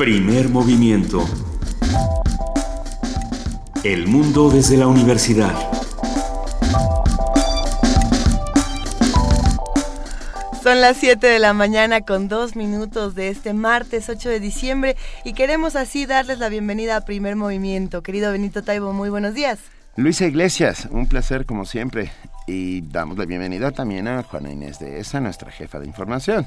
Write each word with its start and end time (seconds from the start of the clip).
Primer 0.00 0.48
movimiento. 0.48 1.22
El 3.84 4.06
mundo 4.06 4.48
desde 4.48 4.78
la 4.78 4.86
universidad. 4.86 5.52
Son 10.62 10.80
las 10.80 10.96
7 10.96 11.26
de 11.26 11.38
la 11.38 11.52
mañana 11.52 12.00
con 12.00 12.28
dos 12.28 12.56
minutos 12.56 13.14
de 13.14 13.28
este 13.28 13.52
martes 13.52 14.08
8 14.08 14.30
de 14.30 14.40
diciembre 14.40 14.96
y 15.22 15.34
queremos 15.34 15.76
así 15.76 16.06
darles 16.06 16.38
la 16.38 16.48
bienvenida 16.48 16.96
a 16.96 17.04
Primer 17.04 17.36
Movimiento. 17.36 18.02
Querido 18.02 18.32
Benito 18.32 18.62
Taibo, 18.62 18.94
muy 18.94 19.10
buenos 19.10 19.34
días. 19.34 19.58
Luisa 19.96 20.24
Iglesias, 20.24 20.88
un 20.90 21.08
placer 21.08 21.44
como 21.44 21.66
siempre. 21.66 22.10
Y 22.46 22.80
damos 22.80 23.18
la 23.18 23.26
bienvenida 23.26 23.70
también 23.70 24.08
a 24.08 24.22
Juana 24.22 24.50
Inés 24.50 24.78
de 24.78 24.98
Esa, 24.98 25.20
nuestra 25.20 25.50
jefa 25.50 25.78
de 25.78 25.86
información. 25.86 26.46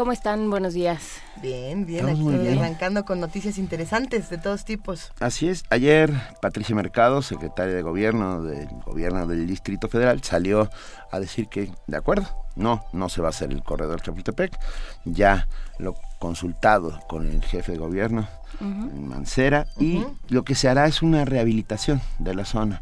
¿Cómo 0.00 0.12
están? 0.12 0.48
Buenos 0.48 0.72
días. 0.72 1.20
Bien, 1.42 1.84
bien, 1.84 2.08
aquí 2.08 2.48
arrancando 2.48 3.04
con 3.04 3.20
noticias 3.20 3.58
interesantes 3.58 4.30
de 4.30 4.38
todos 4.38 4.64
tipos. 4.64 5.12
Así 5.20 5.50
es. 5.50 5.62
Ayer 5.68 6.10
Patricia 6.40 6.74
Mercado, 6.74 7.20
secretaria 7.20 7.74
de 7.74 7.82
Gobierno 7.82 8.42
del 8.42 8.66
Gobierno 8.86 9.26
del 9.26 9.46
Distrito 9.46 9.90
Federal, 9.90 10.22
salió 10.22 10.70
a 11.12 11.20
decir 11.20 11.48
que, 11.48 11.70
de 11.86 11.96
acuerdo, 11.98 12.26
no, 12.56 12.82
no 12.94 13.10
se 13.10 13.20
va 13.20 13.26
a 13.26 13.28
hacer 13.28 13.50
el 13.50 13.62
corredor 13.62 14.00
Chapultepec. 14.00 14.58
Ya 15.04 15.46
lo 15.78 15.96
consultado 16.18 16.98
con 17.06 17.28
el 17.28 17.44
jefe 17.44 17.72
de 17.72 17.78
gobierno, 17.78 18.26
Mancera, 18.58 19.66
y 19.78 20.02
lo 20.30 20.44
que 20.44 20.54
se 20.54 20.70
hará 20.70 20.86
es 20.86 21.02
una 21.02 21.26
rehabilitación 21.26 22.00
de 22.18 22.34
la 22.34 22.46
zona 22.46 22.80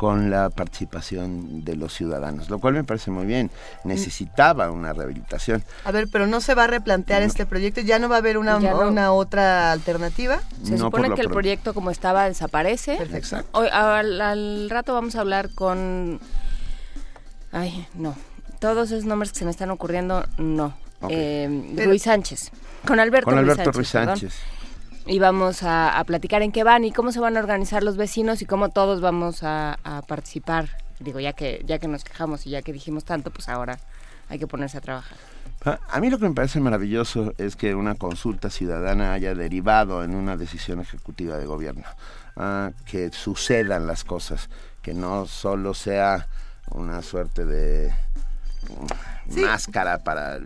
con 0.00 0.30
la 0.30 0.48
participación 0.48 1.62
de 1.62 1.76
los 1.76 1.92
ciudadanos, 1.92 2.48
lo 2.48 2.58
cual 2.58 2.72
me 2.72 2.84
parece 2.84 3.10
muy 3.10 3.26
bien. 3.26 3.50
Necesitaba 3.84 4.70
una 4.70 4.94
rehabilitación. 4.94 5.62
A 5.84 5.92
ver, 5.92 6.08
pero 6.10 6.26
no 6.26 6.40
se 6.40 6.54
va 6.54 6.64
a 6.64 6.66
replantear 6.68 7.20
este 7.20 7.44
proyecto, 7.44 7.82
ya 7.82 7.98
no 7.98 8.08
va 8.08 8.14
a 8.14 8.18
haber 8.20 8.38
una, 8.38 8.56
una 8.56 9.12
otra 9.12 9.72
alternativa. 9.72 10.40
Se 10.64 10.78
supone 10.78 11.14
que 11.14 11.20
el 11.20 11.28
proyecto 11.28 11.74
como 11.74 11.90
estaba 11.90 12.24
desaparece. 12.24 12.94
Exacto. 12.94 13.50
Hoy, 13.60 13.68
al, 13.70 14.70
rato 14.70 14.94
vamos 14.94 15.16
a 15.16 15.20
hablar 15.20 15.50
con... 15.54 16.18
Ay, 17.52 17.86
no. 17.92 18.16
Todos 18.58 18.92
esos 18.92 19.04
nombres 19.04 19.32
que 19.32 19.40
se 19.40 19.44
me 19.44 19.50
están 19.50 19.70
ocurriendo, 19.70 20.24
no. 20.38 20.78
Eh, 21.10 21.74
Ruiz 21.84 22.04
Sánchez. 22.04 22.52
Con 22.86 23.00
Alberto, 23.00 23.28
con 23.28 23.38
Alberto 23.38 23.70
Ruiz 23.70 23.88
Sánchez 23.88 24.32
y 25.06 25.18
vamos 25.18 25.62
a, 25.62 26.02
platicar 26.06 26.42
en 26.42 26.52
qué 26.52 26.64
van 26.64 26.84
y 26.84 26.92
cómo 26.92 27.12
se 27.12 27.20
van 27.20 27.36
a 27.36 27.40
organizar 27.40 27.82
los 27.82 27.96
vecinos 27.96 28.42
y 28.42 28.46
cómo 28.46 28.68
todos 28.68 29.00
vamos 29.00 29.42
a, 29.42 29.78
participar. 30.06 30.68
Digo, 30.98 31.18
ya 31.18 31.32
que, 31.32 31.62
ya 31.66 31.78
que 31.78 31.88
nos 31.88 32.04
quejamos 32.04 32.46
y 32.46 32.50
ya 32.50 32.62
que 32.62 32.72
dijimos 32.72 33.04
tanto, 33.04 33.30
pues 33.30 33.48
ahora 33.48 33.78
hay 34.28 34.38
que 34.38 34.46
ponerse 34.46 34.78
a 34.78 34.80
trabajar. 34.80 35.16
Ah, 35.64 35.78
a 35.90 36.00
mí 36.00 36.08
lo 36.10 36.18
que 36.18 36.28
me 36.28 36.34
parece 36.34 36.60
maravilloso 36.60 37.34
es 37.38 37.56
que 37.56 37.74
una 37.74 37.94
consulta 37.94 38.50
ciudadana 38.50 39.12
haya 39.12 39.34
derivado 39.34 40.04
en 40.04 40.14
una 40.14 40.36
decisión 40.36 40.80
ejecutiva 40.80 41.36
de 41.36 41.46
gobierno, 41.46 41.84
ah, 42.36 42.70
que 42.86 43.10
sucedan 43.12 43.86
las 43.86 44.04
cosas, 44.04 44.48
que 44.82 44.94
no 44.94 45.26
solo 45.26 45.74
sea 45.74 46.28
una 46.70 47.02
suerte 47.02 47.44
de 47.44 47.92
máscara 49.26 49.98
para 49.98 50.38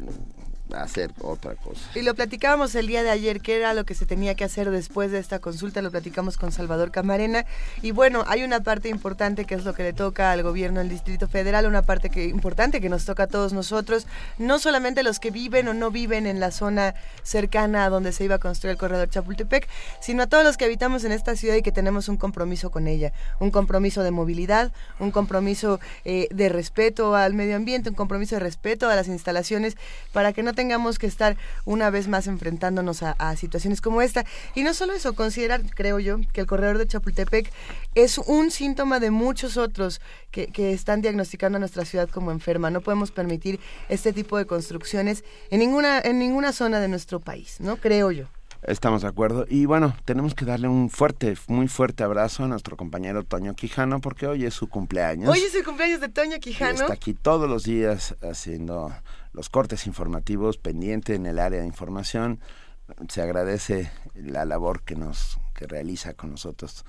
hacer 0.82 1.12
otra 1.20 1.54
cosa. 1.54 1.80
Y 1.94 2.02
lo 2.02 2.14
platicábamos 2.14 2.74
el 2.74 2.86
día 2.86 3.02
de 3.02 3.10
ayer, 3.10 3.40
que 3.40 3.56
era 3.56 3.74
lo 3.74 3.84
que 3.84 3.94
se 3.94 4.06
tenía 4.06 4.34
que 4.34 4.44
hacer 4.44 4.70
después 4.70 5.10
de 5.10 5.18
esta 5.18 5.38
consulta, 5.38 5.82
lo 5.82 5.90
platicamos 5.90 6.36
con 6.36 6.52
Salvador 6.52 6.90
Camarena. 6.90 7.46
Y 7.82 7.92
bueno, 7.92 8.24
hay 8.26 8.42
una 8.42 8.60
parte 8.60 8.88
importante 8.88 9.44
que 9.44 9.54
es 9.54 9.64
lo 9.64 9.74
que 9.74 9.82
le 9.82 9.92
toca 9.92 10.32
al 10.32 10.42
gobierno 10.42 10.80
del 10.80 10.88
Distrito 10.88 11.28
Federal, 11.28 11.66
una 11.66 11.82
parte 11.82 12.10
que, 12.10 12.24
importante 12.24 12.80
que 12.80 12.88
nos 12.88 13.04
toca 13.04 13.24
a 13.24 13.26
todos 13.26 13.52
nosotros, 13.52 14.06
no 14.38 14.58
solamente 14.58 15.02
los 15.02 15.20
que 15.20 15.30
viven 15.30 15.68
o 15.68 15.74
no 15.74 15.90
viven 15.90 16.26
en 16.26 16.40
la 16.40 16.50
zona 16.50 16.94
cercana 17.22 17.84
a 17.84 17.90
donde 17.90 18.12
se 18.12 18.24
iba 18.24 18.36
a 18.36 18.38
construir 18.38 18.72
el 18.72 18.78
corredor 18.78 19.08
Chapultepec, 19.08 19.68
sino 20.00 20.24
a 20.24 20.26
todos 20.26 20.44
los 20.44 20.56
que 20.56 20.64
habitamos 20.64 21.04
en 21.04 21.12
esta 21.12 21.36
ciudad 21.36 21.56
y 21.56 21.62
que 21.62 21.72
tenemos 21.72 22.08
un 22.08 22.16
compromiso 22.16 22.70
con 22.70 22.86
ella, 22.86 23.12
un 23.40 23.50
compromiso 23.50 24.02
de 24.02 24.10
movilidad, 24.10 24.72
un 24.98 25.10
compromiso 25.10 25.80
eh, 26.04 26.28
de 26.30 26.48
respeto 26.48 27.14
al 27.14 27.34
medio 27.34 27.56
ambiente, 27.56 27.88
un 27.90 27.94
compromiso 27.94 28.36
de 28.36 28.40
respeto 28.40 28.88
a 28.88 28.96
las 28.96 29.08
instalaciones, 29.08 29.76
para 30.12 30.32
que 30.32 30.42
no 30.42 30.54
tengamos 30.64 30.98
que 30.98 31.06
estar 31.06 31.36
una 31.66 31.90
vez 31.90 32.08
más 32.08 32.26
enfrentándonos 32.26 33.02
a, 33.02 33.36
situaciones 33.36 33.82
como 33.82 34.00
esta. 34.00 34.24
Y 34.54 34.62
no 34.62 34.72
solo 34.72 34.94
eso, 34.94 35.12
considerar, 35.12 35.60
creo 35.74 35.98
yo, 35.98 36.20
que 36.32 36.40
el 36.40 36.46
corredor 36.46 36.78
de 36.78 36.86
Chapultepec 36.86 37.52
es 37.94 38.16
un 38.16 38.50
síntoma 38.50 38.98
de 38.98 39.10
muchos 39.10 39.58
otros 39.58 40.00
que, 40.30 40.46
que 40.46 40.72
están 40.72 41.02
diagnosticando 41.02 41.56
a 41.56 41.58
nuestra 41.58 41.84
ciudad 41.84 42.08
como 42.08 42.30
enferma. 42.30 42.70
No 42.70 42.80
podemos 42.80 43.10
permitir 43.10 43.60
este 43.90 44.14
tipo 44.14 44.38
de 44.38 44.46
construcciones 44.46 45.22
en 45.50 45.60
ninguna, 45.60 46.00
en 46.00 46.18
ninguna 46.18 46.54
zona 46.54 46.80
de 46.80 46.88
nuestro 46.88 47.20
país, 47.20 47.56
¿no? 47.60 47.76
Creo 47.76 48.10
yo. 48.10 48.24
Estamos 48.66 49.02
de 49.02 49.08
acuerdo. 49.08 49.44
Y 49.48 49.66
bueno, 49.66 49.94
tenemos 50.06 50.34
que 50.34 50.46
darle 50.46 50.68
un 50.68 50.88
fuerte, 50.88 51.36
muy 51.48 51.68
fuerte 51.68 52.02
abrazo 52.02 52.44
a 52.44 52.48
nuestro 52.48 52.76
compañero 52.78 53.22
Toño 53.22 53.54
Quijano 53.54 54.00
porque 54.00 54.26
hoy 54.26 54.46
es 54.46 54.54
su 54.54 54.68
cumpleaños. 54.68 55.28
Hoy 55.28 55.40
es 55.40 55.54
el 55.54 55.64
cumpleaños 55.64 56.00
de 56.00 56.08
Toño 56.08 56.38
Quijano. 56.38 56.80
está 56.80 56.94
aquí 56.94 57.12
todos 57.12 57.48
los 57.48 57.64
días 57.64 58.16
haciendo 58.22 58.90
los 59.34 59.50
cortes 59.50 59.86
informativos, 59.86 60.56
pendiente 60.56 61.14
en 61.14 61.26
el 61.26 61.38
área 61.38 61.60
de 61.60 61.66
información. 61.66 62.40
Se 63.08 63.20
agradece 63.20 63.90
la 64.14 64.44
labor 64.44 64.82
que 64.82 64.94
nos 64.94 65.38
que 65.54 65.66
realiza 65.66 66.14
con 66.14 66.30
nosotros. 66.30 66.84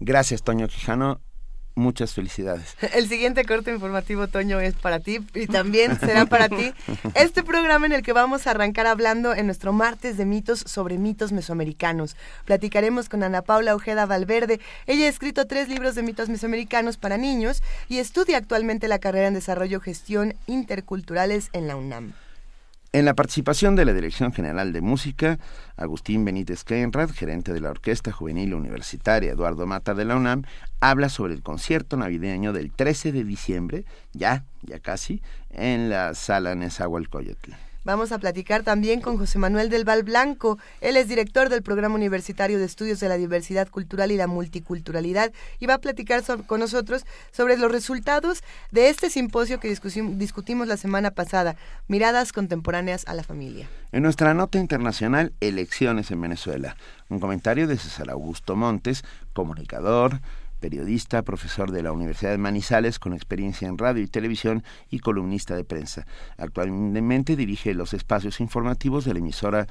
Gracias, 0.00 0.42
Toño 0.42 0.68
Quijano. 0.68 1.20
Muchas 1.76 2.14
felicidades. 2.14 2.76
El 2.94 3.08
siguiente 3.08 3.44
corte 3.44 3.72
informativo, 3.72 4.28
Toño, 4.28 4.60
es 4.60 4.74
para 4.74 5.00
ti 5.00 5.18
y 5.34 5.48
también 5.48 5.98
será 5.98 6.24
para 6.26 6.48
ti 6.48 6.72
este 7.14 7.42
programa 7.42 7.86
en 7.86 7.92
el 7.92 8.02
que 8.02 8.12
vamos 8.12 8.46
a 8.46 8.52
arrancar 8.52 8.86
hablando 8.86 9.34
en 9.34 9.46
nuestro 9.46 9.72
martes 9.72 10.16
de 10.16 10.24
mitos 10.24 10.60
sobre 10.60 10.98
mitos 10.98 11.32
mesoamericanos. 11.32 12.16
Platicaremos 12.44 13.08
con 13.08 13.24
Ana 13.24 13.42
Paula 13.42 13.74
Ojeda 13.74 14.06
Valverde. 14.06 14.60
Ella 14.86 15.06
ha 15.06 15.08
escrito 15.08 15.46
tres 15.46 15.68
libros 15.68 15.96
de 15.96 16.02
mitos 16.02 16.28
mesoamericanos 16.28 16.96
para 16.96 17.16
niños 17.16 17.60
y 17.88 17.98
estudia 17.98 18.38
actualmente 18.38 18.86
la 18.86 19.00
carrera 19.00 19.26
en 19.26 19.34
desarrollo 19.34 19.80
gestión 19.80 20.34
interculturales 20.46 21.48
en 21.52 21.66
la 21.66 21.74
UNAM. 21.74 22.14
En 22.94 23.04
la 23.04 23.14
participación 23.14 23.74
de 23.74 23.84
la 23.84 23.92
Dirección 23.92 24.32
General 24.32 24.72
de 24.72 24.80
Música, 24.80 25.40
Agustín 25.76 26.24
Benítez 26.24 26.62
Kleinrad, 26.62 27.10
gerente 27.10 27.52
de 27.52 27.58
la 27.58 27.70
Orquesta 27.70 28.12
Juvenil 28.12 28.54
Universitaria 28.54 29.32
Eduardo 29.32 29.66
Mata 29.66 29.94
de 29.94 30.04
la 30.04 30.14
UNAM, 30.14 30.44
habla 30.78 31.08
sobre 31.08 31.34
el 31.34 31.42
concierto 31.42 31.96
navideño 31.96 32.52
del 32.52 32.70
13 32.70 33.10
de 33.10 33.24
diciembre, 33.24 33.84
ya, 34.12 34.44
ya 34.62 34.78
casi, 34.78 35.22
en 35.50 35.90
la 35.90 36.14
sala 36.14 36.54
Nezahualcóyotl. 36.54 37.50
Vamos 37.84 38.12
a 38.12 38.18
platicar 38.18 38.62
también 38.62 39.02
con 39.02 39.18
José 39.18 39.38
Manuel 39.38 39.68
del 39.68 39.84
Val 39.84 40.04
Blanco. 40.04 40.58
Él 40.80 40.96
es 40.96 41.06
director 41.06 41.50
del 41.50 41.62
Programa 41.62 41.94
Universitario 41.96 42.58
de 42.58 42.64
Estudios 42.64 42.98
de 42.98 43.10
la 43.10 43.18
Diversidad 43.18 43.68
Cultural 43.68 44.10
y 44.10 44.16
la 44.16 44.26
Multiculturalidad 44.26 45.32
y 45.60 45.66
va 45.66 45.74
a 45.74 45.80
platicar 45.82 46.22
con 46.46 46.60
nosotros 46.60 47.04
sobre 47.30 47.58
los 47.58 47.70
resultados 47.70 48.42
de 48.70 48.88
este 48.88 49.10
simposio 49.10 49.60
que 49.60 49.68
discutimos 49.68 50.66
la 50.66 50.78
semana 50.78 51.10
pasada, 51.10 51.56
Miradas 51.86 52.32
Contemporáneas 52.32 53.04
a 53.06 53.12
la 53.12 53.22
Familia. 53.22 53.68
En 53.92 54.02
nuestra 54.02 54.32
nota 54.32 54.58
internacional, 54.58 55.34
Elecciones 55.40 56.10
en 56.10 56.22
Venezuela, 56.22 56.78
un 57.10 57.20
comentario 57.20 57.66
de 57.66 57.76
César 57.76 58.08
Augusto 58.08 58.56
Montes, 58.56 59.04
comunicador, 59.34 60.22
periodista, 60.64 61.20
profesor 61.20 61.72
de 61.72 61.82
la 61.82 61.92
Universidad 61.92 62.30
de 62.30 62.38
Manizales 62.38 62.98
con 62.98 63.12
experiencia 63.12 63.68
en 63.68 63.76
radio 63.76 64.02
y 64.02 64.06
televisión 64.06 64.64
y 64.88 65.00
columnista 65.00 65.54
de 65.54 65.62
prensa. 65.62 66.06
Actualmente 66.38 67.36
dirige 67.36 67.74
los 67.74 67.92
espacios 67.92 68.40
informativos 68.40 69.04
de 69.04 69.12
la 69.12 69.18
emisora 69.18 69.66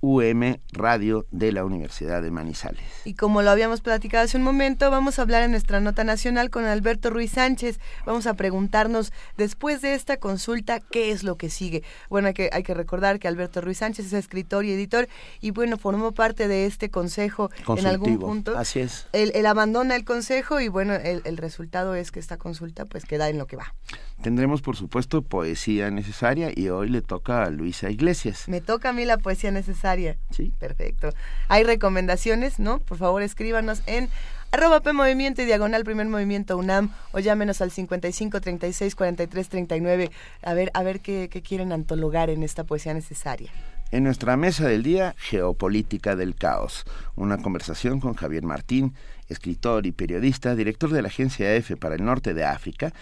UM 0.00 0.58
Radio 0.72 1.26
de 1.30 1.52
la 1.52 1.64
Universidad 1.64 2.22
de 2.22 2.30
Manizales. 2.30 2.84
Y 3.04 3.14
como 3.14 3.42
lo 3.42 3.50
habíamos 3.50 3.80
platicado 3.80 4.24
hace 4.24 4.36
un 4.36 4.42
momento, 4.44 4.90
vamos 4.90 5.18
a 5.18 5.22
hablar 5.22 5.42
en 5.42 5.50
nuestra 5.50 5.80
nota 5.80 6.04
nacional 6.04 6.50
con 6.50 6.64
Alberto 6.64 7.10
Ruiz 7.10 7.32
Sánchez. 7.32 7.78
Vamos 8.04 8.26
a 8.26 8.34
preguntarnos, 8.34 9.12
después 9.36 9.82
de 9.82 9.94
esta 9.94 10.18
consulta, 10.18 10.80
¿qué 10.80 11.10
es 11.10 11.22
lo 11.22 11.36
que 11.36 11.50
sigue? 11.50 11.82
Bueno, 12.08 12.28
hay 12.28 12.34
que, 12.34 12.50
hay 12.52 12.62
que 12.62 12.74
recordar 12.74 13.18
que 13.18 13.28
Alberto 13.28 13.60
Ruiz 13.60 13.78
Sánchez 13.78 14.06
es 14.06 14.12
escritor 14.12 14.64
y 14.64 14.72
editor 14.72 15.08
y 15.40 15.50
bueno, 15.50 15.78
formó 15.78 16.12
parte 16.12 16.48
de 16.48 16.66
este 16.66 16.90
consejo 16.90 17.50
en 17.66 17.86
algún 17.86 18.18
punto. 18.18 18.56
Así 18.56 18.80
es. 18.80 19.06
Él, 19.12 19.46
abandona 19.46 19.96
el 19.96 20.04
consejo 20.04 20.60
y 20.60 20.68
bueno, 20.68 20.94
el, 20.94 21.22
el 21.24 21.36
resultado 21.36 21.94
es 21.94 22.10
que 22.10 22.20
esta 22.20 22.36
consulta 22.36 22.84
pues 22.84 23.04
queda 23.04 23.28
en 23.28 23.38
lo 23.38 23.46
que 23.46 23.56
va. 23.56 23.74
Tendremos, 24.22 24.62
por 24.62 24.76
supuesto, 24.76 25.22
poesía 25.22 25.90
necesaria 25.90 26.50
y 26.54 26.68
hoy 26.68 26.88
le 26.88 27.02
toca 27.02 27.44
a 27.44 27.50
Luisa 27.50 27.90
Iglesias. 27.90 28.48
Me 28.48 28.60
toca 28.60 28.88
a 28.88 28.92
mí 28.92 29.04
la 29.04 29.18
poesía 29.18 29.50
necesaria. 29.50 30.16
Sí. 30.30 30.52
Perfecto. 30.58 31.10
Hay 31.48 31.64
recomendaciones, 31.64 32.58
¿no? 32.58 32.78
Por 32.80 32.98
favor, 32.98 33.22
escríbanos 33.22 33.82
en 33.86 34.08
arroba 34.52 34.80
P 34.80 34.92
Movimiento 34.92 35.42
y 35.42 35.44
diagonal 35.44 35.84
Primer 35.84 36.06
Movimiento 36.06 36.56
UNAM 36.56 36.90
o 37.12 37.18
llámenos 37.18 37.60
al 37.60 37.70
55 37.70 38.40
36 38.40 38.94
43 38.94 39.48
39 39.48 40.10
a 40.42 40.54
ver, 40.54 40.70
a 40.72 40.82
ver 40.82 41.00
qué, 41.00 41.28
qué 41.30 41.42
quieren 41.42 41.72
antologar 41.72 42.30
en 42.30 42.42
esta 42.42 42.64
poesía 42.64 42.94
necesaria. 42.94 43.50
En 43.92 44.02
nuestra 44.02 44.36
mesa 44.36 44.66
del 44.66 44.82
día, 44.82 45.14
Geopolítica 45.18 46.16
del 46.16 46.34
Caos, 46.34 46.84
una 47.14 47.38
conversación 47.38 48.00
con 48.00 48.14
Javier 48.14 48.42
Martín, 48.42 48.94
escritor 49.28 49.86
y 49.86 49.92
periodista, 49.92 50.56
director 50.56 50.90
de 50.90 51.02
la 51.02 51.08
agencia 51.08 51.54
EFE 51.54 51.76
para 51.76 51.94
el 51.94 52.04
norte 52.04 52.34
de 52.34 52.44
África 52.44 52.92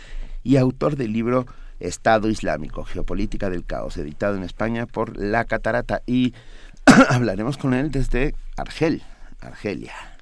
y 0.45 0.57
autor 0.59 0.95
del 0.97 1.13
libro 1.13 1.47
Estado 1.81 2.29
Islámico, 2.29 2.85
Geopolítica 2.85 3.51
del 3.51 3.65
Caos, 3.65 3.97
editado 3.97 4.37
en 4.37 4.45
España 4.45 4.87
por 4.87 5.17
La 5.17 5.45
Catarata. 5.45 6.03
Y 6.07 6.35
hablaremos 7.09 7.57
con 7.57 7.75
él 7.75 7.91
desde 7.91 8.35
Argel, 8.57 9.03
Argelia. 9.41 10.14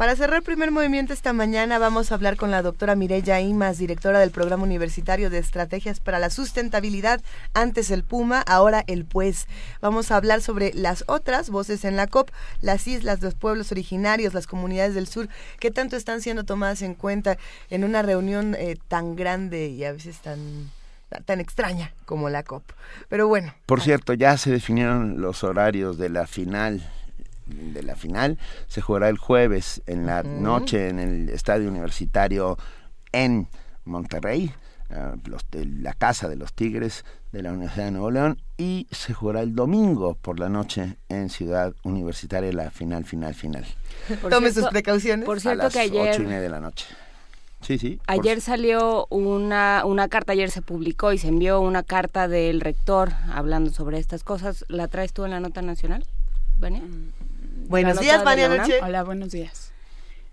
Para 0.00 0.16
cerrar 0.16 0.42
primer 0.42 0.70
movimiento 0.70 1.12
esta 1.12 1.34
mañana 1.34 1.78
vamos 1.78 2.10
a 2.10 2.14
hablar 2.14 2.36
con 2.36 2.50
la 2.50 2.62
doctora 2.62 2.94
Mireya 2.96 3.38
Imas, 3.40 3.76
directora 3.76 4.18
del 4.18 4.30
Programa 4.30 4.62
Universitario 4.62 5.28
de 5.28 5.36
Estrategias 5.36 6.00
para 6.00 6.18
la 6.18 6.30
Sustentabilidad, 6.30 7.20
antes 7.52 7.90
el 7.90 8.02
Puma, 8.02 8.40
ahora 8.46 8.82
el 8.86 9.04
Pues. 9.04 9.46
Vamos 9.82 10.10
a 10.10 10.16
hablar 10.16 10.40
sobre 10.40 10.72
las 10.72 11.04
otras 11.06 11.50
voces 11.50 11.84
en 11.84 11.96
la 11.96 12.06
COP, 12.06 12.30
las 12.62 12.88
islas, 12.88 13.20
los 13.20 13.34
pueblos 13.34 13.72
originarios, 13.72 14.32
las 14.32 14.46
comunidades 14.46 14.94
del 14.94 15.06
sur, 15.06 15.28
qué 15.58 15.70
tanto 15.70 15.96
están 15.96 16.22
siendo 16.22 16.44
tomadas 16.44 16.80
en 16.80 16.94
cuenta 16.94 17.36
en 17.68 17.84
una 17.84 18.00
reunión 18.00 18.56
eh, 18.58 18.78
tan 18.88 19.16
grande 19.16 19.68
y 19.68 19.84
a 19.84 19.92
veces 19.92 20.16
tan 20.20 20.70
tan 21.26 21.40
extraña 21.40 21.92
como 22.06 22.30
la 22.30 22.42
COP. 22.42 22.62
Pero 23.10 23.28
bueno. 23.28 23.52
Por 23.66 23.82
cierto, 23.82 24.14
ya 24.14 24.38
se 24.38 24.50
definieron 24.50 25.20
los 25.20 25.44
horarios 25.44 25.98
de 25.98 26.08
la 26.08 26.26
final 26.26 26.88
de 27.50 27.82
la 27.82 27.96
final 27.96 28.38
se 28.66 28.80
jugará 28.80 29.08
el 29.08 29.18
jueves 29.18 29.82
en 29.86 30.06
la 30.06 30.22
noche 30.22 30.88
en 30.88 30.98
el 30.98 31.28
estadio 31.28 31.68
universitario 31.68 32.58
en 33.12 33.48
Monterrey, 33.84 34.52
eh, 34.90 35.64
la 35.80 35.94
casa 35.94 36.28
de 36.28 36.36
los 36.36 36.52
Tigres 36.52 37.04
de 37.32 37.42
la 37.42 37.52
Universidad 37.52 37.86
de 37.86 37.90
Nuevo 37.92 38.10
León 38.10 38.42
y 38.56 38.86
se 38.90 39.14
jugará 39.14 39.40
el 39.40 39.54
domingo 39.54 40.14
por 40.14 40.38
la 40.38 40.48
noche 40.48 40.96
en 41.08 41.30
Ciudad 41.30 41.74
Universitaria 41.82 42.52
la 42.52 42.70
final, 42.70 43.04
final, 43.04 43.34
final. 43.34 43.64
Tome 44.28 44.52
sus 44.52 44.66
precauciones. 44.66 45.26
Por 45.26 45.40
cierto 45.40 45.62
a 45.62 45.64
las 45.64 45.72
que 45.72 45.80
ayer... 45.80 46.12
ocho 46.12 46.22
y 46.22 46.26
media 46.26 46.40
de 46.40 46.48
la 46.48 46.60
noche. 46.60 46.86
Sí, 47.60 47.78
sí. 47.78 48.00
Ayer 48.06 48.40
salió 48.40 49.06
una, 49.10 49.82
una 49.84 50.08
carta, 50.08 50.32
ayer 50.32 50.50
se 50.50 50.62
publicó 50.62 51.12
y 51.12 51.18
se 51.18 51.28
envió 51.28 51.60
una 51.60 51.82
carta 51.82 52.26
del 52.26 52.60
rector 52.60 53.12
hablando 53.32 53.70
sobre 53.70 53.98
estas 53.98 54.24
cosas. 54.24 54.64
¿La 54.68 54.88
traes 54.88 55.12
tú 55.12 55.24
en 55.24 55.30
la 55.30 55.40
nota 55.40 55.60
nacional, 55.60 56.04
Vania? 56.58 56.80
Mm, 56.80 57.12
Buenos 57.70 58.00
días, 58.00 58.24
María 58.24 58.48
Noche. 58.48 58.80
Hola, 58.82 59.04
buenos 59.04 59.30
días. 59.30 59.70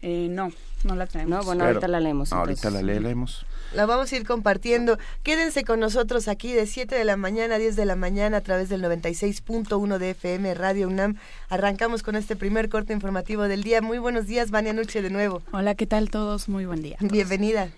Eh, 0.01 0.27
no, 0.27 0.51
no 0.83 0.95
la 0.95 1.05
traemos. 1.05 1.37
No, 1.37 1.45
bueno, 1.45 1.65
ahorita 1.65 1.87
la 1.87 1.99
leemos. 1.99 2.33
Ahorita 2.33 2.71
la 2.71 2.81
leemos. 2.81 3.45
La 3.73 3.85
vamos 3.85 4.11
a 4.11 4.15
ir 4.15 4.25
compartiendo. 4.25 4.97
Quédense 5.21 5.63
con 5.63 5.79
nosotros 5.79 6.27
aquí 6.29 6.51
de 6.51 6.65
7 6.65 6.95
de 6.95 7.05
la 7.05 7.15
mañana 7.15 7.55
a 7.55 7.57
10 7.59 7.75
de 7.75 7.85
la 7.85 7.95
mañana 7.95 8.37
a 8.37 8.41
través 8.41 8.69
del 8.69 8.83
96.1 8.83 9.99
de 9.99 10.09
FM 10.09 10.51
Radio 10.55 10.87
UNAM. 10.87 11.17
Arrancamos 11.49 12.01
con 12.01 12.15
este 12.15 12.35
primer 12.35 12.69
corte 12.69 12.93
informativo 12.93 13.43
del 13.43 13.61
día. 13.61 13.83
Muy 13.83 13.99
buenos 13.99 14.25
días, 14.25 14.49
Vania 14.49 14.73
Noche, 14.73 15.03
de 15.03 15.11
nuevo. 15.11 15.43
Hola, 15.51 15.75
¿qué 15.75 15.85
tal 15.85 16.09
todos? 16.09 16.49
Muy 16.49 16.65
buen 16.65 16.81
día. 16.81 16.97
Bienvenida. 17.01 17.69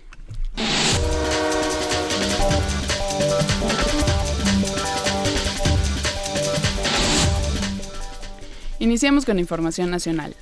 Iniciamos 8.80 9.26
con 9.26 9.38
información 9.38 9.90
nacional. 9.90 10.34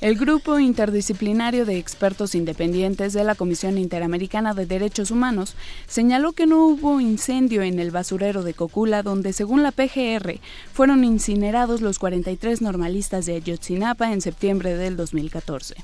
El 0.00 0.16
Grupo 0.16 0.58
Interdisciplinario 0.58 1.64
de 1.64 1.78
Expertos 1.78 2.34
Independientes 2.34 3.12
de 3.12 3.22
la 3.22 3.36
Comisión 3.36 3.78
Interamericana 3.78 4.52
de 4.52 4.66
Derechos 4.66 5.12
Humanos 5.12 5.54
señaló 5.86 6.32
que 6.32 6.48
no 6.48 6.66
hubo 6.66 7.00
incendio 7.00 7.62
en 7.62 7.78
el 7.78 7.92
basurero 7.92 8.42
de 8.42 8.52
Cocula, 8.52 9.04
donde, 9.04 9.32
según 9.32 9.62
la 9.62 9.70
PGR, 9.70 10.40
fueron 10.72 11.04
incinerados 11.04 11.82
los 11.82 12.00
43 12.00 12.62
normalistas 12.62 13.26
de 13.26 13.36
Ayotzinapa 13.36 14.12
en 14.12 14.20
septiembre 14.20 14.76
del 14.76 14.96
2014. 14.96 15.76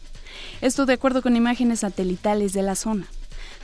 Esto 0.62 0.86
de 0.86 0.94
acuerdo 0.94 1.22
con 1.22 1.36
imágenes 1.36 1.80
satelitales 1.80 2.52
de 2.52 2.62
la 2.62 2.74
zona. 2.74 3.06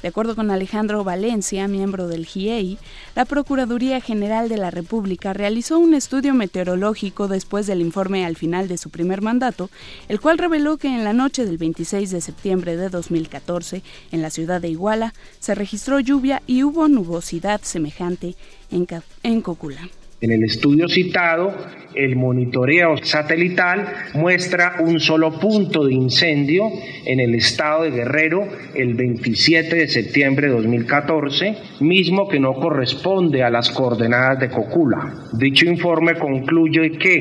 De 0.06 0.11
acuerdo 0.11 0.37
con 0.37 0.53
Alejandro 0.53 1.03
Valencia, 1.03 1.67
miembro 1.67 2.06
del 2.06 2.26
GIEI, 2.26 2.79
la 3.17 3.25
Procuraduría 3.25 4.00
General 4.00 4.49
de 4.49 4.56
la 4.56 4.70
República 4.70 5.32
realizó 5.32 5.81
un 5.81 5.94
estudio 5.94 6.32
meteorológico 6.32 7.26
después 7.26 7.67
del 7.67 7.81
informe 7.81 8.25
al 8.25 8.37
final 8.37 8.69
de 8.69 8.79
su 8.79 8.91
primer 8.91 9.20
mandato, 9.20 9.69
el 10.08 10.20
cual 10.20 10.38
reveló 10.38 10.76
que 10.76 10.87
en 10.87 11.03
la 11.03 11.12
noche 11.12 11.44
del 11.44 11.58
26 11.58 12.12
de 12.12 12.20
septiembre 12.20 12.76
de 12.76 12.88
2014, 12.88 13.82
en 14.12 14.23
la 14.23 14.31
ciudad 14.31 14.61
de 14.61 14.69
Iguala, 14.69 15.12
se 15.41 15.56
registró 15.56 15.99
lluvia 15.99 16.41
y 16.47 16.62
hubo 16.62 16.87
nubosidad 16.87 17.61
semejante 17.62 18.37
en, 18.70 19.41
Cocula. 19.41 19.88
En 20.19 20.33
el 20.33 20.45
estudio 20.45 20.89
citado, 20.89 21.55
el 21.95 22.17
monitoreo 22.17 22.97
satelital 23.03 23.87
muestra 24.15 24.77
un 24.81 24.99
solo 24.99 25.39
punto 25.39 25.85
de 25.85 25.93
incendio 25.93 26.71
en 27.05 27.21
el 27.21 27.35
estado 27.35 27.83
de 27.83 27.91
Guerrero 27.91 28.49
el 28.75 28.95
27 28.95 29.77
de 29.77 29.89
septiembre 29.89 30.47
de 30.47 30.55
2014, 30.55 31.57
mismo 31.81 32.29
que 32.29 32.41
no 32.41 32.55
corresponde 32.55 33.43
a 33.43 33.51
las 33.51 33.69
coordenadas 33.69 34.41
de 34.41 34.49
Cocula. 34.49 35.29
Dicho 35.35 35.67
informe 35.67 36.15
concluye 36.15 36.93
que 36.93 37.21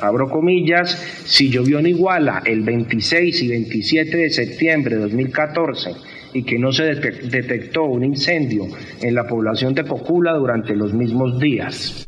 abro 0.00 0.30
comillas, 0.30 0.94
si 1.24 1.50
llovió 1.50 1.80
en 1.80 1.88
Iguala 1.88 2.42
el 2.44 2.60
26 2.62 3.42
y 3.42 3.48
27 3.48 4.16
de 4.16 4.30
septiembre 4.30 4.94
de 4.94 5.02
2014 5.02 5.90
y 6.32 6.44
que 6.44 6.60
no 6.60 6.70
se 6.70 6.84
detectó 6.84 7.86
un 7.86 8.04
incendio 8.04 8.66
en 9.02 9.16
la 9.16 9.26
población 9.26 9.74
de 9.74 9.84
Cocula 9.84 10.34
durante 10.34 10.76
los 10.76 10.94
mismos 10.94 11.40
días. 11.40 12.05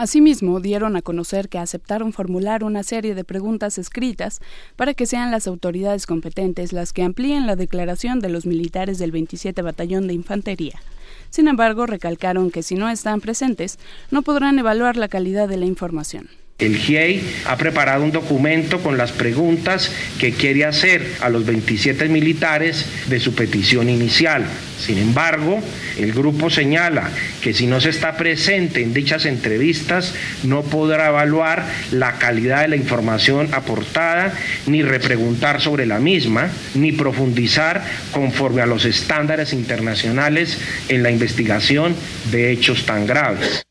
Asimismo, 0.00 0.60
dieron 0.60 0.96
a 0.96 1.02
conocer 1.02 1.50
que 1.50 1.58
aceptaron 1.58 2.14
formular 2.14 2.64
una 2.64 2.82
serie 2.82 3.14
de 3.14 3.22
preguntas 3.22 3.76
escritas 3.76 4.40
para 4.74 4.94
que 4.94 5.04
sean 5.04 5.30
las 5.30 5.46
autoridades 5.46 6.06
competentes 6.06 6.72
las 6.72 6.94
que 6.94 7.02
amplíen 7.02 7.46
la 7.46 7.54
declaración 7.54 8.20
de 8.20 8.30
los 8.30 8.46
militares 8.46 8.98
del 8.98 9.12
27 9.12 9.60
Batallón 9.60 10.06
de 10.06 10.14
Infantería. 10.14 10.80
Sin 11.28 11.48
embargo, 11.48 11.84
recalcaron 11.84 12.50
que 12.50 12.62
si 12.62 12.76
no 12.76 12.88
están 12.88 13.20
presentes, 13.20 13.78
no 14.10 14.22
podrán 14.22 14.58
evaluar 14.58 14.96
la 14.96 15.08
calidad 15.08 15.50
de 15.50 15.58
la 15.58 15.66
información. 15.66 16.30
El 16.60 16.76
GIEI 16.76 17.22
ha 17.46 17.56
preparado 17.56 18.04
un 18.04 18.12
documento 18.12 18.80
con 18.80 18.98
las 18.98 19.12
preguntas 19.12 19.90
que 20.18 20.32
quiere 20.32 20.64
hacer 20.64 21.16
a 21.20 21.28
los 21.28 21.46
27 21.46 22.08
militares 22.08 22.86
de 23.06 23.18
su 23.18 23.34
petición 23.34 23.88
inicial. 23.88 24.44
Sin 24.78 24.98
embargo, 24.98 25.60
el 25.98 26.12
grupo 26.12 26.48
señala 26.48 27.10
que 27.42 27.52
si 27.52 27.66
no 27.66 27.80
se 27.80 27.90
está 27.90 28.16
presente 28.16 28.82
en 28.82 28.94
dichas 28.94 29.26
entrevistas, 29.26 30.14
no 30.42 30.62
podrá 30.62 31.08
evaluar 31.08 31.66
la 31.92 32.18
calidad 32.18 32.62
de 32.62 32.68
la 32.68 32.76
información 32.76 33.48
aportada, 33.52 34.32
ni 34.66 34.82
repreguntar 34.82 35.60
sobre 35.60 35.86
la 35.86 35.98
misma, 35.98 36.48
ni 36.74 36.92
profundizar 36.92 37.84
conforme 38.10 38.62
a 38.62 38.66
los 38.66 38.84
estándares 38.84 39.52
internacionales 39.52 40.58
en 40.88 41.02
la 41.02 41.10
investigación 41.10 41.94
de 42.30 42.50
hechos 42.52 42.86
tan 42.86 43.06
graves. 43.06 43.64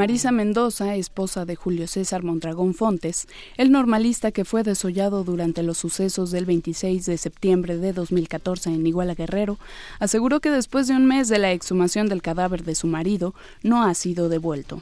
Marisa 0.00 0.32
Mendoza, 0.32 0.96
esposa 0.96 1.44
de 1.44 1.56
Julio 1.56 1.86
César 1.86 2.22
Mondragón 2.22 2.72
Fontes, 2.72 3.28
el 3.58 3.70
normalista 3.70 4.32
que 4.32 4.46
fue 4.46 4.62
desollado 4.62 5.24
durante 5.24 5.62
los 5.62 5.76
sucesos 5.76 6.30
del 6.30 6.46
26 6.46 7.04
de 7.04 7.18
septiembre 7.18 7.76
de 7.76 7.92
2014 7.92 8.70
en 8.70 8.86
Iguala 8.86 9.14
Guerrero, 9.14 9.58
aseguró 9.98 10.40
que 10.40 10.50
después 10.50 10.88
de 10.88 10.94
un 10.94 11.04
mes 11.04 11.28
de 11.28 11.38
la 11.38 11.52
exhumación 11.52 12.08
del 12.08 12.22
cadáver 12.22 12.64
de 12.64 12.74
su 12.74 12.86
marido, 12.86 13.34
no 13.62 13.82
ha 13.82 13.92
sido 13.92 14.30
devuelto. 14.30 14.80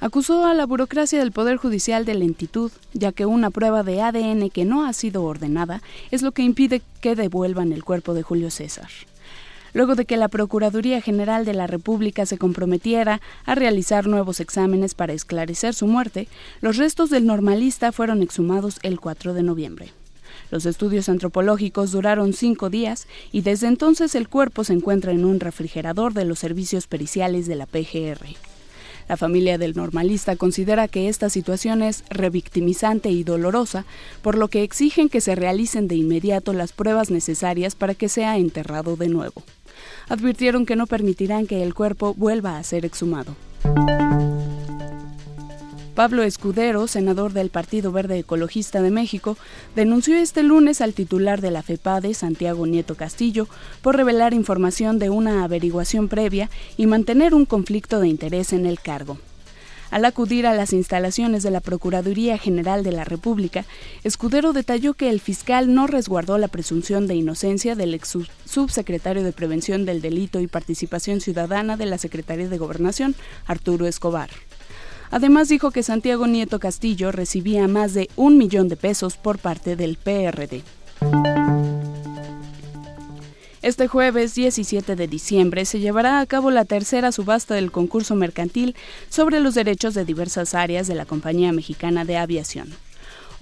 Acusó 0.00 0.44
a 0.44 0.52
la 0.52 0.66
burocracia 0.66 1.18
del 1.18 1.32
Poder 1.32 1.56
Judicial 1.56 2.04
de 2.04 2.12
lentitud, 2.12 2.70
ya 2.92 3.12
que 3.12 3.24
una 3.24 3.48
prueba 3.48 3.82
de 3.84 4.02
ADN 4.02 4.50
que 4.50 4.66
no 4.66 4.84
ha 4.84 4.92
sido 4.92 5.24
ordenada 5.24 5.80
es 6.10 6.20
lo 6.20 6.32
que 6.32 6.42
impide 6.42 6.82
que 7.00 7.16
devuelvan 7.16 7.72
el 7.72 7.84
cuerpo 7.84 8.12
de 8.12 8.22
Julio 8.22 8.50
César 8.50 8.90
luego 9.72 9.94
de 9.94 10.04
que 10.04 10.16
la 10.16 10.28
Procuraduría 10.28 11.00
General 11.00 11.44
de 11.44 11.54
la 11.54 11.66
República 11.66 12.26
se 12.26 12.38
comprometiera 12.38 13.20
a 13.46 13.54
realizar 13.54 14.06
nuevos 14.06 14.40
exámenes 14.40 14.94
para 14.94 15.12
esclarecer 15.12 15.74
su 15.74 15.86
muerte, 15.86 16.28
los 16.60 16.76
restos 16.76 17.10
del 17.10 17.26
normalista 17.26 17.92
fueron 17.92 18.22
exhumados 18.22 18.78
el 18.82 19.00
4 19.00 19.34
de 19.34 19.42
noviembre. 19.42 19.92
Los 20.50 20.66
estudios 20.66 21.08
antropológicos 21.08 21.92
duraron 21.92 22.32
cinco 22.32 22.70
días 22.70 23.06
y 23.30 23.42
desde 23.42 23.68
entonces 23.68 24.14
el 24.14 24.28
cuerpo 24.28 24.64
se 24.64 24.72
encuentra 24.72 25.12
en 25.12 25.24
un 25.24 25.38
refrigerador 25.38 26.12
de 26.12 26.24
los 26.24 26.40
servicios 26.40 26.86
periciales 26.86 27.46
de 27.46 27.54
la 27.54 27.66
PGR. 27.66 28.26
La 29.08 29.16
familia 29.16 29.58
del 29.58 29.74
normalista 29.74 30.36
considera 30.36 30.86
que 30.86 31.08
esta 31.08 31.30
situación 31.30 31.82
es 31.82 32.04
revictimizante 32.10 33.10
y 33.10 33.24
dolorosa, 33.24 33.84
por 34.22 34.38
lo 34.38 34.48
que 34.48 34.62
exigen 34.62 35.08
que 35.08 35.20
se 35.20 35.34
realicen 35.34 35.88
de 35.88 35.96
inmediato 35.96 36.52
las 36.52 36.72
pruebas 36.72 37.10
necesarias 37.10 37.74
para 37.74 37.94
que 37.94 38.08
sea 38.08 38.36
enterrado 38.38 38.96
de 38.96 39.08
nuevo 39.08 39.42
advirtieron 40.10 40.66
que 40.66 40.76
no 40.76 40.86
permitirán 40.86 41.46
que 41.46 41.62
el 41.62 41.72
cuerpo 41.72 42.12
vuelva 42.12 42.58
a 42.58 42.62
ser 42.62 42.84
exhumado. 42.84 43.34
Pablo 45.94 46.22
Escudero, 46.22 46.86
senador 46.86 47.32
del 47.32 47.50
Partido 47.50 47.92
Verde 47.92 48.18
Ecologista 48.18 48.80
de 48.80 48.90
México, 48.90 49.36
denunció 49.76 50.16
este 50.16 50.42
lunes 50.42 50.80
al 50.80 50.94
titular 50.94 51.40
de 51.40 51.50
la 51.50 51.62
FEPADE, 51.62 52.14
Santiago 52.14 52.66
Nieto 52.66 52.94
Castillo, 52.94 53.48
por 53.82 53.96
revelar 53.96 54.32
información 54.32 54.98
de 54.98 55.10
una 55.10 55.44
averiguación 55.44 56.08
previa 56.08 56.48
y 56.76 56.86
mantener 56.86 57.34
un 57.34 57.44
conflicto 57.44 58.00
de 58.00 58.08
interés 58.08 58.52
en 58.52 58.66
el 58.66 58.80
cargo. 58.80 59.18
Al 59.90 60.04
acudir 60.04 60.46
a 60.46 60.54
las 60.54 60.72
instalaciones 60.72 61.42
de 61.42 61.50
la 61.50 61.60
Procuraduría 61.60 62.38
General 62.38 62.84
de 62.84 62.92
la 62.92 63.04
República, 63.04 63.64
Escudero 64.04 64.52
detalló 64.52 64.94
que 64.94 65.10
el 65.10 65.20
fiscal 65.20 65.74
no 65.74 65.86
resguardó 65.86 66.38
la 66.38 66.48
presunción 66.48 67.06
de 67.06 67.16
inocencia 67.16 67.74
del 67.74 67.94
ex 67.94 68.16
subsecretario 68.44 69.22
de 69.24 69.32
Prevención 69.32 69.84
del 69.84 70.00
Delito 70.00 70.40
y 70.40 70.46
Participación 70.46 71.20
Ciudadana 71.20 71.76
de 71.76 71.86
la 71.86 71.98
Secretaría 71.98 72.48
de 72.48 72.58
Gobernación, 72.58 73.16
Arturo 73.46 73.86
Escobar. 73.86 74.30
Además 75.10 75.48
dijo 75.48 75.72
que 75.72 75.82
Santiago 75.82 76.28
Nieto 76.28 76.60
Castillo 76.60 77.10
recibía 77.10 77.66
más 77.66 77.94
de 77.94 78.08
un 78.14 78.38
millón 78.38 78.68
de 78.68 78.76
pesos 78.76 79.16
por 79.16 79.38
parte 79.38 79.74
del 79.74 79.96
PRD. 79.96 80.62
Este 83.62 83.88
jueves 83.88 84.34
17 84.34 84.96
de 84.96 85.06
diciembre 85.06 85.66
se 85.66 85.80
llevará 85.80 86.20
a 86.20 86.26
cabo 86.26 86.50
la 86.50 86.64
tercera 86.64 87.12
subasta 87.12 87.54
del 87.54 87.70
concurso 87.70 88.14
mercantil 88.14 88.74
sobre 89.10 89.38
los 89.38 89.54
derechos 89.54 89.92
de 89.92 90.06
diversas 90.06 90.54
áreas 90.54 90.86
de 90.86 90.94
la 90.94 91.04
Compañía 91.04 91.52
Mexicana 91.52 92.06
de 92.06 92.16
Aviación. 92.16 92.70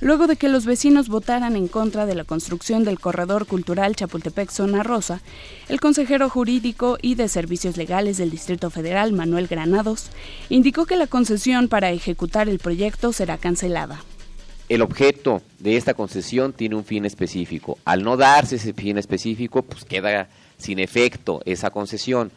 Luego 0.00 0.26
de 0.26 0.34
que 0.34 0.48
los 0.48 0.66
vecinos 0.66 1.08
votaran 1.08 1.54
en 1.54 1.68
contra 1.68 2.04
de 2.04 2.16
la 2.16 2.24
construcción 2.24 2.82
del 2.82 2.98
corredor 2.98 3.46
cultural 3.46 3.94
Chapultepec-Zona 3.94 4.82
Rosa, 4.82 5.20
el 5.68 5.78
consejero 5.78 6.28
jurídico 6.28 6.98
y 7.00 7.14
de 7.14 7.28
servicios 7.28 7.76
legales 7.76 8.16
del 8.16 8.32
Distrito 8.32 8.70
Federal, 8.70 9.12
Manuel 9.12 9.46
Granados, 9.46 10.10
indicó 10.48 10.84
que 10.84 10.96
la 10.96 11.06
concesión 11.06 11.68
para 11.68 11.92
ejecutar 11.92 12.48
el 12.48 12.58
proyecto 12.58 13.12
será 13.12 13.38
cancelada. 13.38 14.02
El 14.68 14.82
objeto 14.82 15.42
de 15.58 15.76
esta 15.76 15.94
concesión 15.94 16.52
tiene 16.52 16.74
un 16.74 16.84
fin 16.84 17.04
específico. 17.04 17.78
Al 17.84 18.02
no 18.02 18.16
darse 18.16 18.56
ese 18.56 18.72
fin 18.72 18.98
específico, 18.98 19.62
pues 19.62 19.84
queda 19.84 20.28
sin 20.56 20.78
efecto 20.78 21.42
esa 21.44 21.70
concesión. 21.70 22.30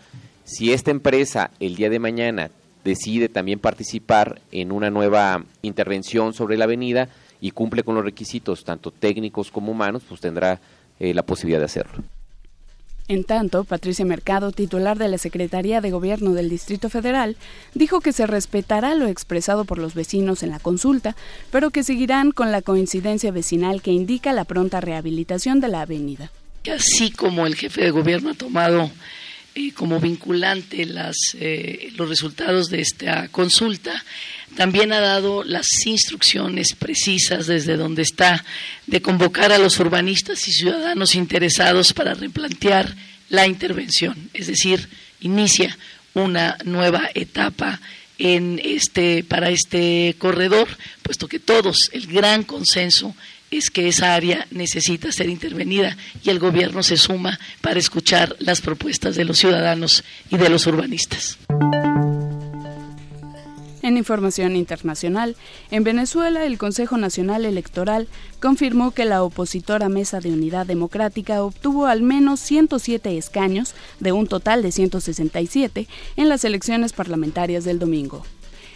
Si 0.44 0.74
esta 0.74 0.92
empresa 0.92 1.52
el 1.60 1.76
día 1.76 1.90
de 1.90 2.00
mañana 2.00 2.52
decide 2.84 3.30
también 3.30 3.60
participar 3.60 4.42
en 4.52 4.72
una 4.72 4.90
nueva 4.90 5.44
intervención 5.62 6.34
sobre 6.34 6.58
la 6.58 6.66
avenida, 6.66 7.10
y 7.40 7.52
cumple 7.52 7.84
con 7.84 7.96
los 7.96 8.04
requisitos, 8.04 8.64
tanto 8.64 8.92
técnicos 8.92 9.52
como 9.52 9.72
humanos, 9.72 10.04
pues 10.08 10.22
tendrá 10.22 10.60
eh, 11.00 11.14
la 11.14 11.24
posibilidad 11.24 11.60
de 11.60 11.66
hacerlo. 11.66 12.04
En 13.10 13.24
tanto, 13.24 13.64
Patricia 13.64 14.04
Mercado, 14.04 14.52
titular 14.52 14.98
de 14.98 15.08
la 15.08 15.18
Secretaría 15.18 15.80
de 15.80 15.92
Gobierno 15.92 16.34
del 16.34 16.50
Distrito 16.50 16.90
Federal, 16.90 17.38
dijo 17.74 18.02
que 18.02 18.12
se 18.12 18.28
respetará 18.28 18.96
lo 18.96 19.08
expresado 19.08 19.64
por 19.64 19.78
los 19.78 19.94
vecinos 19.94 20.44
en 20.44 20.50
la 20.50 20.60
consulta, 20.60 21.16
pero 21.50 21.70
que 21.70 21.84
seguirán 21.84 22.32
con 22.32 22.52
la 22.52 22.62
coincidencia 22.62 23.32
vecinal 23.32 23.82
que 23.82 23.92
indica 23.92 24.34
la 24.34 24.44
pronta 24.44 24.82
rehabilitación 24.82 25.62
de 25.62 25.70
la 25.70 25.82
avenida. 25.82 26.32
Así 26.70 27.12
como 27.12 27.48
el 27.48 27.56
jefe 27.56 27.82
de 27.82 27.92
gobierno 27.92 28.32
ha 28.32 28.34
tomado 28.34 28.92
como 29.76 30.00
vinculante 30.00 30.86
las, 30.86 31.18
eh, 31.40 31.92
los 31.96 32.08
resultados 32.10 32.70
de 32.70 32.82
esta 32.82 33.28
consulta, 33.30 34.04
también 34.56 34.94
ha 34.94 35.00
dado 35.00 35.44
las 35.44 35.68
instrucciones 35.86 36.74
precisas 36.74 37.48
desde 37.48 37.78
donde 37.78 38.02
está 38.04 38.44
de 38.86 39.02
convocar 39.02 39.52
a 39.52 39.58
los 39.58 39.80
urbanistas 39.80 40.48
y 40.48 40.52
ciudadanos 40.52 41.16
interesados 41.16 41.94
para 41.94 42.14
replantear 42.14 42.96
la 43.30 43.46
intervención, 43.46 44.30
es 44.34 44.48
decir, 44.48 44.88
inicia 45.20 45.78
una 46.14 46.58
nueva 46.64 47.10
etapa 47.14 47.80
en 48.18 48.60
este 48.64 49.24
para 49.24 49.50
este 49.50 50.16
corredor, 50.18 50.68
puesto 51.04 51.28
que 51.28 51.40
todos 51.40 51.90
el 51.94 52.08
gran 52.08 52.44
consenso 52.44 53.16
es 53.52 53.70
que 53.70 53.88
esa 53.88 54.14
área 54.14 54.48
necesita 54.52 55.12
ser 55.12 55.30
intervenida 55.30 55.98
y 56.24 56.30
el 56.30 56.40
gobierno 56.40 56.84
se 56.84 56.98
suma 56.98 57.40
para 57.62 57.80
escuchar 57.80 58.36
las 58.40 58.62
propuestas 58.62 59.16
de 59.16 59.26
los 59.26 59.38
ciudadanos 59.38 60.04
y 60.30 60.38
de 60.38 60.50
los 60.50 60.68
urbanistas. 60.68 61.38
En 63.88 63.96
información 63.96 64.58
internacional, 64.58 65.38
en 65.72 65.86
Venezuela 65.86 66.46
el 66.46 66.58
Consejo 66.58 66.98
Nacional 66.98 67.46
Electoral 67.46 68.10
confirmó 68.42 68.92
que 68.92 69.06
la 69.06 69.24
opositora 69.24 69.88
Mesa 69.88 70.20
de 70.20 70.34
Unidad 70.34 70.66
Democrática 70.66 71.42
obtuvo 71.42 71.86
al 71.86 72.02
menos 72.02 72.42
107 72.42 73.18
escaños 73.18 73.76
de 74.02 74.12
un 74.12 74.28
total 74.28 74.62
de 74.62 74.74
167 74.74 75.88
en 76.18 76.28
las 76.28 76.44
elecciones 76.44 76.92
parlamentarias 76.92 77.64
del 77.64 77.80
domingo. 77.80 78.26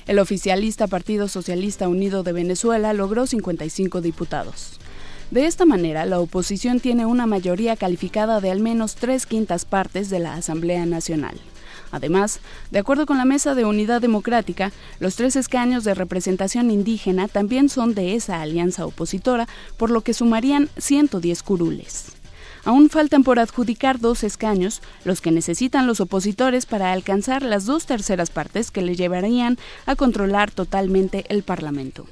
El 0.07 0.19
oficialista 0.19 0.87
Partido 0.87 1.27
Socialista 1.27 1.87
Unido 1.87 2.23
de 2.23 2.33
Venezuela 2.33 2.93
logró 2.93 3.27
55 3.27 4.01
diputados. 4.01 4.79
De 5.29 5.45
esta 5.45 5.65
manera, 5.65 6.05
la 6.05 6.19
oposición 6.19 6.79
tiene 6.79 7.05
una 7.05 7.25
mayoría 7.25 7.77
calificada 7.77 8.41
de 8.41 8.51
al 8.51 8.59
menos 8.59 8.95
tres 8.95 9.25
quintas 9.25 9.63
partes 9.63 10.09
de 10.09 10.19
la 10.19 10.33
Asamblea 10.33 10.85
Nacional. 10.85 11.39
Además, 11.91 12.39
de 12.71 12.79
acuerdo 12.79 13.05
con 13.05 13.17
la 13.17 13.25
Mesa 13.25 13.53
de 13.53 13.65
Unidad 13.65 14.01
Democrática, 14.01 14.71
los 14.99 15.15
tres 15.15 15.35
escaños 15.35 15.83
de 15.83 15.93
representación 15.93 16.71
indígena 16.71 17.27
también 17.27 17.69
son 17.69 17.93
de 17.93 18.15
esa 18.15 18.41
alianza 18.41 18.85
opositora, 18.85 19.47
por 19.77 19.89
lo 19.89 20.01
que 20.01 20.13
sumarían 20.13 20.69
110 20.77 21.43
curules. 21.43 22.20
Aún 22.63 22.89
faltan 22.89 23.23
por 23.23 23.39
adjudicar 23.39 23.99
dos 23.99 24.23
escaños, 24.23 24.81
los 25.03 25.21
que 25.21 25.31
necesitan 25.31 25.87
los 25.87 25.99
opositores 25.99 26.65
para 26.65 26.91
alcanzar 26.91 27.41
las 27.41 27.65
dos 27.65 27.85
terceras 27.85 28.29
partes 28.29 28.71
que 28.71 28.81
le 28.81 28.95
llevarían 28.95 29.57
a 29.85 29.95
controlar 29.95 30.51
totalmente 30.51 31.25
el 31.29 31.43
Parlamento. 31.43 32.05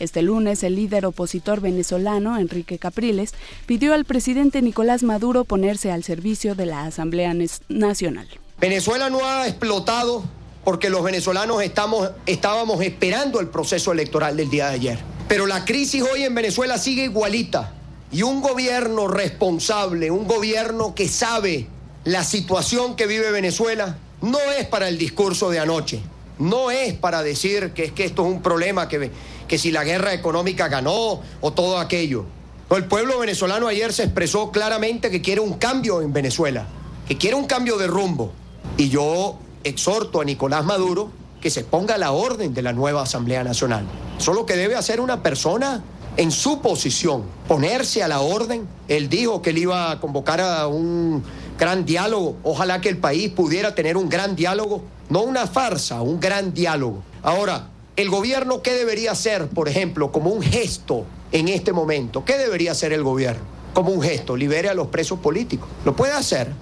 Este 0.00 0.22
lunes, 0.22 0.64
el 0.64 0.74
líder 0.74 1.06
opositor 1.06 1.60
venezolano, 1.60 2.36
Enrique 2.38 2.78
Capriles, 2.78 3.32
pidió 3.66 3.94
al 3.94 4.04
presidente 4.04 4.60
Nicolás 4.60 5.02
Maduro 5.02 5.44
ponerse 5.44 5.92
al 5.92 6.02
servicio 6.02 6.54
de 6.54 6.66
la 6.66 6.84
Asamblea 6.84 7.32
Nacional. 7.68 8.28
Venezuela 8.60 9.08
no 9.10 9.24
ha 9.24 9.46
explotado 9.46 10.24
porque 10.64 10.90
los 10.90 11.04
venezolanos 11.04 11.62
estamos, 11.62 12.10
estábamos 12.26 12.82
esperando 12.82 13.38
el 13.38 13.48
proceso 13.48 13.92
electoral 13.92 14.36
del 14.36 14.50
día 14.50 14.68
de 14.68 14.74
ayer. 14.74 14.98
Pero 15.28 15.46
la 15.46 15.64
crisis 15.64 16.02
hoy 16.02 16.22
en 16.22 16.34
Venezuela 16.34 16.78
sigue 16.78 17.04
igualita. 17.04 17.72
Y 18.14 18.22
un 18.22 18.42
gobierno 18.42 19.08
responsable, 19.08 20.12
un 20.12 20.28
gobierno 20.28 20.94
que 20.94 21.08
sabe 21.08 21.66
la 22.04 22.22
situación 22.22 22.94
que 22.94 23.08
vive 23.08 23.32
Venezuela, 23.32 23.98
no 24.22 24.38
es 24.56 24.68
para 24.68 24.86
el 24.86 24.98
discurso 24.98 25.50
de 25.50 25.58
anoche. 25.58 26.00
No 26.38 26.70
es 26.70 26.94
para 26.94 27.24
decir 27.24 27.72
que 27.72 27.86
es 27.86 27.92
que 27.92 28.04
esto 28.04 28.24
es 28.24 28.32
un 28.32 28.40
problema, 28.40 28.86
que, 28.86 29.10
que 29.48 29.58
si 29.58 29.72
la 29.72 29.82
guerra 29.82 30.14
económica 30.14 30.68
ganó 30.68 31.22
o 31.40 31.52
todo 31.54 31.76
aquello. 31.78 32.24
el 32.70 32.84
pueblo 32.84 33.18
venezolano 33.18 33.66
ayer 33.66 33.92
se 33.92 34.04
expresó 34.04 34.52
claramente 34.52 35.10
que 35.10 35.20
quiere 35.20 35.40
un 35.40 35.54
cambio 35.54 36.00
en 36.00 36.12
Venezuela, 36.12 36.68
que 37.08 37.18
quiere 37.18 37.34
un 37.34 37.46
cambio 37.46 37.78
de 37.78 37.88
rumbo. 37.88 38.30
Y 38.76 38.90
yo 38.90 39.40
exhorto 39.64 40.20
a 40.20 40.24
Nicolás 40.24 40.64
Maduro 40.64 41.10
que 41.40 41.50
se 41.50 41.64
ponga 41.64 41.98
la 41.98 42.12
orden 42.12 42.54
de 42.54 42.62
la 42.62 42.72
nueva 42.72 43.02
Asamblea 43.02 43.42
Nacional. 43.42 43.84
Eso 44.20 44.30
es 44.30 44.36
lo 44.36 44.46
que 44.46 44.54
debe 44.54 44.76
hacer 44.76 45.00
una 45.00 45.20
persona 45.20 45.82
en 46.16 46.30
su 46.30 46.60
posición, 46.60 47.24
ponerse 47.48 48.02
a 48.02 48.08
la 48.08 48.20
orden. 48.20 48.66
Él 48.88 49.08
dijo 49.08 49.42
que 49.42 49.50
él 49.50 49.58
iba 49.58 49.90
a 49.90 50.00
convocar 50.00 50.40
a 50.40 50.66
un 50.66 51.22
gran 51.58 51.84
diálogo. 51.84 52.36
Ojalá 52.42 52.80
que 52.80 52.88
el 52.88 52.98
país 52.98 53.30
pudiera 53.30 53.74
tener 53.74 53.96
un 53.96 54.08
gran 54.08 54.36
diálogo, 54.36 54.82
no 55.08 55.22
una 55.22 55.46
farsa, 55.46 56.00
un 56.02 56.20
gran 56.20 56.54
diálogo. 56.54 57.02
Ahora, 57.22 57.68
el 57.96 58.10
gobierno, 58.10 58.62
¿qué 58.62 58.74
debería 58.74 59.12
hacer, 59.12 59.48
por 59.48 59.68
ejemplo, 59.68 60.12
como 60.12 60.30
un 60.30 60.42
gesto 60.42 61.04
en 61.32 61.48
este 61.48 61.72
momento? 61.72 62.24
¿Qué 62.24 62.36
debería 62.38 62.72
hacer 62.72 62.92
el 62.92 63.02
gobierno? 63.02 63.42
Como 63.72 63.90
un 63.90 64.02
gesto, 64.02 64.36
libere 64.36 64.68
a 64.68 64.74
los 64.74 64.88
presos 64.88 65.18
políticos. 65.18 65.68
Lo 65.84 65.96
puede 65.96 66.12
hacer. 66.12 66.52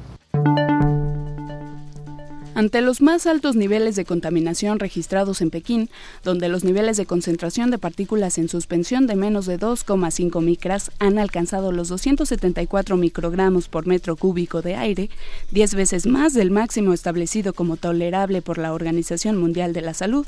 Ante 2.54 2.82
los 2.82 3.00
más 3.00 3.26
altos 3.26 3.56
niveles 3.56 3.96
de 3.96 4.04
contaminación 4.04 4.78
registrados 4.78 5.40
en 5.40 5.48
Pekín, 5.48 5.88
donde 6.22 6.50
los 6.50 6.64
niveles 6.64 6.98
de 6.98 7.06
concentración 7.06 7.70
de 7.70 7.78
partículas 7.78 8.36
en 8.36 8.50
suspensión 8.50 9.06
de 9.06 9.16
menos 9.16 9.46
de 9.46 9.58
2,5 9.58 10.42
micras 10.42 10.90
han 10.98 11.18
alcanzado 11.18 11.72
los 11.72 11.88
274 11.88 12.98
microgramos 12.98 13.68
por 13.68 13.86
metro 13.86 14.16
cúbico 14.16 14.60
de 14.60 14.76
aire, 14.76 15.08
10 15.52 15.74
veces 15.74 16.06
más 16.06 16.34
del 16.34 16.50
máximo 16.50 16.92
establecido 16.92 17.54
como 17.54 17.78
tolerable 17.78 18.42
por 18.42 18.58
la 18.58 18.74
Organización 18.74 19.38
Mundial 19.38 19.72
de 19.72 19.80
la 19.80 19.94
Salud, 19.94 20.26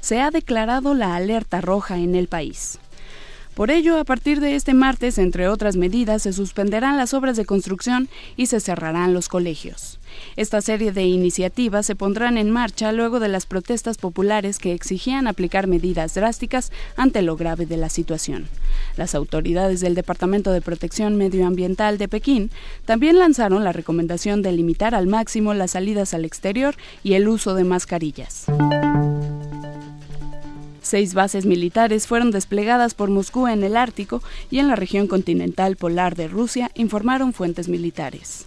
se 0.00 0.20
ha 0.20 0.30
declarado 0.30 0.94
la 0.94 1.16
alerta 1.16 1.60
roja 1.60 1.98
en 1.98 2.14
el 2.14 2.28
país. 2.28 2.78
Por 3.54 3.70
ello, 3.70 3.98
a 3.98 4.04
partir 4.04 4.40
de 4.40 4.56
este 4.56 4.74
martes, 4.74 5.18
entre 5.18 5.48
otras 5.48 5.76
medidas, 5.76 6.22
se 6.22 6.32
suspenderán 6.32 6.96
las 6.96 7.14
obras 7.14 7.36
de 7.36 7.44
construcción 7.44 8.08
y 8.36 8.46
se 8.46 8.58
cerrarán 8.60 9.14
los 9.14 9.28
colegios. 9.28 9.98
Esta 10.36 10.60
serie 10.60 10.92
de 10.92 11.04
iniciativas 11.04 11.86
se 11.86 11.94
pondrán 11.94 12.38
en 12.38 12.50
marcha 12.50 12.92
luego 12.92 13.20
de 13.20 13.28
las 13.28 13.46
protestas 13.46 13.98
populares 13.98 14.58
que 14.58 14.72
exigían 14.72 15.26
aplicar 15.26 15.66
medidas 15.66 16.14
drásticas 16.14 16.72
ante 16.96 17.22
lo 17.22 17.36
grave 17.36 17.66
de 17.66 17.76
la 17.76 17.88
situación. 17.88 18.46
Las 18.96 19.14
autoridades 19.14 19.80
del 19.80 19.94
Departamento 19.94 20.52
de 20.52 20.60
Protección 20.60 21.16
Medioambiental 21.16 21.98
de 21.98 22.08
Pekín 22.08 22.50
también 22.84 23.18
lanzaron 23.18 23.64
la 23.64 23.72
recomendación 23.72 24.42
de 24.42 24.52
limitar 24.52 24.94
al 24.94 25.06
máximo 25.06 25.54
las 25.54 25.72
salidas 25.72 26.14
al 26.14 26.24
exterior 26.24 26.74
y 27.02 27.14
el 27.14 27.28
uso 27.28 27.54
de 27.54 27.64
mascarillas. 27.64 28.46
Seis 30.84 31.14
bases 31.14 31.46
militares 31.46 32.06
fueron 32.06 32.30
desplegadas 32.30 32.92
por 32.92 33.08
Moscú 33.08 33.48
en 33.48 33.64
el 33.64 33.74
Ártico 33.74 34.22
y 34.50 34.58
en 34.58 34.68
la 34.68 34.76
región 34.76 35.06
continental 35.06 35.76
polar 35.76 36.14
de 36.14 36.28
Rusia, 36.28 36.70
informaron 36.74 37.32
fuentes 37.32 37.68
militares. 37.68 38.46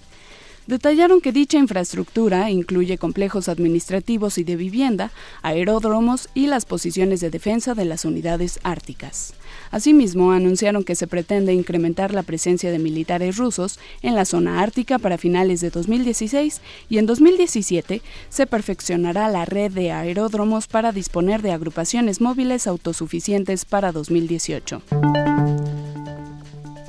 Detallaron 0.68 1.22
que 1.22 1.32
dicha 1.32 1.58
infraestructura 1.58 2.52
incluye 2.52 2.98
complejos 2.98 3.48
administrativos 3.48 4.38
y 4.38 4.44
de 4.44 4.58
vivienda, 4.58 5.12
aeródromos 5.42 6.28
y 6.34 6.48
las 6.48 6.66
posiciones 6.66 7.22
de 7.22 7.30
defensa 7.30 7.74
de 7.74 7.86
las 7.86 8.04
unidades 8.04 8.60
árticas. 8.64 9.34
Asimismo, 9.72 10.34
anunciaron 10.34 10.84
que 10.84 10.96
se 10.96 11.08
pretende 11.08 11.54
incrementar 11.54 12.14
la 12.14 12.22
presencia 12.22 12.70
de 12.70 12.80
militares 12.80 13.38
rusos 13.38 13.80
en 14.02 14.16
la 14.16 14.26
zona 14.26 14.62
ártica 14.62 15.00
para 15.00 15.18
finales 15.18 15.62
de 15.62 15.70
2016 15.70 16.62
y 16.90 16.98
en 16.98 17.06
2017 17.06 18.02
se 18.28 18.46
perfeccionará 18.46 19.30
la 19.30 19.46
red 19.46 19.72
de 19.72 19.94
aeródromos 19.94 20.68
para 20.68 20.92
disponer 20.92 21.42
de 21.42 21.54
agrupaciones 21.54 22.20
móviles 22.20 22.68
autosuficientes 22.68 23.64
para 23.64 23.94
2018. 23.94 24.82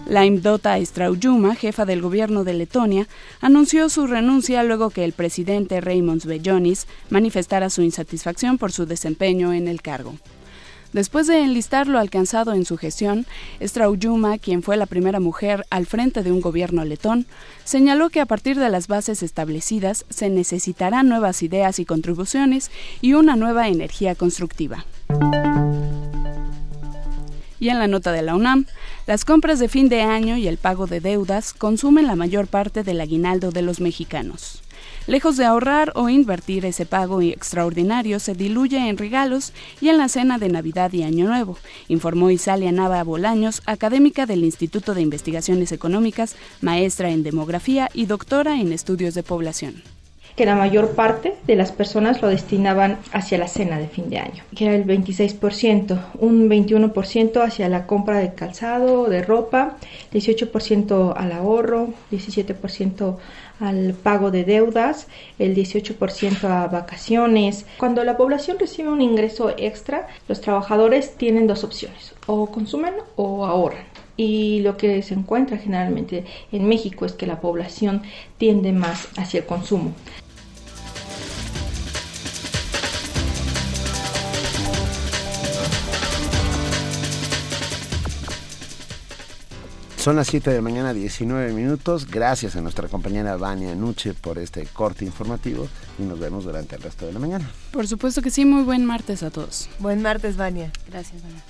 Laimdota 0.09 0.79
Straujuma, 0.81 1.55
jefa 1.55 1.85
del 1.85 2.01
gobierno 2.01 2.43
de 2.43 2.55
Letonia, 2.55 3.07
anunció 3.41 3.91
su 3.91 4.07
renuncia 4.07 4.63
luego 4.63 4.89
que 4.89 5.05
el 5.05 5.13
presidente 5.13 5.83
Raymond 5.83 6.25
Bellonis 6.25 6.87
manifestara 7.11 7.69
su 7.69 7.83
insatisfacción 7.83 8.57
por 8.57 8.73
su 8.73 8.87
desempeño 8.87 9.53
en 9.53 9.69
el 9.69 9.83
cargo. 9.83 10.15
Después 10.95 11.27
de 11.27 11.41
enlistar 11.41 11.87
lo 11.87 11.99
alcanzado 11.99 12.55
en 12.55 12.65
su 12.65 12.79
gestión, 12.79 13.27
Straujuma, 13.61 14.39
quien 14.39 14.63
fue 14.63 14.79
la 14.79 14.87
primera 14.87 15.21
mujer 15.21 15.67
al 15.69 15.85
frente 15.85 16.23
de 16.23 16.33
un 16.33 16.41
gobierno 16.41 16.83
letón, 16.87 17.27
señaló 17.65 18.09
que 18.09 18.21
a 18.21 18.27
partir 18.27 18.59
de 18.59 18.71
las 18.71 18.89
bases 18.89 19.23
establecidas 19.23 20.07
se 20.09 20.31
necesitarán 20.31 21.11
nuevas 21.11 21.43
ideas 21.43 21.79
y 21.79 21.85
contribuciones 21.85 22.71
y 23.03 23.13
una 23.13 23.37
nueva 23.37 23.69
energía 23.69 24.15
constructiva. 24.15 24.87
Y 27.61 27.69
en 27.69 27.79
la 27.79 27.89
nota 27.89 28.13
de 28.13 28.23
la 28.23 28.35
UNAM, 28.35 28.67
las 29.09 29.25
compras 29.25 29.59
de 29.59 29.71
fin 29.71 29.89
de 29.89 30.03
año 30.03 30.37
y 30.37 30.49
el 30.49 30.59
pago 30.59 30.87
de 30.87 31.01
deudas 31.01 31.55
consumen 31.55 32.07
la 32.07 32.15
mayor 32.15 32.47
parte 32.47 32.83
del 32.83 33.01
aguinaldo 33.01 33.51
de 33.51 33.63
los 33.63 33.81
mexicanos. 33.81 34.61
Lejos 35.07 35.39
de 35.39 35.47
ahorrar 35.47 35.93
o 35.95 36.11
invertir 36.11 36.67
ese 36.67 36.85
pago 36.85 37.23
extraordinario, 37.23 38.21
se 38.21 38.35
diluye 38.35 38.77
en 38.77 38.99
regalos 38.99 39.55
y 39.81 39.89
en 39.89 39.97
la 39.97 40.11
cena 40.11 40.37
de 40.37 40.51
Navidad 40.51 40.93
y 40.93 41.05
Año 41.05 41.27
Nuevo, 41.27 41.57
informó 41.89 42.31
Isalia 42.31 42.71
Nava 42.71 43.03
Bolaños, 43.03 43.63
académica 43.65 44.27
del 44.27 44.45
Instituto 44.45 44.93
de 44.93 45.01
Investigaciones 45.01 45.73
Económicas, 45.73 46.37
maestra 46.61 47.09
en 47.09 47.23
demografía 47.23 47.89
y 47.95 48.05
doctora 48.05 48.61
en 48.61 48.75
estudios 48.75 49.15
de 49.15 49.23
población 49.23 49.83
que 50.39 50.47
la 50.47 50.55
mayor 50.55 50.93
parte 50.93 51.35
de 51.49 51.57
las 51.57 51.73
personas 51.73 52.23
lo 52.23 52.29
destinaban 52.29 52.99
hacia 53.13 53.39
la 53.39 53.49
cena 53.49 53.77
de 53.77 53.89
fin 53.89 54.09
de 54.09 54.21
año, 54.21 54.45
que 54.55 54.67
era 54.67 54.77
el 54.77 54.87
26%, 54.87 55.99
un 56.21 56.49
21% 56.49 57.45
hacia 57.45 57.69
la 57.69 57.89
compra 57.89 58.19
de 58.19 58.35
calzado, 58.35 59.09
de 59.09 59.21
ropa, 59.21 59.79
18% 60.13 61.13
al 61.17 61.33
ahorro, 61.33 61.89
17% 62.13 63.17
al 63.59 63.95
pago 63.95 64.31
de 64.31 64.45
deudas, 64.45 65.09
el 65.41 65.57
18% 65.57 66.45
a 66.45 66.69
vacaciones. 66.69 67.67
Cuando 67.77 68.05
la 68.05 68.17
población 68.17 68.61
recibe 68.61 68.91
un 68.91 69.01
ingreso 69.01 69.53
extra, 69.59 70.07
los 70.29 70.41
trabajadores 70.41 71.17
tienen 71.17 71.49
dos 71.49 71.65
opciones, 71.65 72.15
o 72.27 72.47
consumen 72.47 72.95
o 73.17 73.45
ahorran. 73.45 73.83
Y 74.17 74.61
lo 74.61 74.77
que 74.77 75.03
se 75.03 75.15
encuentra 75.15 75.59
generalmente 75.59 76.25
en 76.53 76.69
México 76.69 77.07
es 77.07 77.13
que 77.13 77.27
la 77.27 77.41
población 77.41 78.03
tiende 78.37 78.71
más 78.71 79.09
hacia 79.17 79.41
el 79.41 79.47
consumo. 79.47 79.95
Son 90.09 90.17
las 90.17 90.29
7 90.29 90.49
de 90.49 90.57
la 90.57 90.63
mañana, 90.63 90.95
19 90.95 91.53
minutos. 91.53 92.07
Gracias 92.11 92.57
a 92.57 92.63
nuestra 92.63 92.89
compañera 92.89 93.37
Vania 93.37 93.75
Nuche 93.75 94.15
por 94.15 94.39
este 94.39 94.65
corte 94.65 95.05
informativo 95.05 95.69
y 95.99 96.03
nos 96.05 96.19
vemos 96.19 96.45
durante 96.45 96.77
el 96.77 96.83
resto 96.83 97.05
de 97.05 97.13
la 97.13 97.19
mañana. 97.19 97.51
Por 97.73 97.87
supuesto 97.87 98.23
que 98.23 98.31
sí, 98.31 98.47
muy 98.47 98.63
buen 98.63 98.87
martes 98.87 99.23
a 99.23 99.31
todos. 99.31 99.69
Buen 99.79 100.01
martes, 100.01 100.39
Vania. 100.39 100.73
Gracias, 100.89 101.21
Vania. 101.23 101.43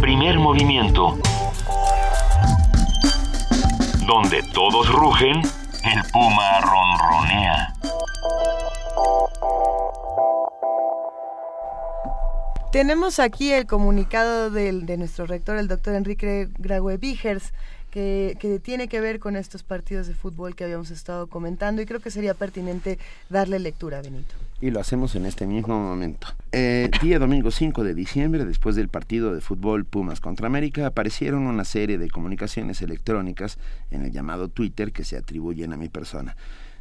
Primer 0.00 0.38
movimiento. 0.38 1.18
Donde 4.06 4.44
todos 4.52 4.88
rugen 4.92 5.42
el 5.90 6.04
puma 6.12 6.60
ronronea. 6.60 7.74
Tenemos 12.70 13.18
aquí 13.18 13.52
el 13.52 13.66
comunicado 13.66 14.50
del, 14.50 14.86
de 14.86 14.96
nuestro 14.96 15.26
rector, 15.26 15.56
el 15.56 15.66
doctor 15.66 15.96
Enrique 15.96 16.48
Graue 16.58 16.96
Vigers, 16.96 17.52
que, 17.90 18.36
que, 18.38 18.60
tiene 18.60 18.86
que 18.86 19.00
ver 19.00 19.18
con 19.18 19.34
estos 19.34 19.64
partidos 19.64 20.06
de 20.06 20.14
fútbol 20.14 20.54
que 20.54 20.62
habíamos 20.62 20.92
estado 20.92 21.26
comentando 21.26 21.82
y 21.82 21.86
creo 21.86 21.98
que 21.98 22.12
sería 22.12 22.34
pertinente 22.34 23.00
darle 23.28 23.58
lectura, 23.58 24.00
Benito. 24.00 24.36
Y 24.62 24.70
lo 24.70 24.80
hacemos 24.80 25.14
en 25.14 25.24
este 25.24 25.46
mismo 25.46 25.80
momento. 25.80 26.26
Eh, 26.52 26.90
día 27.00 27.18
domingo 27.18 27.50
5 27.50 27.82
de 27.82 27.94
diciembre, 27.94 28.44
después 28.44 28.76
del 28.76 28.88
partido 28.88 29.34
de 29.34 29.40
fútbol 29.40 29.86
Pumas 29.86 30.20
contra 30.20 30.48
América, 30.48 30.86
aparecieron 30.86 31.46
una 31.46 31.64
serie 31.64 31.96
de 31.96 32.10
comunicaciones 32.10 32.82
electrónicas 32.82 33.58
en 33.90 34.04
el 34.04 34.12
llamado 34.12 34.48
Twitter 34.48 34.92
que 34.92 35.04
se 35.04 35.16
atribuyen 35.16 35.72
a 35.72 35.78
mi 35.78 35.88
persona. 35.88 36.36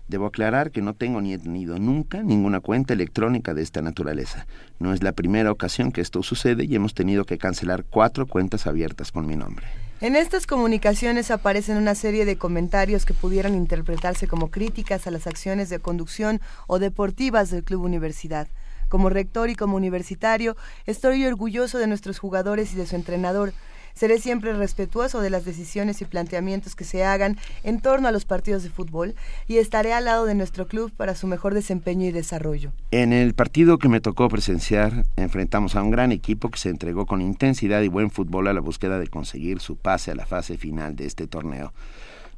Debo 0.10 0.26
aclarar 0.26 0.72
que 0.72 0.82
no 0.82 0.94
tengo 0.94 1.22
ni 1.22 1.34
he 1.34 1.38
tenido 1.38 1.80
nunca 1.80 2.22
ninguna 2.22 2.60
cuenta 2.60 2.94
electrónica 2.94 3.54
de 3.54 3.62
esta 3.62 3.82
naturaleza. 3.82 4.46
No 4.80 4.92
es 4.92 5.02
la 5.02 5.14
primera 5.14 5.52
ocasión 5.52 5.94
que 5.94 6.02
esto 6.02 6.22
sucede 6.22 6.66
y 6.66 6.76
hemos 6.76 6.94
tenido 6.94 7.24
que 7.24 7.38
cancelar 7.38 7.86
cuatro 7.86 8.26
cuentas 8.26 8.68
abiertas 8.68 9.14
con 9.14 9.26
mi 9.26 9.38
nombre. 9.38 9.68
En 10.02 10.16
estas 10.16 10.48
comunicaciones 10.48 11.30
aparecen 11.30 11.76
una 11.76 11.94
serie 11.94 12.24
de 12.24 12.38
comentarios 12.38 13.04
que 13.04 13.14
pudieran 13.14 13.54
interpretarse 13.54 14.30
como 14.30 14.50
críticas 14.50 15.06
a 15.08 15.12
las 15.12 15.28
acciones 15.28 15.68
de 15.68 15.80
conducción 15.80 16.40
o 16.68 16.80
deportivas 16.80 17.50
del 17.50 17.66
Club 17.66 17.84
Universidad. 17.84 18.48
Como 18.88 19.10
rector 19.10 19.50
y 19.50 19.56
como 19.56 19.76
universitario, 19.76 20.56
estoy 20.86 21.26
orgulloso 21.26 21.80
de 21.80 21.88
nuestros 21.88 22.18
jugadores 22.18 22.72
y 22.72 22.78
de 22.78 22.86
su 22.86 22.96
entrenador, 22.96 23.52
Seré 24.00 24.18
siempre 24.18 24.54
respetuoso 24.54 25.20
de 25.20 25.30
las 25.30 25.44
decisiones 25.44 26.02
y 26.02 26.06
planteamientos 26.06 26.74
que 26.74 26.86
se 26.86 27.04
hagan 27.04 27.38
en 27.64 27.82
torno 27.82 28.08
a 28.08 28.14
los 28.14 28.24
partidos 28.24 28.64
de 28.64 28.70
fútbol 28.70 29.14
y 29.46 29.58
estaré 29.58 29.92
al 29.92 30.06
lado 30.06 30.24
de 30.24 30.36
nuestro 30.36 30.70
club 30.70 30.90
para 30.96 31.16
su 31.16 31.28
mejor 31.28 31.54
desempeño 31.54 32.06
y 32.06 32.14
desarrollo. 32.14 32.72
En 32.92 33.12
el 33.12 33.34
partido 33.34 33.78
que 33.78 33.90
me 33.90 34.00
tocó 34.00 34.30
presenciar, 34.30 35.04
enfrentamos 35.18 35.76
a 35.76 35.84
un 35.84 35.92
gran 35.92 36.14
equipo 36.14 36.50
que 36.50 36.58
se 36.58 36.70
entregó 36.70 37.06
con 37.06 37.22
intensidad 37.22 37.82
y 37.82 37.90
buen 37.90 38.10
fútbol 38.10 38.48
a 38.48 38.54
la 38.54 38.62
búsqueda 38.62 39.00
de 39.00 39.08
conseguir 39.08 39.60
su 39.60 39.76
pase 39.76 40.12
a 40.12 40.16
la 40.16 40.26
fase 40.26 40.58
final 40.58 40.96
de 40.96 41.06
este 41.06 41.28
torneo. 41.28 41.74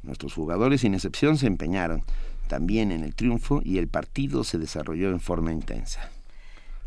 Nuestros 0.02 0.34
jugadores, 0.34 0.80
sin 0.80 0.94
excepción, 0.94 1.38
se 1.38 1.46
empeñaron 1.46 2.02
también 2.48 2.90
en 2.90 3.04
el 3.04 3.14
triunfo 3.14 3.62
y 3.64 3.78
el 3.78 3.86
partido 3.86 4.42
se 4.42 4.58
desarrolló 4.58 5.10
en 5.10 5.20
forma 5.20 5.52
intensa. 5.52 6.10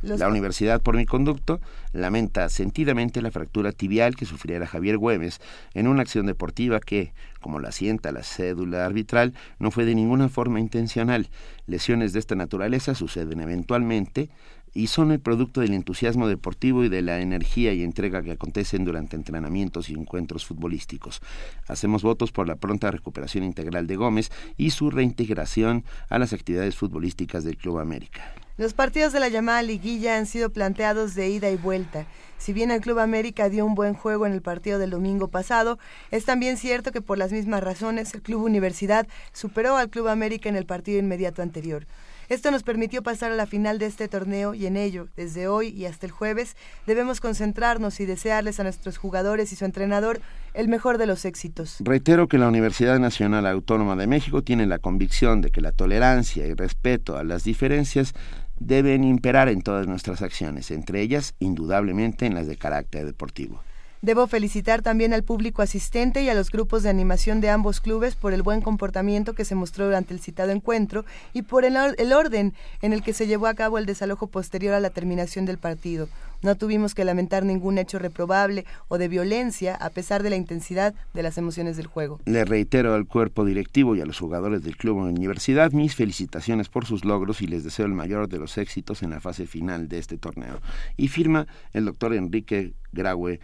La 0.05 0.27
universidad, 0.27 0.81
por 0.81 0.95
mi 0.95 1.05
conducto, 1.07 1.59
lamenta 1.91 2.47
sentidamente 2.49 3.23
la 3.23 3.31
fractura 3.31 3.71
tibial 3.71 4.15
que 4.15 4.25
sufriera 4.25 4.67
Javier 4.67 4.99
Güemes 4.99 5.41
en 5.73 5.87
una 5.87 6.03
acción 6.03 6.27
deportiva 6.27 6.79
que, 6.79 7.11
como 7.41 7.59
la 7.59 7.71
sienta 7.71 8.11
la 8.11 8.21
cédula 8.21 8.85
arbitral, 8.85 9.33
no 9.57 9.71
fue 9.71 9.83
de 9.83 9.95
ninguna 9.95 10.29
forma 10.29 10.59
intencional. 10.59 11.29
Lesiones 11.65 12.13
de 12.13 12.19
esta 12.19 12.35
naturaleza 12.35 12.93
suceden 12.93 13.39
eventualmente 13.39 14.29
y 14.75 14.87
son 14.87 15.11
el 15.11 15.19
producto 15.19 15.61
del 15.61 15.73
entusiasmo 15.73 16.27
deportivo 16.27 16.83
y 16.83 16.89
de 16.89 17.01
la 17.01 17.19
energía 17.21 17.73
y 17.73 17.81
entrega 17.81 18.21
que 18.21 18.31
acontecen 18.31 18.85
durante 18.85 19.15
entrenamientos 19.15 19.89
y 19.89 19.93
encuentros 19.93 20.45
futbolísticos. 20.45 21.21
Hacemos 21.67 22.03
votos 22.03 22.31
por 22.31 22.47
la 22.47 22.57
pronta 22.57 22.91
recuperación 22.91 23.43
integral 23.43 23.87
de 23.87 23.95
Gómez 23.95 24.31
y 24.55 24.69
su 24.69 24.91
reintegración 24.91 25.83
a 26.09 26.19
las 26.19 26.33
actividades 26.33 26.75
futbolísticas 26.75 27.43
del 27.43 27.57
Club 27.57 27.79
América. 27.79 28.35
Los 28.57 28.73
partidos 28.73 29.11
de 29.11 29.19
la 29.19 29.27
llamada 29.27 29.61
liguilla 29.61 30.17
han 30.17 30.25
sido 30.25 30.49
planteados 30.49 31.13
de 31.13 31.27
ida 31.27 31.49
y 31.49 31.57
vuelta. 31.57 32.05
Si 32.37 32.53
bien 32.53 32.71
el 32.71 32.79
Club 32.79 32.99
América 32.99 33.49
dio 33.49 33.65
un 33.65 33.75
buen 33.75 33.93
juego 33.95 34.25
en 34.25 34.31
el 34.31 34.41
partido 34.41 34.79
del 34.79 34.91
domingo 34.91 35.27
pasado, 35.27 35.77
es 36.09 36.23
también 36.23 36.55
cierto 36.55 36.93
que 36.93 37.01
por 37.01 37.17
las 37.17 37.33
mismas 37.33 37.61
razones 37.61 38.13
el 38.13 38.21
Club 38.21 38.43
Universidad 38.43 39.07
superó 39.33 39.75
al 39.75 39.89
Club 39.89 40.07
América 40.07 40.47
en 40.47 40.55
el 40.55 40.65
partido 40.65 40.99
inmediato 40.99 41.41
anterior. 41.41 41.85
Esto 42.29 42.49
nos 42.49 42.63
permitió 42.63 43.03
pasar 43.03 43.31
a 43.31 43.35
la 43.35 43.45
final 43.45 43.77
de 43.77 43.85
este 43.85 44.07
torneo 44.07 44.53
y 44.53 44.65
en 44.65 44.77
ello, 44.77 45.09
desde 45.15 45.47
hoy 45.47 45.67
y 45.67 45.85
hasta 45.85 46.07
el 46.07 46.11
jueves, 46.11 46.55
debemos 46.87 47.19
concentrarnos 47.19 47.99
y 47.99 48.05
desearles 48.05 48.59
a 48.59 48.63
nuestros 48.63 48.97
jugadores 48.97 49.51
y 49.51 49.55
su 49.55 49.65
entrenador 49.65 50.21
el 50.53 50.67
mejor 50.67 50.97
de 50.97 51.05
los 51.05 51.25
éxitos. 51.25 51.77
Reitero 51.81 52.27
que 52.27 52.37
la 52.37 52.47
Universidad 52.47 52.97
Nacional 52.99 53.45
Autónoma 53.45 53.95
de 53.95 54.07
México 54.07 54.41
tiene 54.41 54.65
la 54.65 54.79
convicción 54.79 55.41
de 55.41 55.51
que 55.51 55.61
la 55.61 55.71
tolerancia 55.71 56.47
y 56.47 56.53
respeto 56.53 57.17
a 57.17 57.23
las 57.23 57.43
diferencias 57.43 58.13
deben 58.59 59.03
imperar 59.03 59.49
en 59.49 59.61
todas 59.61 59.87
nuestras 59.87 60.21
acciones, 60.21 60.71
entre 60.71 61.01
ellas, 61.01 61.35
indudablemente, 61.39 62.25
en 62.25 62.35
las 62.35 62.47
de 62.47 62.57
carácter 62.57 63.05
deportivo. 63.05 63.61
Debo 64.01 64.27
felicitar 64.27 64.83
también 64.83 65.13
al 65.13 65.23
público 65.23 65.63
asistente 65.63 66.21
y 66.21 66.29
a 66.29 66.35
los 66.35 66.51
grupos 66.51 66.83
de 66.83 66.89
animación 66.89 67.41
de 67.41 67.49
ambos 67.49 67.81
clubes 67.81 68.13
por 68.13 68.33
el 68.33 68.43
buen 68.43 68.61
comportamiento 68.61 69.33
que 69.33 69.45
se 69.45 69.55
mostró 69.55 69.85
durante 69.85 70.13
el 70.13 70.19
citado 70.19 70.51
encuentro 70.51 71.05
y 71.33 71.41
por 71.41 71.65
el, 71.65 71.75
el 71.75 72.13
orden 72.13 72.53
en 72.83 72.93
el 72.93 73.01
que 73.01 73.13
se 73.13 73.25
llevó 73.25 73.47
a 73.47 73.55
cabo 73.55 73.79
el 73.79 73.87
desalojo 73.87 74.27
posterior 74.27 74.75
a 74.75 74.79
la 74.79 74.91
terminación 74.91 75.45
del 75.45 75.57
partido. 75.57 76.07
No 76.41 76.55
tuvimos 76.55 76.93
que 76.95 77.05
lamentar 77.05 77.43
ningún 77.43 77.77
hecho 77.77 77.99
reprobable 77.99 78.65
o 78.87 78.97
de 78.97 79.07
violencia 79.07 79.75
a 79.75 79.89
pesar 79.89 80.23
de 80.23 80.29
la 80.29 80.35
intensidad 80.35 80.93
de 81.13 81.23
las 81.23 81.37
emociones 81.37 81.77
del 81.77 81.87
juego. 81.87 82.19
Le 82.25 82.45
reitero 82.45 82.93
al 82.93 83.07
cuerpo 83.07 83.45
directivo 83.45 83.95
y 83.95 84.01
a 84.01 84.05
los 84.05 84.19
jugadores 84.19 84.63
del 84.63 84.77
club 84.77 84.97
o 84.97 85.05
universidad 85.05 85.71
mis 85.71 85.95
felicitaciones 85.95 86.69
por 86.69 86.85
sus 86.85 87.05
logros 87.05 87.41
y 87.41 87.47
les 87.47 87.63
deseo 87.63 87.85
el 87.85 87.93
mayor 87.93 88.27
de 88.27 88.39
los 88.39 88.57
éxitos 88.57 89.03
en 89.03 89.11
la 89.11 89.19
fase 89.19 89.47
final 89.47 89.87
de 89.87 89.99
este 89.99 90.17
torneo. 90.17 90.59
Y 90.97 91.07
firma 91.07 91.47
el 91.73 91.85
doctor 91.85 92.13
Enrique 92.13 92.73
Graue 92.91 93.39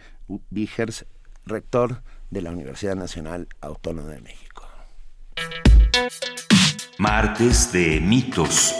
Vigers, 0.50 1.06
rector 1.46 2.02
de 2.30 2.42
la 2.42 2.50
Universidad 2.50 2.96
Nacional 2.96 3.48
Autónoma 3.60 4.08
de 4.10 4.20
México. 4.20 4.66
Martes 6.98 7.72
de 7.72 8.00
mitos. 8.00 8.74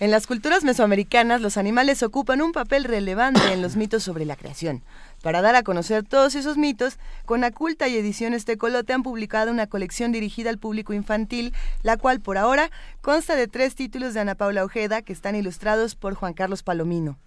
En 0.00 0.12
las 0.12 0.28
culturas 0.28 0.62
mesoamericanas, 0.62 1.40
los 1.40 1.56
animales 1.56 2.04
ocupan 2.04 2.40
un 2.40 2.52
papel 2.52 2.84
relevante 2.84 3.52
en 3.52 3.60
los 3.60 3.74
mitos 3.74 4.04
sobre 4.04 4.24
la 4.24 4.36
creación. 4.36 4.84
Para 5.24 5.42
dar 5.42 5.56
a 5.56 5.64
conocer 5.64 6.04
todos 6.04 6.36
esos 6.36 6.56
mitos, 6.56 6.98
Conaculta 7.26 7.88
y 7.88 7.96
Ediciones 7.96 8.44
Tecolote 8.44 8.92
han 8.92 9.02
publicado 9.02 9.50
una 9.50 9.66
colección 9.66 10.12
dirigida 10.12 10.50
al 10.50 10.58
público 10.58 10.92
infantil, 10.92 11.52
la 11.82 11.96
cual 11.96 12.20
por 12.20 12.38
ahora 12.38 12.70
consta 13.00 13.34
de 13.34 13.48
tres 13.48 13.74
títulos 13.74 14.14
de 14.14 14.20
Ana 14.20 14.36
Paula 14.36 14.64
Ojeda 14.64 15.02
que 15.02 15.12
están 15.12 15.34
ilustrados 15.34 15.96
por 15.96 16.14
Juan 16.14 16.32
Carlos 16.32 16.62
Palomino. 16.62 17.18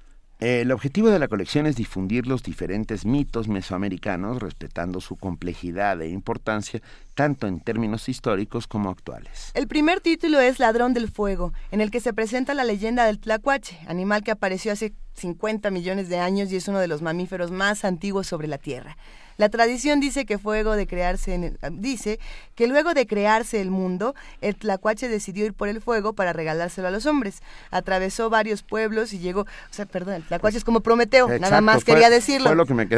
El 0.41 0.71
objetivo 0.71 1.11
de 1.11 1.19
la 1.19 1.27
colección 1.27 1.67
es 1.67 1.75
difundir 1.75 2.25
los 2.25 2.41
diferentes 2.41 3.05
mitos 3.05 3.47
mesoamericanos, 3.47 4.41
respetando 4.41 4.99
su 4.99 5.15
complejidad 5.15 6.01
e 6.01 6.09
importancia 6.09 6.81
tanto 7.13 7.45
en 7.45 7.59
términos 7.59 8.09
históricos 8.09 8.65
como 8.65 8.89
actuales. 8.89 9.51
El 9.53 9.67
primer 9.67 10.01
título 10.01 10.39
es 10.39 10.57
Ladrón 10.57 10.95
del 10.95 11.11
Fuego, 11.11 11.53
en 11.69 11.79
el 11.79 11.91
que 11.91 11.99
se 11.99 12.11
presenta 12.11 12.55
la 12.55 12.63
leyenda 12.63 13.05
del 13.05 13.19
tlacuache, 13.19 13.77
animal 13.85 14.23
que 14.23 14.31
apareció 14.31 14.71
hace 14.71 14.93
50 15.13 15.69
millones 15.69 16.09
de 16.09 16.17
años 16.17 16.51
y 16.51 16.55
es 16.55 16.67
uno 16.67 16.79
de 16.79 16.87
los 16.87 17.03
mamíferos 17.03 17.51
más 17.51 17.85
antiguos 17.85 18.25
sobre 18.25 18.47
la 18.47 18.57
Tierra. 18.57 18.97
La 19.41 19.49
tradición 19.49 19.99
dice 19.99 20.27
que 20.27 20.37
fuego 20.37 20.75
de 20.75 20.85
crearse 20.85 21.57
dice 21.71 22.19
que 22.53 22.67
luego 22.67 22.93
de 22.93 23.07
crearse 23.07 23.59
el 23.59 23.71
mundo, 23.71 24.13
el 24.39 24.55
tlacuache 24.55 25.07
decidió 25.07 25.47
ir 25.47 25.55
por 25.55 25.67
el 25.67 25.81
fuego 25.81 26.13
para 26.13 26.31
regalárselo 26.31 26.89
a 26.89 26.91
los 26.91 27.07
hombres. 27.07 27.41
Atravesó 27.71 28.29
varios 28.29 28.61
pueblos 28.61 29.13
y 29.13 29.17
llegó, 29.17 29.41
o 29.41 29.47
sea, 29.71 29.87
perdón, 29.87 30.13
el 30.13 30.23
tlacuache 30.27 30.59
es 30.59 30.63
como 30.63 30.81
Prometeo, 30.81 31.27
nada 31.39 31.59
más 31.59 31.83
quería 31.83 32.11
decirlo. 32.11 32.51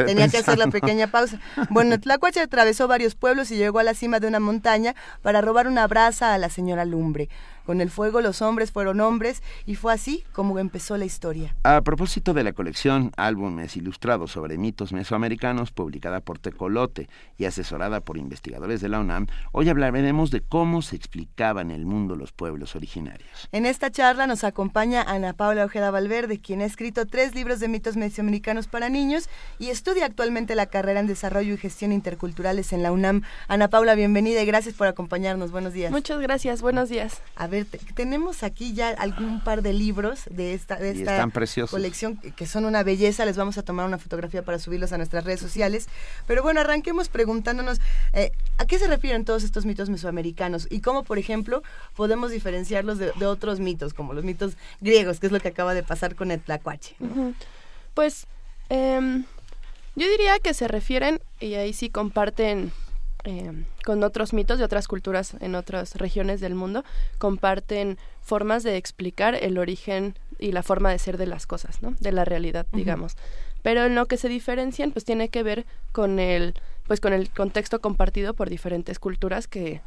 Tenía 0.04 0.28
que 0.28 0.36
hacer 0.36 0.58
la 0.58 0.66
pequeña 0.66 1.06
pausa. 1.06 1.40
Bueno, 1.70 1.94
el 1.94 2.00
tlacuache 2.02 2.40
atravesó 2.40 2.88
varios 2.88 3.14
pueblos 3.14 3.50
y 3.50 3.56
llegó 3.56 3.78
a 3.78 3.82
la 3.82 3.94
cima 3.94 4.20
de 4.20 4.26
una 4.26 4.38
montaña 4.38 4.94
para 5.22 5.40
robar 5.40 5.66
una 5.66 5.86
brasa 5.86 6.34
a 6.34 6.36
la 6.36 6.50
señora 6.50 6.84
Lumbre. 6.84 7.30
Con 7.64 7.80
el 7.80 7.88
fuego 7.90 8.20
los 8.20 8.42
hombres 8.42 8.72
fueron 8.72 9.00
hombres 9.00 9.42
y 9.64 9.74
fue 9.74 9.94
así 9.94 10.24
como 10.32 10.58
empezó 10.58 10.98
la 10.98 11.06
historia. 11.06 11.56
A 11.62 11.80
propósito 11.80 12.34
de 12.34 12.44
la 12.44 12.52
colección 12.52 13.10
Álbumes 13.16 13.76
Ilustrados 13.76 14.32
sobre 14.32 14.58
mitos 14.58 14.92
mesoamericanos, 14.92 15.72
publicada 15.72 16.20
por 16.20 16.38
Tecolote 16.38 17.08
y 17.38 17.46
asesorada 17.46 18.00
por 18.00 18.18
investigadores 18.18 18.82
de 18.82 18.90
la 18.90 19.00
UNAM, 19.00 19.28
hoy 19.52 19.70
hablaremos 19.70 20.30
de 20.30 20.42
cómo 20.42 20.82
se 20.82 20.96
explicaban 20.96 21.70
el 21.70 21.86
mundo 21.86 22.16
los 22.16 22.32
pueblos 22.32 22.76
originarios. 22.76 23.48
En 23.50 23.64
esta 23.64 23.90
charla 23.90 24.26
nos 24.26 24.44
acompaña 24.44 25.02
Ana 25.02 25.32
Paula 25.32 25.64
Ojeda 25.64 25.90
Valverde, 25.90 26.40
quien 26.40 26.60
ha 26.60 26.66
escrito 26.66 27.06
tres 27.06 27.34
libros 27.34 27.60
de 27.60 27.68
mitos 27.68 27.96
mesoamericanos 27.96 28.68
para 28.68 28.90
niños 28.90 29.30
y 29.58 29.70
estudia 29.70 30.04
actualmente 30.04 30.54
la 30.54 30.66
carrera 30.66 31.00
en 31.00 31.06
Desarrollo 31.06 31.54
y 31.54 31.58
Gestión 31.58 31.92
Interculturales 31.92 32.74
en 32.74 32.82
la 32.82 32.92
UNAM. 32.92 33.22
Ana 33.48 33.68
Paula, 33.68 33.94
bienvenida 33.94 34.42
y 34.42 34.46
gracias 34.46 34.74
por 34.74 34.86
acompañarnos. 34.86 35.50
Buenos 35.50 35.72
días. 35.72 35.90
Muchas 35.90 36.20
gracias, 36.20 36.60
buenos 36.60 36.90
días 36.90 37.22
tenemos 37.94 38.42
aquí 38.42 38.74
ya 38.74 38.88
algún 38.88 39.42
par 39.42 39.62
de 39.62 39.72
libros 39.72 40.22
de 40.30 40.54
esta, 40.54 40.76
de 40.76 40.90
esta 40.90 41.28
colección 41.70 42.16
que 42.16 42.46
son 42.46 42.64
una 42.64 42.82
belleza. 42.82 43.24
Les 43.24 43.36
vamos 43.36 43.58
a 43.58 43.62
tomar 43.62 43.86
una 43.86 43.98
fotografía 43.98 44.42
para 44.42 44.58
subirlos 44.58 44.92
a 44.92 44.96
nuestras 44.96 45.24
redes 45.24 45.40
sociales. 45.40 45.88
Pero 46.26 46.42
bueno, 46.42 46.60
arranquemos 46.60 47.08
preguntándonos 47.08 47.80
eh, 48.12 48.32
a 48.58 48.66
qué 48.66 48.78
se 48.78 48.88
refieren 48.88 49.24
todos 49.24 49.44
estos 49.44 49.64
mitos 49.64 49.90
mesoamericanos 49.90 50.66
y 50.70 50.80
cómo, 50.80 51.04
por 51.04 51.18
ejemplo, 51.18 51.62
podemos 51.94 52.30
diferenciarlos 52.30 52.98
de, 52.98 53.12
otros 53.26 53.60
mitos, 53.60 53.94
como 53.94 54.12
los 54.12 54.24
mitos 54.24 54.56
griegos, 54.80 55.20
que 55.20 55.26
es 55.26 55.32
lo 55.32 55.40
que 55.40 55.48
acaba 55.48 55.74
de 55.74 55.82
pasar 55.82 56.14
con 56.14 56.30
el 56.30 56.40
tlacuache. 56.40 56.96
Pues 57.94 58.26
em, 58.68 59.24
yo 59.94 60.08
diría 60.08 60.38
que 60.40 60.54
se 60.54 60.68
refieren, 60.68 61.20
y 61.40 61.54
ahí 61.54 61.72
sí 61.72 61.88
comparten 61.88 62.72
eh, 63.24 63.64
con 63.84 64.02
otros 64.02 64.32
mitos 64.32 64.58
de 64.58 64.64
otras 64.64 64.86
culturas 64.88 65.34
en 65.40 65.54
otras 65.54 65.96
regiones 65.96 66.40
del 66.40 66.54
mundo, 66.54 66.84
comparten 67.18 67.98
formas 68.22 68.62
de 68.62 68.76
explicar 68.76 69.34
el 69.34 69.58
origen 69.58 70.14
y 70.38 70.52
la 70.52 70.62
forma 70.62 70.90
de 70.90 70.98
ser 70.98 71.16
de 71.16 71.26
las 71.26 71.46
cosas, 71.46 71.82
¿no? 71.82 71.94
De 72.00 72.12
la 72.12 72.24
realidad, 72.24 72.66
digamos. 72.72 73.16
Pero 73.62 73.84
en 73.84 73.94
lo 73.94 74.06
que 74.06 74.16
se 74.16 74.28
diferencian, 74.28 74.92
pues 74.92 75.04
tiene 75.04 75.28
que 75.30 75.42
ver 75.42 75.64
con 75.92 76.18
el, 76.18 76.54
pues 76.86 77.00
con 77.00 77.12
el 77.12 77.30
contexto 77.30 77.80
compartido 77.80 78.34
por 78.34 78.50
diferentes 78.50 78.98
culturas 78.98 79.46
que 79.46 79.80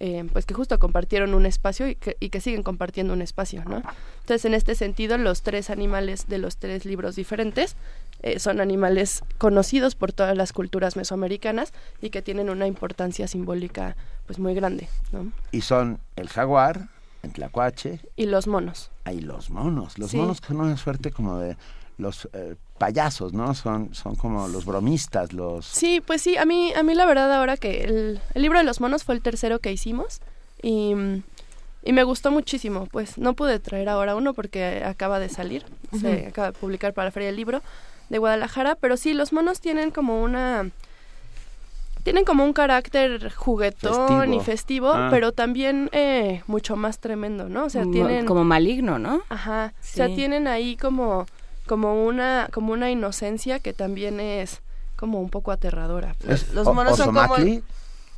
eh, 0.00 0.24
pues 0.32 0.46
que 0.46 0.54
justo 0.54 0.78
compartieron 0.78 1.34
un 1.34 1.46
espacio 1.46 1.86
y 1.86 1.94
que, 1.94 2.16
y 2.18 2.30
que 2.30 2.40
siguen 2.40 2.62
compartiendo 2.62 3.12
un 3.12 3.22
espacio, 3.22 3.62
¿no? 3.64 3.82
Entonces, 4.20 4.44
en 4.46 4.54
este 4.54 4.74
sentido, 4.74 5.16
los 5.16 5.42
tres 5.42 5.70
animales 5.70 6.26
de 6.26 6.38
los 6.38 6.56
tres 6.56 6.84
libros 6.84 7.14
diferentes 7.14 7.76
eh, 8.22 8.38
son 8.38 8.60
animales 8.60 9.22
conocidos 9.38 9.94
por 9.94 10.12
todas 10.12 10.36
las 10.36 10.52
culturas 10.52 10.96
mesoamericanas 10.96 11.72
y 12.00 12.10
que 12.10 12.22
tienen 12.22 12.50
una 12.50 12.66
importancia 12.66 13.26
simbólica 13.26 13.96
pues 14.26 14.38
muy 14.38 14.54
grande. 14.54 14.88
¿no? 15.10 15.32
Y 15.50 15.62
son 15.62 15.98
el 16.16 16.28
jaguar, 16.28 16.88
el 17.22 17.32
tlacuache. 17.32 18.00
Y 18.16 18.26
los 18.26 18.46
monos. 18.46 18.90
Ahí 19.04 19.20
los 19.20 19.50
monos. 19.50 19.98
Los 19.98 20.14
monos 20.14 20.40
son 20.46 20.60
una 20.60 20.76
suerte 20.76 21.10
como 21.10 21.38
de 21.38 21.56
los 21.98 22.28
eh, 22.32 22.56
payasos, 22.78 23.32
¿no? 23.32 23.54
Son, 23.54 23.94
son 23.94 24.16
como 24.16 24.48
los 24.48 24.64
bromistas, 24.64 25.32
los... 25.32 25.66
Sí, 25.66 26.02
pues 26.04 26.22
sí, 26.22 26.36
a 26.36 26.44
mí, 26.44 26.72
a 26.74 26.82
mí 26.82 26.94
la 26.94 27.06
verdad 27.06 27.32
ahora 27.32 27.56
que 27.56 27.84
el, 27.84 28.20
el 28.34 28.42
libro 28.42 28.58
de 28.58 28.64
los 28.64 28.80
monos 28.80 29.04
fue 29.04 29.14
el 29.14 29.22
tercero 29.22 29.60
que 29.60 29.72
hicimos 29.72 30.20
y, 30.62 30.94
y, 31.84 31.92
me 31.92 32.02
gustó 32.02 32.30
muchísimo, 32.30 32.86
pues 32.86 33.18
no 33.18 33.34
pude 33.34 33.58
traer 33.58 33.88
ahora 33.88 34.16
uno 34.16 34.34
porque 34.34 34.82
acaba 34.84 35.18
de 35.18 35.28
salir, 35.28 35.64
se 35.98 36.26
acaba 36.26 36.48
de 36.48 36.58
publicar 36.58 36.92
para 36.92 37.06
la 37.06 37.12
Feria 37.12 37.28
del 37.28 37.36
Libro, 37.36 37.62
de 38.12 38.18
Guadalajara, 38.18 38.74
pero 38.74 38.98
sí, 38.98 39.14
los 39.14 39.32
monos 39.32 39.60
tienen 39.60 39.90
como 39.90 40.22
una... 40.22 40.70
Tienen 42.02 42.24
como 42.24 42.44
un 42.44 42.52
carácter 42.52 43.32
juguetón 43.32 44.34
y 44.34 44.40
festivo, 44.40 44.92
ah. 44.92 45.08
pero 45.10 45.32
también 45.32 45.88
eh, 45.92 46.42
mucho 46.46 46.76
más 46.76 46.98
tremendo, 46.98 47.48
¿no? 47.48 47.64
O 47.64 47.70
sea, 47.70 47.84
tienen... 47.90 48.26
Como 48.26 48.44
maligno, 48.44 48.98
¿no? 48.98 49.22
Ajá. 49.28 49.72
O 49.80 49.84
sea, 49.84 50.08
tienen 50.08 50.46
ahí 50.46 50.76
como, 50.76 51.26
como, 51.66 52.04
una, 52.04 52.48
como 52.52 52.72
una 52.72 52.90
inocencia 52.90 53.60
que 53.60 53.72
también 53.72 54.20
es 54.20 54.60
como 54.96 55.20
un 55.20 55.30
poco 55.30 55.50
aterradora. 55.50 56.14
los 56.52 56.66
monos 56.74 56.98
son 56.98 57.14
como... 57.14 57.36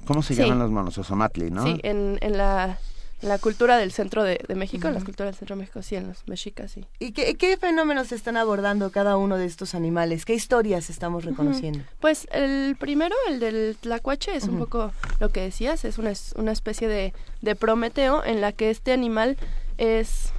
¿Cómo 0.07 0.23
se 0.23 0.35
llaman 0.35 0.59
los 0.59 0.71
monos? 0.71 0.99
Osomatli, 0.99 1.51
¿no? 1.51 1.63
Sí, 1.63 1.79
en, 1.85 2.19
en 2.21 2.37
la 2.37 2.79
la 3.25 3.39
cultura 3.39 3.79
del 3.79 3.91
centro 3.91 4.23
de, 4.23 4.39
México, 4.55 4.89
en 4.89 4.95
la 4.95 5.01
cultura 5.01 5.27
del 5.27 5.35
centro 5.35 5.57
de 5.57 5.61
México, 5.61 5.83
sí, 5.83 5.97
en 5.97 6.09
los 6.09 6.29
mexicas, 6.29 6.73
sí. 6.73 6.85
¿Y 6.99 7.13
qué, 7.13 7.35
qué 7.37 7.57
fenómenos 7.57 8.13
están 8.13 8.37
abordando 8.37 8.91
cada 8.91 9.17
uno 9.17 9.39
de 9.39 9.47
estos 9.47 9.75
animales? 9.75 10.25
¿Qué 10.25 10.35
historias 10.35 10.91
estamos 10.91 11.25
reconociendo? 11.25 11.81
Pues 12.01 12.29
el 12.33 12.77
primero, 12.79 13.17
el 13.29 13.41
del 13.41 13.77
tlacuache, 13.81 14.37
es 14.37 14.45
un 14.45 14.59
poco 14.59 14.93
lo 15.21 15.31
que 15.31 15.41
decías, 15.41 15.85
es 15.85 15.97
una, 15.99 16.13
una 16.37 16.53
especie 16.53 16.87
de, 16.87 17.15
de 17.41 17.57
Prometeo 17.57 18.23
en 18.25 18.41
la 18.43 18.53
que 18.53 18.71
este 18.71 18.93
animal 18.93 19.39
es 19.79 20.34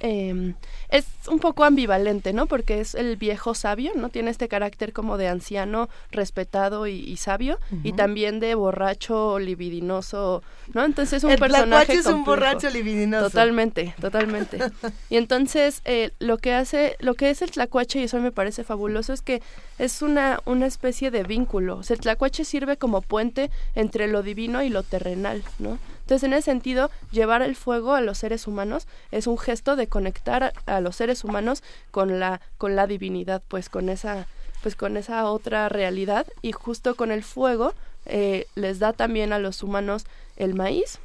eh, 0.00 0.54
es 0.88 1.06
un 1.28 1.38
poco 1.38 1.64
ambivalente, 1.64 2.32
¿no? 2.32 2.46
Porque 2.46 2.80
es 2.80 2.94
el 2.94 3.16
viejo 3.16 3.54
sabio, 3.54 3.92
¿no? 3.94 4.08
Tiene 4.08 4.30
este 4.30 4.48
carácter 4.48 4.92
como 4.92 5.18
de 5.18 5.28
anciano, 5.28 5.88
respetado 6.10 6.86
y, 6.86 7.16
sabio, 7.16 7.58
y 7.84 7.92
también 7.92 8.40
de 8.40 8.54
borracho 8.54 9.38
libidinoso, 9.38 10.42
¿no? 10.72 10.84
Entonces 10.84 11.18
es 11.18 11.24
un 11.24 11.30
el 11.32 11.38
personaje 11.38 11.92
es 11.92 12.06
un 12.06 12.24
borracho 12.24 12.70
libidinoso. 12.70 13.30
Totalmente, 13.30 13.94
totalmente. 14.00 14.58
y 15.10 15.16
entonces 15.16 15.82
eh, 15.84 16.10
lo 16.18 16.38
que 16.38 16.54
hace, 16.54 16.96
lo 17.00 17.14
que 17.14 17.30
es 17.30 17.42
el 17.42 17.50
tlacuache, 17.50 18.00
y 18.00 18.04
eso 18.04 18.18
me 18.18 18.32
parece 18.32 18.64
fabuloso, 18.64 19.12
es 19.12 19.22
que 19.22 19.42
es 19.78 20.02
una, 20.02 20.40
una 20.46 20.66
especie 20.66 21.10
de 21.10 21.22
vínculo. 21.22 21.76
O 21.76 21.82
sea, 21.82 21.94
el 21.94 22.00
tlacuache 22.00 22.44
sirve 22.44 22.76
como 22.76 23.02
puente 23.02 23.50
entre 23.74 24.08
lo 24.08 24.22
divino 24.22 24.62
y 24.62 24.70
lo 24.70 24.82
terrenal, 24.82 25.42
¿no? 25.58 25.78
Entonces, 26.10 26.26
en 26.26 26.32
ese 26.32 26.46
sentido, 26.46 26.90
llevar 27.12 27.40
el 27.40 27.54
fuego 27.54 27.94
a 27.94 28.00
los 28.00 28.18
seres 28.18 28.48
humanos 28.48 28.88
es 29.12 29.28
un 29.28 29.38
gesto 29.38 29.76
de 29.76 29.86
conectar 29.86 30.52
a, 30.66 30.80
los 30.80 30.96
seres 30.96 31.22
humanos 31.22 31.62
con 31.92 32.18
la, 32.18 32.40
con 32.58 32.74
la 32.74 32.88
divinidad, 32.88 33.42
pues 33.46 33.68
con 33.68 33.88
esa, 33.88 34.26
pues 34.60 34.74
con 34.74 34.96
esa 34.96 35.30
otra 35.30 35.68
realidad. 35.68 36.26
Y 36.42 36.50
justo 36.50 36.96
con 36.96 37.12
el 37.12 37.22
fuego 37.22 37.74
eh, 38.06 38.48
les 38.56 38.80
da 38.80 38.92
también 38.92 39.32
a 39.32 39.38
los 39.38 39.62
humanos 39.62 40.04
el 40.36 40.54
maíz, 40.54 40.98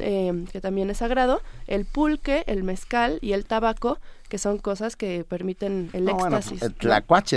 eh, 0.00 0.32
que 0.50 0.60
también 0.60 0.90
es 0.90 0.98
sagrado, 0.98 1.40
el 1.68 1.84
pulque, 1.84 2.42
el 2.48 2.64
mezcal 2.64 3.20
y 3.22 3.34
el 3.34 3.44
tabaco, 3.44 4.00
que 4.28 4.38
son 4.38 4.58
cosas 4.58 4.94
que 4.96 5.24
permiten 5.24 5.90
el 5.92 6.04
No, 6.04 6.14
bueno, 6.16 6.36
éxtasis. 6.36 6.62
el 6.62 6.74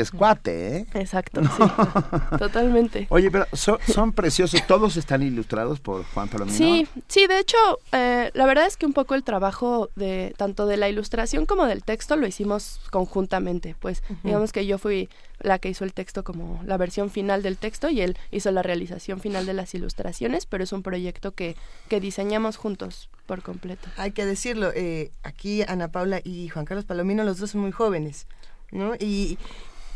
es 0.01 0.11
cuate, 0.11 0.77
¿eh? 0.77 0.85
Exacto, 0.93 1.41
sí, 1.43 1.63
totalmente. 2.37 3.07
Oye, 3.09 3.31
pero 3.31 3.45
son, 3.53 3.77
son 3.87 4.11
preciosos, 4.11 4.65
todos 4.67 4.97
están 4.97 5.23
ilustrados 5.23 5.79
por 5.79 6.03
Juan 6.05 6.27
Palomino. 6.27 6.57
Sí, 6.57 6.87
sí, 7.07 7.27
de 7.27 7.39
hecho, 7.39 7.57
eh, 7.91 8.31
la 8.33 8.45
verdad 8.45 8.65
es 8.65 8.77
que 8.77 8.85
un 8.85 8.93
poco 8.93 9.15
el 9.15 9.23
trabajo 9.23 9.89
de 9.95 10.33
tanto 10.37 10.65
de 10.65 10.77
la 10.77 10.89
ilustración 10.89 11.45
como 11.45 11.65
del 11.65 11.83
texto 11.83 12.15
lo 12.15 12.27
hicimos 12.27 12.79
conjuntamente. 12.91 13.75
Pues 13.79 14.03
digamos 14.23 14.51
que 14.51 14.65
yo 14.65 14.77
fui 14.77 15.09
la 15.43 15.59
que 15.59 15.69
hizo 15.69 15.83
el 15.83 15.93
texto 15.93 16.23
como 16.23 16.61
la 16.65 16.77
versión 16.77 17.09
final 17.09 17.43
del 17.43 17.57
texto 17.57 17.89
y 17.89 18.01
él 18.01 18.17
hizo 18.31 18.51
la 18.51 18.61
realización 18.61 19.19
final 19.19 19.45
de 19.45 19.53
las 19.53 19.73
ilustraciones, 19.73 20.45
pero 20.45 20.63
es 20.63 20.71
un 20.71 20.83
proyecto 20.83 21.33
que, 21.33 21.55
que 21.89 21.99
diseñamos 21.99 22.57
juntos 22.57 23.09
por 23.25 23.41
completo. 23.41 23.87
Hay 23.97 24.11
que 24.11 24.25
decirlo, 24.25 24.71
eh, 24.75 25.11
aquí 25.23 25.63
Ana 25.63 25.91
Paula 25.91 26.21
y 26.23 26.49
Juan 26.49 26.65
Carlos 26.65 26.85
Palomino, 26.85 27.23
los 27.23 27.37
dos 27.37 27.51
son 27.51 27.61
muy 27.61 27.71
jóvenes, 27.71 28.27
¿no? 28.71 28.95
Y 28.95 29.37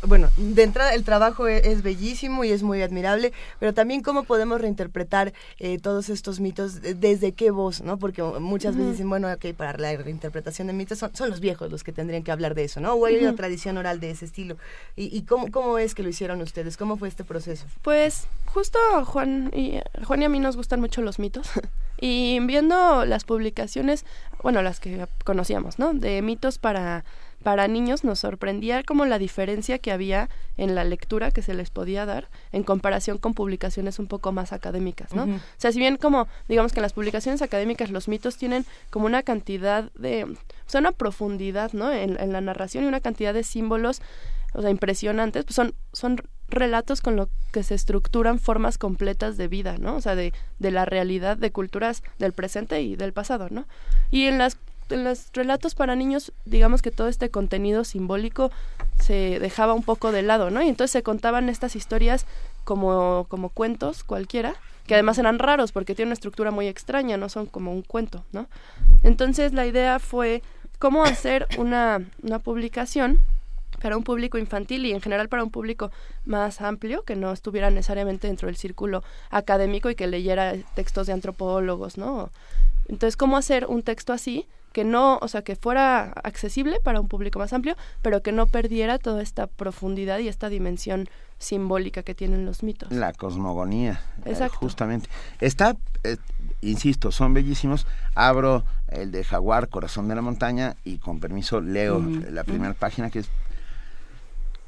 bueno, 0.02 0.28
de 0.36 0.62
entrada 0.62 0.94
el 0.94 1.04
trabajo 1.04 1.48
e- 1.48 1.70
es, 1.72 1.82
bellísimo 1.82 2.44
y 2.44 2.50
es 2.50 2.62
muy 2.62 2.82
admirable, 2.82 3.32
pero 3.58 3.74
también 3.74 4.02
cómo 4.02 4.24
podemos 4.24 4.60
reinterpretar 4.60 5.32
eh, 5.58 5.78
todos 5.78 6.08
estos 6.08 6.40
mitos, 6.40 6.80
de- 6.82 6.94
desde 6.94 7.32
qué 7.32 7.50
voz, 7.50 7.80
¿no? 7.82 7.98
Porque 7.98 8.22
muchas 8.22 8.76
veces 8.76 8.92
dicen, 8.92 9.08
bueno, 9.08 9.32
ok, 9.32 9.54
para 9.56 9.76
la 9.78 9.96
reinterpretación 9.96 10.66
de 10.68 10.72
mitos 10.72 10.98
son, 10.98 11.14
son 11.16 11.30
los 11.30 11.40
viejos 11.40 11.70
los 11.70 11.82
que 11.84 11.92
tendrían 11.92 12.22
que 12.22 12.30
hablar 12.32 12.54
de 12.54 12.64
eso, 12.64 12.80
¿no? 12.80 12.94
O 12.94 13.06
hay 13.06 13.16
una 13.16 13.34
tradición 13.34 13.76
oral 13.78 14.00
de 14.00 14.10
ese 14.10 14.24
estilo. 14.24 14.56
¿Y, 14.96 15.16
y 15.16 15.22
cómo, 15.22 15.50
cómo 15.50 15.78
es 15.78 15.94
que 15.94 16.02
lo 16.02 16.08
hicieron 16.08 16.40
ustedes? 16.42 16.76
¿Cómo 16.76 16.96
fue 16.96 17.08
este 17.08 17.24
proceso? 17.24 17.64
Pues 17.82 18.26
justo 18.46 18.78
Juan 19.04 19.50
y, 19.54 19.78
Juan 20.04 20.22
y 20.22 20.24
a 20.24 20.28
mí 20.28 20.38
nos 20.40 20.56
gustan 20.56 20.80
mucho 20.80 21.02
los 21.02 21.18
mitos. 21.18 21.48
Y 21.98 22.38
viendo 22.40 23.06
las 23.06 23.24
publicaciones, 23.24 24.04
bueno, 24.42 24.60
las 24.60 24.80
que 24.80 25.06
conocíamos, 25.24 25.78
¿no? 25.78 25.94
De 25.94 26.20
mitos 26.20 26.58
para, 26.58 27.06
para 27.46 27.68
niños, 27.68 28.02
nos 28.02 28.18
sorprendía 28.18 28.82
como 28.82 29.04
la 29.06 29.20
diferencia 29.20 29.78
que 29.78 29.92
había 29.92 30.28
en 30.56 30.74
la 30.74 30.82
lectura 30.82 31.30
que 31.30 31.42
se 31.42 31.54
les 31.54 31.70
podía 31.70 32.04
dar 32.04 32.26
en 32.50 32.64
comparación 32.64 33.18
con 33.18 33.34
publicaciones 33.34 34.00
un 34.00 34.08
poco 34.08 34.32
más 34.32 34.52
académicas, 34.52 35.14
¿no? 35.14 35.26
O 35.26 35.40
sea, 35.56 35.70
si 35.70 35.78
bien 35.78 35.96
como, 35.96 36.26
digamos 36.48 36.72
que 36.72 36.80
en 36.80 36.82
las 36.82 36.92
publicaciones 36.92 37.42
académicas 37.42 37.92
los 37.92 38.08
mitos 38.08 38.36
tienen 38.36 38.66
como 38.90 39.06
una 39.06 39.22
cantidad 39.22 39.92
de, 39.92 40.24
o 40.24 40.36
sea, 40.66 40.80
una 40.80 40.90
profundidad, 40.90 41.72
¿no? 41.72 41.92
En, 41.92 42.18
en 42.18 42.32
la 42.32 42.40
narración 42.40 42.82
y 42.82 42.88
una 42.88 42.98
cantidad 42.98 43.32
de 43.32 43.44
símbolos, 43.44 44.02
o 44.52 44.60
sea, 44.60 44.70
impresionantes, 44.70 45.44
pues 45.44 45.54
son, 45.54 45.72
son 45.92 46.20
relatos 46.48 47.00
con 47.00 47.14
lo 47.14 47.28
que 47.52 47.62
se 47.62 47.76
estructuran 47.76 48.40
formas 48.40 48.76
completas 48.76 49.36
de 49.36 49.46
vida, 49.46 49.76
¿no? 49.78 49.94
O 49.94 50.00
sea, 50.00 50.16
de, 50.16 50.32
de 50.58 50.70
la 50.72 50.84
realidad, 50.84 51.36
de 51.36 51.52
culturas 51.52 52.02
del 52.18 52.32
presente 52.32 52.82
y 52.82 52.96
del 52.96 53.12
pasado, 53.12 53.46
¿no? 53.50 53.66
Y 54.10 54.24
en 54.26 54.38
las 54.38 54.58
en 54.90 55.04
los 55.04 55.30
relatos 55.32 55.74
para 55.74 55.96
niños, 55.96 56.32
digamos 56.44 56.82
que 56.82 56.90
todo 56.90 57.08
este 57.08 57.30
contenido 57.30 57.84
simbólico 57.84 58.50
se 59.00 59.38
dejaba 59.40 59.74
un 59.74 59.82
poco 59.82 60.12
de 60.12 60.22
lado, 60.22 60.50
¿no? 60.50 60.62
Y 60.62 60.68
entonces 60.68 60.92
se 60.92 61.02
contaban 61.02 61.48
estas 61.48 61.76
historias 61.76 62.26
como, 62.64 63.26
como 63.28 63.50
cuentos 63.50 64.04
cualquiera, 64.04 64.54
que 64.86 64.94
además 64.94 65.18
eran 65.18 65.38
raros 65.38 65.72
porque 65.72 65.94
tienen 65.94 66.08
una 66.08 66.14
estructura 66.14 66.50
muy 66.50 66.68
extraña, 66.68 67.16
no 67.16 67.28
son 67.28 67.46
como 67.46 67.72
un 67.72 67.82
cuento, 67.82 68.24
¿no? 68.32 68.46
Entonces 69.02 69.52
la 69.52 69.66
idea 69.66 69.98
fue 69.98 70.42
cómo 70.78 71.04
hacer 71.04 71.46
una, 71.58 72.02
una 72.22 72.38
publicación 72.38 73.20
para 73.80 73.96
un 73.96 74.04
público 74.04 74.38
infantil 74.38 74.86
y 74.86 74.92
en 74.92 75.00
general 75.00 75.28
para 75.28 75.44
un 75.44 75.50
público 75.50 75.90
más 76.24 76.60
amplio, 76.60 77.02
que 77.02 77.16
no 77.16 77.32
estuviera 77.32 77.70
necesariamente 77.70 78.26
dentro 78.26 78.46
del 78.46 78.56
círculo 78.56 79.02
académico 79.30 79.90
y 79.90 79.94
que 79.94 80.06
leyera 80.06 80.54
textos 80.74 81.06
de 81.06 81.12
antropólogos, 81.12 81.98
¿no? 81.98 82.30
Entonces, 82.88 83.16
¿cómo 83.16 83.36
hacer 83.36 83.66
un 83.66 83.82
texto 83.82 84.12
así 84.12 84.46
que 84.76 84.84
no, 84.84 85.16
o 85.22 85.28
sea, 85.28 85.40
que 85.40 85.56
fuera 85.56 86.12
accesible 86.22 86.80
para 86.80 87.00
un 87.00 87.08
público 87.08 87.38
más 87.38 87.54
amplio, 87.54 87.76
pero 88.02 88.20
que 88.20 88.30
no 88.30 88.46
perdiera 88.46 88.98
toda 88.98 89.22
esta 89.22 89.46
profundidad 89.46 90.18
y 90.18 90.28
esta 90.28 90.50
dimensión 90.50 91.08
simbólica 91.38 92.02
que 92.02 92.14
tienen 92.14 92.44
los 92.44 92.62
mitos? 92.62 92.92
La 92.92 93.14
cosmogonía. 93.14 94.02
eh, 94.26 94.32
Exacto. 94.32 94.58
justamente. 94.58 95.08
Está, 95.40 95.78
eh, 96.04 96.18
insisto, 96.60 97.10
son 97.10 97.32
bellísimos. 97.32 97.86
Abro 98.14 98.64
el 98.88 99.12
de 99.12 99.24
Jaguar, 99.24 99.70
Corazón 99.70 100.08
de 100.08 100.14
la 100.14 100.20
Montaña, 100.20 100.76
y 100.84 100.98
con 100.98 101.20
permiso 101.20 101.62
leo 101.62 101.98
la 102.30 102.44
primera 102.44 102.74
página 102.74 103.08
que 103.08 103.20
es... 103.20 103.30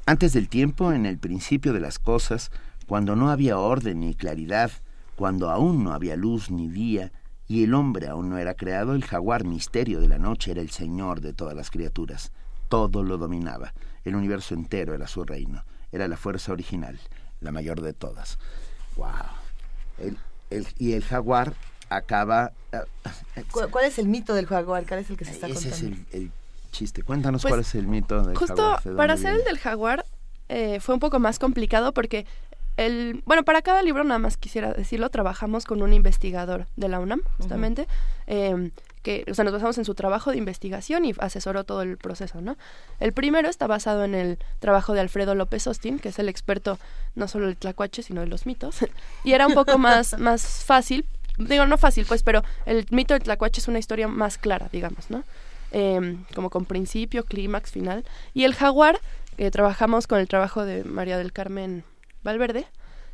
Antes 0.07 0.33
del 0.33 0.49
tiempo, 0.49 0.91
en 0.91 1.05
el 1.05 1.19
principio 1.19 1.71
de 1.71 1.81
las 1.81 1.99
cosas, 1.99 2.49
cuando 2.87 3.15
no 3.15 3.29
había 3.29 3.59
orden 3.59 3.99
ni 3.99 4.15
claridad, 4.15 4.71
cuando 5.15 5.51
aún 5.51 5.83
no 5.83 5.93
había 5.93 6.15
luz 6.15 6.49
ni 6.49 6.67
día, 6.67 7.11
y 7.49 7.63
el 7.65 7.73
hombre 7.73 8.07
aún 8.07 8.29
no 8.29 8.37
era 8.37 8.53
creado, 8.53 8.93
el 8.93 9.03
jaguar 9.03 9.43
misterio 9.43 9.99
de 9.99 10.07
la 10.07 10.17
noche 10.19 10.51
era 10.51 10.61
el 10.61 10.69
señor 10.69 11.19
de 11.19 11.33
todas 11.33 11.55
las 11.55 11.69
criaturas. 11.71 12.31
Todo 12.69 13.03
lo 13.03 13.17
dominaba. 13.17 13.73
El 14.05 14.15
universo 14.15 14.53
entero 14.53 14.93
era 14.93 15.07
su 15.07 15.23
reino. 15.25 15.65
Era 15.91 16.07
la 16.07 16.15
fuerza 16.15 16.51
original, 16.53 16.97
la 17.41 17.51
mayor 17.51 17.81
de 17.81 17.91
todas. 17.93 18.37
¡Wow! 18.95 19.07
El- 19.97 20.17
el- 20.51 20.67
y 20.77 20.93
el 20.93 21.03
jaguar 21.03 21.53
acaba... 21.89 22.51
eh, 22.71 23.43
¿Cu- 23.51 23.67
¿Cuál 23.71 23.85
es 23.85 23.97
el 23.99 24.07
mito 24.07 24.33
del 24.35 24.45
jaguar? 24.45 24.85
¿Cuál 24.87 24.99
es 25.01 25.09
el 25.09 25.17
que 25.17 25.25
se 25.25 25.31
está 25.31 25.47
ese 25.47 25.69
es 25.69 25.81
el, 25.81 26.05
el 26.11 26.31
chiste. 26.71 27.01
Cuéntanos 27.01 27.41
Pues, 27.41 27.51
cuál 27.51 27.61
es 27.61 27.73
el 27.75 27.87
mito 27.87 28.21
del 28.23 28.37
Justo 28.37 28.55
jaguar. 28.55 28.83
¿de 28.83 28.95
para 28.95 29.13
hacer 29.13 29.33
el 29.33 29.43
del 29.43 29.57
jaguar 29.57 30.05
eh, 30.49 30.79
fue 30.79 30.93
un 30.93 30.99
poco 30.99 31.17
más 31.19 31.39
complicado 31.39 31.93
porque 31.93 32.27
el 32.79 33.21
bueno 33.25 33.43
para 33.43 33.61
cada 33.61 33.81
libro 33.81 34.03
nada 34.03 34.19
más 34.19 34.37
quisiera 34.37 34.73
decirlo 34.73 35.09
trabajamos 35.09 35.65
con 35.65 35.81
un 35.81 35.93
investigador 35.93 36.67
de 36.77 36.87
la 36.87 36.99
UNAM 36.99 37.21
justamente 37.37 37.87
eh, 38.27 38.71
que 39.03 39.25
o 39.29 39.33
sea 39.33 39.43
nos 39.43 39.53
basamos 39.53 39.77
en 39.77 39.85
su 39.85 39.95
trabajo 39.95 40.31
de 40.31 40.37
investigación 40.37 41.05
y 41.05 41.13
asesoró 41.19 41.63
todo 41.63 41.81
el 41.81 41.97
proceso 41.97 42.41
no 42.41 42.57
el 42.99 43.11
primero 43.11 43.49
está 43.49 43.67
basado 43.67 44.03
en 44.03 44.15
el 44.15 44.39
trabajo 44.59 44.93
de 44.93 45.01
Alfredo 45.01 45.35
López 45.35 45.67
Austin 45.67 45.99
que 45.99 46.09
es 46.09 46.19
el 46.19 46.29
experto 46.29 46.79
no 47.15 47.27
solo 47.27 47.47
del 47.47 47.57
tlacuache 47.57 48.01
sino 48.01 48.21
de 48.21 48.27
los 48.27 48.45
mitos. 48.45 48.77
Y 49.23 49.33
era 49.33 49.47
un 49.47 49.53
poco 49.53 49.77
más 49.77 50.17
más 50.17 50.63
fácil 50.63 51.05
digo 51.37 51.65
no 51.65 51.77
fácil 51.77 52.05
pues 52.05 52.23
pero 52.23 52.43
el 52.65 52.85
mito 52.91 53.13
del 53.13 53.23
tlacuache 53.23 53.59
es 53.59 53.67
una 53.67 53.79
historia 53.79 54.07
más 54.07 54.37
clara 54.37 54.69
digamos 54.71 55.09
no 55.09 55.23
eh, 55.71 56.17
como 56.33 56.49
con 56.49 56.65
principio, 56.65 57.25
clímax, 57.25 57.71
final. 57.71 58.03
Y 58.33 58.45
el 58.45 58.55
jaguar, 58.55 58.99
que 59.37 59.51
trabajamos 59.51 60.07
con 60.07 60.19
el 60.19 60.27
trabajo 60.27 60.65
de 60.65 60.83
María 60.83 61.17
del 61.17 61.31
Carmen 61.31 61.83
Valverde, 62.23 62.65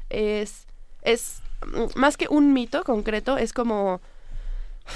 es, 0.09 0.65
es 1.01 1.41
mm, 1.65 1.99
más 1.99 2.17
que 2.17 2.27
un 2.29 2.53
mito 2.53 2.83
concreto, 2.83 3.37
es 3.37 3.53
como... 3.53 4.01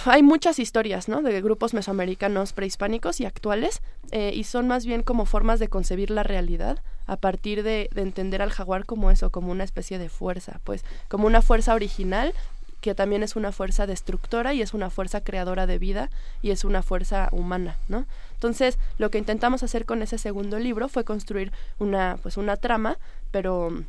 Hay 0.06 0.22
muchas 0.22 0.60
historias, 0.60 1.10
¿no? 1.10 1.24
De 1.24 1.42
grupos 1.42 1.74
mesoamericanos 1.74 2.54
prehispánicos 2.54 3.20
y 3.22 3.26
actuales, 3.26 3.82
eh, 4.12 4.32
y 4.36 4.44
son 4.44 4.68
más 4.68 4.86
bien 4.86 5.02
como 5.02 5.26
formas 5.26 5.60
de 5.60 5.68
concebir 5.68 6.12
la 6.12 6.22
realidad 6.22 6.78
a 7.08 7.16
partir 7.18 7.64
de, 7.64 7.90
de 7.92 8.04
entender 8.04 8.44
al 8.44 8.52
jaguar 8.52 8.86
como 8.86 9.10
eso, 9.10 9.32
como 9.32 9.52
una 9.52 9.64
especie 9.64 9.98
de 9.98 10.10
fuerza, 10.10 10.60
pues 10.64 10.86
como 11.08 11.26
una 11.26 11.42
fuerza 11.42 11.74
original 11.74 12.36
que 12.82 12.96
también 12.96 13.24
es 13.24 13.36
una 13.36 13.52
fuerza 13.52 13.88
destructora 13.88 14.54
y 14.54 14.62
es 14.62 14.74
una 14.74 14.90
fuerza 14.90 15.22
creadora 15.22 15.68
de 15.68 15.80
vida 15.80 16.10
y 16.42 16.52
es 16.52 16.64
una 16.64 16.82
fuerza 16.82 17.30
humana, 17.32 17.78
¿no? 17.88 18.06
Entonces, 18.34 18.78
lo 18.98 19.12
que 19.12 19.18
intentamos 19.18 19.64
hacer 19.64 19.86
con 19.86 20.02
ese 20.02 20.18
segundo 20.18 20.60
libro 20.60 20.88
fue 20.88 21.04
construir 21.04 21.52
una, 21.78 22.18
pues 22.22 22.38
una 22.38 22.56
trama, 22.56 22.98
pero 23.32 23.84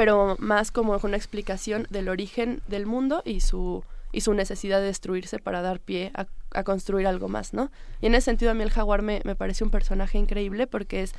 pero 0.00 0.34
más 0.38 0.70
como 0.70 0.98
una 1.02 1.18
explicación 1.18 1.86
del 1.90 2.08
origen 2.08 2.62
del 2.68 2.86
mundo 2.86 3.20
y 3.26 3.40
su 3.40 3.84
y 4.12 4.22
su 4.22 4.32
necesidad 4.32 4.80
de 4.80 4.86
destruirse 4.86 5.38
para 5.38 5.60
dar 5.60 5.78
pie 5.78 6.10
a, 6.14 6.62
construir 6.64 7.06
algo 7.06 7.28
más, 7.28 7.52
¿no? 7.52 7.70
Y 8.00 8.06
en 8.06 8.14
ese 8.14 8.24
sentido 8.24 8.50
a 8.50 8.54
mí 8.54 8.62
el 8.62 8.70
jaguar 8.70 9.02
me, 9.02 9.20
me 9.24 9.36
parece 9.36 9.62
un 9.62 9.68
personaje 9.68 10.16
increíble 10.16 10.66
porque 10.66 11.02
es 11.02 11.12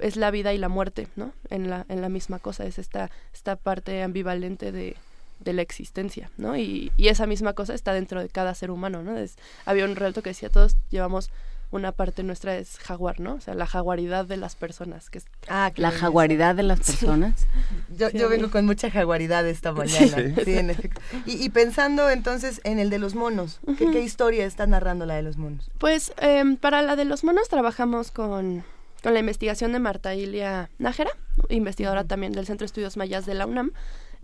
es 0.00 0.16
la 0.16 0.30
vida 0.30 0.52
y 0.52 0.58
la 0.58 0.68
muerte, 0.68 1.08
¿no? 1.16 1.32
En 1.48 1.70
la, 1.70 1.86
en 1.88 2.02
la 2.02 2.10
misma 2.10 2.38
cosa, 2.38 2.66
es 2.66 2.78
esta, 2.78 3.10
esta 3.32 3.56
parte 3.56 4.02
ambivalente 4.02 4.70
de, 4.70 4.96
de 5.40 5.52
la 5.54 5.62
existencia, 5.62 6.30
¿no? 6.36 6.58
Y, 6.58 6.92
y 6.98 7.08
esa 7.08 7.26
misma 7.26 7.54
cosa 7.54 7.72
está 7.72 7.94
dentro 7.94 8.20
de 8.20 8.28
cada 8.28 8.54
ser 8.54 8.70
humano, 8.70 9.02
¿no? 9.02 9.16
Es- 9.16 9.36
había 9.64 9.86
un 9.86 9.96
relato 9.96 10.20
que 10.22 10.28
decía, 10.28 10.50
todos 10.50 10.76
llevamos 10.90 11.30
una 11.70 11.92
parte 11.92 12.22
nuestra 12.22 12.56
es 12.56 12.78
jaguar, 12.78 13.18
¿no? 13.20 13.34
O 13.34 13.40
sea, 13.40 13.54
la 13.54 13.66
jaguaridad 13.66 14.24
de 14.24 14.36
las 14.36 14.54
personas. 14.56 15.10
Que 15.10 15.18
es, 15.18 15.24
Ah, 15.48 15.70
qué 15.74 15.82
La 15.82 15.90
jaguaridad 15.90 16.54
de 16.54 16.62
las 16.62 16.78
personas. 16.80 17.46
Yo, 17.96 18.08
Sí. 18.10 18.18
yo 18.18 18.28
vengo 18.28 18.50
con 18.50 18.64
mucha 18.66 18.90
jaguaridad 18.90 19.46
esta 19.46 19.72
mañana. 19.72 20.16
Sí. 20.16 20.44
Sí, 20.44 20.58
en 20.58 20.70
efecto. 20.70 21.00
Y, 21.26 21.42
y 21.44 21.48
pensando 21.50 22.08
entonces 22.10 22.60
en 22.64 22.78
el 22.78 22.88
de 22.90 22.98
los 22.98 23.14
monos, 23.14 23.60
¿qué, 23.78 23.90
qué 23.90 24.00
historia 24.00 24.46
está 24.46 24.66
narrando 24.66 25.06
la 25.06 25.14
de 25.14 25.22
los 25.22 25.36
monos? 25.36 25.70
Pues 25.78 26.12
em, 26.18 26.56
para 26.56 26.82
la 26.82 26.94
de 26.96 27.04
los 27.04 27.24
monos 27.24 27.48
trabajamos 27.48 28.10
con, 28.10 28.64
con 29.02 29.12
la 29.14 29.20
investigación 29.20 29.72
de 29.72 29.78
Marta 29.80 30.14
Ilia 30.14 30.70
Nájera, 30.78 31.10
investigadora 31.48 32.04
también 32.04 32.32
del 32.32 32.46
Centro 32.46 32.64
de 32.64 32.66
Estudios 32.66 32.96
Mayas 32.96 33.26
de 33.26 33.34
la 33.34 33.46
UNAM. 33.46 33.72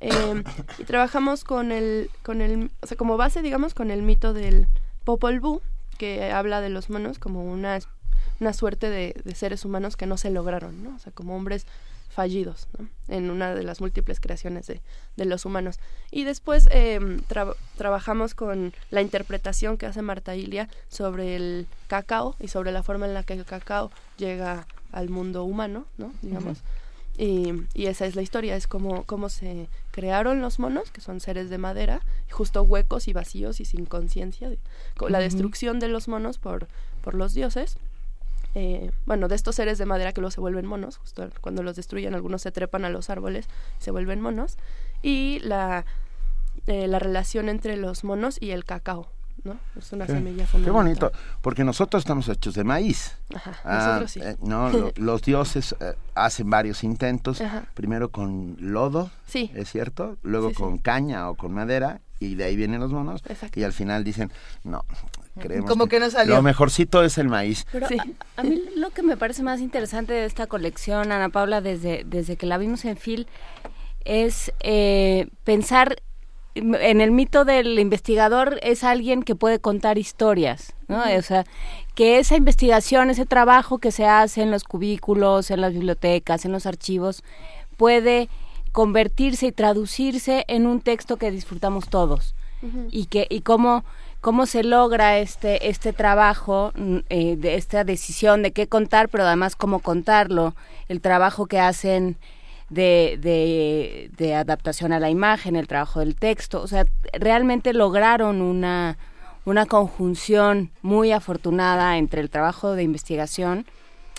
em, 0.00 0.42
y 0.78 0.85
trabajamos 0.85 1.44
con 1.44 1.70
el, 1.72 2.11
con 2.22 2.40
el, 2.40 2.70
o 2.81 2.87
sea, 2.87 2.96
como 2.96 3.16
base, 3.16 3.42
digamos, 3.42 3.74
con 3.74 3.90
el 3.90 4.02
mito 4.02 4.33
del 4.33 4.66
Popol 5.05 5.38
Vuh, 5.40 5.61
que 6.03 6.33
habla 6.33 6.61
de 6.61 6.69
los 6.69 6.91
monos 6.91 7.21
como 7.21 7.45
una, 7.45 7.79
una 8.41 8.53
suerte 8.53 8.91
de, 8.91 9.15
de 9.25 9.35
seres 9.37 9.65
humanos 9.65 9.97
que 9.97 10.07
no 10.07 10.17
se 10.17 10.31
lograron, 10.31 10.83
¿no? 10.83 10.97
O 10.97 10.99
sea, 10.99 11.12
como 11.12 11.37
hombres 11.37 11.65
fallidos 12.09 12.67
¿no? 12.77 12.88
en 13.07 13.31
una 13.31 13.55
de 13.55 13.62
las 13.62 13.81
múltiples 13.81 14.19
creaciones 14.19 14.67
de, 14.67 14.83
de 15.17 15.25
los 15.27 15.45
humanos. 15.45 15.79
Y 16.11 16.25
después 16.25 16.69
eh, 16.73 16.99
trabajamos 17.77 18.35
con 18.35 18.73
la 18.91 19.01
interpretación 19.01 19.77
que 19.77 19.87
hace 19.87 20.03
Marta 20.03 20.35
Ilia 20.35 20.69
sobre 20.88 21.37
el 21.37 21.69
cacao 21.87 22.35
y 22.41 22.49
sobre 22.49 22.73
la 22.73 22.83
forma 22.83 23.07
en 23.07 23.15
la 23.15 23.23
que 23.23 23.35
el 23.35 23.45
cacao 23.45 23.93
llega 24.19 24.67
al 24.91 25.09
mundo 25.09 25.45
humano, 25.45 25.87
¿no? 25.99 26.12
digamos. 26.21 26.59
y, 27.17 27.53
y, 27.75 27.87
esa 27.87 28.07
es 28.07 28.17
la 28.17 28.23
historia, 28.23 28.57
es 28.57 28.67
como 28.67 29.05
cómo 29.05 29.29
se 29.29 29.69
crearon 29.92 30.40
los 30.40 30.59
monos, 30.59 30.90
que 30.90 31.00
son 31.00 31.20
seres 31.20 31.50
de 31.50 31.59
madera, 31.59 32.00
justo 32.31 32.62
huecos 32.62 33.07
y 33.07 33.12
vacíos 33.12 33.61
y 33.61 33.64
sin 33.64 33.87
conciencia, 33.87 34.50
la 35.09 35.20
destrucción 35.20 35.78
de 35.78 35.87
los 35.87 36.09
monos 36.09 36.38
por, 36.38 36.66
por 37.02 37.14
los 37.14 37.35
dioses. 37.35 37.76
Eh, 38.55 38.90
bueno, 39.07 39.28
de 39.28 39.35
estos 39.35 39.55
seres 39.55 39.78
de 39.78 39.87
madera 39.87 40.12
que 40.12 40.20
luego 40.20 40.33
se 40.33 40.40
vuelven 40.40 40.66
monos, 40.66 40.96
justo 40.98 41.31
cuando 41.40 41.62
los 41.62 41.76
destruyen 41.76 42.14
algunos 42.14 42.42
se 42.42 42.50
trepan 42.50 42.85
a 42.85 42.90
los 42.90 43.09
árboles, 43.09 43.46
se 43.78 43.90
vuelven 43.90 44.20
monos, 44.20 44.57
y 45.02 45.38
la, 45.40 45.87
eh, 46.66 46.87
la 46.87 46.98
relación 46.98 47.48
entre 47.48 47.76
los 47.76 48.05
monos 48.05 48.37
y 48.40 48.50
el 48.50 48.64
cacao, 48.64 49.09
¿no? 49.44 49.59
Es 49.76 49.92
una 49.92 50.07
semilla 50.07 50.46
fundamental. 50.46 50.64
Qué 50.64 50.70
bonito, 50.70 51.12
porque 51.40 51.64
nosotros 51.64 52.02
estamos 52.02 52.28
hechos 52.28 52.55
de 52.55 52.64
maíz. 52.64 53.16
Ajá, 53.35 53.59
ah, 53.64 53.87
nosotros 53.87 54.11
sí. 54.11 54.20
Eh, 54.22 54.37
no, 54.42 54.70
los 54.96 55.22
dioses 55.22 55.74
hacen 56.14 56.50
varios 56.50 56.85
intentos, 56.85 57.42
primero 57.74 58.11
con 58.11 58.57
lodo, 58.59 59.11
sí. 59.26 59.50
¿es 59.55 59.70
cierto? 59.70 60.16
Luego 60.22 60.52
con 60.52 60.78
caña 60.78 61.28
o 61.28 61.35
con 61.35 61.52
madera, 61.52 62.00
y 62.18 62.37
de 62.37 62.44
ahí 62.44 62.57
vienen 62.57 62.81
los 62.81 62.92
monos, 62.92 63.22
y 63.55 63.62
al 63.64 63.72
final 63.72 64.05
dicen, 64.05 64.31
no, 64.64 64.85
como 65.66 65.87
que, 65.87 65.98
no 65.98 66.11
salió. 66.11 66.35
Lo 66.37 66.42
mejorcito 66.42 67.02
es 67.02 67.16
el 67.16 67.28
maíz. 67.28 67.66
Pero 67.72 67.87
a, 68.37 68.42
mí 68.42 68.62
lo 68.76 68.90
que 68.90 69.02
me 69.02 69.16
parece 69.16 69.42
más 69.42 69.61
interesante 69.61 70.12
de 70.12 70.26
esta 70.26 70.46
colección, 70.46 71.11
Ana 71.11 71.31
Paula, 71.31 71.61
desde, 71.61 72.05
desde 72.05 72.37
que 72.37 72.46
la 72.46 72.59
vimos 72.59 72.85
en 72.85 72.96
Phil, 72.96 73.26
es 74.05 74.52
eh, 74.61 75.28
pensar 75.44 76.02
en 76.55 77.01
el 77.01 77.11
mito 77.11 77.45
del 77.45 77.79
investigador 77.79 78.59
es 78.62 78.85
alguien 78.85 79.23
que 79.23 79.35
puede 79.35 79.59
contar 79.59 79.99
historias, 79.99 80.75
¿no? 80.88 81.03
O 81.17 81.23
sea, 81.23 81.45
que 81.95 82.19
esa 82.19 82.37
investigación, 82.37 83.11
ese 83.11 83.27
trabajo 83.27 83.79
que 83.79 83.91
se 83.91 84.07
hace 84.07 84.43
en 84.43 84.51
los 84.51 84.65
cubículos, 84.65 85.51
en 85.51 85.61
las 85.61 85.73
bibliotecas, 85.73 86.45
en 86.45 86.53
los 86.53 86.67
archivos, 86.67 87.23
puede 87.77 88.29
convertirse 88.73 89.47
y 89.47 89.53
traducirse 89.53 90.45
en 90.49 90.67
un 90.67 90.81
texto 90.81 91.17
que 91.17 91.31
disfrutamos 91.31 91.88
todos. 91.88 92.35
Y 92.93 93.07
que 93.07 93.27
y 93.29 93.41
cómo 93.41 93.85
cómo 94.21 94.47
se 94.47 94.62
logra 94.62 95.19
este 95.19 95.69
este 95.69 95.93
trabajo 95.93 96.71
mm, 96.77 96.99
eh, 97.09 97.35
de 97.37 97.57
esta 97.57 97.83
decisión 97.83 98.45
de 98.45 98.53
qué 98.53 98.69
contar 98.69 99.09
pero 99.09 99.25
además 99.25 99.57
cómo 99.57 99.81
contarlo 99.81 100.55
el 100.88 101.01
trabajo 101.01 101.47
que 101.47 101.59
hacen 101.59 102.19
de, 102.72 103.18
de, 103.20 104.11
de, 104.16 104.35
adaptación 104.35 104.92
a 104.92 105.00
la 105.00 105.11
imagen 105.11 105.56
el 105.56 105.68
trabajo 105.68 106.00
del 106.00 106.16
texto. 106.16 106.62
O 106.62 106.66
sea 106.66 106.85
realmente 107.12 107.72
lograron 107.72 108.40
una 108.40 108.98
una 109.44 109.66
conjunción 109.66 110.70
muy 110.82 111.11
afortunada 111.12 111.98
entre 111.98 112.20
el 112.20 112.30
trabajo 112.30 112.74
de 112.74 112.85
investigación 112.85 113.66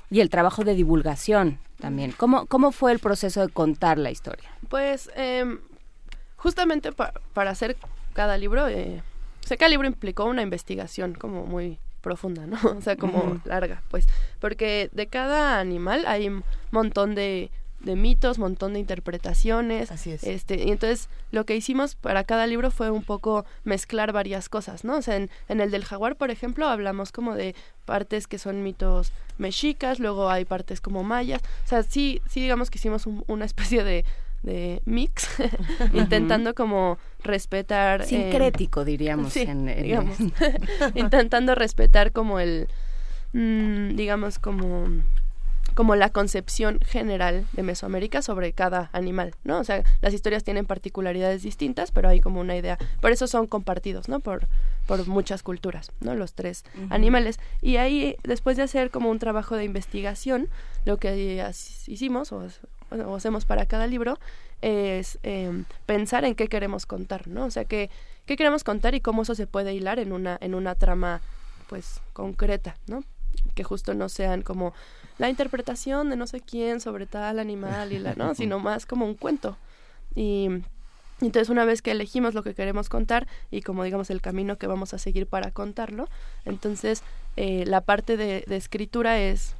y 0.09 0.19
el 0.19 0.29
trabajo 0.29 0.63
de 0.63 0.75
divulgación 0.75 1.59
también. 1.79 2.11
Cómo 2.11 2.45
cómo 2.45 2.71
fue 2.71 2.91
el 2.91 2.99
proceso 2.99 3.41
de 3.41 3.49
contar 3.49 3.97
la 3.97 4.11
historia 4.11 4.49
pues 4.69 5.09
eh, 5.15 5.45
justamente 6.35 6.91
para 6.91 7.51
hacer 7.51 7.77
cada 8.13 8.37
libro 8.37 8.67
eh, 8.67 9.01
sé 9.45 9.57
que 9.57 9.65
el 9.65 9.71
libro 9.71 9.87
implicó 9.87 10.25
una 10.25 10.41
investigación 10.41 11.13
como 11.13 11.45
muy 11.45 11.79
profunda, 12.01 12.45
¿no? 12.45 12.57
O 12.77 12.81
sea, 12.81 12.95
como 12.95 13.41
larga, 13.45 13.81
pues, 13.89 14.07
porque 14.39 14.89
de 14.91 15.07
cada 15.07 15.59
animal 15.59 16.03
hay 16.05 16.27
un 16.27 16.43
montón 16.71 17.15
de, 17.15 17.49
de 17.83 17.95
mitos, 17.95 18.39
montón 18.39 18.73
de 18.73 18.79
interpretaciones. 18.79 19.91
Así 19.91 20.11
es. 20.11 20.23
Este, 20.23 20.55
y 20.55 20.71
entonces 20.71 21.09
lo 21.31 21.45
que 21.45 21.55
hicimos 21.55 21.95
para 21.95 22.23
cada 22.23 22.47
libro 22.47 22.71
fue 22.71 22.89
un 22.89 23.03
poco 23.03 23.45
mezclar 23.63 24.11
varias 24.11 24.49
cosas, 24.49 24.83
¿no? 24.83 24.97
O 24.97 25.01
sea, 25.01 25.17
en, 25.17 25.29
en 25.49 25.61
el 25.61 25.69
del 25.71 25.85
jaguar, 25.85 26.15
por 26.15 26.31
ejemplo, 26.31 26.67
hablamos 26.67 27.11
como 27.11 27.35
de 27.35 27.55
partes 27.85 28.27
que 28.27 28.39
son 28.39 28.63
mitos 28.63 29.11
mexicas, 29.37 29.99
luego 29.99 30.29
hay 30.29 30.45
partes 30.45 30.81
como 30.81 31.03
mayas. 31.03 31.41
O 31.65 31.67
sea, 31.67 31.83
sí, 31.83 32.21
sí 32.29 32.41
digamos 32.41 32.69
que 32.69 32.77
hicimos 32.77 33.07
una 33.27 33.45
especie 33.45 33.83
de 33.83 34.05
de 34.43 34.81
mix, 34.85 35.27
intentando 35.93 36.53
como 36.53 36.97
respetar... 37.23 38.01
Eh, 38.01 38.05
Sincrético, 38.05 38.83
diríamos. 38.83 39.33
digamos. 39.33 40.17
intentando 40.95 41.55
respetar 41.55 42.11
como 42.11 42.39
el, 42.39 42.67
mm, 43.31 43.95
digamos, 43.95 44.39
como 44.39 44.89
como 45.73 45.95
la 45.95 46.09
concepción 46.09 46.79
general 46.85 47.45
de 47.53 47.63
Mesoamérica 47.63 48.21
sobre 48.21 48.53
cada 48.53 48.89
animal, 48.93 49.35
¿no? 49.43 49.59
O 49.59 49.63
sea, 49.63 49.83
las 50.01 50.13
historias 50.13 50.43
tienen 50.43 50.65
particularidades 50.65 51.43
distintas, 51.43 51.91
pero 51.91 52.09
hay 52.09 52.19
como 52.19 52.39
una 52.39 52.55
idea, 52.55 52.77
por 53.01 53.11
eso 53.11 53.27
son 53.27 53.47
compartidos, 53.47 54.09
¿no? 54.09 54.19
Por, 54.19 54.47
por 54.85 55.07
muchas 55.07 55.43
culturas, 55.43 55.91
¿no? 55.99 56.15
Los 56.15 56.33
tres 56.33 56.63
animales. 56.89 57.39
Y 57.61 57.77
ahí, 57.77 58.15
después 58.23 58.57
de 58.57 58.63
hacer 58.63 58.91
como 58.91 59.09
un 59.09 59.19
trabajo 59.19 59.55
de 59.55 59.63
investigación, 59.63 60.49
lo 60.85 60.97
que 60.97 61.43
hicimos, 61.87 62.31
o, 62.31 62.47
o 62.91 63.15
hacemos 63.15 63.45
para 63.45 63.65
cada 63.65 63.87
libro 63.87 64.19
es 64.63 65.19
em, 65.23 65.65
pensar 65.85 66.23
en 66.23 66.35
qué 66.35 66.47
queremos 66.47 66.85
contar, 66.85 67.27
¿no? 67.27 67.45
O 67.45 67.51
sea, 67.51 67.65
qué, 67.65 67.89
qué 68.25 68.37
queremos 68.37 68.63
contar 68.63 68.95
y 68.95 69.01
cómo 69.01 69.23
eso 69.23 69.35
se 69.35 69.45
puede 69.45 69.73
hilar 69.73 69.99
en 69.99 70.13
una, 70.13 70.37
en 70.39 70.55
una 70.55 70.75
trama, 70.75 71.21
pues, 71.67 71.99
concreta, 72.13 72.77
¿no? 72.87 73.03
Que 73.55 73.63
justo 73.63 73.93
no 73.93 74.07
sean 74.07 74.41
como 74.41 74.73
la 75.17 75.29
interpretación 75.29 76.09
de 76.09 76.15
no 76.15 76.27
sé 76.27 76.41
quién 76.41 76.79
sobre 76.79 77.05
tal 77.05 77.39
animal 77.39 77.91
y 77.91 77.99
la, 77.99 78.15
¿no? 78.15 78.35
Sino 78.35 78.59
más 78.59 78.85
como 78.85 79.05
un 79.05 79.15
cuento. 79.15 79.57
Y 80.15 80.47
entonces 81.21 81.49
una 81.49 81.65
vez 81.65 81.81
que 81.81 81.91
elegimos 81.91 82.33
lo 82.33 82.43
que 82.43 82.53
queremos 82.53 82.89
contar 82.89 83.27
y 83.51 83.61
como 83.61 83.83
digamos 83.83 84.09
el 84.09 84.21
camino 84.21 84.57
que 84.57 84.67
vamos 84.67 84.93
a 84.93 84.97
seguir 84.97 85.27
para 85.27 85.51
contarlo, 85.51 86.07
entonces 86.45 87.03
eh, 87.35 87.65
la 87.65 87.81
parte 87.81 88.17
de, 88.17 88.43
de 88.47 88.57
escritura 88.57 89.19
es 89.19 89.55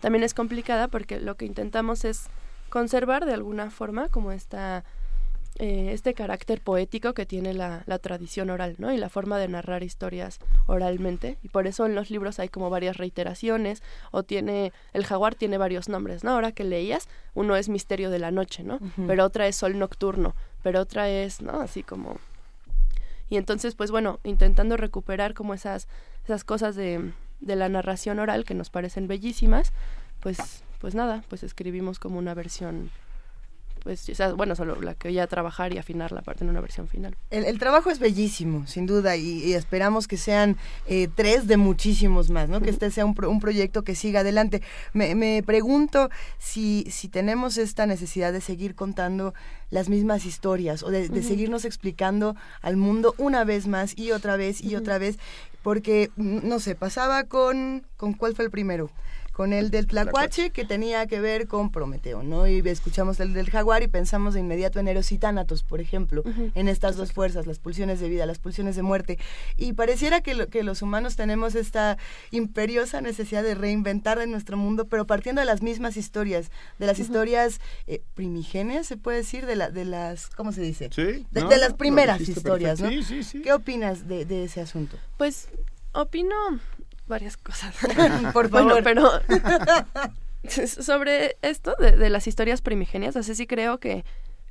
también 0.00 0.24
es 0.24 0.34
complicada 0.34 0.88
porque 0.88 1.20
lo 1.20 1.36
que 1.36 1.44
intentamos 1.44 2.04
es 2.04 2.26
conservar 2.70 3.24
de 3.24 3.34
alguna 3.34 3.70
forma 3.70 4.08
como 4.08 4.32
esta 4.32 4.84
eh, 5.58 5.90
este 5.92 6.14
carácter 6.14 6.60
poético 6.60 7.12
que 7.14 7.26
tiene 7.26 7.54
la, 7.54 7.82
la, 7.86 7.98
tradición 7.98 8.50
oral, 8.50 8.76
¿no? 8.78 8.92
Y 8.92 8.96
la 8.96 9.08
forma 9.08 9.38
de 9.38 9.48
narrar 9.48 9.82
historias 9.82 10.38
oralmente. 10.66 11.38
Y 11.42 11.48
por 11.48 11.66
eso 11.66 11.86
en 11.86 11.94
los 11.94 12.10
libros 12.10 12.38
hay 12.38 12.48
como 12.48 12.70
varias 12.70 12.96
reiteraciones, 12.96 13.82
o 14.10 14.22
tiene, 14.22 14.72
el 14.92 15.04
jaguar 15.04 15.34
tiene 15.34 15.58
varios 15.58 15.88
nombres, 15.88 16.24
¿no? 16.24 16.32
Ahora 16.32 16.52
que 16.52 16.64
leías, 16.64 17.08
uno 17.34 17.56
es 17.56 17.68
Misterio 17.68 18.10
de 18.10 18.18
la 18.18 18.30
Noche, 18.30 18.64
¿no? 18.64 18.78
Pero 19.06 19.24
otra 19.24 19.46
es 19.46 19.56
Sol 19.56 19.78
Nocturno, 19.78 20.34
pero 20.62 20.80
otra 20.80 21.08
es, 21.08 21.42
¿no? 21.42 21.60
Así 21.60 21.82
como... 21.82 22.18
Y 23.28 23.36
entonces, 23.36 23.74
pues 23.74 23.90
bueno, 23.90 24.20
intentando 24.24 24.76
recuperar 24.76 25.32
como 25.32 25.54
esas, 25.54 25.88
esas 26.24 26.44
cosas 26.44 26.76
de, 26.76 27.12
de 27.40 27.56
la 27.56 27.68
narración 27.70 28.18
oral 28.18 28.44
que 28.44 28.54
nos 28.54 28.68
parecen 28.68 29.08
bellísimas, 29.08 29.72
pues 30.20 30.62
pues 30.82 30.96
nada, 30.96 31.22
pues 31.28 31.44
escribimos 31.44 32.00
como 32.00 32.18
una 32.18 32.34
versión 32.34 32.90
pues 33.82 34.06
bueno, 34.36 34.54
solo 34.54 34.80
la 34.80 34.94
que 34.94 35.08
voy 35.08 35.18
a 35.18 35.26
trabajar 35.26 35.72
y 35.72 35.78
afinar 35.78 36.12
la 36.12 36.22
parte 36.22 36.44
en 36.44 36.50
una 36.50 36.60
versión 36.60 36.86
final. 36.86 37.16
El, 37.30 37.58
trabajo 37.58 37.90
es 37.90 37.98
bellísimo, 37.98 38.66
sin 38.66 38.86
duda, 38.86 39.16
y, 39.16 39.54
esperamos 39.54 40.06
que 40.06 40.16
sean 40.16 40.56
eh, 40.86 41.08
tres 41.14 41.46
de 41.46 41.56
muchísimos 41.56 42.30
más, 42.30 42.48
¿no? 42.48 42.60
Que 42.60 42.70
este 42.70 42.90
sea 42.90 43.04
un, 43.04 43.14
un 43.26 43.40
proyecto 43.40 43.82
que 43.82 43.94
siga 43.94 44.20
adelante. 44.20 44.62
Me, 44.92 45.14
me, 45.14 45.42
pregunto 45.42 46.10
si, 46.38 46.86
si 46.90 47.08
tenemos 47.08 47.58
esta 47.58 47.86
necesidad 47.86 48.32
de 48.32 48.40
seguir 48.40 48.74
contando 48.74 49.34
las 49.70 49.88
mismas 49.88 50.26
historias 50.26 50.82
o 50.82 50.90
de, 50.90 51.08
de 51.08 51.22
seguirnos 51.22 51.64
explicando 51.64 52.36
al 52.60 52.76
mundo 52.76 53.14
una 53.18 53.44
vez 53.44 53.66
más 53.66 53.98
y 53.98 54.12
otra 54.12 54.36
vez 54.36 54.62
y 54.62 54.76
otra 54.76 54.98
vez, 54.98 55.18
porque, 55.62 56.10
no 56.16 56.60
sé, 56.60 56.74
pasaba 56.74 57.24
con, 57.24 57.86
¿con 57.96 58.12
cuál 58.14 58.34
fue 58.34 58.44
el 58.44 58.50
primero? 58.50 58.90
Con 59.32 59.52
el 59.52 59.70
del 59.70 59.86
Tlacuache, 59.86 60.50
que 60.50 60.64
tenía 60.64 61.06
que 61.06 61.20
ver 61.20 61.46
con 61.46 61.70
Prometeo, 61.70 62.22
¿no? 62.22 62.46
Y 62.46 62.58
escuchamos 62.68 63.18
el 63.20 63.32
del 63.32 63.50
Jaguar 63.50 63.82
y 63.82 63.88
pensamos 63.88 64.34
de 64.34 64.40
inmediato 64.40 64.78
en 64.78 64.88
Eros 64.88 65.10
y 65.10 65.18
Tánatos, 65.18 65.62
por 65.62 65.80
ejemplo, 65.80 66.22
en 66.54 66.68
estas 66.68 66.96
dos 66.96 67.12
fuerzas, 67.12 67.46
las 67.46 67.58
pulsiones 67.58 67.98
de 68.00 68.08
vida, 68.08 68.26
las 68.26 68.38
pulsiones 68.38 68.76
de 68.76 68.82
muerte. 68.82 69.18
Y 69.56 69.72
pareciera 69.72 70.20
que, 70.20 70.48
que 70.48 70.62
los 70.62 70.82
humanos 70.82 71.16
tenemos 71.16 71.54
esta 71.54 71.96
imperiosa 72.30 73.00
necesidad 73.00 73.42
de 73.42 73.54
reinventar 73.54 74.20
en 74.20 74.30
nuestro 74.30 74.56
mundo, 74.56 74.86
pero 74.86 75.06
partiendo 75.06 75.40
de 75.40 75.46
las 75.46 75.62
mismas 75.62 75.96
historias, 75.96 76.50
de 76.78 76.86
las 76.86 76.98
historias 76.98 77.60
eh, 77.86 78.02
primigenias, 78.14 78.86
se 78.86 78.98
puede 78.98 79.18
decir, 79.18 79.46
de, 79.46 79.56
la, 79.56 79.70
de 79.70 79.86
las, 79.86 80.28
¿cómo 80.28 80.52
se 80.52 80.60
dice? 80.60 80.90
Sí. 80.94 81.26
De, 81.30 81.42
las 81.56 81.74
primeras 81.74 82.20
historias, 82.20 82.80
¿no? 82.80 82.88
Sí, 82.88 83.02
sí, 83.02 83.22
sí. 83.22 83.42
¿Qué 83.42 83.52
opinas 83.52 84.08
de, 84.08 84.24
de 84.24 84.44
ese 84.44 84.60
asunto? 84.60 84.96
Pues 85.16 85.48
opino 85.92 86.34
varias 87.06 87.36
cosas. 87.36 87.74
Por 88.32 88.48
favor. 88.48 88.82
pero 88.82 89.10
sobre 90.66 91.36
esto 91.42 91.74
de, 91.78 92.10
las 92.10 92.26
historias 92.26 92.62
primigenias, 92.62 93.16
así 93.16 93.34
sí 93.34 93.46
creo 93.46 93.78
que, 93.78 94.04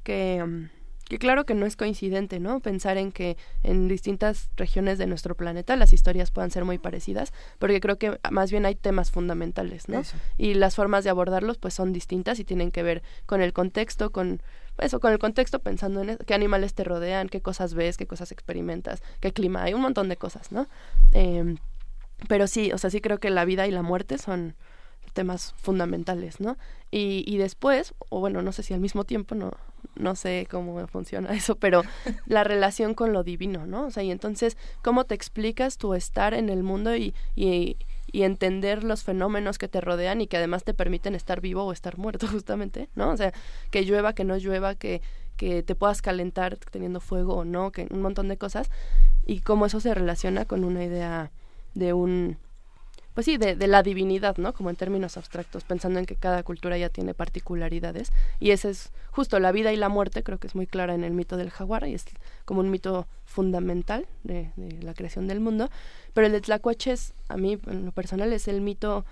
que, 0.03 0.69
que 1.07 1.17
claro 1.19 1.45
que 1.45 1.53
no 1.53 1.65
es 1.65 1.75
coincidente, 1.75 2.39
¿no? 2.39 2.59
Pensar 2.59 2.97
en 2.97 3.11
que 3.11 3.37
en 3.63 3.87
distintas 3.87 4.49
regiones 4.55 4.97
de 4.97 5.07
nuestro 5.07 5.35
planeta 5.35 5.75
las 5.75 5.93
historias 5.93 6.31
puedan 6.31 6.51
ser 6.51 6.65
muy 6.65 6.77
parecidas, 6.77 7.33
porque 7.59 7.81
creo 7.81 7.97
que 7.97 8.19
más 8.29 8.51
bien 8.51 8.65
hay 8.65 8.75
temas 8.75 9.11
fundamentales, 9.11 9.89
¿no? 9.89 10.03
Y 10.37 10.53
las 10.53 10.75
formas 10.75 11.03
de 11.03 11.09
abordarlos 11.09 11.57
pues 11.57 11.73
son 11.73 11.93
distintas 11.93 12.39
y 12.39 12.45
tienen 12.45 12.71
que 12.71 12.83
ver 12.83 13.03
con 13.25 13.41
el 13.41 13.53
contexto, 13.53 14.11
con 14.11 14.41
eso, 14.77 14.99
con 14.99 15.11
el 15.11 15.19
contexto 15.19 15.59
pensando 15.59 16.01
en 16.01 16.17
qué 16.25 16.33
animales 16.33 16.73
te 16.73 16.83
rodean, 16.83 17.29
qué 17.29 17.41
cosas 17.41 17.73
ves, 17.73 17.97
qué 17.97 18.07
cosas 18.07 18.31
experimentas, 18.31 19.01
qué 19.19 19.31
clima, 19.31 19.63
hay 19.63 19.73
un 19.73 19.81
montón 19.81 20.09
de 20.09 20.17
cosas, 20.17 20.51
¿no? 20.51 20.67
Em, 21.13 21.57
pero 22.27 22.47
sí, 22.47 22.71
o 22.71 22.77
sea, 22.77 22.89
sí 22.89 23.01
creo 23.01 23.19
que 23.19 23.29
la 23.29 23.45
vida 23.45 23.67
y 23.67 23.71
la 23.71 23.81
muerte 23.81 24.17
son 24.17 24.55
temas 25.13 25.53
fundamentales, 25.57 26.39
¿no? 26.39 26.57
Y, 26.89 27.23
y 27.27 27.37
después, 27.37 27.93
o 28.09 28.19
bueno, 28.19 28.41
no 28.41 28.51
sé 28.51 28.63
si 28.63 28.73
al 28.73 28.79
mismo 28.79 29.03
tiempo, 29.03 29.35
no, 29.35 29.51
no 29.95 30.15
sé 30.15 30.47
cómo 30.49 30.85
funciona 30.87 31.31
eso, 31.33 31.55
pero 31.55 31.83
la 32.25 32.43
relación 32.43 32.93
con 32.93 33.13
lo 33.13 33.23
divino, 33.23 33.65
¿no? 33.65 33.87
O 33.87 33.91
sea, 33.91 34.03
y 34.03 34.11
entonces, 34.11 34.57
¿cómo 34.81 35.05
te 35.05 35.15
explicas 35.15 35.77
tu 35.77 35.93
estar 35.93 36.33
en 36.33 36.49
el 36.49 36.63
mundo 36.63 36.95
y, 36.95 37.13
y, 37.35 37.77
y 38.11 38.23
entender 38.23 38.83
los 38.83 39.03
fenómenos 39.03 39.57
que 39.57 39.67
te 39.67 39.81
rodean 39.81 40.21
y 40.21 40.27
que 40.27 40.37
además 40.37 40.63
te 40.63 40.73
permiten 40.73 41.15
estar 41.15 41.41
vivo 41.41 41.63
o 41.63 41.71
estar 41.71 41.97
muerto, 41.97 42.27
justamente, 42.31 42.89
¿no? 42.95 43.11
O 43.11 43.17
sea, 43.17 43.33
que 43.69 43.83
llueva, 43.83 44.13
que 44.13 44.23
no 44.23 44.37
llueva, 44.37 44.75
que, 44.75 45.01
que 45.37 45.63
te 45.63 45.75
puedas 45.75 46.01
calentar 46.01 46.57
teniendo 46.57 46.99
fuego 46.99 47.35
o 47.35 47.45
no, 47.45 47.71
que 47.71 47.87
un 47.91 48.01
montón 48.01 48.27
de 48.27 48.37
cosas, 48.37 48.69
y 49.25 49.39
cómo 49.39 49.65
eso 49.65 49.79
se 49.79 49.93
relaciona 49.93 50.45
con 50.45 50.63
una 50.63 50.83
idea 50.83 51.31
de 51.73 51.93
un 51.93 52.37
pues 53.13 53.25
sí, 53.25 53.37
de, 53.37 53.55
de, 53.55 53.67
la 53.67 53.83
divinidad, 53.83 54.37
¿no? 54.37 54.53
Como 54.53 54.69
en 54.69 54.77
términos 54.77 55.17
abstractos, 55.17 55.65
pensando 55.65 55.99
en 55.99 56.05
que 56.05 56.15
cada 56.15 56.43
cultura 56.43 56.77
ya 56.77 56.87
tiene 56.87 57.13
particularidades. 57.13 58.11
Y 58.39 58.51
ese 58.51 58.69
es 58.69 58.91
justo 59.11 59.37
la 59.39 59.51
vida 59.51 59.73
y 59.73 59.75
la 59.75 59.89
muerte, 59.89 60.23
creo 60.23 60.37
que 60.37 60.47
es 60.47 60.55
muy 60.55 60.65
clara 60.65 60.95
en 60.95 61.03
el 61.03 61.11
mito 61.11 61.35
del 61.35 61.49
jaguar, 61.49 61.85
y 61.87 61.93
es 61.93 62.05
como 62.45 62.61
un 62.61 62.71
mito 62.71 63.07
fundamental 63.25 64.07
de, 64.23 64.51
de 64.55 64.81
la 64.81 64.93
creación 64.93 65.27
del 65.27 65.41
mundo. 65.41 65.69
Pero 66.13 66.27
el 66.27 66.33
de 66.33 66.39
Tlacuache 66.39 66.93
es, 66.93 67.13
a 67.27 67.35
mí, 67.35 67.59
en 67.67 67.85
lo 67.85 67.91
personal, 67.91 68.31
es 68.31 68.47
el 68.47 68.61
mito 68.61 69.05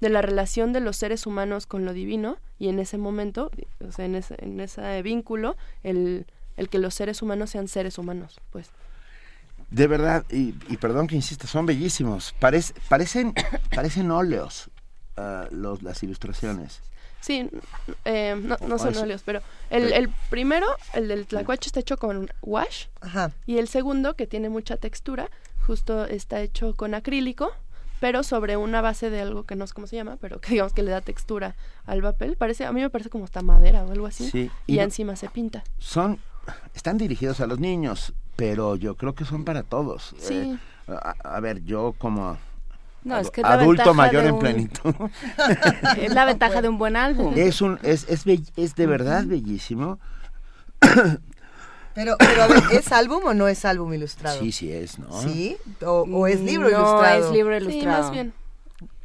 de 0.00 0.10
la 0.10 0.20
relación 0.20 0.74
de 0.74 0.80
los 0.80 0.96
seres 0.98 1.26
humanos 1.26 1.66
con 1.66 1.86
lo 1.86 1.94
divino, 1.94 2.36
y 2.58 2.68
en 2.68 2.78
ese 2.78 2.98
momento, 2.98 3.50
o 3.80 3.92
sea, 3.92 4.04
en 4.04 4.14
ese, 4.14 4.36
en 4.38 4.60
ese 4.60 5.00
vínculo, 5.02 5.56
el, 5.82 6.26
el 6.58 6.68
que 6.68 6.78
los 6.78 6.94
seres 6.94 7.22
humanos 7.22 7.50
sean 7.50 7.66
seres 7.66 7.96
humanos, 7.96 8.40
pues. 8.50 8.70
De 9.70 9.86
verdad, 9.86 10.24
y, 10.30 10.54
y, 10.68 10.76
perdón 10.78 11.06
que 11.06 11.14
insista, 11.14 11.46
son 11.46 11.66
bellísimos. 11.66 12.34
Parece, 12.40 12.74
parecen, 12.88 13.34
parecen 13.74 14.10
óleos 14.10 14.70
uh, 15.16 15.54
los, 15.54 15.82
las 15.82 16.02
ilustraciones. 16.02 16.80
Sí, 17.20 17.50
eh, 18.04 18.40
no, 18.40 18.56
no 18.66 18.78
son 18.78 18.96
óleos, 18.96 19.22
pero 19.24 19.42
el, 19.70 19.92
el 19.92 20.08
primero, 20.30 20.66
el 20.94 21.08
del 21.08 21.26
tlacuache, 21.26 21.68
está 21.68 21.80
hecho 21.80 21.96
con 21.96 22.30
wash. 22.42 22.86
Ajá. 23.00 23.32
Y 23.44 23.58
el 23.58 23.68
segundo, 23.68 24.14
que 24.14 24.26
tiene 24.26 24.48
mucha 24.48 24.76
textura, 24.76 25.28
justo 25.66 26.04
está 26.06 26.40
hecho 26.40 26.74
con 26.74 26.94
acrílico, 26.94 27.50
pero 28.00 28.22
sobre 28.22 28.56
una 28.56 28.80
base 28.80 29.10
de 29.10 29.20
algo 29.20 29.44
que 29.44 29.56
no 29.56 29.66
sé 29.66 29.74
cómo 29.74 29.86
se 29.86 29.96
llama, 29.96 30.16
pero 30.20 30.40
que 30.40 30.50
digamos 30.52 30.72
que 30.72 30.82
le 30.82 30.90
da 30.90 31.00
textura 31.00 31.56
al 31.84 32.02
papel. 32.02 32.36
Parece, 32.36 32.64
a 32.64 32.72
mí 32.72 32.80
me 32.80 32.90
parece 32.90 33.10
como 33.10 33.24
esta 33.24 33.42
madera 33.42 33.84
o 33.84 33.90
algo 33.90 34.06
así. 34.06 34.30
Sí, 34.30 34.50
y, 34.66 34.76
y 34.76 34.78
encima 34.78 35.16
se 35.16 35.28
pinta. 35.28 35.64
Son, 35.78 36.20
están 36.74 36.98
dirigidos 36.98 37.40
a 37.40 37.46
los 37.46 37.58
niños 37.58 38.14
pero 38.38 38.76
yo 38.76 38.94
creo 38.94 39.16
que 39.16 39.24
son 39.24 39.44
para 39.44 39.64
todos. 39.64 40.14
Sí. 40.16 40.56
Eh, 40.86 40.92
a, 40.92 41.16
a, 41.24 41.40
ver, 41.40 41.64
yo 41.64 41.92
como 41.98 42.38
no, 43.02 43.18
es 43.18 43.32
que 43.32 43.42
adulto 43.42 43.94
mayor 43.94 44.26
en 44.26 44.38
plenitud. 44.38 44.94
es 46.00 46.14
la 46.14 46.24
ventaja 46.24 46.62
de 46.62 46.68
un 46.68 46.78
buen 46.78 46.94
álbum. 46.94 47.34
Es 47.36 47.60
un 47.60 47.80
es 47.82 48.06
es, 48.08 48.24
be 48.24 48.40
es 48.54 48.76
de 48.76 48.86
verdad 48.86 49.24
bellísimo. 49.26 49.98
Pero, 51.94 52.14
pero 52.16 52.44
a 52.44 52.46
ver, 52.46 52.62
¿es 52.70 52.92
álbum 52.92 53.24
o 53.24 53.34
no 53.34 53.48
es 53.48 53.64
álbum 53.64 53.92
ilustrado? 53.92 54.38
Sí, 54.38 54.52
sí 54.52 54.70
es, 54.70 55.00
¿no? 55.00 55.20
¿Sí? 55.20 55.56
¿O, 55.84 56.06
o 56.08 56.28
es 56.28 56.40
libro 56.40 56.70
no, 56.70 56.76
ilustrado? 56.78 57.26
es 57.26 57.32
libro 57.32 57.56
ilustrado. 57.56 57.96
Sí, 57.96 58.02
más 58.02 58.12
bien. 58.12 58.32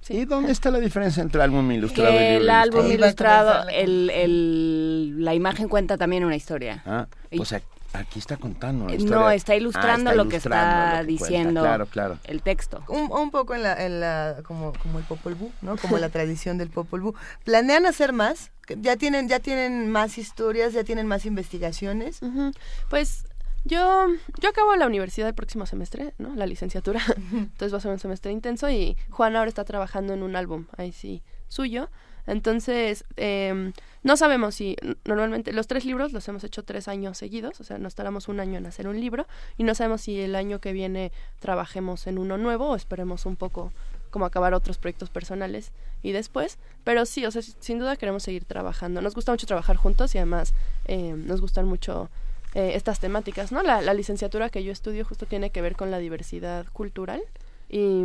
Sí. 0.04 0.18
¿Y 0.18 0.26
dónde 0.26 0.51
está 0.51 0.70
la 0.70 0.80
diferencia 0.80 1.24
entre 1.24 1.41
álbum 1.41 1.72
ilustrado 1.72 2.12
y 2.12 2.18
libro 2.18 2.41
el 2.41 2.49
álbum 2.49 2.91
ilustrado? 2.91 3.64
ilustrado, 3.64 3.70
el, 3.70 4.10
el, 4.10 5.24
la 5.24 5.34
imagen 5.34 5.70
cuenta 5.70 5.97
también 5.97 6.26
una 6.26 6.36
historia. 6.36 6.84
Ah, 6.86 7.08
o 7.39 7.45
sea, 7.45 7.62
aquí 7.93 8.20
está 8.20 8.36
contando 8.36 8.89
la 8.89 8.97
No, 8.97 9.32
está 9.32 9.56
ilustrando, 9.56 10.10
ah, 10.10 10.14
está 10.14 10.24
lo, 10.24 10.30
que 10.30 10.36
está 10.36 11.01
lo 11.01 11.08
que 11.08 11.12
diciendo 11.14 11.62
claro, 11.62 11.86
claro. 11.86 12.18
el 12.26 12.41
texto. 12.41 12.84
Un, 12.89 13.10
un 13.12 13.32
poco 13.32 13.56
en 13.56 13.64
la, 13.64 13.86
en 13.86 14.01
la 14.01 14.38
como, 14.43 14.74
como 14.74 14.99
el 14.99 15.06
Popol 15.06 15.36
Vuh, 15.36 15.51
¿no? 15.62 15.78
Como 15.78 15.97
la 15.97 16.10
tradición 16.10 16.58
del 16.58 16.70
Popol 16.70 17.01
Vuh. 17.01 17.14
¿Planean 17.45 17.86
hacer 17.86 18.12
más? 18.12 18.51
¿Ya 18.82 18.97
tienen, 18.97 19.30
ya 19.30 19.39
tienen 19.39 19.89
más 19.89 20.18
historias? 20.18 20.74
¿Ya 20.74 20.84
tienen 20.84 21.08
más 21.08 21.26
investigaciones? 21.26 22.22
Uh 22.22 22.28
-huh. 22.28 22.56
Pues 22.89 23.26
yo, 23.64 24.07
yo 24.41 24.49
acabo 24.49 24.76
la 24.76 24.88
universidad 24.88 25.28
el 25.28 25.36
próximo 25.36 25.66
semestre, 25.66 26.14
¿no? 26.18 26.36
La 26.36 26.45
licenciatura. 26.45 27.01
Entonces 27.32 27.74
va 27.74 27.78
a 27.78 27.82
ser 27.82 27.91
un 27.91 27.99
semestre 27.99 28.32
intenso 28.32 28.70
y 28.70 28.97
Juan 29.09 29.36
ahora 29.36 29.49
está 29.49 29.64
trabajando 29.64 30.14
en 30.14 30.24
un 30.24 30.36
álbum, 30.36 30.66
ahí 30.78 30.91
sí, 30.91 31.24
suyo. 31.47 31.89
Entonces, 32.26 33.03
eh, 33.18 33.74
no 34.03 34.18
sabemos 34.18 34.55
si 34.55 34.78
normalmente 35.05 35.51
los 35.51 35.68
tres 35.68 35.86
libros 35.86 36.14
los 36.14 36.28
hemos 36.28 36.43
hecho 36.43 36.64
tres 36.64 36.88
años 36.88 37.18
seguidos, 37.18 37.59
o 37.59 37.64
sea, 37.64 37.78
nos 37.78 37.95
tardamos 37.95 38.30
un 38.30 38.39
año 38.39 38.57
en 38.57 38.66
hacer 38.66 38.88
un 38.88 38.99
libro 38.99 39.28
y 39.57 39.64
no 39.64 39.76
sabemos 39.76 40.01
si 40.01 40.20
el 40.22 40.36
año 40.36 40.59
que 40.59 40.72
viene 40.72 41.11
trabajemos 41.39 42.07
en 42.07 42.18
uno 42.18 42.38
nuevo 42.38 42.70
o 42.70 42.76
esperemos 42.76 43.26
un 43.26 43.36
poco 43.36 43.74
como 44.09 44.26
acabar 44.26 44.53
otros 44.53 44.78
proyectos 44.78 45.09
personales 45.09 45.72
y 46.01 46.11
después, 46.11 46.59
pero 46.84 47.05
sí, 47.05 47.26
o 47.26 47.32
sea, 47.32 47.41
sin 47.41 47.80
duda 47.80 47.97
queremos 47.97 48.24
seguir 48.24 48.45
trabajando. 48.45 49.01
Nos 49.01 49.16
gusta 49.16 49.32
mucho 49.32 49.47
trabajar 49.47 49.76
juntos 49.76 50.14
y 50.16 50.20
además 50.20 50.53
eh, 50.86 51.14
nos 51.18 51.41
gustan 51.41 51.66
mucho 51.66 52.09
eh, 52.54 52.72
estas 52.76 52.99
temáticas, 52.99 53.51
¿no? 53.51 53.64
La, 53.64 53.82
la 53.82 53.93
licenciatura 53.93 54.49
que 54.49 54.64
yo 54.64 54.72
estudio 54.72 55.06
justo 55.06 55.26
tiene 55.26 55.49
que 55.49 55.62
ver 55.62 55.76
con 55.76 55.91
la 55.91 55.99
diversidad 55.99 56.66
cultural 56.72 57.22
y, 57.70 58.04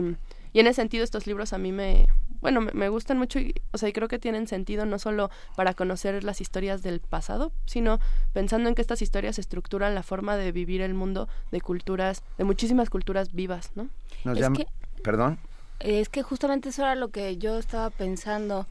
y 0.53 0.61
en 0.61 0.66
ese 0.66 0.74
sentido 0.74 1.05
estos 1.05 1.26
libros 1.26 1.53
a 1.53 1.59
mí 1.59 1.72
me, 1.72 2.09
bueno, 2.40 2.61
me, 2.61 2.72
me, 2.72 2.88
gustan 2.88 3.18
mucho, 3.18 3.38
y, 3.38 3.55
o 3.72 3.78
sea, 3.78 3.88
y 3.88 3.92
creo 3.92 4.09
que 4.09 4.18
tienen 4.18 4.46
sentido 4.46 4.86
no 4.86 4.99
solo 4.99 5.30
para 5.57 5.74
conocer 5.74 6.24
las 6.24 6.40
historias 6.40 6.82
del 6.82 7.01
pasado, 7.01 7.53
sino 7.66 7.99
pensando 8.32 8.68
en 8.68 8.74
que 8.74 8.82
estas 8.82 9.03
historias 9.03 9.38
estructuran 9.38 9.94
la 9.94 10.03
forma 10.03 10.36
de 10.36 10.53
vivir 10.53 10.80
el 10.80 10.94
mundo 10.94 11.28
de 11.51 11.61
culturas, 11.61 12.22
de 12.38 12.44
muchísimas 12.44 12.90
culturas 12.90 13.32
vivas, 13.32 13.72
¿no? 13.74 13.88
Nos 14.24 14.38
llama, 14.38 14.57
que, 14.57 14.66
perdón. 15.03 15.38
Es 15.80 16.09
que 16.09 16.22
justamente 16.22 16.70
eso 16.70 16.82
era 16.82 16.94
lo 16.94 17.09
que 17.09 17.36
yo 17.36 17.59
estaba 17.59 17.90
pensando. 17.90 18.66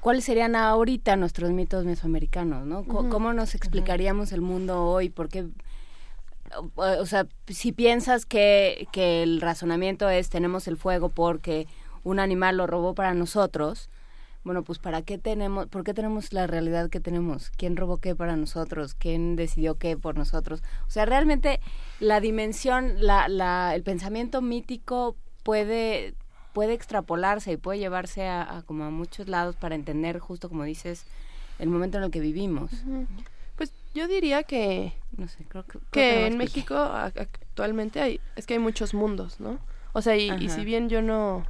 ¿Cuáles 0.00 0.24
serían 0.24 0.56
ahorita 0.56 1.16
nuestros 1.16 1.50
mitos 1.50 1.84
mesoamericanos, 1.84 2.66
no? 2.66 2.84
C 2.84 2.90
uh 2.90 2.94
-huh. 2.94 3.08
¿Cómo 3.08 3.32
nos 3.32 3.54
explicaríamos 3.54 4.28
uh 4.28 4.30
-huh. 4.30 4.34
el 4.34 4.40
mundo 4.42 4.84
hoy? 4.84 5.08
Porque 5.10 5.48
o 6.76 7.06
sea, 7.06 7.26
si 7.46 7.72
piensas 7.72 8.24
que, 8.24 8.88
que 8.92 9.22
el 9.22 9.40
razonamiento 9.40 10.08
es 10.08 10.30
tenemos 10.30 10.66
el 10.68 10.76
fuego 10.76 11.10
porque 11.10 11.66
un 12.04 12.20
animal 12.20 12.56
lo 12.56 12.66
robó 12.66 12.94
para 12.94 13.14
nosotros, 13.14 13.90
bueno, 14.44 14.62
pues 14.62 14.78
¿para 14.78 15.02
qué 15.02 15.18
tenemos, 15.18 15.66
por 15.66 15.84
qué 15.84 15.92
tenemos 15.92 16.32
la 16.32 16.46
realidad 16.46 16.88
que 16.88 17.00
tenemos? 17.00 17.50
¿Quién 17.50 17.76
robó 17.76 17.98
qué 17.98 18.14
para 18.14 18.36
nosotros? 18.36 18.94
¿Quién 18.94 19.36
decidió 19.36 19.74
qué 19.74 19.96
por 19.96 20.16
nosotros? 20.16 20.62
O 20.86 20.90
sea, 20.90 21.04
realmente 21.04 21.60
la 22.00 22.20
dimensión, 22.20 22.94
la, 22.98 23.28
la, 23.28 23.74
el 23.74 23.82
pensamiento 23.82 24.40
mítico 24.40 25.16
puede, 25.42 26.14
puede 26.52 26.72
extrapolarse 26.74 27.52
y 27.52 27.56
puede 27.56 27.78
llevarse 27.78 28.26
a, 28.26 28.58
a, 28.58 28.62
como 28.62 28.84
a 28.84 28.90
muchos 28.90 29.28
lados 29.28 29.56
para 29.56 29.74
entender, 29.74 30.18
justo 30.18 30.48
como 30.48 30.64
dices, 30.64 31.06
el 31.58 31.68
momento 31.68 31.98
en 31.98 32.04
el 32.04 32.10
que 32.10 32.20
vivimos. 32.20 32.72
Uh 32.72 32.86
-huh. 32.86 33.06
Pues 33.56 33.72
yo 33.94 34.06
diría 34.06 34.42
que, 34.42 34.92
no 35.16 35.26
sé, 35.28 35.44
creo 35.48 35.64
que, 35.64 35.72
creo 35.72 35.82
que, 35.90 36.00
que 36.00 36.26
en 36.26 36.38
México 36.38 36.76
actualmente 36.76 38.00
hay, 38.00 38.20
es 38.36 38.46
que 38.46 38.54
hay 38.54 38.60
muchos 38.60 38.94
mundos, 38.94 39.40
¿no? 39.40 39.58
O 39.92 40.02
sea, 40.02 40.16
y, 40.16 40.30
y 40.30 40.48
si 40.48 40.64
bien 40.64 40.88
yo 40.88 41.02
no 41.02 41.44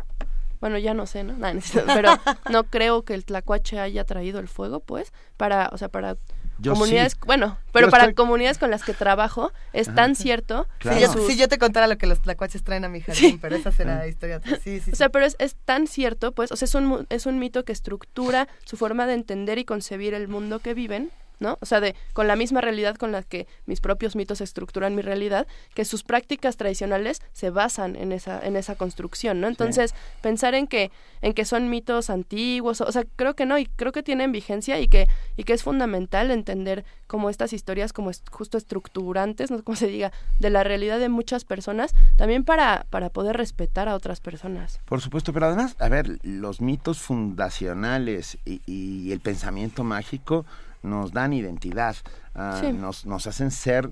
bueno, 0.60 0.78
ya 0.78 0.94
no 0.94 1.06
sé, 1.06 1.24
¿no? 1.24 1.34
Nah, 1.38 1.52
pero 1.86 2.12
no 2.50 2.64
creo 2.64 3.02
que 3.02 3.14
el 3.14 3.24
tlacuache 3.24 3.78
haya 3.78 4.04
traído 4.04 4.40
el 4.40 4.48
fuego, 4.48 4.80
pues, 4.80 5.12
para, 5.36 5.70
o 5.72 5.78
sea, 5.78 5.88
para 5.88 6.16
yo 6.58 6.72
comunidades, 6.72 7.12
sí. 7.12 7.18
bueno, 7.26 7.58
pero 7.72 7.86
yo 7.86 7.90
para 7.90 8.04
estoy... 8.04 8.14
comunidades 8.14 8.58
con 8.58 8.70
las 8.70 8.82
que 8.82 8.94
trabajo 8.94 9.52
es 9.72 9.88
Ajá. 9.88 9.96
tan 9.96 10.16
cierto. 10.16 10.66
Claro. 10.78 10.98
Si, 10.98 11.02
yo, 11.04 11.26
si, 11.28 11.36
yo, 11.36 11.48
te 11.48 11.58
contara 11.58 11.86
lo 11.86 11.98
que 11.98 12.06
los 12.06 12.20
tlacuaches 12.20 12.62
traen 12.62 12.84
a 12.84 12.88
mi 12.88 13.00
jardín, 13.00 13.32
sí. 13.32 13.38
pero 13.40 13.56
esa 13.56 13.72
será 13.72 14.06
historia. 14.06 14.40
Sí, 14.62 14.80
sí, 14.80 14.90
o 14.92 14.96
sea, 14.96 15.08
pero 15.08 15.24
es, 15.24 15.36
es, 15.38 15.56
tan 15.64 15.86
cierto, 15.86 16.32
pues, 16.32 16.52
o 16.52 16.56
sea, 16.56 16.66
es 16.66 16.74
un, 16.74 17.06
es 17.10 17.26
un 17.26 17.38
mito 17.38 17.64
que 17.64 17.72
estructura 17.72 18.48
su 18.64 18.76
forma 18.76 19.06
de 19.06 19.14
entender 19.14 19.58
y 19.58 19.64
concebir 19.64 20.14
el 20.14 20.28
mundo 20.28 20.58
que 20.58 20.74
viven 20.74 21.10
¿no? 21.40 21.58
O 21.60 21.66
sea, 21.66 21.80
de 21.80 21.94
con 22.12 22.26
la 22.26 22.36
misma 22.36 22.60
realidad 22.60 22.96
con 22.96 23.12
la 23.12 23.22
que 23.22 23.46
mis 23.66 23.80
propios 23.80 24.16
mitos 24.16 24.40
estructuran 24.40 24.94
mi 24.94 25.02
realidad, 25.02 25.46
que 25.74 25.84
sus 25.84 26.02
prácticas 26.02 26.56
tradicionales 26.56 27.20
se 27.32 27.50
basan 27.50 27.96
en 27.96 28.12
esa 28.12 28.40
en 28.44 28.56
esa 28.56 28.74
construcción, 28.74 29.40
¿no? 29.40 29.48
Entonces, 29.48 29.90
sí. 29.90 29.96
pensar 30.20 30.54
en 30.54 30.66
que 30.66 30.90
en 31.22 31.32
que 31.34 31.44
son 31.44 31.68
mitos 31.70 32.10
antiguos, 32.10 32.80
o 32.80 32.92
sea, 32.92 33.04
creo 33.16 33.34
que 33.34 33.46
no 33.46 33.58
y 33.58 33.66
creo 33.66 33.92
que 33.92 34.02
tienen 34.02 34.32
vigencia 34.32 34.80
y 34.80 34.88
que 34.88 35.08
y 35.36 35.44
que 35.44 35.52
es 35.52 35.62
fundamental 35.62 36.30
entender 36.30 36.84
como 37.06 37.30
estas 37.30 37.52
historias 37.52 37.92
como 37.92 38.10
justo 38.30 38.58
estructurantes, 38.58 39.50
no 39.50 39.58
sé 39.58 39.62
cómo 39.62 39.76
se 39.76 39.86
diga, 39.86 40.12
de 40.40 40.50
la 40.50 40.64
realidad 40.64 40.98
de 40.98 41.08
muchas 41.08 41.44
personas, 41.44 41.94
también 42.16 42.44
para 42.44 42.86
para 42.90 43.10
poder 43.10 43.36
respetar 43.36 43.88
a 43.88 43.94
otras 43.94 44.20
personas. 44.20 44.80
Por 44.84 45.00
supuesto, 45.00 45.32
pero 45.32 45.46
además, 45.46 45.76
a 45.78 45.88
ver, 45.88 46.18
los 46.22 46.60
mitos 46.60 46.98
fundacionales 46.98 48.38
y, 48.44 48.60
y 48.66 49.12
el 49.12 49.20
pensamiento 49.20 49.84
mágico 49.84 50.44
nos 50.82 51.12
dan 51.12 51.32
identidad, 51.32 51.96
Sí. 52.60 52.72
nos, 52.72 53.04
nos 53.06 53.26
hacen 53.26 53.50
ser 53.50 53.90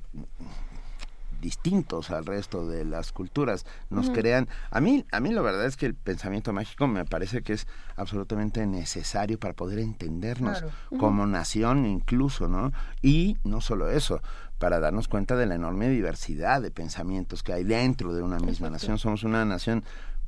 distintos 1.40 2.10
al 2.10 2.24
resto 2.24 2.66
de 2.66 2.84
las 2.84 3.12
culturas, 3.12 3.66
nos 3.90 4.08
crean. 4.10 4.48
A 4.70 4.80
mí, 4.80 5.04
a 5.12 5.20
mí 5.20 5.30
la 5.32 5.42
verdad 5.42 5.66
es 5.66 5.76
que 5.76 5.84
el 5.86 5.94
pensamiento 5.94 6.52
mágico 6.52 6.86
me 6.86 7.04
parece 7.04 7.42
que 7.42 7.52
es 7.52 7.66
absolutamente 7.96 8.66
necesario 8.66 9.38
para 9.38 9.52
poder 9.54 9.78
entendernos 9.80 10.58
Claro. 10.60 10.72
como 10.98 11.26
nación 11.26 11.84
incluso, 11.86 12.48
¿no? 12.48 12.72
Y 13.02 13.36
no 13.44 13.60
solo 13.60 13.90
eso, 13.90 14.22
para 14.58 14.80
darnos 14.80 15.08
cuenta 15.08 15.36
de 15.36 15.44
la 15.46 15.56
enorme 15.56 15.88
diversidad 15.90 16.62
de 16.62 16.70
pensamientos 16.70 17.42
que 17.42 17.52
hay 17.52 17.64
dentro 17.64 18.14
de 18.14 18.22
una 18.22 18.38
misma 18.38 18.70
nación. 18.70 18.98
Somos 18.98 19.22
una 19.22 19.44
nación 19.44 19.84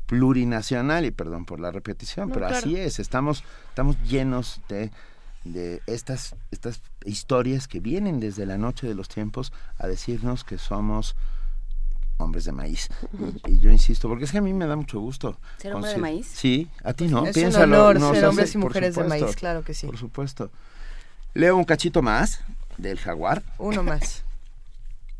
plurinacional 0.07 1.05
y 1.07 1.11
perdón 1.11 1.45
por 1.47 1.59
la 1.59 1.71
repetición, 1.71 2.29
No, 2.29 2.35
pero 2.35 2.47
claro. 2.47 2.59
así 2.67 2.77
es, 2.77 2.99
estamos 2.99 3.45
estamos 3.71 3.97
llenos 4.05 4.61
de 4.69 4.91
de 5.49 5.83
estas 5.87 6.35
estas 6.51 6.81
historias 7.05 7.69
que 7.69 7.81
vienen 7.81 8.21
desde 8.21 8.47
la 8.47 8.59
noche 8.59 8.87
de 8.87 8.95
los 8.95 9.09
tiempos 9.09 9.53
a 9.79 9.87
decirnos 9.87 10.45
que 10.45 10.59
somos 10.59 11.17
hombres 12.19 12.45
de 12.45 12.53
maíz. 12.53 12.89
Y, 13.47 13.53
y 13.55 13.59
yo 13.61 13.71
insisto, 13.71 14.09
porque 14.09 14.25
es 14.25 14.33
que 14.33 14.39
a 14.39 14.43
mí 14.43 14.53
me 14.53 14.67
da 14.67 14.77
mucho 14.77 15.01
gusto. 15.01 15.39
¿Ser 15.59 15.75
hombre 15.75 15.93
de 15.93 15.99
maíz? 15.99 16.27
Sí, 16.27 16.69
a 16.85 16.93
ti 16.93 17.09
no. 17.09 17.25
Es 17.25 17.29
un 17.29 17.43
Piénsalo, 17.43 17.77
honor 17.77 18.01
no 18.01 18.11
ser 18.11 18.21
se 18.21 18.27
hombres 18.27 18.55
y 18.55 18.59
mujeres 18.59 18.95
de 18.95 19.05
maíz, 19.05 19.37
claro 19.37 19.63
que 19.63 19.75
sí. 19.75 19.87
Por 19.87 19.97
supuesto. 19.97 20.51
Leo 21.35 21.57
un 21.57 21.65
cachito 21.65 22.03
más 22.03 22.41
del 22.77 22.99
jaguar. 22.99 23.43
Uno 23.59 23.83
más. 23.83 24.25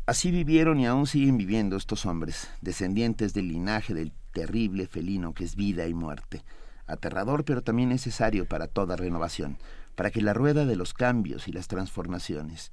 Así 0.05 0.31
vivieron 0.31 0.79
y 0.79 0.87
aún 0.87 1.05
siguen 1.05 1.37
viviendo 1.37 1.77
estos 1.77 2.05
hombres, 2.05 2.49
descendientes 2.61 3.33
del 3.33 3.47
linaje 3.47 3.93
del 3.93 4.11
terrible 4.33 4.87
felino 4.87 5.33
que 5.33 5.43
es 5.43 5.55
vida 5.55 5.87
y 5.87 5.93
muerte. 5.93 6.41
Aterrador 6.87 7.45
pero 7.45 7.61
también 7.61 7.89
necesario 7.89 8.45
para 8.45 8.67
toda 8.67 8.95
renovación, 8.95 9.57
para 9.99 10.11
que 10.11 10.21
la 10.21 10.33
rueda 10.33 10.65
de 10.65 10.77
los 10.77 10.93
cambios 10.93 11.49
y 11.49 11.51
las 11.51 11.67
transformaciones 11.67 12.71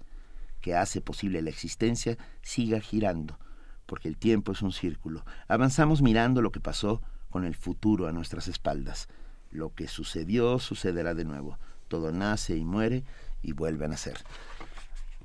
que 0.61 0.77
hace 0.77 1.01
posible 1.01 1.43
la 1.43 1.51
existencia 1.51 2.17
siga 2.41 2.79
girando, 2.79 3.37
porque 3.85 4.07
el 4.07 4.17
tiempo 4.17 4.53
es 4.53 4.63
un 4.63 4.71
círculo. 4.71 5.25
Avanzamos 5.49 6.03
mirando 6.03 6.41
lo 6.41 6.53
que 6.53 6.61
pasó 6.61 7.03
con 7.29 7.45
el 7.45 7.57
futuro 7.57 8.07
a 8.07 8.13
nuestras 8.13 8.47
espaldas. 8.47 9.09
Lo 9.51 9.75
que 9.75 9.89
sucedió 9.89 10.61
sucederá 10.61 11.15
de 11.15 11.25
nuevo. 11.25 11.59
Todo 11.89 12.13
nace 12.13 12.57
y 12.57 12.65
muere 12.65 13.03
y 13.43 13.55
vuelve 13.55 13.87
a 13.87 13.89
nacer. 13.89 14.19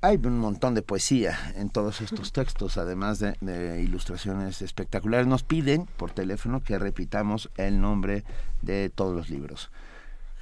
Hay 0.02 0.18
un 0.24 0.39
montón 0.39 0.74
de 0.74 0.82
poesía 0.82 1.38
en 1.56 1.70
todos 1.70 2.02
estos 2.02 2.32
textos, 2.32 2.80
además 2.80 3.20
de, 3.20 3.38
de 3.41 3.84
ilustraciones 3.84 4.64
espectaculares. 4.64 5.28
Nos 5.28 5.43
piden 5.43 5.86
por 5.97 6.10
teléfono 6.10 6.64
que 6.64 6.80
repitamos 6.80 7.52
el 7.58 7.80
nombre 7.80 8.24
de 8.64 8.89
todos 8.89 9.16
los 9.16 9.30
libros. 9.30 9.70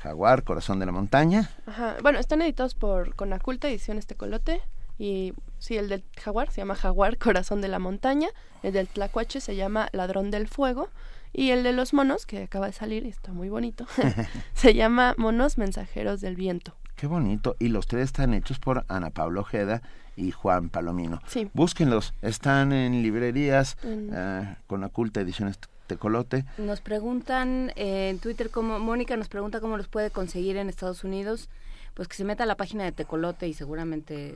Jaguar, 0.02 0.44
Corazón 0.44 0.80
de 0.80 0.86
la 0.86 0.92
Montaña. 0.92 1.50
Ajá. 1.66 1.98
Bueno, 2.02 2.20
están 2.20 2.42
editados 2.42 2.74
por 2.74 3.16
Conaculta, 3.16 3.68
Ediciones 3.68 4.08
Tecolote. 4.08 4.62
Y 4.98 5.34
sí, 5.60 5.78
el 5.78 5.90
del 5.90 6.04
Jaguar 6.18 6.52
se 6.52 6.62
llama 6.62 6.76
Jaguar, 6.76 7.18
Corazón 7.18 7.62
de 7.62 7.68
la 7.68 7.80
Montaña. 7.80 8.30
El 8.64 8.74
del 8.74 8.88
Tlacuache 8.88 9.42
se 9.42 9.56
llama 9.56 9.90
Ladrón 9.92 10.32
del 10.32 10.48
Fuego. 10.48 10.90
Y 11.32 11.52
el 11.52 11.64
de 11.64 11.74
los 11.74 11.94
monos, 11.94 12.26
que 12.26 12.44
acaba 12.44 12.68
de 12.68 12.74
salir 12.74 13.06
y 13.06 13.10
está 13.10 13.32
muy 13.32 13.50
bonito, 13.50 13.86
se 14.54 14.74
llama 14.74 15.16
Monos 15.18 15.58
Mensajeros 15.58 16.22
del 16.22 16.36
Viento. 16.36 16.76
Qué 16.96 17.08
bonito. 17.08 17.56
Y 17.60 17.70
los 17.70 17.88
tres 17.88 18.06
están 18.06 18.34
hechos 18.34 18.60
por 18.60 18.86
Ana 18.88 19.10
Pablo 19.10 19.42
Ojeda 19.42 19.82
y 20.16 20.32
Juan 20.32 20.70
Palomino. 20.70 21.22
Sí. 21.28 21.50
Búsquenlos. 21.54 22.14
Están 22.22 22.74
en 22.74 23.02
librerías 23.04 23.78
eh, 23.84 24.56
con 24.68 24.84
Oculta 24.84 25.22
Ediciones 25.22 25.60
Tecolote. 25.90 26.46
Nos 26.58 26.80
preguntan 26.80 27.74
eh, 27.76 28.10
en 28.10 28.20
Twitter 28.20 28.50
cómo, 28.50 28.80
Mónica 28.80 29.18
nos 29.18 29.28
pregunta 29.28 29.60
cómo 29.60 29.76
los 29.76 29.88
puede 29.90 30.10
conseguir 30.12 30.56
en 30.56 30.70
Estados 30.70 31.04
Unidos. 31.04 31.50
Pues 31.96 32.08
que 32.08 32.16
se 32.16 32.24
meta 32.24 32.44
a 32.44 32.48
la 32.48 32.56
página 32.56 32.86
de 32.86 32.94
Tecolote 32.94 33.48
y 33.50 33.54
seguramente 33.54 34.36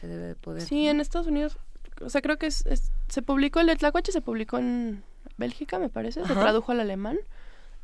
se 0.00 0.08
debe 0.08 0.26
de 0.28 0.34
poder. 0.34 0.62
Sí, 0.62 0.88
en 0.88 1.00
Estados 1.00 1.28
Unidos, 1.28 1.58
o 2.00 2.10
sea, 2.10 2.22
creo 2.22 2.38
que 2.38 2.46
es, 2.46 2.66
es- 2.66 2.90
se 3.08 3.22
publicó, 3.22 3.60
el 3.60 3.66
de 3.68 3.76
Tlacuache 3.76 4.10
se 4.10 4.20
publicó 4.20 4.58
en 4.58 5.04
Bélgica, 5.36 5.78
me 5.78 5.88
parece, 5.90 6.24
se 6.26 6.34
tradujo 6.34 6.72
al 6.72 6.80
alemán. 6.80 7.18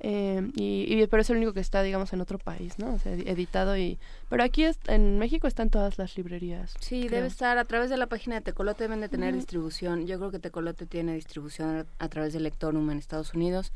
Eh, 0.05 0.51
y, 0.57 0.85
y- 0.89 1.07
pero 1.07 1.21
es 1.23 1.31
el 1.31 1.37
único 1.37 1.53
que 1.53 1.61
está, 1.61 1.81
digamos, 1.83 2.13
en 2.13 2.21
otro 2.21 2.39
país, 2.39 2.79
¿no? 2.79 2.95
O 2.95 2.99
sea, 2.99 3.13
edi- 3.15 3.29
editado 3.29 3.77
y... 3.77 3.99
Pero 4.29 4.43
aquí 4.43 4.65
es- 4.65 4.79
en 4.89 5.19
México 5.19 5.47
están 5.47 5.71
todas 5.71 5.97
las 5.97 6.17
librerías. 6.17 6.75
Sí, 6.81 7.03
creo. 7.07 7.17
debe 7.19 7.29
estar 7.29 7.57
a 7.57 7.65
través 7.65 7.89
de 7.89 7.97
la 7.97 8.09
página 8.09 8.35
de 8.35 8.41
Tecolote, 8.41 8.83
deben 8.85 9.01
de 9.01 9.09
tener 9.09 9.33
distribución. 9.35 10.07
Yo 10.09 10.19
creo 10.19 10.31
que 10.33 10.39
Tecolote 10.41 10.87
tiene 10.87 11.15
distribución 11.15 11.87
a, 12.01 12.05
a 12.05 12.09
través 12.09 12.33
de 12.33 12.41
Lectorum 12.41 12.91
en 12.91 12.99
Estados 12.99 13.33
Unidos. 13.35 13.73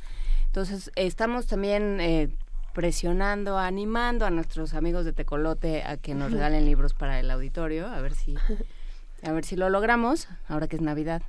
Entonces, 0.47 0.91
estamos 0.97 1.47
también 1.47 2.01
eh, 2.01 2.29
presionando, 2.73 3.57
animando 3.59 4.27
a 4.27 4.31
nuestros 4.31 4.75
amigos 4.75 5.05
de 5.05 5.13
Tecolote 5.13 5.83
a 5.85 5.97
que 5.97 6.15
nos 6.15 6.33
regalen 6.33 6.65
libros 6.67 6.93
para 6.93 7.21
el 7.21 7.31
auditorio, 7.31 7.87
a 7.87 8.01
ver 8.01 8.15
si, 8.15 8.35
a 9.23 9.33
ver 9.33 9.45
si 9.45 9.57
lo 9.57 9.71
logramos, 9.71 10.29
ahora 10.49 10.67
que 10.69 10.77
es 10.77 10.83
Navidad. 10.83 11.23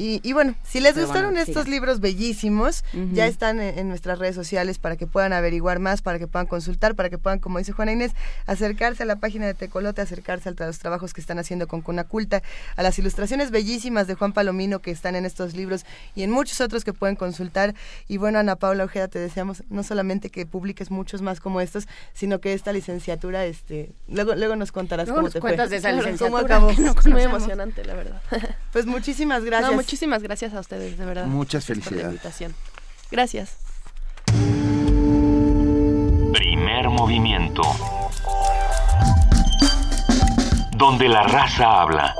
Y, 0.00 0.22
y 0.22 0.32
bueno, 0.32 0.54
si 0.64 0.80
les 0.80 0.94
Pero 0.94 1.06
gustaron 1.06 1.34
bueno, 1.34 1.46
estos 1.46 1.68
libros 1.68 2.00
bellísimos, 2.00 2.84
ya 3.12 3.26
están 3.26 3.60
en, 3.60 3.78
en 3.78 3.88
nuestras 3.90 4.18
redes 4.18 4.34
sociales 4.34 4.78
para 4.78 4.96
que 4.96 5.06
puedan 5.06 5.34
averiguar 5.34 5.78
más, 5.78 6.00
para 6.00 6.18
que 6.18 6.26
puedan 6.26 6.46
consultar, 6.46 6.94
para 6.94 7.10
que 7.10 7.18
puedan, 7.18 7.38
como 7.38 7.58
dice 7.58 7.72
Juana 7.72 7.92
Inés, 7.92 8.12
acercarse 8.46 9.02
a 9.02 9.06
la 9.06 9.16
página 9.16 9.46
de 9.46 9.52
Tecolote, 9.52 10.00
acercarse 10.00 10.48
a 10.48 10.52
los 10.52 10.78
trabajos 10.78 11.12
que 11.12 11.20
están 11.20 11.38
haciendo 11.38 11.68
con 11.68 11.82
Cunaculta, 11.82 12.42
a 12.76 12.82
las 12.82 12.98
ilustraciones 12.98 13.50
bellísimas 13.50 14.06
de 14.06 14.14
Juan 14.14 14.32
Palomino 14.32 14.78
que 14.78 14.90
están 14.90 15.16
en 15.16 15.26
estos 15.26 15.52
libros 15.54 15.84
y 16.14 16.22
en 16.22 16.30
muchos 16.30 16.62
otros 16.62 16.82
que 16.82 16.94
pueden 16.94 17.14
consultar. 17.16 17.74
Y 18.08 18.16
bueno, 18.16 18.38
Ana 18.38 18.56
Paula 18.56 18.84
Ojeda, 18.84 19.08
te 19.08 19.18
deseamos 19.18 19.64
no 19.68 19.82
solamente 19.82 20.30
que 20.30 20.46
publiques 20.46 20.90
muchos 20.90 21.20
más 21.20 21.40
como 21.40 21.60
estos, 21.60 21.86
sino 22.14 22.40
que 22.40 22.54
esta 22.54 22.72
licenciatura, 22.72 23.44
este, 23.44 23.92
luego, 24.08 24.34
luego 24.34 24.56
nos 24.56 24.72
contarás 24.72 25.08
Luego 25.08 25.18
cómo 25.18 25.26
nos 25.26 25.34
te 25.34 25.40
cuentas 25.40 25.68
fue. 25.68 25.72
de 25.72 25.76
esa 25.76 25.90
¿Cómo 25.90 26.02
licenciatura 26.02 26.56
acabó? 26.56 26.72
no 26.78 26.94
muy 27.12 27.22
emocionante, 27.22 27.84
la 27.84 27.92
verdad. 27.92 28.22
Pues 28.72 28.86
muchísimas 28.86 29.44
gracias. 29.44 29.70
No, 29.70 29.76
muchísimas 29.90 30.22
gracias 30.22 30.54
a 30.54 30.60
ustedes, 30.60 30.96
de 30.96 31.04
verdad. 31.04 31.26
Muchas 31.26 31.64
por 31.66 31.76
la 31.76 31.82
felicidades. 31.82 32.12
invitación. 32.12 32.54
Gracias. 33.10 33.56
Primer 36.32 36.88
movimiento. 36.90 37.62
Donde 40.76 41.08
la 41.08 41.24
raza 41.24 41.82
habla. 41.82 42.14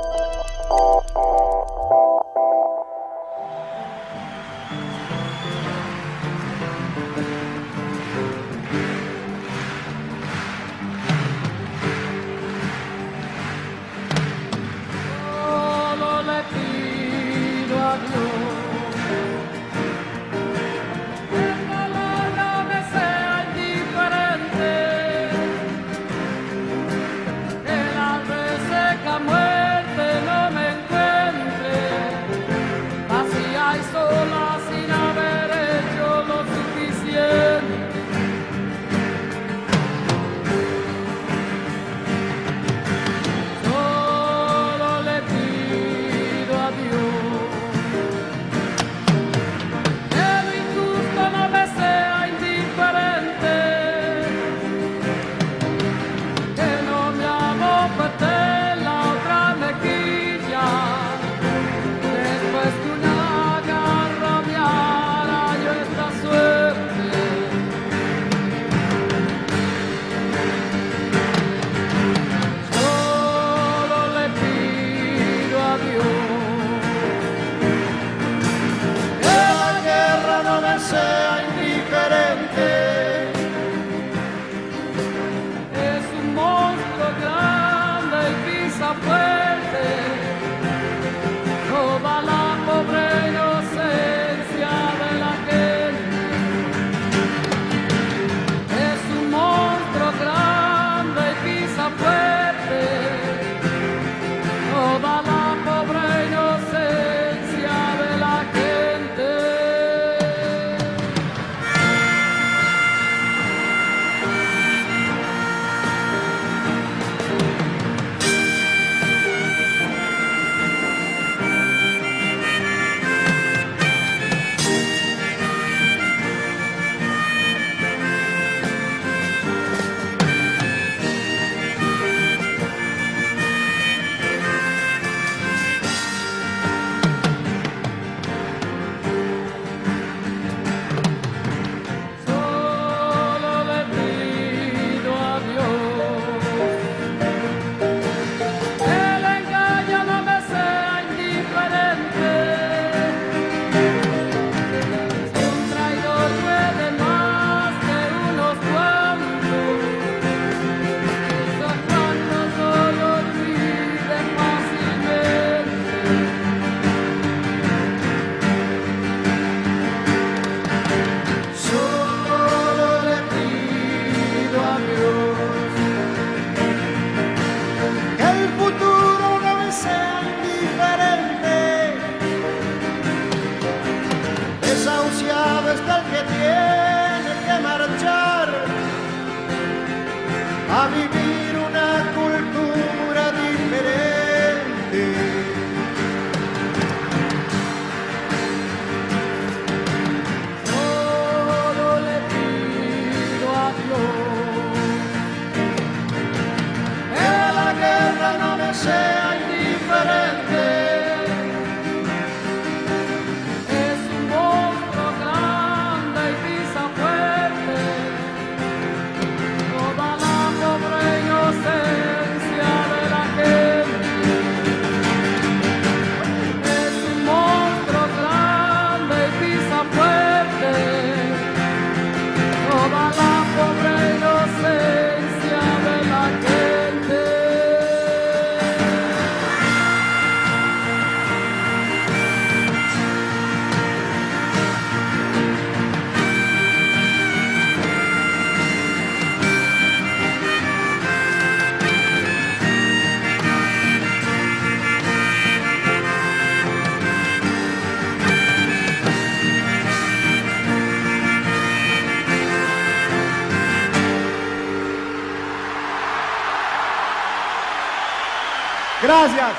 Gracias. 269.21 269.53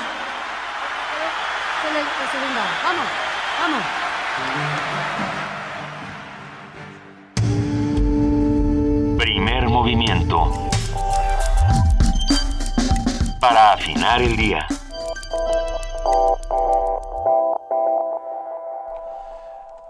Vamos, 2.83 3.05
vamos. 3.61 3.81
Primer 9.17 9.69
movimiento. 9.69 10.51
Para 13.39 13.71
afinar 13.71 14.21
el 14.21 14.35
día. 14.35 14.67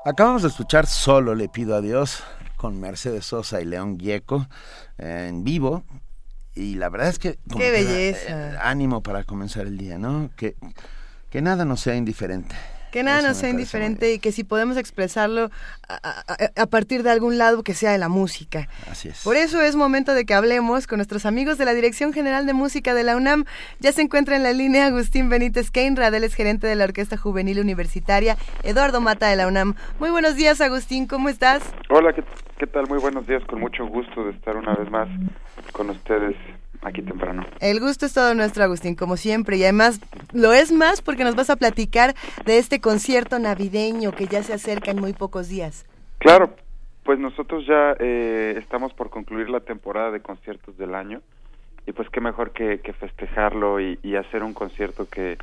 Acabamos 0.06 0.44
de 0.44 0.50
escuchar 0.50 0.86
Solo 0.86 1.34
le 1.34 1.50
pido 1.50 1.76
a 1.76 1.82
Dios 1.82 2.24
con 2.58 2.80
Mercedes 2.80 3.26
Sosa 3.26 3.60
y 3.60 3.66
León 3.66 3.98
Gieco 4.00 4.46
en 5.00 5.44
vivo. 5.44 5.84
Y 6.54 6.76
la 6.76 6.90
verdad 6.90 7.08
es 7.08 7.18
que... 7.18 7.40
como 7.54 7.64
¡Qué 7.64 7.72
da, 7.72 7.78
belleza! 7.78 8.26
eh, 8.54 8.58
ánimo 8.62 9.02
para 9.02 9.24
comenzar 9.24 9.66
el 9.68 9.78
día, 9.78 9.98
¿no? 9.98 10.30
Que, 10.36 10.56
que 11.30 11.42
nada 11.42 11.64
nos 11.66 11.80
sea 11.80 11.96
indiferente. 11.96 12.56
Que 12.92 13.02
nada 13.02 13.20
Eso 13.22 13.30
nos 13.30 13.38
sea 13.38 13.50
indiferente 13.50 14.14
y 14.14 14.20
que 14.20 14.32
si 14.32 14.44
podemos 14.44 14.78
expresarlo 14.78 15.50
a, 15.90 15.96
a- 16.28 16.62
a 16.62 16.66
partir 16.68 17.02
de 17.02 17.10
algún 17.10 17.40
lado 17.40 17.64
que 17.64 17.74
sea 17.74 17.92
de 17.92 17.98
la 17.98 18.08
música. 18.08 18.68
Así 18.88 19.10
es. 19.10 19.24
Por 19.24 19.36
eso 19.36 19.60
es 19.64 19.76
momento 19.76 20.14
de 20.14 20.26
que 20.26 20.36
hablemos 20.36 20.86
con 20.86 21.00
nuestros 21.00 21.26
amigos 21.26 21.58
de 21.58 21.66
la 21.66 21.74
Dirección 21.74 22.14
General 22.14 22.46
de 22.46 22.54
Música 22.54 22.94
de 22.94 23.04
la 23.04 23.16
UNAM. 23.16 23.46
Ya 23.80 23.92
se 23.94 24.04
encuentra 24.04 24.36
en 24.36 24.44
la 24.44 24.54
línea 24.54 24.86
Agustín 24.86 25.28
Benítez 25.28 25.72
Keinrad, 25.72 26.14
él 26.14 26.24
es 26.24 26.36
gerente 26.36 26.68
de 26.68 26.76
la 26.76 26.84
Orquesta 26.84 27.18
Juvenil 27.18 27.60
Universitaria, 27.60 28.38
Eduardo 28.62 29.02
Mata 29.02 29.28
de 29.28 29.38
la 29.38 29.48
UNAM. 29.48 29.74
Muy 30.00 30.12
buenos 30.12 30.36
días, 30.36 30.62
Agustín, 30.62 31.08
¿cómo 31.08 31.30
estás? 31.30 31.64
Hola, 31.90 32.14
¿qué, 32.14 32.24
qué 32.60 32.68
tal? 32.68 32.86
Muy 32.88 33.00
buenos 33.00 33.26
días, 33.26 33.42
con 33.50 33.60
mucho 33.60 33.88
gusto 33.88 34.24
de 34.26 34.34
estar 34.34 34.56
una 34.56 34.76
vez 34.76 34.92
más 34.92 35.08
con 35.72 35.90
ustedes 35.90 36.36
aquí 36.84 37.02
temprano. 37.02 37.46
El 37.60 37.80
gusto 37.80 38.06
es 38.06 38.14
todo 38.14 38.34
nuestro, 38.36 38.64
Agustín, 38.64 38.96
como 38.96 39.18
siempre. 39.18 39.58
Y 39.58 39.64
además 39.64 40.00
lo 40.34 40.54
es 40.54 40.72
más 40.72 41.02
porque 41.02 41.24
nos 41.24 41.36
vas 41.36 41.50
a 41.50 41.56
platicar 41.56 42.16
de 42.46 42.58
este 42.58 42.82
concierto 42.82 43.40
navideño 43.40 44.12
que 44.12 44.28
ya 44.28 44.44
se 44.44 44.54
acerca 44.54 44.92
en 44.92 45.00
muy 45.00 45.14
pocos 45.14 45.50
días. 45.50 45.86
Claro, 46.20 46.56
pues 47.04 47.20
nosotros 47.20 47.66
ya 47.68 47.96
eh, 48.00 48.56
estamos 48.58 48.94
por 48.94 49.10
concluir 49.10 49.50
la 49.50 49.60
temporada 49.60 50.12
de 50.12 50.22
conciertos 50.22 50.78
del 50.78 50.96
año 50.96 51.22
y 51.86 51.92
pues 51.92 52.10
qué 52.10 52.22
mejor 52.22 52.52
que, 52.52 52.80
que 52.80 52.94
festejarlo 52.94 53.82
y, 53.82 54.00
y 54.04 54.16
hacer 54.16 54.44
un 54.44 54.54
concierto 54.54 55.08
que, 55.10 55.38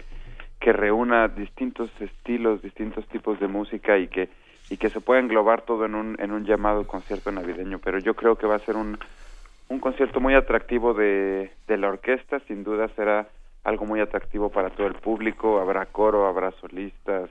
que 0.58 0.72
reúna 0.72 1.28
distintos 1.28 1.90
estilos, 2.00 2.62
distintos 2.62 3.06
tipos 3.08 3.38
de 3.40 3.48
música 3.48 3.98
y 3.98 4.08
que 4.08 4.28
y 4.70 4.76
que 4.76 4.88
se 4.88 5.00
pueda 5.00 5.18
englobar 5.18 5.62
todo 5.62 5.84
en 5.84 5.96
un 5.96 6.16
en 6.20 6.30
un 6.30 6.44
llamado 6.44 6.86
concierto 6.86 7.32
navideño. 7.32 7.80
Pero 7.80 7.98
yo 7.98 8.14
creo 8.14 8.36
que 8.36 8.46
va 8.46 8.54
a 8.54 8.60
ser 8.60 8.76
un 8.76 8.98
un 9.70 9.78
concierto 9.78 10.20
muy 10.20 10.34
atractivo 10.34 10.92
de, 10.94 11.50
de 11.68 11.76
la 11.78 11.88
orquesta, 11.88 12.40
sin 12.48 12.64
duda 12.64 12.88
será 12.96 13.28
algo 13.64 13.86
muy 13.86 14.00
atractivo 14.00 14.50
para 14.50 14.70
todo 14.70 14.86
el 14.88 14.94
público, 14.94 15.60
habrá 15.60 15.86
coro, 15.86 16.26
habrá 16.26 16.50
solistas, 16.60 17.30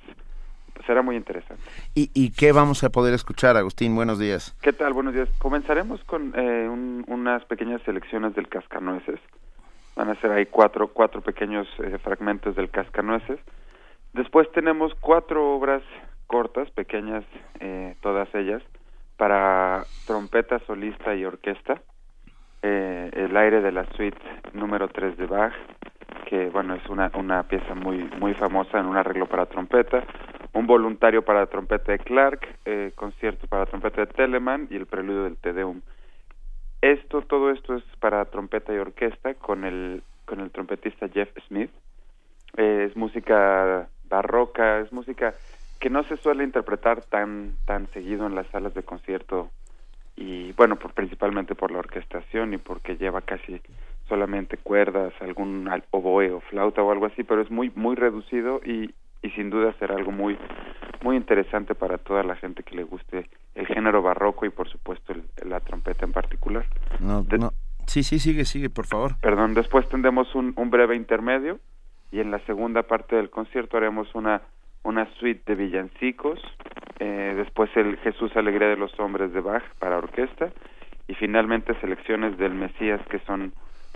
será 0.85 1.01
muy 1.01 1.17
interesante. 1.17 1.61
¿Y, 1.93 2.09
¿Y 2.13 2.31
qué 2.31 2.51
vamos 2.53 2.83
a 2.85 2.89
poder 2.89 3.13
escuchar, 3.13 3.57
Agustín? 3.57 3.93
Buenos 3.95 4.19
días. 4.19 4.55
¿Qué 4.61 4.71
tal? 4.71 4.93
Buenos 4.93 5.13
días. 5.13 5.27
Comenzaremos 5.39 6.01
con 6.05 6.33
eh, 6.35 6.67
un- 6.69 7.03
unas 7.07 7.43
pequeñas 7.45 7.81
selecciones 7.83 8.33
del 8.35 8.47
Cascanueces. 8.47 9.19
Van 9.97 10.09
a 10.09 10.15
ser 10.21 10.31
ahí 10.31 10.45
cuatro, 10.45 10.87
cuatro 10.87 11.21
pequeños 11.21 11.67
eh, 11.83 11.97
fragmentos 12.01 12.55
del 12.55 12.69
Cascanueces. 12.69 13.39
Después 14.13 14.49
tenemos 14.53 14.93
cuatro 15.01 15.55
obras 15.55 15.83
cortas, 16.27 16.71
pequeñas, 16.71 17.25
eh, 17.59 17.95
todas 18.01 18.33
ellas, 18.33 18.63
para 19.17 19.83
trompeta 20.07 20.59
solista 20.65 21.13
y 21.15 21.25
orquesta. 21.25 21.81
Eh, 22.61 23.09
el 23.13 23.37
aire 23.37 23.61
de 23.61 23.71
la 23.71 23.85
suite 23.95 24.19
número 24.53 24.89
3 24.89 25.17
de 25.17 25.25
Bach, 25.25 25.53
que 26.25 26.49
bueno, 26.49 26.75
es 26.75 26.85
una, 26.89 27.09
una 27.15 27.43
pieza 27.43 27.73
muy, 27.73 28.03
muy 28.19 28.33
famosa 28.33 28.79
en 28.79 28.85
un 28.85 28.97
arreglo 28.97 29.27
para 29.27 29.45
trompeta. 29.45 30.03
Un 30.53 30.67
voluntario 30.67 31.23
para 31.23 31.45
trompeta 31.45 31.91
de 31.91 31.99
Clark, 31.99 32.47
eh, 32.65 32.91
concierto 32.95 33.47
para 33.47 33.65
trompeta 33.65 34.01
de 34.01 34.07
Telemann 34.07 34.67
y 34.69 34.75
el 34.75 34.87
preludio 34.87 35.23
del 35.23 35.37
Te 35.37 35.53
Deum. 35.53 35.81
Esto, 36.81 37.21
todo 37.21 37.51
esto 37.51 37.75
es 37.75 37.83
para 37.99 38.25
trompeta 38.25 38.73
y 38.73 38.77
orquesta 38.77 39.33
con 39.35 39.63
el, 39.63 40.01
con 40.25 40.39
el 40.39 40.49
trompetista 40.51 41.07
Jeff 41.09 41.29
Smith. 41.47 41.71
Eh, 42.57 42.87
es 42.89 42.95
música 42.95 43.87
barroca, 44.09 44.79
es 44.79 44.91
música 44.91 45.33
que 45.79 45.89
no 45.89 46.03
se 46.03 46.17
suele 46.17 46.43
interpretar 46.43 47.03
tan, 47.03 47.55
tan 47.65 47.87
seguido 47.87 48.25
en 48.25 48.35
las 48.35 48.47
salas 48.47 48.73
de 48.73 48.83
concierto 48.83 49.49
y 50.21 50.51
bueno, 50.53 50.75
por, 50.75 50.93
principalmente 50.93 51.55
por 51.55 51.71
la 51.71 51.79
orquestación 51.79 52.53
y 52.53 52.57
porque 52.57 52.97
lleva 52.97 53.21
casi 53.21 53.61
solamente 54.07 54.57
cuerdas, 54.57 55.13
algún 55.21 55.67
al- 55.69 55.85
oboe 55.91 56.31
o 56.31 56.41
flauta 56.41 56.81
o 56.83 56.91
algo 56.91 57.05
así, 57.05 57.23
pero 57.23 57.41
es 57.41 57.49
muy 57.49 57.71
muy 57.75 57.95
reducido 57.95 58.59
y, 58.65 58.93
y 59.21 59.29
sin 59.31 59.49
duda 59.49 59.73
será 59.79 59.95
algo 59.95 60.11
muy 60.11 60.37
muy 61.01 61.15
interesante 61.15 61.73
para 61.75 61.97
toda 61.97 62.23
la 62.23 62.35
gente 62.35 62.63
que 62.63 62.75
le 62.75 62.83
guste 62.83 63.29
el 63.55 63.65
género 63.67 64.01
barroco 64.01 64.45
y 64.45 64.49
por 64.49 64.67
supuesto 64.69 65.13
el- 65.13 65.23
la 65.49 65.61
trompeta 65.61 66.05
en 66.05 66.11
particular. 66.11 66.65
No, 66.99 67.23
no. 67.37 67.51
Sí, 67.87 68.03
sí, 68.03 68.19
sigue, 68.19 68.43
sigue, 68.45 68.69
por 68.69 68.85
favor. 68.85 69.15
Perdón, 69.21 69.53
después 69.53 69.87
tendremos 69.89 70.35
un, 70.35 70.53
un 70.57 70.69
breve 70.69 70.95
intermedio 70.95 71.59
y 72.11 72.19
en 72.19 72.29
la 72.31 72.39
segunda 72.45 72.83
parte 72.83 73.15
del 73.15 73.29
concierto 73.29 73.77
haremos 73.77 74.13
una 74.15 74.41
una 74.83 75.07
suite 75.19 75.43
de 75.45 75.55
villancicos, 75.55 76.39
eh, 76.99 77.33
después 77.37 77.69
el 77.75 77.97
Jesús 77.97 78.35
Alegría 78.35 78.67
de 78.69 78.77
los 78.77 78.97
Hombres 78.99 79.33
de 79.33 79.41
Bach 79.41 79.63
para 79.79 79.97
orquesta 79.97 80.49
y 81.07 81.15
finalmente 81.15 81.73
selecciones 81.79 82.37
del 82.37 82.53
Mesías 82.53 83.01
que 83.09 83.19
son 83.19 83.53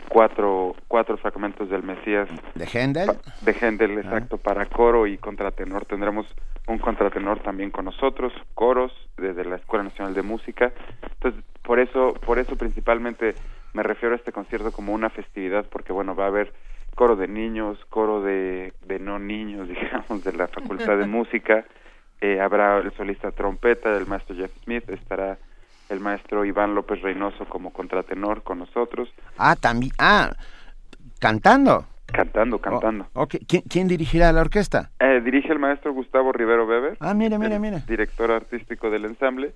cuatro 0.10 0.76
cuatro 0.88 1.18
fragmentos 1.18 1.70
del 1.70 1.84
Mesías 1.84 2.28
¿De 2.56 2.66
Händel? 2.66 3.12
de 3.42 3.54
Händel, 3.54 3.98
exacto, 4.00 4.38
para 4.38 4.66
coro 4.66 5.08
y 5.08 5.18
contratenor. 5.18 5.86
Tendremos 5.86 6.26
un 6.68 6.80
contratenor 6.80 7.40
también 7.40 7.72
con 7.72 7.86
nosotros, 7.86 8.34
coros 8.54 8.92
desde 9.18 9.46
la 9.46 9.58
Escuela 9.58 9.84
Nacional 9.84 10.14
de 10.14 10.22
Música. 10.22 10.72
Entonces, 11.02 11.44
por 11.62 11.80
eso, 11.80 12.14
por 12.26 12.40
eso 12.40 12.56
principalmente 12.56 13.36
me 13.74 13.84
refiero 13.84 14.14
a 14.14 14.18
este 14.18 14.32
concierto 14.32 14.72
como 14.72 14.94
una 14.94 15.10
festividad, 15.10 15.66
porque 15.70 15.94
bueno, 15.94 16.16
va 16.16 16.26
a 16.26 16.28
haber 16.28 16.54
coro 16.96 17.16
de 17.16 17.28
niños, 17.28 17.78
coro 17.90 18.22
de, 18.22 18.74
de 18.86 19.00
no 19.00 19.20
niños, 19.20 19.68
digamos, 19.70 20.24
de 20.24 20.34
la 20.34 20.48
Facultad 20.48 20.98
de 20.98 21.06
Música. 21.08 21.66
Eh, 22.22 22.40
habrá 22.40 22.78
el 22.80 22.92
solista 22.94 23.32
trompeta, 23.32 23.96
el 23.98 24.08
maestro 24.08 24.36
Jeff 24.36 24.52
Smith, 24.64 24.90
estará 24.90 25.38
el 25.90 26.00
maestro 26.00 26.46
Iván 26.46 26.74
López 26.74 27.02
Reynoso 27.02 27.46
como 27.46 27.74
contratenor 27.74 28.44
con 28.44 28.60
nosotros, 28.60 29.10
Ah, 29.38 29.56
también. 29.60 29.92
Ah, 30.00 30.32
cantando. 31.20 31.86
cantando, 32.06 32.60
cantando. 32.60 33.08
Oh, 33.14 33.24
ok. 33.24 33.36
¿Quién, 33.48 33.64
quién 33.70 33.88
dirigirá 33.88 34.32
la 34.32 34.42
orquesta? 34.42 34.92
Eh, 35.00 35.22
dirige 35.24 35.52
el 35.52 35.60
maestro 35.60 35.94
Gustavo 35.94 36.32
Rivero 36.32 36.66
Weber. 36.66 36.98
Ah, 37.00 37.14
mira, 37.14 37.38
mira, 37.38 37.60
mira. 37.60 37.80
Director 37.88 38.32
artístico 38.32 38.90
del 38.90 39.06
ensamble. 39.06 39.54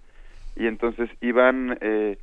Y 0.56 0.68
entonces 0.68 1.10
Iván 1.22 1.78
eh, 1.82 2.18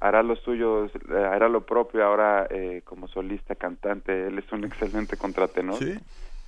hará 0.00 0.22
lo 0.22 0.36
suyo, 0.36 0.86
eh, 0.86 0.90
hará 1.30 1.48
lo 1.48 1.64
propio 1.64 2.04
ahora 2.04 2.46
eh, 2.50 2.82
como 2.84 3.08
solista 3.08 3.54
cantante. 3.54 4.28
Él 4.28 4.38
es 4.38 4.50
un 4.52 4.64
excelente 4.64 5.16
contratenor. 5.16 5.78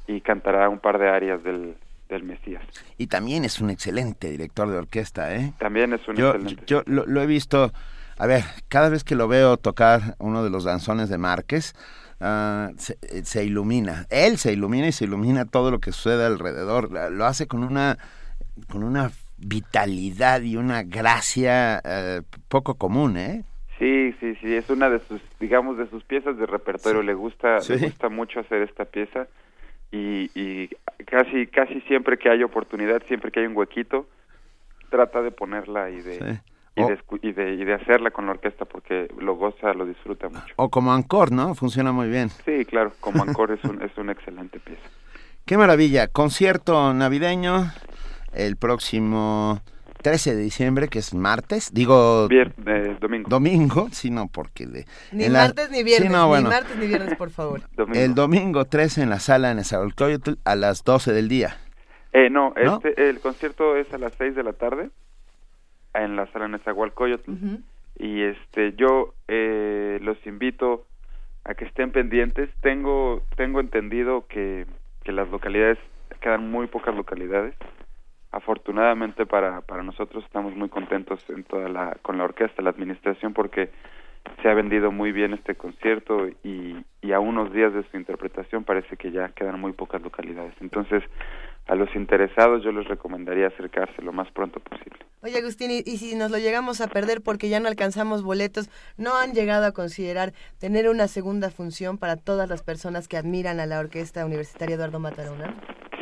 Y 0.07 0.21
cantará 0.23 0.69
un 0.69 0.79
par 0.79 0.99
de 0.99 1.09
arias 1.09 1.43
del, 1.45 1.77
del 2.09 2.25
Mesías. 2.25 2.63
Y 2.99 3.07
también 3.07 3.45
es 3.45 3.61
un 3.61 3.71
excelente 3.71 4.29
director 4.31 4.69
de 4.69 4.79
orquesta, 4.79 5.35
¿eh? 5.35 5.53
También 5.59 5.93
es 5.93 6.07
un 6.09 6.17
yo, 6.17 6.31
excelente. 6.31 6.65
Yo 6.67 6.83
lo, 6.87 7.07
lo 7.07 7.23
he 7.23 7.27
visto, 7.27 7.73
a 8.19 8.27
ver, 8.27 8.43
cada 8.69 8.89
vez 8.89 9.05
que 9.05 9.15
lo 9.15 9.29
veo 9.29 9.57
tocar 9.57 10.17
uno 10.19 10.43
de 10.43 10.51
los 10.51 10.65
danzones 10.65 11.09
de 11.11 11.19
Márquez, 11.19 11.75
ah, 12.21 12.71
se, 12.77 12.99
eh, 13.03 13.23
se 13.25 13.45
ilumina. 13.45 14.07
Él 14.11 14.39
se 14.39 14.53
ilumina 14.53 14.89
y 14.89 14.93
se 14.93 15.05
ilumina 15.05 15.45
todo 15.45 15.71
lo 15.71 15.79
que 15.79 15.93
sucede 15.93 16.25
alrededor. 16.25 16.91
Lo 17.13 17.25
hace 17.27 17.47
con 17.47 17.63
una, 17.63 17.97
con 18.69 18.83
una 18.83 19.13
vitalidad 19.41 20.43
y 20.43 20.57
una 20.57 20.83
gracia 20.83 21.81
eh, 21.85 22.23
poco 22.49 22.75
común, 22.75 23.17
¿eh? 23.17 23.45
Sí, 23.79 24.15
sí, 24.21 24.35
sí, 24.43 24.55
es 24.55 24.69
una 24.69 24.91
de 24.91 25.01
sus, 25.09 25.21
digamos, 25.41 25.79
de 25.79 25.89
sus 25.89 26.05
piezas 26.05 26.37
de 26.37 26.47
repertorio. 26.47 27.03
Le 27.03 27.15
gusta, 27.15 27.61
Sí. 27.61 27.73
le 27.75 27.79
gusta 27.87 28.09
mucho 28.11 28.41
hacer 28.41 28.63
esta 28.63 28.85
pieza 28.85 29.27
y, 29.91 30.31
y 30.39 30.69
casi, 31.07 31.47
casi 31.47 31.81
siempre 31.83 32.19
que 32.19 32.29
hay 32.29 32.43
oportunidad, 32.43 33.03
siempre 33.09 33.31
que 33.31 33.41
hay 33.41 33.47
un 33.47 33.57
huequito, 33.57 34.07
trata 34.91 35.23
de 35.23 35.31
ponerla 35.31 35.89
y 35.91 36.03
de, 36.03 36.19
Sí. 36.19 36.41
y, 36.77 36.83
de, 36.83 36.99
y 37.23 37.33
de 37.33 37.55
y 37.55 37.65
de 37.65 37.75
hacerla 37.75 38.11
con 38.11 38.27
la 38.27 38.33
orquesta 38.33 38.65
porque 38.67 39.09
lo 39.19 39.35
goza, 39.37 39.73
lo 39.73 39.87
disfruta 39.87 40.29
mucho. 40.29 40.53
O 40.57 40.69
como 40.69 40.93
Ancor, 40.93 41.33
¿no? 41.33 41.55
Funciona 41.55 41.91
muy 41.93 42.09
bien. 42.09 42.29
Sí, 42.45 42.65
claro, 42.67 42.93
como 43.01 43.23
Encore 43.25 43.55
es 43.55 43.65
un, 43.65 43.83
es 43.83 43.97
una 43.97 44.13
excelente 44.13 44.61
pieza. 44.61 44.83
Qué 45.47 45.57
maravilla. 45.57 46.07
Concierto 46.09 46.93
navideño 46.95 47.65
el 48.33 48.57
próximo 48.57 49.61
13 50.03 50.35
de 50.35 50.43
diciembre, 50.43 50.89
que 50.89 50.99
es 51.01 51.13
martes. 51.15 51.73
Digo... 51.75 52.29
Vier- 52.29 52.53
eh, 52.67 52.97
domingo. 53.01 53.29
Domingo, 53.29 53.89
sí, 53.93 54.11
no, 54.11 54.29
porque... 54.29 54.67
De, 54.67 54.87
Ni 55.13 55.25
en 55.25 55.33
la- 55.35 55.41
martes 55.47 55.71
ni 55.71 55.83
viernes, 55.83 56.09
Sí, 56.09 56.13
no, 56.13 56.29
bueno. 56.29 56.49
ni 56.49 56.55
martes 56.55 56.77
ni 56.79 56.87
viernes, 56.87 57.17
por 57.17 57.31
favor. 57.31 57.61
El 57.95 58.15
domingo 58.15 58.65
13 58.65 59.03
en 59.03 59.11
la 59.11 59.21
sala 59.21 59.51
en 59.51 59.59
Nezahualcóyotl 59.59 60.33
a 60.45 60.57
las 60.57 60.85
12 60.85 61.13
del 61.13 61.29
día. 61.29 61.59
Eh, 62.13 62.31
no, 62.31 62.55
¿No? 62.65 62.77
este, 62.83 63.09
el 63.11 63.21
concierto 63.21 63.77
es 63.77 63.93
a 63.93 63.99
las 63.99 64.13
6 64.19 64.35
de 64.35 64.43
la 64.43 64.53
tarde 64.55 64.91
en 65.95 66.17
la 66.17 66.27
sala 66.33 66.49
Nezahualcóyotl. 66.49 67.31
y 67.99 68.23
este 68.23 68.73
yo 68.77 69.15
eh, 69.29 69.99
los 70.03 70.17
invito 70.27 70.87
a 71.45 71.55
que 71.55 71.65
estén 71.67 71.93
pendientes. 71.93 72.49
Tengo 72.63 73.23
tengo 73.37 73.61
entendido 73.61 74.27
que, 74.29 74.67
que 75.05 75.13
las 75.13 75.29
localidades 75.31 75.79
quedan 76.21 76.51
muy 76.51 76.67
pocas 76.67 76.95
localidades. 76.95 77.55
Afortunadamente 78.33 79.27
para 79.27 79.61
para 79.63 79.83
nosotros 79.83 80.25
estamos 80.25 80.55
muy 80.55 80.69
contentos 80.69 81.25
en 81.31 81.45
toda 81.45 81.69
la 81.69 81.97
con 82.03 82.19
la 82.19 82.25
orquesta, 82.25 82.63
la 82.63 82.71
administración 82.71 83.33
porque 83.33 83.71
se 84.43 84.49
ha 84.49 84.55
vendido 84.55 84.91
muy 84.91 85.13
bien 85.13 85.33
este 85.35 85.55
concierto 85.55 86.29
y, 86.43 86.77
y 87.03 87.13
a 87.13 87.21
unos 87.21 87.53
días 87.53 87.73
de 87.73 87.83
su 87.91 87.97
interpretación 87.97 88.65
parece 88.65 88.97
que 88.97 89.11
ya 89.11 89.29
quedan 89.31 89.61
muy 89.61 89.73
pocas 89.73 90.01
localidades. 90.03 90.55
Entonces, 90.61 91.03
a 91.67 91.75
los 91.75 91.95
interesados 91.95 92.65
yo 92.65 92.73
les 92.73 92.89
recomendaría 92.89 93.47
acercarse 93.47 94.03
lo 94.03 94.13
más 94.13 94.31
pronto 94.33 94.61
posible. 94.61 94.99
Oye, 95.23 95.39
Agustín, 95.39 95.71
y, 95.71 95.79
y 95.79 95.99
si 95.99 96.17
nos 96.17 96.31
lo 96.31 96.39
llegamos 96.39 96.81
a 96.81 96.89
perder 96.89 97.21
porque 97.23 97.49
ya 97.49 97.61
no 97.61 97.69
alcanzamos 97.69 98.23
boletos, 98.23 98.71
¿no 98.97 99.17
han 99.17 99.33
llegado 99.33 99.67
a 99.67 99.73
considerar 99.73 100.33
tener 100.59 100.89
una 100.89 101.07
segunda 101.07 101.51
función 101.51 101.99
para 101.99 102.17
todas 102.17 102.49
las 102.49 102.63
personas 102.63 103.07
que 103.07 103.17
admiran 103.17 103.61
a 103.61 103.67
la 103.67 103.79
Orquesta 103.79 104.25
Universitaria 104.25 104.77
Eduardo 104.77 104.99
Matarona? 104.99 105.55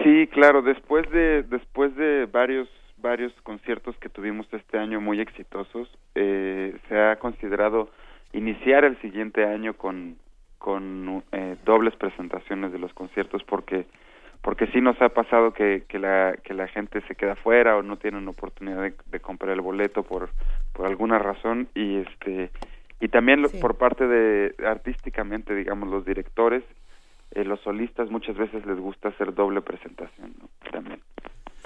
Sí, 0.02 0.28
claro, 0.28 0.62
después 0.62 1.10
de 1.10 1.42
después 1.42 1.94
de 1.96 2.26
varios 2.26 2.68
varios 2.98 3.32
conciertos 3.42 3.96
que 3.98 4.08
tuvimos 4.08 4.46
este 4.52 4.78
año 4.78 5.00
muy 5.00 5.20
exitosos, 5.20 5.88
eh, 6.14 6.76
se 6.88 6.98
ha 6.98 7.16
considerado 7.16 7.90
iniciar 8.32 8.84
el 8.84 9.00
siguiente 9.00 9.44
año 9.44 9.74
con 9.74 10.16
con 10.58 11.22
eh, 11.32 11.56
dobles 11.64 11.94
presentaciones 11.96 12.72
de 12.72 12.78
los 12.78 12.92
conciertos 12.92 13.42
porque 13.44 13.86
porque 14.42 14.66
sí 14.68 14.80
nos 14.80 15.00
ha 15.02 15.08
pasado 15.08 15.52
que, 15.52 15.84
que 15.88 15.98
la 15.98 16.36
que 16.42 16.52
la 16.54 16.66
gente 16.68 17.00
se 17.02 17.14
queda 17.14 17.36
fuera 17.36 17.76
o 17.76 17.82
no 17.82 17.96
tienen 17.96 18.26
oportunidad 18.28 18.82
de, 18.82 18.94
de 19.06 19.20
comprar 19.20 19.52
el 19.52 19.60
boleto 19.60 20.02
por 20.02 20.30
por 20.72 20.86
alguna 20.86 21.18
razón 21.18 21.68
y 21.74 21.98
este 21.98 22.50
y 23.00 23.08
también 23.08 23.40
lo- 23.42 23.48
Sí. 23.48 23.58
por 23.60 23.76
parte 23.78 24.06
de 24.08 24.54
artísticamente 24.66 25.54
digamos 25.54 25.88
los 25.88 26.04
directores 26.04 26.64
eh, 27.32 27.44
los 27.44 27.60
solistas 27.60 28.10
muchas 28.10 28.36
veces 28.36 28.66
les 28.66 28.78
gusta 28.80 29.08
hacer 29.10 29.32
doble 29.34 29.60
presentación 29.62 30.34
¿no? 30.40 30.48
también 30.72 31.00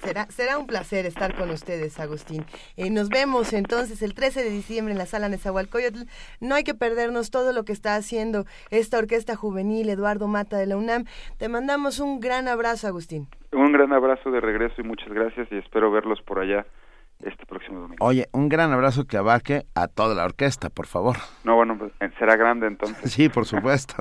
Será, 0.03 0.27
será 0.31 0.59
un 0.59 0.67
placer 0.67 1.07
estar 1.07 1.35
con 1.37 1.51
ustedes, 1.51 2.01
Agustín. 2.01 2.45
Eh, 2.77 2.91
nos 2.91 3.09
vemos 3.09 3.53
entonces 3.53 4.03
el 4.03 4.15
13 4.15 4.43
de 4.43 4.51
diciembre 4.51 4.93
en 4.93 4.99
la 4.99 5.07
sala 5.07 5.29
Nezahualcóyotl. 5.29 6.03
No 6.41 6.55
hay 6.57 6.65
que 6.65 6.75
perdernos 6.75 7.31
todo 7.31 7.53
lo 7.53 7.65
que 7.65 7.73
está 7.73 7.95
haciendo 7.95 8.45
esta 8.71 8.99
orquesta 8.99 9.37
juvenil 9.37 9.89
Eduardo 9.89 10.27
Mata 10.27 10.57
de 10.59 10.67
la 10.67 10.77
UNAM. 10.77 11.05
Te 11.39 11.49
mandamos 11.49 12.01
un 12.01 12.19
gran 12.21 12.49
abrazo, 12.49 12.89
Agustín. 12.89 13.29
un 13.53 13.73
gran 13.73 13.93
abrazo 13.93 14.31
de 14.31 14.41
regreso 14.41 14.75
y 14.81 14.85
muchas 14.85 15.09
gracias 15.09 15.47
y 15.53 15.57
espero 15.59 15.91
verlos 15.93 16.21
por 16.23 16.41
allá 16.41 16.67
este 17.25 17.47
próximo 17.47 17.79
domingo 17.81 18.05
Oye, 18.05 18.29
un 18.33 18.49
gran 18.49 18.73
abrazo 18.73 19.05
que 19.07 19.17
abarque 19.17 19.65
a 19.77 19.87
toda 19.87 20.17
la 20.17 20.25
orquesta, 20.25 20.71
por 20.71 20.87
favor. 20.87 21.17
no 21.45 21.55
bueno 21.55 21.79
pues, 21.79 21.93
eh, 22.01 22.11
será 22.19 22.35
grande 22.35 22.67
entonces 22.67 22.99
Sí, 23.13 23.29
por 23.29 23.47
supuesto. 23.47 23.95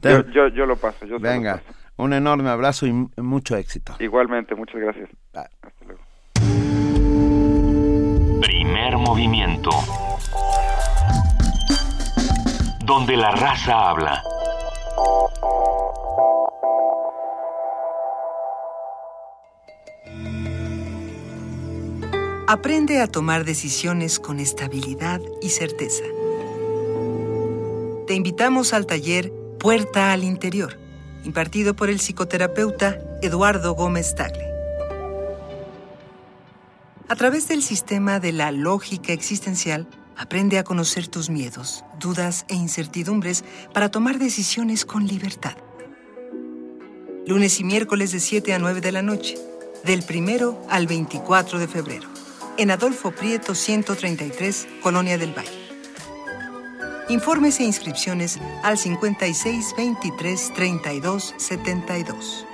yo, 0.00 0.24
yo 0.30 0.48
yo 0.48 0.64
lo 0.64 0.76
paso 0.76 1.00
yo 1.04 1.18
se 1.18 1.22
lo 1.24 1.28
Venga, 1.30 1.58
paso. 1.58 1.78
Un 1.96 2.12
enorme 2.12 2.50
abrazo 2.50 2.86
y 2.86 2.92
mucho 3.20 3.56
éxito. 3.56 3.94
igualmente 4.00 4.54
muchas 4.54 4.80
gracias 4.80 5.08
Bye. 5.32 5.44
hasta 5.62 5.84
luego 5.86 6.02
Primer 8.40 8.98
movimiento. 8.98 9.70
Donde 12.84 13.16
la 13.16 13.30
raza 13.30 13.88
habla. 13.90 14.22
Aprende 22.46 23.00
a 23.00 23.06
tomar 23.06 23.44
decisiones 23.44 24.20
con 24.20 24.38
estabilidad 24.38 25.20
y 25.40 25.48
certeza. 25.48 26.04
Te 28.06 28.14
invitamos 28.14 28.74
al 28.74 28.86
taller 28.86 29.32
Puerta 29.58 30.12
al 30.12 30.24
Interior, 30.24 30.76
impartido 31.24 31.74
por 31.74 31.90
el 31.90 31.98
psicoterapeuta 31.98 32.98
Eduardo 33.22 33.74
Gómez 33.74 34.14
Tagle. 34.14 34.52
A 37.08 37.16
través 37.16 37.48
del 37.48 37.62
sistema 37.62 38.20
de 38.20 38.32
la 38.32 38.52
lógica 38.52 39.12
existencial, 39.12 39.86
aprende 40.16 40.58
a 40.58 40.64
conocer 40.64 41.08
tus 41.08 41.28
miedos, 41.28 41.84
dudas 41.98 42.44
e 42.48 42.54
incertidumbres 42.54 43.44
para 43.72 43.90
tomar 43.90 44.18
decisiones 44.18 44.84
con 44.84 45.06
libertad. 45.06 45.56
Lunes 47.26 47.58
y 47.60 47.64
miércoles 47.64 48.12
de 48.12 48.20
7 48.20 48.54
a 48.54 48.58
9 48.58 48.80
de 48.80 48.92
la 48.92 49.02
noche, 49.02 49.36
del 49.84 50.02
primero 50.02 50.62
al 50.68 50.86
24 50.86 51.58
de 51.58 51.68
febrero, 51.68 52.08
en 52.56 52.70
Adolfo 52.70 53.10
Prieto 53.10 53.54
133, 53.54 54.68
Colonia 54.82 55.18
del 55.18 55.36
Valle. 55.36 55.63
Informes 57.10 57.60
e 57.60 57.64
inscripciones 57.64 58.38
al 58.62 58.78
56 58.78 59.74
23 59.76 60.52
32 60.54 61.34
72. 61.36 62.46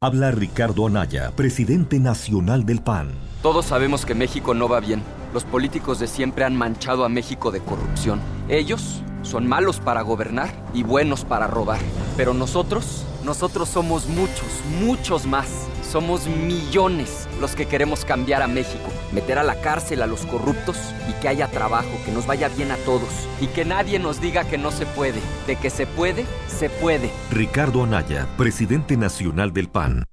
Habla 0.00 0.30
Ricardo 0.30 0.86
Anaya, 0.86 1.32
presidente 1.36 1.98
nacional 1.98 2.64
del 2.64 2.80
PAN. 2.80 3.10
Todos 3.42 3.66
sabemos 3.66 4.06
que 4.06 4.14
México 4.14 4.54
no 4.54 4.66
va 4.66 4.80
bien. 4.80 5.02
Los 5.34 5.44
políticos 5.44 5.98
de 5.98 6.06
siempre 6.06 6.46
han 6.46 6.56
manchado 6.56 7.04
a 7.04 7.10
México 7.10 7.50
de 7.50 7.60
corrupción. 7.60 8.20
Ellos 8.48 9.02
son 9.20 9.46
malos 9.46 9.80
para 9.80 10.00
gobernar 10.00 10.48
y 10.72 10.82
buenos 10.82 11.26
para 11.26 11.46
robar. 11.46 11.80
Pero 12.16 12.32
nosotros, 12.32 13.04
nosotros 13.22 13.68
somos 13.68 14.06
muchos, 14.06 14.48
muchos 14.80 15.26
más. 15.26 15.69
Somos 15.90 16.28
millones 16.28 17.26
los 17.40 17.56
que 17.56 17.66
queremos 17.66 18.04
cambiar 18.04 18.42
a 18.42 18.46
México, 18.46 18.92
meter 19.10 19.40
a 19.40 19.42
la 19.42 19.60
cárcel 19.60 20.02
a 20.02 20.06
los 20.06 20.24
corruptos 20.24 20.76
y 21.08 21.20
que 21.20 21.26
haya 21.26 21.48
trabajo, 21.48 21.90
que 22.04 22.12
nos 22.12 22.28
vaya 22.28 22.48
bien 22.48 22.70
a 22.70 22.76
todos 22.76 23.08
y 23.40 23.48
que 23.48 23.64
nadie 23.64 23.98
nos 23.98 24.20
diga 24.20 24.44
que 24.44 24.56
no 24.56 24.70
se 24.70 24.86
puede. 24.86 25.18
De 25.48 25.56
que 25.56 25.68
se 25.68 25.88
puede, 25.88 26.26
se 26.46 26.70
puede. 26.70 27.10
Ricardo 27.32 27.82
Anaya, 27.82 28.28
presidente 28.36 28.96
nacional 28.96 29.52
del 29.52 29.68
PAN. 29.68 30.04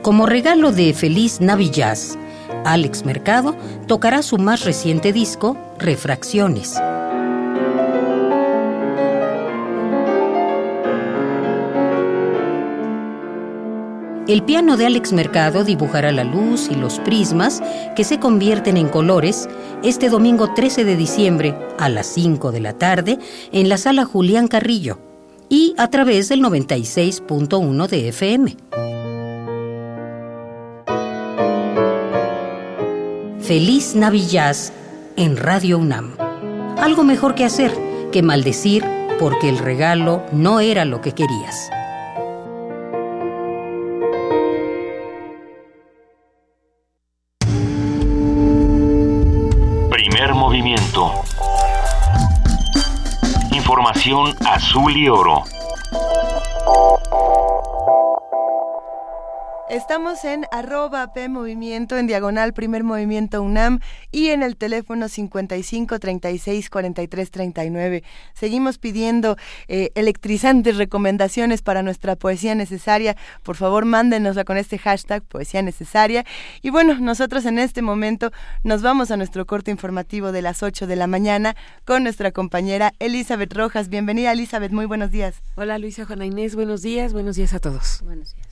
Como 0.00 0.24
regalo 0.24 0.72
de 0.72 0.94
Feliz 0.94 1.42
Navillaz, 1.42 2.16
Alex 2.64 3.04
Mercado 3.04 3.56
tocará 3.86 4.22
su 4.22 4.38
más 4.38 4.64
reciente 4.64 5.12
disco, 5.12 5.56
Refracciones. 5.78 6.78
El 14.28 14.44
piano 14.44 14.76
de 14.76 14.86
Alex 14.86 15.12
Mercado 15.12 15.64
dibujará 15.64 16.12
la 16.12 16.24
luz 16.24 16.68
y 16.70 16.76
los 16.76 17.00
prismas 17.00 17.60
que 17.96 18.04
se 18.04 18.20
convierten 18.20 18.76
en 18.76 18.88
colores 18.88 19.48
este 19.82 20.08
domingo 20.08 20.54
13 20.54 20.84
de 20.84 20.96
diciembre 20.96 21.54
a 21.78 21.88
las 21.88 22.06
5 22.06 22.52
de 22.52 22.60
la 22.60 22.72
tarde 22.72 23.18
en 23.50 23.68
la 23.68 23.76
sala 23.76 24.04
Julián 24.04 24.46
Carrillo 24.46 25.00
y 25.48 25.74
a 25.76 25.88
través 25.88 26.28
del 26.28 26.40
96.1 26.40 27.88
de 27.88 28.08
FM. 28.08 28.56
Feliz 33.42 33.96
Navillaz 33.96 34.72
en 35.16 35.36
Radio 35.36 35.76
UNAM. 35.76 36.14
Algo 36.78 37.02
mejor 37.02 37.34
que 37.34 37.44
hacer 37.44 37.76
que 38.12 38.22
maldecir 38.22 38.84
porque 39.18 39.48
el 39.48 39.58
regalo 39.58 40.24
no 40.30 40.60
era 40.60 40.84
lo 40.84 41.00
que 41.00 41.10
querías. 41.10 41.68
Primer 49.90 50.34
movimiento. 50.34 51.12
Información 53.50 54.36
azul 54.46 54.96
y 54.96 55.08
oro. 55.08 55.42
Estamos 59.72 60.26
en 60.26 60.44
arroba 60.52 61.14
P 61.14 61.30
Movimiento, 61.30 61.96
en 61.96 62.06
diagonal 62.06 62.52
Primer 62.52 62.84
Movimiento 62.84 63.40
UNAM 63.40 63.78
y 64.10 64.28
en 64.28 64.42
el 64.42 64.58
teléfono 64.58 65.08
55 65.08 65.98
36 65.98 66.68
43 66.68 67.30
39. 67.30 68.04
Seguimos 68.34 68.76
pidiendo 68.76 69.38
eh, 69.68 69.88
electrizantes 69.94 70.76
recomendaciones 70.76 71.62
para 71.62 71.82
nuestra 71.82 72.16
poesía 72.16 72.54
necesaria. 72.54 73.16
Por 73.42 73.56
favor, 73.56 73.86
mándenosla 73.86 74.44
con 74.44 74.58
este 74.58 74.76
hashtag 74.76 75.22
poesía 75.22 75.62
necesaria. 75.62 76.26
Y 76.60 76.68
bueno, 76.68 76.98
nosotros 77.00 77.46
en 77.46 77.58
este 77.58 77.80
momento 77.80 78.30
nos 78.64 78.82
vamos 78.82 79.10
a 79.10 79.16
nuestro 79.16 79.46
corte 79.46 79.70
informativo 79.70 80.32
de 80.32 80.42
las 80.42 80.62
8 80.62 80.86
de 80.86 80.96
la 80.96 81.06
mañana 81.06 81.56
con 81.86 82.02
nuestra 82.02 82.30
compañera 82.30 82.92
Elizabeth 82.98 83.54
Rojas. 83.54 83.88
Bienvenida, 83.88 84.32
Elizabeth. 84.32 84.70
Muy 84.70 84.84
buenos 84.84 85.10
días. 85.10 85.36
Hola 85.54 85.78
Luisa 85.78 86.04
Juana 86.04 86.26
Inés, 86.26 86.56
buenos 86.56 86.82
días, 86.82 87.14
buenos 87.14 87.36
días 87.36 87.54
a 87.54 87.58
todos. 87.58 88.02
Buenos 88.04 88.34
días. 88.34 88.51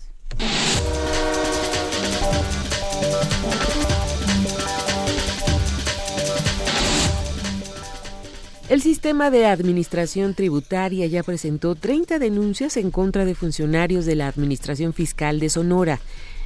El 8.70 8.82
sistema 8.82 9.32
de 9.32 9.46
administración 9.46 10.34
tributaria 10.34 11.04
ya 11.06 11.24
presentó 11.24 11.74
30 11.74 12.20
denuncias 12.20 12.76
en 12.76 12.92
contra 12.92 13.24
de 13.24 13.34
funcionarios 13.34 14.06
de 14.06 14.14
la 14.14 14.28
Administración 14.28 14.92
Fiscal 14.92 15.40
de 15.40 15.50
Sonora. 15.50 15.98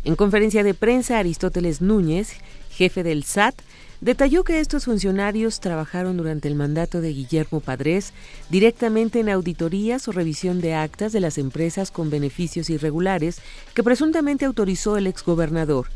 En 0.04 0.16
conferencia 0.16 0.62
de 0.62 0.72
prensa, 0.72 1.18
Aristóteles 1.18 1.82
Núñez, 1.82 2.32
jefe 2.70 3.02
del 3.02 3.24
SAT, 3.24 3.54
detalló 4.04 4.44
que 4.44 4.60
estos 4.60 4.84
funcionarios 4.84 5.60
trabajaron 5.60 6.18
durante 6.18 6.46
el 6.46 6.54
mandato 6.54 7.00
de 7.00 7.14
Guillermo 7.14 7.60
Padres 7.60 8.12
directamente 8.50 9.20
en 9.20 9.30
auditorías 9.30 10.06
o 10.08 10.12
revisión 10.12 10.60
de 10.60 10.74
actas 10.74 11.10
de 11.12 11.20
las 11.20 11.38
empresas 11.38 11.90
con 11.90 12.10
beneficios 12.10 12.68
irregulares 12.68 13.40
que 13.72 13.82
presuntamente 13.82 14.44
autorizó 14.44 14.98
el 14.98 15.06
exgobernador. 15.06 15.86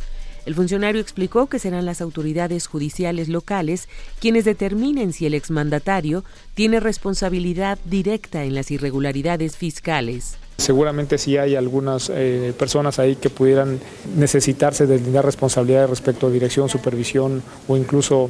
El 0.47 0.55
funcionario 0.55 1.03
explicó 1.03 1.49
que 1.49 1.59
serán 1.59 1.85
las 1.85 2.01
autoridades 2.01 2.67
judiciales 2.67 3.29
locales 3.29 3.91
quienes 4.21 4.47
determinen 4.47 5.13
si 5.13 5.27
el 5.27 5.35
exmandatario 5.35 6.25
tiene 6.55 6.81
responsabilidad 6.81 7.79
directa 7.85 8.45
en 8.45 8.55
las 8.55 8.71
irregularidades 8.71 9.59
fiscales. 9.59 10.39
Seguramente 10.59 11.19
sí 11.19 11.37
hay 11.37 11.55
algunas 11.55 12.11
eh, 12.13 12.53
personas 12.59 12.99
ahí 12.99 13.15
que 13.15 13.31
pudieran 13.31 13.79
necesitarse 14.17 14.89
de 14.89 14.99
tener 14.99 15.25
responsabilidades 15.25 15.89
respecto 15.89 16.27
a 16.27 16.31
dirección, 16.31 16.69
supervisión 16.69 17.45
o 17.69 17.77
incluso 17.77 18.29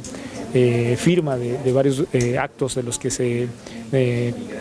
eh, 0.53 0.95
firma 0.95 1.37
de, 1.37 1.73
varios 1.73 2.05
eh, 2.13 2.37
actos 2.37 2.75
de 2.75 2.83
los 2.83 2.99
que 2.99 3.09
se 3.09 3.47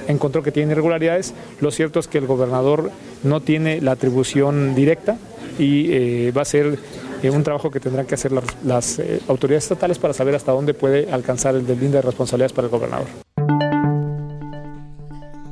encontró 0.09 0.43
que 0.43 0.51
tienen 0.51 0.71
irregularidades. 0.71 1.35
Lo 1.61 1.71
cierto 1.71 2.01
es 2.01 2.09
que 2.09 2.17
el 2.17 2.27
gobernador 2.27 2.91
no 3.23 3.43
tiene 3.43 3.83
la 3.83 3.93
atribución 3.93 4.75
directa 4.75 5.19
y 5.59 6.31
va 6.31 6.43
a 6.43 6.47
ser 6.47 6.79
un 7.23 7.43
trabajo 7.43 7.71
que 7.71 7.81
tendrán 7.81 8.07
que 8.07 8.15
hacer 8.15 8.33
las, 8.65 9.01
autoridades 9.29 9.65
estatales 9.65 9.99
para 9.99 10.15
saber 10.15 10.35
hasta 10.35 10.53
dónde 10.53 10.73
puede 10.73 11.13
alcanzar 11.13 11.55
el 11.55 11.67
deslinde 11.67 11.99
de 11.99 12.03
responsabilidades 12.03 12.55
para 12.55 12.67
el 12.67 12.71
gobernador. 12.71 13.28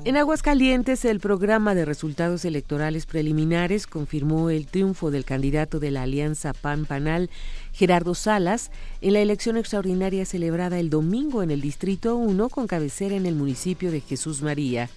En 0.07 0.17
Aguascalientes, 0.17 1.05
el 1.05 1.19
programa 1.19 1.75
de 1.75 1.85
resultados 1.85 2.45
electorales 2.45 3.07
preliminares 3.07 3.89
confirmó 3.89 4.51
el 4.51 4.69
triunfo 4.69 5.11
del 5.11 5.25
candidato 5.25 5.81
de 5.81 5.91
la 5.91 6.05
Alianza 6.05 6.53
PAN-PANAL, 6.53 7.29
Gerardo 7.73 8.15
Salas, 8.15 8.71
en 9.01 9.15
la 9.15 9.19
elección 9.19 9.57
extraordinaria 9.57 10.25
celebrada 10.25 10.79
el 10.79 10.91
domingo 10.91 11.43
en 11.43 11.51
el 11.51 11.61
Distrito 11.61 12.15
1 12.15 12.51
con 12.51 12.69
cabecera 12.69 13.17
en 13.17 13.27
el 13.27 13.35
municipio 13.35 13.91
de 13.91 14.01
Jesús 14.01 14.43
María. 14.43 14.89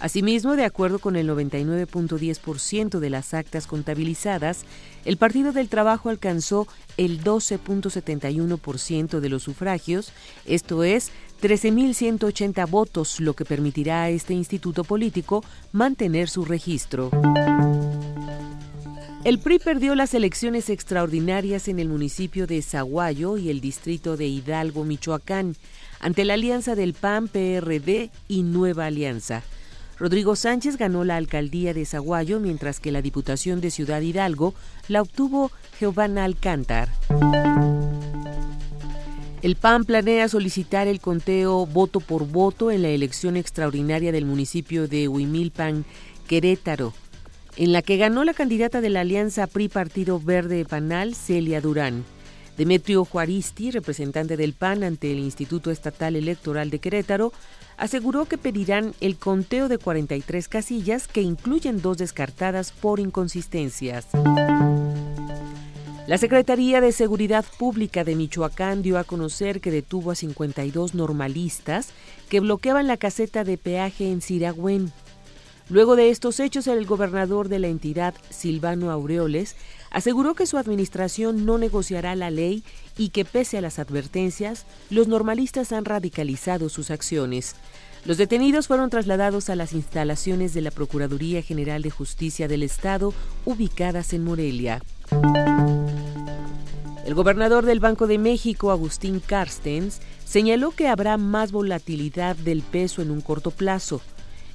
Asimismo, 0.00 0.54
de 0.54 0.64
acuerdo 0.64 1.00
con 1.00 1.14
el 1.16 1.28
99.10% 1.28 2.98
de 2.98 3.10
las 3.10 3.34
actas 3.34 3.66
contabilizadas, 3.66 4.64
el 5.04 5.16
Partido 5.16 5.52
del 5.52 5.68
Trabajo 5.68 6.08
alcanzó 6.08 6.66
el 6.96 7.22
12.71% 7.22 9.18
de 9.18 9.28
los 9.28 9.42
sufragios, 9.42 10.12
esto 10.46 10.82
es 10.84 11.10
13.180 11.40 12.68
votos, 12.68 13.20
lo 13.20 13.34
que 13.34 13.44
permitirá 13.44 14.02
a 14.02 14.10
este 14.10 14.34
instituto 14.34 14.84
político 14.84 15.44
mantener 15.72 16.28
su 16.28 16.44
registro. 16.44 17.10
El 19.24 19.40
PRI 19.40 19.58
perdió 19.58 19.94
las 19.94 20.14
elecciones 20.14 20.70
extraordinarias 20.70 21.68
en 21.68 21.80
el 21.80 21.88
municipio 21.88 22.46
de 22.46 22.62
Zaguayo 22.62 23.36
y 23.36 23.50
el 23.50 23.60
distrito 23.60 24.16
de 24.16 24.26
Hidalgo, 24.26 24.84
Michoacán, 24.84 25.56
ante 26.00 26.24
la 26.24 26.34
alianza 26.34 26.74
del 26.74 26.94
PAN, 26.94 27.28
PRD 27.28 28.10
y 28.28 28.42
Nueva 28.42 28.86
Alianza. 28.86 29.42
Rodrigo 29.98 30.36
Sánchez 30.36 30.76
ganó 30.76 31.02
la 31.04 31.16
alcaldía 31.16 31.74
de 31.74 31.84
Zaguayo, 31.84 32.38
mientras 32.38 32.78
que 32.78 32.92
la 32.92 33.02
Diputación 33.02 33.60
de 33.60 33.72
Ciudad 33.72 34.00
Hidalgo 34.00 34.54
la 34.86 35.02
obtuvo 35.02 35.50
Giovanna 35.78 36.24
Alcántar. 36.24 36.88
El 39.40 39.54
PAN 39.54 39.84
planea 39.84 40.28
solicitar 40.28 40.88
el 40.88 41.00
conteo 41.00 41.64
voto 41.64 42.00
por 42.00 42.26
voto 42.26 42.72
en 42.72 42.82
la 42.82 42.88
elección 42.88 43.36
extraordinaria 43.36 44.10
del 44.10 44.24
municipio 44.24 44.88
de 44.88 45.06
Huimilpan, 45.06 45.84
Querétaro, 46.26 46.92
en 47.56 47.72
la 47.72 47.82
que 47.82 47.98
ganó 47.98 48.24
la 48.24 48.34
candidata 48.34 48.80
de 48.80 48.90
la 48.90 49.00
Alianza 49.00 49.46
PRI 49.46 49.68
Partido 49.68 50.18
Verde 50.18 50.64
Panal, 50.64 51.14
Celia 51.14 51.60
Durán. 51.60 52.04
Demetrio 52.56 53.04
Juaristi, 53.04 53.70
representante 53.70 54.36
del 54.36 54.54
PAN 54.54 54.82
ante 54.82 55.12
el 55.12 55.20
Instituto 55.20 55.70
Estatal 55.70 56.16
Electoral 56.16 56.70
de 56.70 56.80
Querétaro, 56.80 57.32
aseguró 57.76 58.24
que 58.24 58.38
pedirán 58.38 58.92
el 59.00 59.16
conteo 59.16 59.68
de 59.68 59.78
43 59.78 60.48
casillas 60.48 61.06
que 61.06 61.22
incluyen 61.22 61.80
dos 61.80 61.98
descartadas 61.98 62.72
por 62.72 62.98
inconsistencias. 62.98 64.08
La 66.08 66.16
Secretaría 66.16 66.80
de 66.80 66.92
Seguridad 66.92 67.44
Pública 67.58 68.02
de 68.02 68.16
Michoacán 68.16 68.80
dio 68.80 68.96
a 68.96 69.04
conocer 69.04 69.60
que 69.60 69.70
detuvo 69.70 70.10
a 70.10 70.14
52 70.14 70.94
normalistas 70.94 71.90
que 72.30 72.40
bloqueaban 72.40 72.86
la 72.86 72.96
caseta 72.96 73.44
de 73.44 73.58
peaje 73.58 74.10
en 74.10 74.22
Siragüen. 74.22 74.90
Luego 75.68 75.96
de 75.96 76.08
estos 76.08 76.40
hechos, 76.40 76.66
el 76.66 76.86
gobernador 76.86 77.50
de 77.50 77.58
la 77.58 77.68
entidad, 77.68 78.14
Silvano 78.30 78.90
Aureoles, 78.90 79.54
aseguró 79.90 80.34
que 80.34 80.46
su 80.46 80.56
administración 80.56 81.44
no 81.44 81.58
negociará 81.58 82.14
la 82.14 82.30
ley 82.30 82.64
y 82.96 83.10
que 83.10 83.26
pese 83.26 83.58
a 83.58 83.60
las 83.60 83.78
advertencias, 83.78 84.64
los 84.88 85.08
normalistas 85.08 85.72
han 85.72 85.84
radicalizado 85.84 86.70
sus 86.70 86.90
acciones. 86.90 87.54
Los 88.06 88.16
detenidos 88.16 88.66
fueron 88.66 88.88
trasladados 88.88 89.50
a 89.50 89.56
las 89.56 89.74
instalaciones 89.74 90.54
de 90.54 90.62
la 90.62 90.70
Procuraduría 90.70 91.42
General 91.42 91.82
de 91.82 91.90
Justicia 91.90 92.48
del 92.48 92.62
Estado, 92.62 93.12
ubicadas 93.44 94.14
en 94.14 94.24
Morelia. 94.24 94.80
El 97.08 97.14
gobernador 97.14 97.64
del 97.64 97.80
Banco 97.80 98.06
de 98.06 98.18
México, 98.18 98.70
Agustín 98.70 99.20
Carstens, 99.20 100.02
señaló 100.26 100.72
que 100.72 100.88
habrá 100.88 101.16
más 101.16 101.52
volatilidad 101.52 102.36
del 102.36 102.60
peso 102.60 103.00
en 103.00 103.10
un 103.10 103.22
corto 103.22 103.50
plazo. 103.50 104.02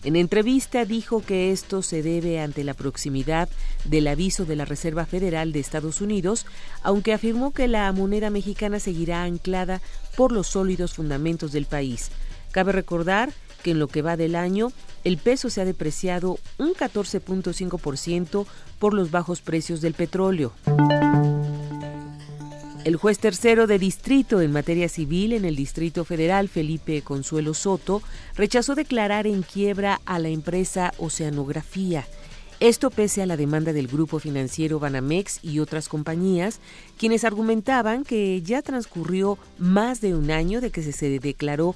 En 0.04 0.16
entrevista 0.16 0.86
dijo 0.86 1.24
que 1.24 1.52
esto 1.52 1.82
se 1.82 2.04
debe 2.04 2.40
ante 2.40 2.64
la 2.64 2.76
proximidad 2.76 3.50
del 3.86 4.06
aviso 4.06 4.46
de 4.46 4.56
la 4.56 4.66
Reserva 4.66 5.08
Federal 5.08 5.52
de 5.52 5.62
Estados 5.62 6.00
Unidos, 6.00 6.46
aunque 6.84 7.14
afirmó 7.14 7.54
que 7.54 7.68
la 7.68 7.92
moneda 7.92 8.30
mexicana 8.30 8.80
seguirá 8.80 9.24
anclada 9.24 9.82
por 10.16 10.32
los 10.32 10.46
sólidos 10.46 10.94
fundamentos 10.94 11.54
del 11.54 11.66
país. 11.66 12.12
Cabe 12.52 12.72
recordar 12.72 13.34
que 13.64 13.72
en 13.72 13.80
lo 13.80 13.88
que 13.88 14.04
va 14.04 14.16
del 14.16 14.36
año, 14.36 14.72
el 15.04 15.18
peso 15.18 15.50
se 15.50 15.62
ha 15.62 15.66
depreciado 15.66 16.38
un 16.60 16.76
14.5% 16.76 18.46
por 18.78 18.94
los 18.94 19.10
bajos 19.10 19.42
precios 19.42 19.82
del 19.82 19.96
petróleo. 19.96 20.54
El 22.84 22.98
juez 22.98 23.18
tercero 23.18 23.66
de 23.66 23.80
distrito 23.80 24.42
en 24.42 24.52
materia 24.52 24.90
civil 24.90 25.32
en 25.32 25.46
el 25.46 25.56
Distrito 25.56 26.04
Federal, 26.04 26.50
Felipe 26.50 27.02
Consuelo 27.02 27.54
Soto, 27.54 28.02
rechazó 28.36 28.76
declarar 28.76 29.26
en 29.26 29.44
quiebra 29.44 30.02
a 30.06 30.20
la 30.20 30.28
empresa 30.28 30.94
Oceanografía. 30.98 32.06
Esto 32.60 32.90
pese 32.90 33.22
a 33.22 33.26
la 33.26 33.38
demanda 33.38 33.72
del 33.72 33.88
grupo 33.88 34.20
financiero 34.20 34.80
Banamex 34.80 35.40
y 35.44 35.60
otras 35.60 35.88
compañías, 35.88 36.60
quienes 36.98 37.24
argumentaban 37.24 38.04
que 38.04 38.42
ya 38.42 38.62
transcurrió 38.62 39.38
más 39.58 40.02
de 40.02 40.14
un 40.14 40.30
año 40.30 40.60
de 40.60 40.70
que 40.70 40.84
se 40.84 41.20
declaró 41.20 41.76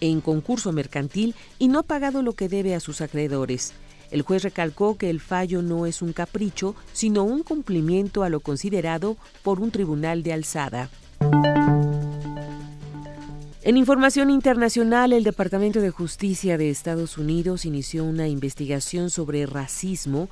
en 0.00 0.22
concurso 0.22 0.72
mercantil 0.72 1.34
y 1.58 1.68
no 1.68 1.80
ha 1.80 1.82
pagado 1.82 2.22
lo 2.22 2.32
que 2.32 2.48
debe 2.48 2.74
a 2.74 2.80
sus 2.80 3.02
acreedores. 3.02 3.74
El 4.10 4.22
juez 4.22 4.42
recalcó 4.42 4.96
que 4.96 5.10
el 5.10 5.20
fallo 5.20 5.62
no 5.62 5.86
es 5.86 6.02
un 6.02 6.12
capricho, 6.12 6.74
sino 6.92 7.24
un 7.24 7.42
cumplimiento 7.42 8.22
a 8.22 8.28
lo 8.28 8.40
considerado 8.40 9.16
por 9.42 9.60
un 9.60 9.70
tribunal 9.70 10.22
de 10.22 10.32
alzada. 10.32 10.90
En 13.62 13.76
información 13.76 14.30
internacional, 14.30 15.12
el 15.12 15.24
Departamento 15.24 15.80
de 15.80 15.90
Justicia 15.90 16.56
de 16.56 16.70
Estados 16.70 17.18
Unidos 17.18 17.64
inició 17.64 18.04
una 18.04 18.28
investigación 18.28 19.10
sobre 19.10 19.44
racismo 19.44 20.28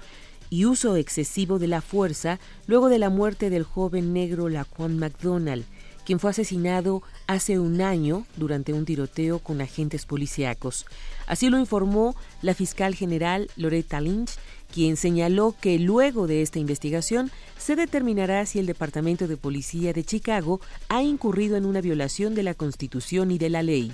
y 0.50 0.66
uso 0.66 0.94
excesivo 0.94 1.58
de 1.58 1.66
la 1.66 1.80
fuerza 1.80 2.38
luego 2.68 2.88
de 2.88 3.00
la 3.00 3.10
muerte 3.10 3.50
del 3.50 3.64
joven 3.64 4.12
negro 4.12 4.48
Laquan 4.48 5.00
McDonald, 5.00 5.64
quien 6.05 6.20
fue 6.20 6.30
asesinado 6.30 7.02
hace 7.26 7.59
un 7.59 7.80
año 7.80 8.26
durante 8.36 8.72
un 8.72 8.84
tiroteo 8.84 9.38
con 9.38 9.61
agentes 9.61 10.07
policíacos. 10.07 10.86
Así 11.26 11.48
lo 11.50 11.59
informó 11.59 12.14
la 12.42 12.55
fiscal 12.55 12.94
general 12.94 13.48
Loretta 13.57 14.00
Lynch, 14.00 14.32
quien 14.72 14.96
señaló 14.96 15.55
que 15.61 15.78
luego 15.78 16.26
de 16.26 16.42
esta 16.42 16.59
investigación 16.59 17.30
se 17.59 17.76
determinará 17.76 18.44
si 18.46 18.59
el 18.59 18.66
Departamento 18.66 19.28
de 19.28 19.36
Policía 19.36 19.92
de 19.92 20.05
Chicago 20.05 20.61
ha 20.88 21.02
incurrido 21.02 21.57
en 21.57 21.64
una 21.64 21.80
violación 21.80 22.34
de 22.34 22.42
la 22.42 22.55
Constitución 22.55 23.30
y 23.30 23.38
de 23.38 23.50
la 23.50 23.62
ley. 23.62 23.92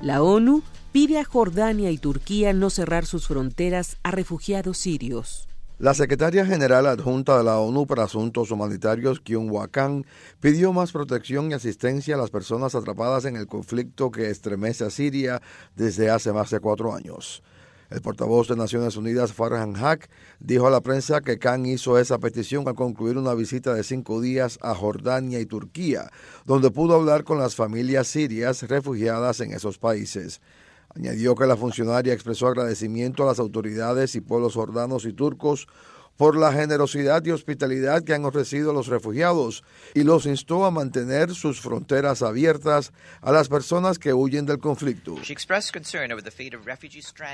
La 0.00 0.22
ONU 0.22 0.62
pide 0.90 1.18
a 1.18 1.24
Jordania 1.24 1.90
y 1.90 1.98
Turquía 1.98 2.52
no 2.52 2.70
cerrar 2.70 3.06
sus 3.06 3.28
fronteras 3.28 3.98
a 4.02 4.10
refugiados 4.10 4.78
sirios. 4.78 5.48
La 5.82 5.94
secretaria 5.94 6.46
general 6.46 6.86
adjunta 6.86 7.36
de 7.36 7.42
la 7.42 7.58
ONU 7.58 7.88
para 7.88 8.04
Asuntos 8.04 8.52
Humanitarios, 8.52 9.18
Kyung 9.18 9.50
Wakan, 9.50 10.06
pidió 10.38 10.72
más 10.72 10.92
protección 10.92 11.50
y 11.50 11.54
asistencia 11.54 12.14
a 12.14 12.18
las 12.18 12.30
personas 12.30 12.76
atrapadas 12.76 13.24
en 13.24 13.34
el 13.34 13.48
conflicto 13.48 14.12
que 14.12 14.30
estremece 14.30 14.84
a 14.84 14.90
Siria 14.90 15.42
desde 15.74 16.08
hace 16.08 16.32
más 16.32 16.50
de 16.50 16.60
cuatro 16.60 16.94
años. 16.94 17.42
El 17.90 18.00
portavoz 18.00 18.46
de 18.46 18.54
Naciones 18.54 18.96
Unidas, 18.96 19.32
Farhan 19.32 19.74
Haq, 19.74 20.08
dijo 20.38 20.68
a 20.68 20.70
la 20.70 20.82
prensa 20.82 21.20
que 21.20 21.40
Khan 21.40 21.66
hizo 21.66 21.98
esa 21.98 22.18
petición 22.18 22.62
al 22.68 22.76
concluir 22.76 23.18
una 23.18 23.34
visita 23.34 23.74
de 23.74 23.82
cinco 23.82 24.20
días 24.20 24.60
a 24.62 24.76
Jordania 24.76 25.40
y 25.40 25.46
Turquía, 25.46 26.10
donde 26.46 26.70
pudo 26.70 26.94
hablar 26.94 27.24
con 27.24 27.40
las 27.40 27.56
familias 27.56 28.06
sirias 28.06 28.62
refugiadas 28.62 29.40
en 29.40 29.52
esos 29.52 29.78
países. 29.78 30.40
Añadió 30.94 31.34
que 31.34 31.46
la 31.46 31.56
funcionaria 31.56 32.12
expresó 32.12 32.48
agradecimiento 32.48 33.22
a 33.22 33.26
las 33.26 33.38
autoridades 33.38 34.14
y 34.14 34.20
pueblos 34.20 34.54
jordanos 34.54 35.06
y 35.06 35.12
turcos 35.12 35.66
por 36.22 36.36
la 36.36 36.52
generosidad 36.52 37.24
y 37.24 37.32
hospitalidad 37.32 38.04
que 38.04 38.14
han 38.14 38.24
ofrecido 38.24 38.72
los 38.72 38.86
refugiados 38.86 39.64
y 39.92 40.04
los 40.04 40.24
instó 40.24 40.64
a 40.64 40.70
mantener 40.70 41.34
sus 41.34 41.60
fronteras 41.60 42.22
abiertas 42.22 42.92
a 43.22 43.32
las 43.32 43.48
personas 43.48 43.98
que 43.98 44.14
huyen 44.14 44.46
del 44.46 44.60
conflicto. 44.60 45.16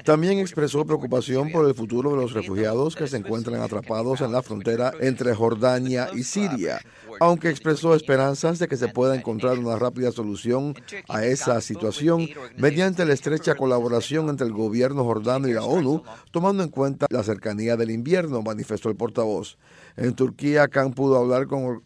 También 0.04 0.38
expresó 0.38 0.86
preocupación 0.86 1.52
por 1.52 1.68
el 1.68 1.74
futuro 1.74 2.12
de 2.12 2.16
los 2.16 2.32
refugiados 2.32 2.96
que 2.96 3.06
se 3.08 3.18
encuentran 3.18 3.60
atrapados 3.60 4.22
en 4.22 4.32
la 4.32 4.40
frontera 4.42 4.94
entre 5.00 5.34
Jordania 5.34 6.08
y 6.14 6.22
Siria, 6.22 6.80
aunque 7.20 7.50
expresó 7.50 7.94
esperanzas 7.94 8.58
de 8.58 8.68
que 8.68 8.78
se 8.78 8.88
pueda 8.88 9.14
encontrar 9.14 9.58
una 9.58 9.76
rápida 9.76 10.12
solución 10.12 10.74
a 11.08 11.26
esa 11.26 11.60
situación 11.60 12.26
mediante 12.56 13.04
la 13.04 13.12
estrecha 13.12 13.54
colaboración 13.54 14.30
entre 14.30 14.46
el 14.46 14.54
gobierno 14.54 15.04
jordano 15.04 15.46
y 15.46 15.52
la 15.52 15.64
ONU, 15.64 16.02
tomando 16.30 16.62
en 16.62 16.70
cuenta 16.70 17.06
la 17.10 17.22
cercanía 17.22 17.76
del 17.76 17.90
invierno, 17.90 18.40
el 18.86 18.96
portavoz. 18.96 19.58
En 19.96 20.14
Turquía, 20.14 20.68
Khan 20.68 20.92
pudo 20.92 21.18
hablar 21.18 21.46
con 21.46 21.82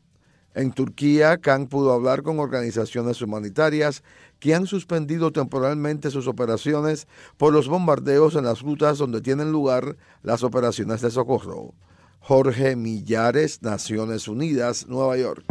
en 0.55 0.71
Turquía, 0.73 1.39
Khan 1.39 1.67
pudo 1.67 1.93
hablar 1.93 2.23
con 2.23 2.39
organizaciones 2.39 3.23
humanitarias 3.23 4.03
que 4.39 4.55
han 4.55 4.67
suspendido 4.67 5.33
temporalmente 5.33 6.11
sus 6.11 6.27
operaciones 6.27 7.07
por 7.39 7.55
los 7.55 7.69
bombardeos 7.69 8.35
en 8.35 8.45
las 8.45 8.61
rutas 8.61 8.99
donde 8.99 9.23
tienen 9.23 9.51
lugar 9.51 9.97
las 10.23 10.43
operaciones 10.43 11.01
de 11.01 11.11
socorro. 11.11 11.73
Jorge 12.21 12.77
Millares, 12.77 13.63
Naciones 13.63 14.29
Unidas, 14.29 14.87
Nueva 14.89 15.17
York. 15.17 15.45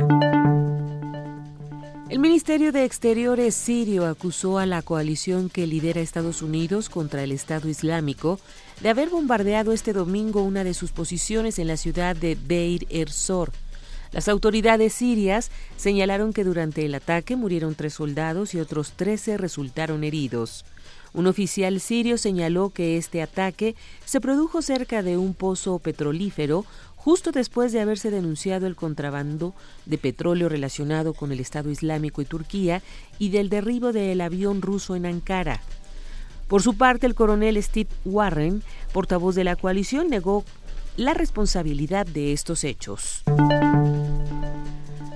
El 2.09 2.19
Ministerio 2.19 2.73
de 2.73 2.83
Exteriores 2.83 3.55
sirio 3.55 4.05
acusó 4.05 4.59
a 4.59 4.65
la 4.65 4.81
coalición 4.81 5.49
que 5.49 5.65
lidera 5.65 6.01
Estados 6.01 6.41
Unidos 6.41 6.89
contra 6.89 7.23
el 7.23 7.31
Estado 7.31 7.69
Islámico 7.69 8.39
de 8.81 8.89
haber 8.89 9.09
bombardeado 9.09 9.73
este 9.73 9.93
domingo 9.93 10.41
una 10.41 10.63
de 10.63 10.73
sus 10.73 10.91
posiciones 10.91 11.59
en 11.59 11.67
la 11.67 11.77
ciudad 11.77 12.15
de 12.15 12.35
Deir 12.35 12.87
ez-Zor. 12.89 13.51
Las 14.11 14.27
autoridades 14.27 14.93
sirias 14.93 15.51
señalaron 15.77 16.33
que 16.33 16.43
durante 16.43 16.85
el 16.85 16.95
ataque 16.95 17.35
murieron 17.35 17.75
tres 17.75 17.93
soldados 17.93 18.53
y 18.53 18.59
otros 18.59 18.93
trece 18.93 19.37
resultaron 19.37 20.03
heridos. 20.03 20.65
Un 21.13 21.27
oficial 21.27 21.79
sirio 21.79 22.17
señaló 22.17 22.69
que 22.69 22.97
este 22.97 23.21
ataque 23.21 23.75
se 24.05 24.19
produjo 24.19 24.61
cerca 24.61 25.03
de 25.03 25.17
un 25.17 25.33
pozo 25.33 25.77
petrolífero 25.79 26.65
justo 26.95 27.31
después 27.31 27.71
de 27.71 27.81
haberse 27.81 28.11
denunciado 28.11 28.67
el 28.67 28.75
contrabando 28.75 29.53
de 29.85 29.97
petróleo 29.97 30.49
relacionado 30.49 31.13
con 31.13 31.31
el 31.31 31.39
Estado 31.39 31.69
Islámico 31.69 32.21
y 32.21 32.25
Turquía 32.25 32.81
y 33.19 33.29
del 33.29 33.49
derribo 33.49 33.91
del 33.91 34.21
avión 34.21 34.61
ruso 34.61 34.95
en 34.95 35.05
Ankara. 35.05 35.61
Por 36.51 36.61
su 36.61 36.73
parte, 36.73 37.07
el 37.07 37.15
coronel 37.15 37.63
Steve 37.63 37.89
Warren, 38.03 38.61
portavoz 38.91 39.35
de 39.35 39.45
la 39.45 39.55
coalición, 39.55 40.09
negó 40.09 40.43
la 40.97 41.13
responsabilidad 41.13 42.05
de 42.05 42.33
estos 42.33 42.65
hechos. 42.65 43.23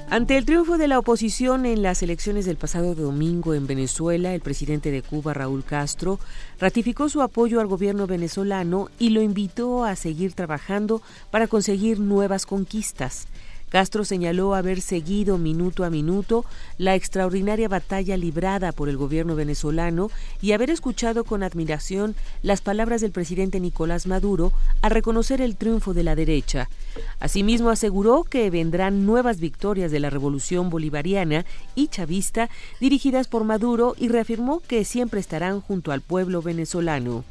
Ante 0.09 0.38
el 0.38 0.45
triunfo 0.45 0.77
de 0.77 0.88
la 0.88 0.97
oposición 0.97 1.65
en 1.65 1.81
las 1.81 2.01
elecciones 2.01 2.45
del 2.45 2.55
pasado 2.55 2.95
domingo 2.95 3.53
en 3.53 3.67
Venezuela, 3.67 4.33
el 4.33 4.39
presidente 4.39 4.91
de 4.91 5.01
Cuba, 5.01 5.33
Raúl 5.33 5.65
Castro, 5.65 6.21
ratificó 6.57 7.09
su 7.09 7.21
apoyo 7.21 7.59
al 7.59 7.67
gobierno 7.67 8.07
venezolano 8.07 8.88
y 8.97 9.09
lo 9.09 9.21
invitó 9.21 9.83
a 9.83 9.97
seguir 9.97 10.31
trabajando 10.31 11.01
para 11.31 11.47
conseguir 11.47 11.99
nuevas 11.99 12.45
conquistas. 12.45 13.27
Castro 13.76 14.05
señaló 14.05 14.55
haber 14.55 14.80
seguido 14.80 15.38
minuto 15.38 15.84
a 15.84 15.89
minuto 15.89 16.45
la 16.78 16.95
extraordinaria 16.95 17.67
batalla 17.67 18.15
librada 18.15 18.71
por 18.71 18.88
el 18.88 18.95
gobierno 18.95 19.36
venezolano 19.36 20.09
y 20.41 20.53
haber 20.53 20.69
escuchado 20.69 21.26
con 21.26 21.43
admiración 21.43 22.15
las 22.41 22.61
palabras 22.61 23.01
del 23.01 23.11
presidente 23.11 23.59
Nicolás 23.59 24.07
Maduro 24.07 24.53
al 24.82 24.91
reconocer 24.91 25.41
el 25.41 25.57
triunfo 25.57 25.93
de 25.93 26.03
la 26.05 26.15
derecha. 26.15 26.69
Asimismo 27.19 27.69
aseguró 27.69 28.23
que 28.23 28.49
vendrán 28.49 29.05
nuevas 29.05 29.41
victorias 29.41 29.91
de 29.91 29.99
la 29.99 30.09
revolución 30.09 30.69
bolivariana 30.69 31.45
y 31.76 31.89
chavista 31.89 32.49
dirigidas 32.80 33.28
por 33.28 33.43
Maduro 33.43 33.93
y 33.99 34.07
reafirmó 34.07 34.61
que 34.61 34.86
siempre 34.86 35.19
estarán 35.19 35.59
junto 35.59 35.91
al 35.91 35.99
pueblo 35.99 36.41
venezolano. 36.41 37.26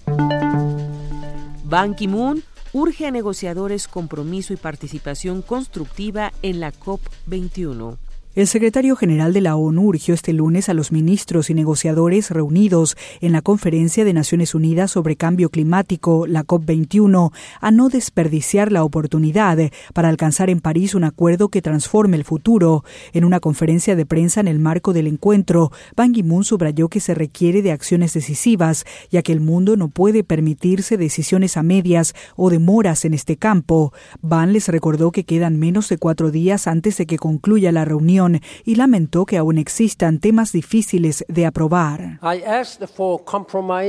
Ban 1.65 1.95
Ki-moon 1.95 2.45
urge 2.75 3.07
a 3.07 3.13
negociadores 3.13 3.87
compromiso 3.87 4.53
y 4.53 4.57
participación 4.57 5.43
constructiva 5.43 6.33
en 6.43 6.59
la 6.59 6.73
COP21. 6.73 7.97
El 8.35 8.49
secretario 8.49 8.97
general 8.97 9.33
de 9.33 9.41
la 9.41 9.55
ONU 9.55 9.83
urgió 9.83 10.13
este 10.13 10.33
lunes 10.33 10.69
a 10.69 10.75
los 10.75 10.91
ministros 10.91 11.51
y 11.51 11.55
negociadores 11.55 12.33
reunidos 12.33 12.97
en 13.21 13.31
la 13.31 13.43
Conferencia 13.43 14.05
de 14.05 14.13
Naciones 14.13 14.57
Unidas 14.57 14.91
sobre 14.91 15.15
Cambio 15.15 15.51
Climático, 15.51 16.27
la 16.27 16.43
COP21, 16.43 17.31
a 17.61 17.71
no 17.71 17.89
desperdiciar 17.91 18.73
la 18.73 18.83
oportunidad 18.83 19.57
para 19.93 20.09
alcanzar 20.09 20.51
en 20.51 20.59
París 20.59 20.97
un 20.97 21.05
acuerdo 21.05 21.49
que 21.49 21.63
transforme 21.63 22.17
el 22.17 22.25
futuro. 22.25 22.83
En 23.13 23.25
una 23.25 23.39
conferencia 23.39 23.95
de 23.95 24.05
prensa 24.05 24.41
en 24.41 24.49
el 24.49 24.59
marco 24.59 24.93
del 24.93 25.07
encuentro, 25.07 25.71
Ban 25.95 26.13
Ki-moon 26.13 26.43
subrayó 26.43 26.89
que 26.89 26.99
se 26.99 27.15
requiere 27.15 27.63
de 27.63 27.71
acciones 27.71 28.15
decisivas, 28.15 28.85
ya 29.13 29.23
que 29.23 29.31
el 29.31 29.43
mundo 29.43 29.77
no 29.77 29.91
puede 29.91 30.25
permitirse 30.25 30.97
decisiones 30.97 31.57
a 31.57 31.63
medias 31.63 32.17
o 32.35 32.51
demoras 32.51 33.05
en 33.05 33.15
este 33.15 33.37
campo. 33.37 33.93
Ban 34.23 34.53
les 34.53 34.67
recordó 34.67 35.13
que 35.13 35.23
quedan 35.23 35.57
menos 35.57 35.89
de 35.89 35.99
cuatro 35.99 36.33
días 36.33 36.67
antes 36.67 36.97
de 36.97 37.07
que 37.07 37.17
concluya 37.17 37.71
la 37.71 37.85
reunión 37.85 38.24
y 38.65 38.75
lamentó 38.75 39.27
que 39.27 39.39
aún 39.39 39.59
existan 39.59 40.19
temas 40.19 40.53
difíciles 40.53 41.25
de 41.29 41.47
aprobar. 41.47 42.21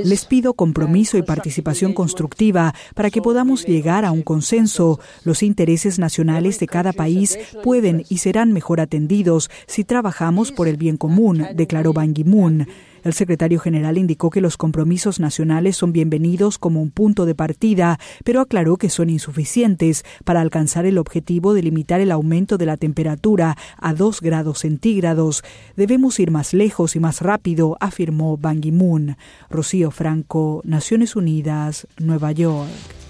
Les 0.03 0.25
pido 0.25 0.53
compromiso 0.53 1.17
y 1.17 1.23
participación 1.23 1.93
constructiva 1.93 2.73
para 2.93 3.09
que 3.09 3.21
podamos 3.21 3.65
llegar 3.65 4.05
a 4.05 4.11
un 4.11 4.21
consenso. 4.21 4.99
Los 5.23 5.43
intereses 5.43 5.99
nacionales 5.99 6.59
de 6.59 6.67
cada 6.67 6.93
país 6.93 7.37
pueden 7.63 8.03
y 8.09 8.17
serán 8.17 8.53
mejor 8.53 8.81
atendidos 8.81 9.49
si 9.67 9.83
trabajamos 9.83 10.51
por 10.51 10.67
el 10.67 10.77
bien 10.77 10.97
común, 10.97 11.45
declaró 11.55 11.93
Ban 11.93 12.13
Ki-moon. 12.13 12.67
El 13.05 13.13
secretario 13.13 13.59
general 13.59 13.99
indicó 13.99 14.31
que 14.31 14.41
los 14.41 14.57
compromisos 14.57 15.19
nacionales 15.19 15.77
son 15.77 15.93
bienvenidos 15.93 16.57
como 16.57 16.81
un 16.81 16.89
punto 16.89 17.27
de 17.27 17.35
partida, 17.35 17.99
pero 18.23 18.41
aclaró 18.41 18.77
que 18.77 18.89
son 18.89 19.11
insuficientes 19.11 20.03
para 20.23 20.41
alcanzar 20.41 20.87
el 20.87 20.97
objetivo 20.97 21.53
de 21.53 21.61
limitar 21.61 22.01
el 22.01 22.11
aumento 22.11 22.57
de 22.57 22.65
la 22.65 22.77
temperatura 22.77 23.57
a 23.77 23.93
2 23.93 24.21
grados 24.21 24.61
centígrados. 24.61 25.43
Debemos 25.75 26.19
ir 26.19 26.31
más 26.31 26.55
lejos 26.55 26.95
y 26.95 26.99
más 26.99 27.21
rápido, 27.21 27.77
afirmó 27.79 28.37
Ban 28.37 28.59
Ki-moon. 28.59 29.17
Rocío 29.51 29.91
Franco, 29.91 30.61
Naciones 30.65 31.15
Unidas, 31.15 31.87
Nueva 31.99 32.31
York. 32.31 33.04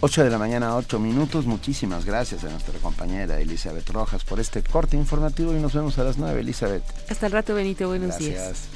8 0.00 0.24
de 0.24 0.30
la 0.30 0.38
mañana, 0.38 0.76
8 0.76 0.98
minutos. 0.98 1.46
Muchísimas 1.46 2.04
gracias 2.04 2.44
a 2.44 2.50
nuestra 2.50 2.78
compañera 2.80 3.40
Elizabeth 3.40 3.88
Rojas 3.90 4.24
por 4.24 4.40
este 4.40 4.62
corte 4.62 4.96
informativo 4.96 5.54
y 5.54 5.60
nos 5.60 5.72
vemos 5.72 5.98
a 5.98 6.04
las 6.04 6.18
9, 6.18 6.40
Elizabeth. 6.40 6.82
Hasta 7.10 7.26
el 7.26 7.32
rato, 7.32 7.54
Benito. 7.54 7.88
Buenos 7.88 8.08
gracias. 8.08 8.28
días. 8.28 8.68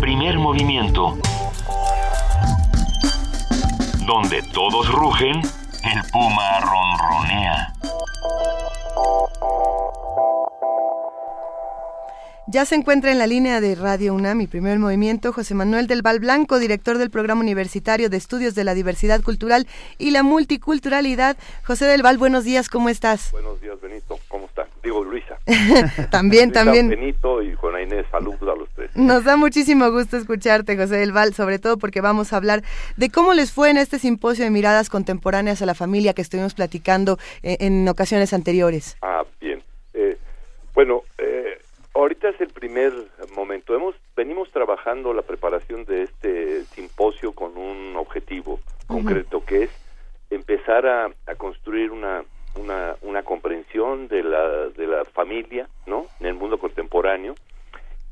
Primer 0.00 0.38
movimiento. 0.38 1.16
Donde 4.06 4.42
todos 4.52 4.88
rugen, 4.90 5.40
el 5.84 6.10
puma 6.10 6.60
ronronea. 6.60 7.72
Ya 12.46 12.64
se 12.64 12.74
encuentra 12.74 13.12
en 13.12 13.18
la 13.18 13.26
línea 13.26 13.60
de 13.60 13.74
Radio 13.74 14.14
UNAM, 14.14 14.38
mi 14.38 14.46
primer 14.46 14.78
movimiento, 14.78 15.32
José 15.32 15.54
Manuel 15.54 15.86
del 15.86 16.02
Val 16.02 16.20
Blanco, 16.20 16.58
director 16.58 16.98
del 16.98 17.10
Programa 17.10 17.42
Universitario 17.42 18.08
de 18.08 18.16
Estudios 18.16 18.54
de 18.54 18.64
la 18.64 18.74
Diversidad 18.74 19.20
Cultural 19.22 19.66
y 19.98 20.10
la 20.10 20.22
Multiculturalidad. 20.22 21.36
José 21.64 21.84
del 21.84 22.02
Val, 22.02 22.18
buenos 22.18 22.44
días, 22.44 22.68
¿cómo 22.68 22.88
estás? 22.88 23.30
Buenos 23.30 23.60
días, 23.60 23.80
Benito, 23.80 24.18
¿cómo 24.28 24.46
estás? 24.46 24.68
Digo, 24.82 25.04
Luisa. 25.04 25.38
también, 26.10 26.48
Luisa, 26.48 26.64
también. 26.64 26.88
Benito 26.88 27.42
y 27.42 27.54
Juana 27.54 27.82
Inés, 27.82 28.06
saludos 28.10 28.42
a 28.42 28.58
los 28.58 28.68
tres. 28.74 28.90
Nos 28.96 29.24
da 29.24 29.36
muchísimo 29.36 29.90
gusto 29.90 30.16
escucharte, 30.16 30.76
José 30.76 30.96
del 30.96 31.12
Val, 31.12 31.34
sobre 31.34 31.58
todo 31.58 31.76
porque 31.76 32.00
vamos 32.00 32.32
a 32.32 32.36
hablar 32.36 32.64
de 32.96 33.10
cómo 33.10 33.34
les 33.34 33.52
fue 33.52 33.70
en 33.70 33.76
este 33.76 33.98
simposio 33.98 34.44
de 34.44 34.50
miradas 34.50 34.88
contemporáneas 34.88 35.62
a 35.62 35.66
la 35.66 35.74
familia 35.74 36.14
que 36.14 36.22
estuvimos 36.22 36.54
platicando 36.54 37.18
eh, 37.42 37.58
en 37.60 37.86
ocasiones 37.86 38.32
anteriores. 38.32 38.96
Ah, 39.02 39.22
Ahorita 42.00 42.30
es 42.30 42.40
el 42.40 42.48
primer 42.48 42.94
momento. 43.36 43.74
Hemos 43.74 43.94
venimos 44.16 44.50
trabajando 44.50 45.12
la 45.12 45.20
preparación 45.20 45.84
de 45.84 46.04
este 46.04 46.64
simposio 46.64 47.32
con 47.32 47.58
un 47.58 47.94
objetivo 47.94 48.54
uh 48.54 48.58
-huh. 48.58 48.86
concreto 48.86 49.44
que 49.44 49.64
es 49.64 49.70
empezar 50.30 50.86
a, 50.86 51.10
a 51.26 51.34
construir 51.34 51.90
una, 51.90 52.24
una, 52.56 52.96
una 53.02 53.22
comprensión 53.22 54.08
de 54.08 54.22
la 54.22 54.68
de 54.68 54.86
la 54.86 55.04
familia, 55.04 55.68
¿no? 55.86 56.06
En 56.20 56.26
el 56.28 56.34
mundo 56.34 56.56
contemporáneo 56.56 57.34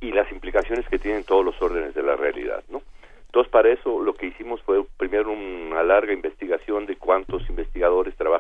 y 0.03 0.13
las 0.13 0.31
implicaciones 0.33 0.87
que 0.91 0.99
tienen 0.99 1.25
todos 1.25 1.43
los 1.43 1.57
órdenes 1.63 1.95
de 1.95 2.03
la 2.03 2.15
realidad, 2.15 2.63
¿no? 2.69 2.83
Entonces, 3.29 3.51
para 3.51 3.71
eso 3.71 4.03
lo 4.03 4.13
que 4.13 4.27
hicimos 4.27 4.61
fue 4.67 4.85
primero 4.99 5.33
una 5.33 5.83
larga 5.83 6.13
investigación 6.13 6.85
de 6.85 6.97
cuántos 6.97 7.49
investigadores 7.49 8.15
trabajan 8.17 8.38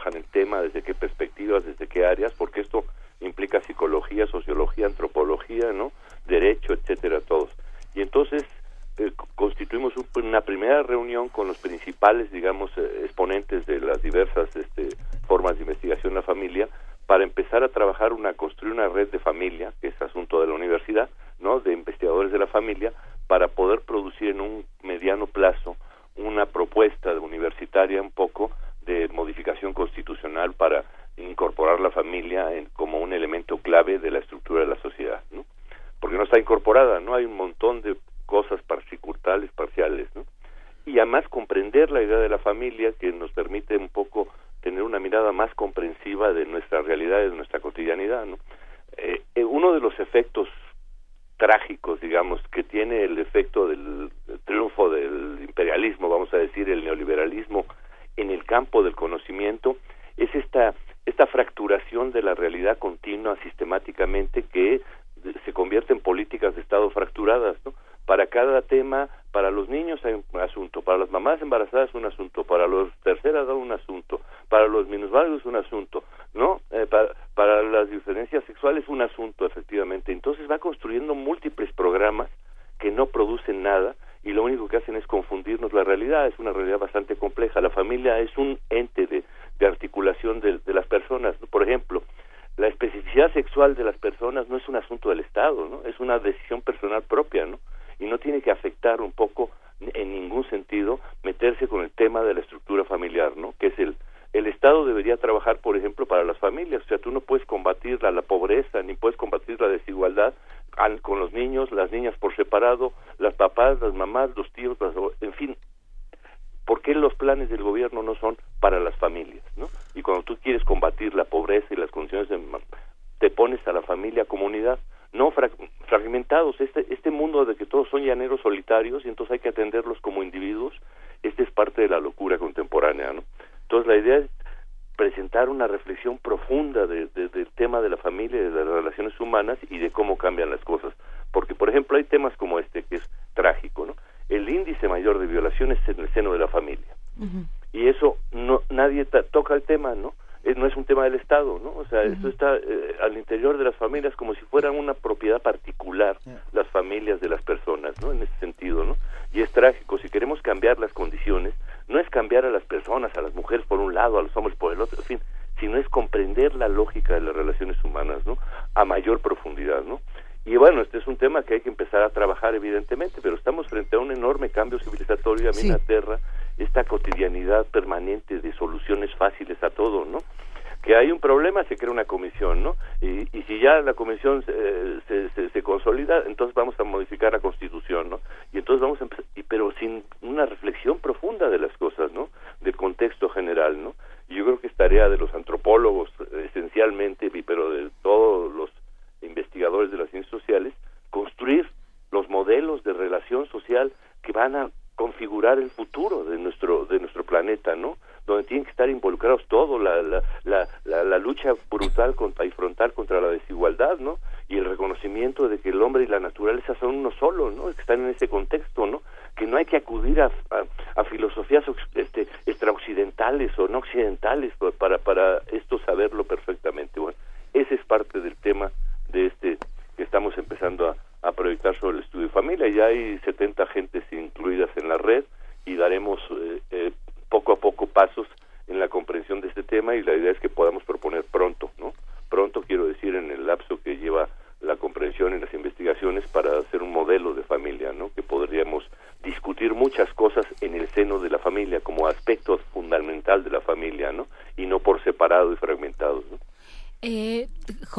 reunión 10.83 11.29
con 11.29 11.47
los 11.47 11.59
principales, 11.59 12.31
digamos, 12.31 12.71
eh, 12.77 13.03
exponentes 13.05 13.67
de 13.67 13.81
las 13.81 14.03
diversas 14.03 14.55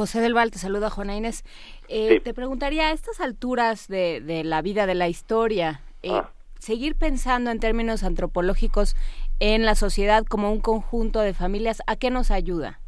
José 0.10 0.22
del 0.22 0.34
Val, 0.34 0.49
te 0.49 0.57
saluda 0.57 0.90
Juana 0.90 1.15
Inés. 1.15 1.44
Eh. 1.88 2.19
Te 2.22 2.34
preguntaría, 2.34 2.88
a 2.88 2.94
estas 2.94 3.19
alturas 3.22 3.88
de, 3.88 4.22
de 4.22 4.44
la 4.44 4.64
vida, 4.64 4.88
de 4.88 4.95
la 4.95 5.07
historia, 5.07 5.81
eh, 6.02 6.10
ah. 6.11 6.31
seguir 6.57 6.95
pensando 6.95 7.52
en 7.52 7.60
términos 7.60 8.03
antropológicos 8.03 8.95
en 9.40 9.68
la 9.68 9.76
sociedad 9.76 10.26
como 10.26 10.52
un 10.52 10.61
conjunto 10.61 11.19
de 11.19 11.36
familias, 11.36 11.84
¿a 11.86 11.95
qué 11.95 12.10
nos 12.10 12.31
ayuda? 12.31 12.80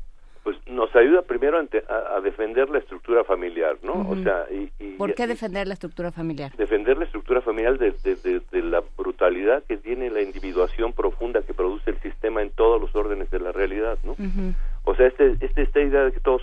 Pues 0.41 0.57
nos 0.65 0.95
ayuda 0.95 1.21
primero 1.21 1.59
a, 1.59 2.21
defender 2.21 2.71
la 2.71 2.79
estructura 2.79 3.23
familiar, 3.23 3.77
¿no? 3.83 4.09
O 4.09 4.15
sea, 4.23 4.47
y, 4.49 4.71
¿por 4.97 5.13
qué 5.13 5.27
defender 5.27 5.67
la 5.67 5.75
estructura 5.75 6.11
familiar? 6.11 6.51
Defender 6.57 6.97
la 6.97 7.05
estructura 7.05 7.41
familiar 7.41 7.77
de, 7.77 7.91
de, 7.91 8.41
de 8.51 8.61
la 8.63 8.81
brutalidad 8.97 9.63
que 9.65 9.77
tiene 9.77 10.09
la 10.09 10.23
individuación 10.23 10.90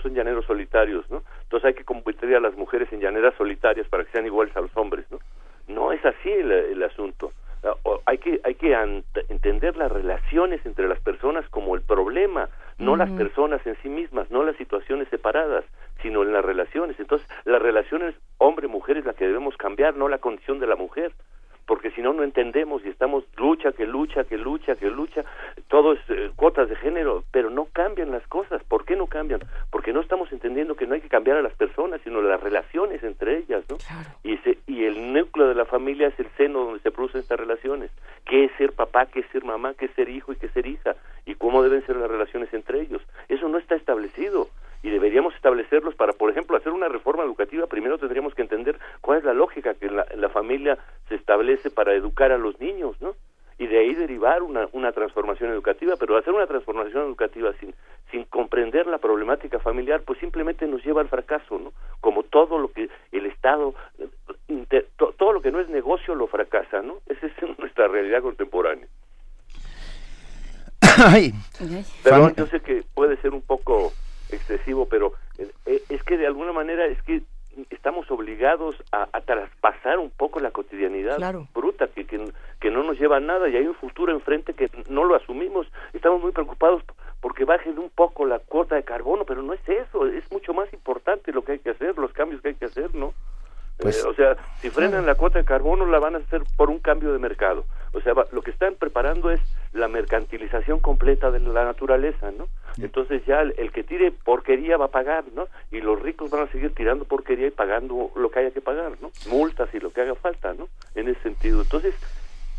son 0.09 0.15
llaneros 0.15 0.45
solitarios, 0.45 1.09
¿no? 1.09 1.23
Entonces 1.43 1.67
hay 1.67 1.73
que 1.73 1.83
convertir 1.85 2.35
a 2.35 2.39
las 2.39 2.55
mujeres 2.55 2.91
en 2.91 2.99
llaneras 2.99 3.33
solitarias 3.37 3.87
para 3.87 4.03
que 4.03 4.11
sean 4.11 4.25
iguales 4.25 4.55
a 4.57 4.61
los 4.61 4.75
hombres, 4.75 5.05
¿no? 5.11 5.19
No 5.67 5.91
es 5.91 6.03
así 6.05 6.29
el, 6.31 6.51
el 6.51 6.83
asunto. 6.83 7.31
Ah, 7.63 7.73
o- 7.83 8.01
Hay 8.05 8.17
que, 8.17 8.39
hay 8.43 8.55
que 8.55 8.73
entender 9.29 9.75
las 9.77 9.91
relaciones 9.91 10.65
entre 10.65 10.87
las 10.87 10.99
personas 10.99 11.47
como 11.49 11.75
el 11.75 11.81
problema, 11.81 12.49
no 12.79 12.95
las 12.95 13.09
personas 13.17 13.65
en 13.67 13.75
sí 13.83 13.89
mismas, 13.89 14.31
no 14.31 14.43
las 14.43 14.55
situaciones 14.55 15.07
separadas, 15.09 15.65
sino 16.01 16.23
en 16.23 16.31
las 16.33 16.43
relaciones. 16.43 16.99
Entonces, 16.99 17.27
las 17.45 17.61
relaciones 17.61 18.15
hombre-mujer 18.37 18.97
es 18.97 19.05
la 19.05 19.13
que 19.13 19.27
debemos 19.27 19.55
cambiar, 19.57 19.95
no 19.95 20.07
la 20.07 20.17
condición 20.19 20.59
de 20.59 20.67
la 20.67 20.75
mujer 20.75 21.11
porque 21.67 21.91
si 21.91 22.01
no 22.01 22.13
no 22.13 22.23
entendemos 22.23 22.83
y 22.83 22.89
estamos 22.89 23.25
lucha 23.37 23.71
que 23.73 23.85
lucha 23.85 24.23
que 24.23 24.39
lucha 24.39 24.75
que 24.75 24.89
lucha 24.89 25.23
todo 25.67 25.93
es 25.93 25.99
eh, 26.09 26.31
cuotas 26.35 26.67
de 26.67 26.75
género 26.75 27.23
pero 27.31 27.51
no 27.51 27.65
cambian 27.71 28.09
las 28.09 28.25
cosas 28.25 28.63
¿por 28.63 28.85
qué 28.85 28.95
no 28.95 29.05
cambian? 29.05 29.41
Porque 29.89 29.97
no 29.97 30.01
estamos 30.03 30.31
entendiendo 30.31 30.75
que 30.75 30.85
no 30.85 30.93
hay 30.93 31.01
que 31.01 31.09
cambiar 31.09 31.37
a 31.37 31.41
las 31.41 31.53
personas 31.53 31.99
sino 32.03 32.21
las 32.21 32.39
relaciones 32.39 33.01
entre 33.01 33.39
ellas 33.39 33.63
¿no? 33.71 33.77
y 34.21 34.33
ese, 34.35 34.59
y 34.67 34.83
el 34.83 35.13
núcleo 35.13 35.47
de 35.47 35.55
la 35.55 35.65
familia 35.65 36.09
es 36.09 36.19
el 36.19 36.27
seno 36.37 36.59
donde 36.65 36.79
se 36.81 36.91
producen 36.91 37.21
estas 37.21 37.39
relaciones 37.39 37.89
qué 38.23 38.43
es 38.43 38.51
ser 38.59 38.73
papá 38.73 39.07
qué 39.07 39.21
es 39.21 39.25
ser 39.31 39.43
mamá 39.43 39.73
qué 39.73 39.85
es 39.85 39.91
ser 39.95 40.07
hijo 40.09 40.31
y 40.31 40.35
qué 40.35 40.45
es 40.45 40.51
ser 40.51 40.67
hija 40.67 40.95
y 41.25 41.33
cómo 41.33 41.63
deben 41.63 41.83
ser 41.87 41.95
las 41.95 42.07
relaciones 42.07 42.53
entre 42.53 42.81
ellos 42.81 43.01
eso 43.29 43.49
no 43.49 43.57
está 43.57 43.73
establecido 43.73 44.49
y 44.83 44.91
deberíamos 44.91 45.33
establecerlos 45.33 45.95
para, 45.95 46.13
por 46.13 46.29
ejemplo, 46.29 46.55
hacer 46.55 46.71
una 46.71 46.87
reforma 46.87 47.25
educativa. 47.25 47.67
Primero 47.67 47.97
tendríamos 47.97 48.33
que 48.33 48.43
entender 48.43 48.79
cuál 49.01 49.17
es 49.17 49.25
la 49.25 49.33
lógica 49.33 49.73
que 49.73 49.89
la, 49.89 50.05
la 50.15 50.29
familia 50.29 50.77
se 51.09 51.15
establece 51.15 51.69
para 51.69 51.93
educar 51.93 52.31
a 52.31 52.37
los 52.37 52.57
niños, 52.61 52.95
¿no? 53.01 53.13
Y 53.57 53.67
de 53.67 53.77
ahí 53.77 53.93
derivar 53.93 54.41
una, 54.41 54.69
una 54.71 54.93
transformación 54.93 55.51
educativa, 55.51 55.95
pero 55.99 56.15
hacer 56.15 56.33
una 56.33 56.47
transformación 56.47 57.03
educativa 57.07 57.51
sin, 57.59 57.73
sin 58.19 58.25
comprender 58.25 58.87
la 58.87 58.97
problemática 58.97 59.59
familiar, 59.59 60.01
pues 60.05 60.19
simplemente 60.19 60.67
nos 60.67 60.83
lleva 60.83 61.01
al 61.01 61.07
fracaso, 61.07 61.57
¿no? 61.57 61.71
Como 62.01 62.23
todo 62.23 62.57
lo 62.57 62.69
que 62.71 62.89
el 63.11 63.25
Estado, 63.25 63.73
inter- 64.47 64.87
to- 64.97 65.13
todo 65.17 65.31
lo 65.33 65.41
que 65.41 65.51
no 65.51 65.59
es 65.61 65.69
negocio 65.69 66.15
lo 66.15 66.27
fracasa, 66.27 66.81
¿no? 66.81 66.95
Esa 67.07 67.27
es 67.27 67.59
nuestra 67.59 67.87
realidad 67.87 68.21
contemporánea. 68.21 68.87
Ay, 70.97 71.33
Perdón, 72.03 72.33
yo 72.35 72.45
sé 72.47 72.59
que 72.61 72.83
puede 72.93 73.15
ser 73.17 73.31
un 73.33 73.41
poco 73.41 73.93
excesivo, 74.31 74.87
pero 74.89 75.13
eh, 75.37 75.49
eh, 75.65 75.81
es 75.89 76.03
que 76.03 76.17
de 76.17 76.27
alguna 76.27 76.51
manera 76.51 76.85
es 76.85 77.01
que 77.03 77.21
estamos 77.71 78.09
obligados 78.11 78.75
a, 78.91 79.07
a 79.11 79.21
traspasar 79.21 79.99
un 79.99 80.11
poco 80.11 80.39
la 80.39 80.51
cotidianidad 80.51 81.17
Claro. 81.17 81.47
bruta 81.53 81.87
que, 81.87 82.05
que, 82.05 82.23
que 82.61 82.69
no 82.71 82.83
nos 82.83 82.97
lleva 82.99 83.17
a 83.17 83.21
nada 83.21 83.49
y 83.49 83.57
hay 83.57 83.65
un 83.67 83.75
futuro 83.75 84.13
enfrente 84.13 84.53
que 84.53 84.69
no 84.87 85.03
lo 85.03 85.15
asumimos. 85.15 85.67
Estamos 85.93 86.21
muy 86.21 86.31
preocupados 86.31 86.78
bajen 87.49 87.79
un 87.79 87.89
poco 87.89 88.27
la 88.27 88.37
cuota 88.37 88.75
de 88.75 88.83
carbono, 88.83 89.25
pero 89.25 89.41
no 89.41 89.53
es 89.53 89.67
eso, 89.67 90.05
es 90.05 90.31
mucho 90.31 90.53
más 90.53 90.71
importante 90.71 91.31
lo 91.31 91.43
que 91.43 91.53
hay 91.53 91.59
que 91.59 91.71
hacer, 91.71 91.97
los 91.97 92.13
cambios 92.13 92.41
que 92.43 92.49
hay 92.49 92.53
que 92.55 92.65
hacer, 92.65 92.93
¿no? 92.93 93.11
Pues- 93.79 94.03
Eh, 94.03 94.07
o 94.07 94.13
sea, 94.13 94.37
si 94.61 94.69
frenan 94.69 95.05
la 95.07 95.15
cuota 95.15 95.39
de 95.39 95.45
carbono 95.45 95.85
la 95.87 95.97
van 95.99 96.13
a 96.13 96.19
hacer 96.19 96.43
por 96.57 96.69
un 96.69 96.77
cambio 96.79 97.11
de 97.11 97.17
mercado. 97.17 97.63
O 97.93 98.01
sea, 98.01 98.13
va- 98.13 98.27
lo 98.31 98.41
que 98.43 98.51
están 98.51 98.75
preparando 98.75 99.31
es 99.31 99.39
la 99.73 99.87
mercantilización 99.87 100.79
completa 100.79 101.31
de 101.31 101.39
la 101.39 101.63
naturaleza, 101.65 102.29
¿no? 102.37 102.45
Entonces 102.83 103.25
ya 103.25 103.41
el, 103.41 103.55
el 103.57 103.71
que 103.71 103.83
tire 103.83 104.11
porquería 104.11 104.77
va 104.77 104.85
a 104.85 104.89
pagar, 104.99 105.23
¿no? 105.33 105.47
Y 105.71 105.81
los 105.81 105.99
ricos 105.99 106.29
van 106.29 106.43
a 106.43 106.51
seguir 106.51 106.75
tirando 106.75 107.05
porquería 107.05 107.47
y 107.47 107.51
pagando 107.51 108.11
lo 108.15 108.29
que 108.29 108.39
haya 108.41 108.51
que 108.51 108.61
pagar, 108.61 108.91
¿no? 109.01 109.09
Multas 109.27 109.73
y 109.73 109.79
lo 109.79 109.89
que 109.91 110.01
haga 110.01 110.13
falta, 110.13 110.53
¿no? 110.53 110.67
En 110.93 111.07
ese 111.07 111.21
sentido. 111.21 111.61
Entonces, 111.63 111.95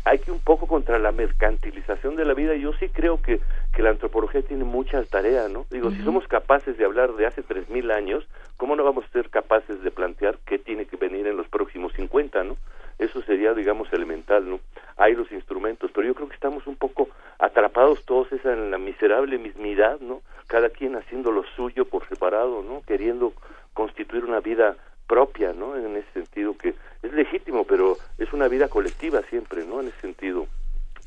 hay 0.03 0.17
que 0.17 0.31
un 0.31 0.39
poco 0.39 0.65
contra 0.65 0.97
la 0.97 1.11
mercantilización 1.11 2.15
de 2.15 2.25
la 2.25 2.33
vida. 2.33 2.55
Yo 2.55 2.73
sí 2.73 2.89
creo 2.89 3.21
que, 3.21 3.39
que 3.73 3.81
la 3.81 3.91
antropología 3.91 4.41
tiene 4.41 4.63
muchas 4.63 5.09
tareas, 5.09 5.49
¿no? 5.49 5.65
Digo, 5.69 5.91
si 5.91 6.01
somos 6.03 6.27
capaces 6.27 6.77
de 6.77 6.85
hablar 6.85 7.13
de 7.13 7.25
hace 7.25 7.43
3.000 7.43 7.91
años, 7.91 8.27
¿cómo 8.57 8.75
no 8.75 8.83
vamos 8.83 9.05
a 9.05 9.11
ser 9.13 9.29
capaces 9.29 9.81
de 9.81 9.91
plantear 9.91 10.37
qué 10.45 10.59
tiene 10.59 10.85
que 10.85 10.97
venir 10.97 11.27
en 11.27 11.37
los 11.37 11.47
próximos 11.47 11.93
50, 11.93 12.43
¿no? 12.43 12.57
Eso 12.99 13.21
sería, 13.23 13.53
digamos, 13.53 13.91
elemental, 13.93 14.47
¿no? 14.49 14.59
Hay 14.97 15.15
los 15.15 15.31
instrumentos, 15.31 15.89
pero 15.93 16.05
yo 16.05 16.13
creo 16.13 16.27
que 16.27 16.35
estamos 16.35 16.67
un 16.67 16.75
poco 16.75 17.09
atrapados 17.39 18.05
todos 18.05 18.31
esa 18.31 18.53
en 18.53 18.69
la 18.69 18.77
miserable 18.77 19.37
mismidad, 19.37 19.99
¿no? 20.01 20.21
Cada 20.47 20.69
quien 20.69 20.95
haciendo 20.95 21.31
lo 21.31 21.43
suyo 21.55 21.85
por 21.85 22.07
separado, 22.07 22.61
¿no? 22.61 22.83
Queriendo 22.85 23.33
constituir 23.73 24.25
una 24.25 24.41
vida 24.41 24.75
propia, 25.07 25.51
¿no? 25.53 25.75
En 25.75 25.95
ese 25.97 26.11
sentido 26.13 26.55
que 26.57 26.75
es 27.01 27.13
legítimo, 27.13 27.65
pero 27.65 27.97
es 28.17 28.31
una 28.33 28.47
vida 28.47 28.67
colectiva 28.67 29.21
siempre, 29.29 29.65
¿no? 29.65 29.81
En 29.81 29.87
ese. 29.87 30.00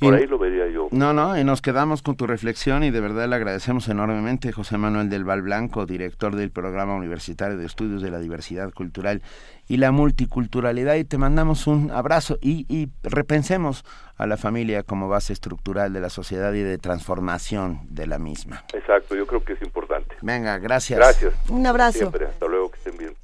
Por 0.05 0.15
Y- 0.15 0.23
ahí 0.23 0.27
lo 0.27 0.39
vería 0.39 0.69
yo. 0.69 0.89
No, 0.91 1.13
no, 1.13 1.37
y 1.39 1.45
nos 1.45 1.61
quedamos 1.63 2.03
con 2.03 2.17
tu 2.17 2.27
reflexión 2.27 2.85
y 2.85 2.91
de 2.91 3.01
verdad 3.01 3.29
le 3.29 3.35
agradecemos 3.37 3.89
enormemente 3.89 4.53
José 4.53 4.79
Manuel 4.79 5.09
del 5.11 5.25
Val 5.25 5.43
Blanco, 5.43 5.87
director 5.87 6.37
del 6.37 6.51
Programa 6.51 6.95
Universitario 6.95 7.57
de 7.57 7.67
Estudios 7.67 8.03
de 8.03 8.11
la 8.11 8.19
Diversidad 8.21 8.73
Cultural 8.73 9.23
y 9.67 9.79
la 9.79 9.91
Multiculturalidad 9.93 10.95
y 10.97 11.05
te 11.05 11.19
mandamos 11.19 11.67
un 11.67 11.91
abrazo 11.91 12.39
y, 12.41 12.67
y 12.69 12.91
repensemos 13.03 13.85
a 14.17 14.27
la 14.27 14.37
familia 14.37 14.83
como 14.85 15.09
base 15.09 15.33
estructural 15.33 15.93
de 15.93 16.01
la 16.01 16.11
sociedad 16.11 16.53
y 16.53 16.61
de 16.63 16.79
transformación 16.79 17.81
de 17.89 18.07
la 18.07 18.19
misma. 18.19 18.65
Exacto, 18.73 19.17
yo 19.17 19.27
creo 19.27 19.43
que 19.43 19.55
es 19.55 19.63
importante. 19.63 20.15
Venga, 20.23 20.59
gracias. 20.59 20.99
Gracias. 20.99 21.35
Un 21.49 21.67
abrazo. 21.67 21.99
Siempre, 21.99 22.27
hasta 22.27 22.47
luego, 22.47 22.71
que 22.71 22.77
estén 22.79 22.99
bien. 22.99 23.15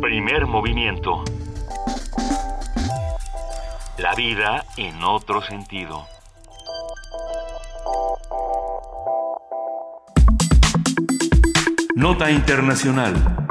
Primer 0.00 0.46
movimiento. 0.46 1.22
La 3.98 4.14
vida 4.14 4.64
en 4.76 5.02
otro 5.02 5.42
sentido. 5.42 6.06
Nota 11.96 12.30
Internacional. 12.30 13.47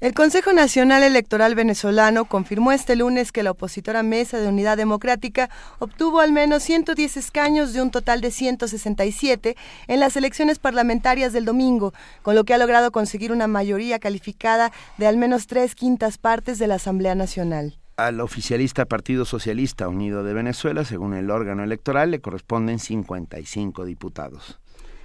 El 0.00 0.14
Consejo 0.14 0.54
Nacional 0.54 1.02
Electoral 1.02 1.54
venezolano 1.54 2.24
confirmó 2.24 2.72
este 2.72 2.96
lunes 2.96 3.32
que 3.32 3.42
la 3.42 3.50
opositora 3.50 4.02
Mesa 4.02 4.38
de 4.38 4.48
Unidad 4.48 4.78
Democrática 4.78 5.50
obtuvo 5.78 6.20
al 6.20 6.32
menos 6.32 6.62
110 6.62 7.18
escaños 7.18 7.74
de 7.74 7.82
un 7.82 7.90
total 7.90 8.22
de 8.22 8.30
167 8.30 9.56
en 9.88 10.00
las 10.00 10.16
elecciones 10.16 10.58
parlamentarias 10.58 11.34
del 11.34 11.44
domingo, 11.44 11.92
con 12.22 12.34
lo 12.34 12.44
que 12.44 12.54
ha 12.54 12.58
logrado 12.58 12.92
conseguir 12.92 13.30
una 13.30 13.46
mayoría 13.46 13.98
calificada 13.98 14.72
de 14.96 15.06
al 15.06 15.18
menos 15.18 15.46
tres 15.46 15.74
quintas 15.74 16.16
partes 16.16 16.58
de 16.58 16.66
la 16.66 16.76
Asamblea 16.76 17.14
Nacional. 17.14 17.76
Al 17.98 18.22
oficialista 18.22 18.86
Partido 18.86 19.26
Socialista 19.26 19.86
Unido 19.86 20.24
de 20.24 20.32
Venezuela, 20.32 20.86
según 20.86 21.12
el 21.12 21.30
órgano 21.30 21.62
electoral, 21.62 22.10
le 22.10 22.22
corresponden 22.22 22.78
55 22.78 23.84
diputados. 23.84 24.58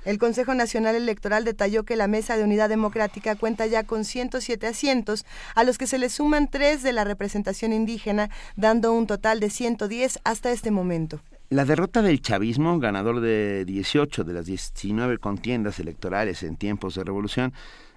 El 0.05 0.19
Consejo 0.19 0.53
Nacional 0.53 0.95
Electoral 0.95 1.43
detalló 1.43 1.83
que 1.83 1.95
la 1.95 2.07
Mesa 2.07 2.37
de 2.37 2.43
Unidad 2.43 2.69
Democrática 2.69 3.35
cuenta 3.35 3.65
ya 3.65 3.83
con 3.83 4.05
107 4.05 4.67
asientos, 4.67 5.25
a 5.55 5.63
los 5.63 5.79
que 5.79 5.87
se 5.87 5.97
le 5.97 6.09
suman 6.09 6.47
tres 6.47 6.83
de 6.83 6.93
la 6.93 7.03
representación 7.03 7.73
indígena, 7.73 8.29
dando 8.55 8.93
un 8.93 9.07
total 9.07 9.39
de 9.39 9.49
110 9.49 10.19
hasta 10.23 10.51
este 10.51 10.69
momento. 10.69 11.21
La 11.49 11.65
derrota 11.65 12.03
del 12.03 12.21
chavismo, 12.21 12.79
ganador 12.79 13.19
de 13.19 13.65
18 13.65 14.23
de 14.23 14.33
las 14.33 14.45
19 14.45 15.17
contiendas 15.17 15.79
electorales 15.79 16.43
en 16.43 16.55
tiempos 16.55 16.95
de 16.95 17.03
revolución, 17.03 17.53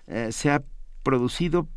eh, 0.06 0.28
se 0.32 0.50
ha 0.50 0.62
producido 1.02 1.68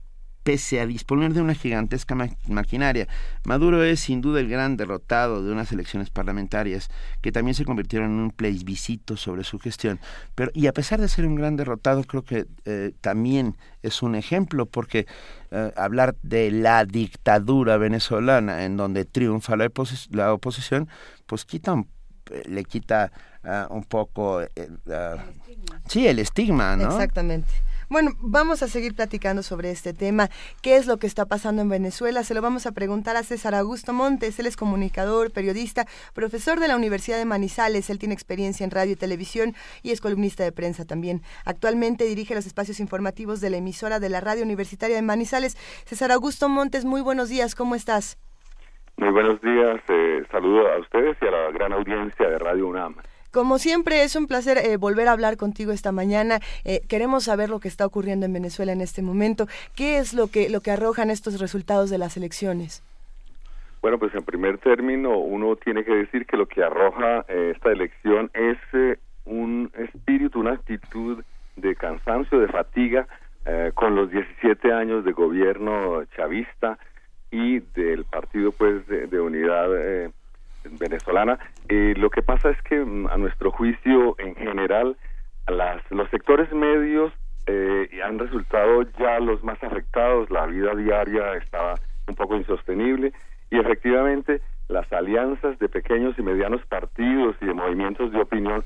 pese 0.44 0.80
a 0.80 0.86
disponer 0.88 1.34
de 1.34 1.42
una 1.42 1.54
gigantesca 1.54 2.16
ma- 2.16 2.30
maquinaria. 2.48 3.08
Maduro 3.46 3.84
es 3.84 4.00
sin 4.00 4.22
duda 4.22 4.40
el 4.40 4.50
gran 4.50 4.76
derrotado 4.78 5.44
de 5.44 5.52
unas 5.52 5.72
elecciones 5.72 6.10
parlamentarias 6.10 6.90
que 7.22 7.32
también 7.32 7.54
se 7.56 7.66
convirtieron 7.66 8.12
en 8.12 8.20
un 8.20 8.32
plebiscito 8.32 9.18
sobre 9.18 9.44
su 9.44 9.60
gestión. 9.60 10.00
Pero, 10.36 10.52
y 10.54 10.68
a 10.68 10.74
pesar 10.74 11.00
de 11.00 11.08
ser 11.08 11.26
un 11.28 11.36
gran 11.36 11.56
derrotado, 11.58 12.04
creo 12.04 12.24
que 12.24 12.48
eh, 12.66 12.92
también 13.02 13.56
es 13.84 14.02
un 14.02 14.16
ejemplo 14.16 14.66
porque 14.66 15.06
eh, 15.52 15.72
hablar 15.76 16.16
de 16.24 16.50
la 16.52 16.86
dictadura 16.86 17.78
venezolana 17.78 18.66
en 18.66 18.78
donde 18.78 19.06
triunfa 19.06 19.56
la, 19.56 19.70
la 20.12 20.34
oposición, 20.34 20.90
pues 21.28 21.46
quita 21.46 21.74
un- 21.74 21.88
eh, 22.32 22.44
le 22.48 22.64
quita 22.64 23.12
ah, 23.44 23.68
un 23.70 23.84
poco 23.84 24.42
eh, 24.42 24.50
ah, 24.92 25.18
sí 25.88 26.08
el 26.08 26.20
estigma, 26.20 26.76
¿no? 26.78 26.86
Exactamente. 26.86 27.48
Bueno, 27.92 28.12
vamos 28.22 28.64
a 28.64 28.70
seguir 28.70 28.96
platicando 28.96 29.44
sobre 29.44 29.70
este 29.70 29.94
tema. 29.94 30.30
¿Qué 30.62 30.78
es 30.78 30.88
lo 30.88 30.96
que 30.96 31.08
está 31.08 31.26
pasando 31.26 31.62
en 31.62 31.68
Venezuela? 31.68 32.24
Se 32.24 32.34
lo 32.34 32.42
vamos 32.42 32.66
a 32.66 32.72
preguntar 32.72 33.18
a 33.18 33.24
César 33.24 33.54
Augusto 33.54 33.92
Montes. 33.92 34.40
Él 34.40 34.46
es 34.46 34.56
comunicador, 34.56 35.30
periodista, 35.34 35.86
profesor 36.16 36.62
de 36.62 36.70
la 36.70 36.78
Universidad 36.78 37.18
de 37.18 37.26
Manizales. 37.26 37.90
Él 37.90 38.00
tiene 38.00 38.14
experiencia 38.14 38.64
en 38.64 38.72
radio 38.72 38.94
y 38.94 38.96
televisión 38.96 39.56
y 39.84 39.92
es 39.92 40.00
columnista 40.00 40.46
de 40.46 40.54
prensa 40.54 40.86
también. 40.86 41.22
Actualmente 41.44 42.06
dirige 42.06 42.34
los 42.34 42.46
espacios 42.46 42.80
informativos 42.80 43.42
de 43.42 43.50
la 43.50 43.58
emisora 43.58 44.00
de 44.00 44.08
la 44.08 44.22
radio 44.22 44.44
universitaria 44.44 44.96
de 44.96 45.02
Manizales. 45.02 45.58
César 45.84 46.14
Augusto 46.14 46.48
Montes, 46.48 46.86
muy 46.86 47.02
buenos 47.02 47.28
días. 47.28 47.56
¿Cómo 47.56 47.76
estás? 47.76 48.18
Muy 48.96 49.10
buenos 49.10 49.42
días, 49.42 49.82
eh, 49.90 50.24
saludo 50.32 50.66
a 50.72 50.80
ustedes 50.80 51.18
y 51.22 51.26
a 51.26 51.32
la 51.32 51.52
gran 51.52 51.74
audiencia 51.74 52.30
de 52.30 52.40
Radio 52.40 52.68
UNAM. 52.68 52.96
Como 53.32 53.60
siempre, 53.60 54.04
es 54.04 54.16
un 54.16 54.28
placer 54.28 54.58
eh, 54.58 54.78
volver 54.78 55.08
a 55.08 55.14
hablar 55.14 55.38
contigo 55.38 55.72
esta 55.72 55.92
mañana. 55.92 56.40
Eh, 56.66 56.82
queremos 56.90 57.24
saber 57.24 57.50
lo 57.50 57.60
que 57.60 57.68
está 57.68 57.86
ocurriendo 57.86 58.26
en 58.26 58.34
Venezuela 58.34 58.74
en 58.74 58.82
este 58.82 59.02
momento. 59.02 59.48
¿Qué 59.76 59.98
es 59.98 60.14
lo 60.14 60.28
que, 60.28 60.50
lo 60.50 60.60
que 60.62 60.72
arrojan 60.72 61.10
estos 61.10 61.40
resultados 61.40 61.90
de 61.90 61.98
las 61.98 62.18
elecciones? 62.18 62.84
Bueno, 63.82 63.98
pues 63.98 64.14
en 64.14 64.24
primer 64.24 64.58
término 64.60 65.18
uno 65.18 65.56
tiene 65.56 65.84
que 65.84 65.94
decir 65.94 66.26
que 66.26 66.38
lo 66.38 66.46
que 66.46 66.64
arroja 66.64 67.26
eh, 67.28 67.54
esta 67.56 67.72
elección 67.72 68.30
es 68.34 68.58
eh, 68.74 68.98
un 69.26 69.72
espíritu, 69.76 70.40
una 70.40 70.54
actitud 70.54 71.24
de 71.56 71.76
cansancio, 71.76 72.40
de 72.40 72.48
fatiga 72.48 73.08
con 73.74 73.96
los 73.96 74.12
17 74.12 74.72
años 74.72 75.04
de 75.04 75.14
gobierno 75.14 76.06
chavista 76.16 76.78
y 77.32 77.60
del 77.60 78.04
partido 78.04 78.52
pues 78.52 78.86
de, 78.88 79.20
unidad 79.20 79.70
eh, 79.78 80.12
venezolana. 80.64 81.40
Eh, 81.70 81.94
lo 81.98 82.10
que 82.10 82.22
pasa 82.22 82.50
es 82.50 82.62
que 82.64 82.80
mm, 82.80 83.08
a 83.08 83.18
nuestro 83.18 83.52
juicio 83.52 84.16
en 84.20 84.36
general 84.36 84.98
las, 85.48 85.82
los 85.92 86.10
sectores 86.10 86.52
medios 86.52 87.14
han 88.04 88.18
resultado 88.18 88.84
ya 88.98 89.20
los 89.20 89.44
más 89.44 89.62
afectados, 89.62 90.30
la 90.30 90.46
vida 90.46 90.74
diaria 90.74 91.34
estaba 91.34 91.76
un 92.08 92.16
poco 92.16 92.36
insostenible 92.36 93.12
y 93.50 93.58
efectivamente 93.58 94.42
las 94.70 94.92
alianzas 94.92 95.60
de 95.60 95.70
pequeños 95.70 96.18
y 96.18 96.24
medianos 96.24 96.66
partidos 96.68 97.36
y 97.42 97.46
de 97.46 97.54
movimientos 97.54 98.12
de 98.12 98.22
opinión 98.22 98.64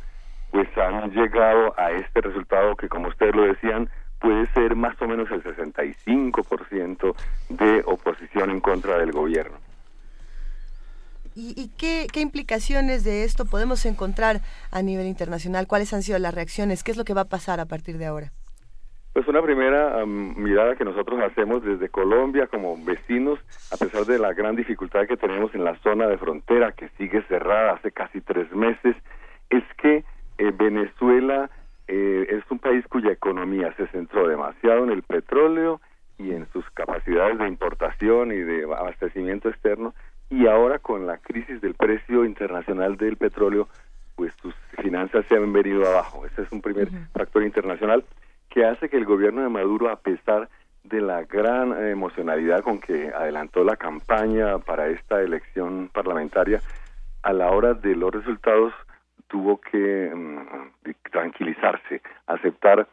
pues 0.51 0.69
han 0.77 1.11
llegado 1.11 1.73
a 1.77 1.91
este 1.91 2.21
resultado 2.21 2.75
que 2.75 2.87
como 2.87 3.09
ustedes 3.09 3.35
lo 3.35 3.43
decían 3.43 3.89
puede 4.19 4.45
ser 4.47 4.75
más 4.75 4.99
o 5.01 5.07
menos 5.07 5.29
el 5.31 5.43
65% 5.43 7.15
de 7.49 7.83
oposición 7.85 8.49
en 8.49 8.61
contra 8.61 8.97
del 8.97 9.11
gobierno. 9.11 9.57
¿Y, 11.37 11.69
qué, 11.77 12.07
implicaciones 12.21 13.03
de 13.03 13.25
esto 13.25 13.43
podemos 13.43 13.85
encontrar 13.85 14.37
a 14.71 14.81
nivel 14.81 15.05
internacional? 15.05 15.67
¿Cuáles 15.67 15.93
han 15.93 16.01
sido 16.01 16.17
las 16.17 16.33
reacciones? 16.33 16.81
¿Qué 16.81 16.91
es 16.91 16.97
lo 16.97 17.03
que 17.03 17.13
va 17.13 17.21
a 17.21 17.29
pasar 17.29 17.59
a 17.59 17.65
partir 17.65 17.97
de 17.97 18.05
ahora? 18.05 18.31
Pues 19.11 19.27
una 19.27 19.41
primera 19.41 20.05
mirada 20.05 20.77
que 20.77 20.85
nosotros 20.85 21.19
hacemos 21.21 21.61
desde 21.63 21.89
Colombia 21.89 22.47
como 22.47 22.77
vecinos, 22.85 23.37
a 23.69 23.75
pesar 23.75 24.05
de 24.05 24.17
la 24.17 24.33
gran 24.33 24.55
dificultad 24.55 25.07
que 25.07 25.17
tenemos 25.17 25.53
en 25.53 25.65
la 25.65 25.77
zona 25.79 26.07
de 26.07 26.17
frontera 26.17 26.71
que 26.71 26.87
sigue 26.97 27.21
cerrada 27.23 27.73
hace 27.73 27.91
casi 27.91 28.21
tres 28.21 28.49
meses, 28.53 28.95
es 29.49 29.63
que 29.77 30.05
eh, 30.37 30.51
Venezuela 30.57 31.49
eh, 31.89 32.27
es 32.29 32.49
un 32.49 32.59
país 32.59 32.85
cuya 32.87 33.11
economía 33.11 33.73
se 33.75 33.87
centró 33.87 34.27
demasiado 34.27 34.85
en 34.85 34.91
el 34.91 35.03
petróleo 35.03 35.81
y 36.17 36.31
en 36.31 36.47
sus 36.53 36.69
capacidades 36.71 37.37
de 37.39 37.47
importación 37.47 38.31
y 38.31 38.37
de 38.37 38.63
abastecimiento 38.63 39.49
externo 39.49 39.93
y 40.35 40.47
ahora 40.47 40.79
con 40.79 41.07
la 41.07 41.17
crisis 41.17 41.61
del 41.61 41.75
precio 41.75 42.25
internacional 42.25 42.97
del 42.97 43.15
petróleo 43.15 43.69
pues 44.15 44.33
sus 44.41 44.53
finanzas 44.81 45.25
se 45.27 45.35
han 45.35 45.51
venido 45.53 45.87
abajo. 45.87 46.25
Ese 46.25 46.41
es 46.43 46.51
un 46.51 46.61
primer 46.61 46.89
factor 47.13 47.43
internacional 47.43 48.03
que 48.49 48.65
hace 48.65 48.89
que 48.89 48.97
el 48.97 49.05
gobierno 49.05 49.41
de 49.41 49.49
Maduro, 49.49 49.89
a 49.89 49.97
pesar 49.97 50.49
de 50.83 51.01
la 51.01 51.23
gran 51.23 51.73
emocionalidad 51.87 52.61
con 52.61 52.79
que 52.79 53.11
adelantó 53.13 53.63
la 53.63 53.75
campaña 53.75 54.59
para 54.59 54.87
esta 54.87 55.21
elección 55.21 55.89
parlamentaria, 55.93 56.61
a 57.23 57.33
la 57.33 57.51
hora 57.51 57.73
de 57.73 57.95
los 57.95 58.13
resultados 58.13 58.73
tuvo 59.27 59.59
que 59.59 60.11
mm, 60.13 60.91
tranquilizarse, 61.11 62.01
aceptar 62.27 62.87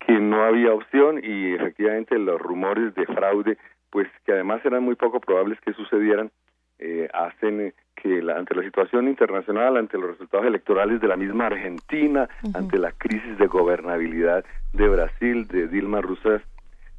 que 0.00 0.18
no 0.18 0.44
había 0.44 0.72
opción 0.72 1.20
y 1.22 1.54
efectivamente 1.54 2.18
los 2.18 2.40
rumores 2.40 2.94
de 2.94 3.06
fraude, 3.06 3.58
pues 3.90 4.08
que 4.24 4.32
además 4.32 4.64
eran 4.64 4.82
muy 4.82 4.94
poco 4.94 5.20
probables 5.20 5.60
que 5.60 5.72
sucedieran, 5.72 6.30
eh, 6.78 7.08
hacen 7.12 7.72
que 7.94 8.22
ante 8.30 8.54
la 8.54 8.62
situación 8.62 9.08
internacional, 9.08 9.76
ante 9.76 9.98
los 9.98 10.10
resultados 10.10 10.46
electorales 10.46 11.00
de 11.00 11.08
la 11.08 11.16
misma 11.16 11.46
Argentina, 11.46 12.28
ante 12.54 12.78
la 12.78 12.92
crisis 12.92 13.38
de 13.38 13.46
gobernabilidad 13.46 14.44
de 14.72 14.88
Brasil, 14.88 15.46
de 15.48 15.66
Dilma 15.68 16.00
Rousseff, 16.00 16.42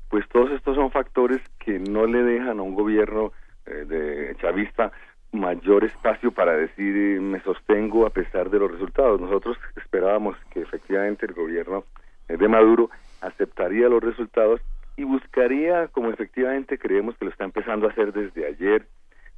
pues 0.10 0.28
todos 0.30 0.52
estos 0.52 0.76
son 0.76 0.92
factores 0.92 1.42
que 1.60 1.80
no 1.80 2.06
le 2.06 2.24
dejan 2.24 2.60
a 2.60 2.64
un 2.64 2.74
gobierno 2.74 3.32
eh, 3.66 3.86
de 3.86 4.36
chavista 4.42 4.92
mayor 5.32 5.84
espacio 5.84 6.32
para 6.32 6.54
decir 6.54 6.96
eh, 6.96 7.20
me 7.20 7.42
sostengo 7.42 8.06
a 8.06 8.10
pesar 8.10 8.50
de 8.50 8.60
los 8.60 8.72
resultados. 8.72 9.20
Nosotros 9.20 9.58
esperábamos 9.76 10.38
que 10.52 10.62
efectivamente 10.62 11.26
el 11.26 11.34
gobierno 11.34 11.84
eh, 12.28 12.38
de 12.38 12.48
Maduro 12.48 12.90
aceptaría 13.22 13.90
los 13.90 14.02
resultados 14.02 14.62
y 14.96 15.04
buscaría, 15.04 15.88
como 15.90 16.10
efectivamente 16.10 16.78
creemos 16.78 17.16
que 17.18 17.26
lo 17.26 17.32
está 17.32 17.44
empezando 17.44 17.88
a 17.88 17.92
hacer 17.92 18.14
desde 18.14 18.48
ayer, 18.48 18.88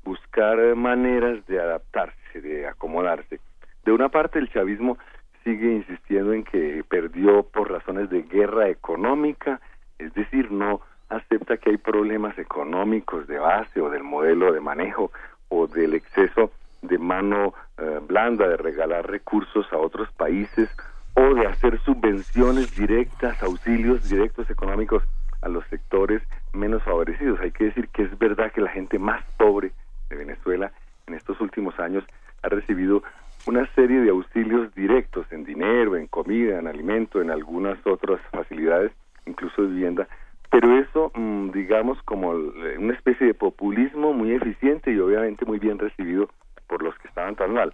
buscar 0.10 0.58
maneras 0.76 1.46
de 1.46 1.60
adaptarse, 1.60 2.42
de 2.42 2.68
acomodarse. 2.68 3.40
De 3.86 3.92
una 3.92 4.10
parte, 4.10 4.40
el 4.40 4.50
chavismo 4.50 4.98
sigue 5.44 5.72
insistiendo 5.72 6.34
en 6.34 6.44
que 6.44 6.84
perdió 6.90 7.44
por 7.44 7.72
razones 7.72 8.10
de 8.10 8.24
guerra 8.24 8.70
económica, 8.70 9.62
es 10.00 10.12
decir, 10.16 10.52
no 10.52 10.82
acepta 11.10 11.58
que 11.58 11.70
hay 11.70 11.78
problemas 11.78 12.40
económicos 12.40 13.28
de 13.28 13.38
base 13.38 13.82
o 13.82 13.92
del 13.92 14.04
modelo 14.04 14.52
de 14.52 14.62
manejo 14.62 15.12
o 15.50 15.68
del 15.68 15.94
exceso 15.94 16.52
de 16.82 16.98
mano 16.98 17.54
eh, 17.78 18.00
blanda, 18.08 18.48
de 18.48 18.58
regalar 18.58 19.08
recursos 19.08 19.72
a 19.72 19.78
otros 19.78 20.12
países 20.14 20.70
o 21.14 21.36
de 21.36 21.46
hacer 21.46 21.80
subvenciones 21.82 22.76
directas, 22.76 23.44
auxilios 23.44 24.10
directos 24.10 24.50
económicos 24.50 25.04
a 25.44 25.50
los 25.50 25.66
sectores 25.68 26.24
menos 26.54 26.82
favorecidos. 26.82 27.40
Hay 27.42 27.52
que 27.52 27.66
decir 27.66 27.90
que 27.90 28.04
es 28.04 28.18
verdad 28.18 28.52
que 28.52 28.62
la 28.62 28.72
gente 28.72 28.98
más 28.98 29.24
pobre 29.38 29.72
de 30.10 30.16
Venezuela 30.16 30.72
en 31.08 31.14
estos 31.14 31.40
últimos 31.42 31.80
años 31.80 32.04
ha 32.44 32.50
recibido 32.50 33.04
una 33.48 33.66
serie 33.74 34.02
de 34.02 34.10
auxilios 34.10 34.74
directos 34.76 35.26
en 35.32 35.44
dinero, 35.44 35.96
en 35.96 36.08
comida, 36.08 36.60
en 36.60 36.68
alimento, 36.68 37.22
en 37.22 37.32
algunas 37.32 37.78
otras 37.86 38.20
facilidades, 38.32 38.92
incluso 39.26 39.64
vivienda, 39.64 40.08
pero 40.52 40.78
eso, 40.78 41.12
mm, 41.14 41.52
digamos, 41.52 42.02
como 42.04 42.32
una 42.32 42.94
especie 42.94 43.28
de 43.28 43.34
populismo 43.34 44.14
muy 44.14 44.34
eficiente 44.34 44.92
y 44.92 45.00
obviamente 45.00 45.46
muy 45.46 45.60
bien 45.60 45.78
recibido 45.78 46.30
por 46.68 46.82
los 46.84 46.98
que 47.00 47.08
estaban 47.08 47.36
tan 47.36 47.54
mal. 47.54 47.74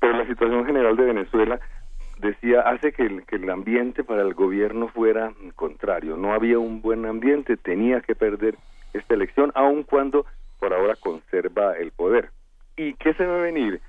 Pero 0.00 0.16
la 0.16 0.26
situación 0.26 0.64
general 0.64 0.96
de 0.96 1.04
Venezuela, 1.04 1.60
decía, 2.18 2.62
hace 2.62 2.92
que 2.92 3.22
el 3.28 3.50
ambiente 3.50 4.02
para 4.02 4.22
el 4.22 4.34
gobierno 4.34 4.88
fuera 4.88 5.32
contrario. 5.54 6.16
No 6.16 6.32
había 6.32 6.58
un 6.58 6.80
buen 6.80 7.04
ambiente, 7.04 7.56
tenía 7.56 8.00
que 8.00 8.14
perder 8.14 8.56
esta 8.94 9.14
elección, 9.14 9.52
aun 9.54 9.82
cuando 9.82 10.24
por 10.58 10.72
ahora 10.72 10.96
conserva 10.96 11.76
el 11.76 11.92
poder. 11.92 12.30
¿Y 12.76 12.94
qué 12.94 13.14
se 13.14 13.24
debe 13.24 13.52
venir? 13.52 13.80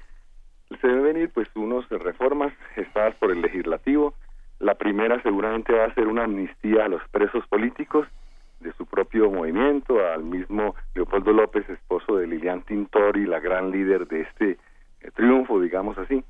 Se 0.82 0.88
debe 0.88 1.14
venir 1.14 1.32
pues 1.34 1.48
unos 1.56 1.88
reformas 1.90 2.54
estadas 2.76 3.16
por 3.16 3.32
el 3.32 3.42
legislativo, 3.42 4.14
la 4.60 4.76
primera 4.76 5.22
seguramente 5.22 5.74
va 5.74 5.86
a 5.86 5.94
ser 5.94 6.08
una 6.08 6.24
amnistía 6.24 6.86
a 6.86 6.88
los 6.88 7.02
presos 7.10 7.46
políticos 7.48 8.08
de 8.60 8.74
su 8.74 8.88
propio 8.88 9.30
movimiento, 9.30 10.04
al 10.04 10.24
mismo 10.24 10.76
Leopoldo 10.96 11.32
López, 11.32 11.70
esposo 11.70 12.16
de 12.16 12.26
Lilian 12.26 12.64
Tintori, 12.64 13.26
la 13.26 13.40
gran 13.40 13.70
líder 13.70 14.08
de 14.08 14.22
este 14.22 14.58
eh, 15.02 15.12
triunfo, 15.14 15.62
digamos 15.62 15.96
así. 16.00 16.24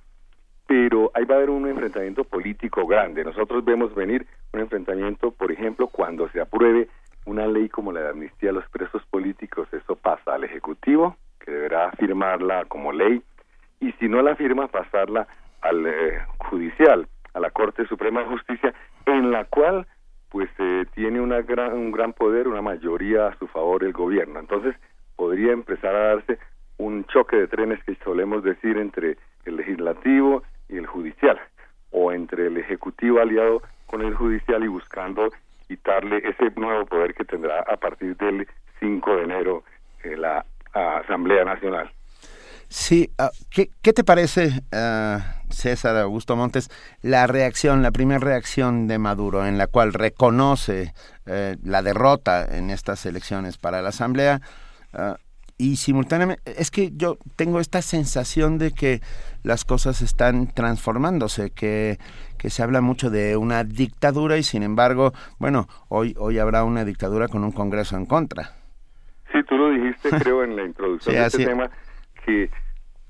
Pero 0.68 1.10
ahí 1.14 1.24
va 1.24 1.36
a 1.36 1.38
haber 1.38 1.50
un 1.50 1.68
enfrentamiento 1.68 2.26
político 2.26 2.86
grande. 2.86 3.24
Nosotros 3.24 3.64
vemos 3.64 3.96
venir 3.96 4.28
un 4.52 4.60
enfrentamiento, 4.60 5.32
por 5.32 5.50
ejemplo, 5.54 5.88
cuando 5.88 6.28
se 6.30 6.42
apruebe 6.42 6.90
una 7.28 7.46
ley 7.46 7.68
como 7.68 7.92
la 7.92 8.02
de 8.02 8.10
amnistía 8.10 8.50
a 8.52 8.54
los 8.54 8.68
presos 8.70 9.06
políticos, 9.12 9.68
eso 9.74 9.96
pasa 9.96 10.34
al 10.34 10.46
Ejecutivo, 10.46 11.18
que 11.40 11.52
deberá 11.52 11.92
firmarla 11.92 12.66
como 12.66 12.94
ley, 12.94 13.22
y 13.82 13.92
si 13.94 14.08
no 14.08 14.22
la 14.22 14.36
firma, 14.36 14.68
pasarla 14.68 15.28
al 15.62 15.86
eh, 15.86 16.22
Judicial 16.50 17.08
a 17.34 17.40
la 17.40 17.52
Corte 17.52 17.86
Suprema 17.88 18.22
de 18.22 18.28
Justicia, 18.28 18.74
en 19.06 19.32
la 19.32 19.44
cual 19.46 19.86
pues 20.30 20.50
eh, 20.58 20.86
tiene 20.96 21.22
una 21.22 21.42
gran, 21.42 21.74
un 21.74 21.92
gran 21.92 22.14
poder, 22.14 22.48
una 22.48 22.62
mayoría 22.62 23.28
a 23.28 23.38
su 23.38 23.48
favor 23.48 23.84
el 23.84 23.94
gobierno. 23.94 24.40
Entonces 24.40 24.76
podría 25.16 25.52
empezar 25.52 25.96
a 25.96 26.16
darse 26.16 26.40
un 26.78 27.06
choque 27.06 27.36
de 27.36 27.48
trenes 27.48 27.84
que 27.84 27.96
solemos 28.04 28.44
decir 28.44 28.78
entre 28.78 29.18
el 29.46 29.58
legislativo 29.58 30.44
y 30.70 30.78
el 30.78 30.88
judicial, 30.88 31.40
o 31.92 32.12
entre 32.12 32.48
el 32.48 32.58
ejecutivo 32.58 33.20
aliado 33.20 33.62
con 33.86 34.02
el 34.02 34.16
judicial 34.16 34.64
y 34.64 34.68
buscando 34.68 35.30
quitarle 35.68 36.18
ese 36.18 36.52
nuevo 36.56 36.86
poder 36.86 37.14
que 37.14 37.26
tendrá 37.26 37.62
a 37.62 37.78
partir 37.78 38.16
del 38.18 38.48
5 38.80 39.16
de 39.18 39.24
enero 39.24 39.64
eh, 40.04 40.16
la 40.16 40.46
Asamblea 40.74 41.44
Nacional. 41.44 41.92
Sí, 42.70 43.10
ah, 43.18 43.32
¿qué, 43.50 43.94
te 43.94 44.04
parece, 44.04 44.62
ah, 44.74 45.42
César 45.50 45.96
Augusto 45.98 46.36
Montes, 46.36 46.70
la 47.02 47.26
reacción, 47.26 47.82
la 47.82 47.92
primera 47.92 48.20
reacción 48.20 48.88
de 48.88 48.98
Maduro 48.98 49.46
en 49.46 49.58
la 49.58 49.68
cual 49.68 49.94
reconoce 49.94 50.94
eh, 51.26 51.56
la 51.64 51.82
derrota 51.82 52.46
en 52.46 52.70
estas 52.70 53.06
elecciones 53.06 53.58
para 53.58 53.82
la 53.82 53.90
Asamblea? 53.90 54.42
Y 55.60 55.78
simultáneamente, 55.78 56.42
es 56.46 56.70
que 56.70 56.92
yo 56.96 57.18
tengo 57.36 57.60
esta 57.60 57.82
sensación 57.82 58.60
de 58.60 58.72
que 58.74 59.02
las 59.44 59.66
cosas 59.66 60.02
están 60.04 60.54
transformándose, 60.54 61.52
que, 61.52 61.98
que 62.38 62.52
se 62.52 62.62
habla 62.62 62.82
mucho 62.82 63.10
de 63.10 63.38
una 63.38 63.64
dictadura 63.64 64.38
y 64.38 64.44
sin 64.44 64.62
embargo, 64.62 65.14
bueno, 65.40 65.68
hoy, 65.90 66.14
hoy 66.20 66.38
habrá 66.38 66.64
una 66.64 66.86
dictadura 66.86 67.28
con 67.28 67.44
un 67.44 67.52
Congreso 67.52 67.98
en 67.98 68.06
contra. 68.06 68.52
Sí, 69.32 69.40
tú 69.50 69.58
lo 69.58 69.72
dijiste, 69.72 70.10
creo, 70.22 70.44
en 70.44 70.56
la 70.56 70.64
introducción 70.64 71.16
de 71.16 71.26
este 71.26 71.46
tema 71.46 71.72
que 72.24 72.52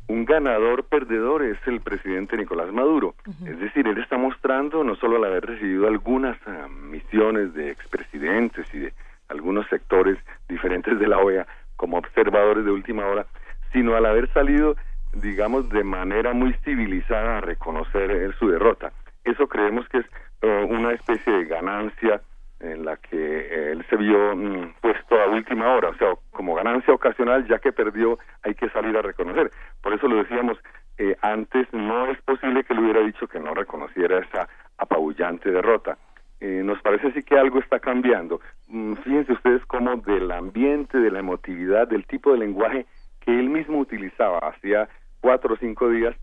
un 0.08 0.24
ganador 0.24 0.86
perdedor 0.86 1.44
es 1.44 1.58
el 1.66 1.82
presidente 1.82 2.38
Nicolás 2.38 2.72
Maduro. 2.72 3.16
Es 3.46 3.60
decir, 3.60 3.88
él 3.88 3.98
está 3.98 4.18
mostrando 4.18 4.86
no 4.86 4.96
solo 4.96 5.18
al 5.18 5.26
haber 5.26 5.46
recibido 5.46 5.88
algunas 5.88 6.38
misiones 6.70 7.54
de 7.54 7.72
expresidentes 7.72 8.74
y 8.74 8.80
de 8.80 8.94
algunos 9.28 9.68
sectores 9.68 10.18
diferentes 10.48 10.98
de 10.98 11.08
la 11.08 11.18
OEA 11.18 11.46
como 11.78 11.98
observadores 11.98 12.66
de 12.66 12.72
última 12.72 13.06
hora, 13.06 13.26
sino 13.72 13.96
al 13.96 14.06
haber 14.06 14.32
salido, 14.34 14.76
digamos, 15.14 15.70
de 15.70 15.84
manera 15.84 16.34
muy 16.34 16.54
civilizada 16.66 17.38
a 17.38 17.42
reconocer 17.42 18.36
su 18.38 18.50
derrota. 18.50 18.92
Eso 19.24 19.48
creemos 19.48 19.88
que 19.90 20.00
es 20.00 20.06
eh, 20.42 20.68
una 20.70 20.92
especie 20.92 21.32
de 21.32 21.46
ganancia 21.46 22.22
en 22.60 22.86
la 22.86 22.98
que 22.98 23.18
eh, 23.18 23.72
él 23.72 23.86
se 23.90 23.96
vio 23.98 24.36
mm, 24.36 24.76
puesto 24.82 25.20
a 25.20 25.28
última 25.28 25.74
hora, 25.74 25.90
o 25.90 25.96
sea, 25.96 26.14
como 26.32 26.56
ganancia 26.56 26.94
ocasional, 26.94 27.48
ya 27.48 27.60
que 27.60 27.72
perdió, 27.72 28.18
hay 28.44 28.56
que 28.56 28.70
salir 28.70 28.98
a 28.98 29.02
reconocer. 29.02 29.52
Por 29.82 29.94
eso 29.94 30.08
lo 30.08 30.18
decíamos, 30.18 30.58
eh, 30.98 31.16
antes 31.22 31.68
no 31.74 32.10
es 32.10 32.22
posible 32.24 32.64
que 32.64 32.74
le 32.74 32.82
hubiera 32.82 33.02
dicho 33.02 33.28
que 33.28 33.40
no 33.40 33.54
reconociera 33.54 34.20
esa 34.20 34.48
apabullante 34.78 35.52
derrota. 35.52 35.98
Eh, 36.40 36.62
nos 36.64 36.80
parece 36.82 37.12
sí 37.14 37.24
que 37.24 37.38
algo 37.38 37.60
está 37.60 37.80
cambiando. 37.80 38.40
Mm, 38.68 38.94
fíjense 38.96 39.34
ustedes 39.34 39.66
cómo 39.66 39.98
del 39.98 40.32
ambiente, 40.32 41.00
de 41.00 41.12
la 41.12 41.20
emotividad, 41.20 41.88
del 41.88 42.06
tipo 42.06 42.32
de 42.32 42.40
lenguaje 42.40 42.86
que 43.22 43.38
él 43.38 43.50
mismo 43.50 43.80
utilizaba 43.80 44.40
hacía 44.40 44.88
cuatro 45.20 45.56
o 45.56 45.58
cinco 45.58 45.90
días 45.90 46.16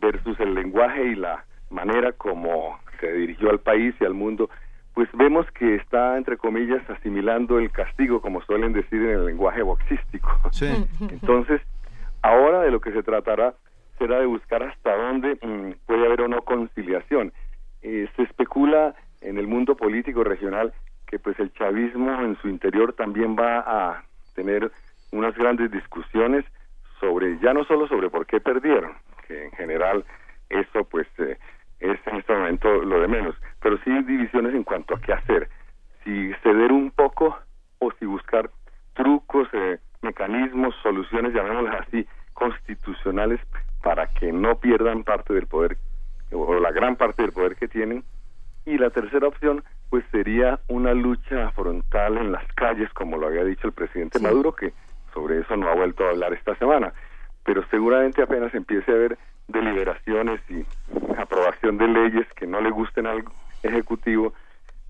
versus 0.00 0.38
el 0.40 0.54
lenguaje 0.54 1.04
y 1.06 1.14
la 1.14 1.44
manera 1.70 2.12
como 2.12 2.78
se 3.00 3.12
dirigió 3.12 3.50
al 3.50 3.60
país 3.60 3.94
y 3.98 4.04
al 4.04 4.14
mundo, 4.14 4.50
pues 4.94 5.08
vemos 5.14 5.50
que 5.52 5.76
está, 5.76 6.16
entre 6.16 6.36
comillas, 6.36 6.88
asimilando 6.90 7.58
el 7.58 7.70
castigo, 7.70 8.20
como 8.20 8.42
suelen 8.42 8.72
decir 8.72 9.02
en 9.02 9.10
el 9.10 9.26
lenguaje 9.26 9.62
boxístico. 9.62 10.30
Entonces, 11.00 11.60
ahora 12.20 12.60
de 12.60 12.70
lo 12.70 12.80
que 12.80 12.92
se 12.92 13.02
tratará 13.02 13.54
será 13.98 14.20
de 14.20 14.26
buscar 14.26 14.62
hasta 14.62 14.96
dónde 14.96 15.38
mm, 15.42 15.86
puede 15.86 16.06
haber 16.06 16.22
o 16.22 16.28
no 16.28 16.42
conciliación. 16.42 17.32
Eh, 17.80 18.08
se 18.16 18.22
especula 18.22 18.94
en 19.22 19.38
el 19.38 19.46
mundo 19.46 19.76
político 19.76 20.24
regional 20.24 20.72
que 21.06 21.18
pues 21.18 21.38
el 21.38 21.52
chavismo 21.52 22.22
en 22.22 22.36
su 22.40 22.48
interior 22.48 22.94
también 22.94 23.36
va 23.36 23.58
a 23.58 24.04
tener 24.34 24.70
unas 25.10 25.34
grandes 25.36 25.70
discusiones 25.70 26.44
sobre 27.00 27.38
ya 27.40 27.52
no 27.52 27.64
solo 27.64 27.86
sobre 27.86 28.10
por 28.10 28.26
qué 28.26 28.40
perdieron 28.40 28.92
que 29.26 29.44
en 29.44 29.50
general 29.52 30.04
eso 30.48 30.84
pues 30.84 31.06
eh, 31.18 31.38
es 31.80 31.98
en 32.06 32.16
este 32.16 32.32
momento 32.32 32.82
lo 32.82 33.00
de 33.00 33.08
menos 33.08 33.36
pero 33.60 33.78
sí 33.84 33.90
divisiones 34.04 34.54
en 34.54 34.64
cuanto 34.64 34.94
a 34.94 35.00
qué 35.00 35.12
hacer 35.12 35.48
si 36.04 36.32
ceder 36.42 36.72
un 36.72 36.90
poco 36.90 37.38
o 37.78 37.92
si 37.98 38.06
buscar 38.06 38.50
trucos 38.94 39.48
eh, 39.52 39.78
mecanismos 40.00 40.74
soluciones 40.82 41.34
llamémoslas 41.34 41.86
así 41.86 42.06
constitucionales 42.32 43.40
para 43.82 44.06
que 44.06 44.32
no 44.32 44.58
pierdan 44.58 45.04
parte 45.04 45.34
del 45.34 45.46
poder 45.46 45.76
o 46.32 46.58
la 46.58 46.70
gran 46.70 46.96
parte 46.96 47.22
del 47.22 47.32
poder 47.32 47.56
que 47.56 47.68
tienen 47.68 48.04
y 48.64 48.78
la 48.78 48.90
tercera 48.90 49.26
opción, 49.26 49.64
pues 49.90 50.04
sería 50.12 50.60
una 50.68 50.94
lucha 50.94 51.50
frontal 51.52 52.16
en 52.18 52.32
las 52.32 52.44
calles, 52.54 52.90
como 52.92 53.18
lo 53.18 53.26
había 53.26 53.44
dicho 53.44 53.66
el 53.66 53.72
presidente 53.72 54.18
Maduro, 54.18 54.52
que 54.54 54.72
sobre 55.12 55.40
eso 55.40 55.56
no 55.56 55.68
ha 55.68 55.74
vuelto 55.74 56.04
a 56.06 56.10
hablar 56.10 56.32
esta 56.32 56.54
semana. 56.56 56.92
Pero 57.44 57.64
seguramente 57.70 58.22
apenas 58.22 58.54
empiece 58.54 58.90
a 58.90 58.94
haber 58.94 59.18
deliberaciones 59.48 60.40
y 60.48 60.64
aprobación 61.18 61.76
de 61.78 61.88
leyes 61.88 62.26
que 62.34 62.46
no 62.46 62.60
le 62.60 62.70
gusten 62.70 63.06
al 63.06 63.24
Ejecutivo, 63.62 64.32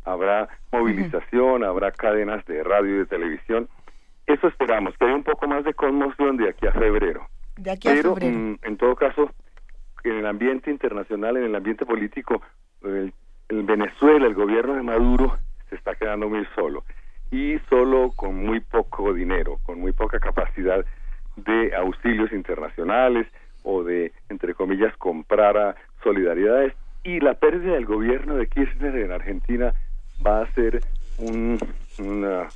habrá 0.04 0.48
movilización, 0.72 1.62
habrá 1.64 1.92
cadenas 1.92 2.44
de 2.46 2.62
radio 2.62 2.94
y 2.94 2.98
de 2.98 3.06
televisión. 3.06 3.68
Eso 4.26 4.48
esperamos, 4.48 4.96
que 4.96 5.04
haya 5.04 5.14
un 5.14 5.24
poco 5.24 5.46
más 5.46 5.64
de 5.64 5.74
conmoción 5.74 6.36
de 6.36 6.48
aquí 6.48 6.66
a 6.66 6.72
febrero. 6.72 7.26
De 7.56 7.70
aquí 7.70 7.88
a 7.88 7.92
Pero, 7.92 8.14
febrero. 8.14 8.36
mm, 8.38 8.58
en 8.62 8.76
todo 8.78 8.96
caso, 8.96 9.30
en 10.04 10.12
el 10.16 10.26
ambiente 10.26 10.70
internacional, 10.70 11.36
en 11.36 11.44
el 11.44 11.54
ambiente 11.54 11.84
político, 11.84 12.40
Venezuela, 13.72 14.26
el 14.26 14.34
gobierno 14.34 14.74
de 14.74 14.82
Maduro, 14.82 15.38
se 15.70 15.76
está 15.76 15.94
quedando 15.94 16.28
muy 16.28 16.46
solo 16.54 16.84
y 17.30 17.58
solo 17.70 18.12
con 18.14 18.34
muy 18.36 18.60
poco 18.60 19.14
dinero, 19.14 19.60
con 19.64 19.80
muy 19.80 19.92
poca 19.92 20.20
capacidad 20.20 20.84
de 21.36 21.74
auxilios 21.74 22.30
internacionales 22.32 23.26
o 23.62 23.82
de, 23.82 24.12
entre 24.28 24.52
comillas, 24.52 24.94
comprar 24.98 25.56
a 25.56 25.76
solidaridades. 26.04 26.74
Y 27.02 27.20
la 27.20 27.32
pérdida 27.32 27.72
del 27.72 27.86
gobierno 27.86 28.34
de 28.34 28.46
Kirchner 28.46 28.94
en 28.94 29.10
Argentina 29.10 29.72
va 30.24 30.42
a 30.42 30.52
ser 30.52 30.82
un, 31.16 31.58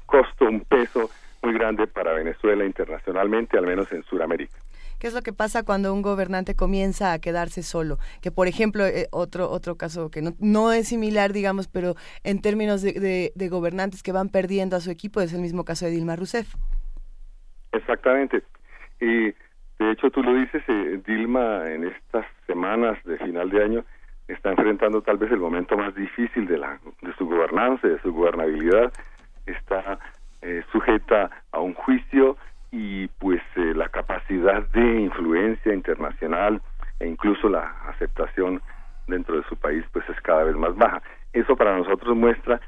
costo, 0.05 0.44
un 0.44 0.60
peso 0.60 1.09
muy 1.43 1.55
grande 1.55 1.86
para 1.86 2.12
Venezuela 2.12 2.66
internacionalmente, 2.66 3.56
al 3.56 3.66
menos 3.66 3.90
en 3.90 4.02
Sudamérica. 4.02 4.59
¿Qué 5.07 5.11
es 5.11 5.15
lo 5.15 5.23
que 5.23 5.33
pasa 5.33 5.62
cuando 5.62 5.95
un 5.95 6.03
gobernante 6.03 6.57
comienza 6.57 7.12
a 7.12 7.20
quedarse 7.20 7.62
solo? 7.62 7.99
Que, 8.20 8.33
por 8.33 8.49
ejemplo, 8.49 8.85
eh, 8.85 9.07
otro, 9.12 9.49
otro 9.49 9.77
caso 9.77 10.11
que 10.11 10.20
no, 10.20 10.33
no 10.41 10.73
es 10.73 10.89
similar, 10.89 11.33
digamos, 11.33 11.69
pero 11.69 11.95
en 12.24 12.41
términos 12.43 12.83
de, 12.83 12.95
de- 12.95 13.33
de 13.33 13.49
gobernantes 13.49 14.03
que 14.03 14.11
van 14.11 14.31
perdiendo 14.31 14.74
a 14.74 14.81
su 14.81 14.91
equipo, 14.91 15.20
es 15.20 15.33
el 15.33 15.41
mismo 15.43 15.65
caso 15.65 15.85
de 15.85 15.93
Dilma 15.93 16.16
Rousseff. 16.16 16.53
Exactamente. 17.70 18.43
Y 19.01 19.27
de 19.78 19.93
hecho 19.93 20.11
tú 20.11 20.24
lo 20.24 20.35
dices, 20.35 20.65
eh, 20.66 21.01
Dilma 21.07 21.70
en 21.70 21.85
estas 21.85 22.27
semanas 22.49 22.99
de 23.05 23.16
final 23.19 23.49
de 23.51 23.62
año 23.62 23.85
está 24.27 24.51
enfrentando 24.51 25.03
tal 25.03 25.19
vez 25.19 25.31
el 25.31 25.39
momento 25.39 25.77
más 25.77 25.95
difícil 25.95 26.49
de, 26.49 26.59
la, 26.59 26.81
de 27.01 27.15
su 27.16 27.27
gobernanza, 27.27 27.87
de 27.87 28.03
su 28.03 28.12
gobernabilidad. 28.12 28.93
Está 29.47 30.01
eh, 30.43 30.65
sujeta 30.73 31.31
a 31.53 31.61
un 31.61 31.74
juicio 31.74 32.37
y 32.70 33.09
pues 33.18 33.40
eh, 33.56 33.72
la 33.74 33.88
capacidad 33.88 34.62
de 34.68 35.01
influencia 35.01 35.72
internacional 35.72 36.60
e 37.01 37.06
incluso 37.06 37.48
la 37.48 37.74
aceptación 37.88 38.60
dentro 39.06 39.36
de 39.36 39.44
su 39.44 39.56
país 39.56 39.84
pues 39.93 40.09
es 40.09 40.20
cada 40.20 40.44
vez 40.44 40.56
más 40.56 40.74
baja. 40.76 41.02
Eso 41.32 41.56
para 41.56 41.76
nosotros 41.76 42.16
muestra 42.16 42.60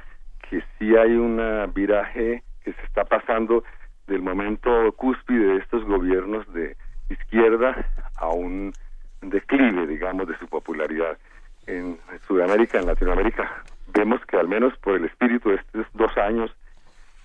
que 0.49 0.63
sí 0.79 0.97
hay 0.97 1.13
un 1.13 1.41
viraje 1.75 2.43
que 2.65 2.73
se 2.73 2.83
está 2.83 3.05
pasando 3.05 3.65
del 4.07 4.23
momento 4.23 4.93
cúspide 4.93 5.55
de 5.55 5.57
estos 5.59 5.85
gobiernos 5.85 6.51
de 6.53 6.77
izquierda 7.11 7.87
a 8.17 8.29
un 8.29 8.73
declive, 9.21 9.87
digamos, 9.87 10.27
de 10.29 10.37
su 10.39 10.47
popularidad. 10.49 11.19
En 11.67 11.99
Sudamérica, 12.27 12.79
en 12.79 12.87
Latinoamérica, 12.87 13.63
vemos 13.93 14.25
que 14.27 14.37
al 14.37 14.49
menos 14.49 14.77
por 14.79 14.97
el 14.97 15.05
espíritu 15.05 15.51
de 15.51 15.57
estos 15.57 15.87
dos 15.93 16.17
años, 16.17 16.55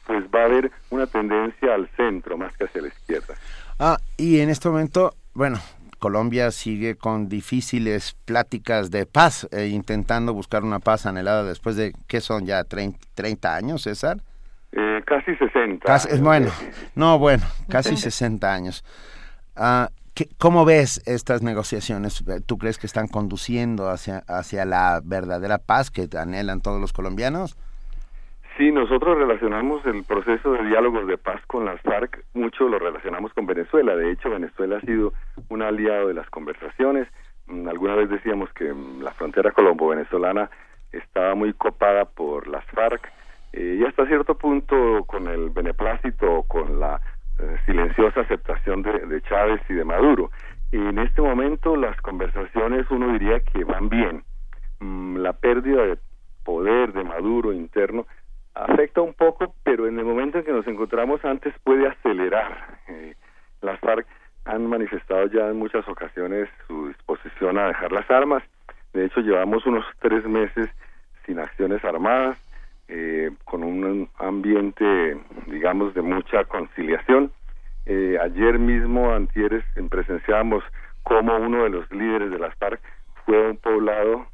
pues 0.06 0.24
va 0.34 0.42
a 0.42 0.46
haber 0.46 0.72
una 0.90 1.08
tendencia 1.08 1.74
al 1.74 1.90
centro 1.96 2.38
más 2.38 2.56
que 2.58 2.66
hacia 2.66 2.82
la 2.82 2.88
izquierda. 2.90 3.36
Ah, 3.80 3.98
y 4.18 4.40
en 4.40 4.50
este 4.50 4.70
momento, 4.70 5.16
bueno, 5.34 5.60
Colombia 6.00 6.52
sigue 6.52 6.96
con 6.96 7.30
difíciles 7.30 8.16
pláticas 8.26 8.92
de 8.92 9.06
paz, 9.06 9.48
eh, 9.52 9.68
intentando 9.68 10.34
buscar 10.34 10.64
una 10.64 10.80
paz 10.80 11.06
anhelada 11.06 11.44
después 11.44 11.76
de, 11.78 11.94
¿qué 12.08 12.20
son 12.22 12.46
ya? 12.46 12.64
¿30, 12.66 12.98
30 13.16 13.56
años, 13.56 13.84
César? 13.84 14.18
Eh, 14.74 15.02
casi 15.06 15.36
60. 15.36 15.86
Casi, 15.86 16.10
años. 16.10 16.22
bueno, 16.22 16.52
no, 16.96 17.20
bueno, 17.20 17.44
casi 17.70 17.96
60 17.96 18.54
años. 18.54 18.84
Ah, 19.56 19.90
¿qué- 20.14 20.28
¿Cómo 20.38 20.66
ves 20.66 21.02
estas 21.06 21.42
negociaciones? 21.42 22.24
¿Tú 22.46 22.58
crees 22.58 22.78
que 22.78 22.88
están 22.88 23.08
conduciendo 23.08 23.90
hacia, 23.90 24.24
hacia 24.28 24.66
la 24.66 25.00
verdadera 25.04 25.58
paz 25.60 25.90
que 25.92 26.10
anhelan 26.18 26.60
todos 26.62 26.82
los 26.82 26.92
colombianos? 26.92 27.56
Sí, 28.58 28.72
nosotros 28.72 29.18
relacionamos 29.18 29.84
el 29.88 30.04
proceso 30.04 30.52
de 30.54 30.66
diálogos 30.66 31.08
de 31.08 31.18
paz 31.18 31.42
con 31.48 31.66
las 31.66 31.82
FARC, 31.82 32.24
mucho 32.36 32.70
lo 32.70 32.78
relacionamos 32.78 33.34
con 33.34 33.48
Venezuela. 33.48 33.96
De 33.96 34.12
hecho, 34.12 34.30
Venezuela 34.30 34.78
ha 34.78 34.82
sido 34.82 35.12
un 35.50 35.64
aliado 35.64 36.08
de 36.10 36.14
las 36.14 36.30
conversaciones. 36.30 37.08
Mm, 37.48 37.68
Alguna 37.68 37.96
vez 37.96 38.10
decíamos 38.10 38.54
que 38.54 38.72
mm, 38.72 39.02
la 39.02 39.12
frontera 39.12 39.52
colombo-venezolana 39.52 40.52
estaba 40.92 41.34
muy 41.34 41.54
copada 41.54 42.06
por 42.06 42.48
las 42.48 42.64
FARC 42.66 43.12
eh, 43.54 43.78
y 43.80 43.86
hasta 43.86 44.06
cierto 44.06 44.38
punto 44.38 45.04
con 45.06 45.28
el 45.28 45.50
beneplácito 45.50 46.32
o 46.32 46.44
con 46.44 46.80
la 46.80 47.02
eh, 47.40 47.58
silenciosa 47.66 48.22
aceptación 48.22 48.84
de, 48.84 49.22
Chávez 49.24 49.62
y 49.70 49.74
de 49.74 49.84
Maduro. 49.84 50.30
En 50.72 51.00
este 51.00 51.22
momento 51.22 51.76
las 51.76 52.00
conversaciones 52.02 52.86
uno 52.92 53.14
diría 53.14 53.40
que 53.40 53.64
van 53.64 53.90
bien. 53.90 54.24
Mm, 54.80 55.18
La 55.18 55.34
pérdida 55.34 55.84
de 55.88 55.98
poder 56.44 56.94
de 56.94 57.04
Maduro 57.04 57.52
interno 57.52 58.06
afecta 58.56 59.02
un 59.02 59.14
poco, 59.14 59.56
pero 59.64 59.88
en 59.88 59.98
el 60.00 60.06
momento 60.06 60.38
en 60.38 60.46
que 60.46 60.52
nos 60.52 60.68
encontramos 60.68 61.24
antes 61.26 61.54
puede 61.64 61.88
acelerar. 61.88 62.80
Eh, 62.88 63.16
las 63.62 63.80
FARC 63.80 64.06
han 64.46 64.68
manifestado 64.68 65.28
ya 65.28 65.48
en 65.48 65.58
muchas 65.58 65.88
ocasiones 65.88 66.50
su 66.68 66.88
disposición 66.90 67.58
a 67.58 67.68
dejar 67.68 67.92
las 67.92 68.10
armas. 68.12 68.44
De 68.94 69.06
hecho, 69.06 69.22
llevamos 69.22 69.66
unos 69.66 69.86
tres 70.00 70.24
meses 70.26 70.70
sin 71.26 71.40
acciones 71.40 71.84
armadas, 71.86 72.38
eh, 72.90 73.32
con 73.46 73.64
un 73.64 74.10
ambiente, 74.20 75.18
digamos, 75.48 75.94
de 75.94 76.02
mucha 76.02 76.44
conciliación. 76.44 77.32
Eh, 77.86 78.18
ayer 78.22 78.60
mismo, 78.60 79.14
antieres, 79.14 79.64
en- 79.78 79.90
presenciábamos 79.90 80.64
cómo 81.04 81.36
uno 81.38 81.64
de 81.64 81.70
los 81.70 81.90
líderes 81.92 82.30
de 82.30 82.40
las 82.40 82.54
FARC 82.56 82.82
fue 83.26 83.38
a 83.38 83.50
un 83.52 83.58
poblado 83.58 84.28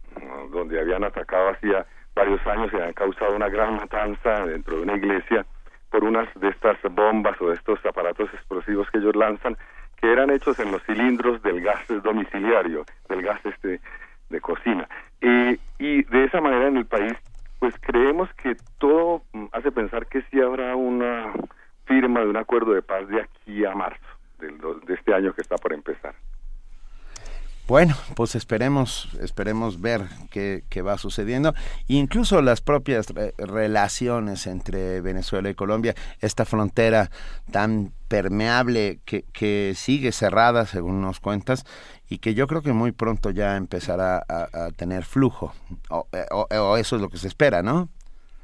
donde 0.51 0.79
habían 0.79 1.03
atacado 1.03 1.49
hacía 1.49 1.85
varios 2.19 2.45
años 2.47 2.69
y 2.73 2.75
habían 2.75 2.93
causado 2.93 3.33
una 3.33 3.47
gran 3.47 3.77
matanza 3.77 4.45
dentro 4.45 4.75
de 4.75 4.81
una 4.83 4.97
iglesia 4.97 5.45
por 5.89 6.03
unas 6.03 6.27
de 6.35 6.49
estas 6.49 6.77
bombas 6.91 7.39
o 7.41 7.47
de 7.47 7.55
estos 7.55 7.83
aparatos 7.85 8.29
explosivos 8.33 8.89
que 8.91 8.97
ellos 8.97 9.15
lanzan 9.15 9.55
que 9.95 10.11
eran 10.11 10.29
hechos 10.29 10.59
en 10.59 10.71
los 10.71 10.83
cilindros 10.83 11.41
del 11.41 11.61
gas 11.61 11.81
domiciliario, 12.03 12.85
del 13.07 13.21
gas 13.21 13.39
este 13.45 13.79
de 14.29 14.41
cocina. 14.41 14.87
Eh, 15.21 15.57
y 15.79 16.03
de 16.03 16.25
esa 16.25 16.41
manera 16.41 16.67
en 16.67 16.77
el 16.77 16.85
país, 16.85 17.13
pues 17.59 17.73
creemos 17.81 18.29
que 18.33 18.55
todo 18.77 19.21
mm, 19.33 19.45
hace 19.53 19.71
pensar 19.71 20.07
que 20.07 20.21
sí 20.23 20.41
habrá 20.41 20.75
una 20.75 21.33
firma 21.85 22.19
de 22.19 22.27
un 22.27 22.37
acuerdo 22.37 22.73
de 22.73 22.81
paz 22.81 23.07
de 23.07 23.21
aquí 23.21 23.65
a 23.65 23.73
marzo 23.73 24.05
del 24.39 24.57
de 24.85 24.93
este 24.93 25.13
año 25.13 25.33
que 25.33 25.41
está 25.41 25.55
por 25.55 25.73
empezar. 25.73 26.13
Bueno, 27.69 27.93
pues 28.15 28.33
esperemos, 28.33 29.15
esperemos 29.21 29.79
ver 29.79 30.01
qué, 30.31 30.81
va 30.81 30.97
sucediendo. 30.97 31.53
Incluso 31.87 32.41
las 32.41 32.61
propias 32.61 33.13
relaciones 33.37 34.47
entre 34.47 35.01
Venezuela 35.01 35.51
y 35.51 35.53
Colombia, 35.53 35.93
esta 36.19 36.45
frontera 36.45 37.11
tan 37.51 37.91
permeable 38.07 38.97
que, 39.05 39.23
que 39.33 39.73
sigue 39.75 40.11
cerrada, 40.11 40.65
según 40.65 40.99
nos 40.99 41.19
cuentas, 41.19 41.63
y 42.09 42.17
que 42.17 42.33
yo 42.33 42.47
creo 42.47 42.63
que 42.63 42.73
muy 42.73 42.91
pronto 42.91 43.29
ya 43.29 43.55
empezará 43.55 44.23
a, 44.27 44.71
tener 44.75 45.03
flujo, 45.03 45.53
eh, 46.11 46.25
o, 46.31 46.75
eso 46.75 46.95
es 46.95 47.01
lo 47.03 47.09
que 47.09 47.17
se 47.17 47.27
espera, 47.27 47.61
¿no? 47.61 47.87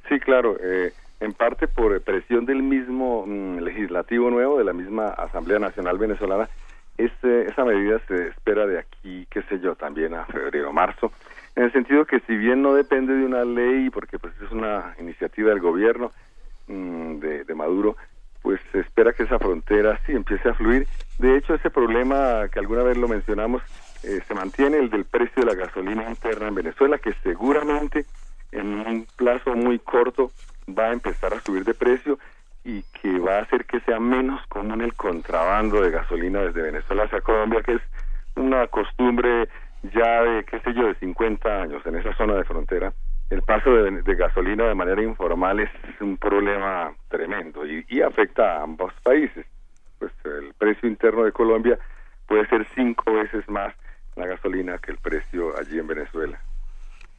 Sí, 0.08 0.20
claro, 0.20 0.56
eh, 0.62 0.94
en 1.20 1.34
parte 1.34 1.68
por 1.68 2.00
presión 2.04 2.46
del 2.46 2.62
mismo 2.62 3.26
mm, 3.26 3.58
legislativo 3.58 4.30
nuevo, 4.30 4.60
de 4.60 4.66
la 4.66 4.74
misma 4.74 5.08
Asamblea 5.08 5.58
Nacional 5.58 5.98
Venezolana, 5.98 6.48
este, 6.98 7.50
esa 7.50 7.66
medida 7.66 8.00
se 8.08 8.28
espera 8.28 8.66
de 8.66 8.80
aquí, 8.80 9.28
qué 9.30 9.42
sé 9.44 9.60
yo, 9.60 9.76
también 9.76 10.14
a 10.14 10.26
febrero, 10.26 10.72
marzo, 10.72 11.12
en 11.56 11.64
el 11.64 11.72
sentido 11.72 12.06
que 12.06 12.20
si 12.22 12.36
bien 12.36 12.62
no 12.62 12.74
depende 12.74 13.14
de 13.14 13.26
una 13.26 13.44
ley, 13.46 13.90
porque 13.90 14.20
pues 14.20 14.34
es 14.42 14.52
una 14.52 14.96
iniciativa 15.00 15.50
del 15.50 15.62
gobierno 15.62 16.12
mm, 16.68 17.20
de, 17.20 17.44
de 17.46 17.56
Maduro, 17.56 17.96
pues 18.42 18.62
se 18.72 18.80
espera 18.80 19.14
que 19.14 19.24
esa 19.24 19.40
frontera 19.40 20.00
sí 20.06 20.12
empiece 20.12 20.48
a 20.50 20.54
fluir. 20.54 20.88
De 21.18 21.36
hecho, 21.36 21.56
ese 21.56 21.72
problema 21.72 22.48
que 22.52 22.60
alguna 22.60 22.84
vez 22.84 22.96
lo 22.96 23.08
mencionamos, 23.08 23.64
eh, 24.04 24.22
se 24.28 24.34
mantiene 24.36 24.78
el 24.78 24.92
del 24.92 25.06
precio 25.06 25.44
de 25.44 25.46
la 25.46 25.56
gasolina 25.56 26.08
interna 26.08 26.50
en 26.50 26.56
Venezuela, 26.56 27.00
que 27.00 27.14
seguramente 27.24 28.06
en 28.52 28.68
un 28.68 29.08
plazo 29.16 29.56
muy 29.56 29.80
corto 29.80 30.30
va 30.68 30.86
a 30.86 30.94
empezar 30.94 31.34
a 31.34 31.42
subir 31.42 31.64
de 31.64 31.74
precio 31.74 32.20
y 32.66 32.84
que 33.02 33.20
va 33.20 33.38
a 33.38 33.42
hacer 33.44 33.66
que 33.66 33.80
sea 33.82 34.00
menos 34.00 34.46
común 34.48 34.82
el 34.82 34.94
contrabando 34.96 35.82
de 35.82 35.92
gasolina 35.92 36.42
desde 36.42 36.64
Venezuela 36.64 37.04
hacia 37.04 37.22
Colombia, 37.22 37.62
que 37.62 37.76
es 37.76 37.82
una 38.36 38.68
costumbre 38.68 39.48
ya 39.94 40.24
de, 40.24 40.44
qué 40.44 40.60
sé 40.60 40.74
yo, 40.74 40.88
de 40.88 40.96
50 40.96 41.62
años 41.62 41.86
en 41.86 41.96
esa 41.96 42.14
zona 42.16 42.34
de 42.34 42.44
frontera 42.44 42.92
el 43.30 43.42
paso 43.42 43.72
de, 43.72 44.16
gasolina 44.16 44.66
de 44.66 44.76
manera 44.76 45.02
informal 45.02 45.60
es 45.60 45.70
un 46.00 46.18
problema 46.18 46.94
tremendo 47.10 47.66
y, 47.66 47.86
y, 47.90 48.02
afecta 48.02 48.58
a 48.58 48.64
ambos 48.64 48.94
países. 49.04 49.46
Pues 49.98 50.12
el 50.26 50.54
precio 50.54 50.88
interno 50.88 51.24
de 51.24 51.32
Colombia 51.32 51.80
puede 52.28 52.48
ser 52.48 52.68
cinco 52.76 53.14
veces 53.14 53.48
más 53.50 53.74
la 54.16 54.28
gasolina 54.28 54.78
que 54.78 54.92
el 54.92 54.98
precio 54.98 55.58
allí 55.58 55.80
en 55.80 55.88
Venezuela. 55.88 56.40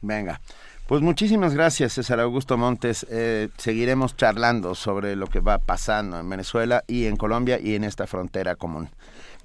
Venga, 0.01 0.39
pues 0.87 1.01
muchísimas 1.01 1.53
gracias 1.53 1.93
César 1.93 2.19
Augusto 2.19 2.57
Montes. 2.57 3.05
Eh, 3.11 3.49
seguiremos 3.57 4.15
charlando 4.15 4.73
sobre 4.75 5.15
lo 5.15 5.27
que 5.27 5.39
va 5.39 5.59
pasando 5.59 6.19
en 6.19 6.29
Venezuela 6.29 6.83
y 6.87 7.05
en 7.05 7.17
Colombia 7.17 7.59
y 7.61 7.75
en 7.75 7.83
esta 7.83 8.07
frontera 8.07 8.55
común. 8.55 8.89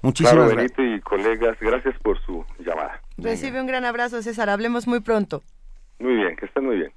Muchísimas 0.02 0.50
gracias. 0.50 0.78
y 0.78 1.00
colegas, 1.00 1.56
gracias 1.60 1.94
por 2.02 2.20
su 2.24 2.44
llamada. 2.58 3.00
Recibe 3.18 3.60
un 3.60 3.66
gran 3.66 3.84
abrazo 3.84 4.22
César, 4.22 4.50
hablemos 4.50 4.86
muy 4.86 5.00
pronto. 5.00 5.42
Muy 5.98 6.14
bien, 6.14 6.36
que 6.36 6.46
estén 6.46 6.64
muy 6.64 6.76
bien. 6.76 6.92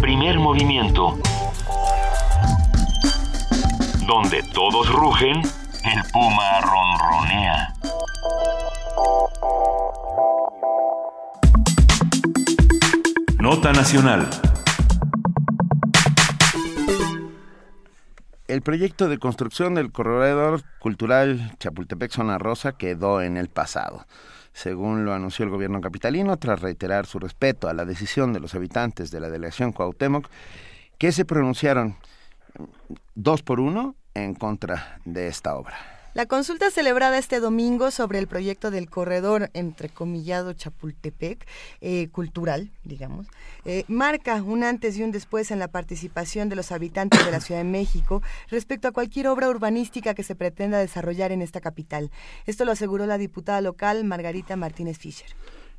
Primer 0.00 0.38
movimiento. 0.38 1.18
Donde 4.06 4.42
todos 4.52 4.92
rugen, 4.92 5.36
el 5.38 6.02
puma 6.12 6.60
ronronea. 6.60 7.72
Nota 13.42 13.72
Nacional. 13.72 14.30
El 18.46 18.62
proyecto 18.62 19.08
de 19.08 19.18
construcción 19.18 19.74
del 19.74 19.90
corredor 19.90 20.62
cultural 20.78 21.50
Chapultepec-Zona 21.58 22.38
Rosa 22.38 22.70
quedó 22.78 23.20
en 23.20 23.36
el 23.36 23.48
pasado 23.48 24.06
según 24.52 25.04
lo 25.04 25.12
anunció 25.12 25.44
el 25.44 25.50
gobierno 25.50 25.80
capitalino, 25.80 26.36
tras 26.36 26.60
reiterar 26.60 27.06
su 27.06 27.18
respeto 27.18 27.68
a 27.68 27.74
la 27.74 27.84
decisión 27.84 28.32
de 28.32 28.38
los 28.38 28.54
habitantes 28.54 29.10
de 29.10 29.18
la 29.18 29.28
delegación 29.28 29.72
Cuauhtémoc, 29.72 30.28
que 30.98 31.10
se 31.10 31.24
pronunciaron 31.24 31.96
dos 33.16 33.42
por 33.42 33.58
uno 33.58 33.96
en 34.14 34.34
contra 34.36 35.00
de 35.04 35.26
esta 35.26 35.56
obra. 35.56 36.01
La 36.14 36.26
consulta 36.26 36.70
celebrada 36.70 37.16
este 37.16 37.40
domingo 37.40 37.90
sobre 37.90 38.18
el 38.18 38.26
proyecto 38.26 38.70
del 38.70 38.90
corredor 38.90 39.48
entrecomillado 39.54 40.52
Chapultepec, 40.52 41.46
eh, 41.80 42.08
cultural, 42.08 42.70
digamos, 42.84 43.28
eh, 43.64 43.84
marca 43.88 44.42
un 44.42 44.62
antes 44.62 44.98
y 44.98 45.02
un 45.04 45.10
después 45.10 45.50
en 45.50 45.58
la 45.58 45.68
participación 45.68 46.50
de 46.50 46.56
los 46.56 46.70
habitantes 46.70 47.24
de 47.24 47.30
la 47.30 47.40
Ciudad 47.40 47.62
de 47.62 47.70
México 47.70 48.22
respecto 48.50 48.88
a 48.88 48.92
cualquier 48.92 49.26
obra 49.28 49.48
urbanística 49.48 50.12
que 50.12 50.22
se 50.22 50.34
pretenda 50.34 50.78
desarrollar 50.78 51.32
en 51.32 51.40
esta 51.40 51.62
capital. 51.62 52.10
Esto 52.44 52.66
lo 52.66 52.72
aseguró 52.72 53.06
la 53.06 53.16
diputada 53.16 53.62
local 53.62 54.04
Margarita 54.04 54.54
Martínez 54.54 54.98
Fischer. 54.98 55.34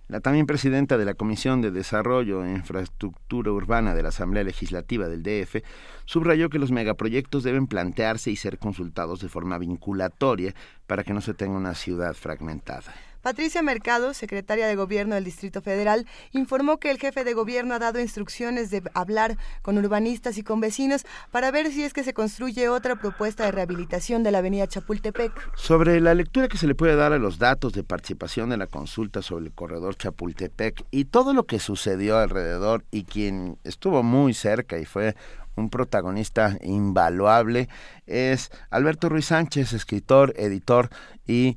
La 0.07 0.19
también 0.19 0.45
presidenta 0.45 0.97
de 0.97 1.05
la 1.05 1.13
Comisión 1.13 1.61
de 1.61 1.71
Desarrollo 1.71 2.43
e 2.43 2.51
Infraestructura 2.51 3.51
Urbana 3.51 3.95
de 3.95 4.03
la 4.03 4.09
Asamblea 4.09 4.43
Legislativa 4.43 5.07
del 5.07 5.23
DF 5.23 5.63
subrayó 6.05 6.49
que 6.49 6.59
los 6.59 6.71
megaproyectos 6.71 7.43
deben 7.43 7.67
plantearse 7.67 8.30
y 8.30 8.35
ser 8.35 8.59
consultados 8.59 9.21
de 9.21 9.30
forma 9.30 9.57
vinculatoria 9.57 10.53
para 10.88 11.03
que 11.03 11.13
no 11.13 11.21
se 11.21 11.34
tenga 11.34 11.57
una 11.57 11.73
ciudad 11.73 12.13
fragmentada. 12.13 12.93
Patricia 13.23 13.63
Mercado, 13.63 14.13
secretaria 14.13 14.67
de 14.67 14.75
Gobierno 14.75 15.15
del 15.15 15.23
Distrito 15.23 15.61
Federal, 15.61 16.05
informó 16.33 16.77
que 16.77 16.91
el 16.91 16.99
jefe 16.99 17.23
de 17.23 17.33
gobierno 17.33 17.73
ha 17.73 17.79
dado 17.79 18.01
instrucciones 18.01 18.69
de 18.69 18.83
hablar 18.93 19.37
con 19.61 19.77
urbanistas 19.77 20.37
y 20.37 20.43
con 20.43 20.59
vecinos 20.59 21.05
para 21.31 21.49
ver 21.49 21.71
si 21.71 21.85
es 21.85 21.93
que 21.93 22.03
se 22.03 22.13
construye 22.13 22.67
otra 22.67 22.97
propuesta 22.97 23.45
de 23.45 23.53
rehabilitación 23.53 24.23
de 24.23 24.31
la 24.31 24.39
avenida 24.39 24.67
Chapultepec. 24.67 25.31
Sobre 25.55 26.01
la 26.01 26.13
lectura 26.13 26.49
que 26.49 26.57
se 26.57 26.67
le 26.67 26.75
puede 26.75 26.97
dar 26.97 27.13
a 27.13 27.17
los 27.17 27.39
datos 27.39 27.71
de 27.71 27.85
participación 27.85 28.49
de 28.49 28.57
la 28.57 28.67
consulta 28.67 29.21
sobre 29.21 29.45
el 29.45 29.53
corredor 29.53 29.95
Chapultepec 29.95 30.83
y 30.91 31.05
todo 31.05 31.33
lo 31.33 31.45
que 31.45 31.59
sucedió 31.59 32.17
alrededor 32.17 32.83
y 32.91 33.05
quien 33.05 33.57
estuvo 33.63 34.03
muy 34.03 34.33
cerca 34.33 34.77
y 34.77 34.83
fue 34.83 35.15
un 35.55 35.69
protagonista 35.69 36.57
invaluable 36.61 37.69
es 38.05 38.51
Alberto 38.69 39.07
Ruiz 39.07 39.27
Sánchez, 39.27 39.71
escritor, 39.71 40.33
editor 40.35 40.89
y 41.25 41.55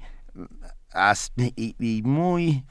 y, 1.37 2.03
muy 2.05 2.65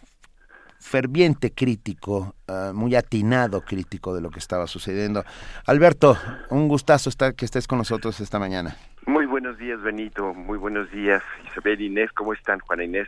ferviente 0.79 1.51
crítico, 1.51 2.35
ah, 2.47 2.71
muy 2.73 2.95
atinado 2.95 3.61
crítico 3.61 4.13
de 4.13 4.21
lo 4.21 4.29
que 4.29 4.39
estaba 4.39 4.67
sucediendo. 4.67 5.23
Alberto, 5.65 6.17
un 6.49 6.67
gustazo 6.67 7.09
estar 7.09 7.33
que 7.33 7.45
estés 7.45 7.67
con 7.67 7.77
nosotros 7.77 8.19
esta 8.19 8.39
mañana. 8.39 8.75
Muy 9.07 9.25
buenos 9.25 9.57
días, 9.57 9.81
Benito. 9.81 10.33
Muy 10.33 10.57
buenos 10.57 10.91
días, 10.91 11.23
Isabel 11.49 11.81
Inés. 11.81 12.11
¿Cómo 12.13 12.33
están, 12.33 12.59
Juana 12.59 12.83
Inés? 12.83 13.07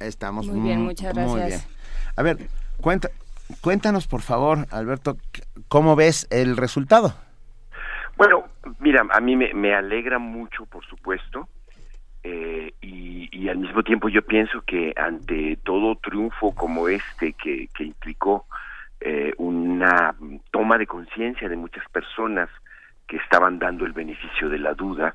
Estamos 0.00 0.46
muy 0.46 0.60
bien, 0.60 0.82
muchas 0.82 1.12
gracias. 1.14 1.68
A 2.16 2.22
ver, 2.22 2.38
cuenta, 2.80 3.08
cuéntanos, 3.60 4.06
por 4.06 4.22
favor, 4.22 4.66
Alberto, 4.70 5.16
¿cómo 5.68 5.96
ves 5.96 6.28
el 6.30 6.56
resultado? 6.56 7.14
Bueno, 8.16 8.44
mira, 8.80 9.04
a 9.10 9.20
mí 9.20 9.36
me 9.36 9.74
alegra 9.74 10.18
mucho, 10.18 10.66
por 10.66 10.84
supuesto, 10.86 11.48
eh, 12.30 12.74
y, 12.82 13.48
al 13.48 13.56
mismo 13.56 13.82
tiempo 13.82 14.10
yo 14.10 14.20
pienso 14.20 14.60
que 14.60 14.92
ante 14.94 15.56
todo 15.64 15.96
triunfo 15.96 16.54
como 16.54 16.88
este 16.88 17.32
que, 17.32 17.70
implicó 17.78 18.44
eh, 19.00 19.32
una 19.38 20.14
toma 20.50 20.76
de 20.76 20.86
conciencia 20.86 21.48
de 21.48 21.56
muchas 21.56 21.88
personas 21.88 22.50
que 23.06 23.16
estaban 23.16 23.58
dando 23.58 23.86
el 23.86 23.92
beneficio 23.92 24.50
de 24.50 24.58
la 24.58 24.74
duda 24.74 25.14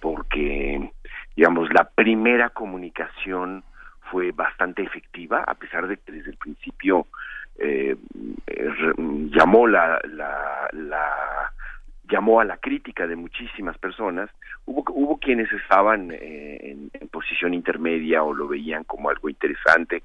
porque 0.00 0.90
digamos 1.36 1.70
la 1.74 1.84
primera 1.84 2.48
comunicación 2.48 3.62
fue 4.10 4.32
bastante 4.32 4.82
efectiva 4.82 5.44
a 5.46 5.54
pesar 5.54 5.86
de 5.86 5.98
que 5.98 6.12
desde 6.12 6.30
el 6.30 6.38
principio 6.38 7.06
eh, 7.58 7.96
llamó 9.30 9.66
la, 9.66 10.00
la, 10.04 10.70
la 10.72 11.52
llamó 12.08 12.40
a 12.40 12.44
la 12.44 12.56
crítica 12.56 13.06
de 13.06 13.16
muchísimas 13.16 13.78
personas. 13.78 14.30
Hubo, 14.66 14.84
hubo 14.90 15.18
quienes 15.18 15.50
estaban 15.52 16.10
eh, 16.12 16.76
en, 16.92 17.08
posición 17.08 17.54
intermedia 17.54 18.22
o 18.22 18.34
lo 18.34 18.48
veían 18.48 18.84
como 18.84 19.08
algo 19.08 19.28
interesante 19.28 20.02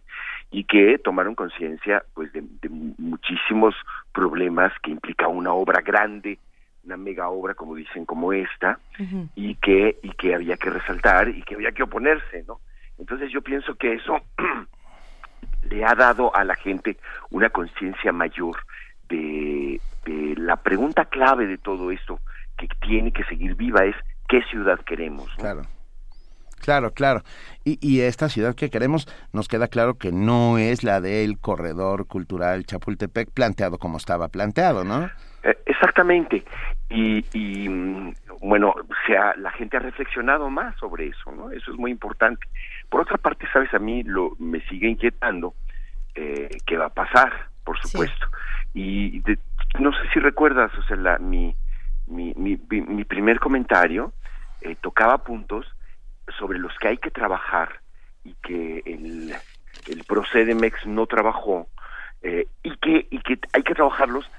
y 0.51 0.63
que 0.63 0.99
tomaron 0.99 1.35
conciencia 1.35 2.03
pues 2.13 2.31
de, 2.33 2.43
muchísimos 2.69 3.75
problemas 4.13 4.71
que 4.83 4.91
implica 4.91 5.27
una 5.27 5.53
obra 5.53 5.81
grande, 5.81 6.37
una 6.83 6.97
mega 6.97 7.29
obra 7.29 7.55
como 7.55 7.75
dicen 7.75 8.05
como 8.05 8.31
esta 8.31 8.79
y 9.35 9.55
que 9.55 9.97
y 10.03 10.11
que 10.11 10.35
había 10.35 10.55
que 10.57 10.69
resaltar 10.69 11.29
y 11.29 11.41
que 11.41 11.55
había 11.55 11.71
que 11.71 11.83
oponerse, 11.83 12.43
¿no? 12.47 12.59
Entonces 12.99 13.31
yo 13.31 13.41
pienso 13.41 13.75
que 13.75 13.93
eso 13.93 14.19
le 15.69 15.83
ha 15.83 15.95
dado 15.95 16.35
a 16.35 16.43
la 16.43 16.55
gente 16.55 16.97
una 17.31 17.49
conciencia 17.49 18.11
mayor 18.11 18.57
de, 19.09 19.81
la 20.37 20.55
pregunta 20.57 21.05
clave 21.05 21.45
de 21.45 21.57
todo 21.57 21.91
esto 21.91 22.19
que 22.57 22.67
tiene 22.81 23.11
que 23.11 23.23
seguir 23.25 23.55
viva 23.55 23.85
es 23.85 23.95
qué 24.27 24.41
ciudad 24.43 24.79
queremos. 24.85 25.29
Claro. 25.37 25.63
Claro, 26.61 26.91
claro. 26.91 27.21
Y, 27.63 27.79
y, 27.81 28.01
esta 28.01 28.27
ciudad 28.27 28.53
que 28.53 28.69
queremos 28.69 29.07
nos 29.31 29.47
queda 29.47 29.69
claro 29.69 29.97
que 29.97 30.11
no 30.11 30.57
es 30.57 30.83
la 30.83 30.99
del 30.99 31.39
corredor 31.39 32.05
cultural 32.05 32.65
Chapultepec 32.65 33.31
planteado 33.31 33.77
como 33.77 33.95
estaba 33.97 34.27
planteado, 34.27 34.83
¿no? 34.83 35.05
Eh, 35.43 35.57
exactamente. 35.65 36.43
y, 36.89 37.23
y 37.33 37.69
mm, 37.69 38.13
bueno, 38.41 38.73
se 39.07 39.15
ha- 39.17 39.35
la 39.37 39.51
gente 39.51 39.77
ha 39.77 39.79
reflexionado 39.79 40.49
más 40.49 40.75
sobre 40.77 41.07
eso, 41.07 41.31
¿no? 41.31 41.49
Eso 41.51 41.71
es 41.71 41.77
muy 41.77 41.91
importante. 41.91 42.45
Por 42.89 43.01
otra 43.01 43.17
parte, 43.17 43.47
sabes, 43.53 43.73
a 43.73 43.79
mí 43.79 44.03
lo 44.03 44.31
me 44.37 44.59
sigue 44.67 44.89
inquietando 44.89 45.53
eh, 46.15 46.49
qué 46.65 46.75
va 46.75 46.87
a 46.87 46.93
pasar, 46.93 47.31
por 47.63 47.77
supuesto. 47.79 48.27
Y 48.73 49.19
de- 49.21 49.39
no 49.79 49.91
sé 49.93 49.99
si 50.13 50.19
recuerdas, 50.19 50.71
o 50.77 50.81
sea, 50.83 50.97
la, 50.97 51.17
mi, 51.19 51.55
mi, 52.07 52.33
mi, 52.35 52.59
mi- 52.69 53.03
primer 53.05 53.39
comentario 53.39 54.13
eh, 54.61 54.75
tocaba 54.81 55.23
puntos 55.23 55.65
sobre 56.37 56.59
los 56.59 56.77
que 56.79 56.89
hay 56.89 56.97
que 56.97 57.11
trabajar 57.11 57.81
y 58.23 58.35
que 58.35 58.83
el, 58.85 59.35
el 59.87 60.03
Procedemex 60.05 60.85
no 60.85 61.05
trabajó 61.07 61.67
eh, 62.21 62.47
y 62.63 62.75
que 62.77 63.07
y 63.09 63.19
que 63.19 63.39
hay 63.53 63.63
que 63.63 63.73
trabajarlos 63.73 64.29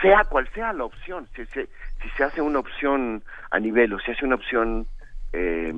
sea 0.00 0.24
cual 0.24 0.48
sea 0.54 0.72
la 0.72 0.84
opción 0.84 1.28
si 1.34 1.44
se, 1.46 1.68
si 2.02 2.08
se 2.16 2.24
hace 2.24 2.40
una 2.40 2.58
opción 2.60 3.22
a 3.50 3.58
nivel 3.58 3.92
o 3.92 3.98
se 4.00 4.12
hace 4.12 4.24
una 4.24 4.36
opción 4.36 4.86
eh, 5.32 5.74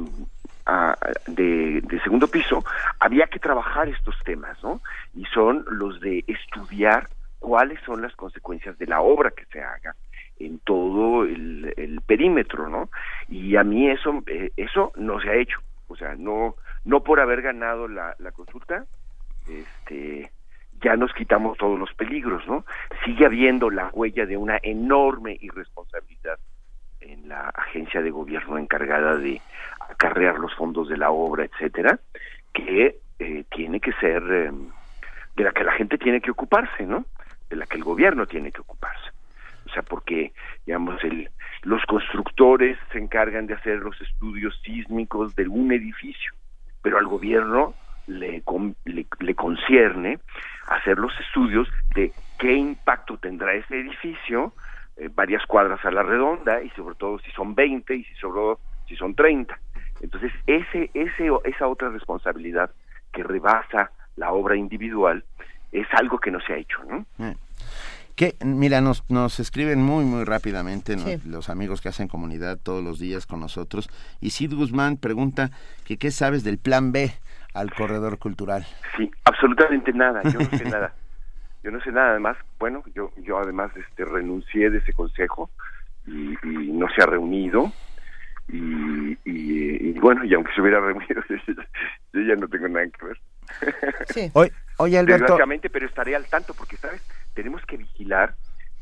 a- 0.68 0.96
de, 1.26 1.82
segundo 2.04 2.28
piso 2.28 2.64
había 3.00 3.26
que 3.26 3.38
trabajar 3.38 3.88
estos 3.88 4.14
temas 4.24 4.62
no 4.62 4.80
y 5.14 5.24
son 5.26 5.64
los 5.70 6.00
de 6.00 6.24
estudiar 6.26 7.08
cuáles 7.40 7.80
son 7.86 8.02
las 8.02 8.14
consecuencias 8.14 8.76
de 8.78 8.86
la 8.86 9.00
obra 9.00 9.30
que 9.30 9.44
se 9.46 9.60
haga 9.62 9.94
en 10.38 10.58
todo 10.60 11.24
el, 11.24 11.72
el 11.76 12.00
perímetro 12.02 12.68
no 12.68 12.90
y 13.28 13.56
a 13.56 13.64
mí 13.64 13.88
eso 13.90 14.22
eh, 14.26 14.52
eso 14.56 14.92
no 14.96 15.20
se 15.20 15.30
ha 15.30 15.34
hecho. 15.34 15.58
O 15.88 15.96
sea 15.96 16.14
no 16.16 16.54
no 16.84 17.02
por 17.02 17.18
haber 17.20 17.42
ganado 17.42 17.88
la, 17.88 18.14
la 18.18 18.30
consulta 18.32 18.84
este 19.46 20.30
ya 20.80 20.94
nos 20.96 21.12
quitamos 21.12 21.58
todos 21.58 21.76
los 21.76 21.92
peligros, 21.94 22.46
¿no? 22.46 22.64
Sigue 23.04 23.26
habiendo 23.26 23.68
la 23.68 23.90
huella 23.92 24.26
de 24.26 24.36
una 24.36 24.58
enorme 24.62 25.36
irresponsabilidad 25.40 26.38
en 27.00 27.28
la 27.28 27.48
agencia 27.50 28.02
de 28.02 28.10
gobierno 28.10 28.58
encargada 28.58 29.16
de 29.16 29.40
acarrear 29.88 30.38
los 30.38 30.54
fondos 30.54 30.88
de 30.88 30.96
la 30.96 31.10
obra, 31.10 31.44
etcétera, 31.44 31.98
que 32.52 32.98
eh, 33.18 33.44
tiene 33.50 33.80
que 33.80 33.92
ser 33.94 34.22
eh, 34.30 34.52
de 35.36 35.44
la 35.44 35.52
que 35.52 35.64
la 35.64 35.72
gente 35.72 35.98
tiene 35.98 36.20
que 36.20 36.30
ocuparse, 36.30 36.84
¿no? 36.84 37.06
De 37.48 37.56
la 37.56 37.66
que 37.66 37.76
el 37.76 37.84
gobierno 37.84 38.26
tiene 38.26 38.52
que 38.52 38.60
ocuparse. 38.60 39.10
O 39.66 39.70
sea, 39.70 39.82
porque, 39.82 40.32
digamos, 40.66 41.02
el, 41.04 41.30
los 41.62 41.84
constructores 41.86 42.78
se 42.92 42.98
encargan 42.98 43.46
de 43.46 43.54
hacer 43.54 43.78
los 43.78 44.00
estudios 44.00 44.58
sísmicos 44.64 45.34
de 45.36 45.48
un 45.48 45.72
edificio, 45.72 46.32
pero 46.82 46.98
al 46.98 47.06
gobierno 47.06 47.74
le, 48.06 48.42
le 48.84 49.34
concierne 49.34 50.18
hacer 50.68 50.98
los 50.98 51.12
estudios 51.20 51.68
de 51.94 52.12
qué 52.38 52.54
impacto 52.54 53.18
tendrá 53.18 53.54
ese 53.54 53.80
edificio, 53.80 54.54
eh, 54.98 55.08
varias 55.14 55.44
cuadras 55.46 55.84
a 55.84 55.90
la 55.90 56.02
redonda, 56.02 56.62
y 56.62 56.70
sobre 56.70 56.94
todo 56.96 57.18
si 57.20 57.30
son 57.32 57.54
20 57.54 57.94
y 57.94 58.04
si 58.04 58.14
sobre 58.16 58.40
todo 58.40 58.60
si 58.86 58.96
son 58.96 59.14
30. 59.14 59.58
Entonces, 60.00 60.32
ese, 60.46 60.90
ese, 60.94 61.30
esa 61.44 61.66
otra 61.66 61.88
responsabilidad 61.90 62.70
que 63.12 63.22
rebasa 63.22 63.90
la 64.16 64.32
obra 64.32 64.56
individual 64.56 65.24
es 65.72 65.86
algo 65.92 66.18
que 66.18 66.30
no 66.30 66.40
se 66.40 66.52
ha 66.52 66.56
hecho, 66.56 66.78
¿no? 66.84 67.06
Eh. 67.18 67.36
Que, 68.16 68.34
mira, 68.44 68.80
nos, 68.80 69.08
nos 69.08 69.38
escriben 69.38 69.80
muy, 69.80 70.04
muy 70.04 70.24
rápidamente 70.24 70.96
¿no? 70.96 71.04
Sí. 71.04 71.20
los 71.24 71.48
amigos 71.48 71.80
que 71.80 71.88
hacen 71.88 72.08
comunidad 72.08 72.58
todos 72.60 72.82
los 72.82 72.98
días 72.98 73.26
con 73.26 73.38
nosotros. 73.38 73.88
Y 74.20 74.30
Sid 74.30 74.54
Guzmán 74.54 74.96
pregunta 74.96 75.50
que 75.84 75.98
qué 75.98 76.10
sabes 76.10 76.42
del 76.42 76.58
plan 76.58 76.90
B 76.90 77.12
al 77.54 77.72
corredor 77.72 78.18
cultural. 78.18 78.66
Sí, 78.96 79.08
absolutamente 79.24 79.92
nada, 79.92 80.22
yo 80.24 80.40
no 80.40 80.58
sé 80.58 80.64
nada. 80.68 80.94
Yo 81.68 81.72
no 81.72 81.82
sé 81.82 81.92
nada, 81.92 82.12
además, 82.12 82.38
bueno, 82.58 82.82
yo 82.94 83.12
yo 83.18 83.36
además 83.36 83.70
este 83.76 84.06
renuncié 84.06 84.70
de 84.70 84.78
ese 84.78 84.94
consejo 84.94 85.50
y, 86.06 86.32
y 86.42 86.72
no 86.72 86.88
se 86.88 87.02
ha 87.02 87.04
reunido 87.04 87.74
y, 88.48 89.12
y, 89.22 89.90
y 89.90 89.92
bueno, 90.00 90.24
y 90.24 90.32
aunque 90.32 90.50
se 90.54 90.62
hubiera 90.62 90.80
reunido, 90.86 91.22
yo 91.28 92.20
ya 92.22 92.36
no 92.36 92.48
tengo 92.48 92.68
nada 92.68 92.86
que 92.88 93.04
ver. 93.04 93.20
Sí. 94.08 94.30
Oye, 94.32 94.50
oye 94.78 94.98
Alberto, 94.98 95.24
Desgraciadamente, 95.24 95.68
pero 95.68 95.84
estaré 95.84 96.16
al 96.16 96.26
tanto 96.30 96.54
porque, 96.54 96.78
¿sabes? 96.78 97.02
Tenemos 97.34 97.60
que 97.66 97.76
vigilar 97.76 98.34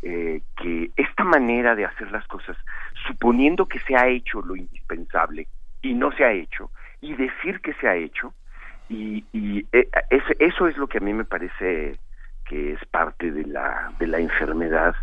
eh, 0.03 0.43
que 0.57 0.93
esta 0.95 1.25
manera 1.25 1.75
de 1.75 1.87
hacer 1.87 2.13
las 2.13 2.25
cosas, 2.29 2.57
suponiendo 3.09 3.67
que 3.67 3.81
se 3.81 3.97
ha 3.97 4.07
hecho 4.07 4.43
lo 4.43 4.55
indispensable 4.55 5.49
y 5.83 5.93
no 5.95 6.13
se 6.13 6.23
ha 6.23 6.31
hecho, 6.31 6.71
y 7.01 7.17
decir 7.17 7.61
que 7.63 7.75
se 7.81 7.89
ha 7.89 7.97
hecho, 7.97 8.33
y, 8.89 9.27
y 9.33 9.67
eh, 9.73 9.89
eso 10.39 10.69
es 10.69 10.77
lo 10.77 10.87
que 10.87 10.99
a 10.99 11.01
mí 11.01 11.13
me 11.13 11.25
parece 11.25 11.99
que 12.49 12.73
es 12.73 12.81
parte 12.91 13.31
de 13.31 13.45
la, 13.45 13.93
de 13.99 14.07
la 14.07 14.19
enfermedad 14.19 14.95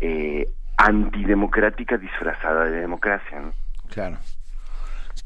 eh, 0.00 0.46
antidemocrática 0.76 1.96
disfrazada 1.96 2.64
de 2.64 2.80
democracia. 2.80 3.40
¿no? 3.40 3.52
claro. 3.88 4.18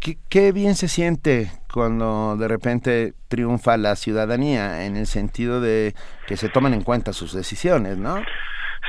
¿Qué, 0.00 0.18
qué 0.28 0.52
bien 0.52 0.74
se 0.74 0.88
siente 0.88 1.50
cuando 1.72 2.36
de 2.36 2.48
repente 2.48 3.14
triunfa 3.28 3.76
la 3.76 3.96
ciudadanía 3.96 4.84
en 4.84 4.96
el 4.96 5.06
sentido 5.06 5.60
de 5.60 5.94
que 6.26 6.36
se 6.36 6.48
toman 6.48 6.74
en 6.74 6.82
cuenta 6.82 7.12
sus 7.12 7.32
decisiones, 7.32 7.96
¿no? 7.96 8.16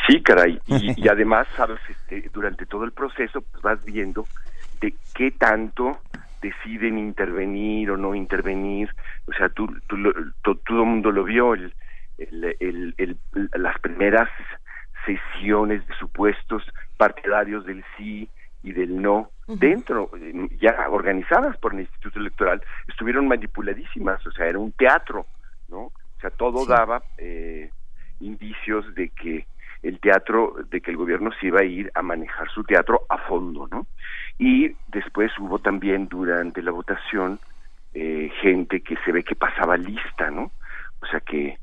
Sí, 0.07 0.21
caray. 0.21 0.59
Y, 0.65 1.01
y 1.05 1.07
además, 1.07 1.47
sabes, 1.55 1.79
este, 1.87 2.29
durante 2.33 2.65
todo 2.65 2.83
el 2.83 2.91
proceso 2.91 3.41
pues, 3.41 3.61
vas 3.61 3.85
viendo 3.85 4.25
de 4.81 4.93
qué 5.13 5.31
tanto 5.31 5.99
deciden 6.41 6.97
intervenir 6.97 7.91
o 7.91 7.97
no 7.97 8.13
intervenir. 8.15 8.89
O 9.27 9.33
sea, 9.33 9.49
tú, 9.49 9.67
tú 9.87 10.55
todo 10.55 10.81
el 10.81 10.89
mundo 10.89 11.11
lo 11.11 11.23
vio, 11.23 11.53
el, 11.53 11.73
el, 12.31 12.55
el- 12.59 12.93
el- 12.97 13.17
las 13.55 13.79
primeras 13.79 14.29
sesiones 15.05 15.85
de 15.87 15.95
supuestos 15.95 16.63
partidarios 16.97 17.65
del 17.65 17.83
sí 17.97 18.29
y 18.63 18.71
del 18.73 18.99
no 19.01 19.29
dentro, 19.47 20.09
ya 20.59 20.89
organizadas 20.89 21.55
por 21.57 21.73
el 21.73 21.81
Instituto 21.81 22.19
Electoral, 22.19 22.63
estuvieron 22.87 23.27
manipuladísimas, 23.27 24.25
o 24.25 24.31
sea, 24.31 24.47
era 24.47 24.57
un 24.57 24.71
teatro, 24.71 25.27
¿no? 25.67 25.81
O 25.81 26.19
sea, 26.19 26.31
todo 26.31 26.65
daba 26.65 27.03
eh, 27.19 27.69
indicios 28.19 28.95
de 28.95 29.09
que 29.09 29.45
el 29.83 29.99
teatro, 29.99 30.55
de 30.71 30.81
que 30.81 30.89
el 30.89 30.97
gobierno 30.97 31.29
se 31.39 31.45
iba 31.47 31.59
a 31.59 31.63
ir 31.65 31.91
a 31.93 32.01
manejar 32.01 32.49
su 32.49 32.63
teatro 32.63 33.05
a 33.07 33.19
fondo, 33.19 33.67
¿no? 33.69 33.85
Y 34.39 34.75
después 34.87 35.31
hubo 35.37 35.59
también 35.59 36.07
durante 36.07 36.63
la 36.63 36.71
votación 36.71 37.39
eh, 37.93 38.31
gente 38.41 38.81
que 38.81 38.95
se 39.05 39.11
ve 39.11 39.23
que 39.23 39.35
pasaba 39.35 39.77
lista, 39.77 40.31
¿no? 40.31 40.51
O 41.01 41.05
sea 41.05 41.19
que 41.19 41.59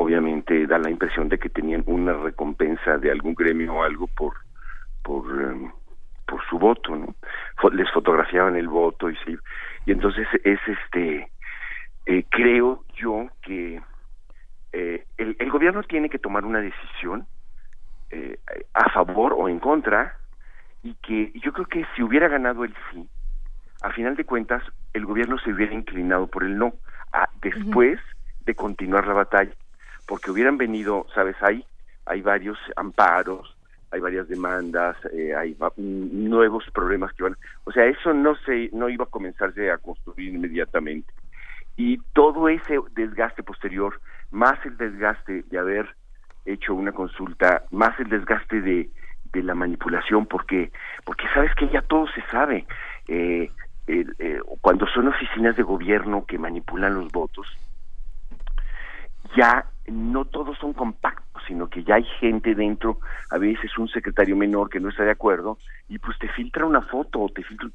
obviamente 0.00 0.66
da 0.66 0.78
la 0.78 0.90
impresión 0.90 1.28
de 1.28 1.38
que 1.38 1.50
tenían 1.50 1.82
una 1.86 2.14
recompensa 2.14 2.96
de 2.96 3.10
algún 3.10 3.34
gremio 3.34 3.74
o 3.74 3.82
algo 3.82 4.06
por 4.08 4.34
por 5.02 5.24
em, 5.42 5.70
por 6.26 6.42
su 6.48 6.58
voto, 6.58 6.96
¿no? 6.96 7.14
Les 7.72 7.90
fotografiaban 7.92 8.56
el 8.56 8.68
voto 8.68 9.10
y 9.10 9.16
se 9.16 9.36
y 9.84 9.92
entonces 9.92 10.26
es 10.42 10.58
este 10.66 11.30
eh, 12.06 12.24
creo 12.30 12.84
yo 12.96 13.28
que 13.42 13.82
eh, 14.72 15.06
el, 15.18 15.36
el 15.38 15.50
gobierno 15.50 15.82
tiene 15.82 16.08
que 16.08 16.18
tomar 16.18 16.44
una 16.46 16.60
decisión 16.60 17.26
eh, 18.10 18.38
a 18.74 18.90
favor 18.90 19.34
o 19.36 19.48
en 19.48 19.58
contra 19.60 20.16
y 20.82 20.94
que 21.02 21.32
yo 21.44 21.52
creo 21.52 21.66
que 21.66 21.86
si 21.94 22.02
hubiera 22.02 22.28
ganado 22.28 22.64
el 22.64 22.74
sí, 22.90 23.06
a 23.82 23.90
final 23.92 24.16
de 24.16 24.24
cuentas 24.24 24.62
el 24.94 25.04
gobierno 25.04 25.38
se 25.38 25.52
hubiera 25.52 25.74
inclinado 25.74 26.26
por 26.26 26.44
el 26.44 26.56
no, 26.56 26.74
a- 27.12 27.28
después 27.42 28.00
de 28.40 28.54
continuar 28.54 29.06
la 29.06 29.14
batalla, 29.14 29.52
porque 30.10 30.32
hubieran 30.32 30.58
venido, 30.58 31.06
sabes, 31.14 31.36
hay, 31.40 31.64
hay 32.04 32.20
varios 32.20 32.58
amparos, 32.74 33.56
hay 33.92 34.00
varias 34.00 34.26
demandas, 34.26 34.96
eh, 35.12 35.36
hay 35.36 35.52
mm, 35.52 36.28
nuevos 36.28 36.64
problemas 36.74 37.12
que 37.12 37.22
van, 37.22 37.36
o 37.62 37.70
sea, 37.70 37.86
eso 37.86 38.12
no 38.12 38.34
se, 38.44 38.70
no 38.72 38.88
iba 38.88 39.04
a 39.04 39.08
comenzarse 39.08 39.70
a 39.70 39.78
construir 39.78 40.34
inmediatamente 40.34 41.12
y 41.76 41.98
todo 42.12 42.48
ese 42.48 42.80
desgaste 42.90 43.44
posterior, 43.44 44.00
más 44.32 44.58
el 44.66 44.76
desgaste 44.78 45.44
de 45.48 45.58
haber 45.60 45.94
hecho 46.44 46.74
una 46.74 46.90
consulta, 46.90 47.62
más 47.70 47.98
el 48.00 48.08
desgaste 48.08 48.60
de, 48.62 48.90
de 49.32 49.42
la 49.44 49.54
manipulación, 49.54 50.26
porque 50.26 50.72
porque 51.04 51.28
sabes 51.32 51.54
que 51.54 51.68
ya 51.68 51.82
todo 51.82 52.08
se 52.08 52.22
sabe. 52.22 52.66
Eh, 53.06 53.48
eh, 53.86 54.40
cuando 54.60 54.88
son 54.88 55.06
oficinas 55.06 55.54
de 55.54 55.62
gobierno 55.62 56.24
que 56.26 56.36
manipulan 56.36 56.94
los 56.94 57.12
votos, 57.12 57.46
ya 59.36 59.64
no 59.90 60.24
todos 60.24 60.56
son 60.58 60.72
compactos, 60.72 61.42
sino 61.46 61.68
que 61.68 61.84
ya 61.84 61.96
hay 61.96 62.04
gente 62.20 62.54
dentro, 62.54 63.00
a 63.30 63.38
veces 63.38 63.76
un 63.78 63.88
secretario 63.88 64.36
menor 64.36 64.70
que 64.70 64.80
no 64.80 64.88
está 64.88 65.04
de 65.04 65.10
acuerdo, 65.10 65.58
y 65.88 65.98
pues 65.98 66.18
te 66.18 66.28
filtra 66.28 66.64
una 66.64 66.82
foto, 66.82 67.26
te 67.34 67.42
filtra, 67.42 67.68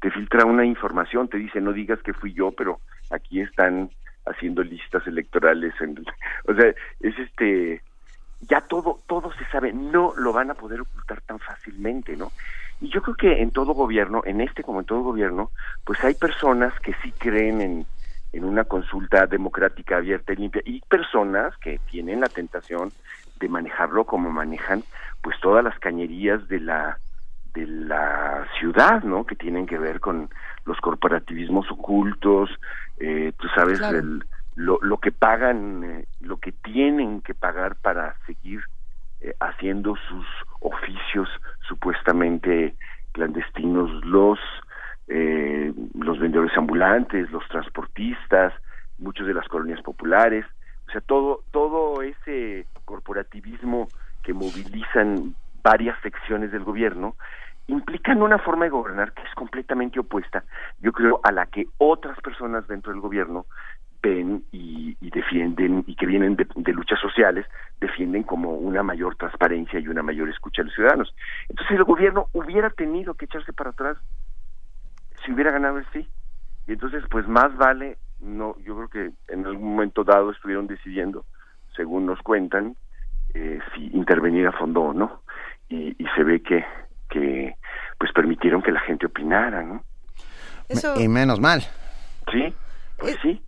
te 0.00 0.10
filtra 0.10 0.44
una 0.44 0.64
información, 0.64 1.28
te 1.28 1.38
dice 1.38 1.60
no 1.60 1.72
digas 1.72 2.02
que 2.02 2.12
fui 2.12 2.32
yo, 2.32 2.52
pero 2.52 2.80
aquí 3.10 3.40
están 3.40 3.90
haciendo 4.26 4.62
listas 4.62 5.06
electorales, 5.06 5.74
o 6.48 6.54
sea, 6.54 6.74
es 7.00 7.18
este, 7.18 7.82
ya 8.40 8.60
todo, 8.62 9.00
todo 9.06 9.32
se 9.34 9.44
sabe, 9.46 9.72
no 9.72 10.14
lo 10.16 10.32
van 10.32 10.50
a 10.50 10.54
poder 10.54 10.80
ocultar 10.80 11.20
tan 11.22 11.38
fácilmente, 11.38 12.16
¿no? 12.16 12.32
Y 12.80 12.90
yo 12.90 13.00
creo 13.00 13.16
que 13.16 13.42
en 13.42 13.52
todo 13.52 13.72
gobierno, 13.72 14.22
en 14.24 14.40
este 14.42 14.62
como 14.62 14.80
en 14.80 14.86
todo 14.86 15.00
gobierno, 15.00 15.50
pues 15.84 16.02
hay 16.04 16.14
personas 16.14 16.78
que 16.80 16.94
sí 17.02 17.12
creen 17.12 17.60
en, 17.62 17.86
en 18.32 18.44
una 18.44 18.64
consulta 18.64 19.26
democrática 19.26 19.96
abierta 19.96 20.32
y 20.32 20.36
limpia 20.36 20.62
y 20.64 20.80
personas 20.82 21.56
que 21.58 21.80
tienen 21.90 22.20
la 22.20 22.28
tentación 22.28 22.92
de 23.40 23.48
manejarlo 23.48 24.04
como 24.04 24.30
manejan 24.30 24.82
pues 25.22 25.38
todas 25.40 25.64
las 25.64 25.78
cañerías 25.78 26.46
de 26.48 26.60
la 26.60 26.98
de 27.54 27.66
la 27.66 28.46
ciudad, 28.58 29.02
¿no? 29.02 29.24
Que 29.24 29.34
tienen 29.34 29.66
que 29.66 29.78
ver 29.78 29.98
con 29.98 30.28
los 30.66 30.78
corporativismos 30.78 31.70
ocultos, 31.70 32.50
eh, 32.98 33.32
tú 33.38 33.48
sabes, 33.54 33.80
el, 33.80 34.24
lo, 34.56 34.78
lo 34.82 34.98
que 34.98 35.10
pagan, 35.10 35.82
eh, 35.84 36.04
lo 36.20 36.36
que 36.36 36.52
tienen 36.52 37.22
que 37.22 37.32
pagar 37.32 37.76
para 37.76 38.14
seguir 38.26 38.60
eh, 39.22 39.34
haciendo 39.40 39.96
sus 40.08 40.26
oficios 40.60 41.28
supuestamente 41.66 42.74
clandestinos, 43.12 44.04
los 44.04 44.38
eh, 45.08 45.72
los 45.98 46.18
vendedores 46.18 46.56
ambulantes, 46.56 47.30
los 47.30 47.46
transportistas, 47.48 48.52
muchos 48.98 49.26
de 49.26 49.34
las 49.34 49.46
colonias 49.48 49.82
populares, 49.82 50.44
o 50.88 50.90
sea, 50.90 51.00
todo 51.00 51.42
todo 51.50 52.02
ese 52.02 52.66
corporativismo 52.84 53.88
que 54.22 54.32
movilizan 54.32 55.34
varias 55.62 56.00
secciones 56.02 56.52
del 56.52 56.64
gobierno 56.64 57.16
implican 57.68 58.22
una 58.22 58.38
forma 58.38 58.64
de 58.64 58.70
gobernar 58.70 59.12
que 59.12 59.22
es 59.22 59.34
completamente 59.34 59.98
opuesta, 59.98 60.44
yo 60.80 60.92
creo, 60.92 61.20
a 61.24 61.32
la 61.32 61.46
que 61.46 61.66
otras 61.78 62.18
personas 62.20 62.66
dentro 62.68 62.92
del 62.92 63.00
gobierno 63.00 63.46
ven 64.02 64.44
y, 64.52 64.94
defienden 65.10 65.82
y 65.86 65.96
que 65.96 66.04
vienen 66.04 66.36
de, 66.36 66.46
de, 66.54 66.72
luchas 66.72 67.00
sociales, 67.00 67.46
defienden 67.80 68.22
como 68.22 68.50
una 68.52 68.82
mayor 68.82 69.16
transparencia 69.16 69.80
y 69.80 69.88
una 69.88 70.02
mayor 70.02 70.28
escucha 70.28 70.60
a 70.60 70.66
los 70.66 70.74
ciudadanos. 70.74 71.14
Entonces 71.48 71.76
el 71.76 71.84
gobierno 71.84 72.26
hubiera 72.34 72.68
tenido 72.68 73.14
que 73.14 73.24
echarse 73.24 73.54
para 73.54 73.70
atrás 73.70 73.96
si 75.24 75.32
hubiera 75.32 75.50
ganado 75.50 75.78
el 75.78 75.86
sí. 75.92 76.08
Y 76.66 76.72
entonces 76.72 77.04
pues 77.10 77.26
más 77.28 77.56
vale, 77.56 77.98
no, 78.20 78.56
yo 78.60 78.76
creo 78.76 78.88
que 78.88 79.32
en 79.32 79.46
algún 79.46 79.70
momento 79.70 80.04
dado 80.04 80.30
estuvieron 80.30 80.66
decidiendo, 80.66 81.24
según 81.76 82.06
nos 82.06 82.20
cuentan, 82.22 82.76
eh, 83.34 83.58
si 83.74 83.86
intervenir 83.96 84.46
a 84.46 84.52
fondo 84.52 84.82
o 84.82 84.92
no. 84.92 85.22
Y, 85.68 85.96
y 86.02 86.06
se 86.14 86.22
ve 86.22 86.42
que 86.42 86.64
que 87.08 87.56
pues 87.98 88.12
permitieron 88.12 88.62
que 88.62 88.72
la 88.72 88.80
gente 88.80 89.06
opinara, 89.06 89.62
¿no? 89.62 89.82
Eso... 90.68 91.00
Y 91.00 91.08
menos 91.08 91.40
mal. 91.40 91.62
Sí, 92.30 92.52
pues 92.98 93.16
sí. 93.22 93.42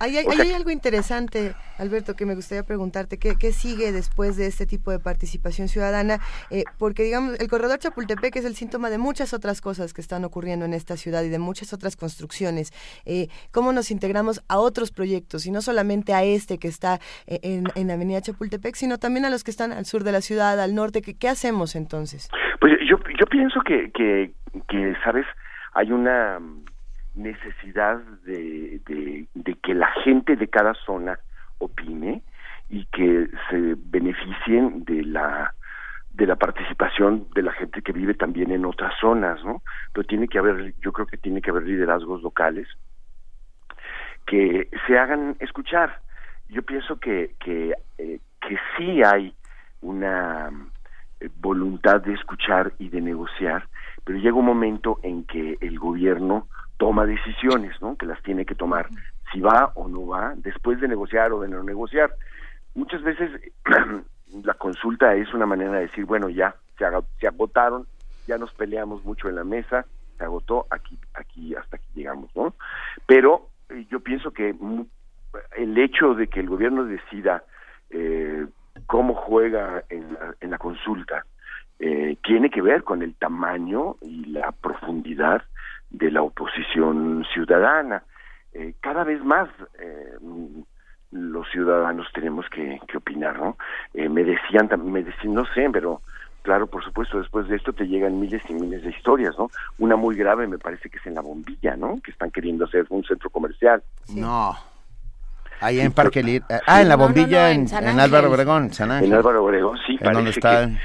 Hay, 0.00 0.16
hay, 0.16 0.26
hay, 0.26 0.52
algo 0.52 0.70
interesante, 0.70 1.54
Alberto, 1.76 2.14
que 2.14 2.24
me 2.24 2.36
gustaría 2.36 2.62
preguntarte. 2.62 3.18
¿Qué, 3.18 3.34
qué 3.36 3.50
sigue 3.50 3.90
después 3.90 4.36
de 4.36 4.46
este 4.46 4.64
tipo 4.64 4.92
de 4.92 5.00
participación 5.00 5.66
ciudadana? 5.66 6.20
Eh, 6.50 6.62
porque, 6.78 7.02
digamos, 7.02 7.40
el 7.40 7.48
corredor 7.48 7.80
Chapultepec 7.80 8.36
es 8.36 8.44
el 8.44 8.54
síntoma 8.54 8.90
de 8.90 8.98
muchas 8.98 9.34
otras 9.34 9.60
cosas 9.60 9.92
que 9.92 10.00
están 10.00 10.24
ocurriendo 10.24 10.64
en 10.64 10.72
esta 10.72 10.96
ciudad 10.96 11.24
y 11.24 11.30
de 11.30 11.40
muchas 11.40 11.72
otras 11.72 11.96
construcciones. 11.96 12.72
Eh, 13.06 13.26
¿Cómo 13.50 13.72
nos 13.72 13.90
integramos 13.90 14.40
a 14.48 14.58
otros 14.58 14.92
proyectos? 14.92 15.46
Y 15.46 15.50
no 15.50 15.62
solamente 15.62 16.14
a 16.14 16.22
este 16.22 16.58
que 16.58 16.68
está 16.68 17.00
eh, 17.26 17.40
en, 17.42 17.64
en 17.74 17.90
Avenida 17.90 18.20
Chapultepec, 18.20 18.76
sino 18.76 18.98
también 18.98 19.24
a 19.24 19.30
los 19.30 19.42
que 19.42 19.50
están 19.50 19.72
al 19.72 19.84
sur 19.84 20.04
de 20.04 20.12
la 20.12 20.20
ciudad, 20.20 20.60
al 20.60 20.76
norte. 20.76 21.02
¿Qué, 21.02 21.18
qué 21.18 21.28
hacemos 21.28 21.74
entonces? 21.74 22.28
Pues 22.60 22.74
yo, 22.88 22.98
yo 23.18 23.26
pienso 23.26 23.60
que, 23.62 23.90
que, 23.90 24.30
que, 24.68 24.94
¿sabes? 25.02 25.26
Hay 25.74 25.90
una 25.90 26.38
necesidad 27.18 27.98
de, 28.24 28.80
que 29.62 29.74
la 29.74 29.90
gente 30.04 30.36
de 30.36 30.48
cada 30.48 30.74
zona 30.74 31.18
opine 31.58 32.22
y 32.68 32.86
que 32.86 33.28
se 33.50 33.74
beneficien 33.76 34.84
de 34.84 35.04
la 35.04 35.54
de 36.10 36.26
la 36.26 36.34
participación 36.34 37.28
de 37.34 37.42
la 37.42 37.52
gente 37.52 37.80
que 37.80 37.92
vive 37.92 38.12
también 38.12 38.50
en 38.50 38.64
otras 38.64 38.92
zonas, 39.00 39.42
¿no? 39.44 39.62
Pero 39.92 40.04
tiene 40.04 40.26
que 40.26 40.38
haber, 40.38 40.74
yo 40.80 40.90
creo 40.92 41.06
que 41.06 41.16
tiene 41.16 41.40
que 41.40 41.50
haber 41.50 41.62
liderazgos 41.62 42.22
locales 42.22 42.66
que 44.26 44.68
se 44.86 44.98
hagan 44.98 45.36
escuchar. 45.38 46.00
Yo 46.48 46.62
pienso 46.62 46.98
que 46.98 47.34
que 47.38 47.72
eh, 47.98 48.20
que 48.40 48.56
sí 48.76 49.02
hay 49.04 49.32
una 49.80 50.50
eh, 51.20 51.28
voluntad 51.40 52.00
de 52.00 52.14
escuchar 52.14 52.72
y 52.78 52.88
de 52.88 53.00
negociar, 53.00 53.68
pero 54.04 54.18
llega 54.18 54.36
un 54.36 54.46
momento 54.46 54.98
en 55.02 55.24
que 55.24 55.56
el 55.60 55.78
gobierno 55.78 56.48
toma 56.78 57.04
decisiones, 57.04 57.80
¿no? 57.82 57.96
Que 57.96 58.06
las 58.06 58.22
tiene 58.22 58.46
que 58.46 58.54
tomar, 58.54 58.88
si 59.32 59.40
va 59.40 59.72
o 59.74 59.88
no 59.88 60.06
va, 60.06 60.32
después 60.36 60.80
de 60.80 60.88
negociar 60.88 61.32
o 61.32 61.40
de 61.40 61.48
no 61.48 61.62
negociar. 61.62 62.14
Muchas 62.74 63.02
veces 63.02 63.30
la 64.44 64.54
consulta 64.54 65.14
es 65.14 65.32
una 65.34 65.46
manera 65.46 65.72
de 65.72 65.82
decir, 65.82 66.04
bueno, 66.04 66.28
ya 66.28 66.54
se, 66.78 66.84
se 67.20 67.26
agotaron, 67.26 67.86
ya 68.26 68.38
nos 68.38 68.52
peleamos 68.54 69.04
mucho 69.04 69.28
en 69.28 69.34
la 69.34 69.44
mesa, 69.44 69.84
se 70.16 70.24
agotó, 70.24 70.66
aquí, 70.70 70.98
aquí, 71.14 71.54
hasta 71.54 71.76
aquí 71.76 71.86
llegamos, 71.94 72.34
¿no? 72.34 72.54
Pero 73.06 73.48
eh, 73.68 73.86
yo 73.90 74.00
pienso 74.00 74.30
que 74.32 74.54
el 75.56 75.78
hecho 75.78 76.14
de 76.14 76.28
que 76.28 76.40
el 76.40 76.48
gobierno 76.48 76.84
decida 76.84 77.44
eh, 77.90 78.46
cómo 78.86 79.14
juega 79.14 79.84
en 79.88 80.14
la, 80.14 80.34
en 80.40 80.50
la 80.50 80.58
consulta 80.58 81.24
eh, 81.78 82.16
tiene 82.24 82.50
que 82.50 82.62
ver 82.62 82.82
con 82.82 83.02
el 83.02 83.14
tamaño 83.14 83.96
y 84.00 84.26
la 84.26 84.52
profundidad 84.52 85.42
de 85.90 86.10
la 86.10 86.22
oposición 86.22 87.24
ciudadana. 87.32 88.02
Eh, 88.52 88.74
cada 88.80 89.04
vez 89.04 89.22
más 89.24 89.48
eh, 89.78 90.16
los 91.10 91.48
ciudadanos 91.50 92.06
tenemos 92.12 92.46
que, 92.50 92.80
que 92.86 92.98
opinar, 92.98 93.38
¿no? 93.38 93.56
Eh, 93.94 94.08
me 94.08 94.24
decían, 94.24 94.68
me 94.84 95.02
decían, 95.02 95.34
no 95.34 95.44
sé, 95.54 95.68
pero 95.72 96.02
claro, 96.42 96.66
por 96.66 96.84
supuesto, 96.84 97.18
después 97.18 97.48
de 97.48 97.56
esto 97.56 97.72
te 97.72 97.86
llegan 97.86 98.20
miles 98.20 98.42
y 98.48 98.54
miles 98.54 98.82
de 98.82 98.90
historias, 98.90 99.34
¿no? 99.38 99.50
Una 99.78 99.96
muy 99.96 100.16
grave 100.16 100.46
me 100.46 100.58
parece 100.58 100.88
que 100.88 100.98
es 100.98 101.06
en 101.06 101.14
la 101.14 101.20
bombilla, 101.20 101.76
¿no? 101.76 101.98
Que 102.02 102.10
están 102.10 102.30
queriendo 102.30 102.64
hacer 102.64 102.86
un 102.90 103.04
centro 103.04 103.30
comercial. 103.30 103.82
No. 104.14 104.54
Ahí 105.60 105.80
en 105.80 105.92
Parque 105.92 106.22
Lir 106.22 106.42
Ah, 106.66 106.82
en 106.82 106.88
la 106.88 106.96
bombilla, 106.96 107.48
no, 107.48 107.54
no, 107.54 107.78
en, 107.78 107.84
en, 107.84 107.88
en, 107.88 108.00
Álvaro 108.00 108.30
Obregón, 108.30 108.72
San 108.72 108.92
Ángel. 108.92 109.10
En 109.10 109.14
Álvaro 109.16 109.44
Obregón, 109.44 109.78
sí. 109.86 109.98
En 110.00 110.12
donde 110.12 110.30
está... 110.30 110.66
Que, 110.66 110.76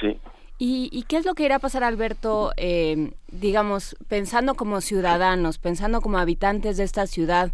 sí. 0.00 0.20
¿Y, 0.58 0.88
¿Y, 0.90 1.02
qué 1.02 1.18
es 1.18 1.26
lo 1.26 1.34
que 1.34 1.44
irá 1.44 1.56
a 1.56 1.58
pasar, 1.58 1.84
Alberto, 1.84 2.52
eh, 2.56 3.12
digamos, 3.30 3.94
pensando 4.08 4.54
como 4.54 4.80
ciudadanos, 4.80 5.58
pensando 5.58 6.00
como 6.00 6.16
habitantes 6.16 6.78
de 6.78 6.84
esta 6.84 7.06
ciudad 7.06 7.52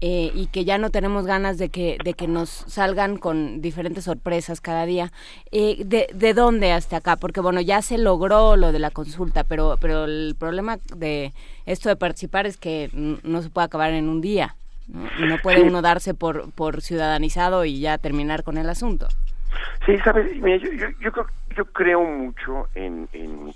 eh, 0.00 0.32
y 0.34 0.46
que 0.46 0.64
ya 0.64 0.76
no 0.76 0.90
tenemos 0.90 1.26
ganas 1.26 1.58
de 1.58 1.68
que, 1.68 1.96
de 2.02 2.14
que 2.14 2.26
nos 2.26 2.48
salgan 2.48 3.18
con 3.18 3.60
diferentes 3.62 4.02
sorpresas 4.02 4.60
cada 4.60 4.84
día? 4.84 5.12
Eh, 5.52 5.84
de, 5.84 6.08
¿De 6.12 6.34
dónde 6.34 6.72
hasta 6.72 6.96
acá? 6.96 7.14
Porque, 7.14 7.40
bueno, 7.40 7.60
ya 7.60 7.82
se 7.82 7.98
logró 7.98 8.56
lo 8.56 8.72
de 8.72 8.80
la 8.80 8.90
consulta, 8.90 9.44
pero, 9.44 9.78
pero 9.80 10.06
el 10.06 10.34
problema 10.36 10.80
de 10.96 11.32
esto 11.66 11.88
de 11.88 11.94
participar 11.94 12.46
es 12.46 12.56
que 12.56 12.90
no 12.92 13.42
se 13.42 13.50
puede 13.50 13.66
acabar 13.66 13.92
en 13.92 14.08
un 14.08 14.20
día. 14.20 14.56
No, 14.88 15.08
no 15.24 15.38
puede 15.40 15.62
uno 15.62 15.82
darse 15.82 16.14
por, 16.14 16.50
por 16.50 16.82
ciudadanizado 16.82 17.64
y 17.64 17.78
ya 17.78 17.96
terminar 17.98 18.42
con 18.42 18.58
el 18.58 18.68
asunto. 18.68 19.06
Sí, 19.86 19.98
sabes, 20.04 20.36
mira, 20.40 20.56
yo, 20.58 20.70
yo, 20.72 20.88
yo, 21.00 21.12
creo, 21.12 21.26
yo 21.56 21.64
creo 21.66 22.04
mucho 22.04 22.68
en, 22.74 23.08
en, 23.12 23.54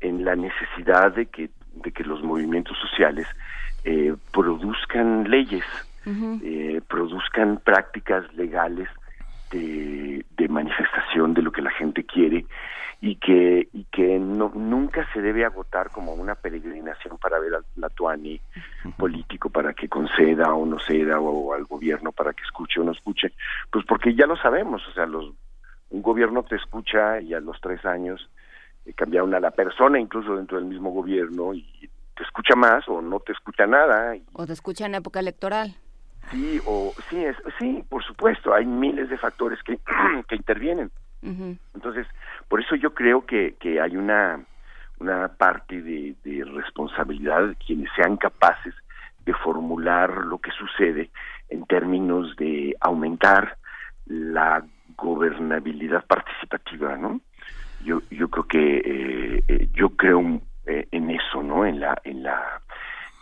en, 0.00 0.24
la 0.24 0.36
necesidad 0.36 1.12
de 1.12 1.26
que, 1.26 1.50
de 1.74 1.92
que 1.92 2.04
los 2.04 2.22
movimientos 2.22 2.76
sociales 2.78 3.26
eh, 3.84 4.14
produzcan 4.32 5.24
leyes, 5.30 5.64
uh 6.06 6.10
-huh. 6.10 6.40
eh, 6.42 6.80
produzcan 6.88 7.58
prácticas 7.58 8.32
legales 8.34 8.88
de, 9.50 10.24
de 10.36 10.48
manifestación 10.48 11.34
de 11.34 11.42
lo 11.42 11.52
que 11.52 11.62
la 11.62 11.70
gente 11.70 12.04
quiere 12.04 12.46
y 13.00 13.16
que 13.16 13.68
y 13.72 13.84
que 13.84 14.18
no, 14.18 14.50
nunca 14.54 15.06
se 15.12 15.20
debe 15.20 15.44
agotar 15.44 15.90
como 15.90 16.14
una 16.14 16.34
peregrinación 16.34 17.16
para 17.18 17.38
ver 17.38 17.54
al 17.54 17.64
Latuani 17.76 18.40
político 18.96 19.50
para 19.50 19.72
que 19.72 19.88
conceda 19.88 20.52
o 20.52 20.66
no 20.66 20.78
ceda 20.80 21.20
o, 21.20 21.28
o, 21.28 21.54
al 21.54 21.64
gobierno 21.64 22.10
para 22.10 22.32
que 22.32 22.42
escuche 22.42 22.80
o 22.80 22.84
no 22.84 22.92
escuche 22.92 23.32
pues 23.70 23.84
porque 23.86 24.14
ya 24.14 24.26
lo 24.26 24.36
sabemos 24.36 24.82
o 24.88 24.92
sea 24.92 25.06
los 25.06 25.32
un 25.90 26.02
gobierno 26.02 26.42
te 26.42 26.56
escucha 26.56 27.20
y 27.20 27.34
a 27.34 27.40
los 27.40 27.60
tres 27.60 27.84
años 27.84 28.28
eh, 28.84 28.92
cambiaron 28.94 29.32
a 29.34 29.40
la 29.40 29.52
persona 29.52 30.00
incluso 30.00 30.34
dentro 30.34 30.58
del 30.58 30.66
mismo 30.66 30.90
gobierno 30.90 31.54
y 31.54 31.88
te 32.16 32.24
escucha 32.24 32.56
más 32.56 32.88
o 32.88 33.00
no 33.00 33.20
te 33.20 33.30
escucha 33.30 33.64
nada 33.66 34.16
y, 34.16 34.24
o 34.32 34.44
te 34.44 34.52
escucha 34.54 34.86
en 34.86 34.96
época 34.96 35.20
electoral 35.20 35.76
sí 36.30 36.60
o 36.66 36.94
sí 37.08 37.24
es 37.24 37.36
sí 37.58 37.84
por 37.88 38.04
supuesto 38.04 38.52
hay 38.54 38.66
miles 38.66 39.08
de 39.08 39.18
factores 39.18 39.62
que 39.62 39.78
que 40.28 40.36
intervienen 40.36 40.90
Uh 41.22 41.28
-huh. 41.28 41.58
Entonces, 41.74 42.06
por 42.48 42.60
eso 42.60 42.74
yo 42.76 42.94
creo 42.94 43.26
que, 43.26 43.56
que 43.58 43.80
hay 43.80 43.96
una, 43.96 44.40
una 44.98 45.28
parte 45.28 45.82
de, 45.82 46.14
de, 46.24 46.44
responsabilidad 46.44 47.48
de 47.48 47.56
quienes 47.56 47.90
sean 47.96 48.16
capaces 48.16 48.74
de 49.24 49.34
formular 49.34 50.24
lo 50.26 50.38
que 50.38 50.50
sucede 50.52 51.10
en 51.48 51.64
términos 51.66 52.34
de 52.36 52.76
aumentar 52.80 53.56
la 54.06 54.64
gobernabilidad 54.96 56.04
participativa, 56.06 56.96
¿no? 56.96 57.20
Yo, 57.84 58.00
yo 58.10 58.28
creo 58.28 58.44
que 58.44 59.42
eh, 59.48 59.68
yo 59.72 59.90
creo 59.90 60.40
eh, 60.66 60.88
en 60.90 61.10
eso, 61.10 61.42
¿no? 61.42 61.66
En 61.66 61.80
la, 61.80 62.00
en 62.04 62.22
la, 62.22 62.60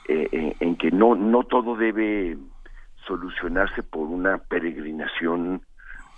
eh, 0.09 0.55
en 0.61 0.77
que 0.77 0.91
no, 0.91 1.15
no 1.15 1.43
todo 1.45 1.77
debe 1.77 2.37
solucionarse 3.07 3.83
por 3.83 4.07
una 4.09 4.39
peregrinación 4.39 5.63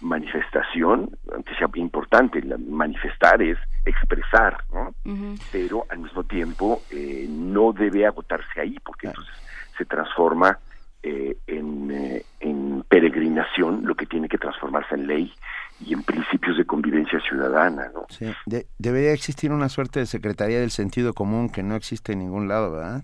manifestación, 0.01 1.11
aunque 1.35 1.55
sea 1.57 1.69
importante, 1.75 2.41
la, 2.43 2.57
manifestar 2.59 3.43
es 3.43 3.59
expresar, 3.85 4.59
¿no? 4.73 4.89
Uh 5.05 5.17
-huh. 5.17 5.41
Pero 5.53 5.85
al 5.91 5.99
mismo 5.99 6.25
tiempo 6.25 6.83
eh, 6.91 7.27
no 7.29 7.73
debe 7.73 8.07
agotarse 8.07 8.61
ahí, 8.61 8.77
porque 8.85 9.09
entonces 9.09 9.35
se 9.77 9.85
transforma 9.85 10.59
eh, 11.03 11.37
en, 11.47 11.91
eh, 11.91 12.25
en 12.41 12.85
peregrinación 12.89 13.83
lo 13.85 13.95
que 13.95 14.07
tiene 14.07 14.29
que 14.29 14.39
transformarse 14.39 14.95
en 14.95 15.07
ley 15.07 15.33
y 15.81 15.93
en 15.95 16.03
principios 16.03 16.57
de 16.57 16.65
convivencia 16.65 17.21
ciudadana, 17.21 17.89
¿no? 17.95 18.07
Sí, 18.09 18.27
de- 18.47 18.67
debería 18.79 19.13
existir 19.13 19.53
una 19.53 19.69
suerte 19.69 20.01
de 20.01 20.07
Secretaría 20.07 20.59
del 20.61 20.71
Sentido 20.73 21.13
Común 21.15 21.51
que 21.51 21.63
no 21.63 21.77
existe 21.77 22.13
en 22.13 22.19
ningún 22.21 22.49
lado, 22.49 22.73
¿verdad? 22.73 23.03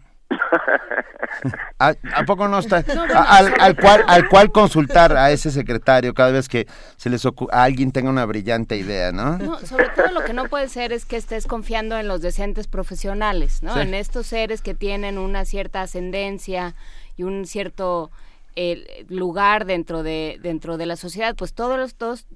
¿A, 1.78 1.94
a 2.14 2.24
poco 2.24 2.48
no 2.48 2.58
está? 2.60 2.84
Al, 3.26 3.52
al 3.60 3.76
cual, 3.76 4.00
todo- 4.02 4.10
al 4.12 4.28
cual 4.28 4.52
consultar 4.52 5.16
a 5.16 5.30
ese 5.32 5.50
secretario 5.50 6.14
cada 6.14 6.30
vez 6.30 6.48
que 6.48 6.66
se 6.96 7.10
les 7.10 7.24
a 7.52 7.62
alguien 7.64 7.92
tenga 7.92 8.10
una 8.10 8.24
brillante 8.24 8.76
idea, 8.76 9.10
¿no? 9.12 9.38
No, 9.38 9.58
sobre 9.58 9.88
todo 9.90 10.10
lo 10.12 10.24
que 10.24 10.32
no 10.32 10.44
puede 10.48 10.68
ser 10.68 10.92
es 10.92 11.04
que 11.04 11.16
estés 11.16 11.46
confiando 11.46 11.98
en 11.98 12.08
los 12.08 12.20
decentes 12.20 12.66
profesionales, 12.66 13.62
¿no? 13.62 13.74
Sí. 13.74 13.80
En 13.80 13.94
estos 13.94 14.26
seres 14.28 14.62
que 14.62 14.74
tienen 14.74 15.18
una 15.18 15.44
cierta 15.44 15.82
ascendencia 15.82 16.74
y 17.16 17.24
un 17.24 17.46
cierto 17.46 18.10
eh, 18.56 19.04
lugar 19.08 19.64
dentro 19.64 20.02
de 20.02 20.38
dentro 20.42 20.76
de 20.76 20.86
la 20.86 20.96
sociedad, 20.96 21.34
pues 21.36 21.52
todos 21.54 21.76
los 21.78 21.94
todos 21.96 22.26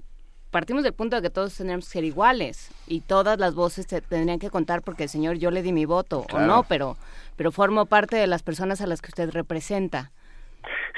partimos 0.50 0.82
del 0.82 0.92
punto 0.92 1.16
de 1.16 1.22
que 1.22 1.30
todos 1.30 1.56
tendríamos 1.56 1.86
que 1.86 1.92
ser 1.92 2.04
iguales 2.04 2.70
y 2.86 3.00
todas 3.00 3.38
las 3.38 3.54
voces 3.54 3.86
te 3.86 4.00
tendrían 4.00 4.38
que 4.38 4.50
contar 4.50 4.82
porque 4.82 5.04
el 5.04 5.08
señor 5.08 5.36
yo 5.36 5.50
le 5.50 5.62
di 5.62 5.72
mi 5.72 5.84
voto 5.84 6.24
o 6.32 6.40
no, 6.40 6.64
pero 6.68 6.96
pero 7.36 7.52
formo 7.52 7.86
parte 7.86 8.16
de 8.16 8.26
las 8.26 8.42
personas 8.42 8.80
a 8.80 8.86
las 8.86 9.00
que 9.00 9.08
usted 9.08 9.30
representa. 9.30 10.10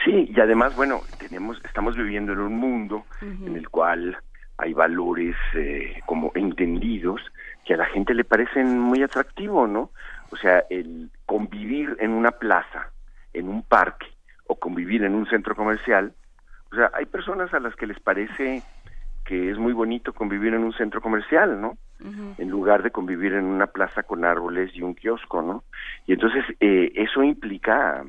Sí, 0.04 0.32
y 0.34 0.40
además, 0.40 0.74
bueno, 0.74 1.02
tenemos, 1.18 1.60
estamos 1.64 1.94
viviendo 1.96 2.32
en 2.32 2.40
un 2.40 2.56
mundo 2.56 3.04
en 3.20 3.54
el 3.54 3.68
cual 3.68 4.16
hay 4.56 4.72
valores 4.72 5.36
eh, 5.54 6.00
como 6.06 6.32
entendidos 6.34 7.20
que 7.66 7.74
a 7.74 7.76
la 7.76 7.84
gente 7.86 8.14
le 8.14 8.24
parecen 8.24 8.78
muy 8.78 9.02
atractivos, 9.02 9.68
¿no? 9.68 9.90
O 10.30 10.36
sea, 10.36 10.64
el 10.70 11.10
convivir 11.26 11.96
en 12.00 12.12
una 12.12 12.30
plaza, 12.30 12.90
en 13.34 13.48
un 13.48 13.62
parque 13.62 14.06
o 14.46 14.58
convivir 14.58 15.04
en 15.04 15.14
un 15.14 15.26
centro 15.28 15.54
comercial, 15.54 16.14
o 16.72 16.76
sea, 16.76 16.90
hay 16.94 17.04
personas 17.04 17.52
a 17.52 17.60
las 17.60 17.74
que 17.76 17.86
les 17.86 18.00
parece 18.00 18.62
que 19.30 19.48
es 19.48 19.58
muy 19.58 19.72
bonito 19.72 20.12
convivir 20.12 20.54
en 20.54 20.64
un 20.64 20.72
centro 20.72 21.00
comercial, 21.00 21.60
¿no? 21.60 21.78
en 22.36 22.48
lugar 22.48 22.82
de 22.82 22.90
convivir 22.90 23.34
en 23.34 23.44
una 23.44 23.68
plaza 23.68 24.02
con 24.02 24.24
árboles 24.24 24.74
y 24.74 24.82
un 24.82 24.94
kiosco, 24.96 25.40
¿no? 25.40 25.62
Y 26.06 26.14
entonces 26.14 26.44
eh, 26.58 26.90
eso 26.96 27.22
implica 27.22 28.02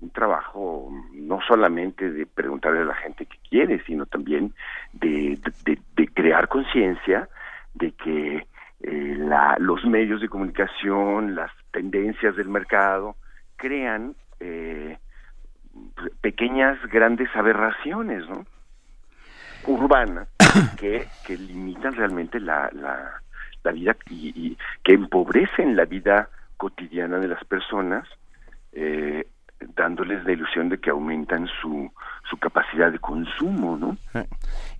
un 0.00 0.10
trabajo 0.10 0.88
no 1.12 1.40
solamente 1.46 2.10
de 2.10 2.24
preguntarle 2.24 2.80
a 2.80 2.84
la 2.86 2.94
gente 2.94 3.26
qué 3.26 3.36
quiere, 3.50 3.82
sino 3.84 4.06
también 4.06 4.54
de, 4.94 5.38
de- 5.66 5.78
de 5.94 6.08
crear 6.08 6.48
conciencia 6.48 7.28
de 7.74 7.92
que 7.92 8.46
eh, 8.80 9.16
la- 9.18 9.56
los 9.58 9.84
medios 9.84 10.22
de 10.22 10.28
comunicación, 10.30 11.34
las 11.34 11.50
tendencias 11.70 12.34
del 12.36 12.48
mercado, 12.48 13.16
crean 13.56 14.14
eh, 14.40 14.96
pequeñas, 16.22 16.78
grandes 16.90 17.28
aberraciones, 17.36 18.26
¿no? 18.28 18.46
urbanas 19.66 20.28
que, 20.78 21.06
que 21.26 21.36
limitan 21.36 21.94
realmente 21.94 22.40
la, 22.40 22.70
la, 22.72 23.20
la 23.62 23.72
vida 23.72 23.96
y, 24.08 24.32
y 24.34 24.58
que 24.82 24.92
empobrecen 24.94 25.76
la 25.76 25.84
vida 25.84 26.28
cotidiana 26.56 27.18
de 27.18 27.28
las 27.28 27.44
personas, 27.44 28.08
eh, 28.72 29.26
dándoles 29.74 30.24
la 30.24 30.32
ilusión 30.32 30.68
de 30.68 30.78
que 30.78 30.90
aumentan 30.90 31.48
su, 31.60 31.92
su 32.28 32.36
capacidad 32.38 32.90
de 32.90 32.98
consumo, 32.98 33.76
¿no? 33.76 33.96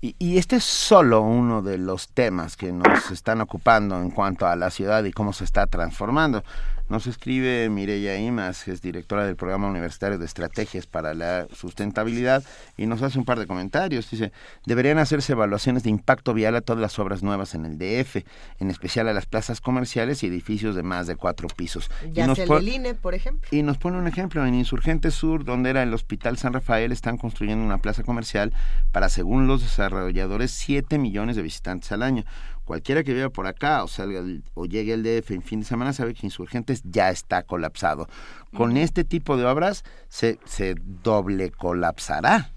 Y, 0.01 0.15
y 0.19 0.39
este 0.39 0.57
es 0.57 0.65
solo 0.65 1.21
uno 1.21 1.63
de 1.63 1.79
los 1.79 2.09
temas 2.09 2.57
que 2.57 2.73
nos 2.73 3.11
están 3.11 3.41
ocupando 3.41 4.01
en 4.01 4.11
cuanto 4.11 4.47
a 4.47 4.57
la 4.57 4.71
ciudad 4.71 5.05
y 5.05 5.13
cómo 5.13 5.33
se 5.33 5.45
está 5.45 5.67
transformando. 5.67 6.43
Nos 6.89 7.07
escribe 7.07 7.71
Mireya 7.71 8.19
Imas, 8.19 8.65
que 8.65 8.71
es 8.71 8.83
directora 8.83 9.25
del 9.25 9.37
Programa 9.37 9.67
Universitario 9.67 10.19
de 10.19 10.27
Estrategias 10.27 10.87
para 10.87 11.15
la 11.15 11.47
Sustentabilidad, 11.55 12.45
y 12.77 12.85
nos 12.85 13.01
hace 13.01 13.19
un 13.19 13.25
par 13.25 13.39
de 13.39 13.47
comentarios. 13.47 14.11
Dice, 14.11 14.31
deberían 14.67 14.99
hacerse 14.99 15.33
evaluaciones 15.33 15.85
de 15.85 15.91
impacto 15.91 16.35
vial 16.35 16.55
a 16.55 16.61
todas 16.61 16.83
las 16.83 16.99
obras 16.99 17.23
nuevas 17.23 17.55
en 17.55 17.65
el 17.65 17.79
DF, 17.79 18.17
en 18.59 18.71
especial 18.71 19.09
a 19.09 19.15
las 19.15 19.25
plazas 19.25 19.63
comerciales 19.63 20.23
y 20.23 20.27
edificios 20.27 20.75
de 20.75 20.83
más 20.83 21.07
de 21.07 21.17
cuatro 21.17 21.49
pisos. 21.49 21.91
Y 22.07 22.13
Ya 22.13 22.27
nos 22.27 22.37
sea 22.37 22.59
el 22.59 22.69
INE, 22.69 22.95
por 22.95 23.15
ejemplo. 23.15 23.49
y 23.51 23.63
nos 23.63 23.79
pone 23.79 23.97
un 23.97 24.07
ejemplo, 24.07 24.45
en 24.45 24.55
Insurgente 24.55 25.11
Sur, 25.13 25.45
donde 25.45 25.71
era 25.71 25.83
el 25.83 25.95
Hospital 25.95 26.37
San 26.37 26.53
Rafael, 26.53 26.93
están 26.93 27.17
construyendo 27.17 27.32
una 27.41 27.79
plaza 27.79 28.03
comercial 28.03 28.53
para, 28.93 29.09
según 29.09 29.47
los 29.47 29.63
desarrolladores, 29.63 30.51
7 30.53 30.99
millones 30.99 31.37
de 31.37 31.43
visitantes 31.43 31.91
al 31.93 32.03
año. 32.03 32.25
Cualquiera 32.65 33.03
que 33.03 33.13
viva 33.13 33.29
por 33.29 33.47
acá 33.47 33.83
o 33.83 33.89
salga 33.89 34.21
el- 34.21 34.45
o 34.55 34.67
llegue 34.67 34.95
al 34.95 35.03
DF 35.03 35.33
en 35.35 35.43
fin 35.43 35.61
de 35.61 35.67
semana 35.67 35.93
sabe 35.93 36.15
que 36.15 36.27
Insurgentes 36.27 36.83
ya 36.85 37.11
está 37.11 37.43
colapsado. 37.43 38.09
Con 38.57 38.77
este 38.77 39.03
tipo 39.05 39.37
de 39.37 39.45
obras 39.47 39.85
se, 40.09 40.39
se 40.45 40.77
doble 41.03 41.51
colapsará. 41.51 42.51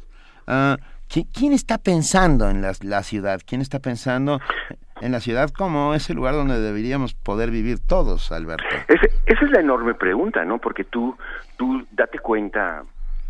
Ah, 0.48 0.78
¿qui- 1.10 1.28
¿Quién 1.34 1.54
está 1.54 1.78
pensando 1.80 2.50
en 2.50 2.62
la, 2.62 2.74
la 2.82 3.02
ciudad? 3.02 3.42
¿Quién 3.46 3.62
está 3.62 3.80
pensando 3.80 4.40
en 5.02 5.12
la 5.12 5.20
ciudad 5.20 5.50
como 5.50 5.96
ese 5.96 6.14
lugar 6.14 6.36
donde 6.36 6.60
deberíamos 6.62 7.16
poder 7.16 7.50
vivir 7.50 7.80
todos, 7.80 8.32
Alberto? 8.32 8.64
Esa 8.88 9.44
es 9.46 9.52
la 9.52 9.60
enorme 9.60 9.96
pregunta, 9.96 10.46
¿no? 10.46 10.60
Porque 10.60 10.84
tú, 10.84 11.18
tú 11.58 11.84
date 11.92 12.20
cuenta, 12.20 12.84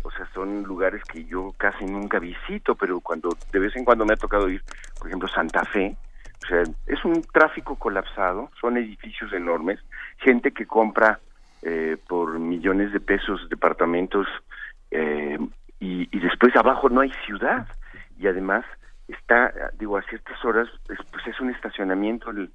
o 0.06 0.10
sea, 0.12 0.28
son 0.32 0.62
lugares 0.62 1.04
que 1.04 1.24
yo 1.24 1.54
casi 1.58 1.84
nunca 1.84 2.18
visito, 2.20 2.76
pero 2.76 3.00
cuando 3.00 3.38
de 3.50 3.58
vez 3.58 3.74
en 3.74 3.84
cuando 3.84 4.06
me 4.06 4.14
ha 4.14 4.18
tocado 4.18 4.48
ir, 4.48 4.62
por 4.98 5.08
ejemplo, 5.08 5.28
Santa 5.28 5.64
Fe, 5.66 5.96
o 6.42 6.46
sea, 6.46 6.66
es 6.86 7.04
un 7.04 7.26
tráfico 7.32 7.76
colapsado, 7.76 8.50
son 8.60 8.76
edificios 8.76 9.32
enormes, 9.32 9.80
gente 10.18 10.52
que 10.52 10.66
compra 10.66 11.20
eh, 11.62 11.96
por 12.08 12.38
millones 12.38 12.92
de 12.92 13.00
pesos 13.00 13.48
departamentos 13.48 14.26
eh, 14.90 15.38
y, 15.80 16.06
después 16.20 16.54
abajo 16.56 16.88
no 16.88 17.00
hay 17.00 17.12
ciudad 17.24 17.66
y 18.18 18.26
además 18.26 18.64
está, 19.08 19.52
digo, 19.78 19.96
a 19.96 20.02
ciertas 20.02 20.42
horas, 20.44 20.68
es, 20.88 20.98
pues 21.10 21.26
es 21.26 21.40
un 21.40 21.50
estacionamiento 21.50 22.30
el- 22.30 22.52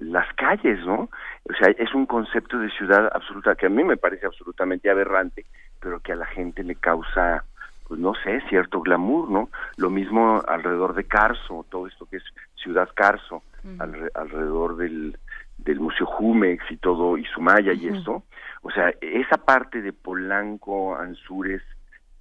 las 0.00 0.32
calles, 0.34 0.78
¿no? 0.86 1.08
O 1.44 1.52
sea, 1.58 1.68
es 1.76 1.92
un 1.94 2.06
concepto 2.06 2.58
de 2.58 2.70
ciudad 2.70 3.10
absoluta 3.12 3.54
que 3.54 3.66
a 3.66 3.70
mí 3.70 3.82
me 3.84 3.96
parece 3.96 4.26
absolutamente 4.26 4.90
aberrante, 4.90 5.44
pero 5.80 6.00
que 6.00 6.12
a 6.12 6.16
la 6.16 6.26
gente 6.26 6.62
le 6.62 6.74
causa, 6.76 7.44
pues 7.86 7.98
no 7.98 8.14
sé, 8.22 8.40
cierto 8.48 8.80
glamour, 8.80 9.30
¿no? 9.30 9.48
Lo 9.76 9.90
mismo 9.90 10.42
alrededor 10.46 10.94
de 10.94 11.04
Carso, 11.04 11.66
todo 11.70 11.86
esto 11.86 12.06
que 12.06 12.16
es 12.18 12.24
Ciudad 12.54 12.88
Carso, 12.94 13.42
alre- 13.78 14.10
alrededor 14.14 14.76
del, 14.76 15.16
del 15.58 15.80
Museo 15.80 16.06
Jumex 16.06 16.70
y 16.70 16.76
todo, 16.76 17.16
y 17.18 17.24
Sumaya 17.24 17.72
y 17.72 17.88
esto. 17.88 18.22
O 18.62 18.70
sea, 18.70 18.92
esa 19.00 19.36
parte 19.38 19.82
de 19.82 19.92
Polanco, 19.92 20.96
Anzures, 20.96 21.62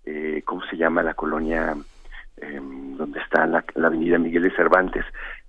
eh, 0.05 0.41
¿cómo 0.45 0.61
se 0.65 0.77
llama 0.77 1.03
la 1.03 1.13
colonia 1.13 1.75
eh, 2.37 2.59
donde 2.61 3.19
está 3.19 3.45
la, 3.45 3.63
la 3.75 3.87
avenida 3.87 4.17
Miguel 4.17 4.43
de 4.43 4.55
Cervantes? 4.55 5.05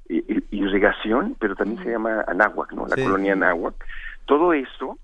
Irrigación, 0.09 1.36
pero 1.39 1.55
también 1.55 1.82
se 1.82 1.90
llama 1.90 2.24
Anáhuac, 2.26 2.72
¿no? 2.72 2.86
La 2.86 2.97
Sí. 2.97 3.02
colonia 3.05 3.35
Anáhuac. 3.35 3.74
Todo 4.24 4.52
eso 4.52 4.98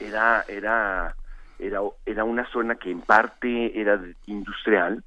era, 0.00 0.44
era, 0.48 1.14
era, 1.58 1.80
era 2.06 2.24
una 2.24 2.46
zona 2.50 2.76
que 2.76 2.90
en 2.90 3.00
parte 3.00 3.80
era 3.80 4.00
industrial, 4.26 5.02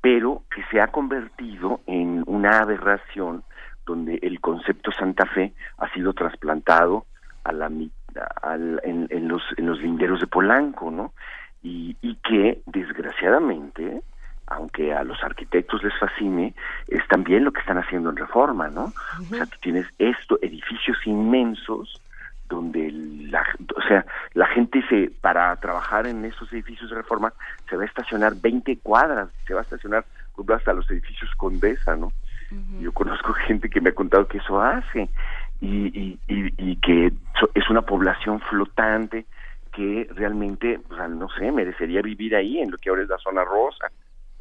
pero 0.00 0.42
que 0.54 0.62
se 0.70 0.80
ha 0.80 0.88
convertido 0.88 1.80
en 1.86 2.22
una 2.26 2.58
aberración 2.60 3.44
donde 3.86 4.18
el 4.22 4.40
concepto 4.40 4.92
Santa 4.92 5.26
Fe 5.26 5.54
ha 5.78 5.88
sido 5.92 6.12
trasplantado 6.12 7.06
a 7.44 7.52
la 7.52 7.66
en, 7.66 9.06
en 9.10 9.28
los 9.28 9.42
en 9.56 9.66
los 9.66 9.80
linderos 9.80 10.20
de 10.20 10.26
Polanco, 10.26 10.90
¿no? 10.90 11.12
Y, 11.62 11.96
y 12.00 12.16
que 12.16 12.60
desgraciadamente, 12.66 14.02
aunque 14.50 14.94
a 14.94 15.04
los 15.04 15.22
arquitectos 15.22 15.82
les 15.82 15.96
fascine, 15.98 16.54
es 16.88 17.06
también 17.08 17.44
lo 17.44 17.52
que 17.52 17.60
están 17.60 17.78
haciendo 17.78 18.10
en 18.10 18.16
Reforma, 18.16 18.68
¿no? 18.68 18.92
O 19.20 19.34
sea, 19.34 19.46
tú 19.46 19.56
tienes 19.60 19.86
esto, 19.98 20.38
edificios 20.42 20.98
inmensos 21.06 22.00
donde 22.48 22.90
la, 23.30 23.44
o 23.76 23.82
sea, 23.82 24.06
la 24.32 24.46
gente 24.46 24.82
se 24.88 25.10
para 25.20 25.54
trabajar 25.56 26.06
en 26.06 26.24
esos 26.24 26.50
edificios 26.52 26.88
de 26.88 26.96
reforma 26.96 27.32
se 27.68 27.76
va 27.76 27.82
a 27.82 27.86
estacionar 27.86 28.34
20 28.36 28.78
cuadras, 28.78 29.28
se 29.46 29.52
va 29.52 29.60
a 29.60 29.64
estacionar 29.64 30.04
hasta 30.54 30.72
los 30.72 30.90
edificios 30.90 31.30
Condesa, 31.36 31.96
¿no? 31.96 32.12
Yo 32.80 32.92
conozco 32.92 33.32
gente 33.46 33.68
que 33.68 33.80
me 33.80 33.90
ha 33.90 33.94
contado 33.94 34.26
que 34.26 34.38
eso 34.38 34.60
hace 34.62 35.10
y, 35.60 35.86
y, 35.88 36.18
y, 36.28 36.54
y 36.56 36.76
que 36.76 37.12
es 37.54 37.70
una 37.70 37.82
población 37.82 38.40
flotante 38.40 39.26
que 39.72 40.08
realmente, 40.14 40.80
o 40.90 40.94
sea, 40.94 41.08
no 41.08 41.28
sé, 41.28 41.52
merecería 41.52 42.00
vivir 42.02 42.34
ahí 42.34 42.58
en 42.60 42.70
lo 42.70 42.78
que 42.78 42.88
ahora 42.88 43.02
es 43.02 43.08
la 43.08 43.18
zona 43.18 43.44
rosa. 43.44 43.90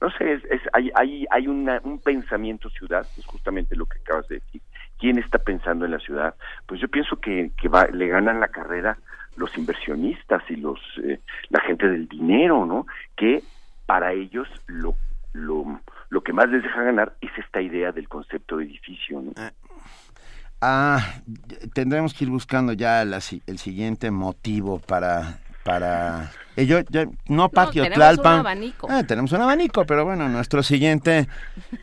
No 0.01 0.09
sé, 0.11 0.33
es, 0.33 0.45
es- 0.45 0.69
hay, 0.73 0.91
hay, 0.95 1.25
hay 1.31 1.47
una, 1.47 1.79
un 1.83 1.99
pensamiento 1.99 2.69
ciudad, 2.69 3.05
es 3.17 3.25
justamente 3.25 3.75
lo 3.75 3.85
que 3.85 3.99
acabas 3.99 4.27
de 4.27 4.35
decir. 4.35 4.61
¿Quién 4.99 5.17
está 5.19 5.37
pensando 5.37 5.85
en 5.85 5.91
la 5.91 5.99
ciudad? 5.99 6.35
Pues 6.65 6.81
yo 6.81 6.87
pienso 6.87 7.19
que, 7.19 7.51
que 7.59 7.67
va, 7.69 7.85
le 7.87 8.07
ganan 8.07 8.39
la 8.39 8.47
carrera 8.47 8.97
los 9.35 9.55
inversionistas 9.55 10.41
y 10.49 10.55
los 10.55 10.79
eh, 11.03 11.19
la 11.49 11.61
gente 11.61 11.87
del 11.87 12.07
dinero, 12.07 12.65
¿no? 12.65 12.87
Que 13.15 13.43
para 13.85 14.11
ellos 14.13 14.47
lo, 14.65 14.95
lo, 15.33 15.79
lo 16.09 16.21
que 16.21 16.33
más 16.33 16.49
les 16.49 16.63
deja 16.63 16.81
ganar 16.81 17.13
es 17.21 17.29
esta 17.37 17.61
idea 17.61 17.91
del 17.91 18.09
concepto 18.09 18.57
de 18.57 18.65
edificio, 18.65 19.21
¿no? 19.21 19.33
Ah, 20.59 21.21
tendremos 21.73 22.15
que 22.15 22.23
ir 22.25 22.31
buscando 22.31 22.73
ya 22.73 23.05
la 23.05 23.17
el 23.45 23.57
siguiente 23.59 24.09
motivo 24.09 24.79
para, 24.79 25.37
para 25.67 26.31
ello 26.55 26.79
ya- 26.89 27.05
no 27.27 27.49
patio 27.49 27.83
tenemos 27.83 27.97
Tlalpan. 28.15 28.33
un 28.33 28.39
abanico. 28.39 28.87
Ah, 28.89 29.03
tenemos 29.03 29.31
un 29.33 29.41
abanico, 29.41 29.85
pero 29.85 30.05
bueno, 30.05 30.27
nuestro 30.29 30.63
siguiente 30.63 31.27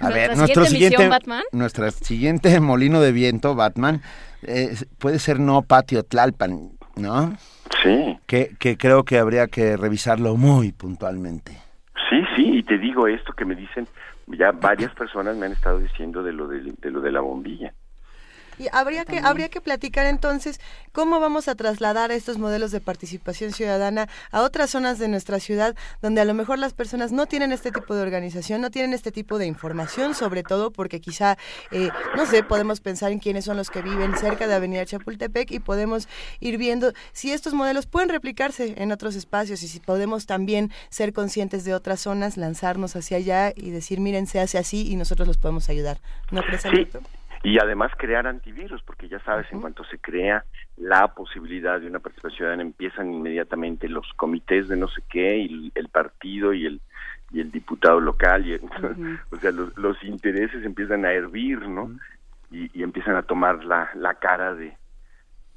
a 0.00 0.08
ver, 0.08 0.36
nuestro 0.36 0.64
siguiente 0.64 0.66
siguiente 0.66 0.96
misión, 0.96 1.10
Batman. 1.10 1.42
nuestra 1.52 1.90
siguiente 1.90 2.58
molino 2.60 3.00
de 3.00 3.12
viento 3.12 3.54
Batman 3.54 4.00
eh, 4.42 4.74
puede 4.98 5.18
ser 5.18 5.38
no 5.38 5.62
patio 5.62 6.02
Tlalpan, 6.02 6.70
¿no? 6.96 7.36
Sí. 7.82 8.18
Que, 8.26 8.56
que 8.58 8.76
creo 8.78 9.04
que 9.04 9.18
habría 9.18 9.46
que 9.48 9.76
revisarlo 9.76 10.36
muy 10.36 10.72
puntualmente. 10.72 11.52
Sí, 12.10 12.16
sí, 12.34 12.58
y 12.58 12.62
te 12.62 12.78
digo 12.78 13.06
esto 13.06 13.32
que 13.32 13.44
me 13.44 13.54
dicen, 13.54 13.86
ya 14.26 14.52
varias 14.52 14.92
personas 14.94 15.36
me 15.36 15.46
han 15.46 15.52
estado 15.52 15.78
diciendo 15.78 16.22
de 16.22 16.32
lo 16.32 16.48
de, 16.48 16.60
de 16.80 16.90
lo 16.90 17.00
de 17.00 17.12
la 17.12 17.20
bombilla. 17.20 17.72
Y 18.58 18.66
habría 18.72 19.04
que, 19.04 19.18
habría 19.18 19.48
que 19.48 19.60
platicar 19.60 20.06
entonces 20.06 20.60
cómo 20.92 21.20
vamos 21.20 21.48
a 21.48 21.54
trasladar 21.54 22.12
estos 22.12 22.38
modelos 22.38 22.70
de 22.70 22.80
participación 22.80 23.52
ciudadana 23.52 24.08
a 24.30 24.42
otras 24.42 24.70
zonas 24.70 24.98
de 24.98 25.08
nuestra 25.08 25.40
ciudad 25.40 25.74
donde 26.02 26.20
a 26.20 26.24
lo 26.24 26.34
mejor 26.34 26.58
las 26.58 26.72
personas 26.72 27.12
no 27.12 27.26
tienen 27.26 27.52
este 27.52 27.70
tipo 27.70 27.94
de 27.94 28.02
organización, 28.02 28.60
no 28.60 28.70
tienen 28.70 28.92
este 28.92 29.12
tipo 29.12 29.38
de 29.38 29.46
información, 29.46 30.14
sobre 30.14 30.42
todo 30.42 30.70
porque 30.70 31.00
quizá, 31.00 31.36
eh, 31.70 31.90
no 32.16 32.26
sé, 32.26 32.42
podemos 32.42 32.80
pensar 32.80 33.12
en 33.12 33.18
quiénes 33.18 33.44
son 33.44 33.56
los 33.56 33.70
que 33.70 33.82
viven 33.82 34.16
cerca 34.16 34.46
de 34.46 34.54
Avenida 34.54 34.84
Chapultepec 34.84 35.50
y 35.50 35.58
podemos 35.60 36.08
ir 36.40 36.58
viendo 36.58 36.92
si 37.12 37.32
estos 37.32 37.54
modelos 37.54 37.86
pueden 37.86 38.08
replicarse 38.08 38.74
en 38.76 38.92
otros 38.92 39.14
espacios 39.16 39.62
y 39.62 39.68
si 39.68 39.80
podemos 39.80 40.26
también 40.26 40.72
ser 40.90 41.12
conscientes 41.12 41.64
de 41.64 41.74
otras 41.74 42.00
zonas, 42.00 42.36
lanzarnos 42.36 42.96
hacia 42.96 43.18
allá 43.18 43.52
y 43.54 43.70
decir, 43.70 44.00
miren, 44.00 44.26
se 44.26 44.40
hace 44.40 44.58
así 44.58 44.90
y 44.90 44.96
nosotros 44.96 45.28
los 45.28 45.38
podemos 45.38 45.68
ayudar. 45.68 46.00
¿No 46.30 46.42
crees, 46.42 46.62
Sí, 46.62 46.68
Alberto? 46.68 47.00
Y 47.44 47.58
además 47.58 47.92
crear 47.96 48.26
antivirus, 48.26 48.82
porque 48.82 49.08
ya 49.08 49.20
sabes, 49.20 49.46
en 49.52 49.60
cuanto 49.60 49.84
se 49.84 49.98
crea 49.98 50.44
la 50.76 51.08
posibilidad 51.14 51.78
de 51.80 51.86
una 51.86 52.00
participación 52.00 52.36
ciudadana, 52.38 52.62
empiezan 52.62 53.12
inmediatamente 53.12 53.88
los 53.88 54.10
comités 54.16 54.66
de 54.68 54.76
no 54.76 54.88
sé 54.88 55.02
qué, 55.08 55.38
y 55.38 55.70
el, 55.74 55.88
partido 55.90 56.52
y 56.52 56.66
el 56.66 56.80
y 57.30 57.40
el 57.40 57.50
diputado 57.50 58.00
local, 58.00 58.46
y 58.46 58.52
el- 58.54 58.60
o 59.30 59.38
sea, 59.38 59.50
los, 59.52 59.76
los 59.76 60.02
intereses 60.04 60.64
empiezan 60.64 61.04
a 61.04 61.12
hervir, 61.12 61.68
¿no? 61.68 61.90
y, 62.50 62.70
y 62.78 62.82
empiezan 62.82 63.16
a 63.16 63.22
tomar 63.22 63.64
la, 63.64 63.90
la 63.94 64.14
cara 64.14 64.54
de, 64.54 64.76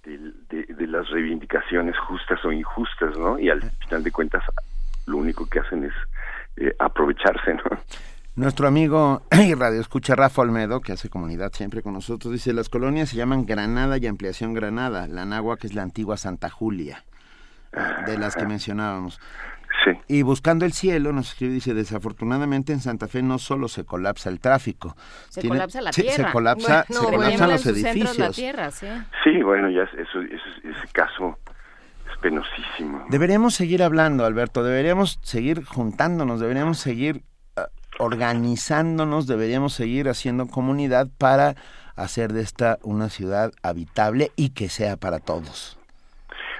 de, 0.03 0.63
de 0.67 0.87
las 0.87 1.09
reivindicaciones 1.09 1.97
justas 1.99 2.43
o 2.45 2.51
injustas, 2.51 3.15
¿no? 3.17 3.37
Y 3.39 3.49
al 3.49 3.61
final 3.83 4.03
de 4.03 4.11
cuentas, 4.11 4.43
lo 5.05 5.17
único 5.17 5.47
que 5.47 5.59
hacen 5.59 5.83
es 5.83 5.93
eh, 6.57 6.75
aprovecharse, 6.79 7.53
¿no? 7.53 7.63
Nuestro 8.37 8.67
amigo 8.67 9.23
y 9.31 9.53
radio 9.55 9.81
escucha 9.81 10.15
Rafa 10.15 10.43
Olmedo, 10.43 10.79
que 10.79 10.91
hace 10.93 11.09
comunidad 11.09 11.51
siempre 11.53 11.81
con 11.81 11.93
nosotros, 11.93 12.31
dice, 12.31 12.53
las 12.53 12.69
colonias 12.69 13.09
se 13.09 13.17
llaman 13.17 13.45
Granada 13.45 13.97
y 13.97 14.05
Ampliación 14.07 14.53
Granada, 14.53 15.07
la 15.07 15.25
Nagua 15.25 15.57
que 15.57 15.65
es 15.67 15.73
la 15.73 15.81
antigua 15.81 16.17
Santa 16.17 16.49
Julia, 16.49 17.03
de 18.05 18.17
las 18.17 18.35
que 18.35 18.45
mencionábamos. 18.45 19.19
Sí. 19.83 19.91
Y 20.07 20.21
buscando 20.21 20.65
el 20.65 20.73
cielo, 20.73 21.13
nos 21.13 21.29
escribe, 21.31 21.53
dice, 21.53 21.73
desafortunadamente 21.73 22.73
en 22.73 22.79
Santa 22.79 23.07
Fe 23.07 23.21
no 23.23 23.37
solo 23.39 23.67
se 23.67 23.85
colapsa 23.85 24.29
el 24.29 24.39
tráfico. 24.39 24.95
Se 25.29 25.41
tiene- 25.41 25.55
colapsa 25.57 25.81
la 25.81 25.91
tierra. 25.91 26.13
Se 26.27 26.31
colapsa, 26.31 26.85
Bueno, 26.89 27.01
se 27.09 27.15
colapsan 27.15 27.49
los 27.51 27.65
la 27.65 27.71
edificios. 27.71 28.35
tierra, 28.35 28.71
sí. 28.71 28.87
Sí, 29.23 29.41
bueno, 29.43 29.69
ya 29.69 29.81
es- 29.83 29.93
eso, 29.93 30.21
eso- 30.21 30.67
ese 30.77 30.87
caso 30.93 31.37
es 32.11 32.17
penosísimo. 32.21 33.05
Deberíamos 33.09 33.55
seguir 33.55 33.81
hablando, 33.83 34.25
Alberto, 34.25 34.63
deberíamos 34.63 35.19
seguir 35.23 35.63
juntándonos, 35.65 36.39
deberíamos 36.39 36.77
seguir 36.79 37.23
organizándonos, 37.99 39.27
deberíamos 39.27 39.73
seguir 39.73 40.09
haciendo 40.09 40.47
comunidad 40.47 41.07
para 41.17 41.55
hacer 41.95 42.33
de 42.33 42.41
esta 42.41 42.77
una 42.83 43.09
ciudad 43.09 43.51
habitable 43.63 44.31
y 44.35 44.49
que 44.49 44.69
sea 44.69 44.97
para 44.97 45.19
todos. 45.19 45.77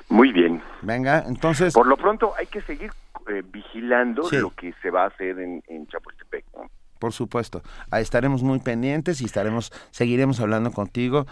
Muy 0.09 0.31
bien. 0.31 0.61
Venga, 0.81 1.23
entonces... 1.27 1.73
Por 1.73 1.87
lo 1.87 1.97
pronto 1.97 2.33
hay 2.37 2.47
que 2.47 2.61
seguir 2.61 2.91
eh, 3.27 3.43
vigilando 3.51 4.23
Sí. 4.23 4.37
lo 4.37 4.51
que 4.51 4.73
se 4.81 4.89
va 4.89 5.03
a 5.03 5.07
hacer 5.07 5.37
en, 5.39 5.61
en 5.67 5.85
Chapultepec, 5.87 6.45
¿no? 6.55 6.69
Por 6.97 7.13
supuesto. 7.13 7.61
Ahí 7.91 8.01
estaremos 8.01 8.41
muy 8.41 8.59
pendientes 8.59 9.21
y 9.21 9.25
estaremos, 9.25 9.71
seguiremos 9.91 10.39
hablando 10.39 10.71
contigo. 10.71 11.27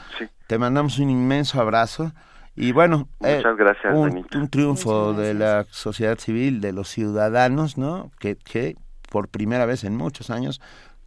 Te 0.45 0.59
mandamos 0.59 0.99
un 0.99 1.09
inmenso 1.09 1.59
abrazo. 1.59 2.11
Y 2.55 2.71
bueno, 2.71 3.07
eh, 3.21 3.37
Muchas 3.37 3.57
gracias, 3.57 3.93
un, 3.93 4.27
un 4.35 4.49
triunfo 4.49 5.13
de 5.13 5.33
la 5.33 5.65
sociedad 5.71 6.17
civil, 6.19 6.61
de 6.61 6.71
los 6.71 6.87
ciudadanos, 6.89 7.77
¿no? 7.77 8.11
Que, 8.19 8.35
que 8.35 8.75
por 9.15 9.29
primera 9.29 9.65
vez 9.65 9.85
en 9.85 9.95
muchos 9.95 10.29
años 10.29 10.59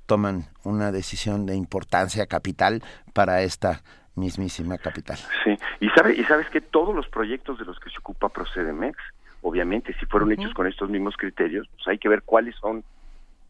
toman 0.06 0.46
una 0.64 0.92
decisión 0.92 1.44
de 1.44 1.54
importancia 1.54 2.26
capital 2.26 2.82
para 3.12 3.42
esta 3.42 3.82
mismísima 4.14 4.78
capital. 4.78 5.18
Sí, 5.44 5.58
y, 5.80 5.90
sabe, 5.90 6.14
y 6.14 6.24
sabes 6.24 6.48
que 6.48 6.62
todos 6.62 6.96
los 6.96 7.06
proyectos 7.08 7.58
de 7.58 7.66
los 7.66 7.78
que 7.78 7.90
se 7.90 7.98
ocupa 7.98 8.30
Procedemex, 8.30 8.96
obviamente, 9.42 9.94
si 10.00 10.06
fueron 10.06 10.32
hechos 10.32 10.54
con 10.54 10.66
estos 10.66 10.88
mismos 10.88 11.18
criterios, 11.18 11.68
pues 11.74 11.86
hay 11.86 11.98
que 11.98 12.08
ver 12.08 12.22
cuáles 12.22 12.56
son. 12.56 12.82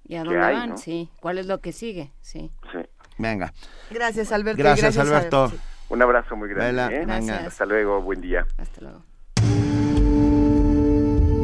¿Y 0.09 0.17
a 0.17 0.25
dónde 0.25 0.43
hay, 0.43 0.57
van? 0.57 0.71
¿no? 0.71 0.77
Sí. 0.77 1.09
¿Cuál 1.21 1.39
es 1.39 1.47
lo 1.47 1.61
que 1.61 1.71
sigue? 1.71 2.11
Sí. 2.21 2.51
Sí. 2.73 2.79
Venga. 3.17 3.53
Gracias, 3.93 4.33
Alberto. 4.33 4.61
Gracias, 4.61 4.99
Alberto. 4.99 5.51
sí. 5.51 5.61
Un 5.91 6.03
abrazo 6.03 6.35
muy 6.35 6.49
grande. 6.49 6.67
Vela, 6.67 6.89
¿eh? 6.89 7.07
venga. 7.07 7.47
Hasta 7.47 7.65
luego, 7.65 8.03
buen 8.03 8.21
día. 8.21 8.45
Hasta 8.57 8.81
luego. 8.81 9.05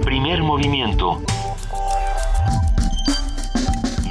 Primer 0.03 0.43
movimiento. 0.43 1.23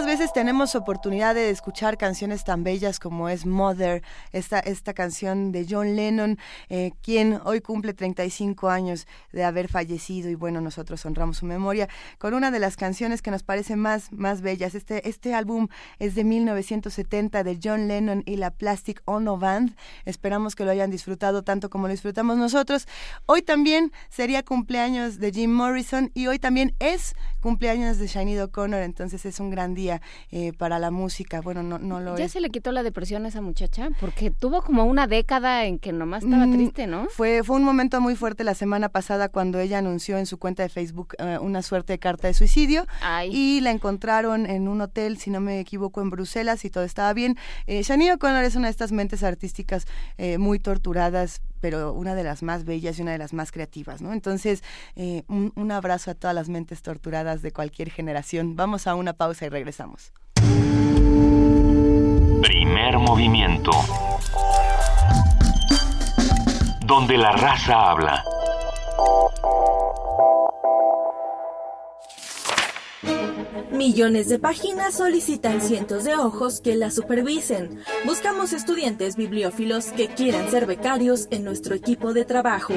Pocas 0.00 0.18
veces 0.18 0.32
tenemos 0.32 0.74
oportunidad 0.76 1.34
de 1.34 1.50
escuchar 1.50 1.98
canciones 1.98 2.42
tan 2.42 2.64
bellas 2.64 2.98
como 2.98 3.28
es 3.28 3.44
Mother, 3.44 4.02
esta, 4.32 4.58
esta 4.58 4.94
canción 4.94 5.52
de 5.52 5.66
John 5.68 5.94
Lennon, 5.94 6.38
eh, 6.70 6.92
quien 7.02 7.38
hoy 7.44 7.60
cumple 7.60 7.92
35 7.92 8.70
años 8.70 9.06
de 9.30 9.44
haber 9.44 9.68
fallecido 9.68 10.30
y 10.30 10.36
bueno, 10.36 10.62
nosotros 10.62 11.04
honramos 11.04 11.36
su 11.36 11.44
memoria 11.44 11.86
con 12.16 12.32
una 12.32 12.50
de 12.50 12.60
las 12.60 12.78
canciones 12.78 13.20
que 13.20 13.30
nos 13.30 13.42
parece 13.42 13.76
más, 13.76 14.10
más 14.10 14.40
bellas. 14.40 14.74
Este, 14.74 15.06
este 15.06 15.34
álbum 15.34 15.68
es 15.98 16.14
de 16.14 16.24
1970 16.24 17.44
de 17.44 17.58
John 17.62 17.86
Lennon 17.86 18.22
y 18.24 18.36
la 18.36 18.52
Plastic 18.52 19.02
Ono 19.04 19.36
Band. 19.36 19.76
Esperamos 20.06 20.56
que 20.56 20.64
lo 20.64 20.70
hayan 20.70 20.90
disfrutado 20.90 21.42
tanto 21.42 21.68
como 21.68 21.88
lo 21.88 21.92
disfrutamos 21.92 22.38
nosotros. 22.38 22.88
Hoy 23.26 23.42
también 23.42 23.92
sería 24.08 24.42
cumpleaños 24.42 25.18
de 25.18 25.30
Jim 25.30 25.52
Morrison 25.52 26.10
y 26.14 26.26
hoy 26.26 26.38
también 26.38 26.74
es 26.78 27.14
cumpleaños 27.42 27.98
de 27.98 28.06
Shiny 28.06 28.38
O'Connor, 28.38 28.80
entonces 28.80 29.26
es 29.26 29.40
un 29.40 29.50
gran 29.50 29.74
día 29.74 29.89
eh, 30.30 30.52
para 30.52 30.78
la 30.78 30.90
música. 30.90 31.40
Bueno, 31.40 31.62
no, 31.62 31.78
no 31.78 32.00
lo 32.00 32.16
¿Ya 32.18 32.28
se 32.28 32.40
le 32.40 32.50
quitó 32.50 32.70
la 32.72 32.82
depresión 32.82 33.24
a 33.24 33.28
esa 33.28 33.40
muchacha? 33.40 33.88
Porque 34.00 34.30
tuvo 34.30 34.62
como 34.62 34.84
una 34.84 35.06
década 35.06 35.64
en 35.64 35.78
que 35.78 35.92
nomás 35.92 36.22
estaba 36.24 36.46
Mm, 36.46 36.52
triste, 36.52 36.86
¿no? 36.86 37.06
Fue, 37.10 37.42
fue 37.42 37.56
un 37.56 37.64
momento 37.64 38.00
muy 38.00 38.14
fuerte 38.16 38.44
la 38.44 38.54
semana 38.54 38.88
pasada 38.88 39.28
cuando 39.28 39.58
ella 39.58 39.78
anunció 39.78 40.18
en 40.18 40.26
su 40.26 40.38
cuenta 40.38 40.62
de 40.62 40.68
Facebook 40.68 41.14
eh, 41.18 41.38
una 41.40 41.62
suerte 41.62 41.94
de 41.94 41.98
carta 41.98 42.28
de 42.28 42.34
suicidio 42.34 42.86
y 43.30 43.60
la 43.60 43.70
encontraron 43.70 44.46
en 44.46 44.68
un 44.68 44.80
hotel, 44.80 45.18
si 45.18 45.30
no 45.30 45.40
me 45.40 45.60
equivoco, 45.60 46.00
en 46.02 46.10
Bruselas 46.10 46.64
y 46.64 46.70
todo 46.70 46.84
estaba 46.84 47.12
bien. 47.12 47.36
Eh, 47.66 47.82
Shania 47.82 48.14
O'Connor 48.14 48.44
es 48.44 48.56
una 48.56 48.66
de 48.68 48.72
estas 48.72 48.92
mentes 48.92 49.22
artísticas 49.22 49.86
eh, 50.18 50.38
muy 50.38 50.58
torturadas, 50.58 51.40
pero 51.60 51.92
una 51.92 52.14
de 52.14 52.24
las 52.24 52.42
más 52.42 52.64
bellas 52.64 52.98
y 52.98 53.02
una 53.02 53.12
de 53.12 53.18
las 53.18 53.32
más 53.32 53.52
creativas, 53.52 54.02
¿no? 54.02 54.12
Entonces, 54.12 54.62
eh, 54.96 55.24
un, 55.28 55.52
un 55.56 55.72
abrazo 55.72 56.10
a 56.10 56.14
todas 56.14 56.34
las 56.34 56.48
mentes 56.48 56.82
torturadas 56.82 57.42
de 57.42 57.52
cualquier 57.52 57.90
generación. 57.90 58.56
Vamos 58.56 58.86
a 58.86 58.94
una 58.94 59.12
pausa 59.12 59.46
y 59.46 59.48
regresamos. 59.48 60.12
Primer 62.42 62.98
movimiento. 62.98 63.70
Donde 66.86 67.16
la 67.16 67.32
raza 67.32 67.90
habla. 67.90 68.24
Millones 73.72 74.28
de 74.28 74.38
páginas 74.38 74.94
solicitan 74.94 75.60
cientos 75.60 76.04
de 76.04 76.14
ojos 76.14 76.60
que 76.60 76.74
las 76.74 76.94
supervisen. 76.94 77.82
Buscamos 78.04 78.52
estudiantes 78.52 79.16
bibliófilos 79.16 79.86
que 79.86 80.08
quieran 80.08 80.50
ser 80.50 80.66
becarios 80.66 81.28
en 81.30 81.44
nuestro 81.44 81.74
equipo 81.74 82.12
de 82.12 82.24
trabajo. 82.24 82.74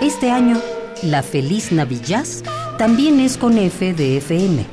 Este 0.00 0.30
año, 0.30 0.60
la 1.02 1.22
Feliz 1.22 1.72
Navidad 1.72 2.26
también 2.78 3.20
es 3.20 3.36
con 3.36 3.56
F 3.58 3.94
de 3.94 4.18
FM. 4.18 4.66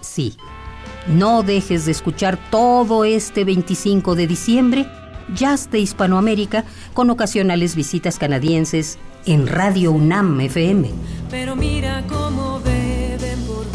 Sí, 0.00 0.36
no 1.06 1.42
dejes 1.42 1.86
de 1.86 1.92
escuchar 1.92 2.38
todo 2.50 3.04
este 3.04 3.44
25 3.44 4.14
de 4.14 4.26
diciembre 4.26 4.86
Jazz 5.34 5.70
de 5.70 5.78
Hispanoamérica 5.78 6.64
con 6.94 7.10
ocasionales 7.10 7.74
visitas 7.76 8.18
canadienses 8.18 8.98
en 9.26 9.46
Radio 9.46 9.92
UNAM 9.92 10.40
FM. 10.40 10.90
Pero 11.30 11.56
mira 11.56 12.04
cómo 12.08 12.60
beben 12.60 13.42
por 13.46 13.66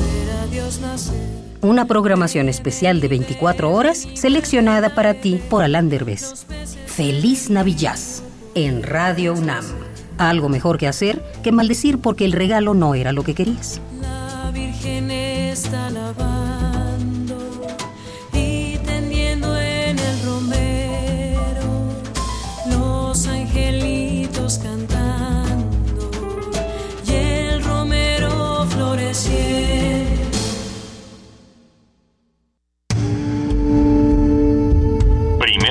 a 0.41 0.47
Dios 0.47 0.79
nacer. 0.79 1.34
Una 1.65 1.87
programación 1.87 2.47
especial 2.47 3.01
de 3.01 3.07
24 3.07 3.71
horas 3.71 4.07
seleccionada 4.13 4.93
para 4.93 5.15
ti 5.15 5.41
por 5.49 5.63
Alan 5.63 5.89
Derbez. 5.89 6.45
Feliz 6.85 7.49
Navidad 7.49 7.97
en 8.53 8.83
Radio 8.83 9.33
UNAM. 9.33 9.65
Algo 10.19 10.47
mejor 10.47 10.77
que 10.77 10.87
hacer 10.87 11.25
que 11.41 11.51
maldecir 11.51 11.97
porque 11.97 12.23
el 12.23 12.33
regalo 12.33 12.75
no 12.75 12.93
era 12.93 13.13
lo 13.13 13.23
que 13.23 13.33
querías. 13.33 13.81
La 13.99 14.51
Virgen 14.53 15.09
está 15.09 15.89
lavando 15.89 16.74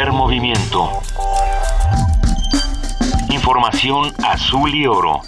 Primer 0.04 0.20
movimiento. 0.20 0.90
Información 3.30 4.12
azul 4.22 4.74
y 4.74 4.86
oro. 4.86 5.22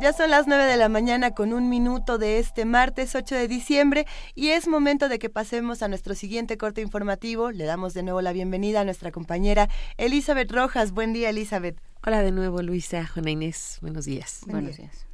Ya 0.00 0.14
son 0.14 0.30
las 0.30 0.46
9 0.46 0.64
de 0.64 0.78
la 0.78 0.88
mañana 0.88 1.32
con 1.32 1.52
un 1.52 1.68
minuto 1.68 2.16
de 2.16 2.38
este 2.38 2.64
martes 2.64 3.14
8 3.14 3.34
de 3.34 3.46
diciembre 3.46 4.06
y 4.34 4.48
es 4.48 4.68
momento 4.68 5.10
de 5.10 5.18
que 5.18 5.28
pasemos 5.28 5.82
a 5.82 5.88
nuestro 5.88 6.14
siguiente 6.14 6.56
corte 6.56 6.80
informativo. 6.80 7.50
Le 7.50 7.64
damos 7.66 7.92
de 7.92 8.04
nuevo 8.04 8.22
la 8.22 8.32
bienvenida 8.32 8.80
a 8.80 8.84
nuestra 8.84 9.12
compañera 9.12 9.68
Elizabeth 9.98 10.50
Rojas. 10.50 10.92
Buen 10.92 11.12
día, 11.12 11.28
Elizabeth. 11.28 11.78
Hola 12.06 12.22
de 12.22 12.32
nuevo, 12.32 12.62
Luisa, 12.62 13.06
Juana 13.06 13.32
Inés. 13.32 13.76
Buenos 13.82 14.06
días. 14.06 14.40
Buenos 14.46 14.78
días. 14.78 15.04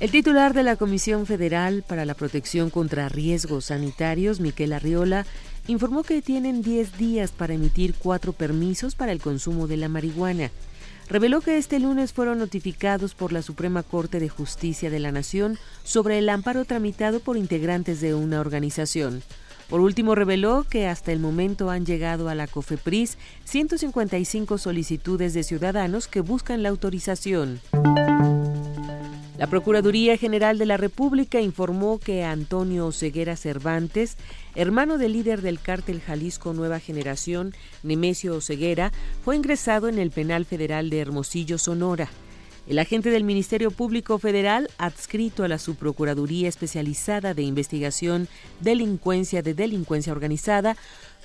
El 0.00 0.10
titular 0.10 0.54
de 0.54 0.64
la 0.64 0.76
Comisión 0.76 1.24
Federal 1.24 1.84
para 1.86 2.04
la 2.04 2.14
Protección 2.14 2.68
contra 2.68 3.08
Riesgos 3.08 3.66
Sanitarios, 3.66 4.40
Miquel 4.40 4.72
Arriola, 4.72 5.24
informó 5.68 6.02
que 6.02 6.20
tienen 6.20 6.62
10 6.62 6.98
días 6.98 7.30
para 7.30 7.54
emitir 7.54 7.94
cuatro 7.94 8.32
permisos 8.32 8.96
para 8.96 9.12
el 9.12 9.20
consumo 9.20 9.66
de 9.66 9.76
la 9.76 9.88
marihuana. 9.88 10.50
Reveló 11.08 11.40
que 11.40 11.58
este 11.58 11.78
lunes 11.78 12.12
fueron 12.12 12.38
notificados 12.38 13.14
por 13.14 13.32
la 13.32 13.42
Suprema 13.42 13.82
Corte 13.82 14.20
de 14.20 14.28
Justicia 14.28 14.90
de 14.90 14.98
la 15.00 15.12
Nación 15.12 15.58
sobre 15.84 16.18
el 16.18 16.28
amparo 16.28 16.64
tramitado 16.64 17.20
por 17.20 17.36
integrantes 17.36 18.00
de 18.00 18.14
una 18.14 18.40
organización. 18.40 19.22
Por 19.68 19.80
último, 19.80 20.14
reveló 20.14 20.66
que 20.68 20.86
hasta 20.86 21.12
el 21.12 21.20
momento 21.20 21.70
han 21.70 21.86
llegado 21.86 22.28
a 22.28 22.34
la 22.34 22.46
COFEPRIS 22.46 23.16
155 23.44 24.58
solicitudes 24.58 25.34
de 25.34 25.42
ciudadanos 25.42 26.08
que 26.08 26.20
buscan 26.20 26.62
la 26.62 26.70
autorización. 26.70 27.60
La 29.36 29.48
Procuraduría 29.48 30.16
General 30.16 30.58
de 30.58 30.66
la 30.66 30.76
República 30.76 31.40
informó 31.40 31.98
que 31.98 32.22
Antonio 32.22 32.92
Ceguera 32.92 33.34
Cervantes, 33.34 34.16
hermano 34.54 34.96
del 34.96 35.14
líder 35.14 35.42
del 35.42 35.58
cártel 35.58 36.00
Jalisco 36.00 36.52
Nueva 36.52 36.78
Generación, 36.78 37.52
Nemesio 37.82 38.40
Ceguera, 38.40 38.92
fue 39.24 39.34
ingresado 39.34 39.88
en 39.88 39.98
el 39.98 40.12
Penal 40.12 40.44
Federal 40.44 40.88
de 40.88 41.00
Hermosillo, 41.00 41.58
Sonora. 41.58 42.08
El 42.68 42.78
agente 42.78 43.10
del 43.10 43.24
Ministerio 43.24 43.72
Público 43.72 44.18
Federal, 44.20 44.70
adscrito 44.78 45.42
a 45.42 45.48
la 45.48 45.58
Subprocuraduría 45.58 46.48
Especializada 46.48 47.34
de 47.34 47.42
Investigación 47.42 48.28
Delincuencia 48.60 49.42
de 49.42 49.52
Delincuencia 49.52 50.12
Organizada, 50.12 50.76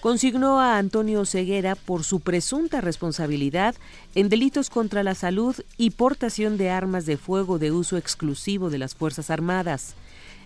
consignó 0.02 0.60
a 0.60 0.78
Antonio 0.78 1.26
Ceguera 1.26 1.76
por 1.76 2.04
su 2.04 2.20
presunta 2.20 2.82
responsabilidad 2.82 3.76
en 4.16 4.30
delitos 4.30 4.70
contra 4.70 5.04
la 5.04 5.16
salud 5.16 5.56
y 5.78 5.92
portación 5.92 6.58
de 6.58 6.70
armas 6.70 7.06
de 7.06 7.18
fuego 7.18 7.60
de 7.60 7.72
uso 7.72 7.98
exclusivo 7.98 8.70
de 8.70 8.78
las 8.78 8.96
Fuerzas 8.96 9.30
Armadas. 9.30 9.96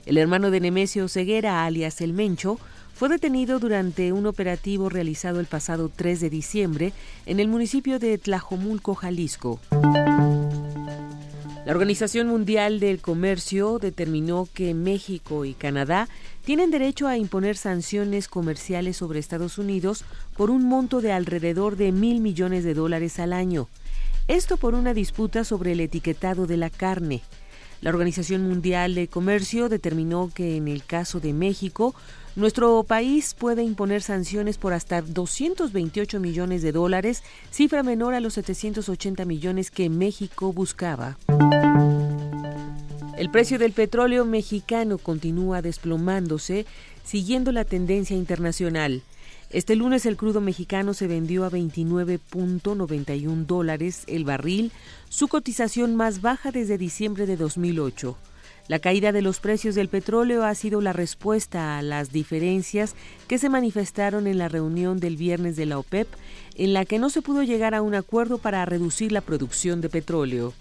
El 0.06 0.18
hermano 0.18 0.52
de 0.52 0.60
Nemesio 0.60 1.08
Ceguera, 1.08 1.66
alias 1.66 2.02
El 2.02 2.14
Mencho, 2.14 2.60
fue 2.94 3.10
detenido 3.10 3.60
durante 3.60 4.12
un 4.12 4.26
operativo 4.28 4.90
realizado 4.90 5.40
el 5.40 5.46
pasado 5.46 5.90
3 5.96 6.20
de 6.20 6.30
diciembre 6.30 6.94
en 7.26 7.40
el 7.40 7.48
municipio 7.48 8.00
de 8.00 8.18
Tlajomulco, 8.18 8.96
Jalisco. 8.96 9.60
La 11.66 11.72
Organización 11.72 12.28
Mundial 12.28 12.82
del 12.82 13.00
Comercio 13.00 13.80
determinó 13.80 14.50
que 14.54 14.74
México 14.74 15.46
y 15.46 15.54
Canadá 15.54 16.10
tienen 16.45 16.72
derecho 16.72 17.07
a 17.07 17.18
imponer 17.18 17.57
sanciones 17.57 18.28
comerciales 18.28 18.98
sobre 18.98 19.20
Estados 19.20 19.57
Unidos 19.57 20.03
por 20.36 20.52
un 20.52 20.65
monto 20.65 21.02
de 21.02 21.11
alrededor 21.11 21.78
de 21.78 21.91
mil 21.91 22.20
millones 22.20 22.64
de 22.64 22.74
dólares 22.74 23.20
al 23.20 23.34
año. 23.34 23.68
Esto 24.28 24.57
por 24.57 24.74
una 24.74 24.94
disputa 24.94 25.44
sobre 25.44 25.74
el 25.74 25.80
etiquetado 25.80 26.48
de 26.48 26.57
la 26.57 26.70
carne. 26.70 27.22
La 27.82 27.90
Organización 27.90 28.44
Mundial 28.48 28.95
de 28.95 29.10
Comercio 29.10 29.68
determinó 29.68 30.32
que 30.34 30.56
en 30.56 30.70
el 30.70 30.86
caso 30.86 31.20
de 31.20 31.34
México, 31.34 31.94
nuestro 32.38 32.84
país 32.84 33.36
puede 33.38 33.64
imponer 33.64 34.02
sanciones 34.02 34.57
por 34.57 34.72
hasta 34.72 35.02
228 35.02 36.20
millones 36.22 36.61
de 36.61 36.72
dólares, 36.72 37.24
cifra 37.52 37.84
menor 37.84 38.14
a 38.14 38.22
los 38.22 38.36
780 38.36 39.26
millones 39.26 39.70
que 39.70 39.90
México 39.90 40.53
buscaba. 40.53 41.18
El 43.18 43.30
precio 43.30 43.60
del 43.60 43.73
petróleo 43.73 44.26
mexicano 44.26 44.98
continúa 44.98 45.61
desplomándose, 45.61 46.65
siguiendo 47.03 47.52
la 47.52 47.64
tendencia 47.64 48.18
internacional. 48.18 49.03
Este 49.52 49.76
lunes 49.76 50.07
el 50.07 50.18
crudo 50.18 50.41
mexicano 50.41 50.95
se 50.95 51.06
vendió 51.06 51.45
a 51.45 51.52
29.91 51.52 53.45
dólares 53.45 54.03
el 54.07 54.23
barril, 54.23 54.72
su 55.10 55.27
cotización 55.27 55.95
más 55.95 56.22
baja 56.22 56.52
desde 56.52 56.80
diciembre 56.80 57.27
de 57.27 57.38
2008. 57.38 58.18
La 58.68 58.80
caída 58.80 59.11
de 59.11 59.22
los 59.22 59.40
precios 59.40 59.76
del 59.76 59.90
petróleo 59.90 60.44
ha 60.44 60.56
sido 60.56 60.81
la 60.81 60.94
respuesta 60.94 61.77
a 61.77 61.84
las 61.84 62.11
diferencias 62.11 62.95
que 63.27 63.38
se 63.38 63.49
manifestaron 63.49 64.26
en 64.26 64.40
la 64.40 64.48
reunión 64.48 64.99
del 64.99 65.18
viernes 65.18 65.56
de 65.56 65.68
la 65.68 65.77
OPEP, 65.77 66.07
en 66.56 66.73
la 66.73 66.85
que 66.85 66.98
no 66.98 67.11
se 67.11 67.22
pudo 67.22 67.44
llegar 67.44 67.76
a 67.76 67.84
un 67.84 67.94
acuerdo 67.94 68.40
para 68.40 68.65
reducir 68.65 69.11
la 69.11 69.22
producción 69.22 69.81
de 69.81 69.90
petróleo. 69.90 70.53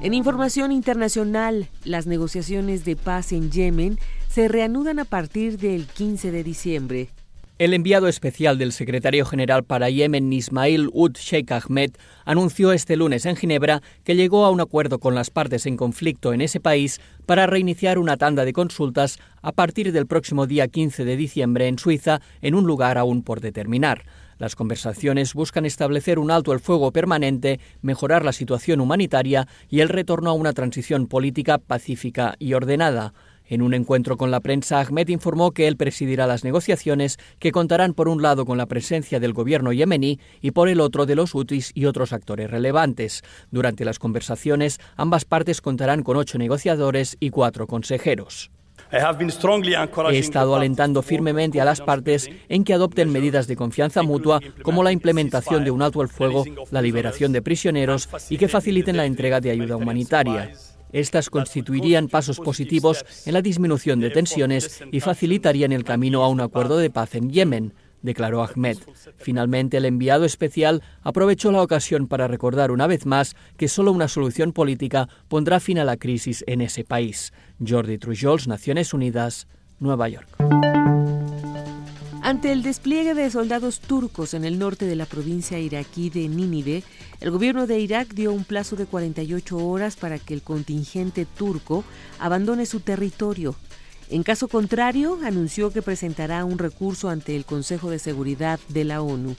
En 0.00 0.14
información 0.14 0.70
internacional, 0.70 1.68
las 1.84 2.06
negociaciones 2.06 2.84
de 2.84 2.94
paz 2.94 3.32
en 3.32 3.50
Yemen 3.50 3.98
se 4.28 4.46
reanudan 4.46 5.00
a 5.00 5.04
partir 5.04 5.58
del 5.58 5.86
15 5.86 6.30
de 6.30 6.44
diciembre. 6.44 7.08
El 7.58 7.74
enviado 7.74 8.06
especial 8.06 8.58
del 8.58 8.70
secretario 8.70 9.26
general 9.26 9.64
para 9.64 9.90
Yemen, 9.90 10.32
Ismail 10.32 10.88
Ud 10.92 11.16
Sheikh 11.16 11.50
Ahmed, 11.50 11.90
anunció 12.24 12.70
este 12.70 12.94
lunes 12.94 13.26
en 13.26 13.34
Ginebra 13.34 13.82
que 14.04 14.14
llegó 14.14 14.44
a 14.44 14.52
un 14.52 14.60
acuerdo 14.60 15.00
con 15.00 15.16
las 15.16 15.30
partes 15.30 15.66
en 15.66 15.76
conflicto 15.76 16.32
en 16.32 16.42
ese 16.42 16.60
país 16.60 17.00
para 17.26 17.48
reiniciar 17.48 17.98
una 17.98 18.16
tanda 18.16 18.44
de 18.44 18.52
consultas 18.52 19.18
a 19.42 19.50
partir 19.50 19.90
del 19.90 20.06
próximo 20.06 20.46
día 20.46 20.68
15 20.68 21.04
de 21.04 21.16
diciembre 21.16 21.66
en 21.66 21.76
Suiza, 21.76 22.20
en 22.40 22.54
un 22.54 22.64
lugar 22.68 22.98
aún 22.98 23.24
por 23.24 23.40
determinar. 23.40 24.04
Las 24.38 24.54
conversaciones 24.54 25.34
buscan 25.34 25.66
establecer 25.66 26.20
un 26.20 26.30
alto 26.30 26.52
el 26.52 26.60
fuego 26.60 26.92
permanente, 26.92 27.58
mejorar 27.82 28.24
la 28.24 28.32
situación 28.32 28.80
humanitaria 28.80 29.48
y 29.68 29.80
el 29.80 29.88
retorno 29.88 30.30
a 30.30 30.34
una 30.34 30.52
transición 30.52 31.08
política 31.08 31.58
pacífica 31.58 32.36
y 32.38 32.54
ordenada. 32.54 33.14
En 33.50 33.62
un 33.62 33.74
encuentro 33.74 34.16
con 34.16 34.30
la 34.30 34.40
prensa, 34.40 34.78
Ahmed 34.78 35.08
informó 35.08 35.52
que 35.52 35.66
él 35.66 35.76
presidirá 35.76 36.26
las 36.26 36.44
negociaciones, 36.44 37.18
que 37.38 37.50
contarán 37.50 37.94
por 37.94 38.06
un 38.06 38.22
lado 38.22 38.44
con 38.44 38.58
la 38.58 38.66
presencia 38.66 39.18
del 39.20 39.32
gobierno 39.32 39.72
yemení 39.72 40.20
y 40.40 40.52
por 40.52 40.68
el 40.68 40.80
otro 40.80 41.06
de 41.06 41.16
los 41.16 41.34
hutis 41.34 41.72
y 41.74 41.86
otros 41.86 42.12
actores 42.12 42.50
relevantes. 42.50 43.22
Durante 43.50 43.86
las 43.86 43.98
conversaciones, 43.98 44.78
ambas 44.96 45.24
partes 45.24 45.60
contarán 45.60 46.02
con 46.02 46.16
ocho 46.16 46.38
negociadores 46.38 47.16
y 47.20 47.30
cuatro 47.30 47.66
consejeros. 47.66 48.50
He 48.90 50.18
estado 50.18 50.56
alentando 50.56 51.02
firmemente 51.02 51.60
a 51.60 51.64
las 51.64 51.80
partes 51.80 52.30
en 52.48 52.64
que 52.64 52.72
adopten 52.72 53.12
medidas 53.12 53.46
de 53.46 53.56
confianza 53.56 54.02
mutua 54.02 54.40
como 54.62 54.82
la 54.82 54.92
implementación 54.92 55.64
de 55.64 55.70
un 55.70 55.82
alto 55.82 56.00
el 56.00 56.08
fuego, 56.08 56.44
la 56.70 56.80
liberación 56.80 57.32
de 57.32 57.42
prisioneros 57.42 58.08
y 58.30 58.38
que 58.38 58.48
faciliten 58.48 58.96
la 58.96 59.04
entrega 59.04 59.40
de 59.40 59.50
ayuda 59.50 59.76
humanitaria. 59.76 60.52
Estas 60.92 61.28
constituirían 61.28 62.08
pasos 62.08 62.40
positivos 62.40 63.04
en 63.26 63.34
la 63.34 63.42
disminución 63.42 64.00
de 64.00 64.10
tensiones 64.10 64.82
y 64.90 65.00
facilitarían 65.00 65.72
el 65.72 65.84
camino 65.84 66.24
a 66.24 66.28
un 66.28 66.40
acuerdo 66.40 66.78
de 66.78 66.88
paz 66.88 67.14
en 67.14 67.30
Yemen, 67.30 67.74
declaró 68.02 68.42
Ahmed. 68.42 68.78
Finalmente, 69.16 69.78
el 69.78 69.84
enviado 69.84 70.24
especial 70.24 70.82
aprovechó 71.02 71.52
la 71.52 71.62
ocasión 71.62 72.06
para 72.06 72.28
recordar 72.28 72.70
una 72.70 72.86
vez 72.86 73.06
más 73.06 73.36
que 73.56 73.68
solo 73.68 73.92
una 73.92 74.08
solución 74.08 74.52
política 74.52 75.08
pondrá 75.28 75.60
fin 75.60 75.78
a 75.78 75.84
la 75.84 75.96
crisis 75.96 76.44
en 76.46 76.60
ese 76.60 76.84
país. 76.84 77.32
Jordi 77.66 77.98
Trujols, 77.98 78.48
Naciones 78.48 78.94
Unidas, 78.94 79.48
Nueva 79.80 80.08
York. 80.08 80.28
Ante 82.28 82.52
el 82.52 82.62
despliegue 82.62 83.14
de 83.14 83.30
soldados 83.30 83.80
turcos 83.80 84.34
en 84.34 84.44
el 84.44 84.58
norte 84.58 84.84
de 84.84 84.96
la 84.96 85.06
provincia 85.06 85.58
iraquí 85.58 86.10
de 86.10 86.28
Nínive, 86.28 86.82
el 87.20 87.30
gobierno 87.30 87.66
de 87.66 87.80
Irak 87.80 88.08
dio 88.08 88.32
un 88.32 88.44
plazo 88.44 88.76
de 88.76 88.84
48 88.84 89.56
horas 89.56 89.96
para 89.96 90.18
que 90.18 90.34
el 90.34 90.42
contingente 90.42 91.24
turco 91.24 91.84
abandone 92.18 92.66
su 92.66 92.80
territorio. 92.80 93.56
En 94.10 94.22
caso 94.22 94.48
contrario, 94.48 95.18
anunció 95.22 95.70
que 95.70 95.82
presentará 95.82 96.46
un 96.46 96.58
recurso 96.58 97.10
ante 97.10 97.36
el 97.36 97.44
Consejo 97.44 97.90
de 97.90 97.98
Seguridad 97.98 98.58
de 98.68 98.84
la 98.84 99.02
ONU. 99.02 99.36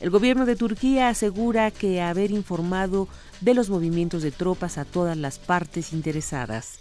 El 0.00 0.10
gobierno 0.10 0.44
de 0.44 0.56
Turquía 0.56 1.08
asegura 1.08 1.70
que 1.70 2.00
haber 2.00 2.32
informado 2.32 3.06
de 3.40 3.54
los 3.54 3.70
movimientos 3.70 4.22
de 4.22 4.32
tropas 4.32 4.76
a 4.76 4.84
todas 4.84 5.16
las 5.16 5.38
partes 5.38 5.92
interesadas. 5.92 6.78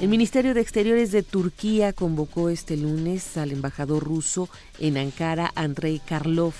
El 0.00 0.08
Ministerio 0.08 0.54
de 0.54 0.62
Exteriores 0.62 1.12
de 1.12 1.22
Turquía 1.22 1.92
convocó 1.92 2.48
este 2.48 2.78
lunes 2.78 3.36
al 3.36 3.52
embajador 3.52 4.04
ruso 4.04 4.48
en 4.78 4.96
Ankara, 4.96 5.52
Andrei 5.54 5.98
Karlov. 5.98 6.54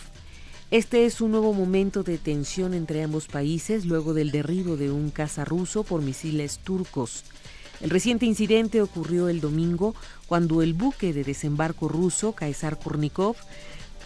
Este 0.71 1.07
es 1.07 1.23
un 1.23 1.31
nuevo 1.31 1.55
momento 1.55 2.03
de 2.03 2.19
tensión 2.19 2.75
entre 2.75 3.03
ambos 3.03 3.29
países 3.29 3.87
luego 3.87 4.13
del 4.13 4.31
derribo 4.31 4.77
de 4.77 4.91
un 4.91 5.11
caza 5.11 5.47
ruso 5.47 5.85
por 5.85 6.03
misiles 6.03 6.59
turcos. 6.59 7.25
El 7.81 7.91
reciente 7.91 8.27
incidente 8.27 8.83
ocurrió 8.83 9.29
el 9.29 9.41
domingo 9.41 9.95
cuando 10.27 10.63
el 10.63 10.75
buque 10.75 11.13
de 11.13 11.23
desembarco 11.23 11.89
ruso, 11.89 12.33
Kaisar 12.33 12.77
Kurnikov, 12.77 13.37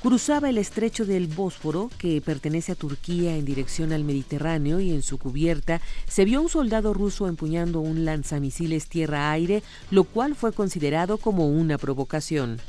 cruzaba 0.02 0.50
el 0.50 0.58
estrecho 0.58 1.06
del 1.06 1.28
Bósforo, 1.28 1.88
que 1.96 2.20
pertenece 2.20 2.72
a 2.72 2.74
Turquía 2.74 3.36
en 3.36 3.44
dirección 3.44 3.92
al 3.92 4.04
Mediterráneo, 4.04 4.80
y 4.80 4.90
en 4.90 5.02
su 5.02 5.16
cubierta 5.16 5.80
se 6.06 6.24
vio 6.24 6.42
un 6.42 6.48
soldado 6.48 6.92
ruso 6.92 7.28
empuñando 7.28 7.80
un 7.80 8.04
lanzamisiles 8.04 8.88
tierra-aire, 8.88 9.62
lo 9.90 10.04
cual 10.04 10.34
fue 10.34 10.52
considerado 10.52 11.18
como 11.18 11.48
una 11.48 11.78
provocación. 11.78 12.60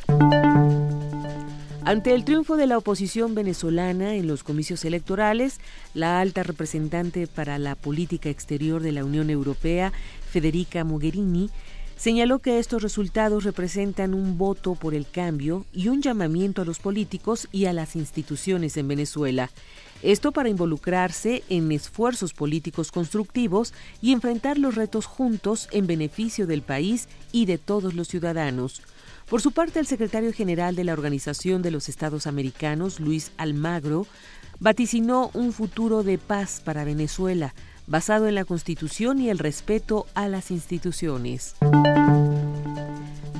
Ante 1.86 2.14
el 2.14 2.24
triunfo 2.24 2.56
de 2.56 2.66
la 2.66 2.78
oposición 2.78 3.36
venezolana 3.36 4.16
en 4.16 4.26
los 4.26 4.44
comicios 4.44 4.86
electorales, 4.86 5.60
la 5.94 6.22
alta 6.22 6.42
representante 6.42 7.28
para 7.28 7.58
la 7.60 7.76
política 7.76 8.30
exterior 8.30 8.82
de 8.82 8.94
la 8.94 9.04
Unión 9.04 9.30
Europea, 9.30 9.92
Federica 10.34 10.84
Mogherini, 10.84 11.52
señaló 11.96 12.40
que 12.40 12.58
estos 12.58 12.82
resultados 12.82 13.44
representan 13.44 14.16
un 14.16 14.40
voto 14.40 14.74
por 14.74 14.96
el 14.96 15.08
cambio 15.08 15.64
y 15.72 15.90
un 15.90 16.02
llamamiento 16.02 16.64
a 16.64 16.66
los 16.66 16.80
políticos 16.80 17.48
y 17.52 17.66
a 17.66 17.74
las 17.74 17.96
instituciones 17.96 18.76
en 18.78 18.88
Venezuela. 18.88 19.52
Esto 20.02 20.32
para 20.32 20.50
involucrarse 20.50 21.44
en 21.50 21.72
esfuerzos 21.72 22.34
políticos 22.34 22.92
constructivos 22.92 23.76
y 24.02 24.12
enfrentar 24.12 24.58
los 24.58 24.74
retos 24.74 25.06
juntos 25.06 25.70
en 25.72 25.86
beneficio 25.86 26.48
del 26.48 26.64
país 26.64 27.08
y 27.32 27.46
de 27.46 27.60
todos 27.60 27.94
los 27.94 28.08
ciudadanos. 28.08 28.82
Por 29.30 29.42
su 29.42 29.52
parte, 29.52 29.80
el 29.80 29.86
secretario 29.86 30.34
general 30.34 30.76
de 30.76 30.84
la 30.84 30.94
Organización 30.94 31.62
de 31.62 31.72
los 31.72 31.90
Estados 31.90 32.26
Americanos, 32.26 33.00
Luis 33.00 33.32
Almagro, 33.38 34.08
vaticinó 34.60 35.30
un 35.36 35.54
futuro 35.54 36.02
de 36.02 36.18
paz 36.18 36.62
para 36.66 36.84
Venezuela, 36.84 37.54
basado 37.88 38.28
en 38.28 38.36
la 38.36 38.46
Constitución 38.46 39.20
y 39.20 39.30
el 39.30 39.40
respeto 39.40 40.06
a 40.14 40.28
las 40.28 40.52
instituciones. 40.52 41.56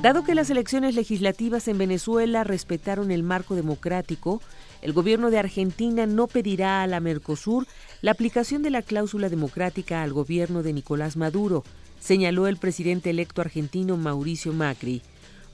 Dado 0.02 0.22
que 0.22 0.34
las 0.34 0.50
elecciones 0.50 0.94
legislativas 0.94 1.66
en 1.66 1.78
Venezuela 1.78 2.44
respetaron 2.44 3.10
el 3.10 3.22
marco 3.22 3.54
democrático, 3.54 4.42
el 4.82 4.92
gobierno 4.92 5.30
de 5.30 5.38
Argentina 5.38 6.04
no 6.04 6.26
pedirá 6.26 6.82
a 6.82 6.86
la 6.86 7.00
Mercosur 7.00 7.66
la 8.02 8.10
aplicación 8.10 8.62
de 8.62 8.68
la 8.68 8.82
cláusula 8.82 9.30
democrática 9.30 10.02
al 10.02 10.12
gobierno 10.12 10.62
de 10.62 10.74
Nicolás 10.74 11.16
Maduro, 11.16 11.64
señaló 12.00 12.48
el 12.48 12.58
presidente 12.58 13.08
electo 13.08 13.40
argentino 13.40 13.96
Mauricio 13.96 14.52
Macri. 14.52 15.00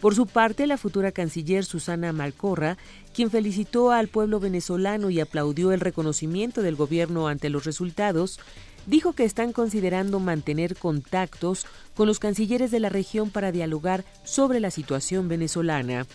Por 0.01 0.15
su 0.15 0.27
parte, 0.27 0.67
la 0.67 0.79
futura 0.79 1.13
canciller 1.13 1.65
Susana 1.65 2.13
Malcorra, 2.13 2.79
quien 3.13 3.31
felicitó 3.31 3.93
al 3.93 4.09
pueblo 4.09 4.41
venezolano 4.41 5.11
y 5.11 5.21
aplaudió 5.21 5.73
el 5.73 5.81
reconocimiento 5.81 6.63
del 6.63 6.75
gobierno 6.75 7.29
ante 7.29 7.51
los 7.51 7.67
resultados, 7.67 8.41
dijo 8.87 9.13
que 9.13 9.25
están 9.25 9.53
considerando 9.53 10.21
mantener 10.21 10.77
contactos 10.77 11.67
con 11.95 12.07
los 12.07 12.19
cancilleres 12.19 12.71
de 12.71 12.81
la 12.81 12.89
región 12.89 13.31
para 13.31 13.53
dialogar 13.53 14.05
sobre 14.25 14.61
la 14.61 14.71
situación 14.71 15.29
venezolana. 15.29 16.07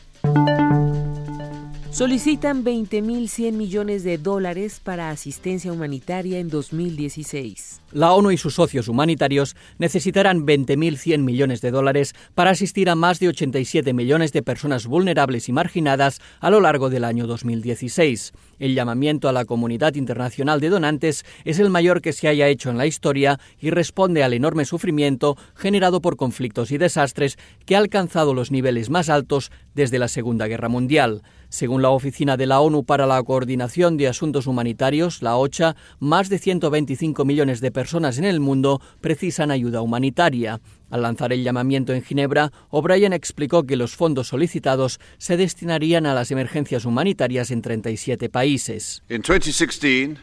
Solicitan 1.95 2.65
20.100 2.65 3.53
millones 3.53 4.03
de 4.03 4.17
dólares 4.17 4.81
para 4.83 5.11
asistencia 5.11 5.71
humanitaria 5.71 6.39
en 6.39 6.49
2016. 6.49 7.79
La 7.93 8.11
ONU 8.11 8.31
y 8.31 8.37
sus 8.37 8.55
socios 8.55 8.89
humanitarios 8.89 9.55
necesitarán 9.77 10.45
20.100 10.45 11.19
millones 11.19 11.61
de 11.61 11.71
dólares 11.71 12.13
para 12.33 12.49
asistir 12.49 12.89
a 12.89 12.95
más 12.95 13.21
de 13.21 13.29
87 13.29 13.93
millones 13.93 14.33
de 14.33 14.43
personas 14.43 14.87
vulnerables 14.87 15.47
y 15.47 15.53
marginadas 15.53 16.19
a 16.41 16.49
lo 16.49 16.59
largo 16.59 16.89
del 16.89 17.05
año 17.05 17.27
2016. 17.27 18.33
El 18.59 18.75
llamamiento 18.75 19.29
a 19.29 19.31
la 19.31 19.45
comunidad 19.45 19.95
internacional 19.95 20.59
de 20.59 20.67
donantes 20.67 21.23
es 21.45 21.59
el 21.59 21.69
mayor 21.69 22.01
que 22.01 22.11
se 22.11 22.27
haya 22.27 22.49
hecho 22.49 22.69
en 22.69 22.77
la 22.77 22.87
historia 22.87 23.39
y 23.57 23.69
responde 23.69 24.21
al 24.21 24.33
enorme 24.33 24.65
sufrimiento 24.65 25.37
generado 25.55 26.01
por 26.01 26.17
conflictos 26.17 26.71
y 26.71 26.77
desastres 26.77 27.37
que 27.65 27.77
ha 27.77 27.79
alcanzado 27.79 28.33
los 28.33 28.51
niveles 28.51 28.89
más 28.89 29.07
altos 29.07 29.49
desde 29.75 29.97
la 29.97 30.09
Segunda 30.09 30.47
Guerra 30.47 30.67
Mundial. 30.67 31.21
Según 31.55 31.81
la 31.81 31.89
Oficina 31.89 32.35
de 32.35 32.47
la 32.47 32.59
ONU 32.59 32.83
para 32.83 33.07
la 33.07 33.23
Coordinación 33.23 33.95
de 33.95 34.09
Asuntos 34.09 34.45
Humanitarios, 34.45 35.21
la 35.21 35.37
OCHA, 35.37 35.77
más 35.99 36.27
de 36.27 36.37
125 36.37 37.23
millones 37.23 37.61
de 37.61 37.71
personas 37.71 38.17
en 38.17 38.25
el 38.25 38.41
mundo 38.41 38.81
precisan 38.99 39.51
ayuda 39.51 39.81
humanitaria. 39.81 40.59
Al 40.89 41.03
lanzar 41.03 41.31
el 41.31 41.45
llamamiento 41.45 41.93
en 41.93 42.03
Ginebra, 42.03 42.51
O'Brien 42.71 43.13
explicó 43.13 43.63
que 43.63 43.77
los 43.77 43.95
fondos 43.95 44.27
solicitados 44.27 44.99
se 45.17 45.37
destinarían 45.37 46.05
a 46.05 46.13
las 46.13 46.29
emergencias 46.29 46.83
humanitarias 46.83 47.49
en 47.51 47.61
37 47.61 48.27
países. 48.27 49.01
En 49.07 49.21
2016, 49.21 50.17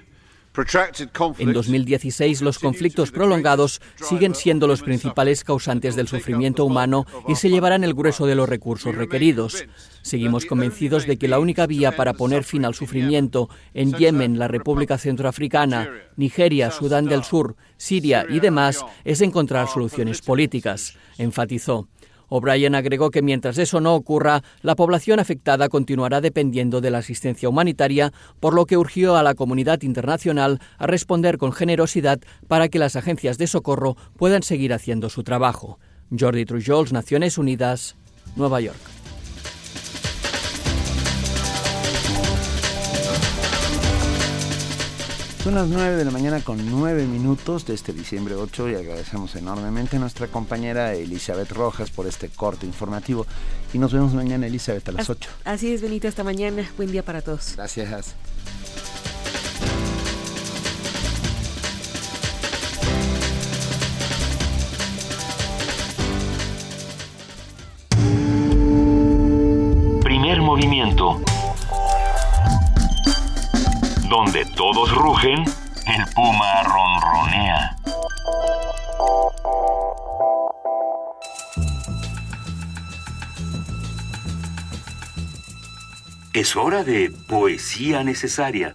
los 2.43 2.59
conflictos 2.59 3.11
prolongados 3.11 3.81
siguen 3.97 4.35
siendo 4.35 4.67
los 4.67 4.83
principales 4.83 5.45
causantes 5.45 5.97
del 5.97 6.09
sufrimiento 6.09 6.65
humano 6.65 7.07
y 7.27 7.37
se 7.37 7.49
llevarán 7.49 7.85
el 7.85 7.95
grueso 7.95 8.27
de 8.27 8.35
los 8.35 8.49
recursos 8.49 8.95
requeridos. 8.95 9.65
Seguimos 10.03 10.45
convencidos 10.45 11.07
de 11.07 11.17
que 11.17 11.29
la 11.29 11.39
única 11.39 11.67
vía 11.67 11.97
para 11.97 12.13
poner 12.13 12.45
fin 12.45 12.65
al 12.65 12.75
sufrimiento 12.75 13.49
en 13.73 13.95
Yemen, 13.95 14.39
la 14.39 14.49
República 14.49 14.99
Centroafricana, 14.99 15.89
Nigeria, 16.17 16.71
Sudán 16.71 17.07
del 17.07 17.25
Sur, 17.25 17.57
Siria 17.79 18.27
y 18.29 18.41
demás 18.41 18.85
es 19.05 19.23
encontrar 19.23 19.69
soluciones 19.69 20.21
políticas, 20.21 20.99
enfatizó. 21.19 21.89
O'Brien 22.35 22.75
agregó 22.75 23.11
que 23.11 23.21
mientras 23.21 23.59
eso 23.59 23.79
no 23.83 23.95
ocurra, 23.95 24.43
la 24.63 24.75
población 24.75 25.21
afectada 25.21 25.69
continuará 25.69 26.23
dependiendo 26.23 26.81
de 26.81 26.91
la 26.91 26.99
asistencia 26.99 27.47
humanitaria, 27.47 28.11
por 28.41 28.55
lo 28.55 28.65
que 28.65 28.79
urgió 28.79 29.17
a 29.17 29.23
la 29.23 29.35
comunidad 29.35 29.83
internacional 29.83 30.59
a 30.79 30.87
responder 30.87 31.37
con 31.37 31.53
generosidad 31.53 32.21
para 32.49 32.71
que 32.71 32.79
las 32.79 32.97
agencias 32.97 33.37
de 33.37 33.49
socorro 33.49 33.99
puedan 34.17 34.43
seguir 34.43 34.73
haciendo 34.73 35.11
su 35.11 35.25
trabajo. 35.25 35.79
Jordi 36.19 36.47
Trujols, 36.47 36.91
Naciones 36.91 37.37
Unidas, 37.37 37.97
Nueva 38.35 38.63
York. 38.63 38.92
Son 45.43 45.57
las 45.57 45.67
9 45.67 45.97
de 45.97 46.05
la 46.05 46.13
mañana 46.13 46.41
con 46.41 46.71
9 46.71 47.05
minutos 47.07 47.67
de 47.67 47.75
este 47.75 47.93
diciembre 47.93 48.37
8 48.37 48.71
y 48.71 48.75
agradecemos 48.77 49.35
enormemente 49.35 49.97
a 49.97 49.99
nuestra 49.99 50.29
compañera 50.29 50.95
Elizabeth 50.95 51.51
Rojas 51.51 51.91
por 51.91 52.07
este 52.07 52.29
corte 52.29 52.65
informativo. 52.65 53.27
Y 53.73 53.79
nos 53.79 53.93
vemos 53.93 54.15
mañana, 54.15 54.47
Elizabeth, 54.47 54.89
a 54.91 54.93
las 54.93 55.11
8. 55.11 55.29
Así 55.45 55.73
es, 55.73 55.83
Benito, 55.83 56.07
hasta 56.07 56.23
mañana. 56.23 56.71
Buen 56.77 56.93
día 56.93 57.05
para 57.05 57.23
todos. 57.23 57.55
Gracias. 57.57 58.15
Primer 70.05 70.41
movimiento 70.41 71.21
donde 74.13 74.45
todos 74.45 74.95
rugen, 74.95 75.39
el 75.87 76.05
puma 76.15 76.63
ronronea. 76.65 77.77
Es 86.35 86.55
hora 86.57 86.85
de 86.85 87.11
poesía 87.27 88.05
necesaria. 88.05 88.75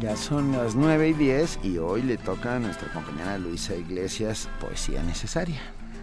Ya 0.00 0.16
son 0.16 0.52
las 0.52 0.74
9 0.74 1.08
y 1.10 1.12
10 1.12 1.58
y 1.62 1.76
hoy 1.76 2.00
le 2.00 2.16
toca 2.16 2.56
a 2.56 2.58
nuestra 2.58 2.90
compañera 2.90 3.36
Luisa 3.36 3.74
Iglesias 3.74 4.48
Poesía 4.58 5.02
Necesaria. 5.02 5.60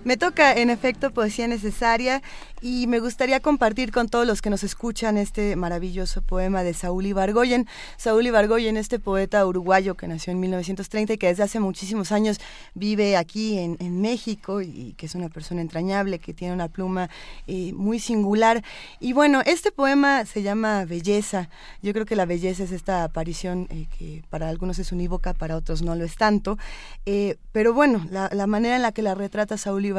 Me 0.09 0.17
toca, 0.17 0.53
en 0.53 0.71
efecto, 0.71 1.11
poesía 1.11 1.47
necesaria 1.47 2.23
y 2.61 2.87
me 2.87 2.99
gustaría 2.99 3.39
compartir 3.41 3.91
con 3.91 4.09
todos 4.09 4.25
los 4.25 4.41
que 4.41 4.49
nos 4.49 4.63
escuchan 4.63 5.19
este 5.19 5.55
maravilloso 5.55 6.23
poema 6.23 6.63
de 6.63 6.73
Saúl 6.73 7.05
Ibargoyen. 7.05 7.67
Saúl 7.95 8.25
Ibargoyen, 8.25 8.75
este 8.75 8.97
poeta 8.97 9.45
uruguayo 9.45 9.95
que 9.95 10.07
nació 10.07 10.31
en 10.31 10.39
1930 10.39 11.13
y 11.13 11.17
que 11.19 11.27
desde 11.27 11.43
hace 11.43 11.59
muchísimos 11.59 12.11
años 12.11 12.39
vive 12.73 13.17
aquí 13.17 13.59
en, 13.59 13.77
México 14.01 14.61
y 14.61 14.95
que 14.97 15.05
es 15.05 15.13
una 15.13 15.29
persona 15.29 15.61
entrañable, 15.61 16.17
que 16.17 16.33
tiene 16.33 16.55
una 16.55 16.69
pluma 16.69 17.09
eh, 17.45 17.71
muy 17.73 17.99
singular. 17.99 18.63
Y 18.99 19.13
bueno, 19.13 19.43
este 19.45 19.71
poema 19.71 20.25
se 20.25 20.41
llama 20.41 20.85
Belleza. 20.85 21.49
Yo 21.83 21.93
creo 21.93 22.07
que 22.07 22.15
la 22.15 22.25
belleza 22.25 22.63
es 22.63 22.71
esta 22.71 23.03
aparición 23.03 23.67
eh, 23.69 23.85
que 23.97 24.23
para 24.31 24.49
algunos 24.49 24.79
es 24.79 24.91
unívoca, 24.91 25.35
para 25.35 25.55
otros 25.55 25.83
no 25.83 25.95
lo 25.95 26.03
es 26.03 26.15
tanto. 26.15 26.57
Eh, 27.05 27.37
pero 27.51 27.73
bueno, 27.73 28.07
la, 28.09 28.29
la 28.33 28.47
manera 28.47 28.75
en 28.75 28.81
la 28.81 28.91
que 28.91 29.03
la 29.03 29.13
retrata 29.13 29.57
Saúl 29.57 29.85
Ibargoyen 29.85 29.98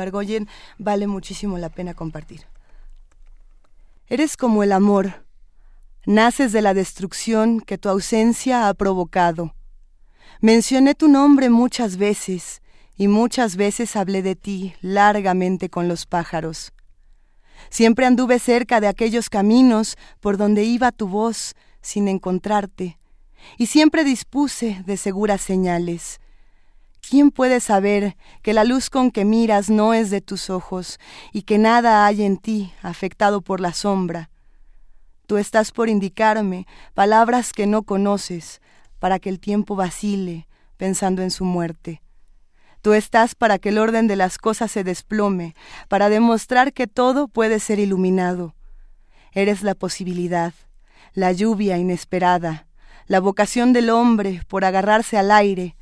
vale 0.78 1.06
muchísimo 1.06 1.58
la 1.58 1.68
pena 1.68 1.94
compartir. 1.94 2.46
Eres 4.08 4.36
como 4.36 4.62
el 4.62 4.72
amor, 4.72 5.24
naces 6.04 6.52
de 6.52 6.62
la 6.62 6.74
destrucción 6.74 7.60
que 7.60 7.78
tu 7.78 7.88
ausencia 7.88 8.68
ha 8.68 8.74
provocado. 8.74 9.54
Mencioné 10.40 10.94
tu 10.94 11.08
nombre 11.08 11.50
muchas 11.50 11.96
veces 11.96 12.62
y 12.96 13.08
muchas 13.08 13.56
veces 13.56 13.96
hablé 13.96 14.22
de 14.22 14.36
ti 14.36 14.74
largamente 14.80 15.70
con 15.70 15.88
los 15.88 16.06
pájaros. 16.06 16.72
Siempre 17.68 18.06
anduve 18.06 18.38
cerca 18.38 18.80
de 18.80 18.88
aquellos 18.88 19.28
caminos 19.28 19.96
por 20.20 20.36
donde 20.36 20.64
iba 20.64 20.92
tu 20.92 21.08
voz 21.08 21.54
sin 21.82 22.08
encontrarte, 22.08 22.98
y 23.56 23.66
siempre 23.66 24.04
dispuse 24.04 24.82
de 24.86 24.96
seguras 24.96 25.40
señales. 25.40 26.20
¿Quién 27.08 27.30
puede 27.30 27.60
saber 27.60 28.16
que 28.42 28.52
la 28.52 28.64
luz 28.64 28.90
con 28.90 29.10
que 29.10 29.24
miras 29.24 29.70
no 29.70 29.94
es 29.94 30.10
de 30.10 30.20
tus 30.20 30.50
ojos 30.50 30.98
y 31.32 31.42
que 31.42 31.58
nada 31.58 32.06
hay 32.06 32.22
en 32.22 32.36
ti 32.36 32.72
afectado 32.82 33.40
por 33.40 33.60
la 33.60 33.72
sombra? 33.72 34.30
Tú 35.26 35.36
estás 35.36 35.72
por 35.72 35.88
indicarme 35.88 36.66
palabras 36.94 37.52
que 37.52 37.66
no 37.66 37.82
conoces 37.82 38.60
para 38.98 39.18
que 39.18 39.28
el 39.28 39.40
tiempo 39.40 39.76
vacile 39.76 40.46
pensando 40.76 41.22
en 41.22 41.30
su 41.30 41.44
muerte. 41.44 42.02
Tú 42.82 42.94
estás 42.94 43.34
para 43.34 43.58
que 43.58 43.68
el 43.68 43.78
orden 43.78 44.06
de 44.06 44.16
las 44.16 44.38
cosas 44.38 44.70
se 44.70 44.84
desplome, 44.84 45.54
para 45.88 46.08
demostrar 46.08 46.72
que 46.72 46.86
todo 46.86 47.28
puede 47.28 47.60
ser 47.60 47.78
iluminado. 47.78 48.54
Eres 49.32 49.62
la 49.62 49.74
posibilidad, 49.74 50.54
la 51.12 51.32
lluvia 51.32 51.76
inesperada, 51.76 52.66
la 53.06 53.20
vocación 53.20 53.72
del 53.72 53.90
hombre 53.90 54.42
por 54.48 54.64
agarrarse 54.64 55.18
al 55.18 55.30
aire, 55.30 55.76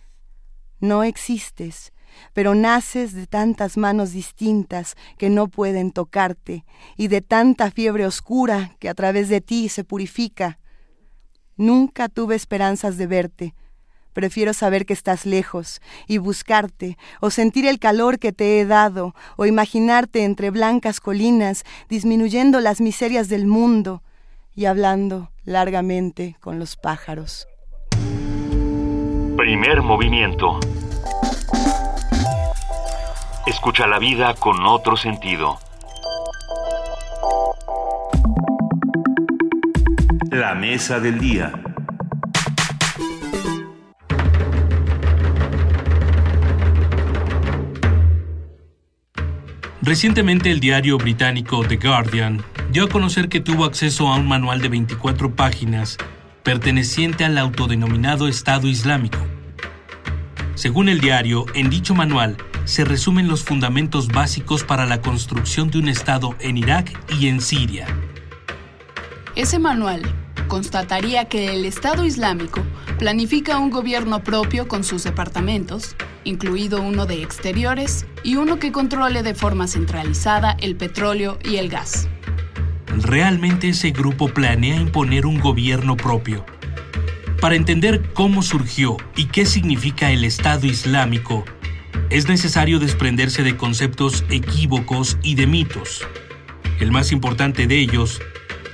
no 0.81 1.03
existes, 1.05 1.93
pero 2.33 2.55
naces 2.55 3.13
de 3.13 3.27
tantas 3.27 3.77
manos 3.77 4.13
distintas 4.13 4.97
que 5.17 5.31
no 5.31 5.49
pueden 5.49 5.93
tocarte 5.93 6.65
y 6.97 7.09
de 7.09 7.21
tanta 7.21 7.71
fiebre 7.71 8.07
oscura 8.07 8.77
que 8.79 8.89
a 8.89 8.95
través 8.95 9.29
de 9.29 9.41
ti 9.41 9.69
se 9.69 9.85
purifica. 9.85 10.59
Nunca 11.57 12.09
tuve 12.09 12.37
esperanzas 12.37 12.97
de 12.97 13.07
verte. 13.07 13.55
Prefiero 14.13 14.53
saber 14.53 14.87
que 14.87 14.95
estás 14.95 15.27
lejos 15.27 15.81
y 16.09 16.19
buscarte, 16.19 16.99
o 17.21 17.31
sentir 17.31 17.67
el 17.67 17.79
calor 17.79 18.19
que 18.19 18.33
te 18.33 18.59
he 18.59 18.65
dado, 18.65 19.15
o 19.37 19.47
imaginarte 19.47 20.25
entre 20.25 20.51
blancas 20.51 21.01
colinas, 21.01 21.65
disminuyendo 21.89 22.61
las 22.61 22.81
miserias 22.81 23.29
del 23.29 23.47
mundo 23.47 24.03
y 24.55 24.65
hablando 24.65 25.31
largamente 25.45 26.37
con 26.41 26.59
los 26.59 26.77
pájaros. 26.77 27.47
Primer 29.39 29.83
movimiento. 29.83 30.59
Escucha 33.47 33.87
la 33.87 34.01
vida 34.01 34.35
con 34.35 34.67
otro 34.67 34.97
sentido. 34.97 35.61
La 40.33 40.57
mesa 40.57 40.99
del 40.99 41.21
día. 41.21 41.53
Recientemente 49.83 50.51
el 50.51 50.59
diario 50.59 50.99
británico 50.99 51.65
The 51.65 51.77
Guardian 51.77 52.43
dio 52.73 52.87
a 52.87 52.89
conocer 52.89 53.29
que 53.29 53.39
tuvo 53.39 53.67
acceso 53.67 54.09
a 54.09 54.17
un 54.17 54.27
manual 54.27 54.61
de 54.61 54.69
24 54.69 55.37
páginas 55.37 55.97
perteneciente 56.49 57.27
al 57.27 57.37
autodenominado 57.37 58.27
Estado 58.27 58.69
Islámico. 58.69 59.19
Según 60.55 60.89
el 60.89 60.99
diario, 60.99 61.45
en 61.53 61.69
dicho 61.69 61.95
manual 61.95 62.39
se 62.65 62.87
resumen 62.87 63.29
los 63.29 63.45
fundamentos 63.45 64.09
básicos 64.09 64.65
para 64.65 64.87
la 64.87 65.03
construcción 65.03 65.71
de 65.71 65.77
un 65.77 65.89
Estado 65.91 66.35
en 66.41 66.57
Irak 66.57 66.99
y 67.21 67.29
en 67.29 67.43
Siria. 67.43 67.87
Ese 69.37 69.59
manual 69.59 70.01
constataría 70.47 71.27
que 71.27 71.53
el 71.53 71.67
Estado 71.67 72.07
Islámico 72.07 72.63
planifica 72.99 73.59
un 73.59 73.69
gobierno 73.69 74.25
propio 74.25 74.69
con 74.69 74.85
sus 74.85 75.05
departamentos, 75.05 75.97
incluido 76.25 76.81
uno 76.81 77.05
de 77.05 77.23
exteriores 77.23 78.07
y 78.23 78.37
uno 78.37 78.59
que 78.59 78.73
controle 78.73 79.23
de 79.23 79.35
forma 79.35 79.69
centralizada 79.69 80.57
el 80.59 80.77
petróleo 80.77 81.39
y 81.45 81.57
el 81.57 81.69
gas. 81.69 82.09
Realmente 83.03 83.69
ese 83.69 83.91
grupo 83.91 84.29
planea 84.29 84.77
imponer 84.77 85.25
un 85.25 85.39
gobierno 85.41 85.97
propio. 85.97 86.45
Para 87.41 87.55
entender 87.55 88.13
cómo 88.13 88.43
surgió 88.43 88.97
y 89.15 89.27
qué 89.27 89.47
significa 89.47 90.11
el 90.11 90.25
Estado 90.25 90.67
Islámico, 90.67 91.45
es 92.11 92.29
necesario 92.29 92.79
desprenderse 92.81 93.43
de 93.43 93.57
conceptos 93.57 94.25
equívocos 94.31 95.17
y 95.23 95.37
de 95.37 95.47
mitos. 95.47 96.07
El 96.81 96.91
más 96.91 97.13
importante 97.13 97.67
de 97.67 97.79
ellos 97.79 98.21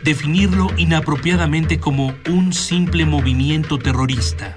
definirlo 0.02 0.68
inapropiadamente 0.76 1.78
como 1.78 2.14
un 2.28 2.52
simple 2.52 3.04
movimiento 3.06 3.78
terrorista. 3.78 4.56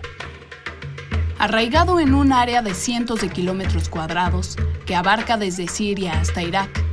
Arraigado 1.39 1.99
en 1.99 2.13
un 2.13 2.33
área 2.33 2.61
de 2.61 2.73
cientos 2.73 3.21
de 3.21 3.29
kilómetros 3.29 3.89
cuadrados 3.89 4.57
que 4.85 4.95
abarca 4.95 5.37
desde 5.37 5.67
Siria 5.67 6.19
hasta 6.19 6.41
Irak, 6.41 6.86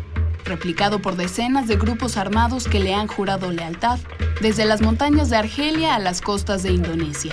replicado 0.45 1.01
por 1.01 1.17
decenas 1.17 1.67
de 1.67 1.77
grupos 1.77 2.17
armados 2.17 2.69
que 2.69 2.81
le 2.81 2.95
han 2.95 3.07
jurado 3.07 3.51
lealtad 3.51 3.99
desde 4.41 4.65
las 4.65 4.83
montañas 4.83 5.31
de 5.31 5.37
Argelia 5.37 5.95
a 5.95 5.99
las 5.99 6.21
costas 6.21 6.63
de 6.63 6.73
Indonesia, 6.73 7.33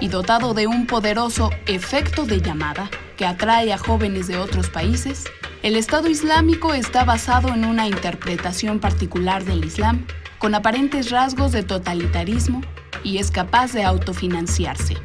y 0.00 0.08
dotado 0.08 0.54
de 0.54 0.66
un 0.66 0.86
poderoso 0.86 1.50
efecto 1.66 2.24
de 2.24 2.40
llamada 2.40 2.90
que 3.16 3.26
atrae 3.26 3.72
a 3.72 3.78
jóvenes 3.78 4.26
de 4.26 4.38
otros 4.38 4.70
países, 4.70 5.24
el 5.62 5.76
Estado 5.76 6.08
Islámico 6.08 6.72
está 6.72 7.04
basado 7.04 7.48
en 7.48 7.64
una 7.66 7.86
interpretación 7.86 8.78
particular 8.78 9.44
del 9.44 9.64
Islam 9.64 10.06
con 10.38 10.54
aparentes 10.54 11.10
rasgos 11.10 11.52
de 11.52 11.62
totalitarismo 11.62 12.62
y 13.04 13.18
es 13.18 13.30
capaz 13.30 13.72
de 13.72 13.84
autofinanciarse. 13.84 14.96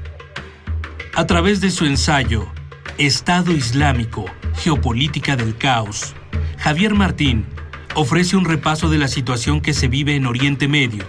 A 1.14 1.28
través 1.28 1.60
de 1.60 1.72
su 1.72 1.86
ensayo, 1.86 2.48
Estado 2.98 3.52
Islámico, 3.52 4.26
Geopolítica 4.56 5.36
del 5.36 5.58
Caos, 5.58 6.14
Javier 6.58 6.96
Martín 6.96 7.46
ofrece 7.94 8.36
un 8.36 8.46
repaso 8.46 8.90
de 8.90 8.98
la 8.98 9.08
situación 9.08 9.62
que 9.62 9.74
se 9.74 9.88
vive 9.88 10.16
en 10.16 10.26
Oriente 10.26 10.68
Medio, 10.68 11.04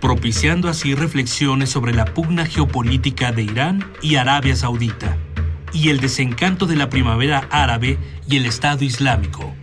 propiciando 0.00 0.68
así 0.68 0.94
reflexiones 0.94 1.70
sobre 1.70 1.94
la 1.94 2.04
pugna 2.04 2.46
geopolítica 2.46 3.32
de 3.32 3.42
Irán 3.42 3.84
y 4.02 4.16
Arabia 4.16 4.54
Saudita, 4.54 5.16
y 5.72 5.88
el 5.88 6.00
desencanto 6.00 6.66
de 6.66 6.76
la 6.76 6.90
primavera 6.90 7.48
árabe 7.50 7.98
y 8.28 8.36
el 8.36 8.46
Estado 8.46 8.84
Islámico. 8.84 9.54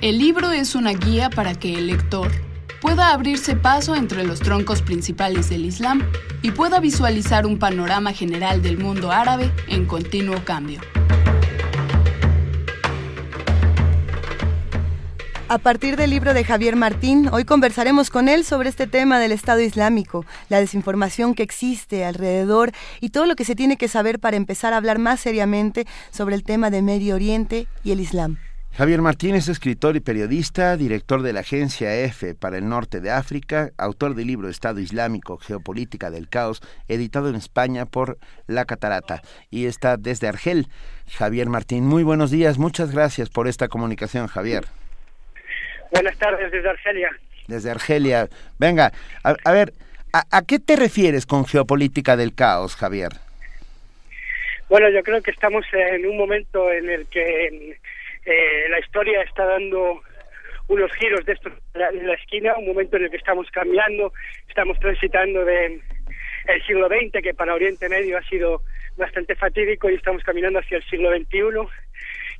El 0.00 0.18
libro 0.18 0.52
es 0.52 0.74
una 0.74 0.92
guía 0.92 1.30
para 1.30 1.54
que 1.54 1.74
el 1.74 1.88
lector 1.88 2.30
pueda 2.80 3.12
abrirse 3.12 3.56
paso 3.56 3.96
entre 3.96 4.24
los 4.24 4.40
troncos 4.40 4.82
principales 4.82 5.48
del 5.48 5.64
Islam 5.64 6.02
y 6.42 6.50
pueda 6.50 6.80
visualizar 6.80 7.46
un 7.46 7.58
panorama 7.58 8.12
general 8.12 8.60
del 8.60 8.76
mundo 8.76 9.10
árabe 9.10 9.50
en 9.68 9.86
continuo 9.86 10.44
cambio. 10.44 10.80
A 15.46 15.58
partir 15.58 15.98
del 15.98 16.08
libro 16.08 16.32
de 16.32 16.42
Javier 16.42 16.74
Martín, 16.74 17.28
hoy 17.30 17.44
conversaremos 17.44 18.08
con 18.08 18.30
él 18.30 18.44
sobre 18.44 18.70
este 18.70 18.86
tema 18.86 19.20
del 19.20 19.30
Estado 19.30 19.60
Islámico, 19.60 20.24
la 20.48 20.58
desinformación 20.58 21.34
que 21.34 21.42
existe 21.42 22.06
alrededor 22.06 22.72
y 23.02 23.10
todo 23.10 23.26
lo 23.26 23.36
que 23.36 23.44
se 23.44 23.54
tiene 23.54 23.76
que 23.76 23.88
saber 23.88 24.20
para 24.20 24.38
empezar 24.38 24.72
a 24.72 24.78
hablar 24.78 24.98
más 24.98 25.20
seriamente 25.20 25.86
sobre 26.10 26.34
el 26.34 26.44
tema 26.44 26.70
de 26.70 26.80
Medio 26.80 27.14
Oriente 27.14 27.68
y 27.82 27.92
el 27.92 28.00
Islam. 28.00 28.38
Javier 28.72 29.02
Martínez, 29.02 29.48
escritor 29.48 29.96
y 29.96 30.00
periodista, 30.00 30.78
director 30.78 31.20
de 31.20 31.34
la 31.34 31.40
agencia 31.40 31.94
EFE 31.94 32.34
para 32.34 32.56
el 32.56 32.66
norte 32.66 33.02
de 33.02 33.10
África, 33.10 33.70
autor 33.76 34.14
del 34.14 34.28
libro 34.28 34.48
Estado 34.48 34.80
Islámico, 34.80 35.36
Geopolítica 35.36 36.10
del 36.10 36.30
Caos, 36.30 36.62
editado 36.88 37.28
en 37.28 37.36
España 37.36 37.84
por 37.84 38.18
La 38.46 38.64
Catarata, 38.64 39.20
y 39.50 39.66
está 39.66 39.98
desde 39.98 40.26
Argel. 40.26 40.68
Javier 41.06 41.50
Martín, 41.50 41.86
muy 41.86 42.02
buenos 42.02 42.30
días, 42.30 42.56
muchas 42.56 42.90
gracias 42.92 43.28
por 43.28 43.46
esta 43.46 43.68
comunicación, 43.68 44.26
Javier. 44.26 44.66
Buenas 45.94 46.18
tardes 46.18 46.50
desde 46.50 46.68
Argelia. 46.68 47.16
Desde 47.46 47.70
Argelia. 47.70 48.28
Venga, 48.58 48.90
a, 49.22 49.52
ver, 49.52 49.72
¿a 50.12 50.42
qué 50.42 50.58
te 50.58 50.74
refieres 50.74 51.24
con 51.24 51.46
geopolítica 51.46 52.16
del 52.16 52.34
caos, 52.34 52.74
Javier? 52.74 53.12
Bueno, 54.68 54.88
yo 54.88 55.04
creo 55.04 55.22
que 55.22 55.30
estamos 55.30 55.64
en 55.72 56.04
un 56.04 56.16
momento 56.16 56.72
en 56.72 56.90
el 56.90 57.06
que 57.06 57.78
eh, 58.26 58.68
la 58.70 58.80
historia 58.80 59.22
está 59.22 59.44
dando 59.44 60.02
unos 60.66 60.92
giros 60.94 61.24
de 61.26 61.34
esto 61.34 61.50
en 61.74 62.06
la 62.08 62.14
esquina, 62.14 62.56
un 62.58 62.66
momento 62.66 62.96
en 62.96 63.04
el 63.04 63.10
que 63.10 63.18
estamos 63.18 63.48
cambiando, 63.52 64.12
estamos 64.48 64.76
transitando 64.80 65.44
de 65.44 65.80
el 66.48 66.66
siglo 66.66 66.88
XX, 66.88 67.22
que 67.22 67.34
para 67.34 67.54
Oriente 67.54 67.88
Medio 67.88 68.18
ha 68.18 68.22
sido 68.24 68.62
bastante 68.96 69.36
fatídico, 69.36 69.88
y 69.88 69.94
estamos 69.94 70.24
caminando 70.24 70.58
hacia 70.58 70.78
el 70.78 70.84
siglo 70.90 71.10
XXI, 71.10 71.38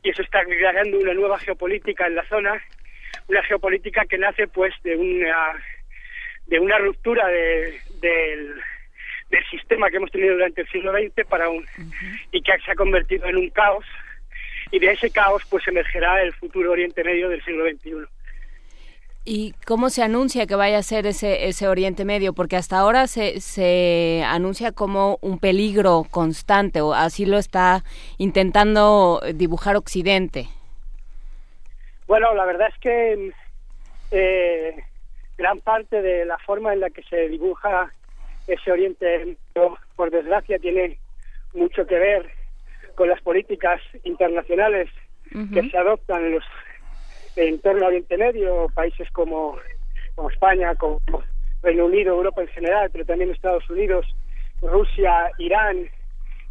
y 0.02 0.10
eso 0.10 0.22
está 0.22 0.44
creando 0.44 0.98
una 0.98 1.14
nueva 1.14 1.39
geopolítica 1.39 2.09
en 2.09 2.16
la 2.16 2.26
zona, 2.28 2.60
una 3.28 3.42
geopolítica 3.42 4.05
que 4.06 4.18
nace 4.18 4.48
pues 4.48 4.74
de 4.82 4.96
una 4.96 5.55
de 6.46 6.59
una 6.59 6.78
ruptura 6.78 7.26
de, 7.28 7.80
del, 8.01 8.55
del 9.30 9.44
sistema 9.51 9.90
que 9.90 9.96
hemos 9.96 10.10
tenido 10.10 10.34
durante 10.34 10.60
el 10.60 10.68
siglo 10.68 10.92
XX 10.92 11.26
para 11.28 11.48
un 11.48 11.64
y 12.32 12.42
que 12.42 12.52
se 12.64 12.70
ha 12.70 12.74
convertido 12.74 13.26
en 13.26 13.36
un 13.36 13.51
caos 13.51 13.84
y 14.70 14.78
de 14.78 14.92
ese 14.92 15.10
caos 15.10 15.42
pues 15.48 15.66
emergerá 15.68 16.22
el 16.22 16.32
futuro 16.34 16.72
Oriente 16.72 17.05
Medio 17.05 17.28
del 17.28 17.42
siglo 17.44 17.64
XXI. 17.68 18.06
¿Y 19.26 19.55
cómo 19.64 19.88
se 19.88 20.02
anuncia 20.02 20.46
que 20.46 20.55
vaya 20.55 20.76
a 20.76 20.82
ser 20.82 21.06
ese, 21.06 21.48
ese 21.48 21.66
Oriente 21.66 22.05
Medio? 22.05 22.34
Porque 22.34 22.56
hasta 22.56 22.78
ahora 22.78 23.06
se, 23.06 23.40
se 23.40 24.22
anuncia 24.26 24.72
como 24.72 25.18
un 25.22 25.38
peligro 25.38 26.05
constante, 26.10 26.82
o 26.82 26.92
así 26.92 27.24
lo 27.24 27.38
está 27.38 27.84
intentando 28.18 29.22
dibujar 29.34 29.76
Occidente. 29.76 30.48
Bueno, 32.06 32.35
la 32.35 32.44
verdad 32.44 32.68
es 32.68 32.78
que 32.81 33.32
eh, 34.10 34.85
gran 35.39 35.60
parte 35.60 36.02
de 36.02 36.24
la 36.24 36.39
forma 36.39 36.72
en 36.72 36.81
la 36.81 36.90
que 36.90 37.02
se 37.02 37.28
dibuja 37.28 37.93
ese 38.47 38.72
Oriente 38.72 39.36
Medio, 39.55 39.78
por 39.97 40.10
desgracia, 40.10 40.59
tiene 40.59 40.98
mucho 41.55 41.86
que 41.86 41.98
ver 41.98 42.31
con 42.94 43.09
las 43.09 43.20
políticas 43.22 43.81
internacionales 44.05 44.89
que 45.52 45.68
se 45.68 45.76
adoptan 45.76 46.24
en 46.26 46.32
los 46.32 46.44
en 47.36 47.59
torno 47.60 47.85
a 47.85 47.89
Oriente 47.89 48.16
Medio, 48.16 48.68
países 48.74 49.10
como, 49.10 49.59
como 50.14 50.31
España, 50.31 50.74
como 50.76 51.01
Reino 51.62 51.86
Unido, 51.86 52.14
Europa 52.14 52.43
en 52.43 52.48
general, 52.48 52.90
pero 52.93 53.05
también 53.05 53.31
Estados 53.31 53.68
Unidos, 53.68 54.06
Rusia, 54.62 55.32
Irán, 55.39 55.89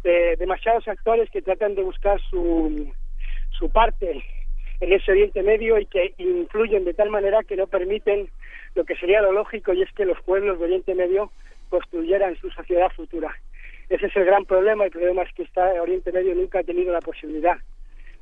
eh, 0.02 0.36
demasiados 0.38 0.86
actores 0.88 1.30
que 1.30 1.40
tratan 1.40 1.74
de 1.74 1.82
buscar 1.82 2.20
su, 2.28 2.92
su 3.50 3.70
parte 3.70 4.22
en 4.84 4.92
ese 4.92 5.12
Oriente 5.12 5.42
Medio 5.42 5.78
y 5.78 5.86
que 5.86 6.12
influyen 6.18 6.84
de 6.84 6.92
tal 6.92 7.08
manera 7.08 7.42
que 7.42 7.56
no 7.56 7.66
permiten 7.66 8.28
lo 8.74 8.84
que 8.84 8.96
sería 8.96 9.22
lo 9.22 9.32
lógico 9.32 9.72
y 9.72 9.82
es 9.82 9.90
que 9.92 10.04
los 10.04 10.20
pueblos 10.22 10.58
de 10.58 10.66
Oriente 10.66 10.94
Medio 10.94 11.30
construyeran 11.70 12.36
su 12.36 12.50
sociedad 12.50 12.90
futura. 12.90 13.34
Ese 13.88 14.06
es 14.06 14.16
el 14.16 14.26
gran 14.26 14.44
problema. 14.44 14.84
El 14.84 14.90
problema 14.90 15.22
es 15.22 15.32
que 15.32 15.44
está 15.44 15.64
Oriente 15.80 16.12
Medio 16.12 16.34
nunca 16.34 16.58
ha 16.58 16.64
tenido 16.64 16.92
la 16.92 17.00
posibilidad 17.00 17.56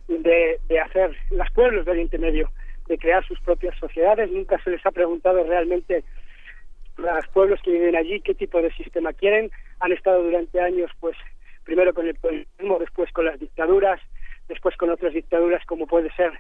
de, 0.07 0.59
de 0.69 0.81
hacer 0.81 1.17
los 1.31 1.51
pueblos 1.51 1.85
de 1.85 1.91
Oriente 1.91 2.19
Medio, 2.19 2.49
de 2.87 2.97
crear 2.97 3.27
sus 3.27 3.41
propias 3.41 3.77
sociedades. 3.79 4.31
Nunca 4.31 4.63
se 4.63 4.71
les 4.71 4.85
ha 4.87 4.93
preguntado 4.93 5.43
realmente 5.45 6.05
a 6.99 7.17
los 7.17 7.27
pueblos 7.29 7.61
que 7.63 7.73
viven 7.73 7.97
allí 7.97 8.21
qué 8.21 8.35
tipo 8.35 8.63
de 8.63 8.73
sistema 8.75 9.13
quieren. 9.13 9.51
Han 9.81 9.91
estado 9.91 10.23
durante 10.23 10.61
años, 10.61 10.93
pues, 11.01 11.17
primero 11.65 11.93
con 11.93 12.07
el 12.07 12.15
populismo, 12.15 12.79
después 12.79 13.11
con 13.13 13.25
las 13.25 13.41
dictaduras, 13.41 14.01
después 14.53 14.77
con 14.77 14.91
otras 14.91 15.13
dictaduras 15.13 15.65
como 15.67 15.87
puede 15.87 16.13
ser 16.13 16.33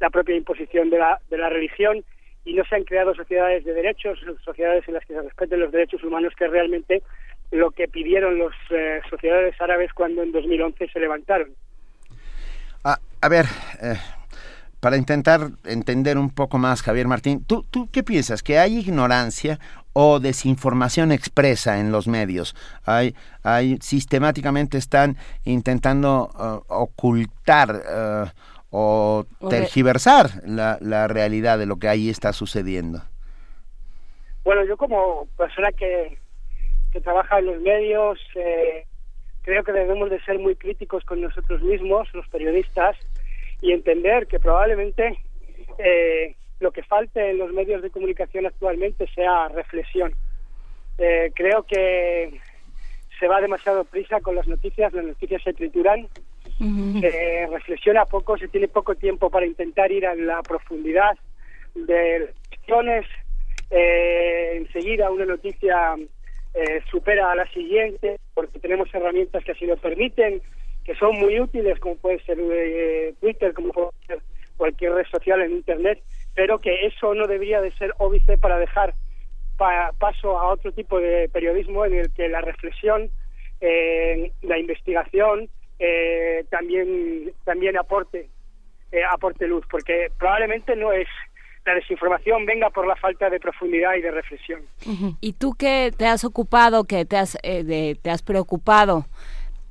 la 0.00 0.10
propia 0.10 0.36
imposición 0.36 0.90
de 0.90 0.98
la, 0.98 1.20
de 1.30 1.38
la 1.38 1.48
religión 1.48 2.04
y 2.44 2.54
no 2.54 2.64
se 2.64 2.74
han 2.74 2.84
creado 2.84 3.14
sociedades 3.14 3.64
de 3.64 3.72
derechos, 3.72 4.18
sociedades 4.44 4.86
en 4.88 4.94
las 4.94 5.06
que 5.06 5.14
se 5.14 5.22
respeten 5.22 5.60
los 5.60 5.72
derechos 5.72 6.02
humanos 6.02 6.34
que 6.36 6.48
realmente 6.48 7.02
lo 7.52 7.70
que 7.70 7.86
pidieron 7.86 8.38
las 8.38 8.52
eh, 8.70 9.00
sociedades 9.08 9.54
árabes 9.60 9.92
cuando 9.92 10.22
en 10.22 10.32
2011 10.32 10.88
se 10.88 11.00
levantaron. 11.00 11.54
A 13.24 13.28
ver, 13.28 13.46
eh, 13.80 13.94
para 14.80 14.96
intentar 14.96 15.52
entender 15.64 16.18
un 16.18 16.30
poco 16.30 16.58
más, 16.58 16.82
Javier 16.82 17.06
Martín, 17.06 17.44
¿tú, 17.44 17.64
¿tú 17.70 17.88
qué 17.92 18.02
piensas? 18.02 18.42
¿Que 18.42 18.58
hay 18.58 18.78
ignorancia 18.78 19.60
o 19.92 20.20
desinformación 20.20 21.12
expresa 21.12 21.78
en 21.78 21.92
los 21.92 22.06
medios? 22.08 22.54
Hay, 22.84 23.14
hay 23.42 23.78
sistemáticamente 23.80 24.78
están 24.78 25.16
intentando 25.44 26.30
uh, 26.34 26.72
ocultar 26.72 27.70
uh, 27.70 28.28
o 28.70 29.26
tergiversar 29.50 30.30
la, 30.46 30.78
la 30.80 31.06
realidad 31.08 31.58
de 31.58 31.66
lo 31.66 31.76
que 31.76 31.88
ahí 31.88 32.08
está 32.08 32.32
sucediendo. 32.32 33.02
Bueno, 34.44 34.64
yo 34.64 34.76
como 34.76 35.28
persona 35.36 35.70
que, 35.72 36.18
que 36.90 37.00
trabaja 37.00 37.38
en 37.38 37.46
los 37.46 37.60
medios, 37.60 38.18
eh, 38.34 38.86
creo 39.42 39.62
que 39.62 39.72
debemos 39.72 40.10
de 40.10 40.20
ser 40.24 40.38
muy 40.38 40.56
críticos 40.56 41.04
con 41.04 41.20
nosotros 41.20 41.62
mismos, 41.62 42.08
los 42.14 42.26
periodistas, 42.28 42.96
y 43.60 43.72
entender 43.72 44.26
que 44.26 44.40
probablemente 44.40 45.18
eh, 45.78 46.34
lo 46.62 46.70
que 46.70 46.82
falte 46.82 47.30
en 47.30 47.38
los 47.38 47.52
medios 47.52 47.82
de 47.82 47.90
comunicación 47.90 48.46
actualmente 48.46 49.06
sea 49.14 49.48
reflexión. 49.48 50.14
Eh, 50.98 51.32
creo 51.34 51.64
que 51.64 52.40
se 53.18 53.28
va 53.28 53.40
demasiado 53.40 53.84
prisa 53.84 54.20
con 54.20 54.34
las 54.34 54.46
noticias, 54.46 54.92
las 54.92 55.04
noticias 55.04 55.42
se 55.42 55.52
trituran, 55.52 56.08
se 56.58 57.46
reflexiona 57.50 58.04
poco, 58.04 58.38
se 58.38 58.48
tiene 58.48 58.68
poco 58.68 58.94
tiempo 58.94 59.30
para 59.30 59.46
intentar 59.46 59.90
ir 59.90 60.06
a 60.06 60.14
la 60.14 60.42
profundidad 60.42 61.18
de 61.74 62.32
cuestiones, 62.48 63.06
eh, 63.70 64.52
enseguida 64.56 65.10
una 65.10 65.24
noticia 65.24 65.96
eh, 66.54 66.80
supera 66.90 67.32
a 67.32 67.34
la 67.34 67.46
siguiente, 67.52 68.18
porque 68.34 68.58
tenemos 68.58 68.88
herramientas 68.94 69.42
que 69.44 69.52
así 69.52 69.66
lo 69.66 69.76
permiten, 69.76 70.42
que 70.84 70.94
son 70.96 71.18
muy 71.18 71.40
útiles, 71.40 71.78
como 71.80 71.96
puede 71.96 72.22
ser 72.24 72.38
eh, 72.40 73.14
Twitter, 73.20 73.54
como 73.54 73.72
puede 73.72 73.90
ser 74.06 74.20
cualquier 74.56 74.92
red 74.92 75.06
social 75.06 75.40
en 75.42 75.52
Internet, 75.52 76.02
pero 76.34 76.58
que 76.58 76.86
eso 76.86 77.14
no 77.14 77.26
debería 77.26 77.60
de 77.60 77.72
ser 77.72 77.92
óbice 77.98 78.38
para 78.38 78.58
dejar 78.58 78.94
paso 79.98 80.38
a 80.38 80.48
otro 80.48 80.72
tipo 80.72 80.98
de 80.98 81.28
periodismo 81.28 81.84
en 81.84 81.94
el 81.94 82.12
que 82.12 82.28
la 82.28 82.40
reflexión, 82.40 83.10
eh, 83.60 84.32
la 84.42 84.58
investigación, 84.58 85.48
eh, 85.78 86.44
también 86.50 87.32
también 87.44 87.76
aporte 87.76 88.28
eh, 88.92 89.04
aporte 89.10 89.46
luz, 89.46 89.64
porque 89.70 90.08
probablemente 90.18 90.76
no 90.76 90.92
es 90.92 91.08
la 91.64 91.74
desinformación 91.74 92.44
venga 92.44 92.70
por 92.70 92.86
la 92.86 92.96
falta 92.96 93.30
de 93.30 93.38
profundidad 93.38 93.94
y 93.94 94.02
de 94.02 94.10
reflexión. 94.10 94.62
Y 95.20 95.32
tú 95.34 95.54
que 95.54 95.92
te 95.96 96.06
has 96.06 96.24
ocupado, 96.24 96.84
que 96.84 97.04
te 97.04 97.16
has, 97.16 97.38
eh, 97.42 97.62
de, 97.62 97.96
te 98.00 98.10
has 98.10 98.22
preocupado 98.22 99.06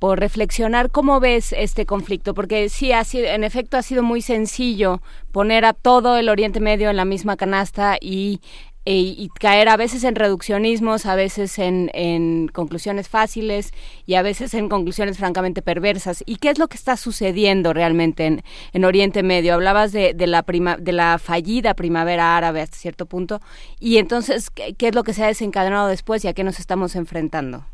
por 0.02 0.18
reflexionar 0.18 0.90
cómo 0.90 1.20
ves 1.20 1.54
este 1.56 1.86
conflicto, 1.86 2.34
porque 2.34 2.68
sí, 2.68 2.90
ha 2.90 3.04
sido, 3.04 3.28
en 3.28 3.44
efecto 3.44 3.76
ha 3.76 3.82
sido 3.82 4.02
muy 4.02 4.20
sencillo 4.20 5.00
poner 5.30 5.64
a 5.64 5.74
todo 5.74 6.16
el 6.16 6.28
Oriente 6.28 6.58
Medio 6.58 6.90
en 6.90 6.96
la 6.96 7.04
misma 7.04 7.36
canasta 7.36 7.98
y 8.00 8.40
e, 8.84 8.96
y 8.96 9.28
caer 9.38 9.68
a 9.68 9.76
veces 9.76 10.02
en 10.02 10.16
reduccionismos, 10.16 11.06
a 11.06 11.14
veces 11.14 11.56
en, 11.60 12.48
conclusiones 12.52 13.08
fáciles 13.08 13.70
y 14.04 14.14
a 14.14 14.22
veces 14.22 14.54
en 14.54 14.68
conclusiones 14.68 15.18
francamente 15.18 15.62
perversas. 15.62 16.24
¿Y 16.26 16.38
qué 16.38 16.50
es 16.50 16.58
lo 16.58 16.66
que 16.66 16.78
está 16.78 16.96
sucediendo 16.96 17.72
realmente 17.72 18.26
en, 18.26 18.42
en 18.72 18.84
Oriente 18.84 19.22
Medio? 19.22 19.54
Hablabas 19.54 19.92
de, 19.92 20.14
la 20.26 20.42
prima, 20.42 20.78
de 20.78 20.90
la 20.90 21.20
fallida 21.20 21.74
primavera 21.74 22.36
árabe 22.36 22.60
hasta 22.60 22.76
cierto 22.76 23.06
punto. 23.06 23.40
Y 23.78 23.98
entonces, 23.98 24.50
¿qué, 24.50 24.74
¿qué, 24.74 24.88
es 24.88 24.96
lo 24.96 25.04
que 25.04 25.14
se 25.14 25.22
ha 25.22 25.28
desencadenado 25.28 25.86
después 25.86 26.24
y 26.24 26.26
a 26.26 26.32
qué 26.32 26.42
nos 26.42 26.58
estamos 26.58 26.96
enfrentando? 26.96 27.66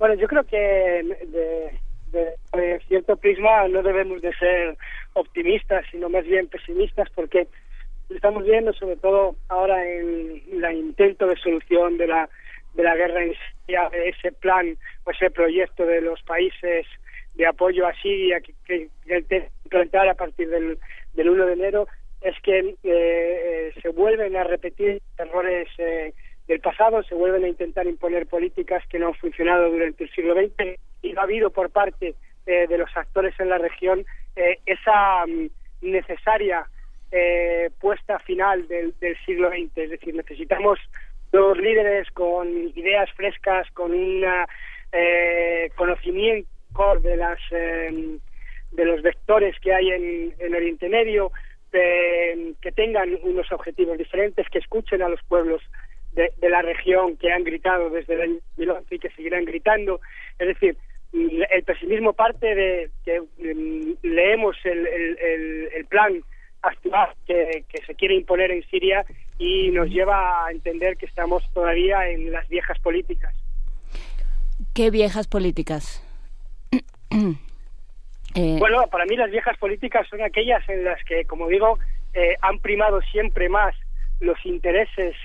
Bueno, 0.00 0.14
yo 0.14 0.28
creo 0.28 0.44
que 0.44 0.56
de, 0.56 1.78
de, 2.10 2.80
cierto 2.88 3.18
prisma 3.18 3.68
no 3.68 3.82
debemos 3.82 4.22
de 4.22 4.32
ser 4.36 4.74
optimistas, 5.12 5.84
sino 5.90 6.08
más 6.08 6.24
bien 6.24 6.48
pesimistas, 6.48 7.10
porque 7.14 7.46
estamos 8.08 8.44
viendo 8.44 8.72
sobre 8.72 8.96
todo 8.96 9.36
ahora 9.48 9.86
en 9.86 10.42
el 10.64 10.74
intento 10.74 11.26
de 11.26 11.36
solución 11.36 11.98
de 11.98 12.06
la 12.06 12.30
de 12.72 12.82
la 12.82 12.96
guerra 12.96 13.24
en 13.24 13.34
Siria, 13.66 13.90
de 13.90 14.08
ese 14.08 14.32
plan 14.32 14.74
o 15.04 15.10
ese 15.10 15.30
proyecto 15.30 15.84
de 15.84 16.00
los 16.00 16.22
países 16.22 16.86
de 17.34 17.46
apoyo 17.46 17.86
a 17.86 17.92
Siria 18.00 18.40
que, 18.40 18.54
que, 18.64 18.88
que 19.24 19.50
implementar 19.64 20.08
a 20.08 20.14
partir 20.14 20.48
del, 20.48 20.78
del 21.12 21.28
1 21.28 21.44
de 21.44 21.52
enero, 21.52 21.88
es 22.22 22.40
que 22.40 22.74
eh, 22.84 23.72
se 23.82 23.88
vuelven 23.90 24.34
a 24.34 24.44
repetir 24.44 25.02
errores 25.18 25.68
eh, 25.76 26.14
del 26.50 26.60
pasado, 26.60 27.04
se 27.04 27.14
vuelven 27.14 27.44
a 27.44 27.48
intentar 27.48 27.86
imponer 27.86 28.26
políticas 28.26 28.82
que 28.88 28.98
no 28.98 29.06
han 29.08 29.14
funcionado 29.14 29.70
durante 29.70 30.02
el 30.02 30.10
siglo 30.10 30.34
XX 30.34 30.80
y 31.00 31.12
no 31.12 31.20
ha 31.20 31.24
habido 31.24 31.50
por 31.50 31.70
parte 31.70 32.16
eh, 32.44 32.66
de 32.66 32.76
los 32.76 32.90
actores 32.96 33.38
en 33.38 33.50
la 33.50 33.58
región 33.58 34.04
eh, 34.34 34.58
esa 34.66 35.24
um, 35.24 35.48
necesaria 35.80 36.66
eh, 37.12 37.70
puesta 37.80 38.18
final 38.18 38.66
del, 38.66 38.92
del 38.98 39.16
siglo 39.24 39.48
XX. 39.50 39.78
Es 39.78 39.90
decir, 39.90 40.12
necesitamos 40.12 40.80
dos 41.30 41.56
líderes 41.56 42.10
con 42.10 42.48
ideas 42.74 43.08
frescas, 43.12 43.70
con 43.70 43.92
un 43.92 44.24
eh, 44.90 45.70
conocimiento 45.76 46.50
de 47.00 47.16
las 47.16 47.38
eh, 47.52 48.18
de 48.72 48.84
los 48.84 49.02
vectores 49.02 49.54
que 49.60 49.72
hay 49.72 49.90
en, 49.90 50.34
en 50.40 50.54
Oriente 50.54 50.88
Medio, 50.88 51.30
eh, 51.72 52.54
que 52.60 52.72
tengan 52.72 53.16
unos 53.22 53.52
objetivos 53.52 53.98
diferentes, 53.98 54.48
que 54.48 54.58
escuchen 54.58 55.00
a 55.00 55.08
los 55.08 55.22
pueblos 55.28 55.62
de, 56.12 56.32
de, 56.38 56.48
la 56.48 56.62
región 56.62 57.16
que 57.16 57.32
han 57.32 57.44
gritado 57.44 57.90
desde 57.90 58.14
el 58.14 58.20
año 58.20 58.34
2011 58.56 58.94
y 58.94 58.98
que 58.98 59.10
seguirán 59.10 59.44
gritando. 59.44 60.00
Es 60.38 60.48
decir, 60.48 60.76
el 61.12 61.62
pesimismo 61.64 62.12
parte 62.12 62.54
de 62.54 62.90
que 63.04 63.20
um, 63.20 63.96
leemos 64.02 64.56
el, 64.64 64.86
el, 64.86 65.18
el, 65.18 65.68
el 65.74 65.84
plan 65.86 66.22
actual 66.62 67.10
que, 67.26 67.64
que, 67.68 67.82
se 67.84 67.94
quiere 67.94 68.14
imponer 68.14 68.50
en 68.50 68.62
Siria 68.68 69.04
y 69.38 69.70
nos 69.70 69.88
lleva 69.88 70.46
a 70.46 70.50
entender 70.50 70.96
que 70.96 71.06
estamos 71.06 71.42
todavía 71.52 72.08
en 72.08 72.30
las 72.30 72.46
viejas 72.48 72.78
políticas. 72.80 73.34
¿Qué 74.74 74.90
viejas 74.90 75.26
políticas? 75.26 76.04
eh... 78.34 78.56
Bueno, 78.58 78.86
para 78.90 79.06
mí 79.06 79.16
las 79.16 79.30
viejas 79.30 79.56
políticas 79.58 80.06
son 80.08 80.22
aquellas 80.22 80.68
en 80.68 80.84
las 80.84 81.02
que, 81.04 81.24
como 81.24 81.48
digo, 81.48 81.78
eh, 82.12 82.36
han 82.42 82.58
primado 82.58 83.00
siempre 83.02 83.48
más 83.48 83.74
los 84.20 84.38
intereses 84.44 85.16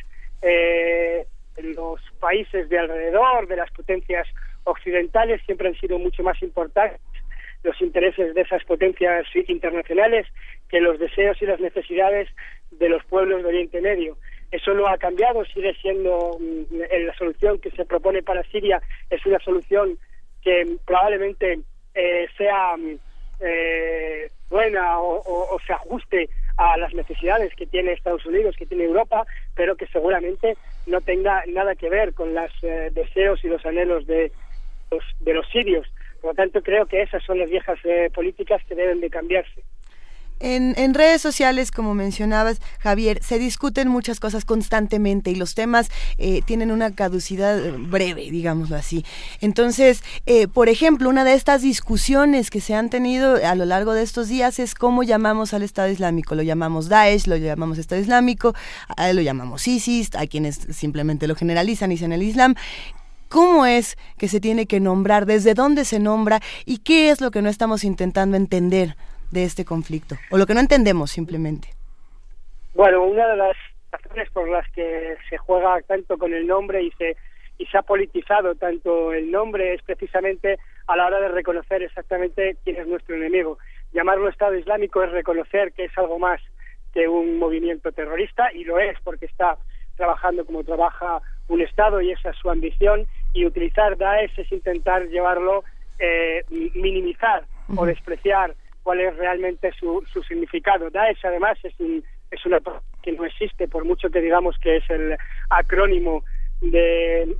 eh, 0.46 1.26
los 1.58 2.00
países 2.20 2.70
de 2.70 2.80
alrededor, 2.80 3.48
de 3.48 3.58
las 3.58 3.72
potencias 3.72 4.28
occidentales, 4.64 5.42
siempre 5.46 5.70
han 5.70 5.76
sido 5.76 6.00
mucho 6.00 6.24
más 6.24 6.42
importantes 6.42 7.02
los 7.64 7.82
intereses 7.82 8.36
de 8.36 8.42
esas 8.42 8.64
potencias 8.64 9.26
internacionales 9.48 10.28
que 10.70 10.80
los 10.80 11.00
deseos 11.00 11.42
y 11.42 11.46
las 11.46 11.60
necesidades 11.60 12.30
de 12.72 12.90
los 12.90 13.04
pueblos 13.06 13.42
de 13.42 13.50
Oriente 13.50 13.82
Medio. 13.82 14.18
Eso 14.52 14.74
no 14.74 14.88
ha 14.88 14.98
cambiado, 14.98 15.44
sigue 15.46 15.74
siendo 15.82 16.38
mm, 16.40 17.06
la 17.06 17.14
solución 17.18 17.60
que 17.60 17.72
se 17.72 17.86
propone 17.86 18.22
para 18.22 18.44
Siria 18.44 18.82
es 19.10 19.26
una 19.26 19.40
solución 19.40 19.98
que 20.44 20.78
probablemente 20.86 21.60
eh, 21.96 22.28
sea 22.38 22.78
mm, 22.78 23.00
eh, 23.42 24.30
buena 24.50 25.00
o, 25.00 25.58
se 25.66 25.74
ajuste 25.74 26.30
a 26.58 26.78
las 26.78 26.94
necesidades 26.94 27.54
que 27.56 27.66
tiene 27.66 27.94
Estados 27.94 28.26
Unidos, 28.26 28.56
que 28.58 28.66
tiene 28.66 28.86
Europa, 28.86 29.26
pero 29.56 29.76
que 29.76 29.88
seguramente 29.88 30.58
no 30.86 31.02
tenga 31.02 31.44
nada 31.48 31.76
que 31.76 31.90
ver 31.90 32.14
con 32.14 32.34
los 32.34 32.52
eh, 32.62 32.92
deseos 32.94 33.44
y 33.44 33.48
los 33.48 33.66
anhelos 33.66 34.06
de 34.08 34.32
los, 34.92 35.04
de 35.20 35.34
los 35.34 35.48
sirios. 35.50 35.88
Por 36.22 36.32
lo 36.32 36.36
tanto, 36.36 36.62
creo 36.62 36.86
que 36.86 37.02
esas 37.02 37.24
son 37.24 37.40
las 37.40 37.50
viejas 37.50 37.78
eh, 37.84 38.10
políticas 38.14 38.62
que 38.68 38.76
deben 38.76 39.00
de 39.02 39.10
cambiarse. 39.10 39.64
En, 40.40 40.94
redes 40.94 41.22
sociales, 41.22 41.72
como 41.72 41.94
mencionabas, 41.94 42.60
Javier, 42.80 43.22
se 43.24 43.40
discuten 43.40 43.88
muchas 43.88 44.20
cosas 44.20 44.44
constantemente 44.46 45.32
y 45.32 45.36
los 45.36 45.56
temas 45.56 45.90
eh, 46.18 46.42
tienen 46.46 46.72
una 46.72 46.94
caducidad 46.94 47.58
breve, 47.78 48.30
digámoslo 48.30 48.76
así. 48.76 49.06
Entonces, 49.42 50.04
eh, 50.26 50.48
por 50.48 50.68
ejemplo, 50.70 51.10
una 51.10 51.24
de 51.24 51.34
estas 51.34 51.62
discusiones 51.62 52.50
que 52.50 52.62
se 52.62 52.76
han 52.76 52.90
tenido 52.90 53.38
a 53.46 53.56
lo 53.56 53.66
largo 53.66 53.94
de 53.94 54.04
estos 54.04 54.28
días 54.28 54.60
es 54.60 54.76
cómo 54.76 55.04
llamamos 55.04 55.54
al 55.54 55.64
Estado 55.64 55.90
Islámico. 55.90 56.36
Lo 56.36 56.44
llamamos 56.44 56.90
Daesh, 56.90 57.28
lo 57.28 57.38
llamamos 57.38 57.78
Estado 57.78 58.02
Islámico, 58.02 58.54
lo 59.14 59.22
llamamos 59.22 59.68
ISIS, 59.68 60.16
hay 60.16 60.28
quienes 60.28 60.60
simplemente 60.72 61.28
lo 61.28 61.36
generalizan 61.36 61.92
y 61.92 61.96
dicen 61.96 62.12
el 62.12 62.24
Islam 62.24 62.56
cómo 63.30 63.66
es 63.66 63.98
que 64.18 64.28
se 64.28 64.40
tiene 64.40 64.66
que 64.66 64.80
nombrar, 64.80 65.26
desde 65.26 65.54
dónde 65.54 65.84
se 65.84 66.00
nombra 66.00 66.42
y 66.66 66.78
qué 66.78 67.10
es 67.10 67.22
lo 67.22 67.32
que 67.32 67.42
no 67.42 67.50
estamos 67.50 67.84
intentando 67.84 68.38
entender 68.38 68.96
de 69.32 69.44
este 69.44 69.66
conflicto, 69.66 70.16
o 70.32 70.38
lo 70.38 70.46
que 70.46 70.54
no 70.54 70.60
entendemos 70.60 71.12
simplemente. 71.12 71.70
Bueno, 72.74 73.04
una 73.04 73.28
de 73.28 73.38
las 73.38 73.56
razones 73.92 74.30
por 74.32 74.50
las 74.50 74.70
que 74.72 75.16
se 75.30 75.38
juega 75.38 75.82
tanto 75.84 76.18
con 76.18 76.34
el 76.34 76.46
nombre 76.46 76.84
y 76.84 76.92
se 76.92 77.16
y 77.58 77.66
se 77.68 77.78
ha 77.78 77.82
politizado 77.82 78.56
tanto 78.56 79.14
el 79.14 79.32
nombre 79.32 79.74
es 79.74 79.82
precisamente 79.82 80.58
a 80.88 80.96
la 80.96 81.06
hora 81.06 81.22
de 81.22 81.30
reconocer 81.30 81.84
exactamente 81.84 82.58
quién 82.64 82.78
es 82.78 82.88
nuestro 82.88 83.16
enemigo. 83.16 83.58
Llamarlo 83.94 84.30
Estado 84.30 84.56
Islámico 84.56 85.02
es 85.04 85.12
reconocer 85.12 85.72
que 85.74 85.86
es 85.86 85.98
algo 85.98 86.20
más 86.20 86.42
que 86.94 87.08
un 87.08 87.38
movimiento 87.40 87.92
terrorista 87.92 88.52
y 88.54 88.64
lo 88.64 88.80
es 88.80 88.98
porque 89.04 89.26
está 89.26 89.58
trabajando 89.96 90.46
como 90.46 90.64
trabaja 90.64 91.22
un 91.48 91.62
Estado 91.62 92.02
y 92.02 92.12
esa 92.12 92.32
es 92.32 92.38
su 92.38 92.50
ambición 92.50 93.08
y 93.34 93.46
utilizar 93.46 93.98
Daesh 93.98 94.38
es 94.38 94.52
intentar 94.52 95.08
llevarlo, 95.08 95.64
eh, 96.00 96.44
minimizar 96.50 97.46
o 97.76 97.86
despreciar 97.86 98.54
cuál 98.86 99.02
es 99.02 99.18
realmente 99.18 99.72
su, 99.80 100.06
su 100.14 100.22
significado. 100.22 100.92
Daesh, 100.92 101.26
además, 101.26 101.58
es, 101.64 101.74
un, 101.80 102.04
es 102.30 102.46
una 102.46 102.60
que 103.02 103.14
no 103.14 103.26
existe, 103.26 103.68
por 103.68 103.84
mucho 103.84 104.12
que 104.12 104.22
digamos 104.22 104.56
que 104.60 104.78
es 104.78 104.88
el 104.92 105.18
acrónimo 105.50 106.24
del 106.62 107.36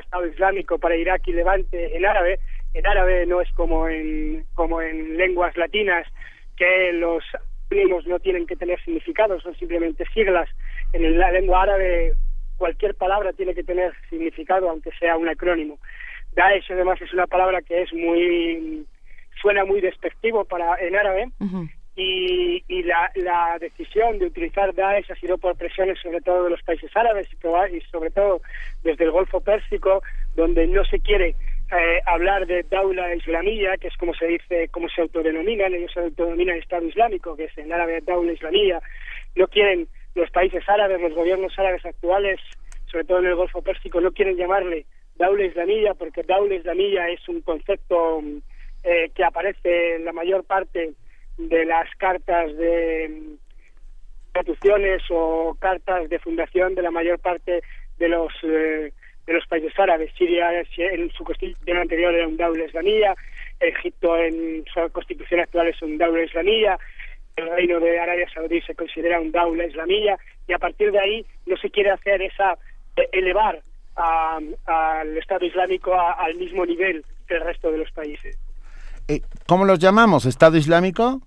Estado 0.00 0.26
Islámico 0.28 0.78
para 0.78 0.94
Irak 0.94 1.22
y 1.26 1.32
Levante 1.32 1.96
en 1.96 2.06
árabe. 2.06 2.38
En 2.74 2.86
árabe 2.86 3.26
no 3.26 3.40
es 3.40 3.50
como 3.54 3.88
en, 3.88 4.44
como 4.54 4.80
en 4.80 5.16
lenguas 5.16 5.56
latinas, 5.56 6.06
que 6.56 6.92
los 6.92 7.24
acrónimos 7.66 8.06
no 8.06 8.20
tienen 8.20 8.46
que 8.46 8.54
tener 8.54 8.80
significado, 8.84 9.40
son 9.40 9.56
simplemente 9.56 10.04
siglas. 10.14 10.48
En 10.92 11.18
la 11.18 11.32
lengua 11.32 11.62
árabe 11.62 12.14
cualquier 12.56 12.94
palabra 12.94 13.32
tiene 13.32 13.52
que 13.52 13.64
tener 13.64 13.92
significado, 14.08 14.70
aunque 14.70 14.92
sea 15.00 15.16
un 15.16 15.28
acrónimo. 15.28 15.80
Daesh, 16.36 16.70
además, 16.70 17.02
es 17.02 17.12
una 17.12 17.26
palabra 17.26 17.62
que 17.62 17.82
es 17.82 17.92
muy 17.92 18.86
suena 19.40 19.64
muy 19.64 19.80
despectivo 19.80 20.44
para 20.44 20.76
en 20.76 20.96
árabe 20.96 21.30
y, 21.96 22.62
y 22.68 22.82
la, 22.82 23.10
la, 23.16 23.58
decisión 23.58 24.18
de 24.18 24.26
utilizar 24.26 24.74
Daesh 24.74 25.10
ha 25.10 25.16
sido 25.16 25.38
por 25.38 25.56
presiones 25.56 25.98
sobre 26.00 26.20
todo 26.20 26.44
de 26.44 26.50
los 26.50 26.62
países 26.62 26.90
árabes 26.96 27.28
y, 27.32 27.76
y 27.76 27.80
sobre 27.90 28.10
todo 28.10 28.40
desde 28.82 29.04
el 29.04 29.10
Golfo 29.10 29.40
Pérsico 29.40 30.02
donde 30.34 30.66
no 30.66 30.84
se 30.84 31.00
quiere 31.00 31.34
eh, 31.72 32.00
hablar 32.06 32.46
de 32.46 32.64
Daula 32.68 33.14
Islamía, 33.14 33.76
que 33.76 33.88
es 33.88 33.96
como 33.96 34.12
se 34.14 34.26
dice, 34.26 34.68
como 34.70 34.88
se 34.88 35.02
autodenominan, 35.02 35.72
ellos 35.72 35.92
se 35.92 36.00
autodenominan 36.00 36.56
Estado 36.56 36.84
Islámico, 36.84 37.36
que 37.36 37.44
es 37.44 37.58
en 37.58 37.72
árabe 37.72 38.00
Daula 38.04 38.32
Islamía, 38.32 38.80
no 39.36 39.46
quieren 39.46 39.86
los 40.16 40.30
países 40.30 40.68
árabes, 40.68 41.00
los 41.00 41.14
gobiernos 41.14 41.56
árabes 41.56 41.84
actuales, 41.86 42.40
sobre 42.90 43.04
todo 43.04 43.20
en 43.20 43.26
el 43.26 43.36
Golfo 43.36 43.62
Pérsico, 43.62 44.00
no 44.00 44.10
quieren 44.10 44.36
llamarle 44.36 44.84
Daula 45.16 45.44
Islamía 45.44 45.94
porque 45.94 46.24
Daula 46.24 46.56
Islamía 46.56 47.08
es 47.08 47.28
un 47.28 47.40
concepto 47.42 48.20
eh, 48.82 49.10
que 49.14 49.24
aparece 49.24 49.96
en 49.96 50.04
la 50.04 50.12
mayor 50.12 50.44
parte 50.44 50.92
de 51.36 51.64
las 51.64 51.88
cartas 51.96 52.56
de 52.56 53.36
instituciones 54.34 55.02
o 55.10 55.56
cartas 55.58 56.08
de 56.08 56.18
fundación 56.18 56.74
de 56.74 56.82
la 56.82 56.90
mayor 56.90 57.18
parte 57.18 57.62
de 57.98 58.08
los 58.08 58.32
eh, 58.42 58.92
de 59.26 59.32
los 59.32 59.46
países 59.46 59.78
árabes. 59.78 60.12
Siria 60.16 60.50
en 60.60 61.10
su 61.12 61.24
constitución 61.24 61.76
anterior 61.76 62.14
era 62.14 62.26
un 62.26 62.36
Daula 62.36 62.64
Islamía, 62.64 63.14
Egipto 63.60 64.16
en 64.16 64.64
su 64.72 64.90
constitución 64.92 65.40
actual 65.40 65.68
es 65.68 65.80
un 65.82 65.98
Daula 65.98 66.22
Islamía, 66.22 66.78
el 67.36 67.50
reino 67.50 67.80
de 67.80 67.98
Arabia 67.98 68.28
Saudí 68.32 68.60
se 68.62 68.74
considera 68.74 69.20
un 69.20 69.32
Daula 69.32 69.66
Islamía 69.66 70.18
y 70.46 70.52
a 70.52 70.58
partir 70.58 70.90
de 70.92 70.98
ahí 70.98 71.26
no 71.46 71.56
se 71.56 71.70
quiere 71.70 71.90
hacer 71.90 72.22
esa 72.22 72.58
eh, 72.96 73.08
elevar 73.12 73.60
al 73.96 75.16
Estado 75.18 75.44
Islámico 75.44 75.94
al 75.94 76.34
mismo 76.36 76.64
nivel 76.64 77.04
que 77.28 77.34
el 77.34 77.42
resto 77.42 77.70
de 77.70 77.78
los 77.78 77.90
países. 77.92 78.38
Eh, 79.10 79.22
¿Cómo 79.48 79.64
los 79.64 79.80
llamamos? 79.80 80.24
¿Estado 80.24 80.56
Islámico? 80.56 81.20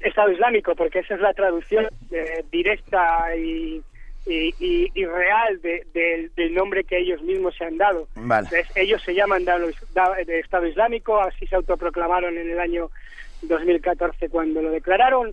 Estado 0.00 0.32
Islámico, 0.32 0.74
porque 0.74 0.98
esa 0.98 1.14
es 1.14 1.20
la 1.20 1.32
traducción 1.34 1.86
eh, 2.10 2.44
directa 2.50 3.36
y, 3.36 3.80
y, 4.26 5.04
real 5.04 5.60
del 5.62 6.54
nombre 6.54 6.82
que 6.82 6.98
ellos 6.98 7.22
mismos 7.22 7.54
se 7.56 7.64
han 7.64 7.78
dado. 7.78 8.08
ellos 8.74 9.00
se 9.02 9.14
llaman 9.14 9.44
de 9.44 10.40
Estado 10.40 10.66
Islámico, 10.66 11.20
así 11.20 11.46
se 11.46 11.54
autoproclamaron 11.54 12.36
en 12.36 12.50
el 12.50 12.58
año 12.58 12.90
2014 13.42 14.28
cuando 14.28 14.60
lo 14.60 14.72
declararon. 14.72 15.32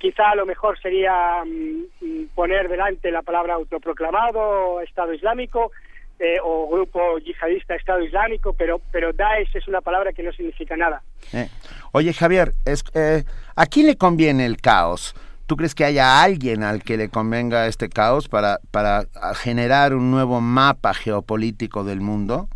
Quizá 0.00 0.30
a 0.30 0.34
lo 0.34 0.44
mejor 0.44 0.76
sería 0.80 1.44
mm, 1.44 2.34
poner 2.34 2.68
delante 2.68 3.12
la 3.12 3.22
palabra 3.22 3.54
autoproclamado 3.54 4.80
Estado 4.80 5.12
Islámico 5.14 5.70
eh, 6.22 6.38
o 6.40 6.68
grupo 6.68 7.18
yihadista 7.18 7.74
Estado 7.74 8.00
Islámico, 8.00 8.52
pero, 8.52 8.80
pero 8.92 9.12
Daesh 9.12 9.56
es 9.56 9.66
una 9.66 9.80
palabra 9.80 10.12
que 10.12 10.22
no 10.22 10.32
significa 10.32 10.76
nada. 10.76 11.02
Eh, 11.32 11.48
oye, 11.90 12.12
Javier, 12.12 12.52
es, 12.64 12.84
eh, 12.94 13.24
¿a 13.56 13.66
quién 13.66 13.88
le 13.88 13.96
conviene 13.96 14.46
el 14.46 14.58
caos? 14.58 15.16
¿Tú 15.46 15.56
crees 15.56 15.74
que 15.74 15.84
haya 15.84 16.22
alguien 16.22 16.62
al 16.62 16.84
que 16.84 16.96
le 16.96 17.08
convenga 17.08 17.66
este 17.66 17.88
caos 17.88 18.28
para, 18.28 18.60
para 18.70 19.06
generar 19.34 19.94
un 19.94 20.12
nuevo 20.12 20.40
mapa 20.40 20.94
geopolítico 20.94 21.82
del 21.82 22.00
mundo? 22.00 22.48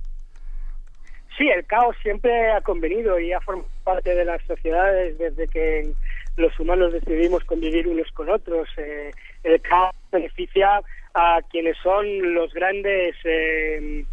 Sí, 1.36 1.48
el 1.48 1.66
caos 1.66 1.96
siempre 2.04 2.52
ha 2.52 2.60
convenido 2.60 3.18
y 3.18 3.32
ha 3.32 3.40
formado 3.40 3.68
parte 3.82 4.14
de 4.14 4.24
las 4.24 4.40
sociedades 4.44 5.18
desde 5.18 5.48
que 5.48 5.90
los 6.36 6.56
humanos 6.60 6.92
decidimos 6.92 7.42
convivir 7.42 7.88
unos 7.88 8.12
con 8.12 8.30
otros. 8.30 8.68
el 9.42 9.60
caos 9.60 9.92
beneficia 10.12 10.82
a 11.16 11.40
quienes 11.50 11.78
son 11.82 12.34
los 12.34 12.52
grandes 12.52 13.16
eh, 13.24 14.04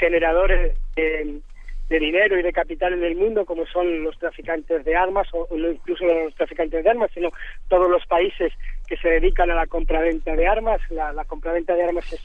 generadores 0.00 0.76
de, 0.96 1.40
dinero 1.88 2.38
y 2.38 2.42
de 2.42 2.52
capital 2.52 2.92
en 2.92 3.04
el 3.04 3.14
mundo, 3.14 3.46
como 3.46 3.64
son 3.66 4.02
los 4.02 4.18
traficantes 4.18 4.84
de 4.84 4.96
armas, 4.96 5.28
o, 5.32 5.46
no 5.56 5.70
incluso 5.70 6.04
los 6.04 6.34
traficantes 6.34 6.82
de 6.82 6.90
armas, 6.90 7.10
sino 7.14 7.30
todos 7.68 7.88
los 7.88 8.04
países 8.06 8.52
que 8.88 8.96
se 8.96 9.08
dedican 9.08 9.50
a 9.52 9.54
la 9.54 9.68
compraventa 9.68 10.34
de 10.34 10.48
armas. 10.48 10.80
La, 10.90 11.24
compraventa 11.24 11.74
de 11.74 11.84
armas 11.84 12.12
es 12.12 12.20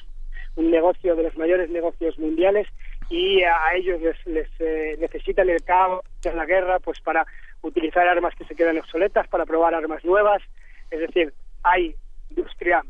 un 0.55 0.71
negocio 0.71 1.15
de 1.15 1.23
los 1.23 1.37
mayores 1.37 1.69
negocios 1.69 2.17
mundiales 2.17 2.67
y 3.09 3.43
a, 3.43 3.75
ellos 3.75 4.01
les, 4.01 4.25
les 4.25 4.49
eh, 4.59 4.97
necesitan 4.99 5.47
el 5.47 5.63
caos 5.63 6.03
en 6.23 6.35
la 6.35 6.45
guerra 6.45 6.79
pues 6.79 6.99
para 7.01 7.25
utilizar 7.61 8.07
armas 8.07 8.33
que 8.35 8.45
se 8.45 8.55
quedan 8.55 8.79
obsoletas, 8.79 9.27
para 9.27 9.45
probar 9.45 9.75
armas 9.75 10.03
nuevas. 10.03 10.41
Es 10.89 10.99
decir, 10.99 11.31
hay 11.61 11.95
industria 12.31 12.83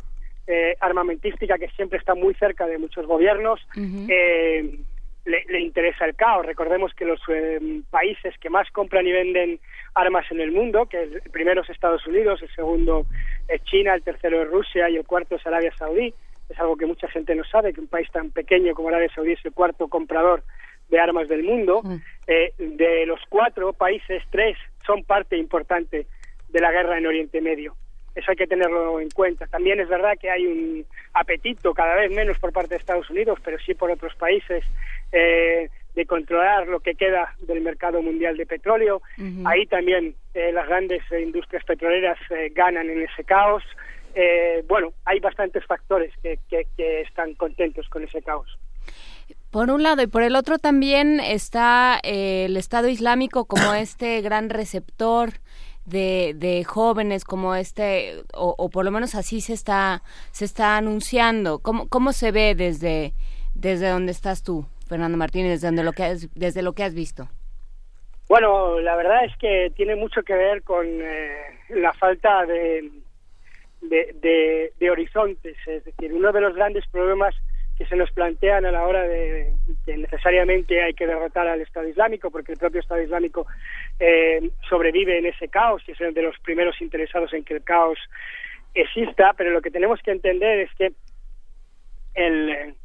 eh, 0.46 0.76
armamentística 0.82 1.58
que 1.58 1.70
siempre 1.70 1.98
está 1.98 2.16
muy 2.16 2.34
cerca 2.34 2.68
de 2.68 2.78
muchos 2.78 3.06
gobiernos. 3.06 3.62
Eh, 4.10 4.78
le, 5.26 5.60
interesa 5.62 6.04
el 6.04 6.16
caos. 6.16 6.46
Recordemos 6.46 6.94
que 6.94 7.06
los 7.06 7.22
eh, 7.30 7.82
países 7.90 8.38
que 8.40 8.50
más 8.50 8.70
compran 8.72 9.08
y 9.08 9.14
venden 9.14 9.60
armas 9.94 10.26
en 10.32 10.42
el 10.42 10.52
mundo, 10.52 10.86
que 10.88 11.04
el 11.04 11.22
primero 11.32 11.62
es 11.62 11.70
Estados 11.70 12.06
Unidos, 12.08 12.42
el 12.42 12.54
segundo 12.54 13.06
es 13.48 13.64
China, 13.64 13.94
el 13.94 14.04
tercero 14.04 14.42
es 14.42 14.50
Rusia 14.50 14.90
y 14.90 14.98
el 14.98 15.06
cuarto 15.06 15.36
es 15.36 15.48
Arabia 15.48 15.74
Saudí. 15.78 16.14
Es 16.50 16.60
algo 16.60 16.76
que 16.76 16.88
mucha 16.88 17.08
gente 17.08 17.36
no 17.36 17.46
sabe, 17.46 17.72
que 17.72 17.80
un 17.80 17.88
país 17.88 18.12
tan 18.12 18.30
pequeño 18.32 18.74
como 18.74 18.90
Arabia 18.90 19.10
Saudí 19.16 19.32
es 19.32 19.46
el 19.46 19.54
cuarto 19.54 19.88
comprador 19.88 20.44
de 20.90 21.00
armas 21.00 21.30
del 21.30 21.44
mundo. 21.44 21.82
de 22.28 23.06
los 23.06 23.22
cuatro 23.30 23.72
países, 23.72 24.22
tres 24.30 24.58
son 24.86 25.06
parte 25.06 25.38
importante 25.38 26.06
de 26.50 26.60
la 26.60 26.72
guerra 26.72 26.98
en 26.98 27.08
Oriente 27.08 27.40
Medio. 27.40 27.78
Eso 28.16 28.32
hay 28.32 28.38
que 28.38 28.48
tenerlo 28.48 29.00
en 29.00 29.09
cuenta. 29.09 29.48
También 29.48 29.80
es 29.80 29.90
verdad 29.90 30.14
que 30.19 30.30
hay 30.30 30.45
un 30.45 30.85
apetito 31.14 31.74
cada 31.74 31.95
vez 31.95 32.11
menos 32.11 32.38
por 32.40 32.51
parte 32.53 32.69
de 32.69 32.77
Estados 32.77 33.09
Unidos, 33.09 33.40
pero 33.43 33.58
sí 33.59 33.74
por 33.74 33.90
otros 33.90 34.16
países, 34.16 34.64
eh, 35.11 35.69
de 35.95 36.06
controlar 36.06 36.67
lo 36.67 36.80
que 36.80 36.95
queda 36.95 37.35
del 37.42 37.61
mercado 37.61 38.01
mundial 38.01 38.35
de 38.38 38.45
petróleo. 38.45 39.01
Ahí 39.45 39.66
también 39.67 40.16
eh, 40.33 40.51
las 40.51 40.67
grandes 40.67 41.03
industrias 41.11 41.64
petroleras 41.66 42.17
eh, 42.32 42.51
ganan 42.53 42.90
en 42.90 43.03
ese 43.03 43.24
caos. 43.24 43.64
bueno, 44.67 44.93
hay 45.06 45.19
bastantes 45.19 45.66
factores 45.66 46.11
que, 46.22 46.40
que 46.50 47.01
están 47.01 47.33
contentos 47.35 47.88
con 47.90 48.03
ese 48.03 48.22
caos. 48.22 48.58
Por 49.51 49.69
un 49.69 49.83
lado 49.83 50.01
y 50.01 50.08
por 50.08 50.24
el 50.24 50.35
otro 50.35 50.58
también 50.58 51.19
está 51.19 52.00
el 52.03 52.58
Estado 52.58 52.88
Islámico 52.88 53.45
como 53.45 53.75
este 53.75 54.22
gran 54.22 54.50
receptor 54.50 55.33
de, 55.86 56.34
de 56.36 56.64
jóvenes 56.64 57.26
como 57.26 57.56
este, 57.56 58.24
o, 58.34 58.70
por 58.70 58.86
lo 58.86 58.92
menos 58.92 59.16
así 59.16 59.42
se 59.42 59.53
está, 59.53 60.02
se 60.32 60.45
está 60.45 60.78
anunciando? 60.78 61.60
¿Cómo, 61.60 61.88
cómo 61.90 62.14
se 62.14 62.32
ve 62.32 62.56
desde, 62.56 63.14
desde 63.53 63.90
donde 63.90 64.12
estás 64.12 64.44
tú, 64.44 64.66
Fernando 64.88 65.18
Martínez, 65.18 65.62
desde, 65.62 65.84
lo 65.84 65.94
que 65.94 66.03
has, 66.03 66.34
desde 66.36 66.62
lo 66.62 66.74
que 66.74 66.84
has 66.84 66.94
visto? 66.94 67.28
Bueno, 68.28 68.80
la 68.80 68.95
verdad 68.95 69.26
es 69.26 69.36
que 69.38 69.72
tiene 69.76 69.95
mucho 69.95 70.24
que 70.24 70.34
ver 70.34 70.64
con 70.64 70.86
eh, 70.88 71.36
la 71.70 71.94
falta 71.94 72.45
de, 72.45 72.90
de, 73.82 74.90
horizontes. 74.90 75.58
Es 75.66 75.84
decir, 75.84 76.14
uno 76.14 76.32
de 76.32 76.42
los 76.42 76.56
grandes 76.56 76.86
problemas 76.88 77.36
que 77.77 77.85
se 77.85 77.95
nos 77.95 78.11
plantean 78.11 78.66
a 78.66 78.72
la 78.72 78.85
hora 78.85 79.03
de 79.03 79.53
que 79.85 79.98
necesariamente 79.98 80.82
hay 80.82 80.93
que 80.93 81.08
derrotar 81.08 81.48
al 81.48 81.61
Estado 81.61 81.88
Islámico, 81.88 82.30
porque 82.30 82.52
el 82.52 82.60
propio 82.60 82.82
Estado 82.82 83.02
Islámico 83.02 83.48
eh, 84.00 84.50
sobrevive 84.69 85.18
en 85.18 85.26
ese 85.26 85.48
caos 85.48 85.82
y 85.88 85.92
es 85.92 86.00
uno 86.00 86.11
de 86.11 86.22
los 86.22 86.38
primeros 86.40 86.80
interesados 86.82 87.34
en 87.34 87.43
que 87.43 87.56
el 87.56 87.64
caos 87.64 87.98
exista, 88.74 89.34
pero 89.34 89.52
lo 89.52 89.61
que 89.61 89.72
tenemos 89.72 90.00
que 90.02 90.11
entender 90.11 90.60
es 90.60 90.69
que 90.76 90.92
el 92.16 92.76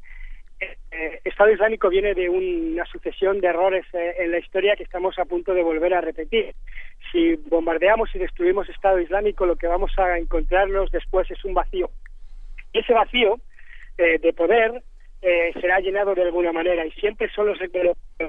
eh, 0.90 1.20
Estado 1.24 1.50
Islámico 1.50 1.88
viene 1.88 2.14
de 2.14 2.28
una 2.28 2.84
sucesión 2.86 3.40
de 3.40 3.48
errores 3.48 3.86
eh, 3.92 4.16
en 4.18 4.32
la 4.32 4.38
historia 4.38 4.74
que 4.74 4.82
estamos 4.82 5.18
a 5.18 5.24
punto 5.24 5.54
de 5.54 5.62
volver 5.62 5.94
a 5.94 6.00
repetir. 6.00 6.54
Si 7.12 7.36
bombardeamos 7.36 8.14
y 8.14 8.18
destruimos 8.18 8.68
Estado 8.68 8.98
Islámico, 8.98 9.46
lo 9.46 9.56
que 9.56 9.66
vamos 9.66 9.92
a 9.98 10.18
encontrarnos 10.18 10.90
después 10.90 11.30
es 11.30 11.44
un 11.44 11.54
vacío. 11.54 11.90
Y 12.72 12.80
ese 12.80 12.92
vacío 12.92 13.38
eh, 13.98 14.18
de 14.18 14.32
poder 14.32 14.82
eh, 15.20 15.50
será 15.60 15.80
llenado 15.80 16.14
de 16.14 16.22
alguna 16.22 16.52
manera 16.52 16.86
y 16.86 16.92
siempre 16.92 17.28
son 17.30 17.48
los, 17.48 17.58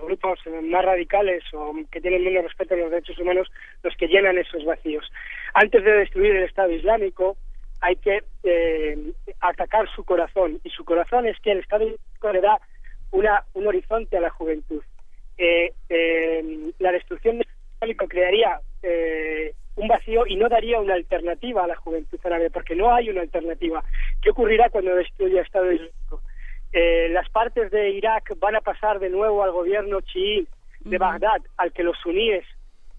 grupos 0.01 0.39
más 0.63 0.83
radicales 0.83 1.43
o 1.53 1.75
que 1.91 2.01
tienen 2.01 2.23
menos 2.23 2.43
respeto 2.43 2.73
a 2.73 2.77
los 2.77 2.89
derechos 2.89 3.19
humanos 3.19 3.47
los 3.83 3.95
que 3.95 4.07
llenan 4.07 4.39
esos 4.39 4.65
vacíos. 4.65 5.05
Antes 5.53 5.83
de 5.83 5.91
destruir 5.91 6.35
el 6.35 6.45
Estado 6.45 6.71
Islámico 6.71 7.37
hay 7.81 7.95
que 7.97 8.23
eh, 8.43 8.97
atacar 9.39 9.87
su 9.95 10.03
corazón 10.03 10.59
y 10.63 10.71
su 10.71 10.83
corazón 10.83 11.27
es 11.27 11.39
que 11.39 11.51
el 11.51 11.59
Estado 11.59 11.83
Islámico 11.83 12.33
le 12.33 12.41
da 12.41 12.59
una, 13.11 13.43
un 13.53 13.67
horizonte 13.67 14.17
a 14.17 14.21
la 14.21 14.31
juventud. 14.31 14.81
la 16.79 16.91
destrucción 16.91 17.41
Islámico 17.75 18.07
crearía 18.07 18.59
y 20.27 20.35
no 20.35 20.49
daría 20.49 20.79
una 20.79 20.95
alternativa 20.95 21.63
a 21.63 21.67
la 21.67 21.75
juventud 21.75 22.19
árabe, 22.23 22.49
porque 22.49 22.75
no 22.75 22.93
hay 22.93 23.09
una 23.09 23.21
alternativa. 23.21 23.83
¿Qué 24.21 24.31
ocurrirá 24.31 24.69
cuando 24.69 24.95
destruya 24.95 25.39
el 25.39 25.45
Estado 25.45 25.71
Islámico? 25.71 26.21
Eh, 26.71 27.09
las 27.09 27.29
partes 27.29 27.71
de 27.71 27.89
Irak 27.89 28.33
van 28.39 28.55
a 28.55 28.61
pasar 28.61 28.99
de 28.99 29.09
nuevo 29.09 29.43
al 29.43 29.51
gobierno 29.51 30.01
chií 30.01 30.47
de 30.81 30.97
Bagdad, 30.97 31.41
al 31.57 31.73
que 31.73 31.83
los 31.83 31.97
suníes 31.97 32.45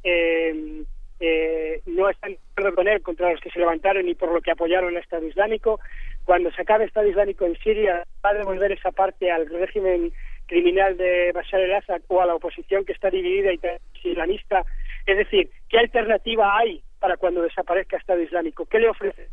eh, 0.03 0.85
eh, 1.21 1.83
no 1.87 2.09
están 2.09 2.33
de 2.57 2.69
acuerdo 2.69 3.03
contra 3.03 3.31
los 3.31 3.41
que 3.41 3.51
se 3.51 3.59
levantaron 3.59 4.09
y 4.09 4.15
por 4.15 4.33
lo 4.33 4.41
que 4.41 4.51
apoyaron 4.51 4.97
al 4.97 5.03
Estado 5.03 5.27
Islámico. 5.27 5.79
Cuando 6.25 6.51
se 6.53 6.63
acabe 6.63 6.85
el 6.85 6.89
Estado 6.89 7.09
Islámico 7.09 7.45
en 7.45 7.57
Siria, 7.59 8.05
va 8.25 8.31
a 8.31 8.35
devolver 8.35 8.73
esa 8.73 8.91
parte 8.91 9.31
al 9.31 9.47
régimen 9.49 10.13
criminal 10.47 10.97
de 10.97 11.31
Bashar 11.33 11.61
el-Assad 11.61 12.03
o 12.09 12.21
a 12.21 12.27
la 12.27 12.35
oposición 12.35 12.85
que 12.85 12.93
está 12.93 13.11
dividida 13.11 13.53
y 13.53 13.61
islamista. 14.09 14.65
Es 15.07 15.17
decir, 15.17 15.51
¿qué 15.69 15.79
alternativa 15.79 16.57
hay 16.59 16.83
para 17.01 17.17
cuando 17.17 17.43
desaparezca 17.43 17.97
Estado 17.97 18.21
Islámico? 18.21 18.67
¿Qué 18.67 18.79
le 18.79 18.89
ofrece 18.89 19.29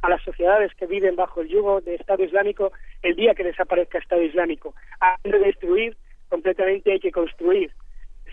a 0.00 0.08
las 0.08 0.22
sociedades 0.22 0.72
que 0.74 0.86
viven 0.86 1.16
bajo 1.16 1.40
el 1.40 1.48
yugo 1.48 1.80
de 1.80 1.96
Estado 1.96 2.22
Islámico 2.24 2.72
el 3.02 3.16
día 3.16 3.34
que 3.34 3.44
desaparezca 3.44 3.98
Estado 3.98 4.22
Islámico? 4.22 4.74
Hay 5.00 5.30
de 5.30 5.38
destruir, 5.40 5.96
completamente 6.28 6.92
hay 6.92 7.00
que 7.00 7.12
construir. 7.12 7.72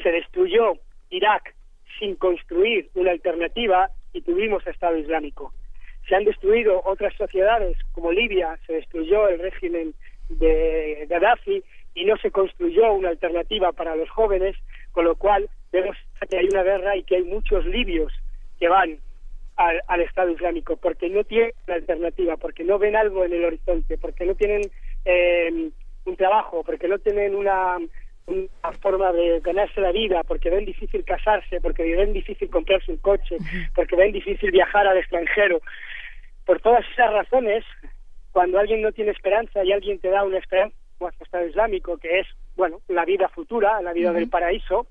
Se 0.02 0.12
destruyó 0.12 0.74
Irak 1.10 1.56
sin 2.00 2.16
construir 2.16 2.90
una 2.94 3.12
alternativa 3.12 3.90
y 4.14 4.22
tuvimos 4.22 4.66
Estado 4.68 4.98
Islámico. 4.98 5.52
Se 6.08 6.16
han 6.16 6.24
destruido 6.24 6.82
otras 6.86 7.16
sociedades, 7.16 7.78
como 7.92 8.12
Libia, 8.12 8.60
se 8.68 8.74
destruyó 8.74 9.28
el 9.28 9.40
régimen 9.40 9.96
de 10.30 11.08
Gaddafi 11.10 11.64
y 11.96 12.06
no 12.06 12.16
se 12.18 12.30
construyó 12.30 12.94
una 12.94 13.10
alternativa 13.10 13.72
para 13.72 13.96
los 13.96 14.10
jóvenes, 14.10 14.56
con 14.92 15.06
lo 15.06 15.16
cual 15.16 15.50
vemos 15.72 15.98
que 16.30 16.38
hay 16.38 16.46
una 16.46 16.64
guerra 16.64 16.96
y 16.96 17.04
que 17.04 17.16
hay 17.16 17.24
muchos 17.24 17.66
libios 17.66 18.14
que 18.60 18.68
van 18.68 19.00
al, 19.56 20.02
Estado 20.02 20.32
Islámico 20.32 20.78
porque 20.78 21.10
no 21.10 21.24
tienen 21.24 21.52
alternativa, 21.68 22.38
porque 22.38 22.64
no 22.64 22.78
ven 22.78 22.96
algo 22.96 23.24
en 23.24 23.34
el 23.34 23.46
horizonte, 23.46 23.98
porque 23.98 24.26
no 24.26 24.36
tienen 24.36 24.62
eh, 25.06 25.70
un 26.06 26.16
trabajo, 26.16 26.64
porque 26.64 26.88
no 26.88 27.00
tienen 27.00 27.36
una, 27.36 27.78
una 28.28 28.72
forma 28.82 29.12
de 29.12 29.40
ganarse 29.42 29.82
la 29.82 29.92
vida, 29.92 30.24
porque 30.24 30.50
ven 30.50 30.66
difícil 30.66 31.04
casarse, 31.04 31.62
porque 31.62 31.84
ven 31.84 32.14
difícil 32.14 32.50
comprarse 32.50 32.92
un 32.92 32.98
coche, 32.98 33.38
porque 33.76 33.96
ven 33.96 34.12
difícil 34.12 34.52
viajar 34.52 34.88
al 34.88 34.98
extranjero. 34.98 35.62
Por 36.46 36.62
todas 36.62 36.86
esas 36.92 37.12
razones, 37.12 37.64
cuando 38.32 38.60
alguien 38.60 38.82
no 38.82 38.92
tiene 38.92 39.12
esperanza 39.12 39.64
y 39.64 39.72
alguien 39.72 40.00
te 40.00 40.10
da 40.10 40.24
una 40.24 40.38
esperanza, 40.38 40.76
como 40.98 41.10
el 41.10 41.16
Estado 41.22 41.48
Islámico, 41.48 41.98
que 41.98 42.20
es, 42.20 42.28
bueno, 42.56 42.80
la 42.88 43.06
vida 43.06 43.30
futura, 43.30 43.82
la 43.82 43.94
vida 43.94 44.12
del 44.12 44.30
paraíso, 44.30 44.88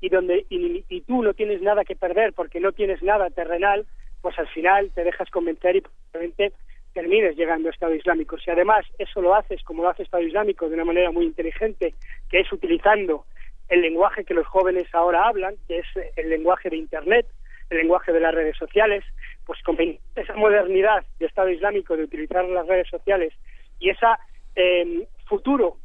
y 0.00 0.08
donde 0.08 0.46
y, 0.50 0.84
y, 0.88 1.00
tú 1.02 1.22
no 1.22 1.34
tienes 1.34 1.62
nada 1.62 1.84
que 1.84 1.96
perder 1.96 2.32
porque 2.32 2.60
no 2.60 2.72
tienes 2.72 3.02
nada 3.02 3.30
terrenal, 3.30 3.86
pues 4.20 4.38
al 4.38 4.48
final 4.48 4.90
te 4.94 5.04
dejas 5.04 5.30
convencer 5.30 5.76
y 5.76 5.80
probablemente 5.82 6.52
termines 6.92 7.36
llegando 7.36 7.68
a 7.68 7.72
Estado 7.72 7.94
Islámico. 7.94 8.38
Si 8.38 8.50
además 8.50 8.86
eso 8.98 9.20
lo 9.20 9.34
haces 9.34 9.62
como 9.62 9.82
lo 9.82 9.90
hace 9.90 10.02
Estado 10.02 10.22
Islámico 10.22 10.68
de 10.68 10.74
una 10.74 10.84
manera 10.84 11.10
muy 11.10 11.26
inteligente, 11.26 11.94
que 12.30 12.40
es 12.40 12.52
utilizando 12.52 13.24
el 13.68 13.82
lenguaje 13.82 14.24
que 14.24 14.34
los 14.34 14.46
jóvenes 14.46 14.86
ahora 14.94 15.26
hablan, 15.26 15.56
que 15.68 15.78
es 15.78 15.86
el 16.16 16.30
lenguaje 16.30 16.70
de 16.70 16.76
Internet, 16.76 17.26
el 17.70 17.78
lenguaje 17.78 18.12
de 18.12 18.20
las 18.20 18.34
redes 18.34 18.56
sociales, 18.56 19.04
pues 19.44 19.62
con 19.62 19.76
esa 20.14 20.34
modernidad 20.36 21.04
de 21.18 21.26
Estado 21.26 21.50
Islámico 21.50 21.96
de 21.96 22.04
utilizar 22.04 22.44
las 22.46 22.66
redes 22.66 22.88
sociales 22.88 23.32
y 23.78 23.90
esa 23.90 24.18
eh, 24.54 25.06
futuro, 25.28 25.76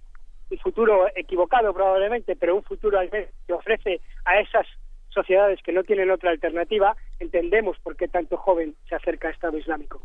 un 0.51 0.57
futuro 0.59 1.07
equivocado 1.15 1.73
probablemente, 1.73 2.35
pero 2.35 2.55
un 2.55 2.63
futuro 2.63 2.99
al 2.99 3.09
menos 3.11 3.29
que 3.47 3.53
ofrece 3.53 4.01
a 4.25 4.39
esas 4.39 4.67
sociedades 5.09 5.59
que 5.63 5.71
no 5.71 5.83
tienen 5.83 6.11
otra 6.11 6.31
alternativa, 6.31 6.95
entendemos 7.19 7.77
por 7.79 7.95
qué 7.95 8.07
tanto 8.07 8.37
joven 8.37 8.75
se 8.87 8.95
acerca 8.95 9.27
a 9.27 9.31
Estado 9.31 9.57
Islámico. 9.57 10.01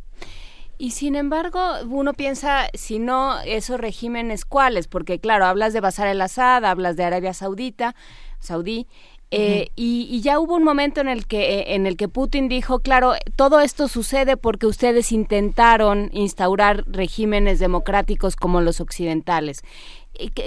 Y 0.78 0.91
sin 0.91 1.16
embargo, 1.16 1.60
uno 1.89 2.12
piensa, 2.12 2.66
si 2.75 2.99
no, 2.99 3.41
esos 3.47 3.81
regímenes 3.81 4.44
cuáles, 4.44 4.89
porque 4.89 5.18
claro, 5.18 5.47
hablas 5.47 5.73
de 5.73 5.81
Bashar 5.81 6.08
el-Assad, 6.08 6.65
hablas 6.65 6.97
de 6.97 7.05
Arabia 7.05 7.33
Saudita, 7.33 7.94
Saudí, 8.41 8.86
eh, 9.33 9.70
y, 9.75 10.20
ya 10.20 10.39
hubo 10.39 10.55
un 10.55 10.62
momento 10.62 11.00
en 11.00 11.08
el 11.08 11.26
que 11.26 11.58
eh, 11.58 11.75
en 11.75 11.86
el 11.86 11.97
que 11.97 12.07
Putin 12.07 12.49
dijo, 12.49 12.78
claro, 12.78 13.15
todo 13.34 13.58
esto 13.60 13.89
sucede 13.89 14.36
porque 14.36 14.66
ustedes 14.66 15.10
intentaron 15.10 16.10
instaurar 16.12 16.84
regímenes 16.86 17.58
democráticos 17.58 18.36
como 18.36 18.60
los 18.60 18.81
occidentales. 18.81 19.62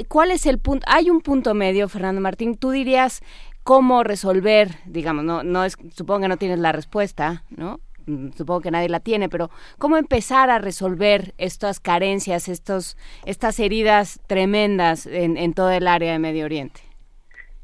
¿Cuál 0.08 0.32
es 0.32 0.46
el 0.46 0.60
punto? 0.60 0.86
Hay 0.90 1.10
un 1.10 1.22
punto 1.22 1.54
medio, 1.54 1.88
Fernando 1.90 2.22
Martín. 2.22 2.58
Tú 2.58 2.72
dirías 2.72 3.22
cómo 3.64 4.04
resolver, 4.04 4.70
digamos, 4.86 5.24
no, 5.24 5.44
no 5.44 5.64
es, 5.64 5.78
supongo 5.92 6.22
que 6.22 6.28
no 6.28 6.38
tienes 6.38 6.60
la 6.60 6.72
respuesta, 6.72 7.44
¿no? 7.56 7.80
Mm, 8.06 8.32
supongo 8.32 8.62
que 8.62 8.72
nadie 8.72 8.90
la 8.90 9.00
tiene, 9.00 9.30
pero 9.30 9.50
¿cómo 9.78 9.98
empezar 9.98 10.50
a 10.50 10.60
resolver 10.60 11.34
estas 11.38 11.80
carencias, 11.80 12.48
estos, 12.48 12.98
estas 13.26 13.60
heridas 13.60 14.20
tremendas 14.28 15.06
en, 15.06 15.38
en 15.38 15.54
todo 15.54 15.70
el 15.72 15.88
área 15.88 16.14
de 16.14 16.20
Medio 16.20 16.46
Oriente? 16.46 16.82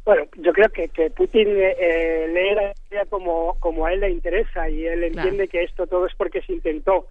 Bueno, 0.06 0.28
yo 0.38 0.54
creo 0.54 0.70
que, 0.70 0.90
que 0.90 1.10
Putin 1.10 1.48
eh, 1.50 2.28
lee 2.32 2.54
la 2.54 2.74
idea 2.92 3.06
como, 3.10 3.58
como 3.60 3.88
a 3.88 3.94
él 3.94 4.02
le 4.02 4.12
interesa 4.12 4.70
y 4.70 4.86
él 4.86 5.04
entiende 5.04 5.48
que 5.48 5.64
esto 5.64 5.88
todo 5.88 6.06
es 6.06 6.14
porque 6.16 6.44
se 6.44 6.54
intentó 6.54 7.08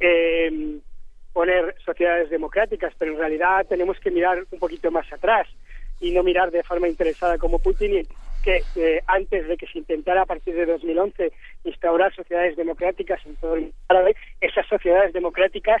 eh, 0.00 0.80
poner 1.38 1.76
sociedades 1.84 2.30
democráticas, 2.30 2.92
pero 2.98 3.12
en 3.12 3.18
realidad 3.18 3.64
tenemos 3.68 3.96
que 4.00 4.10
mirar 4.10 4.44
un 4.50 4.58
poquito 4.58 4.90
más 4.90 5.06
atrás 5.12 5.46
y 6.00 6.10
no 6.10 6.24
mirar 6.24 6.50
de 6.50 6.64
forma 6.64 6.88
interesada 6.88 7.38
como 7.38 7.60
Putin 7.60 8.04
que 8.42 8.64
eh, 8.74 9.04
antes 9.06 9.46
de 9.46 9.56
que 9.56 9.68
se 9.68 9.78
intentara 9.78 10.22
a 10.22 10.26
partir 10.26 10.56
de 10.56 10.66
2011 10.66 11.30
instaurar 11.62 12.12
sociedades 12.12 12.56
democráticas 12.56 13.24
en 13.24 13.36
todo 13.36 13.54
el 13.54 13.60
mundo 13.60 13.76
árabe, 13.86 14.16
esas 14.40 14.66
sociedades 14.66 15.12
democráticas 15.12 15.80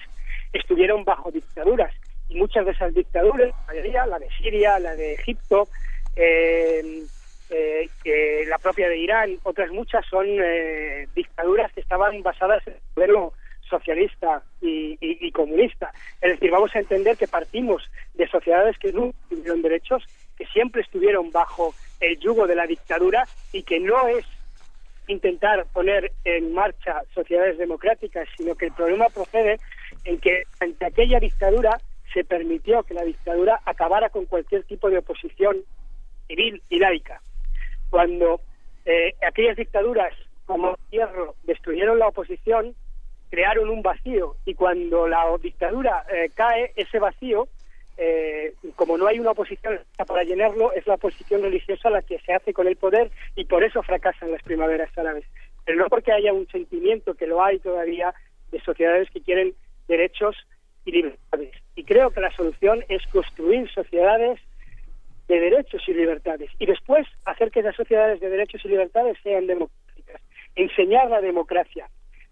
estuvieron 0.52 1.02
bajo 1.02 1.32
dictaduras. 1.32 1.92
Y 2.28 2.38
muchas 2.38 2.64
de 2.64 2.70
esas 2.70 2.94
dictaduras, 2.94 3.48
la 3.48 3.74
mayoría, 3.74 4.06
la 4.06 4.20
de 4.20 4.28
Siria, 4.38 4.78
la 4.78 4.94
de 4.94 5.14
Egipto, 5.14 5.66
eh, 6.14 7.04
eh, 7.50 8.44
la 8.46 8.58
propia 8.58 8.88
de 8.88 8.96
Irán, 8.96 9.38
otras 9.42 9.72
muchas 9.72 10.06
son 10.06 10.24
eh, 10.28 11.08
dictaduras 11.16 11.72
que 11.72 11.80
estaban 11.80 12.22
basadas 12.22 12.64
en 12.68 12.74
el 12.74 12.80
modelo 12.94 13.32
socialista 13.68 14.42
y, 14.60 15.30
comunista. 15.32 15.92
Es 16.20 16.32
decir, 16.32 16.50
vamos 16.50 16.74
a 16.74 16.80
entender 16.80 17.16
que 17.16 17.28
partimos 17.28 17.82
de 18.14 18.28
sociedades 18.28 18.76
que 18.78 18.92
no 18.92 19.12
tuvieron 19.28 19.62
derechos, 19.62 20.02
que 20.36 20.46
siempre 20.46 20.82
estuvieron 20.82 21.30
bajo 21.30 21.74
el 22.00 22.18
yugo 22.18 22.46
de 22.46 22.56
la 22.56 22.66
dictadura 22.66 23.26
y 23.52 23.62
que 23.62 23.78
no 23.80 24.08
es 24.08 24.24
intentar 25.06 25.66
poner 25.72 26.12
en 26.24 26.52
marcha 26.52 27.02
sociedades 27.14 27.58
democráticas, 27.58 28.28
sino 28.36 28.54
que 28.54 28.66
el 28.66 28.72
problema 28.72 29.06
procede 29.08 29.58
en 30.04 30.18
que 30.18 30.42
ante 30.60 30.84
aquella 30.84 31.18
dictadura 31.18 31.80
se 32.12 32.24
permitió 32.24 32.82
que 32.82 32.94
la 32.94 33.04
dictadura 33.04 33.60
acabara 33.64 34.10
con 34.10 34.26
cualquier 34.26 34.64
tipo 34.64 34.90
de 34.90 34.98
oposición 34.98 35.58
civil 36.26 36.62
y 36.68 36.78
laica. 36.78 37.20
Cuando 37.90 38.40
eh, 38.84 39.14
aquellas 39.26 39.56
dictaduras 39.56 40.14
como 40.46 40.78
Hierro 40.90 41.34
destruyeron 41.44 41.98
la 41.98 42.08
oposición, 42.08 42.74
crearon 43.30 43.68
un 43.70 43.82
vacío 43.82 44.36
y 44.44 44.54
cuando 44.54 45.06
la 45.06 45.24
dictadura 45.42 46.04
eh, 46.12 46.30
cae, 46.34 46.72
ese 46.76 46.98
vacío, 46.98 47.48
eh, 47.96 48.54
como 48.76 48.96
no 48.96 49.06
hay 49.06 49.18
una 49.18 49.32
oposición 49.32 49.80
para 50.06 50.22
llenarlo, 50.22 50.72
es 50.72 50.86
la 50.86 50.94
oposición 50.94 51.42
religiosa 51.42 51.90
la 51.90 52.02
que 52.02 52.18
se 52.20 52.32
hace 52.32 52.52
con 52.52 52.68
el 52.68 52.76
poder 52.76 53.10
y 53.34 53.44
por 53.44 53.64
eso 53.64 53.82
fracasan 53.82 54.32
las 54.32 54.42
primaveras 54.42 54.96
árabes. 54.96 55.24
Pero 55.64 55.78
no 55.78 55.88
porque 55.88 56.12
haya 56.12 56.32
un 56.32 56.46
sentimiento, 56.48 57.14
que 57.14 57.26
lo 57.26 57.42
hay 57.42 57.58
todavía, 57.58 58.14
de 58.50 58.60
sociedades 58.60 59.10
que 59.10 59.20
quieren 59.20 59.54
derechos 59.88 60.36
y 60.84 60.92
libertades. 60.92 61.52
Y 61.74 61.84
creo 61.84 62.10
que 62.10 62.20
la 62.20 62.34
solución 62.34 62.84
es 62.88 63.06
construir 63.08 63.70
sociedades 63.70 64.40
de 65.28 65.40
derechos 65.40 65.82
y 65.86 65.92
libertades 65.92 66.50
y 66.58 66.66
después 66.66 67.06
hacer 67.26 67.50
que 67.50 67.60
esas 67.60 67.76
sociedades 67.76 68.18
de 68.20 68.30
derechos 68.30 68.64
y 68.64 68.68
libertades 68.68 69.18
sean 69.22 69.46
democráticas, 69.46 70.22
enseñar 70.56 71.10
la 71.10 71.20
democracia, 71.20 71.86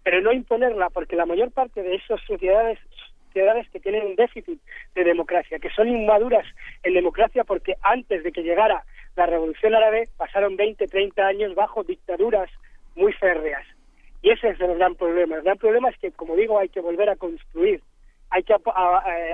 pero 0.07 0.21
no 0.21 0.31
imponerla, 0.31 0.89
porque 0.89 1.17
la 1.17 1.25
mayor 1.25 1.51
parte 1.51 1.83
de 1.83 1.95
esas 1.95 2.21
sociedades 2.21 2.79
sociedades 3.27 3.69
que 3.71 3.81
tienen 3.81 4.05
un 4.05 4.15
déficit 4.15 4.57
de 4.95 5.03
democracia, 5.03 5.59
que 5.59 5.69
son 5.69 5.89
inmaduras 5.89 6.45
en 6.83 6.93
democracia 6.93 7.43
porque 7.43 7.75
antes 7.81 8.23
de 8.23 8.31
que 8.31 8.41
llegara 8.41 8.85
la 9.17 9.25
revolución 9.25 9.75
árabe 9.75 10.07
pasaron 10.15 10.55
20, 10.55 10.87
30 10.87 11.27
años 11.27 11.55
bajo 11.55 11.83
dictaduras 11.83 12.49
muy 12.95 13.11
férreas. 13.11 13.65
Y 14.21 14.29
ese 14.29 14.47
es 14.47 14.61
el 14.61 14.77
gran 14.77 14.95
problema. 14.95 15.35
El 15.35 15.41
gran 15.41 15.57
problema 15.57 15.89
es 15.89 15.97
que, 15.97 16.13
como 16.13 16.37
digo, 16.37 16.57
hay 16.57 16.69
que 16.69 16.79
volver 16.79 17.09
a 17.09 17.17
construir, 17.17 17.81
hay 18.29 18.43
que, 18.43 18.55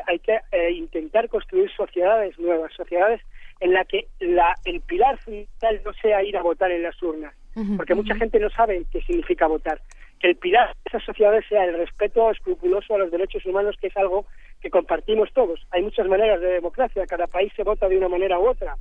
hay 0.07 0.19
que 0.19 0.39
eh, 0.53 0.71
intentar 0.71 1.29
construir 1.29 1.69
sociedades 1.77 2.39
nuevas, 2.39 2.73
sociedades 2.73 3.21
en 3.59 3.73
las 3.73 3.87
que 3.87 4.07
la, 4.19 4.55
el 4.65 4.81
pilar 4.81 5.19
fundamental 5.19 5.81
no 5.85 5.93
sea 5.93 6.23
ir 6.23 6.35
a 6.35 6.41
votar 6.41 6.71
en 6.71 6.81
las 6.81 6.99
urnas, 7.03 7.35
porque 7.77 7.93
mucha 7.93 8.15
gente 8.15 8.39
no 8.39 8.49
sabe 8.49 8.83
qué 8.91 9.03
significa 9.03 9.45
votar 9.45 9.79
el 10.23 10.37
pilar 10.37 10.69
de 10.69 10.81
esas 10.85 11.03
sociedades 11.03 11.45
sea 11.49 11.65
el 11.65 11.77
respeto 11.77 12.31
escrupuloso 12.31 12.95
a 12.95 12.97
los 12.97 13.11
derechos 13.11 13.45
humanos, 13.45 13.75
que 13.79 13.87
es 13.87 13.97
algo 13.97 14.25
que 14.61 14.69
compartimos 14.69 15.29
todos. 15.33 15.59
Hay 15.71 15.83
muchas 15.83 16.07
maneras 16.07 16.39
de 16.39 16.47
democracia, 16.47 17.05
cada 17.05 17.27
país 17.27 17.51
se 17.55 17.63
vota 17.63 17.89
de 17.89 17.97
una 17.97 18.07
manera 18.07 18.39
u 18.39 18.47
otra, 18.47 18.77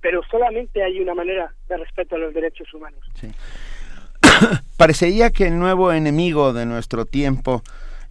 pero 0.00 0.22
solamente 0.28 0.82
hay 0.82 1.00
una 1.00 1.14
manera 1.14 1.54
de 1.68 1.76
respeto 1.76 2.16
a 2.16 2.18
los 2.18 2.34
derechos 2.34 2.72
humanos. 2.74 3.00
Parecería 4.76 5.30
que 5.30 5.46
el 5.46 5.58
nuevo 5.58 5.92
enemigo 5.92 6.52
de 6.52 6.66
nuestro 6.66 7.04
tiempo 7.04 7.62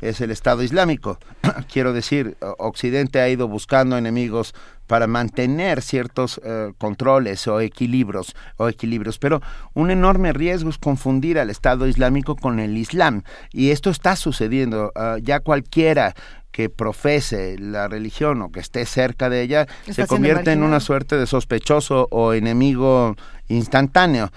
es 0.02 0.22
el 0.22 0.32
Estado 0.32 0.64
Islámico. 0.64 1.20
Quiero 1.72 1.94
decir, 1.94 2.38
Occidente 2.58 3.22
ha 3.22 3.30
ido 3.30 3.48
buscando 3.48 3.98
enemigos 3.98 4.54
para 4.88 5.08
mantener 5.08 5.82
ciertos 5.82 6.42
eh, 6.44 6.74
controles 6.78 7.48
o 7.48 7.62
equilibrios, 7.62 8.36
o 8.58 8.68
equilibrios, 8.68 9.20
pero 9.20 9.42
un 9.74 9.90
enorme 9.90 10.34
riesgo 10.34 10.70
es 10.70 10.78
confundir 10.78 11.40
al 11.40 11.50
Estado 11.50 11.88
Islámico 11.88 12.36
con 12.36 12.60
el 12.60 12.78
Islam 12.78 13.24
y 13.54 13.70
esto 13.70 13.90
está 13.90 14.18
sucediendo. 14.18 14.92
Ah, 14.96 15.18
ya 15.22 15.40
cualquiera 15.40 16.14
que 16.52 16.70
profese 16.70 17.58
la 17.58 17.88
religión 17.88 18.42
o 18.42 18.52
que 18.52 18.60
esté 18.60 18.86
cerca 18.86 19.30
de 19.30 19.42
ella 19.42 19.68
se 19.90 20.06
convierte 20.08 20.52
en 20.52 20.64
una 20.64 20.82
suerte 20.82 21.16
de 21.16 21.26
sospechoso 21.26 22.08
o 22.12 22.34
enemigo 22.34 23.16
instantáneo. 23.48 24.30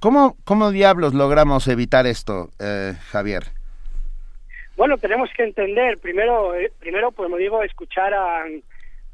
¿Cómo, 0.00 0.36
cómo 0.44 0.70
diablos 0.70 1.14
logramos 1.14 1.68
evitar 1.68 2.06
esto, 2.06 2.50
eh, 2.58 2.96
Javier? 3.10 3.52
Bueno, 4.76 4.98
tenemos 4.98 5.30
que 5.34 5.42
entender, 5.42 5.98
primero, 5.98 6.54
eh, 6.54 6.70
primero 6.78 7.10
como 7.12 7.38
digo, 7.38 7.62
escuchar 7.62 8.12
a, 8.12 8.44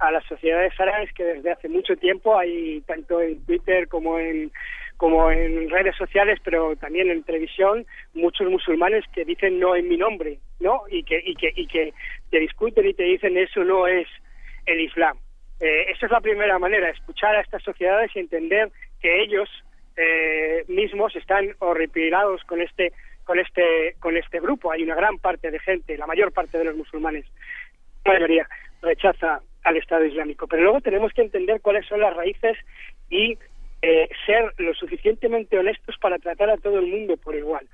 a 0.00 0.10
las 0.10 0.24
sociedades 0.24 0.72
árabes 0.78 1.12
que 1.12 1.22
desde 1.22 1.52
hace 1.52 1.68
mucho 1.68 1.94
tiempo 1.96 2.36
hay 2.36 2.80
tanto 2.82 3.20
en 3.20 3.44
Twitter 3.46 3.88
como 3.88 4.18
en 4.18 4.50
como 4.96 5.32
en 5.32 5.68
redes 5.68 5.96
sociales, 5.96 6.38
pero 6.44 6.76
también 6.76 7.10
en 7.10 7.24
televisión, 7.24 7.84
muchos 8.14 8.48
musulmanes 8.48 9.04
que 9.12 9.24
dicen 9.24 9.58
no 9.58 9.74
en 9.74 9.88
mi 9.88 9.96
nombre, 9.96 10.38
¿no? 10.60 10.82
Y 10.88 11.02
que 11.04 11.20
y 11.24 11.34
que 11.34 11.52
y 11.54 11.66
que 11.66 11.92
te 12.30 12.38
discuten 12.38 12.86
y 12.86 12.94
te 12.94 13.04
dicen 13.04 13.36
eso 13.36 13.64
no 13.64 13.86
es 13.86 14.06
el 14.66 14.80
Islam. 14.80 15.16
Eh, 15.60 15.90
esa 15.90 16.06
es 16.06 16.12
la 16.12 16.20
primera 16.20 16.58
manera, 16.58 16.90
escuchar 16.90 17.36
a 17.36 17.40
estas 17.40 17.62
sociedades 17.62 18.10
y 18.14 18.20
entender 18.20 18.70
que 19.00 19.22
ellos 19.22 19.48
eh, 19.96 20.64
mismos 20.68 21.14
están 21.14 21.54
horripilados 21.60 22.42
con 22.44 22.60
este 22.60 22.92
con 23.24 23.38
este 23.38 23.94
con 24.00 24.16
este 24.16 24.40
grupo. 24.40 24.72
Hay 24.72 24.82
una 24.82 24.94
gran 24.94 25.18
parte 25.18 25.50
de 25.50 25.58
gente, 25.58 25.96
la 25.96 26.06
mayor 26.06 26.32
parte 26.32 26.58
de 26.58 26.64
los 26.64 26.76
musulmanes, 26.76 27.24
la 28.04 28.14
mayoría 28.14 28.48
rechaza 28.80 29.40
al 29.64 29.76
Estado 29.76 30.04
Islámico. 30.04 30.46
Pero 30.46 30.62
luego 30.62 30.80
tenemos 30.80 31.12
que 31.12 31.22
entender 31.22 31.60
cuáles 31.60 31.86
son 31.86 32.00
las 32.00 32.14
raíces 32.14 32.56
y 33.10 33.38
eh, 33.82 34.08
ser 34.26 34.52
lo 34.58 34.74
suficientemente 34.74 35.58
honestos 35.58 35.96
para 36.00 36.18
tratar 36.18 36.50
a 36.50 36.56
todo 36.56 36.78
el 36.78 36.86
mundo 36.86 37.16
por 37.16 37.34
igual. 37.34 37.66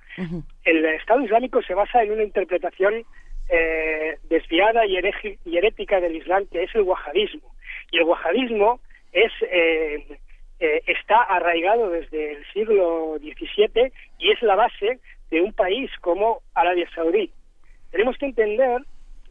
El 0.64 0.84
Estado 0.84 1.22
Islámico 1.22 1.62
se 1.62 1.74
basa 1.74 2.02
en 2.02 2.12
una 2.12 2.22
interpretación 2.22 3.04
eh, 3.50 4.18
desviada 4.24 4.84
y, 4.86 4.98
y, 5.44 5.56
herética 5.56 6.00
del 6.00 6.16
Islam, 6.16 6.46
que 6.50 6.64
es 6.64 6.74
el 6.74 6.82
wahabismo. 6.82 7.54
Y 7.90 7.98
el 7.98 8.04
wahabismo 8.04 8.80
es, 9.12 9.32
eh, 9.42 10.18
eh, 10.60 10.82
está 10.86 11.22
arraigado 11.22 11.90
desde 11.90 12.32
el 12.32 12.44
siglo 12.52 13.16
XVII 13.18 13.92
y 14.18 14.30
es 14.32 14.42
la 14.42 14.54
base 14.54 14.98
de 15.30 15.42
un 15.42 15.52
país 15.52 15.90
como 16.00 16.42
Arabia 16.54 16.88
Saudí. 16.94 17.30
Tenemos 17.90 18.16
que 18.16 18.26
entender 18.26 18.82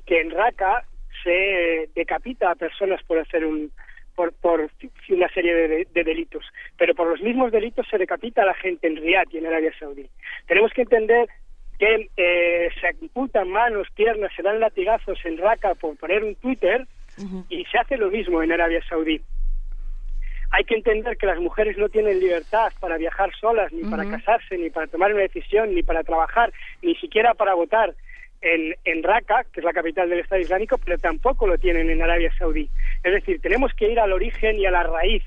que 0.05 0.21
en 0.21 0.31
Raqqa 0.31 0.83
se 1.23 1.89
decapita 1.95 2.51
a 2.51 2.55
personas 2.55 3.01
por 3.03 3.19
hacer 3.19 3.45
un 3.45 3.71
por, 4.15 4.33
por 4.33 4.67
una 5.09 5.29
serie 5.29 5.53
de, 5.53 6.03
delitos, 6.03 6.43
pero 6.75 6.95
por 6.95 7.07
los 7.07 7.21
mismos 7.21 7.51
delitos 7.51 7.85
se 7.87 7.99
decapita 7.99 8.41
a 8.41 8.47
la 8.47 8.55
gente 8.55 8.87
en 8.87 8.95
Riyadh 8.95 9.27
y 9.31 9.37
en 9.37 9.45
Arabia 9.45 9.71
Saudí. 9.77 10.09
Tenemos 10.47 10.71
que 10.73 10.81
entender 10.81 11.29
que 11.77 12.09
eh, 12.17 12.69
se 12.81 12.87
amputan 12.87 13.47
manos, 13.47 13.87
piernas, 13.93 14.31
se 14.35 14.41
dan 14.41 14.59
latigazos 14.59 15.23
en 15.23 15.37
Raqqa 15.37 15.75
por 15.75 15.95
poner 15.97 16.23
un 16.23 16.33
Twitter 16.35 16.87
y 17.49 17.65
se 17.65 17.77
hace 17.77 17.97
lo 17.97 18.09
mismo 18.09 18.41
en 18.41 18.51
Arabia 18.51 18.81
Saudí. 18.89 19.21
Hay 20.51 20.63
que 20.63 20.75
entender 20.75 21.17
que 21.17 21.25
las 21.25 21.39
mujeres 21.39 21.77
no 21.77 21.89
tienen 21.89 22.19
libertad 22.19 22.71
para 22.79 22.97
viajar 22.97 23.31
solas, 23.39 23.71
ni 23.73 23.83
para 23.89 24.09
casarse, 24.09 24.57
ni 24.57 24.69
para 24.69 24.87
tomar 24.87 25.13
una 25.13 25.23
decisión, 25.23 25.75
ni 25.75 25.83
para 25.83 26.03
trabajar, 26.03 26.53
ni 26.81 26.95
siquiera 26.95 27.33
para 27.33 27.53
votar 27.53 27.93
en, 28.41 28.75
en 28.85 29.03
Raqqa, 29.03 29.45
que 29.51 29.59
es 29.59 29.63
la 29.65 29.73
capital 29.73 30.09
del 30.09 30.19
Estado 30.19 30.41
Islámico, 30.41 30.77
pero 30.77 30.97
tampoco 30.97 31.47
lo 31.47 31.57
tienen 31.57 31.89
en 31.89 32.01
Arabia 32.01 32.31
Saudí. 32.37 32.69
Es 33.03 33.13
decir, 33.13 33.41
tenemos 33.41 33.73
que 33.73 33.91
ir 33.91 33.99
al 33.99 34.13
origen 34.13 34.57
y 34.57 34.65
a 34.65 34.71
la 34.71 34.83
raíz 34.83 35.23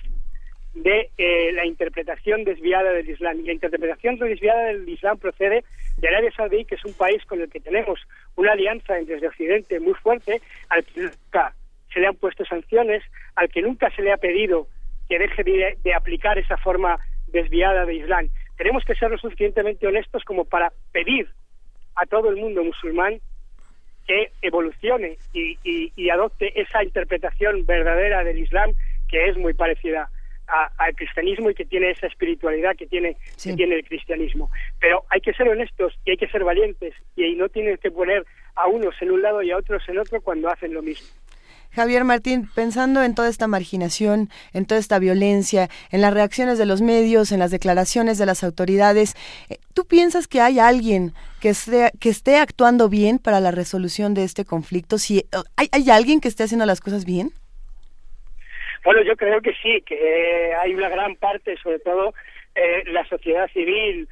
de 0.75 1.11
eh, 1.19 1.53
la 1.53 1.67
interpretación 1.67 2.45
desviada 2.45 2.93
del 2.93 3.09
Islam. 3.09 3.41
Y 3.41 3.47
la 3.47 3.53
interpretación 3.53 4.19
desviada 4.19 4.67
del 4.67 4.89
Islam 4.89 5.19
procede 5.19 5.65
de 5.97 6.09
Arabia 6.09 6.31
Saudí, 6.37 6.65
que 6.65 6.77
es 6.77 6.85
un 6.85 6.95
país 6.95 7.25
con 7.27 7.41
el 7.41 7.51
que 7.51 7.61
tenemos 7.61 8.01
una 8.37 8.53
alianza 8.53 8.95
desde 8.95 9.27
Occidente 9.27 9.81
muy 9.81 9.95
fuerte, 9.95 10.41
al 10.69 10.85
que 10.85 11.03
nunca 11.03 11.55
se 11.93 12.01
le 12.01 12.07
han 12.07 12.15
puesto 12.15 12.45
sanciones, 12.45 13.03
al 13.35 13.49
que 13.49 13.63
nunca 13.63 13.91
se 13.91 14.03
le 14.03 14.13
ha 14.13 14.17
pedido 14.17 14.69
que 15.11 15.19
deje 15.19 15.43
de 15.83 15.93
aplicar 15.93 16.39
esa 16.39 16.57
forma 16.57 16.97
desviada 17.27 17.85
de 17.85 17.97
Islam. 17.97 18.29
Tenemos 18.57 18.85
que 18.85 18.95
ser 18.95 19.11
lo 19.11 19.19
suficientemente 19.19 19.89
honestos 19.89 20.23
como 20.25 20.45
para 20.45 20.73
pedir 20.93 21.29
a 21.97 22.07
todo 22.07 22.31
el 22.31 22.37
mundo 22.37 22.63
musulmán 22.63 23.21
que 24.07 24.31
evolucione 24.41 25.19
y, 25.33 26.11
adopte 26.11 26.61
esa 26.61 26.85
interpretación 26.85 27.67
verdadera 27.67 28.23
del 28.23 28.39
Islam 28.39 28.73
que 29.09 29.29
es 29.29 29.37
muy 29.37 29.53
parecida 29.53 30.09
al 30.79 30.95
cristianismo 30.95 31.51
y 31.51 31.55
que 31.55 31.65
tiene 31.65 31.91
esa 31.91 32.07
espiritualidad 32.07 32.77
que 32.77 32.87
tiene, 32.87 33.17
que 33.43 33.55
tiene 33.55 33.77
el 33.77 33.85
cristianismo. 33.85 34.49
Pero 34.81 35.05
hay 35.09 35.21
que 35.21 35.33
ser 35.33 35.49
honestos 35.49 35.99
y 36.05 36.13
hay 36.13 36.17
que 36.17 36.29
ser 36.29 36.45
valientes 36.45 36.95
y 37.17 37.35
no 37.35 37.49
tienen 37.49 37.77
que 37.79 37.91
poner 37.91 38.25
a 38.55 38.69
unos 38.69 38.95
en 39.01 39.11
un 39.11 39.23
lado 39.23 39.43
y 39.43 39.51
a 39.51 39.57
otros 39.57 39.83
en 39.89 39.99
otro 39.99 40.21
cuando 40.21 40.49
hacen 40.49 40.73
lo 40.73 40.83
mismo. 40.83 41.09
Javier 41.73 42.05
Martín, 42.05 42.49
pensando 42.55 43.03
en 43.03 43.15
toda 43.15 43.29
esta 43.29 43.47
marginación, 43.47 44.29
en 44.53 44.67
toda 44.67 44.81
esta 44.81 44.99
violencia, 44.99 45.69
en 45.93 46.01
las 46.01 46.13
reacciones 46.13 46.59
de 46.59 46.67
los 46.67 46.83
medios, 46.83 47.31
en 47.31 47.39
las 47.39 47.53
declaraciones 47.53 48.19
de 48.19 48.27
las 48.27 48.43
autoridades, 48.43 49.15
eh, 49.49 49.59
¿tú 49.73 49.87
piensas 49.87 50.27
que 50.27 50.41
hay 50.41 50.59
alguien 50.59 51.13
que 51.41 51.51
esté, 51.51 52.37
actuando 52.37 52.89
bien 52.89 53.19
para 53.19 53.41
la 53.41 53.53
resolución 53.53 54.15
de 54.15 54.25
este 54.25 54.45
conflicto? 54.45 54.99
Si, 54.99 55.19
eh, 55.19 55.25
¿hay, 55.57 55.69
¿Hay 55.73 55.91
alguien 55.91 56.21
que 56.21 56.29
esté 56.29 56.43
haciendo 56.43 56.67
las 56.67 56.81
cosas 56.81 57.05
bien? 57.05 57.31
Bueno, 58.85 59.03
yo 59.03 59.15
creo 59.17 59.41
que 59.41 59.53
sí, 59.63 59.83
que 59.83 60.53
hay 60.61 60.75
una 60.75 60.89
gran 60.89 61.15
parte, 61.17 61.57
sobre 61.63 61.79
todo 61.81 62.15
eh, 62.55 62.83
la 62.87 63.05
sociedad 63.07 63.49
civil, 63.53 64.09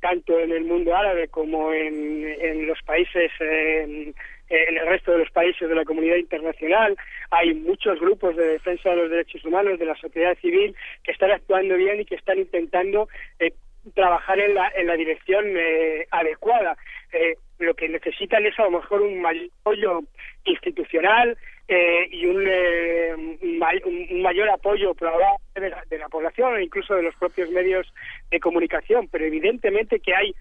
tanto 0.00 0.40
en 0.40 0.50
el 0.50 0.64
mundo 0.64 0.96
árabe 0.96 1.28
como 1.28 1.70
en, 1.70 2.66
los 2.66 2.80
países 2.82 3.30
en 3.38 4.14
el 4.48 4.86
resto 4.86 5.12
de 5.12 5.18
los 5.18 5.30
países 5.30 5.68
de 5.68 5.74
la 5.74 5.84
comunidad 5.84 6.16
internacional. 6.16 6.96
Hay 7.30 7.54
muchos 7.54 7.98
grupos 8.00 8.36
de 8.36 8.46
defensa 8.46 8.90
de 8.90 8.96
los 8.96 9.10
derechos 9.10 9.44
humanos, 9.44 9.78
de 9.78 9.86
la 9.86 9.96
sociedad 9.96 10.36
civil, 10.38 10.74
que 11.02 11.12
están 11.12 11.30
actuando 11.30 11.76
bien 11.76 12.00
y 12.00 12.04
que 12.04 12.14
están 12.14 12.38
intentando 12.38 13.08
eh, 13.38 13.52
trabajar 13.94 14.38
en 14.38 14.54
la, 14.54 14.72
en 14.76 14.86
la 14.86 14.94
dirección 14.94 15.44
eh, 15.56 16.06
adecuada. 16.10 16.76
Eh, 17.12 17.36
lo 17.58 17.74
que 17.74 17.88
necesitan 17.88 18.44
es 18.44 18.58
a 18.58 18.64
lo 18.64 18.72
mejor 18.72 19.02
un 19.02 19.20
mayor 19.20 19.48
apoyo 19.60 20.00
institucional 20.44 21.36
y 21.68 22.26
un, 22.26 22.46
un, 22.46 24.22
mayor 24.22 24.48
apoyo 24.50 24.94
de 24.94 25.68
la, 25.68 25.82
de 25.90 25.98
la 25.98 26.08
población 26.08 26.56
e 26.56 26.62
incluso 26.62 26.94
de 26.94 27.02
los 27.02 27.14
propios 27.16 27.50
medios 27.50 27.92
de 28.30 28.38
comunicación, 28.38 29.08
pero 29.10 29.24
evidentemente 29.24 29.98
que 29.98 30.14
hay 30.14 30.32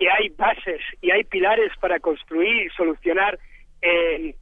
que 0.00 0.10
hay 0.10 0.30
bases 0.30 0.80
y 1.02 1.10
hay 1.10 1.24
pilares 1.24 1.70
para 1.78 2.00
construir 2.00 2.66
y 2.66 2.70
solucionar 2.70 3.38
eh, 3.82 4.34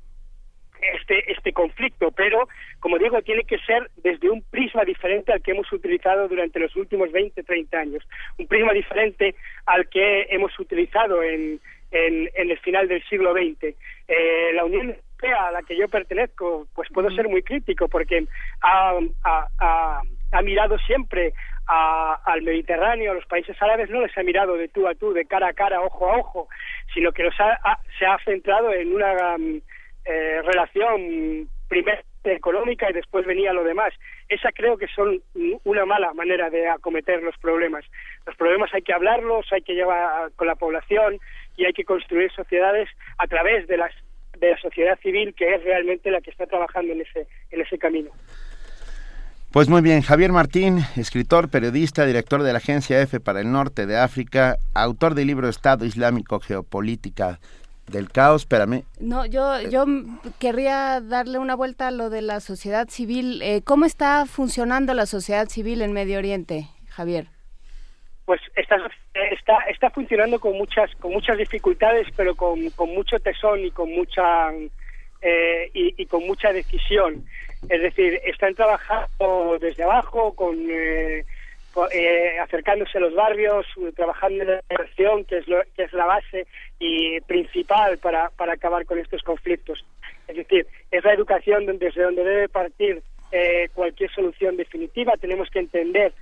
este, 0.95 1.33
este 1.33 1.53
conflicto, 1.53 2.12
pero, 2.12 2.49
como 2.78 2.97
digo, 2.97 3.20
tiene 3.23 3.43
que 3.43 3.59
ser 3.59 3.91
desde 3.97 4.31
un 4.31 4.41
prisma 4.43 4.85
diferente 4.85 5.33
al 5.33 5.43
que 5.43 5.51
hemos 5.51 5.70
utilizado 5.73 6.28
durante 6.28 6.61
los 6.61 6.77
últimos 6.77 7.11
20, 7.11 7.43
30 7.43 7.77
años, 7.77 8.05
un 8.39 8.47
prisma 8.47 8.73
diferente 8.73 9.35
al 9.67 9.89
que 9.89 10.28
hemos 10.31 10.57
utilizado 10.61 11.25
en, 11.25 11.61
en, 11.91 12.31
el 12.37 12.59
final 12.61 12.87
del 12.87 13.03
siglo 13.09 13.33
XX. 13.33 13.75
Eh, 14.07 14.53
la 14.55 14.65
Unión 14.65 14.91
Europea 14.91 15.49
a 15.49 15.51
la 15.51 15.62
que 15.62 15.77
yo 15.77 15.89
pertenezco, 15.89 16.69
pues 16.73 16.89
puedo 16.95 17.11
ser 17.11 17.28
muy 17.28 17.43
crítico 17.43 17.89
porque 17.89 18.25
ha, 18.62 18.97
ha, 19.25 19.49
ha 19.59 20.03
mirado 20.42 20.78
siempre 20.78 21.32
al 21.66 22.42
Mediterráneo, 22.42 23.12
a 23.12 23.15
los 23.15 23.26
países 23.26 23.60
árabes, 23.60 23.90
no 23.90 24.00
les 24.00 24.16
ha 24.16 24.23
mirado 24.23 24.55
de 24.55 24.68
tú 24.68 24.86
a 24.89 24.94
tú, 24.94 25.12
de 25.12 25.26
cara 25.26 25.48
a 25.48 25.52
cara, 25.52 25.82
ojo 25.82 26.10
a 26.10 26.16
ojo, 26.16 26.48
sino 26.94 27.12
que 27.12 27.24
los 27.24 27.34
ha, 27.39 27.78
se 27.98 28.07
ha 28.07 28.18
centrado 28.24 28.73
en 28.73 28.94
una 28.94 29.36
mm, 29.36 29.60
eh, 30.07 30.42
relación 30.42 31.48
primero 31.68 32.00
económica 32.24 32.89
y 32.90 32.94
después 32.94 33.26
venía 33.26 33.52
lo 33.52 33.65
demás. 33.65 33.92
Esa 34.28 34.52
creo 34.52 34.76
que 34.76 34.89
son 34.89 35.23
una 35.65 35.84
mala 35.84 36.12
manera 36.15 36.50
de 36.50 36.68
acometer 36.68 37.23
los 37.23 37.36
problemas. 37.39 37.84
Los 38.26 38.36
problemas 38.36 38.73
hay 38.74 38.82
que 38.82 38.92
hablarlos, 38.92 39.47
hay 39.52 39.62
que 39.62 39.74
llevar 39.74 40.31
con 40.32 40.47
la 40.47 40.55
población 40.55 41.18
y 41.57 41.65
hay 41.65 41.73
que 41.73 41.84
construir 41.84 42.31
sociedades 42.32 42.89
a 43.18 43.26
través 43.26 43.66
de 43.66 43.76
las 43.76 43.92
de 44.39 44.50
la 44.50 44.58
sociedad 44.58 44.98
civil 45.00 45.34
que 45.34 45.52
es 45.52 45.65
realmente 45.65 46.12
la 46.12 46.20
que 46.20 46.31
está 46.31 46.47
trabajando 46.47 46.92
en 46.92 47.00
ese 47.00 47.26
en 47.50 47.60
ese 47.60 47.78
camino. 47.78 48.10
Pues 49.51 49.70
muy 49.70 49.81
bien, 49.81 50.02
Javier 50.02 50.31
Martín, 50.31 50.81
escritor, 50.97 51.49
periodista, 51.49 52.05
director 52.05 52.43
de 52.43 52.52
la 52.52 52.59
agencia 52.59 53.01
EFE 53.01 53.18
para 53.18 53.41
el 53.41 53.51
Norte 53.51 53.86
de 53.86 53.97
África, 53.97 54.59
autor 54.75 55.15
del 55.15 55.28
libro 55.28 55.49
Estado 55.49 55.86
Islámico, 55.86 56.39
Geopolítica 56.39 57.39
del 57.86 58.10
caos, 58.10 58.43
espérame. 58.43 58.85
No, 59.01 59.25
yo, 59.25 59.59
yo 59.62 59.86
querría 60.39 61.01
darle 61.01 61.39
una 61.39 61.55
vuelta 61.55 61.89
a 61.89 61.91
lo 61.91 62.10
de 62.10 62.20
la 62.20 62.41
sociedad 62.41 62.89
civil. 62.91 63.41
Eh, 63.41 63.62
¿Cómo 63.65 63.86
está 63.86 64.27
funcionando 64.27 64.93
la 64.93 65.07
sociedad 65.07 65.49
civil 65.49 65.81
en 65.81 65.94
Medio 65.94 66.18
Oriente, 66.18 66.68
Javier? 66.91 67.28
Pues 68.27 68.43
está, 68.55 68.77
está, 69.33 69.57
está 69.70 69.89
funcionando 69.89 70.39
con 70.41 70.59
muchas, 70.59 70.94
con 70.97 71.10
muchas 71.12 71.39
dificultades, 71.39 72.07
pero 72.15 72.35
con, 72.35 72.68
con 72.77 72.91
mucho 72.91 73.18
tesón 73.18 73.65
y 73.65 73.70
con 73.70 73.91
mucha 73.94 74.51
eh, 75.21 75.71
y, 75.73 76.07
con 76.07 76.27
mucha 76.27 76.53
decisión. 76.53 77.25
Es 77.69 77.83
decir, 77.83 78.21
están 78.25 78.55
trabajando 78.55 79.59
desde 79.61 79.83
abajo, 79.83 80.35
con, 80.35 80.57
eh, 80.71 81.25
eh, 81.93 82.39
acercándose 82.41 82.99
a 82.99 83.01
los 83.01 83.15
barrios, 83.15 83.67
trabajando 83.97 84.43
en 84.43 84.49
la 84.49 84.61
educación, 84.69 85.25
que 85.25 85.39
es, 85.39 85.49
lo, 85.49 85.61
que 85.77 85.83
es 85.85 85.93
la 85.93 86.07
base 86.07 86.47
y 86.79 87.21
principal 87.23 87.99
para, 87.99 88.31
para 88.31 88.53
acabar 88.53 88.85
con 88.87 88.99
estos 88.99 89.23
conflictos. 89.23 89.85
Es 90.29 90.37
decir, 90.37 90.67
es 90.91 91.05
la 91.05 91.15
educación 91.15 91.67
desde 91.79 92.03
donde 92.03 92.25
debe 92.25 92.49
partir 92.49 93.03
cualquier 93.75 94.11
solución 94.13 94.57
definitiva. 94.57 95.15
Tenemos 95.21 95.51
que 95.51 95.59
entender 95.59 96.13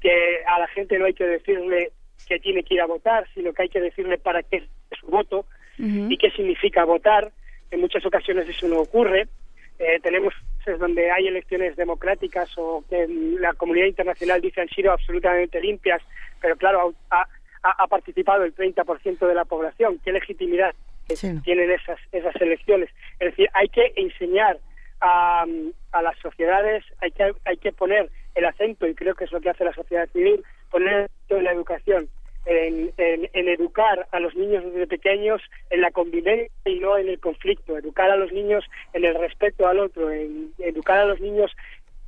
que 0.00 0.42
a 0.46 0.58
la 0.58 0.66
gente 0.68 0.98
no 0.98 1.04
hay 1.04 1.14
que 1.14 1.26
decirle 1.26 1.92
que 2.26 2.40
tiene 2.40 2.64
que 2.64 2.74
ir 2.74 2.80
a 2.80 2.86
votar, 2.86 3.26
sino 3.34 3.52
que 3.52 3.62
hay 3.62 3.68
que 3.68 3.80
decirle 3.80 4.18
para 4.18 4.42
qué 4.42 4.56
es 4.56 4.64
su 4.98 5.06
voto 5.06 5.46
y 5.78 6.16
qué 6.16 6.30
significa 6.30 6.84
votar 6.84 7.30
en 7.70 7.80
muchas 7.80 8.04
ocasiones 8.04 8.48
eso 8.48 8.68
no 8.68 8.80
ocurre. 8.80 9.28
Eh, 9.78 10.00
tenemos 10.02 10.32
donde 10.78 11.10
hay 11.10 11.28
elecciones 11.28 11.76
democráticas 11.76 12.50
o 12.56 12.84
que 12.88 13.06
la 13.38 13.52
comunidad 13.54 13.86
internacional 13.86 14.40
dice 14.40 14.60
han 14.60 14.68
sido 14.68 14.92
absolutamente 14.92 15.60
limpias, 15.60 16.02
pero 16.40 16.56
claro, 16.56 16.94
ha, 17.10 17.26
ha, 17.62 17.86
participado 17.86 18.42
el 18.44 18.54
30% 18.54 19.26
de 19.26 19.34
la 19.34 19.44
población. 19.44 20.00
¿Qué 20.04 20.12
legitimidad 20.12 20.74
tienen 21.44 21.70
esas, 21.70 21.98
esas 22.10 22.34
elecciones? 22.40 22.90
Es 23.20 23.30
decir, 23.30 23.48
hay 23.54 23.68
que 23.68 23.92
enseñar 23.96 24.58
a, 25.00 25.44
a 25.92 26.02
las 26.02 26.18
sociedades, 26.18 26.84
hay 27.00 27.12
que, 27.12 27.32
hay 27.44 27.56
que 27.58 27.72
poner 27.72 28.10
el 28.34 28.44
acento, 28.44 28.86
y 28.86 28.94
creo 28.94 29.14
que 29.14 29.24
es 29.24 29.32
lo 29.32 29.40
que 29.40 29.50
hace 29.50 29.64
la 29.64 29.72
sociedad 29.72 30.08
civil, 30.12 30.42
poner 30.70 31.08
en 31.28 31.44
la 31.44 31.52
educación 31.52 32.08
en, 32.46 32.92
educar 33.48 34.06
a 34.12 34.20
los 34.20 34.34
niños 34.34 34.64
desde 34.64 34.86
pequeños 34.86 35.42
en 35.70 35.80
la 35.80 35.90
convivencia 35.90 36.50
y 36.64 36.78
no 36.78 36.96
en 36.96 37.08
el 37.08 37.18
conflicto, 37.18 37.76
educar 37.76 38.10
a 38.10 38.16
los 38.16 38.32
niños 38.32 38.64
en 38.92 39.04
el 39.04 39.14
respeto 39.14 39.66
al 39.66 39.80
otro, 39.80 40.10
en 40.10 40.52
educar 40.58 40.98
a 40.98 41.06
los 41.06 41.20
niños 41.20 41.50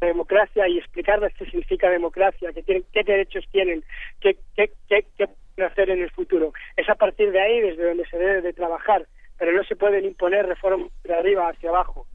en 0.01 0.09
democracia 0.09 0.69
y 0.69 0.79
explicarles 0.79 1.35
qué 1.35 1.45
significa 1.47 1.91
democracia, 1.91 2.53
qué, 2.53 2.63
tienen, 2.63 2.85
qué 2.93 3.03
derechos 3.03 3.45
tienen, 3.51 3.83
qué, 4.21 4.37
qué, 4.55 4.71
qué, 4.89 5.05
qué 5.17 5.27
pueden 5.27 5.71
hacer 5.71 5.91
en 5.91 6.03
el 6.03 6.11
futuro. 6.11 6.53
Es 6.77 6.89
a 6.89 6.95
partir 6.95 7.33
de 7.33 7.41
ahí 7.41 7.61
desde 7.61 7.89
donde 7.89 8.07
se 8.07 8.17
debe 8.17 8.41
de 8.41 8.53
trabajar 8.53 9.07
pero 9.39 9.53
no 9.53 9.63
se 9.65 9.77
pueden 9.77 10.05
imponer 10.05 10.47
reformas 10.47 10.91
de 11.05 11.15
arriba 11.15 11.49
hacia 11.49 11.71
abajo. 11.71 12.07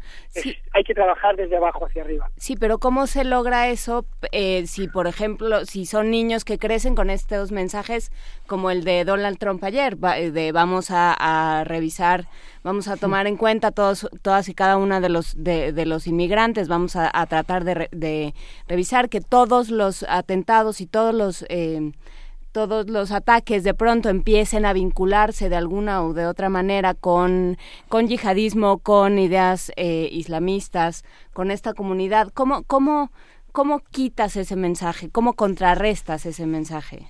hay 0.73 0.83
que 0.83 0.93
trabajar 0.93 1.37
desde 1.37 1.55
abajo 1.55 1.85
hacia 1.85 2.03
arriba. 2.03 2.29
Sí, 2.35 2.55
pero 2.57 2.79
¿cómo 2.79 3.07
se 3.07 3.23
logra 3.23 3.69
eso 3.69 4.05
eh, 4.31 4.67
si, 4.67 4.89
por 4.89 5.07
ejemplo, 5.07 5.65
si 5.65 5.85
son 5.85 6.11
niños 6.11 6.43
que 6.43 6.59
crecen 6.59 6.95
con 6.95 7.09
estos 7.09 7.51
mensajes 7.51 8.11
como 8.45 8.71
el 8.71 8.83
de 8.83 9.05
Donald 9.05 9.37
Trump 9.37 9.63
ayer, 9.63 9.97
eh, 10.17 10.31
de 10.31 10.51
vamos 10.51 10.87
a, 10.89 11.63
revisar, 11.65 12.25
vamos 12.61 12.89
a 12.89 12.97
tomar 12.97 13.25
en 13.27 13.37
cuenta 13.37 13.71
todos, 13.71 14.09
todas 14.21 14.49
y 14.49 14.53
cada 14.53 14.75
una 14.77 14.99
de 14.99 15.09
los, 15.09 15.41
de, 15.41 15.85
los 15.85 16.07
inmigrantes, 16.07 16.67
vamos 16.67 16.97
a, 16.97 17.25
tratar 17.27 17.63
de, 17.63 17.87
de, 17.91 18.33
revisar 18.67 19.07
que 19.07 19.21
todos 19.21 19.69
los 19.69 20.03
atentados 20.03 20.81
y 20.81 20.87
todos 20.87 21.15
los... 21.15 21.45
Eh, 21.49 21.93
todos 22.53 22.87
los 22.89 23.11
ataques 23.11 23.63
de 23.63 23.73
pronto 23.73 24.09
empiecen 24.09 24.65
a 24.65 24.73
vincularse 24.73 25.49
de 25.49 25.55
alguna 25.55 26.03
o 26.03 26.13
de 26.13 26.27
otra 26.27 26.49
manera 26.49 26.93
con, 26.93 27.57
con 27.89 28.07
yihadismo, 28.07 28.77
con 28.77 29.17
ideas 29.17 29.71
eh, 29.75 30.07
islamistas, 30.11 31.03
con 31.33 31.51
esta 31.51 31.73
comunidad. 31.73 32.29
¿Cómo, 32.33 32.63
cómo, 32.63 33.09
¿Cómo 33.51 33.81
quitas 33.91 34.35
ese 34.35 34.55
mensaje? 34.55 35.09
¿Cómo 35.11 35.33
contrarrestas 35.33 36.25
ese 36.25 36.45
mensaje? 36.45 37.07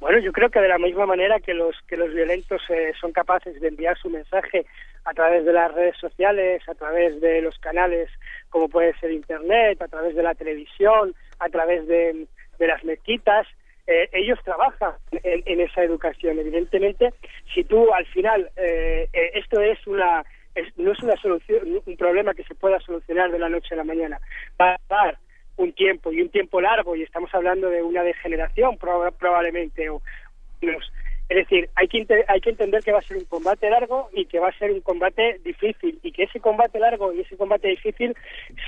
Bueno, 0.00 0.18
yo 0.18 0.32
creo 0.32 0.50
que 0.50 0.60
de 0.60 0.68
la 0.68 0.78
misma 0.78 1.06
manera 1.06 1.40
que 1.40 1.54
los 1.54 1.74
que 1.88 1.96
los 1.96 2.12
violentos 2.12 2.60
eh, 2.68 2.92
son 3.00 3.12
capaces 3.12 3.60
de 3.60 3.68
enviar 3.68 3.96
su 3.96 4.10
mensaje 4.10 4.66
a 5.04 5.14
través 5.14 5.44
de 5.44 5.52
las 5.52 5.72
redes 5.72 5.96
sociales, 5.98 6.62
a 6.68 6.74
través 6.74 7.20
de 7.20 7.40
los 7.40 7.58
canales 7.58 8.10
como 8.50 8.68
puede 8.68 8.96
ser 8.98 9.10
Internet, 9.10 9.80
a 9.80 9.88
través 9.88 10.14
de 10.14 10.22
la 10.22 10.34
televisión, 10.34 11.14
a 11.38 11.48
través 11.48 11.86
de, 11.86 12.26
de 12.58 12.66
las 12.66 12.84
mezquitas, 12.84 13.46
eh, 13.86 14.08
ellos 14.12 14.38
trabajan 14.44 14.92
en, 15.12 15.60
esa 15.60 15.82
educación. 15.82 16.38
Evidentemente, 16.38 17.12
si 17.54 17.64
tú 17.64 17.92
al 17.92 18.06
final, 18.06 18.50
eh, 18.56 19.08
eh, 19.12 19.30
esto 19.34 19.60
es 19.60 19.86
una, 19.86 20.24
no 20.76 20.92
es 20.92 21.02
una 21.02 21.16
solución, 21.16 21.80
un 21.84 21.96
problema 21.96 22.34
que 22.34 22.44
se 22.44 22.54
pueda 22.54 22.80
solucionar 22.80 23.30
de 23.30 23.38
la 23.38 23.48
noche 23.48 23.74
a 23.74 23.78
la 23.78 23.84
mañana. 23.84 24.20
Va 24.60 24.74
a 24.74 24.80
dar 24.88 25.18
un 25.56 25.72
tiempo 25.72 26.12
y 26.12 26.20
un 26.20 26.28
tiempo 26.30 26.60
largo, 26.60 26.96
y 26.96 27.02
estamos 27.02 27.32
hablando 27.34 27.70
de 27.70 27.82
una 27.82 28.02
degeneración 28.02 28.76
probablemente, 28.76 29.88
o 29.88 30.02
Es 31.28 31.36
decir, 31.36 31.68
hay 31.74 31.88
que, 31.88 32.06
hay 32.28 32.40
que 32.40 32.50
entender 32.50 32.82
que 32.84 32.92
va 32.92 33.00
a 33.00 33.02
ser 33.02 33.16
un 33.16 33.24
combate 33.24 33.68
largo 33.68 34.08
y 34.12 34.26
que 34.26 34.38
va 34.38 34.48
a 34.48 34.58
ser 34.58 34.70
un 34.70 34.80
combate 34.80 35.40
difícil 35.44 35.98
y 36.02 36.12
que 36.12 36.24
ese 36.24 36.38
combate 36.38 36.78
largo 36.78 37.12
y 37.12 37.20
ese 37.20 37.36
combate 37.36 37.68
difícil 37.68 38.14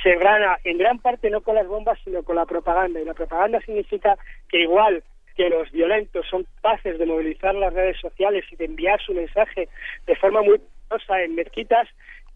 se 0.03 0.17
gana 0.17 0.59
en 0.65 0.78
gran 0.78 0.99
parte 0.99 1.31
no 1.31 1.41
con 1.41 1.55
las 1.55 1.69
bombas 1.69 1.99
sino 2.05 2.23
con 2.25 2.37
la 2.37 2.47
propaganda. 2.47 3.01
Y 3.01 3.05
la 3.05 3.15
propaganda 3.15 3.61
significa 3.61 4.17
que 4.49 4.62
igual 4.62 5.05
que 5.37 5.49
los 5.49 5.70
violentos 5.70 6.27
son 6.28 6.45
capaces 6.57 6.99
de 6.99 7.07
movilizar 7.07 7.55
las 7.55 7.73
redes 7.73 7.97
sociales 8.01 8.45
y 8.51 8.57
de 8.57 8.65
enviar 8.65 9.01
su 9.01 9.15
mensaje 9.15 9.69
de 10.05 10.17
forma 10.17 10.43
muy 10.43 10.59
poderosa 10.59 11.23
en 11.23 11.37
mezquitas, 11.37 11.89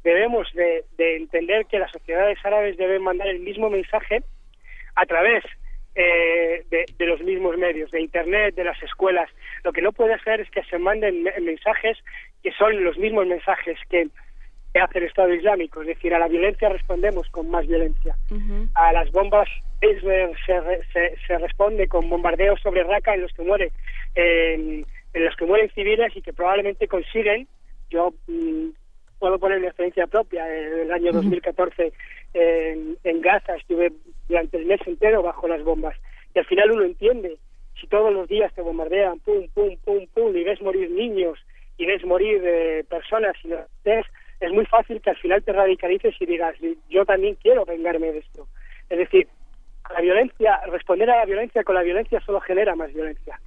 debemos 0.04 0.46
de, 0.54 0.84
entender 0.98 1.66
que 1.66 1.80
las 1.80 1.90
sociedades 1.90 2.38
árabes 2.44 2.76
deben 2.76 3.02
mandar 3.02 3.26
el 3.26 3.40
mismo 3.40 3.70
mensaje 3.70 4.22
a 4.94 5.04
través 5.06 5.42
eh, 5.94 6.64
de, 6.70 7.06
los 7.06 7.20
mismos 7.22 7.56
medios, 7.58 7.90
de 7.90 8.00
Internet, 8.00 8.54
de 8.54 8.64
las 8.64 8.82
escuelas. 8.82 9.28
Lo 9.64 9.72
que 9.72 9.82
no 9.82 9.92
puede 9.92 10.18
ser 10.20 10.40
es 10.40 10.50
que 10.50 10.62
se 10.64 10.78
manden 10.78 11.24
mensajes 11.42 11.98
que 12.42 12.52
son 12.52 12.82
los 12.82 12.98
mismos 12.98 13.26
mensajes 13.26 13.78
que 13.88 14.08
que 14.72 14.80
hace 14.80 15.00
el 15.00 15.04
Estado 15.04 15.34
Islámico. 15.34 15.82
Es 15.82 15.88
decir, 15.88 16.14
a 16.14 16.18
la 16.18 16.28
violencia 16.28 16.70
respondemos 16.70 17.28
con 17.28 17.50
más 17.50 17.66
violencia. 17.66 18.16
A 18.72 18.90
las 18.94 19.12
bombas 19.12 19.46
se, 19.82 21.12
se, 21.26 21.38
responde 21.38 21.88
con 21.88 22.08
bombardeos 22.08 22.58
sobre 22.62 22.82
Raqqa 22.82 23.12
en 23.12 23.20
los 23.20 23.32
que 23.34 23.42
mueren 23.42 23.70
en 25.14 25.24
los 25.24 25.36
que 25.36 25.44
mueren 25.44 25.70
civiles 25.70 26.16
y 26.16 26.22
que 26.22 26.32
probablemente 26.32 26.88
consiguen. 26.88 27.46
Yo 27.90 28.14
mm, 28.26 28.70
puedo 29.22 29.38
poner 29.38 29.60
mi 29.60 29.68
experiencia 29.68 30.08
propia. 30.08 30.44
En 30.48 30.80
el 30.80 30.92
año 30.92 31.12
2014 31.12 31.92
en, 32.34 32.98
en 33.04 33.20
Gaza 33.20 33.54
estuve 33.54 33.92
durante 34.28 34.56
el 34.56 34.66
mes 34.66 34.80
entero 34.84 35.22
bajo 35.22 35.46
las 35.46 35.62
bombas 35.62 35.96
y 36.34 36.40
al 36.40 36.44
final 36.44 36.72
uno 36.72 36.82
entiende 36.82 37.38
si 37.80 37.86
todos 37.86 38.12
los 38.12 38.26
días 38.26 38.52
te 38.52 38.62
bombardean, 38.62 39.20
pum, 39.20 39.46
pum, 39.54 39.76
pum, 39.84 40.08
pum, 40.12 40.36
y 40.36 40.42
ves 40.42 40.60
morir 40.60 40.90
niños 40.90 41.38
y 41.78 41.86
ves 41.86 42.04
morir 42.04 42.42
eh, 42.44 42.84
personas 42.90 43.36
y 43.44 43.50
ves 43.84 44.06
es 44.40 44.50
muy 44.50 44.66
fácil 44.66 45.00
que 45.00 45.10
al 45.10 45.16
final 45.18 45.40
te 45.44 45.52
radicalices 45.52 46.16
y 46.18 46.26
digas, 46.26 46.56
yo 46.90 47.04
también 47.04 47.36
quiero 47.36 47.64
vengarme 47.64 48.10
de 48.10 48.18
esto. 48.18 48.48
Es 48.90 48.98
decir, 48.98 49.28
la 49.88 50.00
violencia, 50.00 50.60
responder 50.66 51.08
a 51.10 51.18
la 51.18 51.26
violencia 51.26 51.62
con 51.62 51.76
la 51.76 51.82
violencia 51.82 52.20
solo 52.26 52.40
genera 52.40 52.74
más 52.74 52.92
violencia. 52.92 53.38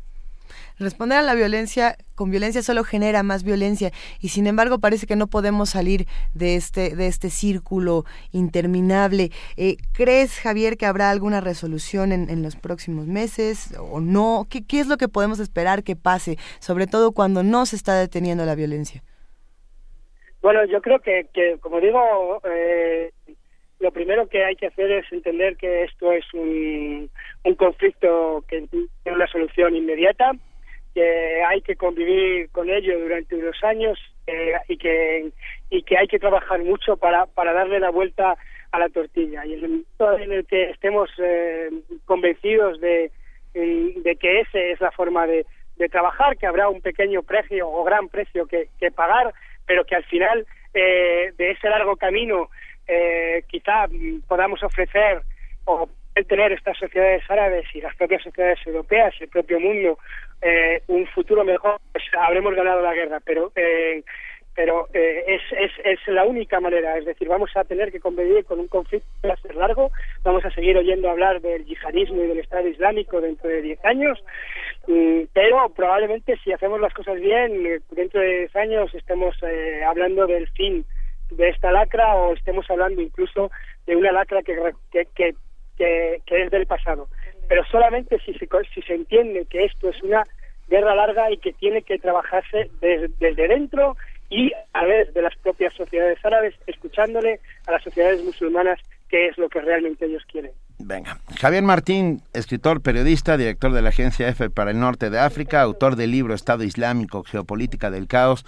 Responder 0.78 1.18
a 1.20 1.22
la 1.22 1.36
violencia 1.36 1.96
con 2.16 2.32
violencia 2.32 2.62
solo 2.62 2.84
genera 2.84 3.24
más 3.24 3.44
violencia 3.44 3.92
y 4.20 4.30
sin 4.30 4.46
embargo 4.48 4.80
parece 4.80 5.08
que 5.08 5.16
no 5.16 5.28
podemos 5.28 5.70
salir 5.70 6.06
de 6.34 6.56
este 6.56 6.96
de 6.96 7.08
este 7.08 7.30
círculo 7.30 8.04
interminable. 8.32 9.30
Eh, 9.56 9.78
¿Crees, 9.94 10.40
Javier, 10.40 10.78
que 10.78 10.86
habrá 10.86 11.12
alguna 11.12 11.40
resolución 11.40 12.12
en, 12.12 12.44
los 12.44 12.56
próximos 12.58 13.08
meses 13.08 13.74
o 13.80 14.02
no? 14.02 14.48
¿Qué, 14.50 14.66
¿Qué 14.66 14.80
es 14.80 14.88
lo 14.88 14.98
que 14.98 15.08
podemos 15.08 15.40
esperar 15.40 15.84
que 15.84 15.96
pase, 15.96 16.38
sobre 16.60 16.88
todo 16.88 17.14
cuando 17.14 17.44
no 17.44 17.66
se 17.66 17.76
está 17.76 17.96
deteniendo 17.96 18.46
la 18.46 18.56
violencia? 18.56 19.02
Bueno, 20.42 20.64
yo 20.66 20.82
creo 20.82 21.00
que, 21.00 21.28
que 21.34 21.58
como 21.60 21.80
digo, 21.80 22.42
eh, 22.44 23.12
lo 23.80 23.92
primero 23.92 24.28
que 24.28 24.44
hay 24.44 24.56
que 24.56 24.68
hacer 24.68 24.92
es 24.92 25.12
entender 25.12 25.58
que 25.58 25.84
esto 25.84 26.12
es 26.12 26.26
un, 26.34 27.10
un 27.44 27.56
conflicto 27.56 28.44
que 28.48 28.68
tiene 28.68 28.88
una 29.06 29.28
solución 29.28 29.76
inmediata, 29.76 30.34
que 30.96 31.44
hay 31.44 31.62
que 31.62 31.76
convivir 31.76 32.50
con 32.52 32.70
ello 32.70 33.00
durante 33.00 33.36
unos 33.36 33.62
años 33.64 34.00
eh, 34.26 34.54
y 34.68 34.78
que 34.78 35.32
y 35.70 35.84
que 35.84 35.98
hay 35.98 36.08
que 36.08 36.20
trabajar 36.20 36.60
mucho 36.64 36.98
para, 36.98 37.28
para 37.28 37.54
darle 37.54 37.80
la 37.80 37.92
vuelta 37.92 38.38
a 38.72 38.80
la 38.80 38.90
tortilla. 38.90 39.46
Y 39.46 39.54
en 39.54 39.64
el 39.66 39.70
momento 39.70 40.18
en 40.18 40.32
el 40.32 40.46
que 40.46 40.70
estemos 40.72 41.10
eh, 41.18 41.70
convencidos 42.06 42.80
de, 42.80 43.12
de 43.54 44.16
que 44.20 44.40
esa 44.40 44.60
es 44.60 44.80
la 44.82 44.92
forma 44.92 45.28
de, 45.28 45.46
de 45.78 45.90
trabajar, 45.90 46.38
que 46.38 46.48
habrá 46.48 46.70
un 46.70 46.82
pequeño 46.82 47.24
precio 47.24 47.70
o 47.70 47.84
gran 47.84 48.08
precio 48.10 48.48
que, 48.48 48.70
que 48.80 48.92
pagar, 48.92 49.34
pero 49.66 49.86
que 49.86 49.96
al 49.96 50.06
final 50.06 50.46
eh, 50.74 51.34
de 51.38 51.52
ese 51.52 51.70
largo 51.70 51.96
camino 51.98 52.50
eh, 52.88 53.44
quizá 53.48 53.88
podamos 54.28 54.64
ofrecer 54.64 55.22
o 55.66 55.90
tener 56.24 56.54
estas 56.54 56.78
sociedades 56.78 57.24
árabes 57.30 57.66
y 57.74 57.82
las 57.82 57.96
propias 57.96 58.24
sociedades 58.24 58.60
europeas 58.66 59.14
el 59.20 59.28
propio 59.28 59.60
mundo 59.60 60.00
eh, 60.42 60.82
un 60.88 61.06
futuro 61.08 61.44
mejor, 61.44 61.80
pues 61.92 62.04
habremos 62.18 62.56
ganado 62.56 62.82
la 62.82 62.94
guerra. 62.94 63.20
Pero 63.26 63.52
pero 64.56 64.88
eh, 64.94 65.24
es, 65.28 65.42
es, 65.52 65.72
es 65.84 66.00
la 66.08 66.24
única 66.24 66.62
manera, 66.62 66.98
es 66.98 67.06
decir, 67.06 67.28
vamos 67.28 67.52
a 67.56 67.66
tener 67.66 67.92
que 67.92 68.00
convivir 68.00 68.46
con 68.46 68.60
un 68.60 68.70
conflicto 68.70 69.06
ser 69.42 69.56
largo, 69.56 69.92
vamos 70.24 70.46
a 70.46 70.52
seguir 70.52 70.78
oyendo 70.78 71.10
hablar 71.10 71.42
del 71.42 71.66
yihadismo 71.66 72.24
y 72.24 72.28
del 72.28 72.40
Estado 72.40 72.68
Islámico 72.68 73.20
dentro 73.20 73.50
de 73.50 73.62
10 73.62 73.84
años, 73.84 74.24
mm, 74.88 75.24
pero 75.34 75.70
probablemente 75.76 76.38
si 76.44 76.54
hacemos 76.54 76.80
las 76.80 76.94
cosas 76.94 77.20
bien, 77.20 77.66
eh, 77.66 77.80
dentro 77.92 78.22
de 78.22 78.40
10 78.40 78.56
años 78.56 78.96
estemos 78.96 79.36
eh, 79.44 79.84
hablando 79.86 80.26
del 80.26 80.48
fin 80.50 80.86
de 81.32 81.50
esta 81.50 81.72
lacra 81.72 82.16
o 82.16 82.34
estemos 82.34 82.70
hablando 82.70 83.02
incluso 83.02 83.52
de 83.86 83.96
una 83.96 84.14
lacra 84.14 84.42
que, 84.42 84.56
que, 84.92 85.06
que, 85.14 85.36
que, 85.78 86.22
es 86.26 86.52
del 86.52 86.66
pasado. 86.66 87.08
Pero 87.48 87.64
solamente 87.66 88.20
si 88.26 88.34
se, 88.34 88.48
si 88.74 88.82
se 88.82 88.94
entiende 88.94 89.46
que 89.46 89.66
esto 89.66 89.90
es 89.90 90.02
una 90.04 90.24
guerra 90.68 90.96
larga 90.96 91.32
y 91.32 91.38
que 91.38 91.54
tiene 91.54 91.84
que 91.84 92.00
trabajarse 92.00 92.70
desde, 92.82 93.10
desde 93.20 93.48
dentro 93.48 93.96
y 94.30 94.52
a 94.54 94.80
través 94.80 95.14
de 95.14 95.22
las 95.22 95.36
propias 95.38 95.74
sociedades 95.76 96.18
árabes, 96.24 96.56
escuchándole 96.66 97.40
a 97.68 97.72
las 97.72 97.84
sociedades 97.84 98.24
musulmanas 98.24 98.80
qué 99.10 99.28
es 99.28 99.38
lo 99.38 99.50
que 99.50 99.62
realmente 99.62 100.06
ellos 100.06 100.24
quieren. 100.32 100.52
Venga. 100.78 101.20
Javier 101.40 101.64
Martín, 101.64 102.22
escritor, 102.34 102.82
periodista, 102.82 103.38
director 103.38 103.72
de 103.72 103.82
la 103.82 103.90
agencia 103.90 104.28
EFE 104.28 104.50
para 104.50 104.72
el 104.72 104.80
Norte 104.80 105.10
de 105.10 105.20
África, 105.20 105.62
autor 105.62 105.96
del 105.96 106.12
libro 106.12 106.34
Estado 106.34 106.64
Islámico, 106.64 107.24
Geopolítica 107.24 107.90
del 107.92 108.08
Caos. 108.08 108.46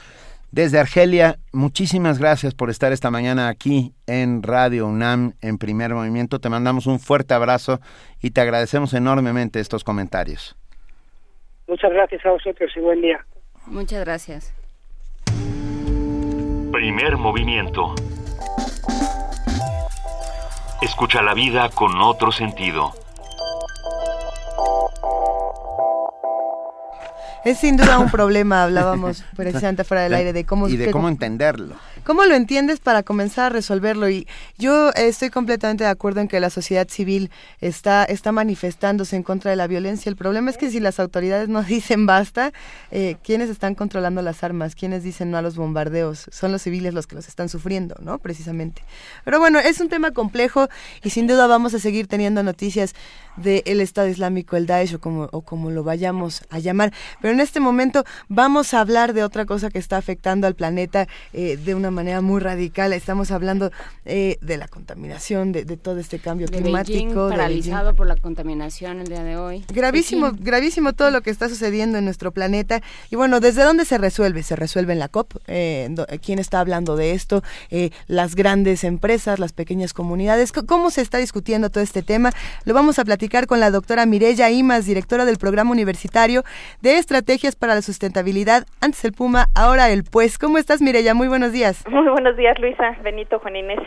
Desde 0.51 0.80
Argelia, 0.80 1.40
muchísimas 1.51 2.19
gracias 2.19 2.56
por 2.56 2.69
estar 2.69 2.93
esta 2.93 3.11
mañana 3.11 3.50
aquí 3.50 3.93
en 4.08 4.43
Radio 4.43 4.88
UNAM 4.88 5.34
en 5.42 5.58
primer 5.58 5.93
movimiento. 5.93 6.40
Te 6.40 6.50
mandamos 6.50 6.88
un 6.88 7.00
fuerte 7.00 7.34
abrazo 7.34 7.80
y 8.22 8.32
te 8.32 8.42
agradecemos 8.42 8.93
enormemente 8.93 9.59
estos 9.59 9.84
comentarios. 9.84 10.56
Muchas 11.67 11.92
gracias 11.92 12.26
a 12.26 12.32
vosotros 12.32 12.72
y 12.76 12.80
buen 12.80 13.01
día. 13.01 13.26
Muchas 13.66 14.06
gracias. 14.06 14.53
Primer 16.72 17.17
movimiento. 17.17 17.93
Escucha 20.82 21.22
la 21.22 21.34
vida 21.34 21.69
con 21.69 22.00
otro 22.01 22.32
sentido. 22.32 22.93
Es 27.48 27.59
sin 27.59 27.77
duda 27.77 27.98
un 27.98 28.11
problema, 28.11 28.64
hablábamos 28.64 29.24
precisamente 29.38 29.85
fuera 29.85 30.03
del 30.03 30.14
aire 30.16 30.34
de 30.34 30.43
cómo... 30.43 30.67
Y 30.67 30.76
de 30.76 30.92
cómo 30.92 31.08
entenderlo. 31.08 31.76
¿Cómo 32.07 32.23
lo 32.23 32.35
entiendes 32.35 32.79
para 32.79 33.03
comenzar 33.03 33.47
a 33.47 33.49
resolverlo? 33.49 34.09
Y 34.09 34.29
yo 34.57 34.91
estoy 34.91 35.29
completamente 35.29 35.83
de 35.83 35.89
acuerdo 35.89 36.21
en 36.21 36.29
que 36.29 36.39
la 36.39 36.49
sociedad 36.49 36.87
civil 36.87 37.29
está, 37.59 38.05
está 38.05 38.31
manifestándose 38.31 39.17
en 39.17 39.23
contra 39.23 39.51
de 39.51 39.57
la 39.57 39.67
violencia. 39.67 40.09
El 40.09 40.15
problema 40.15 40.49
es 40.49 40.55
que 40.55 40.71
si 40.71 40.79
las 40.79 41.01
autoridades 41.01 41.49
no 41.49 41.63
dicen 41.63 42.05
basta, 42.05 42.53
eh, 42.91 43.17
¿quiénes 43.25 43.49
están 43.49 43.75
controlando 43.75 44.21
las 44.21 44.41
armas? 44.41 44.73
¿Quiénes 44.73 45.03
dicen 45.03 45.31
no 45.31 45.37
a 45.37 45.41
los 45.41 45.57
bombardeos? 45.57 46.29
Son 46.31 46.53
los 46.53 46.61
civiles 46.61 46.93
los 46.93 47.07
que 47.07 47.15
los 47.15 47.27
están 47.27 47.49
sufriendo, 47.49 47.97
¿no? 47.99 48.19
Precisamente. 48.19 48.83
Pero 49.25 49.39
bueno, 49.39 49.59
es 49.59 49.81
un 49.81 49.89
tema 49.89 50.11
complejo 50.11 50.69
y 51.03 51.09
sin 51.09 51.27
duda 51.27 51.45
vamos 51.45 51.73
a 51.73 51.79
seguir 51.79 52.07
teniendo 52.07 52.41
noticias 52.41 52.95
del 53.35 53.81
Estado 53.81 54.07
Islámico, 54.07 54.55
el 54.55 54.65
Daesh 54.65 54.95
o 54.95 55.01
como, 55.01 55.27
o 55.33 55.41
como 55.41 55.71
lo 55.71 55.83
vayamos 55.83 56.41
a 56.51 56.59
llamar. 56.59 56.93
Pero 57.19 57.33
en 57.33 57.41
este 57.41 57.59
momento 57.59 58.05
vamos 58.29 58.73
a 58.73 58.79
hablar 58.79 59.11
de 59.11 59.25
otra 59.25 59.45
cosa 59.45 59.69
que 59.69 59.77
está 59.77 59.97
afectando 59.97 60.47
al 60.47 60.55
planeta 60.55 61.09
eh, 61.33 61.57
de 61.57 61.75
una 61.75 61.91
manera 61.91 61.97
muy 61.98 62.40
radical. 62.40 62.93
Estamos 62.93 63.32
hablando 63.32 63.72
eh, 64.06 64.38
de 64.42 64.58
la 64.58 64.67
contaminación, 64.67 65.51
de, 65.51 65.66
todo 65.77 66.00
este 66.00 66.19
cambio 66.19 66.48
climático. 66.48 67.30
paralizado 67.30 67.95
por 67.95 68.06
la 68.06 68.16
contaminación 68.16 69.00
el 69.00 69.08
día 69.08 69.24
de 69.24 69.35
hoy. 69.38 69.66
Gravísimo, 69.74 70.32
gravísimo 70.38 70.93
todo 70.93 71.09
lo 71.09 71.22
que 71.22 71.32
está 71.32 71.50
sucediendo 71.50 71.98
en 71.98 72.06
nuestro 72.06 72.32
planeta. 72.32 72.82
Y 73.09 73.16
bueno, 73.16 73.40
¿desde 73.40 73.64
dónde 73.64 73.84
se 73.84 73.98
resuelve? 73.98 74.43
Se 74.43 74.56
resuelve 74.56 74.93
en 74.93 75.00
la 75.00 75.08
COP. 75.08 75.38
Eh, 75.48 75.90
¿Quién 76.24 76.38
está 76.38 76.59
hablando 76.59 76.95
de 76.95 77.14
esto? 77.14 77.43
Eh, 77.72 77.90
las 78.06 78.35
grandes 78.35 78.84
empresas, 78.84 79.40
las 79.40 79.53
pequeñas 79.53 79.93
comunidades. 79.93 80.51
¿Cómo 80.51 80.92
se 80.92 81.01
está 81.01 81.17
discutiendo 81.17 81.72
todo 81.72 81.84
este 81.84 82.03
tema? 82.03 82.32
Lo 82.66 82.76
vamos 82.76 83.00
a 83.00 83.06
platicar 83.06 83.48
con 83.48 83.59
la 83.59 83.72
doctora 83.72 84.06
Mireya 84.06 84.51
Imas, 84.51 84.85
directora 84.85 85.26
del 85.26 85.38
programa 85.38 85.72
universitario 85.72 86.43
de 86.82 86.98
estrategias 86.98 87.56
para 87.56 87.74
la 87.74 87.82
sustentabilidad. 87.82 88.67
Antes 88.82 89.03
el 89.03 89.14
Puma, 89.14 89.50
ahora 89.56 89.90
el 89.90 90.03
Pues. 90.03 90.38
¿Cómo 90.38 90.59
estás, 90.59 90.80
Mireya? 90.80 91.16
Muy 91.16 91.27
buenos 91.27 91.51
días. 91.51 91.86
Muy 91.91 92.09
buenos 92.09 92.35
días, 92.35 92.59
Luisa, 92.59 92.98
Benito, 93.01 93.40
Juan 93.40 93.56
Inés. 93.56 93.80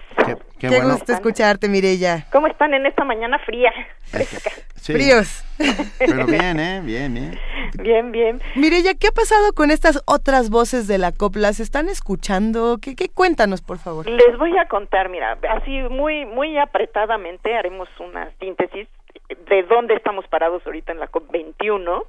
Qué, 0.58 0.80
gusto 0.80 1.12
escucharte, 1.12 1.68
Mirella. 1.68 2.26
¿Cómo 2.32 2.46
están 2.46 2.72
en 2.72 2.86
esta 2.86 3.04
mañana 3.04 3.38
fría, 3.40 3.72
fresca? 4.04 4.50
Fríos. 4.76 5.44
Pero 5.98 6.24
bien, 6.26 6.58
¿eh? 6.58 6.80
Bien, 6.82 7.12
bien. 7.12 7.38
Bien, 7.74 8.12
bien. 8.12 8.40
Mirella, 8.56 8.94
¿qué 8.94 9.08
ha 9.08 9.12
pasado 9.12 9.52
con 9.52 9.70
estas 9.70 10.02
otras 10.06 10.48
voces 10.48 10.88
de 10.88 10.96
la 10.96 11.12
copla? 11.12 11.52
¿Se 11.52 11.62
están 11.62 11.88
escuchando? 11.88 12.78
¿Qué, 12.80 12.96
qué 12.96 13.08
cuéntanos, 13.08 13.60
por 13.60 13.78
favor? 13.78 14.08
Les 14.08 14.38
voy 14.38 14.56
a 14.56 14.66
contar, 14.66 15.10
mira, 15.10 15.38
así 15.50 15.70
muy, 15.90 16.24
muy 16.24 16.56
apretadamente 16.56 17.54
haremos 17.54 17.88
una 18.00 18.30
síntesis 18.40 18.88
de 19.48 19.62
dónde 19.64 19.94
estamos 19.94 20.26
parados 20.28 20.62
ahorita 20.64 20.92
en 20.92 21.00
la 21.00 21.10
COP21 21.10 22.04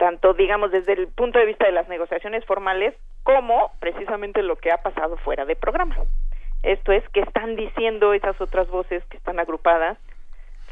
tanto 0.00 0.32
digamos 0.32 0.72
desde 0.72 0.94
el 0.94 1.08
punto 1.08 1.38
de 1.38 1.44
vista 1.44 1.66
de 1.66 1.72
las 1.72 1.86
negociaciones 1.86 2.42
formales 2.46 2.94
como 3.22 3.70
precisamente 3.80 4.42
lo 4.42 4.56
que 4.56 4.72
ha 4.72 4.78
pasado 4.78 5.18
fuera 5.18 5.44
de 5.44 5.56
programa. 5.56 5.94
Esto 6.62 6.92
es 6.92 7.06
que 7.10 7.20
están 7.20 7.54
diciendo 7.54 8.14
esas 8.14 8.40
otras 8.40 8.68
voces 8.68 9.04
que 9.10 9.18
están 9.18 9.38
agrupadas 9.38 9.98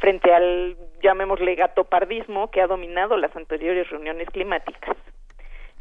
frente 0.00 0.32
al 0.32 0.76
llamémosle 1.02 1.57
gatopardismo 1.57 2.50
que 2.50 2.62
ha 2.62 2.66
dominado 2.66 3.18
las 3.18 3.36
anteriores 3.36 3.90
reuniones 3.90 4.31
climáticas. 4.31 4.97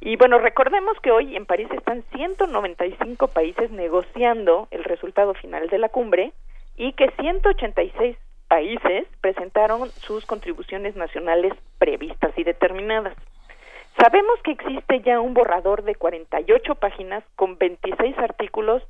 Y 0.01 0.17
bueno, 0.17 0.39
recordemos 0.39 0.99
que 0.99 1.11
hoy 1.11 1.37
en 1.37 1.45
París 1.45 1.69
están 1.71 2.03
195 2.13 3.29
países 3.29 3.71
negociando 3.71 4.67
el 4.71 4.83
resultado 4.83 5.33
final 5.35 5.69
de 5.69 5.77
la 5.77 5.87
cumbre 5.87 6.33
y 6.75 6.91
que 6.93 7.11
186 7.11 8.17
países 8.49 9.07
presentaron 9.21 9.89
sus 9.89 10.25
contribuciones 10.25 10.97
nacionales 10.97 11.53
previstas 11.79 12.37
y 12.37 12.43
determinadas. 12.43 13.15
Sabemos 13.97 14.39
que 14.43 14.51
existe 14.51 15.01
ya 15.01 15.19
un 15.19 15.33
borrador 15.33 15.83
de 15.83 15.95
48 15.95 16.75
páginas 16.75 17.23
con 17.35 17.57
26 17.57 18.17
artículos, 18.19 18.83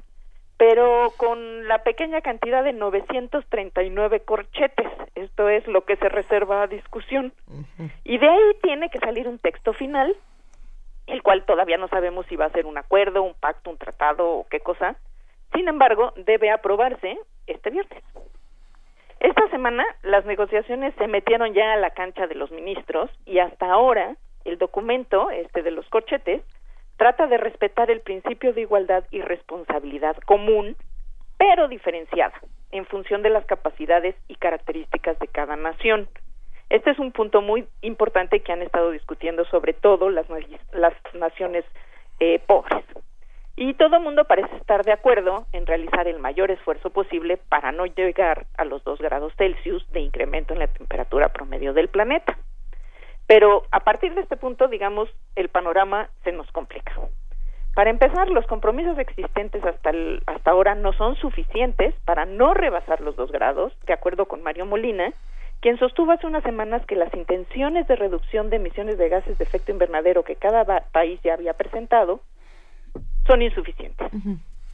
pero 0.58 1.14
con 1.16 1.68
la 1.68 1.84
pequeña 1.84 2.20
cantidad 2.20 2.62
de 2.64 2.74
939 2.74 4.20
corchetes. 4.22 4.88
Esto 5.16 5.48
es 5.48 5.66
lo 5.68 5.86
que 5.86 5.96
se 5.96 6.10
reserva 6.10 6.64
a 6.64 6.68
discusión. 6.68 7.32
Y 8.04 8.18
de 8.18 8.28
ahí 8.28 8.58
tiene 8.62 8.90
que 8.90 9.00
salir 9.00 9.30
un 9.30 9.40
texto 9.40 9.72
final, 9.72 10.14
el 11.06 11.24
cual 11.24 11.46
todavía 11.46 11.78
no 11.78 11.88
sabemos 11.88 12.26
si 12.26 12.36
va 12.36 12.46
a 12.46 12.52
ser 12.52 12.66
un 12.66 12.78
acuerdo, 12.78 13.24
un 13.24 13.34
pacto, 13.34 13.70
un 13.70 13.78
tratado 13.78 14.30
o 14.30 14.48
qué 14.50 14.60
cosa. 14.60 14.98
Sin 15.54 15.70
embargo, 15.70 16.12
debe 16.18 16.52
aprobarse 16.52 17.18
este 17.46 17.70
viernes. 17.70 18.04
Esta 19.22 19.48
semana 19.52 19.86
las 20.04 20.26
negociaciones 20.26 20.94
se 20.96 21.08
metieron 21.08 21.54
ya 21.54 21.74
a 21.74 21.78
la 21.78 21.92
cancha 21.92 22.28
de 22.28 22.36
los 22.36 22.52
ministros 22.52 23.10
y 23.26 23.40
hasta 23.40 23.72
ahora 23.72 24.18
el 24.48 24.58
documento, 24.58 25.30
este 25.30 25.62
de 25.62 25.72
los 25.72 25.88
corchetes, 25.90 26.42
trata 26.98 27.28
de 27.28 27.38
respetar 27.38 27.92
el 27.92 28.02
principio 28.02 28.54
de 28.54 28.62
igualdad 28.62 29.04
y 29.12 29.22
responsabilidad 29.22 30.18
común, 30.26 30.76
pero 31.38 31.68
diferenciada, 31.68 32.34
en 32.72 32.86
función 32.86 33.22
de 33.22 33.30
las 33.30 33.46
capacidades 33.46 34.16
y 34.28 34.36
características 34.36 35.20
de 35.20 35.28
cada 35.28 35.56
nación. 35.56 36.10
Este 36.70 36.92
es 36.92 37.00
un 37.00 37.12
punto 37.12 37.42
muy 37.42 37.68
importante 37.82 38.42
que 38.42 38.52
han 38.52 38.62
estado 38.62 38.92
discutiendo 38.92 39.46
sobre 39.46 39.74
todo 39.74 40.10
las, 40.10 40.26
las 40.74 40.94
naciones 41.14 41.64
eh, 42.20 42.40
pobres. 42.46 42.84
Y 43.56 43.74
todo 43.74 43.96
el 43.96 44.04
mundo 44.04 44.26
parece 44.26 44.56
estar 44.58 44.84
de 44.84 44.92
acuerdo 44.92 45.48
en 45.52 45.66
realizar 45.66 46.08
el 46.08 46.20
mayor 46.20 46.52
esfuerzo 46.52 46.92
posible 46.92 47.38
para 47.38 47.72
no 47.72 47.86
llegar 47.86 48.46
a 48.56 48.66
los 48.66 48.84
dos 48.84 49.00
grados 49.00 49.34
Celsius 49.36 49.90
de 49.92 50.02
incremento 50.02 50.54
en 50.54 50.60
la 50.60 50.68
temperatura 50.68 51.30
promedio 51.30 51.74
del 51.74 51.88
planeta. 51.88 52.38
Pero 53.28 53.64
a 53.72 53.82
partir 53.82 54.16
de 54.16 54.22
este 54.22 54.38
punto, 54.38 54.68
digamos, 54.68 55.10
el 55.36 55.50
panorama 55.50 56.10
se 56.24 56.32
nos 56.32 56.50
complica. 56.52 56.94
Para 57.76 57.92
empezar, 57.92 58.30
los 58.30 58.48
compromisos 58.48 58.98
existentes 58.98 59.64
hasta, 59.64 59.92
hasta 60.26 60.52
ahora 60.52 60.74
no 60.74 60.94
son 60.94 61.16
suficientes 61.18 61.94
para 62.06 62.26
no 62.26 62.54
rebasar 62.54 63.02
los 63.02 63.16
dos 63.16 63.32
grados, 63.32 63.74
de 63.86 63.94
acuerdo 63.94 64.26
con 64.26 64.42
Mario 64.42 64.66
Molina, 64.66 65.14
quien 65.60 65.78
sostuvo 65.78 66.12
hace 66.12 66.26
unas 66.26 66.44
semanas 66.44 66.86
que 66.86 66.96
las 66.96 67.14
intenciones 67.14 67.88
de 67.88 67.96
reducción 67.96 68.50
de 68.50 68.56
emisiones 68.56 68.98
de 68.98 69.10
gases 69.10 69.38
de 69.38 69.44
efecto 69.44 69.72
invernadero 69.72 70.24
que 70.24 70.36
cada 70.36 70.64
país 70.92 71.20
ya 71.24 71.34
había 71.34 71.54
presentado 71.54 72.22
son 73.26 73.42
insuficientes. 73.42 74.08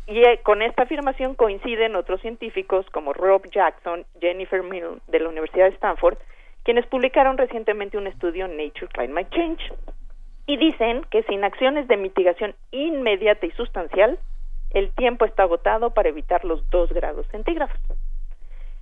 Y 0.05 0.19
eh, 0.19 0.41
con 0.43 0.61
esta 0.61 0.83
afirmación 0.83 1.35
coinciden 1.35 1.95
otros 1.95 2.21
científicos 2.21 2.85
como 2.91 3.13
Rob 3.13 3.49
Jackson, 3.49 4.05
Jennifer 4.19 4.61
Mill 4.61 5.01
de 5.07 5.19
la 5.19 5.29
Universidad 5.29 5.65
de 5.65 5.75
Stanford 5.75 6.17
quienes 6.63 6.85
publicaron 6.87 7.37
recientemente 7.37 7.97
un 7.97 8.07
estudio 8.07 8.45
en 8.45 8.57
Nature 8.57 8.87
Climate 8.87 9.29
Change 9.31 9.73
y 10.45 10.57
dicen 10.57 11.05
que 11.09 11.23
sin 11.23 11.43
acciones 11.43 11.87
de 11.87 11.97
mitigación 11.97 12.55
inmediata 12.71 13.45
y 13.45 13.51
sustancial, 13.51 14.17
el 14.71 14.91
tiempo 14.91 15.25
está 15.25 15.43
agotado 15.43 15.91
para 15.91 16.09
evitar 16.09 16.43
los 16.45 16.67
dos 16.69 16.91
grados 16.91 17.27
centígrados. 17.27 17.77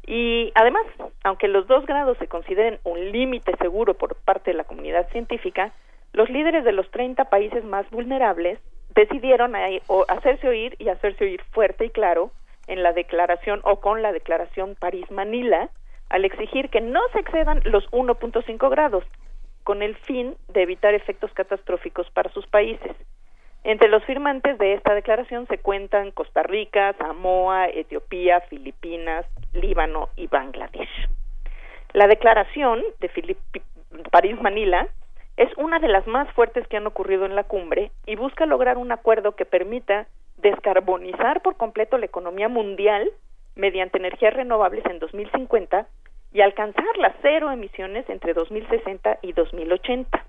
Y 0.05 0.51
además, 0.55 0.83
aunque 1.23 1.47
los 1.47 1.67
dos 1.67 1.85
grados 1.85 2.17
se 2.17 2.27
consideren 2.27 2.79
un 2.83 3.11
límite 3.11 3.55
seguro 3.57 3.93
por 3.93 4.15
parte 4.15 4.51
de 4.51 4.57
la 4.57 4.63
comunidad 4.63 5.09
científica, 5.09 5.73
los 6.13 6.29
líderes 6.29 6.63
de 6.63 6.71
los 6.71 6.89
30 6.91 7.25
países 7.25 7.63
más 7.63 7.89
vulnerables 7.91 8.59
decidieron 8.95 9.53
hacerse 10.07 10.47
oír 10.47 10.75
y 10.79 10.89
hacerse 10.89 11.23
oír 11.23 11.41
fuerte 11.51 11.85
y 11.85 11.89
claro 11.89 12.31
en 12.67 12.83
la 12.83 12.93
declaración 12.93 13.61
o 13.63 13.79
con 13.79 14.01
la 14.01 14.11
declaración 14.11 14.75
París-Manila 14.79 15.69
al 16.11 16.25
exigir 16.25 16.69
que 16.69 16.81
no 16.81 16.99
se 17.13 17.19
excedan 17.19 17.61
los 17.63 17.89
1.5 17.91 18.69
grados 18.69 19.03
con 19.63 19.81
el 19.81 19.95
fin 19.95 20.35
de 20.49 20.63
evitar 20.63 20.93
efectos 20.93 21.31
catastróficos 21.33 22.09
para 22.11 22.31
sus 22.31 22.45
países. 22.47 22.91
Entre 23.63 23.87
los 23.87 24.03
firmantes 24.03 24.57
de 24.57 24.73
esta 24.73 24.93
declaración 24.93 25.47
se 25.47 25.59
cuentan 25.59 26.11
Costa 26.11 26.43
Rica, 26.43 26.93
Samoa, 26.97 27.67
Etiopía, 27.69 28.41
Filipinas, 28.41 29.25
Líbano 29.53 30.09
y 30.17 30.27
Bangladesh. 30.27 31.07
La 31.93 32.07
declaración 32.07 32.81
de 32.99 33.37
París-Manila 34.11 34.87
es 35.37 35.49
una 35.57 35.79
de 35.79 35.87
las 35.87 36.05
más 36.07 36.29
fuertes 36.33 36.67
que 36.67 36.77
han 36.77 36.87
ocurrido 36.87 37.25
en 37.25 37.35
la 37.35 37.43
cumbre 37.43 37.91
y 38.05 38.15
busca 38.15 38.45
lograr 38.45 38.77
un 38.77 38.91
acuerdo 38.91 39.35
que 39.35 39.45
permita 39.45 40.07
descarbonizar 40.37 41.41
por 41.41 41.55
completo 41.55 41.97
la 41.97 42.05
economía 42.05 42.49
mundial 42.49 43.09
mediante 43.55 43.97
energías 43.97 44.33
renovables 44.33 44.85
en 44.85 44.99
2050 44.99 45.87
y 46.33 46.41
alcanzar 46.41 46.97
las 46.97 47.13
cero 47.21 47.51
emisiones 47.51 48.09
entre 48.09 48.33
2060 48.33 49.19
y 49.21 49.33
2080. 49.33 50.25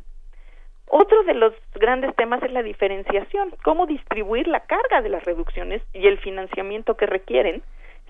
Otro 0.87 1.23
de 1.23 1.35
los 1.35 1.55
grandes 1.75 2.15
temas 2.17 2.43
es 2.43 2.53
la 2.53 2.63
diferenciación, 2.63 3.55
cómo 3.65 3.87
distribuir 3.87 4.47
la 4.47 4.61
carga 4.61 5.01
de 5.01 5.09
las 5.09 5.25
reducciones 5.25 5.83
y 5.95 6.07
el 6.07 6.19
financiamiento 6.19 6.97
que 6.97 7.07
requieren, 7.07 7.63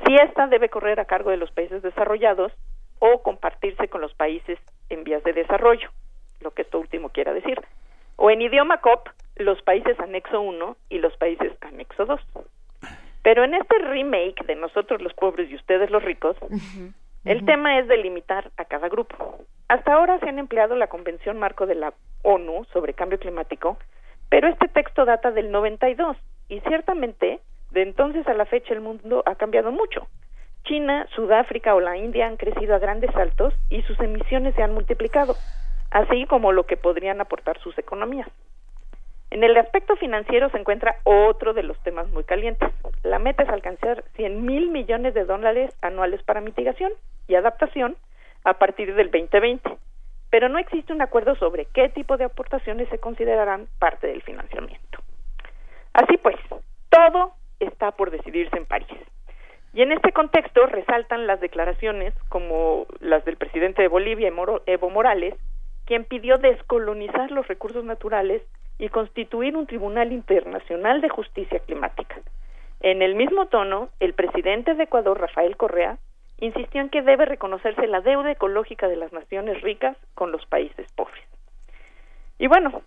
si 0.05 0.15
ésta 0.17 0.49
debe 0.49 0.69
correr 0.69 0.99
a 0.99 1.05
cargo 1.05 1.31
de 1.31 1.37
los 1.37 1.53
países 1.53 1.83
desarrollados 1.83 2.53
o 2.99 3.23
compartirse 3.23 3.89
con 3.89 4.01
los 4.01 4.15
países 4.15 4.59
en 4.89 5.05
vías 5.05 5.23
de 5.23 5.33
desarrollo, 5.33 5.91
lo 6.41 6.51
que 6.53 6.63
esto 6.63 6.81
último 6.81 7.11
quiera 7.11 7.33
decir. 7.33 7.61
O 8.17 8.31
en 8.31 8.43
idioma 8.43 8.81
COP, 8.81 9.09
los 9.37 9.61
países 9.63 9.99
anexo 10.01 10.41
1 10.41 10.77
y 10.89 10.99
los 10.99 11.17
países 11.17 11.53
anexo 11.63 12.05
2. 12.05 12.21
Pero 13.23 13.45
en 13.45 13.55
este 13.55 13.79
remake 13.79 14.45
de 14.47 14.57
nosotros 14.57 15.01
los 15.01 15.15
pobres 15.15 15.51
y 15.51 15.55
ustedes 15.55 15.91
los 15.91 16.03
ricos, 16.03 16.37
el 17.25 17.45
tema 17.45 17.79
es 17.79 17.87
delimitar 17.87 18.51
a 18.57 18.65
cada 18.65 18.89
grupo. 18.89 19.39
Hasta 19.69 19.95
ahora 19.95 20.19
se 20.19 20.29
han 20.29 20.39
empleado 20.39 20.75
la 20.75 20.89
Convención 20.89 21.39
Marco 21.39 21.67
de 21.67 21.77
la 21.77 21.95
ONU 22.23 22.65
sobre 22.73 22.95
Cambio 22.95 23.19
Climático, 23.19 23.79
pero 24.29 24.49
este 24.49 24.69
texto 24.69 25.05
data 25.05 25.31
del 25.31 25.51
92 25.51 26.17
y 26.49 26.61
ciertamente 26.61 27.41
de 27.71 27.83
entonces 27.83 28.27
a 28.27 28.35
la 28.35 28.45
fecha 28.45 28.75
el 28.75 28.81
mundo 28.81 29.23
ha 29.25 29.35
cambiado 29.37 29.73
mucho. 29.73 30.09
China, 30.65 31.07
Sudáfrica 31.15 31.75
o 31.75 31.81
la 31.81 31.97
India 31.97 32.27
han 32.27 32.37
crecido 32.37 32.75
a 32.75 32.79
grandes 32.79 33.11
saltos 33.13 33.55
y 33.71 33.83
sus 33.83 33.99
emisiones 34.01 34.55
se 34.55 34.63
han 34.63 34.75
multiplicado, 34.75 35.35
así 35.91 36.27
como 36.27 36.53
lo 36.53 36.67
que 36.67 36.77
podrían 36.77 37.21
aportar 37.21 37.59
sus 37.61 37.77
economías. 37.79 38.29
En 39.33 39.43
el 39.43 39.57
aspecto 39.57 39.97
financiero 39.97 40.51
se 40.51 40.59
encuentra 40.59 40.97
otro 41.05 41.55
de 41.55 41.63
los 41.63 41.83
temas 41.85 42.07
muy 42.11 42.23
calientes. 42.23 42.69
La 43.03 43.19
meta 43.19 43.45
es 43.45 43.49
alcanzar 43.49 44.05
100 44.17 44.45
mil 44.45 44.69
millones 44.69 45.15
de 45.15 45.25
dólares 45.25 45.75
anuales 45.81 46.23
para 46.23 46.43
mitigación 46.43 46.93
y 47.29 47.37
adaptación 47.37 47.97
a 48.45 48.59
partir 48.59 48.95
del 48.95 49.11
2020, 49.11 49.79
pero 50.29 50.51
no 50.51 50.59
existe 50.59 50.93
un 50.93 51.01
acuerdo 51.01 51.35
sobre 51.37 51.65
qué 51.65 51.89
tipo 51.89 52.19
de 52.19 52.25
aportaciones 52.25 52.91
se 52.91 52.99
considerarán 52.99 53.69
parte 53.79 54.07
del 54.07 54.21
financiamiento. 54.21 54.99
Así 55.95 56.19
pues, 56.19 56.37
todo 56.91 57.33
está 57.59 57.93
por 57.93 58.11
decidirse 58.11 58.59
en 58.59 58.67
París. 58.67 58.99
Y 59.73 59.81
en 59.81 59.93
este 59.93 60.13
contexto 60.13 60.67
resaltan 60.67 61.27
las 61.27 61.41
declaraciones 61.41 62.13
como 62.29 62.85
las 63.01 63.25
del 63.25 63.39
presidente 63.39 63.81
de 63.81 63.89
Bolivia, 63.89 64.31
Evo 64.67 64.91
Morales, 64.91 65.35
quien 65.87 66.05
pidió 66.05 66.37
descolonizar 66.37 67.31
los 67.31 67.49
recursos 67.49 67.83
naturales 67.83 68.43
y 68.83 68.89
constituir 68.89 69.57
un 69.57 69.69
Tribunal 69.69 70.11
Internacional 70.11 71.01
de 71.01 71.09
Justicia 71.09 71.61
Climática. 71.61 72.17
En 72.81 73.01
el 73.01 73.15
mismo 73.15 73.47
tono, 73.47 73.91
el 74.01 74.13
presidente 74.13 74.75
de 74.75 74.83
Ecuador, 74.83 75.21
Rafael 75.21 75.57
Correa, 75.57 75.99
insistió 76.41 76.81
en 76.81 76.89
que 76.89 77.01
debe 77.01 77.25
reconocerse 77.25 77.87
la 77.87 78.01
deuda 78.01 78.33
ecológica 78.33 78.89
de 78.89 78.97
las 78.97 79.13
naciones 79.13 79.61
ricas 79.63 79.97
con 80.17 80.33
los 80.33 80.45
países 80.47 80.91
pobres. 80.97 81.23
Y 82.41 82.49
bueno, 82.49 82.83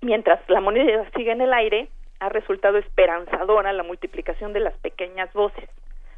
mientras 0.00 0.40
la 0.50 0.60
moneda 0.60 1.08
sigue 1.16 1.30
en 1.30 1.40
el 1.40 1.52
aire, 1.52 1.86
ha 2.18 2.28
resultado 2.28 2.78
esperanzadora 2.78 3.72
la 3.72 3.84
multiplicación 3.84 4.52
de 4.52 4.58
las 4.58 4.76
pequeñas 4.78 5.32
voces, 5.34 5.70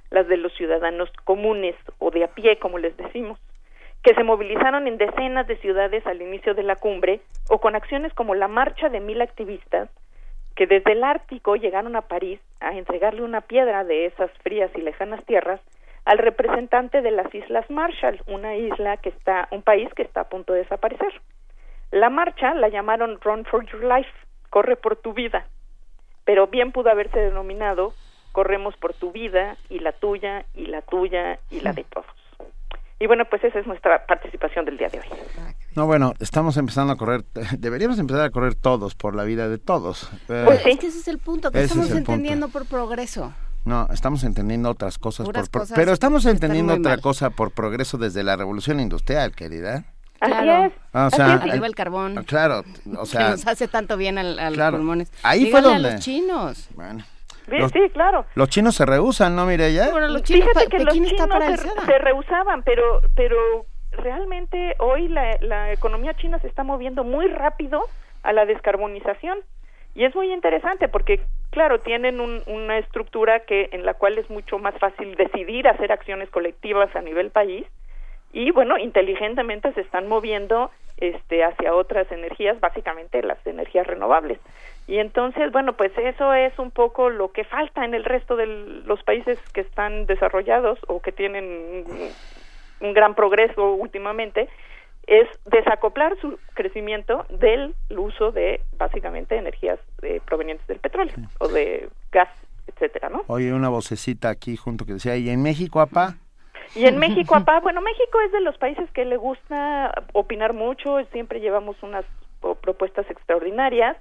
las 0.09 0.27
de 0.29 0.39
los 0.39 0.55
ciudadanos 0.55 1.11
comunes 1.25 1.77
o 1.99 2.11
de 2.11 2.25
a 2.25 2.29
pie, 2.29 2.59
como 2.59 2.79
les 2.79 2.97
decimos, 2.97 3.39
que 4.05 4.15
se 4.15 4.23
movilizaron 4.23 4.87
en 4.87 4.99
decenas 4.99 5.47
de 5.47 5.57
ciudades 5.57 6.07
al 6.07 6.21
inicio 6.21 6.55
de 6.55 6.63
la 6.63 6.77
cumbre 6.77 7.21
o 7.49 7.59
con 7.59 7.75
acciones 7.75 8.13
como 8.13 8.35
la 8.35 8.49
marcha 8.49 8.91
de 8.91 9.01
mil 9.01 9.21
activistas 9.23 9.89
que 10.55 10.67
desde 10.67 10.93
el 10.93 11.03
Ártico 11.03 11.57
llegaron 11.57 11.97
a 11.97 12.03
París 12.03 12.39
a 12.61 12.75
entregarle 12.75 13.23
una 13.23 13.41
piedra 13.41 13.83
de 13.83 14.07
esas 14.07 14.31
frías 14.43 14.71
y 14.77 14.83
lejanas 14.83 15.25
tierras 15.25 15.61
al 16.05 16.19
representante 16.19 17.01
de 17.01 17.11
las 17.11 17.35
Islas 17.35 17.69
Marshall, 17.71 18.21
una 18.27 18.55
isla 18.55 18.99
que 18.99 19.09
está, 19.09 19.49
un 19.51 19.63
país 19.63 19.89
que 19.95 20.03
está 20.03 20.21
a 20.21 20.29
punto 20.29 20.53
de 20.53 20.61
desaparecer. 20.61 21.21
La 21.91 22.11
marcha 22.11 22.55
la 22.55 22.69
llamaron 22.69 23.19
Run 23.23 23.47
for 23.47 23.65
Your 23.67 23.83
Life, 23.85 24.11
corre 24.51 24.77
por 24.77 24.97
tu 24.97 25.15
vida, 25.15 25.47
pero 26.25 26.47
bien 26.47 26.73
pudo 26.73 26.91
haberse 26.91 27.19
denominado 27.19 27.95
Corremos 28.35 28.77
por 28.79 28.95
tu 28.95 29.13
vida 29.13 29.57
y 29.71 29.79
la 29.79 29.93
tuya 29.93 30.45
y 30.55 30.67
la 30.67 30.83
tuya 30.83 31.39
y 31.53 31.61
la 31.61 31.73
de 31.73 31.85
todos. 31.85 32.24
Y 33.01 33.07
bueno, 33.07 33.25
pues 33.29 33.43
esa 33.45 33.59
es 33.59 33.67
nuestra 33.67 34.07
participación 34.07 34.65
del 34.65 34.79
día 34.79 34.89
de 34.89 35.01
hoy. 35.01 35.07
No, 35.75 35.87
bueno, 35.87 36.15
estamos 36.21 36.57
empezando 36.57 36.93
a 36.93 36.97
correr, 36.97 37.25
deberíamos 37.59 37.99
empezar 37.99 38.25
a 38.25 38.31
correr 38.31 38.55
todos 38.55 38.95
por 38.95 39.15
la 39.15 39.25
vida 39.25 39.49
de 39.49 39.59
todos. 39.59 40.11
Eh, 40.29 40.43
pues 40.45 40.63
sí. 40.63 40.71
Es 40.71 40.79
que 40.79 40.87
ese 40.87 40.99
es 40.99 41.09
el 41.09 41.19
punto, 41.19 41.51
que 41.51 41.63
estamos 41.63 41.91
entendiendo 41.91 42.49
por 42.49 42.67
progreso. 42.67 43.33
No, 43.65 43.89
estamos 43.93 44.25
entendiendo 44.25 44.71
otras 44.71 44.99
cosas, 44.99 45.27
por, 45.27 45.69
pero 45.75 45.93
estamos 45.93 46.27
entendiendo 46.27 46.75
otra 46.75 46.99
cosa 46.99 47.31
por 47.31 47.51
progreso 47.51 47.97
desde 47.97 48.23
la 48.23 48.37
revolución 48.37 48.79
industrial, 48.79 49.33
querida. 49.33 49.85
Así 50.21 50.49
es. 50.49 50.73
Ah, 50.93 51.07
o 51.07 51.11
sea, 51.11 51.43
el, 51.45 51.75
carbón. 51.75 52.25
Claro, 52.25 52.63
o 52.97 53.07
sea, 53.07 53.25
que 53.25 53.31
nos 53.31 53.47
hace 53.47 53.69
tanto 53.69 53.97
bien 53.97 54.19
a, 54.19 54.51
los 54.51 54.71
pulmones. 54.71 55.11
Ahí 55.23 55.51
fue 55.51 55.61
donde. 55.61 55.89
A 55.89 55.93
los 55.93 56.01
chinos. 56.01 56.69
Bueno. 56.75 57.05
Sí, 57.47 57.91
claro. 57.93 58.27
Los 58.35 58.49
chinos 58.49 58.75
se 58.75 58.87
rehusan, 58.87 59.37
¿no, 59.37 59.47
Mireya? 59.47 59.91
Bueno, 59.91 60.09
los 60.09 60.23
chinos, 60.23 60.49
Fíjate 60.49 60.69
que 60.69 60.85
los 60.85 60.95
chinos 60.95 61.11
se, 61.11 61.87
se, 61.87 61.99
rehusaban, 61.99 62.63
pero, 62.63 63.01
pero 63.15 63.67
realmente 63.93 64.75
hoy 64.79 65.09
la, 65.09 65.39
la 65.41 65.73
economía 65.73 66.15
china 66.15 66.39
se 66.39 66.49
está 66.49 66.65
moviendo 66.65 67.05
muy 67.05 67.29
rápido 67.29 67.89
a 68.23 68.33
la 68.33 68.47
descarbonización. 68.47 69.39
Y 69.95 70.05
es 70.05 70.15
muy 70.15 70.33
interesante 70.33 70.89
porque, 70.89 71.21
claro, 71.51 71.79
tienen 71.79 72.21
una 72.21 72.79
estructura 72.79 73.41
que 73.41 73.69
en 73.71 73.87
la 73.87 73.95
cual 73.95 74.19
es 74.19 74.29
mucho 74.29 74.59
más 74.59 74.75
fácil 74.79 75.15
decidir 75.15 75.69
hacer 75.69 75.93
acciones 75.93 76.29
colectivas 76.31 76.95
a 76.97 77.01
nivel 77.01 77.31
país 77.31 77.65
y, 78.33 78.51
bueno, 78.51 78.77
inteligentemente 78.77 79.73
se 79.75 79.83
están 79.83 80.09
moviendo 80.09 80.73
este, 80.97 81.45
hacia 81.45 81.75
otras 81.75 82.11
energías, 82.11 82.59
básicamente 82.59 83.23
las 83.23 83.39
energías 83.47 83.87
renovables. 83.87 84.41
Y 84.87 84.99
entonces, 84.99 85.51
bueno, 85.51 85.75
pues 85.75 85.93
eso 85.97 86.35
es 86.35 86.59
un 86.59 86.71
poco 86.71 87.09
lo 87.09 87.33
que 87.33 87.45
falta 87.45 87.85
en 87.85 87.95
el 87.95 88.05
resto 88.05 88.37
de 88.37 88.47
los 88.47 89.03
países 89.03 89.39
que 89.53 89.63
están 89.63 90.07
desarrollados 90.07 90.79
o 90.89 91.01
que 91.01 91.13
tienen 91.13 91.85
un 92.81 92.93
gran 92.93 93.15
progreso 93.15 93.73
últimamente 93.75 94.49
es 95.07 95.29
desacoplar 95.45 96.19
su 96.21 96.39
crecimiento 96.55 97.27
del 97.29 97.75
uso 97.91 98.33
de 98.33 98.61
básicamente 98.79 99.37
energías 99.37 99.79
eh, 100.03 100.21
provenientes 100.25 100.67
del 100.67 100.79
petróleo 100.79 101.15
o 101.39 101.49
de 101.49 101.89
gas, 102.11 102.29
etcétera, 102.67 103.11
¿no? 103.11 103.23
Oye, 103.27 103.53
una 103.53 103.69
vocecita 103.69 104.31
aquí 104.31 104.57
junto 104.57 104.87
que 104.87 104.95
decía, 104.95 105.17
¿y 105.17 105.29
en 105.29 105.43
México, 105.43 105.81
apá? 105.81 106.17
Y 106.75 106.87
en 106.87 106.99
México, 106.99 107.35
apá, 107.35 107.61
bueno, 107.63 107.81
México 107.83 108.19
es 108.25 108.33
de 108.33 108.41
los 108.41 108.57
países 108.57 108.91
que 108.93 109.05
le 109.05 109.17
gusta 109.17 109.93
opinar 110.13 110.55
mucho, 110.55 111.05
siempre 111.13 111.41
llevamos 111.41 111.77
unas 111.83 112.05
propuestas 112.63 113.09
extraordinarias, 113.11 113.97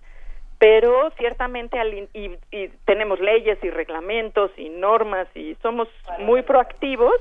pero 0.63 1.11
ciertamente 1.17 1.77
y, 2.13 2.37
y 2.49 2.69
tenemos 2.85 3.19
leyes 3.19 3.61
y 3.61 3.69
reglamentos 3.69 4.49
y 4.55 4.69
normas 4.69 5.27
y 5.35 5.55
somos 5.55 5.89
muy 6.19 6.41
proactivos 6.41 7.15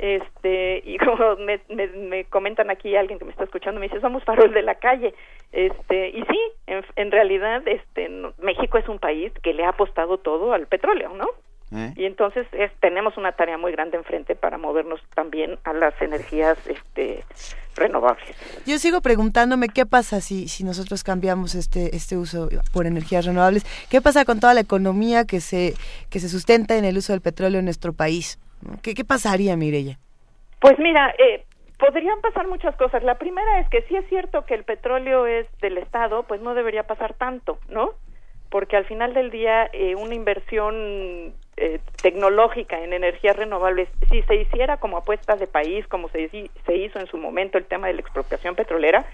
este 0.00 0.82
y 0.84 0.98
como 1.04 1.36
me, 1.36 1.60
me, 1.68 2.24
comentan 2.24 2.68
aquí 2.68 2.96
alguien 2.96 3.20
que 3.20 3.24
me 3.24 3.30
está 3.30 3.44
escuchando 3.44 3.78
me 3.78 3.86
dice 3.86 4.00
somos 4.00 4.24
farol 4.24 4.52
de 4.52 4.62
la 4.62 4.74
calle 4.74 5.14
este 5.52 6.08
y 6.08 6.24
sí 6.24 6.40
en, 6.66 6.84
en 6.96 7.12
realidad 7.12 7.62
este 7.68 8.10
México 8.38 8.76
es 8.76 8.88
un 8.88 8.98
país 8.98 9.32
que 9.40 9.54
le 9.54 9.64
ha 9.64 9.68
apostado 9.68 10.18
todo 10.18 10.52
al 10.52 10.66
petróleo 10.66 11.10
no 11.14 11.28
¿Eh? 11.70 11.92
y 11.96 12.04
entonces 12.06 12.46
es, 12.52 12.72
tenemos 12.80 13.18
una 13.18 13.32
tarea 13.32 13.58
muy 13.58 13.72
grande 13.72 13.98
enfrente 13.98 14.34
para 14.34 14.56
movernos 14.56 15.00
también 15.14 15.58
a 15.64 15.74
las 15.74 16.00
energías 16.00 16.56
este 16.66 17.24
renovables 17.76 18.64
yo 18.64 18.78
sigo 18.78 19.02
preguntándome 19.02 19.68
qué 19.68 19.84
pasa 19.84 20.22
si 20.22 20.48
si 20.48 20.64
nosotros 20.64 21.04
cambiamos 21.04 21.54
este 21.54 21.94
este 21.94 22.16
uso 22.16 22.48
por 22.72 22.86
energías 22.86 23.26
renovables 23.26 23.66
qué 23.90 24.00
pasa 24.00 24.24
con 24.24 24.40
toda 24.40 24.54
la 24.54 24.60
economía 24.60 25.26
que 25.26 25.40
se 25.40 25.74
que 26.08 26.20
se 26.20 26.30
sustenta 26.30 26.76
en 26.76 26.86
el 26.86 26.96
uso 26.96 27.12
del 27.12 27.20
petróleo 27.20 27.58
en 27.58 27.66
nuestro 27.66 27.92
país 27.92 28.38
¿Qué, 28.82 28.94
qué 28.94 29.04
pasaría, 29.04 29.56
Mirella? 29.56 29.98
Pues 30.60 30.78
mira, 30.78 31.14
eh, 31.18 31.44
podrían 31.78 32.20
pasar 32.20 32.48
muchas 32.48 32.74
cosas. 32.76 33.02
La 33.04 33.18
primera 33.18 33.60
es 33.60 33.68
que 33.68 33.82
si 33.82 33.96
es 33.96 34.08
cierto 34.08 34.44
que 34.44 34.54
el 34.54 34.64
petróleo 34.64 35.26
es 35.26 35.46
del 35.60 35.78
Estado, 35.78 36.24
pues 36.24 36.40
no 36.40 36.54
debería 36.54 36.84
pasar 36.84 37.14
tanto, 37.14 37.58
¿no? 37.68 37.92
porque 38.50 38.76
al 38.76 38.86
final 38.86 39.14
del 39.14 39.30
día 39.30 39.68
eh, 39.72 39.94
una 39.94 40.14
inversión 40.14 41.34
eh, 41.60 41.80
tecnológica 42.00 42.80
en 42.80 42.92
energías 42.92 43.36
renovables, 43.36 43.88
si 44.10 44.22
se 44.22 44.36
hiciera 44.36 44.76
como 44.76 44.96
apuesta 44.96 45.36
de 45.36 45.46
país, 45.46 45.86
como 45.88 46.08
se, 46.08 46.30
hizo 46.32 46.98
en 47.00 47.06
su 47.06 47.16
momento 47.16 47.58
el 47.58 47.64
tema 47.64 47.88
de 47.88 47.94
la 47.94 48.00
expropiación 48.00 48.54
petrolera, 48.54 49.04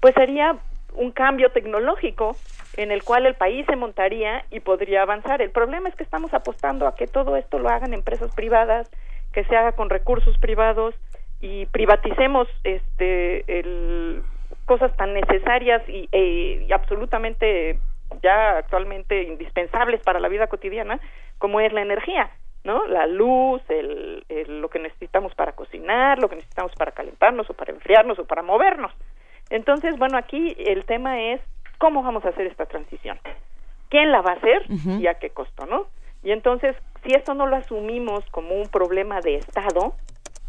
pues 0.00 0.14
sería 0.14 0.56
un 0.94 1.10
cambio 1.10 1.50
tecnológico 1.50 2.36
en 2.76 2.90
el 2.90 3.02
cual 3.02 3.26
el 3.26 3.34
país 3.34 3.66
se 3.66 3.76
montaría 3.76 4.44
y 4.50 4.60
podría 4.60 5.02
avanzar. 5.02 5.42
El 5.42 5.50
problema 5.50 5.88
es 5.88 5.94
que 5.96 6.04
estamos 6.04 6.32
apostando 6.34 6.86
a 6.86 6.94
que 6.94 7.06
todo 7.06 7.36
esto 7.36 7.58
lo 7.58 7.68
hagan 7.68 7.94
empresas 7.94 8.32
privadas, 8.34 8.90
que 9.32 9.44
se 9.44 9.56
haga 9.56 9.72
con 9.72 9.90
recursos 9.90 10.36
privados 10.38 10.94
y 11.40 11.66
privaticemos 11.66 12.48
este 12.62 13.58
el, 13.58 14.22
cosas 14.66 14.96
tan 14.96 15.14
necesarias 15.14 15.82
y, 15.88 16.08
e, 16.12 16.66
y 16.68 16.72
absolutamente 16.72 17.78
ya 18.22 18.58
actualmente 18.58 19.22
indispensables 19.22 20.00
para 20.02 20.20
la 20.20 20.28
vida 20.28 20.46
cotidiana 20.46 21.00
como 21.38 21.60
es 21.60 21.72
la 21.72 21.82
energía, 21.82 22.30
¿no? 22.64 22.86
La 22.86 23.06
luz, 23.06 23.62
el, 23.68 24.24
el, 24.28 24.60
lo 24.60 24.70
que 24.70 24.78
necesitamos 24.78 25.34
para 25.34 25.52
cocinar, 25.52 26.18
lo 26.18 26.28
que 26.28 26.36
necesitamos 26.36 26.72
para 26.74 26.92
calentarnos 26.92 27.48
o 27.50 27.54
para 27.54 27.72
enfriarnos 27.72 28.18
o 28.18 28.24
para 28.24 28.42
movernos. 28.42 28.92
Entonces, 29.50 29.98
bueno, 29.98 30.16
aquí 30.16 30.54
el 30.58 30.84
tema 30.84 31.20
es 31.20 31.40
cómo 31.78 32.02
vamos 32.02 32.24
a 32.24 32.30
hacer 32.30 32.46
esta 32.46 32.66
transición. 32.66 33.18
¿Quién 33.90 34.10
la 34.10 34.22
va 34.22 34.32
a 34.32 34.34
hacer 34.34 34.64
y 35.00 35.06
a 35.06 35.14
qué 35.14 35.30
costo, 35.30 35.66
no? 35.66 35.86
Y 36.22 36.32
entonces, 36.32 36.74
si 37.04 37.14
esto 37.14 37.34
no 37.34 37.46
lo 37.46 37.56
asumimos 37.56 38.24
como 38.30 38.54
un 38.54 38.68
problema 38.68 39.20
de 39.20 39.36
Estado, 39.36 39.94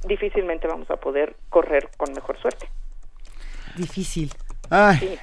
difícilmente 0.08 0.68
vamos 0.68 0.90
a 0.90 0.96
poder 0.96 1.36
correr 1.50 1.90
con 1.98 2.14
mejor 2.14 2.40
suerte. 2.40 2.68
Difícil. 3.76 4.32
Sí. 5.00 5.20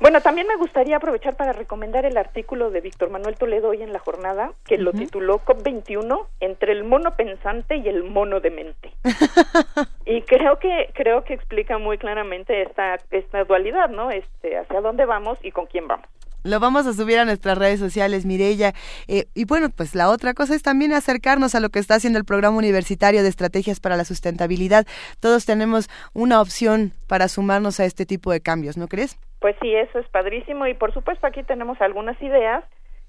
Bueno, 0.00 0.20
también 0.20 0.46
me 0.46 0.56
gustaría 0.56 0.96
aprovechar 0.96 1.36
para 1.36 1.52
recomendar 1.52 2.04
el 2.04 2.16
artículo 2.16 2.70
de 2.70 2.80
Víctor 2.80 3.10
Manuel 3.10 3.36
Toledo 3.36 3.68
hoy 3.68 3.82
en 3.82 3.92
la 3.92 3.98
jornada, 3.98 4.52
que 4.64 4.76
lo 4.76 4.92
tituló 4.92 5.40
COP21 5.44 6.26
entre 6.40 6.72
el 6.72 6.84
mono 6.84 7.16
pensante 7.16 7.76
y 7.76 7.88
el 7.88 8.04
mono 8.04 8.40
demente. 8.40 8.92
y 10.04 10.22
creo 10.22 10.58
que 10.58 10.90
creo 10.94 11.24
que 11.24 11.34
explica 11.34 11.78
muy 11.78 11.98
claramente 11.98 12.62
esta 12.62 12.98
esta 13.10 13.44
dualidad, 13.44 13.88
¿no? 13.88 14.10
Este, 14.10 14.58
hacia 14.58 14.80
dónde 14.80 15.06
vamos 15.06 15.38
y 15.42 15.52
con 15.52 15.66
quién 15.66 15.88
vamos. 15.88 16.06
Lo 16.44 16.60
vamos 16.60 16.86
a 16.86 16.92
subir 16.92 17.18
a 17.18 17.24
nuestras 17.24 17.56
redes 17.56 17.80
sociales, 17.80 18.26
Mirella. 18.26 18.74
Eh, 19.08 19.28
y 19.32 19.46
bueno, 19.46 19.70
pues 19.70 19.94
la 19.94 20.10
otra 20.10 20.34
cosa 20.34 20.54
es 20.54 20.62
también 20.62 20.92
acercarnos 20.92 21.54
a 21.54 21.60
lo 21.60 21.70
que 21.70 21.78
está 21.78 21.94
haciendo 21.94 22.18
el 22.18 22.26
programa 22.26 22.58
universitario 22.58 23.22
de 23.22 23.30
estrategias 23.30 23.80
para 23.80 23.96
la 23.96 24.04
sustentabilidad. 24.04 24.86
Todos 25.20 25.46
tenemos 25.46 25.88
una 26.12 26.42
opción 26.42 26.92
para 27.06 27.28
sumarnos 27.28 27.80
a 27.80 27.86
este 27.86 28.04
tipo 28.04 28.30
de 28.30 28.42
cambios, 28.42 28.76
¿no 28.76 28.88
crees? 28.88 29.16
Pues 29.44 29.56
sí, 29.60 29.74
eso 29.74 29.98
es 29.98 30.08
padrísimo. 30.08 30.66
Y 30.66 30.72
por 30.72 30.94
supuesto 30.94 31.26
aquí 31.26 31.42
tenemos 31.42 31.78
algunas 31.82 32.18
ideas, 32.22 32.64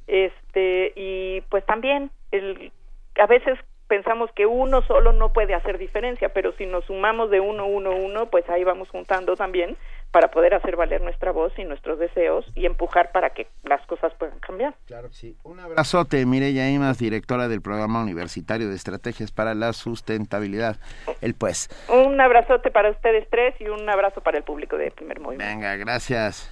este 0.06 0.92
y 0.94 1.40
pues 1.50 1.66
también 1.66 2.12
el, 2.32 2.74
a 3.18 3.26
veces 3.26 3.58
pensamos 3.88 4.30
que 4.34 4.46
uno 4.46 4.82
solo 4.82 5.14
no 5.14 5.32
puede 5.32 5.54
hacer 5.54 5.78
diferencia, 5.78 6.28
pero 6.28 6.52
si 6.58 6.66
nos 6.66 6.84
sumamos 6.84 7.30
de 7.30 7.40
uno, 7.40 7.66
uno, 7.68 7.92
uno, 7.92 8.26
pues 8.26 8.50
ahí 8.50 8.66
vamos 8.66 8.90
juntando 8.90 9.38
también 9.38 9.78
para 10.16 10.30
poder 10.30 10.54
hacer 10.54 10.78
valer 10.78 11.02
nuestra 11.02 11.34
voz 11.34 11.52
y 11.60 11.66
nuestros 11.66 12.00
deseos 12.00 12.46
y 12.56 12.66
empujar 12.66 13.12
para 13.12 13.32
que 13.32 13.48
las 13.66 13.86
cosas 13.86 14.14
puedan 14.18 14.40
cambiar. 14.40 14.74
Claro 14.86 15.10
que 15.10 15.14
sí. 15.14 15.36
Un 15.44 15.60
abrazote, 15.60 16.26
Mireya 16.26 16.70
Imas, 16.70 17.00
directora 17.00 17.50
del 17.50 17.62
Programa 17.62 18.02
Universitario 18.02 18.70
de 18.70 18.76
Estrategias 18.76 19.34
para 19.34 19.54
la 19.56 19.74
Sustentabilidad. 19.74 20.78
El 21.20 21.34
pues. 21.34 21.68
Un 21.90 22.22
abrazote 22.22 22.72
para 22.72 22.92
ustedes 22.92 23.28
tres 23.30 23.56
y 23.60 23.68
un 23.68 23.90
abrazo 23.90 24.22
para 24.22 24.38
el 24.38 24.46
público 24.46 24.78
de 24.78 24.90
Primer 24.90 25.20
Movimiento. 25.20 25.54
Venga, 25.54 25.76
gracias. 25.76 26.50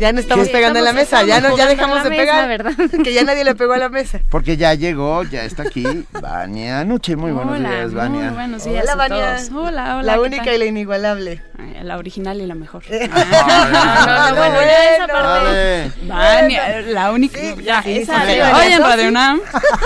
Ya 0.00 0.12
no 0.12 0.20
estamos 0.20 0.48
pegando 0.48 0.78
en 0.78 0.84
la 0.86 0.92
mesa, 0.94 1.22
ya 1.24 1.40
no, 1.40 1.56
ya 1.56 1.66
dejamos 1.66 2.02
de 2.02 2.10
pegar, 2.10 2.48
¿verdad? 2.48 2.72
que 3.04 3.12
ya 3.12 3.22
nadie 3.22 3.44
le 3.44 3.54
pegó 3.54 3.74
a 3.74 3.78
la 3.78 3.88
mesa. 3.90 4.18
Porque 4.30 4.56
ya 4.56 4.72
llegó, 4.74 5.22
ya 5.24 5.44
está 5.44 5.62
aquí, 5.64 5.84
Vania 6.20 6.82
Nuche. 6.84 7.16
Muy 7.16 7.32
buenos 7.32 7.58
Hola, 7.58 7.70
días, 7.70 7.92
Vania. 7.94 8.24
Muy 8.26 8.34
buenos 8.34 8.64
días 8.64 8.82
Hola, 8.84 8.92
a 8.92 8.96
Vania. 8.96 9.36
todos. 9.36 9.50
Hola, 9.68 9.96
hola. 9.98 10.02
La 10.02 10.14
¿qué 10.14 10.18
única 10.20 10.44
tal? 10.44 10.54
y 10.54 10.58
la 10.58 10.64
inigualable. 10.64 11.42
Ay, 11.58 11.76
La 11.84 11.98
original 11.98 12.40
y 12.40 12.46
la 12.46 12.54
mejor. 12.54 12.82
Ah, 13.12 14.30
no, 14.30 14.34
no, 14.34 14.36
bueno, 14.36 14.54
ya 14.62 14.94
esa 14.94 15.06
parte. 15.06 15.92
Vania, 16.06 16.80
la 16.82 17.12
única. 17.12 17.38
ya, 17.62 17.80
esa 17.80 18.16
ok. 18.18 18.24
de- 18.26 18.42
Hoy 18.42 18.72
en 18.72 18.82
Radio 18.82 19.08
UNAM. 19.08 19.40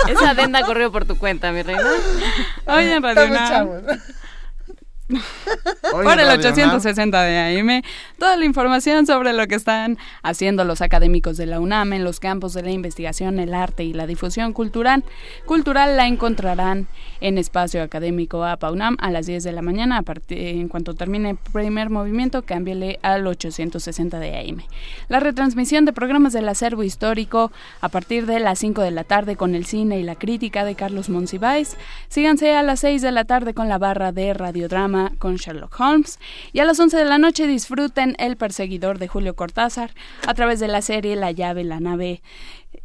Esa 0.07 0.29
adenda 0.29 0.61
corrió 0.65 0.91
por 0.91 1.05
tu 1.05 1.17
cuenta, 1.17 1.51
mi 1.51 1.61
reina. 1.61 1.83
Hoy 2.65 2.83
en 2.85 3.03
Radio 3.03 3.25
UNAM. 3.25 3.69
Por 5.91 6.01
el 6.01 6.27
Radio 6.27 6.49
860 6.49 7.21
de 7.21 7.59
AM, 7.59 7.83
toda 8.17 8.35
la 8.37 8.45
información 8.45 9.05
sobre 9.05 9.33
lo 9.33 9.45
que 9.45 9.53
están 9.53 9.99
haciendo 10.23 10.65
los 10.65 10.81
académicos 10.81 11.37
de 11.37 11.45
la 11.45 11.59
UNAM 11.59 11.93
en 11.93 12.03
los 12.03 12.19
campos 12.19 12.53
de 12.53 12.63
la 12.63 12.71
investigación, 12.71 13.37
el 13.39 13.53
arte 13.53 13.83
y 13.83 13.93
la 13.93 14.07
difusión 14.07 14.51
cultural. 14.51 15.03
Cultural 15.45 15.95
la 15.95 16.07
encontrarán 16.07 16.87
en 17.21 17.37
Espacio 17.37 17.81
Académico 17.83 18.43
APA 18.43 18.71
UNAM 18.71 18.97
a 18.99 19.11
las 19.11 19.25
10 19.25 19.43
de 19.43 19.51
la 19.51 19.61
mañana. 19.61 19.97
A 19.97 20.03
en 20.29 20.67
cuanto 20.67 20.93
termine 20.93 21.31
el 21.31 21.37
primer 21.37 21.89
movimiento, 21.89 22.43
cámbiale 22.43 22.99
al 23.01 23.27
860 23.27 24.19
de 24.19 24.37
AM. 24.37 24.61
La 25.09 25.19
retransmisión 25.19 25.85
de 25.85 25.93
programas 25.93 26.33
del 26.33 26.47
acervo 26.47 26.83
histórico 26.83 27.51
a 27.81 27.89
partir 27.89 28.25
de 28.25 28.39
las 28.39 28.59
5 28.59 28.81
de 28.81 28.91
la 28.91 29.03
tarde 29.03 29.35
con 29.35 29.55
el 29.55 29.65
cine 29.65 29.99
y 29.99 30.03
la 30.03 30.15
crítica 30.15 30.65
de 30.65 30.75
Carlos 30.75 31.09
Monsiváis. 31.09 31.77
Síganse 32.07 32.55
a 32.55 32.63
las 32.63 32.79
6 32.81 33.01
de 33.01 33.11
la 33.11 33.25
tarde 33.25 33.53
con 33.53 33.69
la 33.69 33.77
barra 33.77 34.11
de 34.11 34.33
radiodrama 34.33 35.11
con 35.19 35.35
Sherlock 35.35 35.79
Holmes. 35.79 36.19
Y 36.53 36.59
a 36.59 36.65
las 36.65 36.79
11 36.79 36.97
de 36.97 37.05
la 37.05 37.17
noche 37.17 37.47
disfruten 37.47 38.15
El 38.19 38.37
perseguidor 38.37 38.99
de 38.99 39.07
Julio 39.07 39.35
Cortázar 39.35 39.91
a 40.27 40.33
través 40.33 40.59
de 40.59 40.67
la 40.67 40.81
serie 40.81 41.15
La 41.15 41.31
llave, 41.31 41.63
la 41.63 41.79
nave 41.79 42.21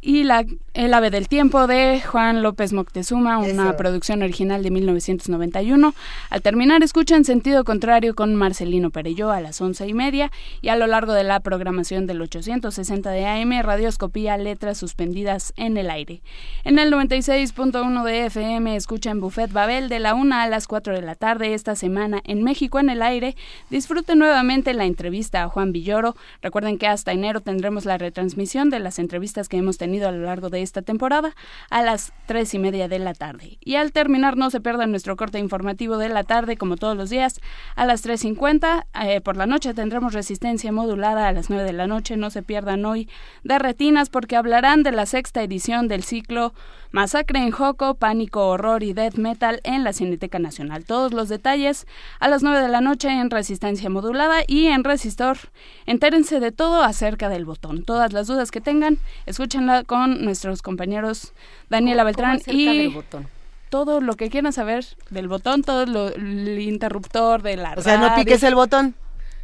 y 0.01 0.23
la, 0.23 0.45
El 0.73 0.93
ave 0.93 1.09
del 1.09 1.27
tiempo 1.27 1.67
de 1.67 2.01
Juan 2.01 2.41
López 2.41 2.71
Moctezuma, 2.71 3.39
una 3.39 3.69
Eso. 3.69 3.77
producción 3.77 4.21
original 4.21 4.63
de 4.63 4.71
1991. 4.71 5.93
Al 6.29 6.41
terminar, 6.41 6.81
escuchen 6.83 7.25
Sentido 7.25 7.63
Contrario 7.63 8.15
con 8.15 8.35
Marcelino 8.35 8.89
Perelló 8.89 9.31
a 9.31 9.41
las 9.41 9.59
once 9.59 9.87
y 9.87 9.93
media 9.93 10.31
y 10.61 10.69
a 10.69 10.75
lo 10.75 10.87
largo 10.87 11.13
de 11.13 11.23
la 11.23 11.39
programación 11.41 12.07
del 12.07 12.21
860 12.21 13.11
de 13.11 13.25
AM, 13.25 13.61
Radioscopía, 13.61 14.37
Letras 14.37 14.77
Suspendidas 14.77 15.53
en 15.57 15.75
el 15.77 15.89
Aire. 15.89 16.21
En 16.63 16.79
el 16.79 16.91
96.1 16.91 18.03
de 18.03 18.25
FM, 18.27 18.75
escuchen 18.75 19.19
Buffet 19.19 19.51
Babel 19.51 19.89
de 19.89 19.99
la 19.99 20.13
1 20.13 20.35
a 20.35 20.47
las 20.47 20.67
4 20.67 20.95
de 20.95 21.01
la 21.01 21.15
tarde 21.15 21.53
esta 21.53 21.75
semana 21.75 22.21
en 22.23 22.43
México 22.43 22.79
en 22.79 22.89
el 22.89 23.01
Aire. 23.01 23.35
Disfruten 23.69 24.19
nuevamente 24.19 24.73
la 24.73 24.85
entrevista 24.85 25.43
a 25.43 25.49
Juan 25.49 25.71
Villoro. 25.71 26.15
Recuerden 26.41 26.77
que 26.77 26.87
hasta 26.87 27.11
enero 27.11 27.41
tendremos 27.41 27.85
la 27.85 27.97
retransmisión 27.97 28.69
de 28.69 28.79
las 28.79 28.99
entrevistas 28.99 29.49
que 29.49 29.57
hemos 29.57 29.77
a 29.81 30.11
lo 30.11 30.25
largo 30.25 30.49
de 30.49 30.61
esta 30.61 30.81
temporada 30.81 31.35
a 31.69 31.81
las 31.81 32.13
tres 32.25 32.53
y 32.53 32.59
media 32.59 32.87
de 32.87 32.99
la 32.99 33.13
tarde. 33.13 33.57
Y 33.61 33.75
al 33.75 33.91
terminar, 33.91 34.37
no 34.37 34.49
se 34.49 34.61
pierdan 34.61 34.91
nuestro 34.91 35.15
corte 35.15 35.39
informativo 35.39 35.97
de 35.97 36.09
la 36.09 36.23
tarde, 36.23 36.57
como 36.57 36.77
todos 36.77 36.95
los 36.95 37.09
días, 37.09 37.39
a 37.75 37.85
las 37.85 38.05
3.50. 38.05 38.85
Eh, 39.03 39.21
por 39.21 39.37
la 39.37 39.45
noche 39.45 39.73
tendremos 39.73 40.13
resistencia 40.13 40.71
modulada 40.71 41.27
a 41.27 41.31
las 41.31 41.49
9 41.49 41.63
de 41.63 41.73
la 41.73 41.87
noche. 41.87 42.17
No 42.17 42.29
se 42.29 42.43
pierdan 42.43 42.85
hoy 42.85 43.09
de 43.43 43.59
retinas 43.59 44.09
porque 44.09 44.35
hablarán 44.35 44.83
de 44.83 44.91
la 44.91 45.05
sexta 45.05 45.41
edición 45.41 45.87
del 45.87 46.03
ciclo 46.03 46.53
Masacre 46.91 47.39
en 47.39 47.51
Joco, 47.51 47.95
Pánico, 47.95 48.47
Horror 48.47 48.83
y 48.83 48.93
Death 48.93 49.15
Metal 49.15 49.61
en 49.63 49.83
la 49.83 49.93
Cineteca 49.93 50.39
Nacional. 50.39 50.83
Todos 50.83 51.13
los 51.13 51.29
detalles 51.29 51.87
a 52.19 52.27
las 52.27 52.43
9 52.43 52.61
de 52.61 52.67
la 52.67 52.81
noche 52.81 53.09
en 53.09 53.29
Resistencia 53.29 53.89
Modulada 53.89 54.41
y 54.45 54.67
en 54.67 54.83
Resistor. 54.83 55.37
Entérense 55.85 56.39
de 56.39 56.51
todo 56.51 56.83
acerca 56.83 57.29
del 57.29 57.45
botón. 57.45 57.83
Todas 57.83 58.11
las 58.11 58.27
dudas 58.27 58.51
que 58.51 58.59
tengan, 58.59 58.97
escúchenla 59.25 59.83
con 59.83 60.25
nuestros 60.25 60.61
compañeros 60.61 61.33
Daniela 61.69 62.03
Beltrán 62.03 62.41
y 62.45 62.65
del 62.65 62.89
botón? 62.89 63.27
todo 63.69 64.01
lo 64.01 64.17
que 64.17 64.29
quieran 64.29 64.51
saber 64.51 64.85
del 65.09 65.29
botón, 65.29 65.63
todo 65.63 65.85
lo, 65.85 66.09
el 66.09 66.59
interruptor 66.59 67.41
de 67.41 67.55
la 67.55 67.73
O 67.77 67.81
sea, 67.81 67.97
no 67.97 68.13
piques 68.15 68.43
el 68.43 68.53
botón. 68.53 68.95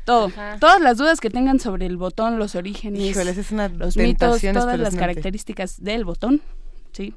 todo, 0.03 0.27
Ajá. 0.27 0.57
todas 0.59 0.81
las 0.81 0.97
dudas 0.97 1.21
que 1.21 1.29
tengan 1.29 1.61
sobre 1.61 1.85
el 1.85 1.95
botón, 1.95 2.37
los 2.37 2.55
orígenes, 2.55 3.01
Híjoles, 3.01 3.37
es 3.37 3.51
una 3.51 3.69
los 3.69 3.95
mitos, 3.95 4.41
todas 4.41 4.77
las 4.77 4.97
características 4.97 5.81
del 5.81 6.03
botón, 6.03 6.41
sí. 6.91 7.15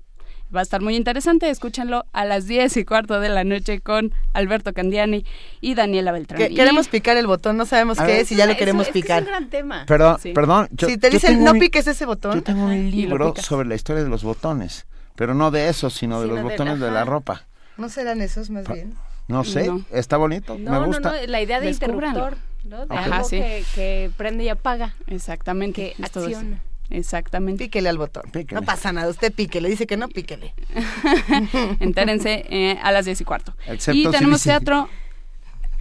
Va 0.55 0.61
a 0.61 0.63
estar 0.63 0.81
muy 0.81 0.97
interesante, 0.97 1.49
escúchenlo 1.49 2.07
a 2.13 2.25
las 2.25 2.47
10 2.47 2.77
y 2.77 2.85
cuarto 2.85 3.21
de 3.21 3.29
la 3.29 3.45
noche 3.45 3.81
con 3.81 4.13
Alberto 4.33 4.73
Candiani 4.73 5.25
y 5.61 5.75
Daniela 5.75 6.11
Beltrán. 6.11 6.39
Que- 6.39 6.51
Y- 6.51 6.57
queremos 6.57 6.89
picar 6.89 7.17
el 7.17 7.27
botón, 7.29 7.57
no 7.57 7.67
sabemos 7.67 8.01
A 8.01 8.07
qué 8.07 8.13
ver. 8.13 8.21
es 8.23 8.33
y 8.33 8.37
ya 8.37 8.47
lo 8.47 8.57
queremos 8.57 8.89
es 8.89 8.93
picar. 8.93 9.19
Es 9.23 9.29
un 9.29 9.31
gran 9.33 9.49
tema. 9.49 9.85
Perdón, 9.87 10.19
Sí. 10.21 10.33
perdón. 10.33 10.69
yo- 10.73 10.89
si 10.89 10.99
te 10.99 11.09
dicen 11.11 11.45
no 11.45 11.53
un- 11.53 11.59
piques 11.61 11.87
ese 11.87 12.05
botón, 12.05 12.35
Yo 12.35 12.43
tengo 12.43 12.65
un 12.65 12.91
libro 12.91 13.35
sobre 13.41 13.69
la 13.69 13.77
historia 13.77 14.03
de 14.03 14.09
los 14.09 14.25
botones, 14.25 14.87
pero 15.15 15.35
no 15.35 15.51
de 15.53 15.69
eso, 15.69 15.89
sino 15.89 16.21
de 16.21 16.27
Sino 16.27 16.35
los 16.35 16.45
del- 16.45 16.51
botones 16.53 16.81
de 16.81 16.91
la 16.91 17.03
ajá. 17.03 17.11
ropa. 17.11 17.47
¿no 17.77 17.89
serán 17.89 18.21
esos 18.21 18.51
más 18.51 18.65
Pa- 18.65 18.75
bien? 18.75 18.95
No 19.29 19.45
sé, 19.45 19.69
No. 19.69 19.83
está 19.93 20.17
bonito, 20.17 20.59
No, 20.59 20.73
me 20.73 20.79
no, 20.81 20.87
gusta. 20.87 21.13
no, 21.13 21.27
la 21.29 21.41
idea 21.41 21.61
de 21.61 21.71
interruptor, 21.71 22.37
¿no? 22.65 22.87
De 22.87 22.95
Ajá, 22.97 23.17
algo 23.19 23.29
sí. 23.29 23.37
que, 23.39 23.65
que 23.75 24.11
prende 24.17 24.43
y 24.45 24.49
apaga, 24.49 24.95
Exactamente. 25.07 25.95
que 25.97 26.03
acciona. 26.05 26.61
Exactamente. 26.91 27.65
Píquele 27.65 27.89
al 27.89 27.99
botón. 27.99 28.25
No 28.51 28.63
pasa 28.63 28.93
nada, 28.93 29.09
usted 29.09 29.33
píquele, 29.33 29.69
dice 29.69 29.87
que 29.87 29.97
no, 29.97 30.09
píquele. 30.09 30.53
Entérense 31.81 32.45
eh, 32.51 32.79
a 32.83 32.93
las 32.93 33.05
10 33.05 33.21
y 33.21 33.25
cuarto. 33.25 33.55
Excepto 33.67 33.93
y 33.99 34.05
si 34.05 34.11
tenemos 34.11 34.41
dice- 34.41 34.51
teatro. 34.51 34.89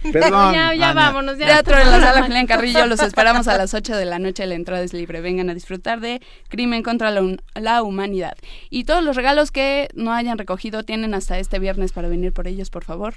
Perdón, 0.12 0.54
ya, 0.54 0.72
ya 0.74 0.94
vámonos. 0.94 1.36
Ya. 1.36 1.46
Teatro 1.46 1.78
en 1.78 1.90
la 1.90 2.00
sala 2.00 2.22
Julián 2.22 2.46
Carrillo. 2.46 2.86
Los 2.86 3.00
esperamos 3.02 3.48
a 3.48 3.58
las 3.58 3.74
8 3.74 3.96
de 3.96 4.06
la 4.06 4.18
noche. 4.18 4.46
La 4.46 4.54
entrada 4.54 4.82
es 4.82 4.94
libre. 4.94 5.20
Vengan 5.20 5.50
a 5.50 5.54
disfrutar 5.54 6.00
de 6.00 6.22
Crimen 6.48 6.82
contra 6.82 7.10
la, 7.10 7.36
la 7.54 7.82
Humanidad. 7.82 8.34
Y 8.70 8.84
todos 8.84 9.04
los 9.04 9.14
regalos 9.14 9.50
que 9.50 9.88
no 9.94 10.14
hayan 10.14 10.38
recogido 10.38 10.84
tienen 10.84 11.12
hasta 11.12 11.38
este 11.38 11.58
viernes 11.58 11.92
para 11.92 12.08
venir 12.08 12.32
por 12.32 12.46
ellos, 12.48 12.70
por 12.70 12.84
favor. 12.84 13.16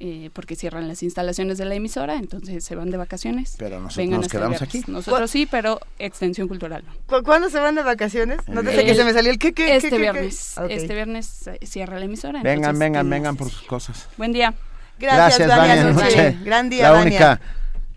Eh, 0.00 0.30
porque 0.32 0.54
cierran 0.54 0.86
las 0.86 1.02
instalaciones 1.02 1.58
de 1.58 1.64
la 1.64 1.74
emisora, 1.74 2.14
entonces 2.14 2.62
se 2.64 2.76
van 2.76 2.88
de 2.92 2.96
vacaciones. 2.96 3.56
Pero 3.58 3.80
nosotros 3.80 3.96
Vengan 3.96 4.20
nos 4.20 4.28
quedamos 4.30 4.60
viernes. 4.60 4.82
aquí. 4.84 4.92
Nosotros 4.92 5.28
sí, 5.28 5.46
pero 5.50 5.80
extensión 5.98 6.46
cultural 6.46 6.84
no. 6.86 6.92
¿Cu- 7.06 7.24
¿Cuándo 7.24 7.50
se 7.50 7.58
van 7.58 7.74
de 7.74 7.82
vacaciones? 7.82 8.38
No 8.46 8.62
te 8.62 8.76
sé 8.76 8.84
que 8.84 8.94
se 8.94 9.02
me 9.04 9.12
salió 9.12 9.32
el 9.32 9.40
que, 9.40 9.52
que, 9.52 9.74
Este 9.74 9.88
que, 9.90 9.96
que. 9.96 10.00
viernes. 10.02 10.54
Este 10.68 10.94
viernes 10.94 11.48
eh, 11.48 11.58
cierra 11.66 11.98
la 11.98 12.04
emisora. 12.04 12.42
Vengan, 12.44 12.56
entonces 12.58 12.78
vengan, 12.78 13.10
vengan 13.10 13.36
por 13.36 13.50
sus 13.50 13.62
cosas. 13.62 14.08
Buen 14.16 14.32
día. 14.32 14.54
Gracias, 15.00 15.48
Vania 15.48 15.82
Noche. 15.82 16.04
Noche. 16.04 16.38
Gran 16.44 16.70
día, 16.70 16.82
La 16.84 16.90
Vania. 16.92 17.06
única, 17.08 17.40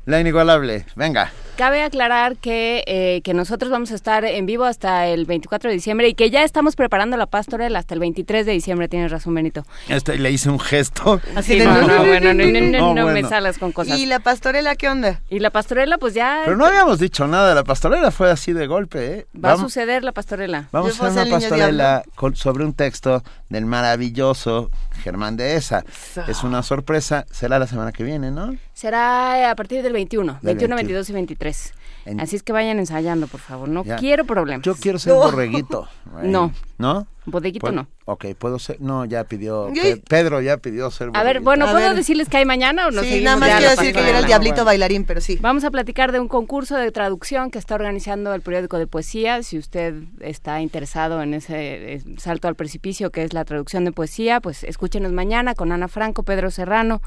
la 0.06 0.20
inigualable. 0.20 0.86
Venga. 0.96 1.32
Cabe 1.58 1.84
aclarar 1.84 2.38
que, 2.38 2.84
eh, 2.88 3.22
que 3.24 3.34
nosotros 3.34 3.70
vamos 3.72 3.92
a 3.92 3.96
estar 3.96 4.26
en 4.26 4.46
vivo 4.46 4.64
hasta 4.66 5.08
el 5.08 5.26
24 5.26 5.70
de 5.70 5.76
diciembre 5.76 6.08
y 6.08 6.14
que 6.16 6.32
ya 6.32 6.44
estamos 6.44 6.76
preparando 6.76 7.18
la 7.18 7.28
pastorela 7.28 7.78
hasta 7.78 7.94
el 7.94 8.00
23 8.00 8.46
de 8.46 8.52
diciembre, 8.54 8.88
tienes 8.88 9.12
razón, 9.12 9.36
Benito. 9.36 9.64
Este, 9.88 10.18
le 10.18 10.32
hice 10.32 10.50
un 10.50 10.60
gesto. 10.60 11.22
Así 11.36 11.60
de, 11.60 11.66
no, 11.66 11.82
no, 11.82 12.04
bueno, 12.06 12.34
no, 12.34 12.46
no, 12.46 12.62
no, 12.80 12.94
no 12.96 13.06
me 13.06 13.12
bueno. 13.12 13.30
salas 13.30 13.58
con 13.60 13.72
cosas. 13.74 14.00
¿Y 14.00 14.06
la 14.08 14.20
pastorela 14.20 14.76
qué 14.76 14.90
onda? 14.90 15.22
Y 15.30 15.40
la 15.40 15.52
pastorela, 15.52 15.98
pues 16.00 16.14
ya 16.16 16.42
Pero 16.46 16.58
no 16.58 16.66
habíamos 16.66 16.98
dicho 17.00 17.28
nada 17.28 17.50
de 17.50 17.56
la 17.56 17.64
pastorela, 17.64 18.10
fue 18.12 18.32
así 18.32 18.54
de 18.54 18.66
golpe, 18.66 19.14
¿eh? 19.14 19.28
va 19.44 19.54
a 19.54 19.58
suceder 19.58 20.04
la 20.04 20.14
pastorela. 20.14 20.68
Vamos 20.72 21.00
a 21.00 21.08
hacer 21.08 21.28
una 21.28 21.32
pastorela 21.38 22.04
con- 22.16 22.36
sobre 22.36 22.66
un 22.66 22.74
texto 22.74 23.24
del 23.50 23.66
maravilloso 23.66 24.72
Germán 25.02 25.36
de 25.38 25.56
Esa. 25.56 25.84
Es 26.28 26.44
una 26.44 26.64
sorpresa, 26.64 27.26
será 27.32 27.60
la 27.60 27.68
semana 27.68 27.92
que 27.92 28.04
viene, 28.04 28.32
¿no? 28.32 28.56
Será 28.74 29.52
a 29.52 29.56
partir 29.56 29.84
del 29.84 29.94
21, 29.94 30.34
Del 30.42 30.56
21, 30.56 30.76
21. 30.76 30.76
22 30.78 31.10
y 31.10 31.14
23. 31.14 31.74
En- 32.06 32.20
Así 32.20 32.36
es 32.36 32.44
que 32.44 32.52
vayan 32.54 32.80
ensayando, 32.80 33.28
por 33.28 33.40
favor. 33.40 33.68
No 33.70 33.84
Ya. 33.84 33.98
quiero 33.98 34.26
problemas. 34.26 34.64
Yo 34.66 34.76
quiero 34.76 34.98
ser 35.00 35.14
borreguito. 35.14 35.88
No. 36.24 36.52
¿No? 36.78 37.08
Bodeguito 37.26 37.72
no. 37.72 37.88
Ok, 38.06 38.26
puedo 38.38 38.58
ser. 38.58 38.82
No, 38.82 39.06
ya 39.06 39.24
pidió. 39.26 39.70
Pe- 39.74 39.98
Pedro 39.98 40.42
ya 40.42 40.58
pidió 40.58 40.90
ser 40.90 41.12
A 41.14 41.24
ver, 41.24 41.40
bueno, 41.40 41.70
¿puedo 41.72 41.94
decirles 41.94 42.28
que 42.30 42.38
hay 42.38 42.46
mañana 42.46 42.88
o 42.88 42.92
no 42.92 43.04
Sí, 43.04 43.22
nada 43.22 43.38
más 43.38 43.58
quiero 43.58 43.70
decir 43.72 43.94
que 43.94 44.02
yo 44.02 44.08
era 44.08 44.20
el 44.20 44.26
diablito 44.26 44.66
bailarín, 44.66 45.04
pero 45.06 45.22
sí. 45.22 45.38
Vamos 45.40 45.64
a 45.64 45.70
platicar 45.72 46.12
de 46.12 46.20
un 46.20 46.28
concurso 46.28 46.76
de 46.78 46.92
traducción 46.92 47.52
que 47.52 47.60
está 47.60 47.76
organizando 47.76 48.34
el 48.34 48.42
periódico 48.42 48.80
de 48.80 48.88
poesía. 48.88 49.44
Si 49.44 49.58
usted 49.60 49.94
está 50.20 50.62
interesado 50.62 51.22
en 51.22 51.36
ese 51.36 51.94
eh, 51.94 52.02
salto 52.18 52.48
al 52.48 52.56
precipicio 52.56 53.12
que 53.12 53.24
es 53.24 53.34
la 53.34 53.46
traducción 53.46 53.86
de 53.86 53.92
poesía, 53.92 54.40
pues 54.42 54.64
escúchenos 54.64 55.12
mañana 55.12 55.54
con 55.54 55.72
Ana 55.72 55.88
Franco, 55.88 56.24
Pedro 56.24 56.50
Serrano 56.50 57.02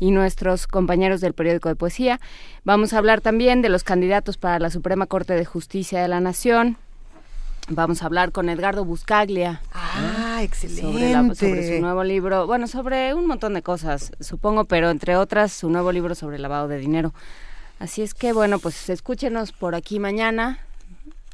y 0.00 0.10
nuestros 0.10 0.66
compañeros 0.66 1.20
del 1.20 1.32
periódico 1.34 1.68
de 1.68 1.76
poesía. 1.76 2.20
Vamos 2.64 2.92
a 2.92 2.98
hablar 2.98 3.20
también 3.20 3.62
de 3.62 3.68
los 3.68 3.84
candidatos 3.84 4.36
para 4.36 4.58
la 4.58 4.70
Suprema 4.70 5.06
Corte 5.06 5.34
de 5.34 5.44
Justicia 5.44 6.02
de 6.02 6.08
la 6.08 6.20
Nación. 6.20 6.76
Vamos 7.72 8.02
a 8.02 8.06
hablar 8.06 8.32
con 8.32 8.48
Edgardo 8.48 8.84
Buscaglia. 8.84 9.60
Ah, 9.72 10.40
excelente. 10.42 10.82
Sobre, 10.82 11.10
la- 11.12 11.34
sobre 11.36 11.76
su 11.76 11.80
nuevo 11.80 12.02
libro, 12.02 12.46
bueno, 12.46 12.66
sobre 12.66 13.14
un 13.14 13.26
montón 13.26 13.54
de 13.54 13.62
cosas, 13.62 14.10
supongo, 14.18 14.64
pero 14.64 14.90
entre 14.90 15.16
otras 15.16 15.52
su 15.52 15.70
nuevo 15.70 15.92
libro 15.92 16.16
sobre 16.16 16.38
lavado 16.40 16.66
de 16.66 16.78
dinero. 16.78 17.14
Así 17.78 18.02
es 18.02 18.12
que, 18.12 18.32
bueno, 18.32 18.58
pues 18.58 18.90
escúchenos 18.90 19.52
por 19.52 19.74
aquí 19.76 20.00
mañana. 20.00 20.58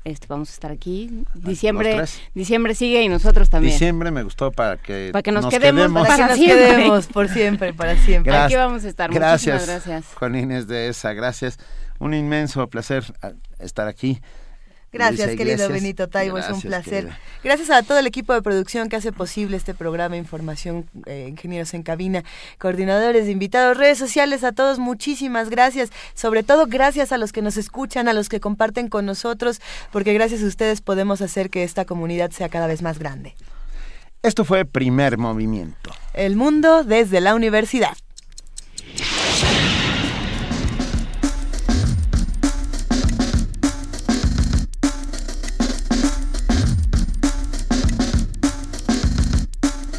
Este, 0.05 0.27
vamos 0.29 0.51
a 0.51 0.53
estar 0.53 0.71
aquí. 0.71 1.25
Diciembre, 1.35 2.05
diciembre 2.35 2.75
sigue 2.77 3.03
y 3.03 3.09
nosotros 3.09 3.49
también. 3.51 3.73
Diciembre 3.73 4.11
me 4.13 4.23
gustó 4.23 4.53
para 4.53 4.77
que, 4.77 5.09
Para 5.13 5.23
que 5.23 5.33
nos 5.33 5.47
quedemos 5.47 5.91
Para 5.91 6.17
que 6.17 6.23
nos 6.23 6.35
siempre. 6.37 6.67
quedemos 6.69 7.07
por 7.13 7.29
siempre, 7.29 7.75
para 7.75 7.97
siempre. 7.97 8.31
Gracias. 8.31 8.47
Aquí 8.47 8.55
vamos 8.57 8.85
a 8.85 8.89
estar. 8.89 9.11
Gracias, 9.13 9.55
Muchísimas 9.63 9.87
gracias. 9.87 10.15
Juan 10.15 10.35
Inés 10.37 10.69
de 10.69 10.89
esa, 10.89 11.13
gracias. 11.15 11.59
Un 11.99 12.15
inmenso 12.15 12.65
placer 12.69 13.05
ah, 13.23 13.33
estar 13.59 13.89
aquí. 13.89 14.21
Gracias, 14.97 15.29
Luisa 15.29 15.45
querido. 15.45 15.69
Benito 15.69 16.09
Taibo, 16.09 16.39
es 16.39 16.49
un 16.49 16.61
placer. 16.61 17.05
querida. 17.05 17.19
Gracias 17.45 17.71
a 17.71 17.83
todo 17.83 17.99
el 17.99 18.07
equipo 18.07 18.33
de 18.33 18.43
producción 18.43 18.89
que 18.89 18.97
hace 18.97 19.13
posible 19.13 19.57
este 19.57 19.75
programa, 19.75 20.17
información, 20.17 20.89
eh, 21.07 21.27
ingenieros 21.29 21.75
en 21.75 21.83
cabina, 21.83 22.25
coordinadores, 22.59 23.29
invitados, 23.29 23.77
redes 23.77 23.99
sociales, 23.99 24.43
a 24.45 24.53
todos 24.53 24.79
muchísimas 24.79 25.51
gracias. 25.51 25.91
Sobre 26.15 26.43
todo 26.43 26.67
gracias 26.67 27.13
a 27.13 27.19
los 27.19 27.33
que 27.33 27.43
nos 27.43 27.57
escuchan, 27.57 28.09
a 28.09 28.13
los 28.13 28.29
que 28.29 28.41
comparten 28.41 28.89
con 28.89 29.07
nosotros, 29.07 29.61
porque 29.93 30.15
gracias 30.15 30.43
a 30.43 30.47
ustedes 30.47 30.81
podemos 30.81 31.21
hacer 31.21 31.51
que 31.51 31.63
esta 31.63 31.85
comunidad 31.85 32.31
sea 32.31 32.49
cada 32.49 32.67
vez 32.67 32.83
más 32.83 32.99
grande. 32.99 33.35
Esto 34.23 34.45
fue 34.45 34.65
Primer 34.65 35.19
Movimiento. 35.19 35.91
El 36.15 36.37
mundo 36.37 36.83
desde 36.83 37.21
la 37.21 37.35
universidad. 37.35 37.97